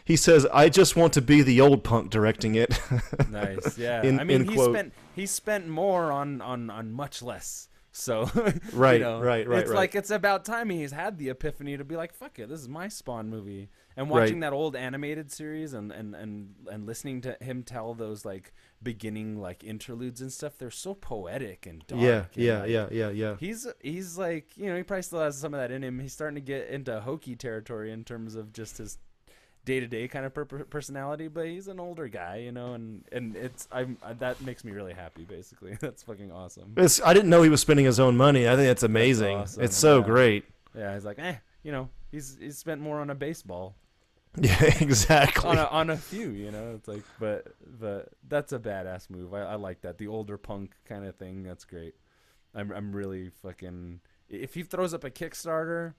he 0.05 0.15
says 0.15 0.45
I 0.53 0.69
just 0.69 0.95
want 0.95 1.13
to 1.13 1.21
be 1.21 1.41
the 1.41 1.61
old 1.61 1.83
punk 1.83 2.09
directing 2.11 2.55
it. 2.55 2.79
nice. 3.29 3.77
Yeah. 3.77 4.03
In- 4.03 4.19
I 4.19 4.23
mean, 4.23 4.47
he 4.47 4.55
quote. 4.55 4.71
spent 4.73 4.93
he 5.15 5.25
spent 5.25 5.67
more 5.67 6.11
on 6.11 6.41
on 6.41 6.69
on 6.69 6.91
much 6.91 7.21
less. 7.21 7.67
So 7.99 8.29
Right, 8.73 8.93
you 8.95 8.99
know, 8.99 9.19
right, 9.19 9.47
right, 9.47 9.59
It's 9.59 9.69
right. 9.69 9.75
like 9.77 9.95
it's 9.95 10.09
about 10.11 10.45
time 10.45 10.69
he's 10.69 10.91
had 10.91 11.17
the 11.17 11.29
epiphany 11.29 11.75
to 11.77 11.83
be 11.83 11.95
like, 11.95 12.13
"Fuck 12.13 12.39
it, 12.39 12.47
this 12.49 12.61
is 12.61 12.69
my 12.69 12.87
Spawn 12.87 13.29
movie." 13.29 13.69
And 13.97 14.09
Right. 14.09 14.21
watching 14.21 14.39
that 14.39 14.53
old 14.53 14.75
animated 14.75 15.31
series 15.31 15.73
and 15.73 15.91
and 15.91 16.15
and 16.15 16.55
and 16.71 16.85
listening 16.85 17.21
to 17.21 17.37
him 17.41 17.63
tell 17.63 17.93
those 17.93 18.23
like 18.23 18.53
beginning 18.81 19.39
like 19.41 19.63
interludes 19.63 20.21
and 20.21 20.31
stuff, 20.31 20.57
they're 20.57 20.71
so 20.71 20.93
poetic 20.93 21.65
and 21.65 21.85
dark. 21.87 22.01
yeah, 22.01 22.25
and, 22.35 22.43
yeah, 22.45 22.59
like, 22.61 22.69
yeah, 22.69 22.87
yeah, 22.91 23.09
yeah. 23.09 23.35
He's 23.39 23.67
he's 23.81 24.17
like 24.17 24.55
you 24.57 24.67
know 24.67 24.77
he 24.77 24.83
probably 24.83 25.01
still 25.03 25.19
has 25.19 25.37
some 25.37 25.53
of 25.53 25.59
that 25.59 25.71
in 25.71 25.83
him. 25.83 25.99
He's 25.99 26.13
starting 26.13 26.35
to 26.35 26.41
get 26.41 26.69
into 26.69 27.01
hokey 27.01 27.35
territory 27.35 27.91
in 27.91 28.03
terms 28.05 28.35
of 28.35 28.53
just 28.53 28.77
his 28.77 28.97
day 29.65 29.79
to 29.79 29.87
day 29.87 30.07
kind 30.07 30.25
of 30.25 30.33
per- 30.33 30.45
per- 30.45 30.63
personality. 30.65 31.27
But 31.27 31.47
he's 31.47 31.67
an 31.67 31.79
older 31.79 32.07
guy, 32.07 32.37
you 32.37 32.51
know, 32.51 32.73
and 32.73 33.03
and 33.11 33.35
it's 33.35 33.67
I'm 33.71 33.97
that 34.19 34.41
makes 34.41 34.63
me 34.63 34.71
really 34.71 34.93
happy. 34.93 35.23
Basically, 35.25 35.77
that's 35.79 36.03
fucking 36.03 36.31
awesome. 36.31 36.73
It's, 36.77 37.01
I 37.03 37.13
didn't 37.13 37.29
know 37.29 37.41
he 37.43 37.49
was 37.49 37.61
spending 37.61 37.85
his 37.85 37.99
own 37.99 38.17
money. 38.17 38.47
I 38.47 38.55
think 38.55 38.67
that's 38.67 38.83
amazing. 38.83 39.37
awesome, 39.37 39.63
It's 39.63 39.77
so 39.77 39.99
yeah. 39.99 40.05
great. 40.05 40.45
Yeah, 40.75 40.93
he's 40.93 41.05
like, 41.05 41.19
eh, 41.19 41.35
you 41.63 41.71
know, 41.71 41.89
he's 42.11 42.37
he's 42.39 42.57
spent 42.57 42.81
more 42.81 42.99
on 42.99 43.09
a 43.09 43.15
baseball 43.15 43.75
Yeah, 44.39 44.63
exactly. 44.79 45.49
on 45.49 45.57
a, 45.57 45.63
on 45.65 45.89
a 45.89 45.97
few, 45.97 46.29
you 46.29 46.51
know. 46.51 46.73
It's 46.75 46.87
like, 46.87 47.03
but 47.19 47.47
but 47.79 48.09
that's 48.27 48.53
a 48.53 48.59
badass 48.59 49.09
move. 49.09 49.33
I, 49.33 49.41
I 49.41 49.55
like 49.55 49.81
that 49.81 49.97
the 49.97 50.07
older 50.07 50.37
punk 50.37 50.73
kind 50.85 51.05
of 51.05 51.15
thing. 51.15 51.43
That's 51.43 51.65
great. 51.65 51.95
I'm 52.53 52.71
I'm 52.71 52.91
really 52.95 53.29
fucking. 53.41 53.99
If 54.29 54.53
he 54.53 54.61
throws 54.61 54.93
up 54.93 55.03
a 55.03 55.09
Kickstarter, 55.09 55.95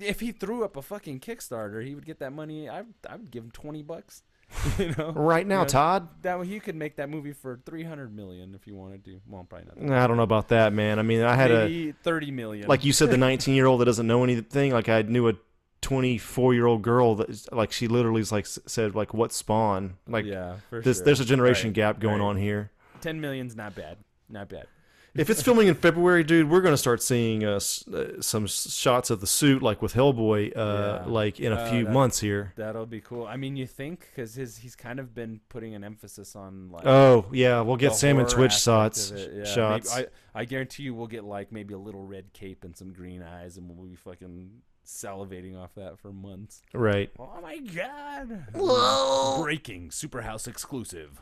if 0.00 0.20
he 0.20 0.32
threw 0.32 0.64
up 0.64 0.76
a 0.76 0.82
fucking 0.82 1.20
Kickstarter, 1.20 1.84
he 1.84 1.94
would 1.94 2.06
get 2.06 2.18
that 2.20 2.32
money. 2.32 2.68
I 2.68 2.84
I 3.08 3.16
would 3.16 3.30
give 3.30 3.44
him 3.44 3.50
twenty 3.50 3.82
bucks. 3.82 4.22
You 4.78 4.92
know, 4.98 5.12
right 5.12 5.46
now, 5.46 5.60
Yeah. 5.60 5.66
Todd. 5.66 6.08
that 6.22 6.40
way, 6.40 6.46
he 6.46 6.58
could 6.58 6.74
make 6.74 6.96
that 6.96 7.08
movie 7.08 7.32
for 7.32 7.60
three 7.64 7.84
hundred 7.84 8.14
million 8.14 8.54
if 8.56 8.66
you 8.66 8.74
wanted 8.74 9.04
to. 9.04 9.20
Well, 9.28 9.44
probably 9.48 9.68
not. 9.86 9.96
I 10.02 10.06
don't 10.08 10.16
know 10.16 10.24
about 10.24 10.48
that, 10.48 10.72
man. 10.72 10.98
I 10.98 11.02
mean, 11.02 11.22
I 11.22 11.36
had 11.36 11.50
a 11.52 11.92
thirty 12.02 12.30
million. 12.32 12.66
like 12.66 12.84
you 12.84 12.92
said, 12.92 13.10
the 13.10 13.16
19 13.30 13.54
year 13.54 13.66
old 13.66 13.80
that 13.80 13.84
doesn't 13.84 14.06
know 14.08 14.24
anything. 14.24 14.72
Like 14.72 14.88
I 14.88 15.02
knew 15.02 15.28
a 15.28 15.34
24 15.82 16.54
year 16.54 16.66
old 16.66 16.82
girl 16.82 17.14
that 17.16 17.52
like 17.52 17.72
she 17.72 17.88
literally 17.88 18.22
like 18.24 18.46
said 18.46 18.94
like 18.94 19.14
what 19.14 19.32
Spawn 19.32 19.94
like 20.06 20.24
yeah, 20.26 20.56
this 20.70 20.96
sure. 20.98 21.04
there's 21.04 21.20
a 21.20 21.24
generation 21.24 21.68
Right, 21.68 21.74
gap 21.74 22.00
going 22.00 22.20
right. 22.20 22.26
on 22.26 22.36
here. 22.36 22.70
Ten 23.00 23.20
million's 23.20 23.56
not 23.56 23.74
bad. 23.74 23.98
Not 24.28 24.48
bad. 24.48 24.66
If 25.14 25.28
it's 25.28 25.42
filming 25.42 25.66
in 25.66 25.74
February, 25.74 26.22
dude, 26.22 26.48
we're 26.48 26.60
gonna 26.60 26.76
start 26.76 27.02
seeing 27.02 27.44
uh, 27.44 27.56
uh, 27.92 28.20
some 28.20 28.46
shots 28.46 29.10
of 29.10 29.20
the 29.20 29.26
suit 29.26 29.60
like 29.60 29.82
with 29.82 29.94
Hellboy, 29.94 30.56
uh, 30.56 30.60
Yeah. 30.60 31.04
like 31.06 31.40
in 31.40 31.52
a 31.52 31.56
Uh, 31.56 31.70
few 31.70 31.84
that- 31.84 31.92
months 31.92 32.20
here. 32.20 32.52
That'll 32.56 32.86
be 32.86 33.00
cool. 33.00 33.26
I 33.26 33.36
mean, 33.36 33.56
you 33.56 33.66
think 33.66 34.08
because 34.10 34.34
his 34.34 34.58
he's 34.58 34.76
kind 34.76 35.00
of 35.00 35.12
been 35.14 35.40
putting 35.48 35.74
an 35.74 35.82
emphasis 35.82 36.36
on 36.36 36.70
like. 36.70 36.86
Oh 36.86 37.26
yeah, 37.32 37.60
we'll 37.60 37.76
get 37.76 37.94
Sam 37.96 38.18
and 38.20 38.28
Twitch 38.28 38.52
shots. 38.56 39.10
Yeah, 39.10 39.44
shots. 39.44 39.94
maybe- 39.96 40.08
I, 40.34 40.40
I 40.42 40.44
guarantee 40.44 40.84
you, 40.84 40.94
we'll 40.94 41.08
get 41.08 41.24
like 41.24 41.50
maybe 41.50 41.74
a 41.74 41.78
little 41.78 42.04
red 42.06 42.32
cape 42.32 42.62
and 42.62 42.76
some 42.76 42.92
green 42.92 43.22
eyes, 43.22 43.56
and 43.56 43.68
we'll 43.68 43.88
be 43.88 43.96
fucking 43.96 44.62
salivating 44.86 45.56
off 45.56 45.74
that 45.74 45.98
for 45.98 46.12
months. 46.12 46.62
right, 46.72 47.10
Oh 47.18 47.40
my 47.42 47.58
god! 47.58 48.46
Whoa. 48.54 49.42
Breaking 49.42 49.88
Superhouse 49.90 50.46
exclusive. 50.48 51.20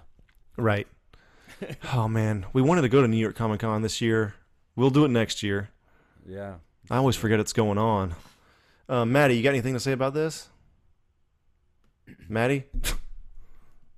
right. 0.56 0.86
oh 1.94 2.08
man, 2.08 2.46
we 2.52 2.62
wanted 2.62 2.82
to 2.82 2.88
go 2.88 3.02
to 3.02 3.08
New 3.08 3.16
York 3.16 3.36
Comic 3.36 3.60
Con 3.60 3.82
this 3.82 4.00
year. 4.00 4.34
We'll 4.76 4.90
do 4.90 5.04
it 5.04 5.08
next 5.08 5.42
year. 5.42 5.70
Yeah. 6.26 6.54
I 6.90 6.96
always 6.96 7.16
forget 7.16 7.40
it's 7.40 7.52
going 7.52 7.78
on. 7.78 8.14
Uh, 8.88 9.04
Maddie, 9.04 9.36
you 9.36 9.42
got 9.42 9.50
anything 9.50 9.74
to 9.74 9.80
say 9.80 9.92
about 9.92 10.14
this? 10.14 10.48
Maddie? 12.28 12.64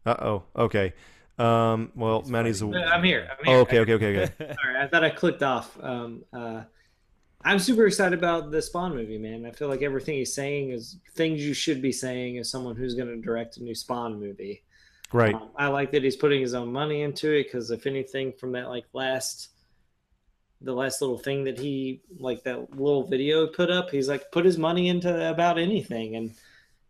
uh 0.07 0.17
oh. 0.21 0.43
Okay. 0.57 0.95
Um, 1.39 1.93
well, 1.95 2.21
He's 2.21 2.31
Maddie's. 2.31 2.61
fighting. 2.61 2.77
A... 2.77 2.87
I'm 2.87 3.05
here. 3.05 3.29
I'm 3.31 3.45
here. 3.45 3.57
Oh, 3.57 3.61
okay, 3.61 3.79
okay, 3.81 3.95
okay, 3.95 4.23
okay. 4.23 4.33
Sorry, 4.63 4.77
I 4.79 4.87
thought 4.89 5.05
I 5.05 5.11
clicked 5.11 5.43
off. 5.43 5.77
Um, 5.83 6.25
uh, 6.33 6.63
I'm 7.43 7.59
super 7.59 7.87
excited 7.87 8.19
about 8.19 8.51
the 8.51 8.61
Spawn 8.61 8.95
movie, 8.95 9.17
man. 9.17 9.47
I 9.47 9.53
feel 9.53 9.69
like 9.69 9.81
everything 9.81 10.17
he's 10.17 10.35
saying 10.35 10.71
is 10.71 10.99
things 11.15 11.45
you 11.45 11.55
should 11.55 11.81
be 11.81 11.93
saying 11.93 12.39
as 12.39 12.51
someone 12.51 12.77
who's 12.77 12.95
going 12.95 13.09
to 13.09 13.17
direct 13.21 13.57
a 13.57 13.63
new 13.63 13.75
Spawn 13.75 14.21
movie. 14.21 14.63
Right. 15.13 15.35
Um, 15.35 15.51
I 15.57 15.69
like 15.69 15.91
that 15.93 16.05
he's 16.05 16.17
putting 16.17 16.41
his 16.41 16.55
own 16.55 16.73
money 16.73 17.03
into 17.03 17.33
it 17.33 17.45
because 17.45 17.71
if 17.71 17.87
anything, 17.87 18.33
from 18.33 18.53
that 18.53 18.69
like 18.69 18.85
last 18.93 19.51
the 20.63 20.73
last 20.73 21.01
little 21.01 21.19
thing 21.19 21.45
that 21.45 21.59
he 21.59 22.03
like 22.19 22.45
that 22.45 22.71
little 22.71 23.07
video 23.07 23.47
he 23.47 23.53
put 23.53 23.71
up. 23.71 23.91
He's 23.91 24.09
like 24.09 24.31
put 24.31 24.45
his 24.45 24.59
money 24.59 24.89
into 24.89 25.31
about 25.31 25.59
anything, 25.59 26.17
and, 26.17 26.33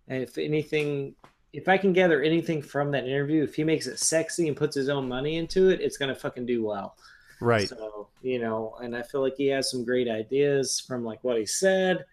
and 0.08 0.22
if 0.22 0.38
anything, 0.38 1.14
if 1.52 1.68
I 1.68 1.78
can 1.78 1.92
gather 1.92 2.22
anything 2.22 2.62
from 2.62 2.90
that 2.90 3.06
interview, 3.06 3.42
if 3.42 3.54
he 3.54 3.64
makes 3.64 3.86
it 3.86 3.98
sexy 3.98 4.48
and 4.48 4.56
puts 4.56 4.74
his 4.74 4.88
own 4.88 5.08
money 5.08 5.36
into 5.36 5.70
it, 5.70 5.80
it's 5.80 5.96
gonna 5.96 6.14
fucking 6.14 6.46
do 6.46 6.64
well. 6.64 6.96
Right. 7.40 7.68
So, 7.68 8.08
you 8.22 8.38
know, 8.38 8.76
and 8.82 8.94
I 8.94 9.02
feel 9.02 9.22
like 9.22 9.36
he 9.36 9.46
has 9.46 9.70
some 9.70 9.84
great 9.84 10.08
ideas 10.08 10.78
from 10.78 11.04
like 11.04 11.24
what 11.24 11.38
he 11.38 11.46
said. 11.46 12.04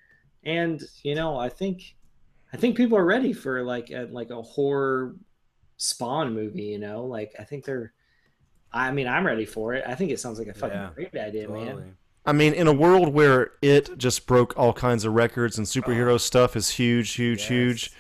And, 0.46 0.82
you 1.04 1.16
know, 1.16 1.38
I 1.38 1.50
think 1.50 1.96
I 2.54 2.58
think 2.58 2.78
people 2.78 2.98
are 2.98 3.06
ready 3.06 3.34
for 3.34 3.64
like 3.64 3.90
a 3.90 4.08
like 4.10 4.30
a 4.30 4.42
horror 4.42 5.16
spawn 5.78 6.34
movie, 6.34 6.64
you 6.66 6.80
know? 6.80 7.06
Like 7.06 7.34
I 7.40 7.44
think 7.44 7.66
they're 7.66 7.94
I 8.74 8.92
mean, 8.92 9.08
I'm 9.08 9.26
ready 9.26 9.46
for 9.46 9.74
it. 9.76 9.86
I 9.88 9.96
think 9.96 10.12
it 10.12 10.20
sounds 10.20 10.40
like 10.40 10.50
a 10.50 10.54
fucking 10.54 10.82
Yeah, 10.82 10.92
great 10.96 11.16
idea, 11.18 11.50
man. 11.50 11.86
I 12.26 12.34
mean, 12.34 12.54
in 12.54 12.68
a 12.68 12.74
world 12.74 13.10
where 13.14 13.52
it 13.62 13.98
just 13.98 14.28
broke 14.28 14.58
all 14.58 14.74
kinds 14.74 15.06
of 15.06 15.14
records 15.14 15.58
and 15.58 15.66
superhero 15.66 16.20
stuff 16.20 16.56
is 16.56 16.72
huge, 16.72 17.14
huge, 17.14 17.44
Yes. 17.44 17.46
huge. 17.46 17.92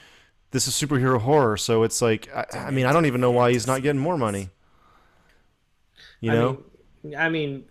This 0.51 0.67
is 0.67 0.73
superhero 0.75 1.21
horror, 1.21 1.57
so 1.57 1.83
it's 1.83 2.01
like 2.01 2.29
I, 2.35 2.45
I 2.67 2.71
mean, 2.71 2.85
I 2.85 2.93
don't 2.93 3.05
even 3.05 3.21
know 3.21 3.31
why 3.31 3.51
he's 3.51 3.67
not 3.67 3.83
getting 3.83 4.01
more 4.01 4.17
money. 4.17 4.49
You 6.21 6.29
I 6.29 6.35
know? 6.35 6.59
mean, 7.03 7.15
I 7.17 7.29
mean, 7.29 7.65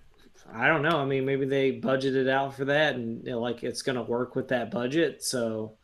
I 0.53 0.69
don't 0.69 0.83
know. 0.83 0.99
I 0.99 1.05
mean, 1.05 1.25
maybe 1.27 1.47
they 1.47 1.81
budgeted 1.81 2.29
out 2.29 2.55
for 2.55 2.65
that, 2.67 2.95
and 2.95 3.25
you 3.25 3.33
know, 3.33 3.41
like 3.41 3.63
it's 3.63 3.83
gonna 3.83 4.03
work 4.03 4.35
with 4.37 4.49
that 4.49 4.71
budget. 4.71 5.23
So, 5.23 5.77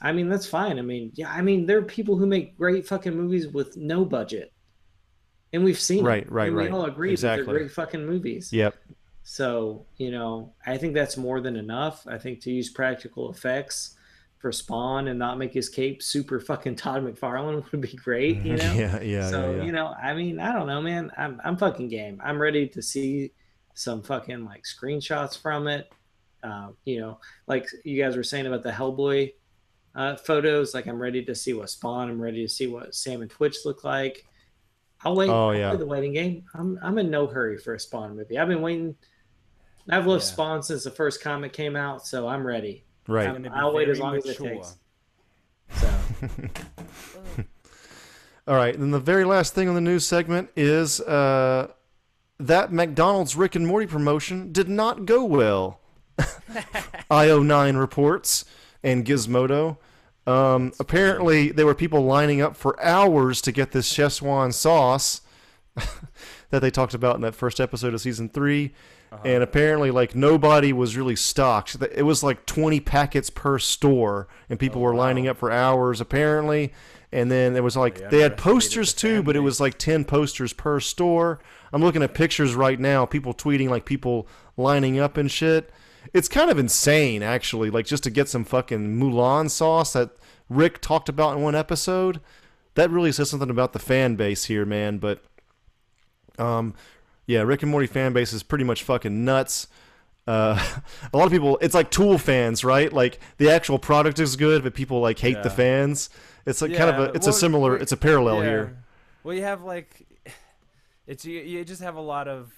I 0.00 0.12
mean, 0.12 0.28
that's 0.28 0.46
fine. 0.46 0.78
I 0.78 0.82
mean, 0.82 1.10
yeah, 1.14 1.30
I 1.30 1.42
mean, 1.42 1.66
there 1.66 1.78
are 1.78 1.82
people 1.82 2.16
who 2.16 2.26
make 2.26 2.56
great 2.56 2.86
fucking 2.86 3.14
movies 3.14 3.48
with 3.48 3.76
no 3.76 4.04
budget, 4.04 4.52
and 5.52 5.64
we've 5.64 5.80
seen 5.80 6.00
it, 6.00 6.08
Right, 6.08 6.30
right, 6.32 6.48
and 6.48 6.56
right. 6.56 6.70
We 6.70 6.76
all 6.76 6.84
agree 6.86 7.08
that 7.10 7.12
Exactly. 7.14 7.44
they're 7.46 7.58
great 7.62 7.72
fucking 7.72 8.06
movies. 8.06 8.52
Yep. 8.52 8.76
So, 9.22 9.86
you 9.96 10.10
know, 10.10 10.54
I 10.66 10.76
think 10.78 10.94
that's 10.94 11.16
more 11.16 11.40
than 11.40 11.56
enough. 11.56 12.06
I 12.08 12.18
think 12.18 12.40
to 12.42 12.50
use 12.50 12.70
practical 12.70 13.30
effects 13.30 13.96
for 14.38 14.50
Spawn 14.50 15.08
and 15.08 15.18
not 15.18 15.36
make 15.38 15.52
his 15.52 15.68
cape 15.68 16.02
super 16.02 16.40
fucking 16.40 16.76
Todd 16.76 17.04
McFarlane 17.04 17.62
would 17.72 17.80
be 17.80 17.96
great. 17.96 18.38
You 18.42 18.56
know. 18.56 18.72
yeah, 18.72 19.00
yeah, 19.02 19.28
so 19.28 19.50
yeah, 19.50 19.56
yeah. 19.58 19.62
you 19.64 19.72
know, 19.72 19.88
I 20.02 20.14
mean, 20.14 20.40
I 20.40 20.52
don't 20.52 20.66
know, 20.66 20.80
man. 20.80 21.10
I'm 21.18 21.40
I'm 21.44 21.56
fucking 21.58 21.88
game. 21.88 22.20
I'm 22.24 22.40
ready 22.40 22.66
to 22.68 22.80
see 22.82 23.32
some 23.74 24.02
fucking 24.02 24.44
like 24.44 24.62
screenshots 24.64 25.36
from 25.40 25.66
it. 25.68 25.92
Uh, 26.42 26.68
you 26.86 27.00
know, 27.00 27.20
like 27.46 27.66
you 27.84 28.02
guys 28.02 28.16
were 28.16 28.22
saying 28.22 28.46
about 28.46 28.62
the 28.62 28.70
Hellboy 28.70 29.32
uh, 29.94 30.16
photos. 30.16 30.74
Like 30.74 30.86
I'm 30.86 30.98
ready 31.00 31.24
to 31.24 31.34
see 31.34 31.52
what 31.52 31.70
Spawn. 31.70 32.08
I'm 32.10 32.20
ready 32.20 32.42
to 32.42 32.48
see 32.48 32.66
what 32.66 32.94
Sam 32.94 33.22
and 33.22 33.30
Twitch 33.30 33.58
look 33.64 33.84
like. 33.84 34.24
I'll 35.02 35.16
wait. 35.16 35.30
Oh, 35.30 35.48
I'll 35.48 35.54
yeah. 35.56 35.74
the 35.74 35.86
waiting 35.86 36.12
game. 36.12 36.44
I'm 36.54 36.78
I'm 36.82 36.98
in 36.98 37.10
no 37.10 37.26
hurry 37.26 37.58
for 37.58 37.74
a 37.74 37.80
Spawn 37.80 38.16
movie. 38.16 38.38
I've 38.38 38.48
been 38.48 38.62
waiting. 38.62 38.94
I've 39.88 40.06
loved 40.06 40.22
Yeah. 40.22 40.28
Spawn 40.32 40.62
since 40.62 40.84
the 40.84 40.90
first 40.90 41.22
comic 41.22 41.52
came 41.52 41.74
out, 41.74 42.06
so 42.06 42.28
I'm 42.28 42.46
ready. 42.46 42.84
right. 43.08 43.28
I'm, 43.28 43.48
I'll 43.52 43.72
wait 43.74 43.88
as 43.88 43.98
very 43.98 44.06
long 44.08 44.16
as 44.18 44.26
it 44.26 44.38
mature. 44.40 44.54
takes. 44.56 44.76
So 45.76 45.90
All 48.48 48.56
right, 48.56 48.74
and 48.74 48.82
then 48.82 48.90
the 48.90 48.98
very 49.00 49.24
last 49.24 49.54
thing 49.54 49.68
on 49.68 49.74
the 49.74 49.80
news 49.80 50.06
segment 50.06 50.50
is 50.56 51.00
uh, 51.00 51.68
that 52.38 52.72
McDonald's 52.72 53.36
Rick 53.36 53.54
and 53.54 53.66
Morty 53.66 53.86
promotion 53.86 54.50
did 54.52 54.68
not 54.68 55.06
go 55.06 55.24
well. 55.24 55.80
IO9 57.10 57.78
reports 57.78 58.44
and 58.82 59.04
Gizmodo. 59.04 59.78
Um, 60.26 60.72
apparently, 60.78 61.50
there 61.50 61.66
were 61.66 61.74
people 61.74 62.04
lining 62.04 62.40
up 62.40 62.56
for 62.56 62.80
hours 62.82 63.40
to 63.42 63.52
get 63.52 63.72
this 63.72 63.92
Szechuan 63.92 64.52
sauce 64.52 65.22
that 66.50 66.60
they 66.60 66.70
talked 66.70 66.94
about 66.94 67.16
in 67.16 67.22
that 67.22 67.34
first 67.34 67.60
episode 67.60 67.94
of 67.94 68.00
season 68.00 68.28
3 68.28 68.72
And 69.24 69.42
apparently, 69.42 69.90
like 69.90 70.14
nobody 70.14 70.72
was 70.72 70.96
really 70.96 71.16
stocked. 71.16 71.76
It 71.94 72.04
was 72.04 72.22
like 72.22 72.46
20 72.46 72.78
packets 72.80 73.28
per 73.28 73.58
store, 73.58 74.28
and 74.48 74.58
people 74.58 74.80
were 74.80 74.94
lining 74.94 75.26
up 75.26 75.36
for 75.36 75.50
hours. 75.50 76.00
Apparently, 76.00 76.72
and 77.10 77.28
then 77.30 77.52
there 77.52 77.62
was 77.62 77.76
like 77.76 77.98
They 77.98 78.18
they 78.18 78.20
had 78.20 78.36
posters 78.36 78.94
the 78.94 79.00
too, 79.00 79.22
but 79.24 79.34
it 79.34 79.40
was 79.40 79.60
like 79.60 79.78
10 79.78 80.04
posters 80.04 80.52
per 80.52 80.78
store. 80.78 81.40
I'm 81.72 81.82
looking 81.82 82.04
at 82.04 82.14
pictures 82.14 82.54
right 82.54 82.78
now, 82.78 83.04
people 83.04 83.34
tweeting 83.34 83.68
like 83.68 83.84
people 83.84 84.28
lining 84.56 85.00
up 85.00 85.16
and 85.16 85.28
shit. 85.28 85.70
It's 86.12 86.28
kind 86.28 86.50
of 86.50 86.58
insane, 86.58 87.22
actually, 87.22 87.70
like 87.70 87.86
just 87.86 88.02
to 88.04 88.10
get 88.10 88.28
some 88.28 88.44
fucking 88.44 88.98
Mulan 88.98 89.48
sauce 89.50 89.92
that 89.92 90.10
Rick 90.48 90.80
talked 90.80 91.08
about 91.08 91.36
in 91.36 91.42
one 91.42 91.54
episode. 91.54 92.20
That 92.74 92.90
really 92.90 93.12
says 93.12 93.30
something 93.30 93.50
about 93.50 93.72
the 93.72 93.78
fan 93.78 94.16
base 94.16 94.44
here, 94.44 94.64
man. 94.64 94.98
But, 94.98 95.22
um, 96.38 96.74
yeah, 97.26 97.42
Rick 97.42 97.62
and 97.62 97.70
Morty 97.70 97.86
fan 97.86 98.12
base 98.12 98.32
is 98.32 98.42
pretty 98.42 98.64
much 98.64 98.82
fucking 98.82 99.24
nuts. 99.24 99.68
Uh, 100.26 100.58
a 101.12 101.16
lot 101.16 101.26
of 101.26 101.32
people, 101.32 101.58
it's 101.60 101.74
like 101.74 101.90
Tool 101.90 102.18
fans, 102.18 102.64
right? 102.64 102.92
Like 102.92 103.20
the 103.38 103.50
actual 103.50 103.78
product 103.78 104.18
is 104.18 104.36
good, 104.36 104.62
but 104.62 104.74
people 104.74 105.00
like 105.00 105.18
hate 105.18 105.42
the 105.42 105.50
fans. 105.50 106.10
It's 106.46 106.62
like 106.62 106.74
kind 106.74 106.90
of 106.90 106.98
a, 106.98 107.12
it's 107.12 107.26
a 107.26 107.32
similar, 107.32 107.76
it's 107.76 107.92
a 107.92 107.96
parallel 107.96 108.36
Yeah. 108.36 108.48
here. 108.50 108.76
Well, 109.22 109.34
you 109.34 109.42
have 109.42 109.62
like, 109.62 110.06
it's 111.06 111.24
you, 111.24 111.40
you 111.40 111.64
just 111.64 111.82
have 111.82 111.96
a 111.96 112.00
lot 112.00 112.28
of 112.28 112.52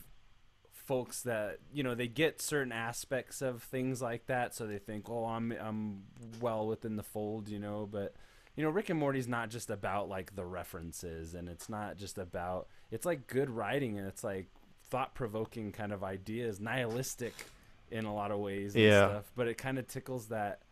folks 0.84 1.22
that 1.22 1.58
you 1.72 1.82
know 1.82 1.94
they 1.94 2.08
get 2.08 2.40
certain 2.42 2.72
aspects 2.72 3.40
of 3.42 3.62
things 3.62 4.02
like 4.02 4.26
that, 4.26 4.54
so 4.54 4.66
they 4.66 4.78
think, 4.78 5.08
oh, 5.08 5.26
I'm 5.26 5.52
I'm 5.52 6.02
well 6.40 6.66
within 6.66 6.96
the 6.96 7.02
fold, 7.02 7.48
you 7.48 7.58
know. 7.58 7.88
But 7.90 8.14
you 8.56 8.62
know, 8.64 8.70
Rick 8.70 8.90
and 8.90 8.98
Morty's 8.98 9.28
not 9.28 9.48
just 9.50 9.70
about 9.70 10.08
like 10.08 10.34
the 10.34 10.44
references, 10.44 11.34
and 11.34 11.48
it's 11.48 11.68
not 11.68 11.96
just 11.96 12.18
about 12.18 12.68
it's 12.90 13.06
like 13.06 13.26
good 13.26 13.50
writing, 13.50 13.98
and 13.98 14.06
it's 14.06 14.24
like 14.24 14.48
thought 14.90 15.14
provoking 15.14 15.72
kind 15.72 15.92
of 15.92 16.04
ideas, 16.04 16.60
nihilistic 16.60 17.46
in 17.90 18.04
a 18.04 18.14
lot 18.14 18.30
of 18.30 18.38
ways, 18.40 18.74
and 18.74 18.84
Yeah. 18.84 19.06
stuff. 19.08 19.32
But 19.36 19.48
it 19.48 19.56
kind 19.58 19.78
of 19.78 19.86
tickles 19.88 20.26
that 20.28 20.62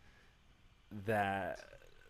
that 1.05 1.59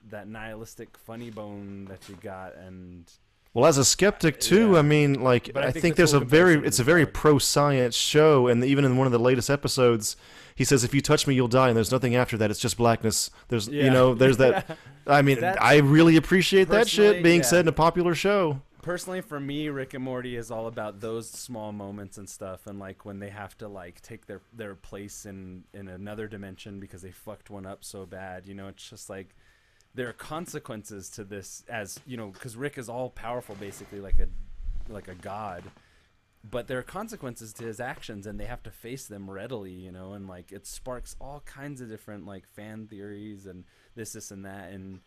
that 0.09 0.27
nihilistic 0.27 0.97
funny 0.97 1.29
bone 1.29 1.85
that 1.85 2.09
you 2.09 2.15
got 2.15 2.55
and 2.55 3.11
Well, 3.53 3.65
as 3.65 3.77
a 3.77 3.83
skeptic 3.85 4.35
uh, 4.35 4.39
too, 4.39 4.71
Yeah. 4.73 4.79
I 4.79 4.81
mean, 4.81 5.21
like 5.21 5.51
I 5.55 5.59
I, 5.67 5.71
think 5.71 5.81
think, 5.81 5.95
the 5.95 5.99
there's 5.99 6.13
a 6.13 6.19
very 6.21 6.65
it's 6.65 6.79
a 6.79 6.83
very 6.83 7.05
pro 7.05 7.37
science 7.37 7.95
show, 7.95 8.47
and 8.47 8.63
even 8.63 8.85
in 8.85 8.97
one 8.97 9.07
of 9.07 9.11
the 9.13 9.19
latest 9.19 9.49
episodes, 9.49 10.15
he 10.55 10.63
says, 10.63 10.83
"If 10.83 10.93
you 10.93 11.01
touch 11.01 11.27
me, 11.27 11.35
you'll 11.35 11.47
die, 11.49 11.67
and 11.67 11.75
there's 11.75 11.91
nothing 11.91 12.15
after 12.15 12.37
that. 12.37 12.49
It's 12.51 12.59
just 12.59 12.77
blackness." 12.77 13.29
There's 13.49 13.67
you 13.67 13.89
know, 13.89 14.13
there's 14.15 14.37
that. 14.37 14.77
I 15.07 15.21
mean, 15.21 15.39
That's- 15.41 15.57
I 15.61 15.77
really 15.79 16.15
appreciate 16.15 16.69
that 16.69 16.87
shit 16.87 17.23
being 17.23 17.41
yeah. 17.41 17.45
said 17.45 17.59
in 17.65 17.67
a 17.67 17.73
popular 17.73 18.15
show. 18.15 18.61
personally 18.83 19.21
for 19.21 19.39
me 19.39 19.69
rick 19.69 19.93
and 19.93 20.03
morty 20.03 20.35
is 20.35 20.49
all 20.49 20.65
about 20.65 21.01
those 21.01 21.29
small 21.29 21.71
moments 21.71 22.17
and 22.17 22.27
stuff 22.27 22.65
and 22.65 22.79
like 22.79 23.05
when 23.05 23.19
they 23.19 23.29
have 23.29 23.55
to 23.55 23.67
like 23.67 24.01
take 24.01 24.25
their 24.25 24.41
their 24.53 24.73
place 24.73 25.27
in 25.27 25.63
in 25.73 25.87
another 25.87 26.27
dimension 26.27 26.79
because 26.79 27.03
they 27.03 27.11
fucked 27.11 27.51
one 27.51 27.65
up 27.67 27.83
so 27.83 28.07
bad 28.07 28.47
you 28.47 28.55
know 28.55 28.67
it's 28.67 28.89
just 28.89 29.07
like 29.07 29.35
there 29.93 30.07
are 30.07 30.13
consequences 30.13 31.09
to 31.09 31.23
this 31.23 31.63
as 31.69 31.99
you 32.05 32.17
know 32.17 32.27
because 32.27 32.55
rick 32.55 32.77
is 32.77 32.87
all 32.87 33.09
powerful 33.09 33.55
basically 33.55 33.99
like 33.99 34.19
a 34.19 34.27
like 34.91 35.07
a 35.07 35.15
god. 35.15 35.63
But 36.43 36.67
there 36.67 36.79
are 36.79 36.83
consequences 36.83 37.53
to 37.53 37.65
his 37.65 37.79
actions 37.79 38.25
and 38.25 38.39
they 38.39 38.45
have 38.45 38.63
to 38.63 38.71
face 38.71 39.05
them 39.05 39.29
readily 39.29 39.73
you 39.73 39.91
know 39.91 40.13
and 40.13 40.27
like 40.27 40.51
it 40.51 40.65
sparks 40.65 41.15
all 41.21 41.43
kinds 41.45 41.81
of 41.81 41.89
different 41.89 42.25
like 42.25 42.47
fan 42.47 42.87
theories 42.87 43.45
and 43.45 43.65
this 43.95 44.13
this 44.13 44.31
and 44.31 44.45
that. 44.45 44.71
And 44.71 45.01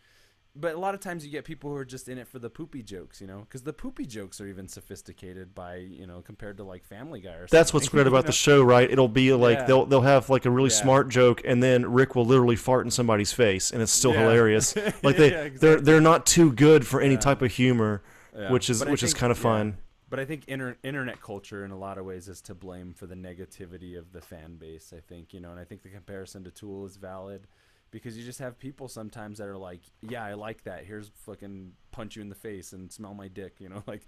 but 0.55 0.73
a 0.73 0.77
lot 0.79 0.93
of 0.93 1.01
times 1.01 1.25
you 1.25 1.31
get 1.31 1.43
people 1.45 1.69
who 1.69 1.75
are 1.75 1.85
just 1.85 2.07
in 2.07 2.17
it 2.17 2.27
for 2.27 2.39
the 2.39 2.49
poopy 2.49 2.81
jokes 2.81 3.19
you 3.19 3.27
know 3.27 3.39
because 3.41 3.63
the 3.63 3.73
poopy 3.73 4.05
jokes 4.05 4.39
are 4.39 4.47
even 4.47 4.67
sophisticated 4.67 5.53
by 5.53 5.75
you 5.75 6.07
know 6.07 6.21
compared 6.21 6.57
to 6.57 6.63
like 6.63 6.83
family 6.83 7.19
guy 7.19 7.31
or 7.31 7.39
something. 7.47 7.57
That's 7.57 7.73
what's 7.73 7.89
great 7.89 8.01
you 8.05 8.07
about 8.07 8.23
know? 8.23 8.27
the 8.27 8.31
show, 8.33 8.61
right? 8.63 8.89
It'll 8.89 9.07
be 9.07 9.33
like 9.33 9.59
Yeah. 9.59 9.65
they'll 9.65 9.85
they'll 9.85 10.01
have 10.01 10.29
like 10.29 10.45
a 10.45 10.49
really 10.49 10.69
Yeah. 10.69 10.81
smart 10.81 11.09
joke, 11.09 11.41
and 11.45 11.61
then 11.61 11.91
Rick 11.91 12.15
will 12.15 12.25
literally 12.25 12.55
fart 12.55 12.85
in 12.85 12.91
somebody's 12.91 13.33
face, 13.33 13.71
and 13.71 13.81
it's 13.81 13.91
still 13.91 14.13
Yeah. 14.13 14.21
hilarious. 14.21 14.75
Like 15.03 15.17
they 15.17 15.31
Yeah, 15.31 15.49
they're 15.59 15.81
they're 15.81 16.01
not 16.01 16.25
too 16.25 16.51
good 16.51 16.87
for 16.87 17.01
any 17.01 17.17
type 17.17 17.41
of 17.41 17.51
humor, 17.51 18.01
which 18.49 18.69
is 18.69 18.83
which 18.85 19.03
is 19.03 19.13
kind 19.13 19.31
of 19.31 19.37
fun. 19.37 19.77
But 20.07 20.19
I 20.19 20.25
think 20.25 20.45
inter- 20.47 20.77
internet 20.83 21.19
culture, 21.19 21.65
in 21.65 21.71
a 21.71 21.77
lot 21.77 21.97
of 21.97 22.05
ways, 22.05 22.27
is 22.29 22.39
to 22.41 22.53
blame 22.53 22.93
for 22.93 23.07
the 23.07 23.15
negativity 23.15 23.97
of 23.97 24.13
the 24.13 24.21
fan 24.21 24.55
base. 24.57 24.93
I 24.95 24.99
think 25.01 25.33
you 25.33 25.39
know, 25.39 25.49
and 25.51 25.59
I 25.59 25.65
think 25.65 25.81
the 25.81 25.89
comparison 25.89 26.43
to 26.45 26.51
Tool 26.51 26.85
is 26.85 26.95
valid 26.95 27.47
because 27.95 28.17
you 28.17 28.25
just 28.25 28.39
have 28.39 28.59
people 28.59 28.89
sometimes 28.89 29.37
that 29.37 29.47
are 29.47 29.55
like, 29.57 29.79
"Yeah, 30.01 30.21
I 30.21 30.33
like 30.33 30.65
that. 30.65 30.83
Here's 30.83 31.09
fucking 31.25 31.71
punch 31.91 32.17
you 32.17 32.21
in 32.21 32.27
the 32.27 32.35
face 32.35 32.73
and 32.73 32.91
smell 32.91 33.13
my 33.13 33.29
dick." 33.29 33.55
You 33.59 33.69
know, 33.69 33.83
like 33.87 34.01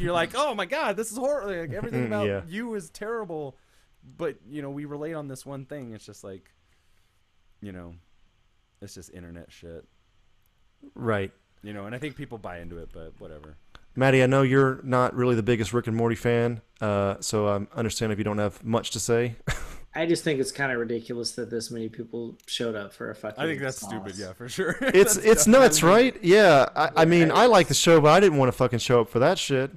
you're 0.00 0.14
like, 0.14 0.30
"Oh 0.34 0.54
my 0.54 0.64
god, 0.64 0.96
this 0.96 1.12
is 1.12 1.18
horrible. 1.18 1.54
Like, 1.60 1.72
everything 1.74 2.06
about 2.06 2.26
Yeah. 2.26 2.40
you 2.48 2.74
is 2.74 2.88
terrible." 2.88 3.58
But 4.16 4.36
you 4.48 4.62
know, 4.62 4.70
we 4.70 4.86
relate 4.86 5.12
on 5.12 5.28
this 5.28 5.44
one 5.44 5.66
thing. 5.66 5.92
It's 5.92 6.06
just 6.06 6.24
like, 6.24 6.54
you 7.60 7.70
know, 7.70 7.96
it's 8.80 8.94
just 8.94 9.12
internet 9.12 9.52
shit. 9.52 9.84
Right. 10.94 11.32
You 11.62 11.74
know, 11.74 11.84
and 11.84 11.94
I 11.94 11.98
think 11.98 12.16
people 12.16 12.38
buy 12.38 12.60
into 12.60 12.78
it, 12.78 12.88
but 12.94 13.12
whatever. 13.20 13.56
Maddie, 13.94 14.22
I 14.22 14.26
know 14.26 14.40
you're 14.40 14.80
not 14.82 15.14
really 15.14 15.34
the 15.34 15.42
biggest 15.42 15.74
Rick 15.74 15.86
and 15.86 15.94
Morty 15.94 16.16
fan, 16.16 16.62
uh, 16.80 17.16
so 17.20 17.46
I 17.46 17.78
understand 17.78 18.10
if 18.10 18.16
you 18.16 18.24
don't 18.24 18.38
have 18.38 18.64
much 18.64 18.92
to 18.92 19.00
say. 19.00 19.36
I 19.94 20.06
just 20.06 20.24
think 20.24 20.40
it's 20.40 20.52
kind 20.52 20.72
of 20.72 20.78
ridiculous 20.78 21.32
that 21.32 21.50
this 21.50 21.70
many 21.70 21.88
people 21.88 22.38
showed 22.46 22.74
up 22.74 22.94
for 22.94 23.10
a 23.10 23.14
fucking. 23.14 23.42
I 23.42 23.46
think 23.46 23.60
that's 23.60 23.78
sauce. 23.78 23.90
stupid. 23.90 24.16
Yeah, 24.16 24.32
for 24.32 24.48
sure. 24.48 24.76
It's 24.80 25.16
it's 25.18 25.46
nuts, 25.46 25.82
right? 25.82 26.16
Yeah. 26.22 26.68
I, 26.74 26.90
I 26.96 27.04
mean, 27.04 27.30
I 27.30 27.46
like 27.46 27.68
the 27.68 27.74
show, 27.74 28.00
but 28.00 28.08
I 28.08 28.20
didn't 28.20 28.38
want 28.38 28.48
to 28.48 28.56
fucking 28.56 28.78
show 28.78 29.02
up 29.02 29.08
for 29.08 29.18
that 29.18 29.38
shit. 29.38 29.70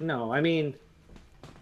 No, 0.00 0.32
I 0.32 0.40
mean, 0.40 0.74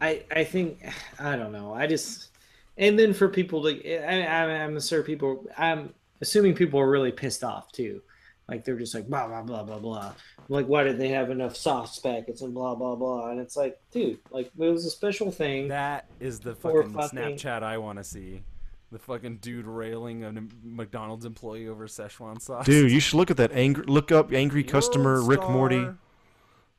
I 0.00 0.24
I 0.34 0.44
think 0.44 0.84
I 1.18 1.36
don't 1.36 1.52
know. 1.52 1.72
I 1.72 1.86
just 1.86 2.30
and 2.76 2.98
then 2.98 3.14
for 3.14 3.28
people 3.28 3.62
to 3.62 4.04
I, 4.04 4.22
I 4.22 4.64
I'm 4.64 4.80
sure 4.80 5.02
people 5.02 5.46
I'm 5.56 5.94
assuming 6.20 6.54
people 6.54 6.80
are 6.80 6.90
really 6.90 7.12
pissed 7.12 7.44
off 7.44 7.70
too. 7.72 8.02
Like 8.48 8.64
they're 8.64 8.76
just 8.76 8.94
like 8.94 9.08
blah 9.08 9.26
blah 9.28 9.42
blah 9.42 9.62
blah 9.62 9.78
blah. 9.78 10.12
Like 10.48 10.66
why 10.66 10.82
did 10.84 10.98
they 10.98 11.08
have 11.08 11.30
enough 11.30 11.56
sauce 11.56 11.98
packets 11.98 12.42
and 12.42 12.52
blah 12.52 12.74
blah 12.74 12.94
blah? 12.96 13.30
And 13.30 13.40
it's 13.40 13.56
like, 13.56 13.80
dude, 13.92 14.18
like 14.30 14.46
it 14.58 14.70
was 14.70 14.84
a 14.84 14.90
special 14.90 15.30
thing. 15.30 15.68
That 15.68 16.06
is 16.20 16.40
the 16.40 16.54
fucking, 16.54 16.92
fucking- 16.92 17.18
Snapchat 17.18 17.62
I 17.62 17.78
want 17.78 17.98
to 17.98 18.04
see. 18.04 18.42
The 18.90 18.98
fucking 18.98 19.38
dude 19.38 19.66
railing 19.66 20.22
a 20.24 20.34
McDonald's 20.62 21.24
employee 21.24 21.66
over 21.68 21.86
Szechuan 21.86 22.42
sauce. 22.42 22.66
Dude, 22.66 22.90
you 22.90 23.00
should 23.00 23.16
look 23.16 23.30
at 23.30 23.38
that 23.38 23.52
angry. 23.52 23.86
Look 23.86 24.12
up 24.12 24.32
angry 24.34 24.62
customer 24.64 25.14
World 25.14 25.28
Rick 25.28 25.48
Morty. 25.48 25.86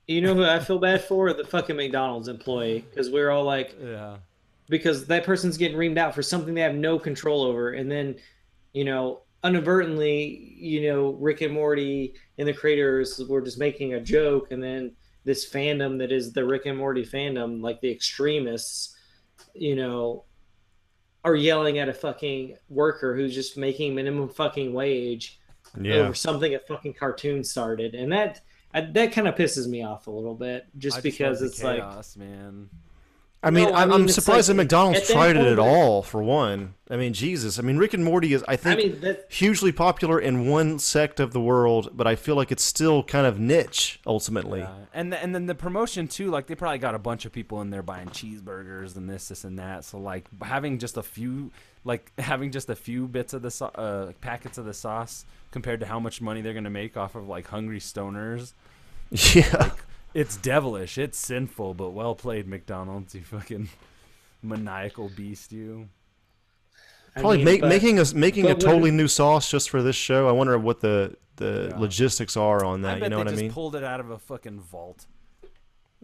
You 0.07 0.21
know 0.21 0.35
who 0.35 0.43
I 0.43 0.59
feel 0.59 0.77
bad 0.79 1.01
for? 1.03 1.33
The 1.33 1.45
fucking 1.45 1.75
McDonald's 1.75 2.27
employee 2.27 2.85
because 2.89 3.09
we're 3.09 3.31
all 3.31 3.45
like, 3.45 3.75
Yeah. 3.81 4.17
because 4.69 5.07
that 5.07 5.23
person's 5.23 5.57
getting 5.57 5.77
reamed 5.77 5.97
out 5.97 6.13
for 6.13 6.21
something 6.21 6.53
they 6.53 6.61
have 6.61 6.75
no 6.75 6.99
control 6.99 7.41
over 7.41 7.71
and 7.71 7.89
then 7.89 8.17
you 8.73 8.83
know 8.85 9.21
inadvertently 9.43 10.55
you 10.57 10.89
know 10.89 11.11
rick 11.13 11.41
and 11.41 11.53
morty 11.53 12.13
and 12.37 12.47
the 12.47 12.53
creators 12.53 13.21
were 13.27 13.41
just 13.41 13.57
making 13.59 13.93
a 13.93 13.99
joke 13.99 14.51
and 14.51 14.63
then 14.63 14.91
this 15.25 15.49
fandom 15.49 15.97
that 15.97 16.11
is 16.11 16.33
the 16.33 16.43
rick 16.45 16.65
and 16.65 16.77
morty 16.77 17.03
fandom 17.05 17.61
like 17.61 17.79
the 17.81 17.91
extremists 17.91 18.95
you 19.53 19.75
know 19.75 20.23
are 21.25 21.35
yelling 21.35 21.79
at 21.79 21.87
a 21.89 21.93
fucking 21.93 22.55
worker 22.69 23.15
who's 23.15 23.33
just 23.33 23.57
making 23.57 23.95
minimum 23.95 24.27
fucking 24.29 24.73
wage 24.73 25.39
Yeah. 25.79 25.95
over 25.95 26.13
something 26.13 26.53
a 26.55 26.59
fucking 26.59 26.93
cartoon 26.93 27.43
started 27.43 27.95
and 27.95 28.11
that 28.11 28.41
I, 28.73 28.81
that 28.81 29.11
kind 29.11 29.27
of 29.27 29.35
pisses 29.35 29.67
me 29.67 29.83
off 29.83 30.07
a 30.07 30.11
little 30.11 30.33
bit 30.35 30.65
just 30.77 30.97
I 30.97 31.01
because 31.01 31.39
love 31.41 31.49
the 31.51 31.53
it's 31.53 31.63
like 31.63 31.79
chaos, 31.79 32.17
man. 32.17 32.69
I 33.45 33.49
mean, 33.49 33.65
No, 33.69 33.75
I 33.75 33.81
I'm, 33.81 33.89
mean, 33.89 34.01
I'm 34.01 34.07
surprised 34.07 34.47
like- 34.47 34.55
that 34.55 34.63
McDonald's 34.63 35.09
tried 35.11 35.35
it 35.35 35.45
at 35.45 35.59
all. 35.59 36.01
For 36.01 36.23
one, 36.23 36.75
I 36.89 36.95
mean, 36.95 37.11
Jesus. 37.13 37.59
I 37.59 37.61
mean, 37.61 37.77
Rick 37.77 37.93
and 37.93 38.03
Morty 38.05 38.33
is, 38.33 38.41
I 38.47 38.53
i 38.53 38.55
think, 38.55 38.77
mean 38.77 39.01
that 39.01 39.25
hugely 39.29 39.71
popular 39.73 40.19
in 40.19 40.47
one 40.47 40.79
sect 40.79 41.19
of 41.19 41.33
the 41.33 41.41
world, 41.41 41.89
but 41.93 42.07
I 42.07 42.15
feel 42.15 42.35
like 42.35 42.51
it's 42.53 42.63
still 42.63 43.03
kind 43.03 43.27
of 43.27 43.39
niche 43.39 43.99
ultimately. 44.07 44.61
Yeah. 44.61 44.73
And 44.93 45.11
the, 45.11 45.21
and 45.21 45.35
then 45.35 45.45
the 45.47 45.55
promotion 45.55 46.07
too, 46.07 46.31
like 46.31 46.47
they 46.47 46.55
probably 46.55 46.77
got 46.77 46.95
a 46.95 46.99
bunch 46.99 47.25
of 47.25 47.33
people 47.33 47.59
in 47.61 47.69
there 47.69 47.83
buying 47.83 48.07
cheeseburgers 48.07 48.95
and 48.95 49.09
this, 49.09 49.27
this, 49.27 49.43
and 49.43 49.59
that. 49.59 49.83
So 49.83 49.97
like 49.99 50.25
having 50.41 50.79
just 50.79 50.95
a 50.95 51.03
few, 51.03 51.51
like 51.83 52.11
having 52.17 52.49
just 52.51 52.69
a 52.69 52.75
few 52.75 53.07
bits 53.07 53.33
of 53.33 53.41
the 53.41 53.51
so- 53.51 53.65
uh, 53.75 54.13
packets 54.21 54.57
of 54.57 54.63
the 54.63 54.73
sauce 54.73 55.25
compared 55.51 55.81
to 55.81 55.85
how 55.85 55.99
much 55.99 56.21
money 56.21 56.41
they're 56.41 56.53
gonna 56.53 56.69
make 56.69 56.95
off 56.95 57.15
of 57.15 57.27
like 57.27 57.47
hungry 57.47 57.79
stoners. 57.79 58.53
Yeah. 59.35 59.71
It's 60.13 60.37
devilish. 60.37 60.97
It's 60.97 61.17
sinful, 61.17 61.73
but 61.73 61.89
well 61.91 62.15
played, 62.15 62.47
McDonald's. 62.47 63.15
You 63.15 63.21
fucking 63.21 63.69
maniacal 64.41 65.09
beast, 65.09 65.51
you. 65.51 65.89
I 67.15 67.19
Probably 67.21 67.37
mean, 67.37 67.45
make, 67.45 67.61
but- 67.61 67.69
making 67.69 67.99
us 67.99 68.13
making 68.13 68.45
a 68.47 68.55
totally 68.55 68.91
new 68.91 69.07
sauce 69.07 69.49
just 69.49 69.69
for 69.69 69.81
this 69.83 69.95
show. 69.95 70.27
I 70.27 70.31
wonder 70.31 70.57
what 70.57 70.81
the 70.81 71.15
the 71.37 71.69
Yeah. 71.71 71.79
logistics 71.79 72.37
are 72.37 72.63
on 72.63 72.83
that. 72.83 73.01
You 73.01 73.09
know 73.09 73.17
what 73.17 73.27
I 73.27 73.31
mean? 73.31 73.51
pulled 73.51 73.75
it 73.75 73.83
out 73.83 73.99
of 73.99 74.11
a 74.11 74.19
fucking 74.19 74.59
vault. 74.61 75.07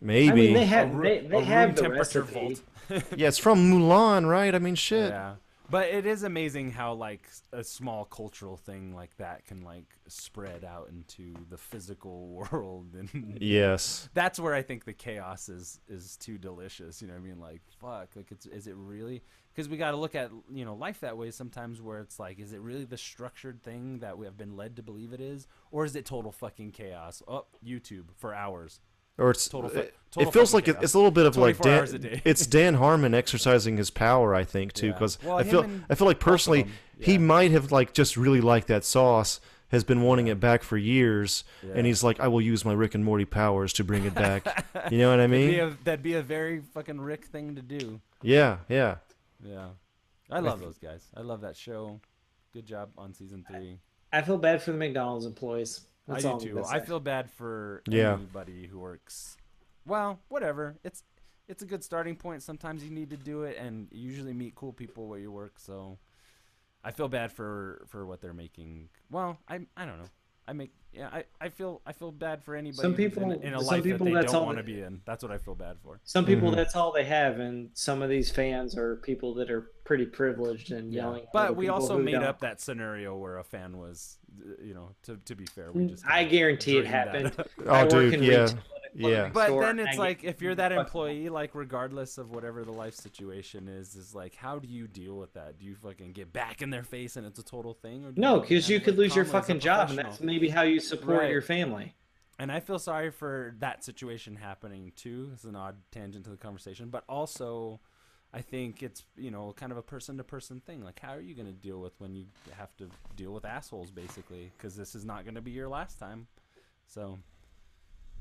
Maybe. 0.02 0.30
I 0.30 0.34
mean, 0.34 0.54
they 0.54 0.64
A 0.64 0.66
have 0.66 0.96
roo- 0.96 1.04
they, 1.04 1.18
a 1.20 1.22
they 1.24 1.28
room 1.36 1.44
have 1.44 1.76
the 1.76 1.82
temperature 1.84 2.22
recipe. 2.24 2.56
vault. 2.90 3.04
yeah, 3.16 3.28
it's 3.28 3.38
from 3.38 3.70
Mulan, 3.72 4.28
right? 4.28 4.56
I 4.56 4.60
mean, 4.60 4.74
shit. 4.76 5.12
Yeah. 5.12 5.36
But 5.72 5.90
it 5.90 6.06
is 6.06 6.24
amazing 6.24 6.72
how 6.72 6.94
like 6.94 7.30
a 7.54 7.64
small 7.64 8.06
cultural 8.06 8.58
thing 8.58 8.96
like 8.96 9.16
that 9.18 9.46
can 9.46 9.62
like 9.62 9.86
spread 10.08 10.64
out 10.66 10.90
into 10.90 11.34
the 11.50 11.58
physical 11.58 12.28
world 12.52 12.96
and 12.96 13.38
Yes. 13.40 14.10
that's 14.14 14.40
where 14.40 14.54
I 14.56 14.62
think 14.64 14.86
the 14.86 14.94
chaos 14.94 15.48
is 15.50 15.80
is 15.88 16.18
too 16.18 16.38
delicious. 16.38 17.02
You 17.02 17.08
know 17.08 17.14
what 17.14 17.22
I 17.22 17.24
mean? 17.28 17.40
Like 17.40 17.62
fuck, 17.80 18.10
like 18.16 18.32
it's 18.32 18.46
is 18.48 18.68
it 18.68 18.76
really 18.76 19.22
because 19.54 19.70
we 19.70 19.78
got 19.78 19.92
to 19.92 19.98
look 19.98 20.16
at 20.16 20.32
you 20.52 20.66
know 20.66 20.74
life 20.76 21.02
that 21.02 21.18
way 21.18 21.30
sometimes 21.32 21.82
where 21.82 22.00
it's 22.00 22.20
like 22.20 22.40
is 22.40 22.54
it 22.54 22.62
really 22.62 22.86
the 22.86 22.98
structured 22.98 23.62
thing 23.62 24.00
that 24.00 24.18
we 24.18 24.26
have 24.26 24.38
been 24.38 24.56
led 24.56 24.76
to 24.78 24.84
believe 24.84 25.14
it 25.14 25.22
is 25.22 25.48
or 25.72 25.86
is 25.86 25.96
it 25.96 26.06
total 26.06 26.32
fucking 26.32 26.72
chaos? 26.72 27.22
Oh, 27.28 27.46
YouTube 27.66 28.06
for 28.18 28.34
hours. 28.34 28.80
Or 29.20 29.32
it's 29.32 29.48
Total 29.48 29.70
uh, 29.70 29.74
fu- 29.74 29.80
it, 29.80 29.94
total 30.12 30.30
it 30.30 30.34
feels 30.34 30.54
like 30.54 30.66
chaos. 30.66 30.78
it's 30.82 30.94
a 30.94 30.98
little 30.98 31.12
bit 31.12 31.26
of 31.26 31.38
like 31.38 31.60
Dan, 31.60 31.80
hours 31.80 31.94
a 31.94 32.00
day. 32.00 32.22
it's 32.26 32.46
Dan 32.48 32.76
Harmon 32.76 33.14
exercising 33.14 33.78
his 33.78 33.90
power, 33.90 34.34
I 34.34 34.44
think, 34.44 34.74
too, 34.74 34.88
Yeah. 34.88 34.94
because 34.94 35.22
Well, 35.24 35.38
I 35.38 35.44
feel 35.44 35.70
I 35.90 35.96
feel 35.96 36.08
like 36.08 36.20
personally 36.20 36.64
them, 36.64 36.72
he 37.00 37.18
might 37.18 37.52
have 37.52 37.72
like 37.72 37.94
just 37.94 38.18
really 38.18 38.42
liked 38.42 38.68
that 38.68 38.84
sauce, 38.86 39.40
has 39.70 39.84
been 39.84 40.02
wanting 40.02 40.28
it 40.28 40.40
back 40.40 40.64
for 40.64 40.78
years, 40.78 41.44
Yeah. 41.62 41.74
and 41.76 41.86
he's 41.86 42.04
like, 42.04 42.20
I 42.20 42.28
will 42.28 42.42
use 42.42 42.66
my 42.66 42.74
Rick 42.74 42.96
and 42.96 43.06
Morty 43.06 43.26
powers 43.26 43.72
to 43.74 43.84
bring 43.84 44.06
it 44.06 44.16
back. 44.16 44.66
you 44.92 44.98
know 44.98 45.10
what 45.12 45.20
I 45.20 45.28
That'd 45.28 45.32
be, 45.32 45.48
mean? 45.52 45.60
a, 45.60 45.78
that'd 45.84 46.04
be 46.04 46.14
a 46.16 46.24
very 46.24 46.62
fucking 46.74 47.00
Rick 47.00 47.26
thing 47.26 47.56
to 47.56 47.62
do. 47.62 48.02
Yeah, 48.24 48.58
yeah. 48.68 48.96
Yeah. 49.44 49.68
I 50.32 50.40
love 50.40 50.60
those 50.60 50.78
guys. 50.78 51.08
I 51.16 51.22
love 51.22 51.42
that 51.42 51.56
show. 51.56 52.00
Good 52.54 52.66
job 52.66 52.90
on 52.98 53.14
season 53.14 53.46
three. 53.50 53.78
I 54.12 54.22
feel 54.24 54.38
bad 54.40 54.62
for 54.64 54.72
the 54.72 54.78
McDonald's 54.78 55.26
employees. 55.26 55.82
That's 56.10 56.26
I 56.26 56.38
do 56.38 56.54
too. 56.54 56.64
I 56.66 56.80
feel 56.80 57.00
bad 57.00 57.30
for 57.30 57.82
Yeah. 57.88 58.14
anybody 58.14 58.68
who 58.68 58.80
works. 58.80 59.38
Well, 59.86 60.20
whatever. 60.28 60.76
It's 60.84 61.04
it's 61.48 61.64
a 61.64 61.66
good 61.66 61.84
starting 61.84 62.16
point. 62.16 62.44
Sometimes 62.44 62.84
you 62.84 62.92
need 62.92 63.10
to 63.10 63.18
do 63.18 63.44
it, 63.44 63.58
and 63.58 63.88
you 63.92 64.02
usually 64.10 64.34
meet 64.34 64.54
cool 64.56 64.72
people 64.74 65.08
where 65.08 65.18
you 65.20 65.32
work. 65.32 65.58
So, 65.58 65.98
I 66.84 66.92
feel 66.92 67.08
bad 67.08 67.32
for 67.32 67.84
for 67.88 68.06
what 68.06 68.22
they're 68.22 68.34
making. 68.34 68.90
Well, 69.10 69.38
I 69.48 69.62
I 69.76 69.86
don't 69.86 69.98
know. 69.98 70.10
I 70.50 70.54
make 70.54 70.72
yeah. 70.92 71.10
I, 71.14 71.24
I 71.40 71.50
feel 71.50 71.82
I 71.86 71.94
feel 71.94 72.12
bad 72.12 72.44
for 72.44 72.56
anybody. 72.56 72.82
Some 72.82 72.94
who's 72.94 73.00
in- 73.06 73.12
people- 73.12 73.32
in, 73.32 73.54
a 73.54 73.60
some 73.60 73.68
life 73.68 73.84
people, 73.84 74.06
that 74.06 74.12
they 74.12 74.16
that's 74.16 74.32
don't 74.32 74.42
all 74.42 74.46
want 74.48 74.58
to 74.58 74.64
they- 74.64 74.72
be 74.74 74.82
in. 74.82 75.02
That's 75.06 75.22
what 75.22 75.32
I 75.32 75.38
feel 75.38 75.54
bad 75.54 75.78
for. 75.84 76.00
Some 76.04 76.26
people 76.26 76.50
Mhm. 76.52 76.56
that's 76.56 76.76
all 76.76 76.92
they 76.92 77.04
have, 77.04 77.40
and 77.40 77.70
some 77.76 78.02
of 78.02 78.10
these 78.10 78.32
fans 78.32 78.76
are 78.76 78.96
people 78.98 79.36
that 79.36 79.52
are 79.52 79.70
pretty 79.86 80.06
privileged 80.08 80.72
and 80.72 80.92
yelling. 80.92 81.26
But 81.32 81.56
we 81.56 81.70
also 81.70 82.00
made 82.00 82.14
don't. 82.14 82.24
up 82.24 82.40
that 82.40 82.60
scenario 82.60 83.16
where 83.16 83.38
a 83.38 83.44
fan 83.44 83.78
was, 83.78 84.18
you 84.64 84.74
know, 84.74 84.90
to, 85.04 85.18
to 85.26 85.36
be 85.36 85.46
fair, 85.46 85.72
we 85.72 85.86
just 85.88 86.04
I 86.08 86.24
guarantee 86.24 86.78
it 86.80 86.88
happened. 86.88 87.34
Oh, 87.68 87.72
I 87.72 87.84
work 87.84 87.90
dude, 87.92 88.14
in 88.16 88.24
yeah. 88.24 88.48
Retail 88.94 89.10
at 89.16 89.28
a 89.28 89.32
clothing 89.32 89.54
Yeah. 89.54 89.60
But 89.60 89.62
then 89.78 89.80
it's 89.88 89.98
like 89.98 90.24
if 90.24 90.42
you're 90.42 90.56
that 90.56 90.72
employee, 90.72 91.30
like 91.30 91.56
regardless 91.56 92.18
of 92.18 92.32
whatever 92.32 92.64
the 92.64 92.72
life 92.72 92.96
situation 92.96 93.68
is, 93.68 93.96
is 93.96 94.14
like 94.16 94.36
how 94.36 94.60
do 94.60 94.68
you 94.68 94.88
deal 94.88 95.18
with 95.18 95.34
that? 95.34 95.60
Do 95.60 95.66
you 95.66 95.76
fucking 95.76 96.14
get 96.14 96.32
back 96.34 96.62
in 96.62 96.70
their 96.70 96.84
face 96.84 97.16
and 97.16 97.26
it's 97.26 97.40
a 97.40 97.44
total 97.44 97.74
thing? 97.74 98.06
Or 98.06 98.14
No, 98.16 98.40
because 98.40 98.70
you 98.70 98.78
handle 98.80 98.94
could 98.94 99.00
lose 99.00 99.16
your 99.16 99.26
calmly 99.26 99.38
as 99.38 99.44
a 99.44 99.48
fucking 99.48 99.60
job, 99.60 99.90
and 99.90 100.00
that's 100.00 100.20
maybe 100.20 100.50
how 100.50 100.64
you 100.64 100.80
support 100.80 101.20
Right. 101.20 101.32
your 101.32 101.42
family. 101.42 101.96
And 102.38 102.52
I 102.52 102.62
feel 102.62 102.80
sorry 102.80 103.12
for 103.12 103.54
that 103.60 103.84
situation 103.84 104.38
happening 104.38 104.94
too. 104.96 105.32
It's 105.34 105.44
an 105.44 105.56
odd 105.58 105.76
tangent 105.92 106.24
to 106.26 106.32
the 106.32 106.38
conversation, 106.38 106.90
but 106.90 107.04
also 107.10 107.82
I 108.34 108.42
think 108.42 108.84
it's 108.84 109.04
you 109.18 109.32
know 109.32 109.54
kind 109.58 109.72
of 109.72 109.78
a 109.78 109.82
person 109.82 110.18
to 110.18 110.24
person 110.24 110.62
thing. 110.62 110.84
Like 110.84 111.00
how 111.00 111.14
are 111.14 111.22
you 111.22 111.36
going 111.36 111.48
to 111.48 111.54
deal 111.54 111.80
with 111.80 112.00
when 112.00 112.16
you 112.16 112.26
have 112.58 112.76
to 112.78 112.90
deal 113.16 113.32
with 113.34 113.44
assholes 113.44 113.92
basically? 113.92 114.52
Because 114.58 114.76
this 114.76 114.96
is 114.96 115.04
not 115.04 115.24
going 115.26 115.36
to 115.36 115.42
be 115.42 115.52
your 115.52 115.68
last 115.68 116.00
time. 116.00 116.28
So, 116.88 117.20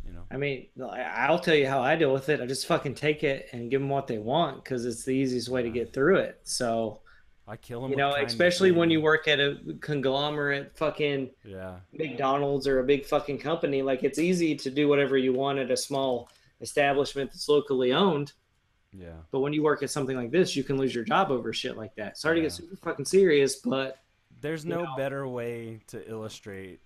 you 0.08 0.14
know. 0.14 0.22
I 0.30 0.36
mean, 0.36 0.68
I'll 0.82 1.38
tell 1.38 1.54
you 1.54 1.66
how 1.68 1.80
I 1.80 1.94
deal 1.96 2.12
with 2.12 2.28
it. 2.28 2.40
I 2.40 2.46
just 2.46 2.66
fucking 2.66 2.94
take 2.94 3.22
it 3.24 3.48
and 3.52 3.70
give 3.70 3.80
them 3.80 3.90
what 3.90 4.06
they 4.06 4.18
want 4.18 4.64
because 4.64 4.84
it's 4.86 5.04
the 5.04 5.12
easiest 5.12 5.48
way 5.48 5.62
to 5.62 5.70
get 5.70 5.92
through 5.92 6.16
it. 6.16 6.40
So, 6.44 7.00
I 7.46 7.56
kill 7.56 7.80
them. 7.82 7.90
you 7.92 7.96
know, 7.96 8.14
especially 8.14 8.72
when 8.72 8.90
you 8.90 9.00
work 9.00 9.26
at 9.26 9.40
a 9.40 9.56
conglomerate 9.80 10.76
fucking 10.76 11.30
Yeah. 11.44 11.76
McDonald's 11.92 12.66
or 12.66 12.80
a 12.80 12.84
big 12.84 13.06
fucking 13.06 13.38
company, 13.38 13.80
like 13.82 14.04
it's 14.04 14.18
easy 14.18 14.54
to 14.56 14.70
do 14.70 14.86
whatever 14.88 15.16
you 15.16 15.32
want 15.32 15.58
at 15.58 15.70
a 15.70 15.76
small 15.76 16.28
establishment 16.60 17.30
that's 17.30 17.48
locally 17.48 17.92
owned. 17.92 18.32
Yeah. 18.92 19.12
But 19.30 19.40
when 19.40 19.52
you 19.54 19.62
work 19.62 19.82
at 19.82 19.90
something 19.90 20.16
like 20.16 20.30
this, 20.30 20.56
you 20.56 20.62
can 20.64 20.76
lose 20.76 20.94
your 20.94 21.04
job 21.04 21.30
over 21.30 21.52
shit 21.54 21.76
like 21.76 21.94
that. 21.96 22.18
Sorry 22.18 22.36
to 22.36 22.40
Yeah. 22.42 22.48
get 22.48 22.52
super 22.52 22.76
fucking 22.76 23.04
serious, 23.06 23.56
but 23.56 23.98
There's 24.42 24.64
no 24.66 24.84
know. 24.84 24.96
better 24.96 25.26
way 25.26 25.80
to 25.88 26.06
illustrate 26.08 26.80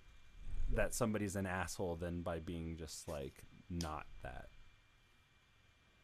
that 0.75 0.93
somebody's 0.93 1.35
an 1.35 1.45
asshole 1.45 1.95
than 1.95 2.21
by 2.21 2.39
being 2.39 2.77
just 2.77 3.07
like 3.07 3.43
not 3.69 4.05
that. 4.23 4.47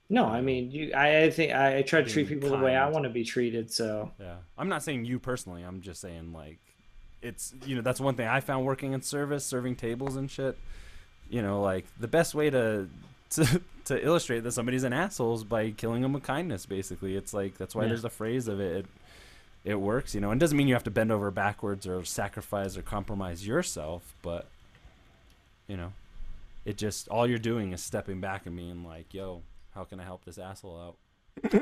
no, 0.09 0.25
I 0.25 0.41
mean, 0.41 0.71
you. 0.71 0.91
I, 0.93 1.23
I 1.23 1.29
think 1.29 1.53
I, 1.53 1.77
I 1.77 1.81
try 1.83 2.01
to 2.01 2.09
treat 2.09 2.27
people 2.27 2.49
the 2.49 2.57
way 2.57 2.75
I 2.75 2.89
want 2.89 3.03
to 3.03 3.09
be 3.09 3.23
treated. 3.23 3.71
So 3.71 4.11
Yeah. 4.19 4.37
I'm 4.57 4.69
not 4.69 4.81
saying 4.83 5.05
you 5.05 5.19
personally. 5.19 5.61
I'm 5.63 5.81
just 5.81 6.01
saying 6.01 6.33
like 6.33 6.59
it's 7.21 7.53
you 7.65 7.75
know 7.75 7.81
that's 7.81 7.99
one 7.99 8.15
thing 8.15 8.27
I 8.27 8.39
found 8.39 8.65
working 8.65 8.93
in 8.93 9.01
service, 9.01 9.45
serving 9.45 9.75
tables 9.75 10.15
and 10.15 10.29
shit. 10.31 10.57
You 11.29 11.41
know, 11.43 11.61
like 11.61 11.85
the 11.99 12.07
best 12.07 12.33
way 12.33 12.49
to 12.49 12.87
to 13.31 13.61
to 13.85 14.05
illustrate 14.05 14.39
that 14.41 14.51
somebody's 14.51 14.83
an 14.83 14.93
asshole 14.93 15.35
is 15.35 15.43
by 15.43 15.71
killing 15.71 16.01
them 16.01 16.13
with 16.13 16.23
kindness. 16.23 16.65
Basically, 16.65 17.15
it's 17.15 17.33
like 17.33 17.57
that's 17.57 17.75
why 17.75 17.83
Yeah. 17.83 17.89
there's 17.89 18.05
a 18.05 18.09
phrase 18.09 18.47
of 18.47 18.59
it. 18.59 18.77
it. 18.77 18.85
It 19.65 19.75
works, 19.75 20.15
you 20.15 20.21
know. 20.21 20.31
And 20.31 20.39
it 20.39 20.43
doesn't 20.43 20.57
mean 20.57 20.69
you 20.69 20.73
have 20.73 20.85
to 20.85 20.89
bend 20.91 21.11
over 21.11 21.29
backwards 21.31 21.85
or 21.85 22.03
sacrifice 22.05 22.77
or 22.77 22.81
compromise 22.81 23.45
yourself, 23.45 24.15
but 24.21 24.47
you 25.69 25.77
know, 25.77 25.93
it 26.65 26.77
just 26.77 27.07
all 27.07 27.25
you're 27.25 27.37
doing 27.37 27.71
is 27.71 27.81
stepping 27.81 28.19
back 28.19 28.45
and 28.45 28.55
being 28.57 28.83
like, 28.83 29.13
"Yo, 29.13 29.43
how 29.73 29.85
can 29.85 29.99
I 30.01 30.03
help 30.03 30.25
this 30.25 30.37
asshole 30.37 30.77
out?" 30.77 30.97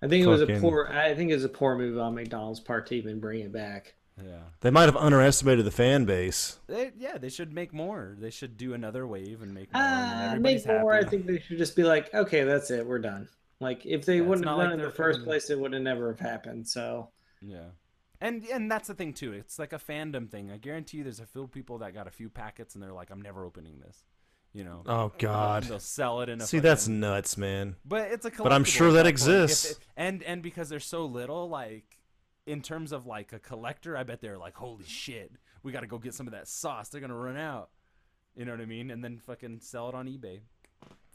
I 0.00 0.06
think 0.06 0.24
it 0.24 0.28
was 0.28 0.42
a 0.42 0.46
poor. 0.60 0.88
I 0.90 1.14
think 1.14 1.30
it 1.30 1.34
was 1.34 1.44
a 1.44 1.48
poor 1.50 1.76
move 1.76 1.98
on 1.98 2.14
McDonald's 2.14 2.60
part 2.60 2.86
to 2.86 2.94
even 2.94 3.18
bring 3.20 3.40
it 3.40 3.52
back. 3.52 3.94
Yeah. 4.16 4.38
They 4.60 4.70
might 4.70 4.86
have 4.86 4.96
underestimated 4.96 5.64
the 5.64 5.70
fan 5.70 6.04
base. 6.04 6.58
They, 6.66 6.90
yeah, 6.98 7.18
they 7.18 7.28
should 7.28 7.52
make 7.52 7.72
more. 7.72 8.16
They 8.18 8.30
should 8.30 8.56
do 8.56 8.74
another 8.74 9.06
wave 9.06 9.42
and 9.42 9.54
make 9.54 9.72
more. 9.72 9.80
Uh, 9.82 10.26
everybody's 10.32 10.66
make 10.66 10.80
more. 10.80 10.94
I 10.94 11.04
think 11.04 11.26
they 11.26 11.38
should 11.38 11.58
just 11.58 11.76
be 11.76 11.84
like, 11.84 12.12
okay, 12.12 12.42
that's 12.42 12.70
it. 12.72 12.84
We're 12.84 12.98
done. 12.98 13.28
Like 13.60 13.86
if 13.86 14.04
they 14.04 14.16
Yeah, 14.16 14.22
wouldn't 14.22 14.44
not 14.44 14.52
have 14.52 14.58
like 14.58 14.70
done 14.70 14.80
it 14.80 14.82
in 14.82 14.88
the 14.88 14.94
first 14.94 15.18
fucking- 15.18 15.24
place, 15.30 15.50
it 15.50 15.58
would 15.58 15.72
have 15.72 15.82
never 15.82 16.08
have 16.10 16.20
happened. 16.20 16.66
So 16.66 17.10
Yeah. 17.40 17.66
And 18.20 18.44
and 18.46 18.70
that's 18.70 18.88
the 18.88 18.94
thing 18.94 19.12
too. 19.12 19.32
It's 19.32 19.58
like 19.58 19.72
a 19.72 19.78
fandom 19.78 20.28
thing. 20.30 20.50
I 20.50 20.56
guarantee 20.56 20.98
you 20.98 21.04
there's 21.04 21.20
a 21.20 21.26
few 21.26 21.46
people 21.46 21.78
that 21.78 21.94
got 21.94 22.06
a 22.06 22.10
few 22.10 22.28
packets 22.28 22.74
and 22.74 22.82
they're 22.82 22.92
like, 22.92 23.10
I'm 23.10 23.22
never 23.22 23.44
opening 23.44 23.78
this. 23.80 24.02
You 24.52 24.64
know. 24.64 24.82
Oh 24.86 25.12
God. 25.18 25.64
They'll 25.64 25.78
sell 25.78 26.20
it 26.22 26.28
in 26.28 26.40
a 26.40 26.46
See, 26.46 26.58
that's 26.58 26.84
fucking- 26.84 27.00
nuts, 27.00 27.36
man. 27.36 27.76
But 27.84 28.10
it's 28.10 28.26
a 28.26 28.30
But 28.30 28.52
I'm 28.52 28.64
sure 28.64 28.92
that 28.92 29.06
exists. 29.06 29.72
it- 29.72 29.78
and 29.96 30.22
and 30.24 30.42
because 30.42 30.68
they're 30.68 30.80
so 30.80 31.04
little, 31.06 31.48
like 31.48 31.98
in 32.46 32.62
terms 32.62 32.92
of 32.92 33.06
like 33.06 33.32
a 33.32 33.38
collector, 33.38 33.96
I 33.96 34.02
bet 34.04 34.20
they're 34.20 34.38
like, 34.38 34.56
holy 34.56 34.84
shit, 34.86 35.30
we 35.62 35.70
got 35.70 35.80
to 35.80 35.86
go 35.86 35.98
get 35.98 36.14
some 36.14 36.26
of 36.26 36.32
that 36.32 36.48
sauce. 36.48 36.88
They're 36.88 37.00
gonna 37.00 37.14
run 37.14 37.36
out. 37.36 37.70
You 38.34 38.44
know 38.46 38.52
what 38.52 38.60
I 38.60 38.66
mean? 38.66 38.90
And 38.90 39.04
then 39.04 39.18
fucking 39.18 39.60
sell 39.60 39.88
it 39.90 39.94
on 39.94 40.06
eBay 40.06 40.40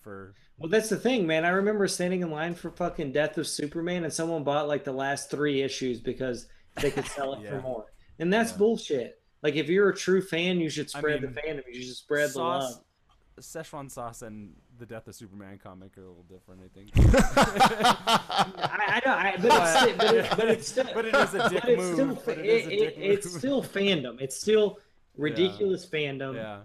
for 0.02 0.36
Well, 0.58 0.70
that's 0.70 0.90
the 0.90 0.98
thing, 0.98 1.26
man. 1.26 1.44
I 1.46 1.50
remember 1.50 1.88
standing 1.88 2.22
in 2.22 2.30
line 2.32 2.54
for 2.54 2.70
fucking 2.70 3.14
Death 3.14 3.38
of 3.38 3.48
Superman, 3.48 4.04
and 4.04 4.14
someone 4.14 4.44
bought 4.44 4.68
like 4.68 4.84
the 4.84 4.92
last 4.92 5.32
three 5.32 5.62
issues 5.62 6.00
because 6.02 6.48
they 6.76 6.92
could 6.92 7.06
sell 7.08 7.34
it 7.34 7.40
Yeah. 7.44 7.50
for 7.52 7.62
more. 7.62 7.86
And 8.20 8.32
that's 8.32 8.52
Yeah. 8.52 8.58
bullshit. 8.58 9.22
Like, 9.42 9.56
if 9.56 9.68
you're 9.70 9.90
a 9.90 9.96
true 9.96 10.22
fan, 10.22 10.60
you 10.60 10.70
should 10.70 10.86
I 10.96 11.00
spread 11.00 11.22
mean, 11.22 11.34
the 11.34 11.42
fandom. 11.42 11.64
You 11.72 11.82
should 11.84 11.96
spread 11.96 12.30
the 12.30 12.34
sauce. 12.34 12.74
love. 12.76 12.84
Szechuan 13.40 13.90
sauce 13.90 14.22
and 14.22 14.54
the 14.78 14.86
Death 14.86 15.08
of 15.08 15.16
Superman 15.16 15.58
comic 15.62 15.98
are 15.98 16.04
a 16.06 16.08
little 16.08 16.24
different, 16.30 16.62
I 16.64 16.68
think. 16.78 16.92
I, 17.76 19.02
I 19.02 19.02
know, 19.06 19.14
I, 19.14 19.38
but, 19.38 19.46
it's, 19.52 19.68
still- 19.80 19.98
but, 19.98 20.16
it, 20.16 20.30
but 20.38 20.48
it's 20.50 20.68
still, 20.68 20.86
But 20.94 21.06
it 21.06 21.16
is 21.16 21.34
a 21.34 21.50
dick 21.50 21.78
move. 21.78 21.94
still, 22.20 22.34
it, 22.34 22.40
it 22.46 22.66
a 22.66 22.70
dick 22.70 22.94
it's 22.98 23.36
still 23.36 23.64
fandom. 23.64 24.22
It's 24.22 24.40
still 24.40 24.80
ridiculous 25.18 25.86
fandom. 25.86 26.36
yeah, 26.36 26.60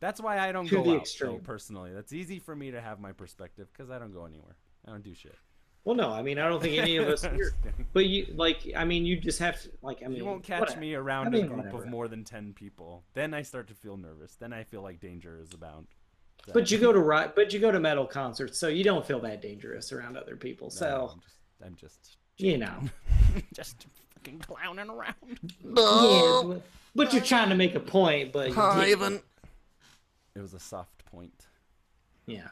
that's 0.00 0.20
why 0.20 0.38
I 0.38 0.52
don't 0.52 0.66
To 0.68 0.76
go 0.76 0.82
the 0.84 0.96
out 0.98 1.08
though, 1.20 1.38
personally. 1.42 1.92
That's 1.92 2.12
easy 2.12 2.38
for 2.38 2.54
me 2.54 2.70
to 2.70 2.80
have 2.80 3.00
my 3.00 3.12
perspective 3.12 3.68
because 3.72 3.90
I 3.90 3.98
don't 3.98 4.12
go 4.12 4.24
anywhere. 4.24 4.56
I 4.86 4.90
don't 4.90 5.02
do 5.02 5.14
shit. 5.14 5.36
Well, 5.84 5.96
no, 5.96 6.10
I 6.12 6.22
mean, 6.22 6.38
I 6.38 6.48
don't 6.48 6.62
think 6.62 6.78
any 6.78 6.96
of 6.96 7.08
us 7.08 7.22
here. 7.34 7.54
But 7.92 8.06
you, 8.06 8.26
like, 8.36 8.60
I 8.76 8.84
mean, 8.84 9.04
you 9.04 9.16
just 9.16 9.40
have 9.40 9.60
to, 9.62 9.70
like, 9.82 10.02
I 10.04 10.08
mean, 10.08 10.18
you 10.18 10.24
won't 10.24 10.44
catch 10.44 10.60
whatever. 10.60 10.80
me 10.80 10.94
around 10.94 11.26
I 11.26 11.30
mean, 11.30 11.44
a 11.44 11.48
group 11.48 11.58
whatever. 11.58 11.82
of 11.84 11.88
more 11.90 12.06
than 12.08 12.22
10 12.24 12.52
people. 12.54 13.02
Then 13.14 13.34
I 13.34 13.42
start 13.42 13.66
to 13.68 13.74
feel 13.74 13.96
nervous. 13.96 14.36
Then 14.36 14.52
I 14.52 14.62
feel 14.62 14.82
like 14.82 15.00
danger 15.00 15.40
is 15.42 15.52
abound. 15.52 15.88
So- 16.46 16.52
But 16.52 16.70
you 16.70 16.78
go 16.78 16.92
to 16.92 17.00
rock, 17.00 17.32
but 17.34 17.52
you 17.52 17.58
go 17.58 17.72
to 17.72 17.80
metal 17.80 18.06
concerts, 18.06 18.58
so 18.58 18.68
you 18.68 18.84
don't 18.84 19.04
feel 19.04 19.18
that 19.20 19.42
dangerous 19.42 19.92
around 19.92 20.16
other 20.16 20.36
people. 20.36 20.68
No, 20.68 20.70
So 20.70 21.10
I'm 21.12 21.20
just, 21.20 21.36
I'm 21.64 21.74
just, 21.74 22.16
you 22.36 22.58
know, 22.58 22.78
just 23.54 23.86
fucking 24.14 24.38
clowning 24.38 24.88
around. 24.88 25.14
yeah, 25.64 26.42
but, 26.44 26.62
but 26.94 27.12
you're 27.12 27.22
trying 27.22 27.48
to 27.48 27.54
make 27.56 27.74
a 27.74 27.80
point. 27.80 28.32
But 28.32 28.50
you 28.50 28.84
didn't. 28.96 29.22
It 30.36 30.40
was 30.40 30.54
a 30.54 30.60
soft 30.60 31.04
point. 31.06 31.46
yeah, 32.26 32.48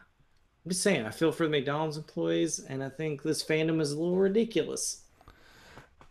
I'm 0.64 0.70
just 0.70 0.82
saying. 0.82 1.06
I 1.06 1.10
feel 1.10 1.32
for 1.32 1.44
the 1.44 1.50
McDonald's 1.50 1.97
employees, 1.97 2.58
and 2.58 2.82
I 2.82 2.89
think 2.89 3.22
this 3.22 3.42
fandom 3.42 3.80
is 3.80 3.92
a 3.92 3.98
little 3.98 4.16
ridiculous. 4.16 5.02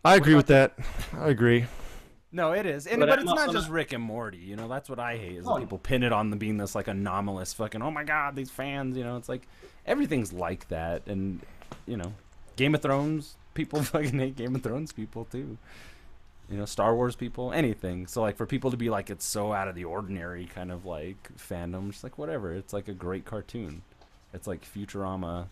I 0.04 0.16
agree 0.16 0.34
with 0.34 0.46
that. 0.46 0.74
I 1.16 1.28
agree. 1.28 1.66
No, 2.32 2.52
it 2.52 2.64
is, 2.64 2.86
and 2.86 3.00
But 3.00 3.08
but, 3.08 3.18
it's 3.18 3.26
not 3.26 3.38
also 3.38 3.52
just 3.52 3.68
Rick 3.68 3.92
and 3.92 4.02
Morty. 4.02 4.38
You 4.38 4.56
know, 4.56 4.68
that's 4.68 4.88
what 4.88 5.00
I 5.00 5.16
hate 5.16 5.36
is 5.38 5.46
Oh. 5.48 5.56
people 5.58 5.78
pin 5.78 6.02
it 6.04 6.12
on 6.12 6.30
the 6.30 6.36
being 6.36 6.58
this 6.58 6.74
like 6.74 6.88
anomalous 6.88 7.52
fucking. 7.54 7.82
Oh 7.82 7.90
my 7.90 8.04
god, 8.04 8.36
these 8.36 8.50
fans. 8.50 8.96
You 8.96 9.04
know, 9.04 9.16
it's 9.16 9.28
like 9.28 9.46
everything's 9.84 10.32
like 10.32 10.68
that, 10.68 11.06
and 11.06 11.40
you 11.86 11.96
know, 11.96 12.12
Game 12.56 12.74
of 12.74 12.82
Thrones 12.82 13.36
people 13.54 13.82
fucking 13.82 14.18
hate 14.18 14.36
Game 14.36 14.54
of 14.54 14.62
Thrones 14.62 14.92
people 14.92 15.24
too. 15.24 15.58
You 16.48 16.56
know, 16.56 16.64
Star 16.64 16.94
Wars 16.94 17.14
people, 17.14 17.52
anything. 17.52 18.06
So 18.06 18.22
like 18.22 18.36
for 18.36 18.46
people 18.46 18.70
to 18.70 18.76
be 18.76 18.90
like 18.90 19.10
it's 19.10 19.24
so 19.24 19.52
out 19.52 19.68
of 19.68 19.74
the 19.74 19.84
ordinary 19.84 20.46
kind 20.46 20.72
of 20.72 20.84
like 20.84 21.30
fandom, 21.36 21.90
just 21.90 22.02
like 22.02 22.18
whatever. 22.18 22.52
It's 22.54 22.72
like 22.72 22.88
a 22.88 22.94
great 22.94 23.24
cartoon. 23.24 23.82
It's 24.32 24.46
like 24.46 24.64
Futurama. 24.64 25.46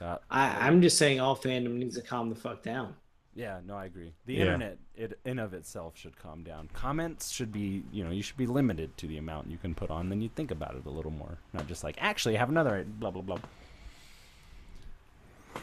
Got 0.00 0.22
I, 0.30 0.66
I'm 0.66 0.82
just 0.82 0.98
saying, 0.98 1.20
all 1.20 1.36
fandom 1.36 1.74
needs 1.74 1.96
to 1.96 2.02
calm 2.02 2.28
the 2.28 2.34
fuck 2.34 2.62
down. 2.62 2.94
yeah, 3.34 3.60
no, 3.66 3.76
I 3.76 3.84
agree. 3.86 4.12
The 4.26 4.34
Yeah. 4.34 4.40
internet, 4.44 4.78
it 4.96 5.18
in 5.24 5.38
of 5.38 5.54
itself, 5.54 5.96
should 5.96 6.16
calm 6.16 6.42
down. 6.42 6.68
Comments 6.74 7.30
should 7.30 7.52
be, 7.52 7.82
you 7.92 8.02
know, 8.04 8.10
you 8.10 8.22
should 8.22 8.36
be 8.36 8.46
limited 8.46 8.96
to 8.98 9.06
the 9.06 9.16
amount 9.18 9.50
you 9.50 9.58
can 9.58 9.74
put 9.74 9.90
on. 9.90 10.08
Then 10.08 10.20
you 10.20 10.28
think 10.28 10.50
about 10.50 10.74
it 10.74 10.84
a 10.86 10.90
little 10.90 11.10
more, 11.12 11.38
not 11.52 11.66
just 11.66 11.84
like 11.84 11.96
actually 11.98 12.36
I 12.36 12.40
have 12.40 12.48
another 12.50 12.84
blah 12.86 13.10
blah 13.10 13.22
blah. 13.22 13.38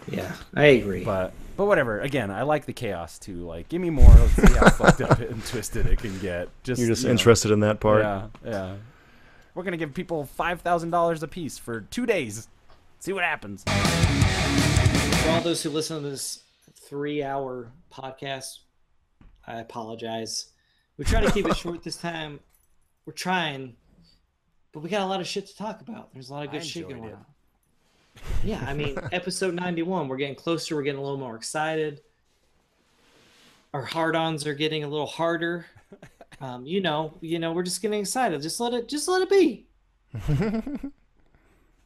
Yeah, 0.07 0.33
I 0.55 0.65
agree. 0.65 1.03
But 1.03 1.33
but 1.57 1.65
whatever. 1.65 1.99
Again, 1.99 2.31
I 2.31 2.43
like 2.43 2.65
the 2.65 2.73
chaos 2.73 3.19
too. 3.19 3.45
Like, 3.45 3.69
give 3.69 3.81
me 3.81 3.89
more. 3.89 4.09
Let's 4.13 4.33
see 4.33 4.53
how 4.57 4.69
fucked 4.81 5.01
up 5.01 5.19
and 5.19 5.43
twisted 5.45 5.85
it 5.87 5.99
can 5.99 6.17
get. 6.19 6.47
Just 6.63 6.79
You're 6.79 6.89
just 6.89 7.03
you 7.03 7.09
know, 7.09 7.11
interested 7.11 7.51
in 7.51 7.59
that 7.61 7.79
part. 7.79 8.03
Yeah, 8.03 8.27
yeah. 8.45 8.75
We're 9.53 9.63
gonna 9.63 9.77
give 9.77 9.93
people 9.93 10.25
five 10.25 10.61
thousand 10.61 10.91
dollars 10.91 11.23
a 11.23 11.27
piece 11.27 11.57
for 11.57 11.81
two 11.81 12.05
days. 12.05 12.47
See 12.99 13.13
what 13.13 13.23
happens. 13.23 13.63
For 15.23 15.29
all 15.29 15.41
those 15.41 15.63
who 15.63 15.69
listen 15.69 16.01
to 16.01 16.09
this 16.09 16.43
three-hour 16.75 17.71
podcast, 17.91 18.59
I 19.47 19.59
apologize. 19.59 20.47
We 20.97 21.05
try 21.05 21.21
to 21.21 21.31
keep 21.31 21.47
it 21.47 21.55
short 21.57 21.83
this 21.83 21.97
time. 21.97 22.39
We're 23.05 23.13
trying, 23.13 23.75
but 24.73 24.81
we 24.81 24.89
got 24.89 25.01
a 25.01 25.05
lot 25.05 25.21
of 25.21 25.27
shit 25.27 25.47
to 25.47 25.57
talk 25.57 25.81
about. 25.81 26.13
There's 26.13 26.29
a 26.29 26.33
lot 26.33 26.45
of 26.45 26.51
good 26.51 26.65
shit 26.65 26.87
going 26.89 27.05
it. 27.05 27.13
on. 27.13 27.25
Yeah, 28.43 28.63
I 28.67 28.73
mean, 28.73 28.97
episode 29.11 29.53
91, 29.55 30.07
we're 30.07 30.17
getting 30.17 30.35
closer. 30.35 30.75
We're 30.75 30.83
getting 30.83 30.99
a 30.99 31.03
little 31.03 31.17
more 31.17 31.35
excited. 31.35 32.01
Our 33.73 33.83
hard-ons 33.83 34.45
are 34.45 34.53
getting 34.53 34.83
a 34.83 34.87
little 34.87 35.07
harder. 35.07 35.65
Um, 36.41 36.65
you 36.65 36.81
know, 36.81 37.13
you 37.21 37.39
know, 37.39 37.51
we're 37.51 37.63
just 37.63 37.81
getting 37.81 37.99
excited. 37.99 38.41
Just 38.41 38.59
let 38.59 38.73
it, 38.73 38.87
just 38.87 39.07
let 39.07 39.21
it 39.21 39.29
be. 39.29 39.67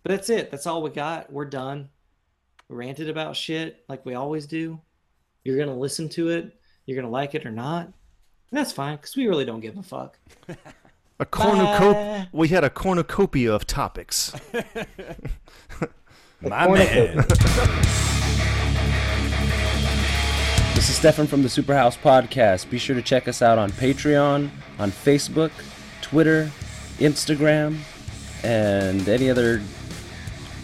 But 0.03 0.11
that's 0.11 0.29
it. 0.29 0.51
That's 0.51 0.67
all 0.67 0.83
we 0.83 0.89
got. 0.89 1.31
We're 1.31 1.45
done. 1.45 1.89
We 2.67 2.75
ranted 2.75 3.09
about 3.09 3.37
shit 3.37 3.83
like 3.87 4.05
we 4.05 4.15
always 4.15 4.45
do. 4.45 4.79
You're 5.43 5.57
gonna 5.57 5.77
listen 5.77 6.09
to 6.09 6.29
it. 6.29 6.59
You're 6.85 6.97
gonna 6.97 7.09
like 7.09 7.35
it 7.35 7.45
or 7.45 7.51
not. 7.51 7.85
And 7.85 7.93
that's 8.51 8.73
fine 8.73 8.97
because 8.97 9.15
we 9.15 9.27
really 9.27 9.45
don't 9.45 9.61
give 9.61 9.77
a 9.77 9.83
fuck. 9.83 10.19
A 11.19 11.25
cornucopia. 11.25 12.27
We 12.33 12.47
had 12.47 12.63
a 12.63 12.71
cornucopia 12.71 13.53
of 13.53 13.67
topics. 13.67 14.33
My 16.41 16.67
man. 16.67 17.23
This 20.83 20.89
is 20.89 20.97
Stefan 20.97 21.27
from 21.27 21.43
the 21.43 21.47
Superhouse 21.47 21.97
Podcast. 21.97 22.69
Be 22.69 22.77
sure 22.77 22.93
to 22.93 23.01
check 23.01 23.29
us 23.29 23.41
out 23.41 23.57
on 23.57 23.71
Patreon, 23.71 24.49
on 24.77 24.91
Facebook, 24.91 25.51
Twitter, 26.01 26.51
Instagram, 26.97 27.77
and 28.43 29.07
any 29.07 29.29
other 29.29 29.61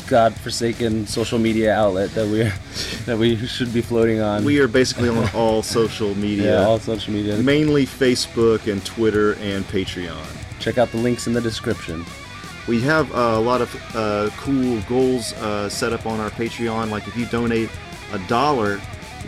godforsaken 0.08 1.08
social 1.08 1.40
media 1.40 1.74
outlet 1.74 2.12
that 2.16 2.28
we 2.28 2.40
that 3.06 3.18
we 3.18 3.38
should 3.48 3.74
be 3.74 3.80
floating 3.80 4.20
on. 4.20 4.44
We 4.44 4.60
are 4.60 4.68
basically 4.68 5.08
on 5.08 5.30
all 5.34 5.64
social 5.78 6.14
media, 6.16 6.60
yeah, 6.60 6.68
all 6.68 6.80
social 6.80 7.14
media. 7.14 7.38
mainly 7.38 7.86
Facebook 7.86 8.70
and 8.70 8.86
Twitter 8.86 9.36
and 9.36 9.64
Patreon. 9.68 10.28
Check 10.60 10.78
out 10.78 10.92
the 10.92 10.98
links 10.98 11.28
in 11.28 11.34
the 11.34 11.40
description. 11.40 12.06
We 12.68 12.82
have 12.82 13.10
uh, 13.14 13.36
a 13.38 13.40
lot 13.40 13.62
of 13.62 13.96
uh, 13.96 14.32
cool 14.36 14.82
goals 14.82 15.32
uh, 15.36 15.70
set 15.70 15.94
up 15.94 16.06
on 16.06 16.20
our 16.20 16.30
Patreon. 16.30 16.90
Like 16.90 17.08
if 17.08 17.16
you 17.16 17.26
donate 17.28 17.70
a 18.12 18.20
dollar, 18.28 18.82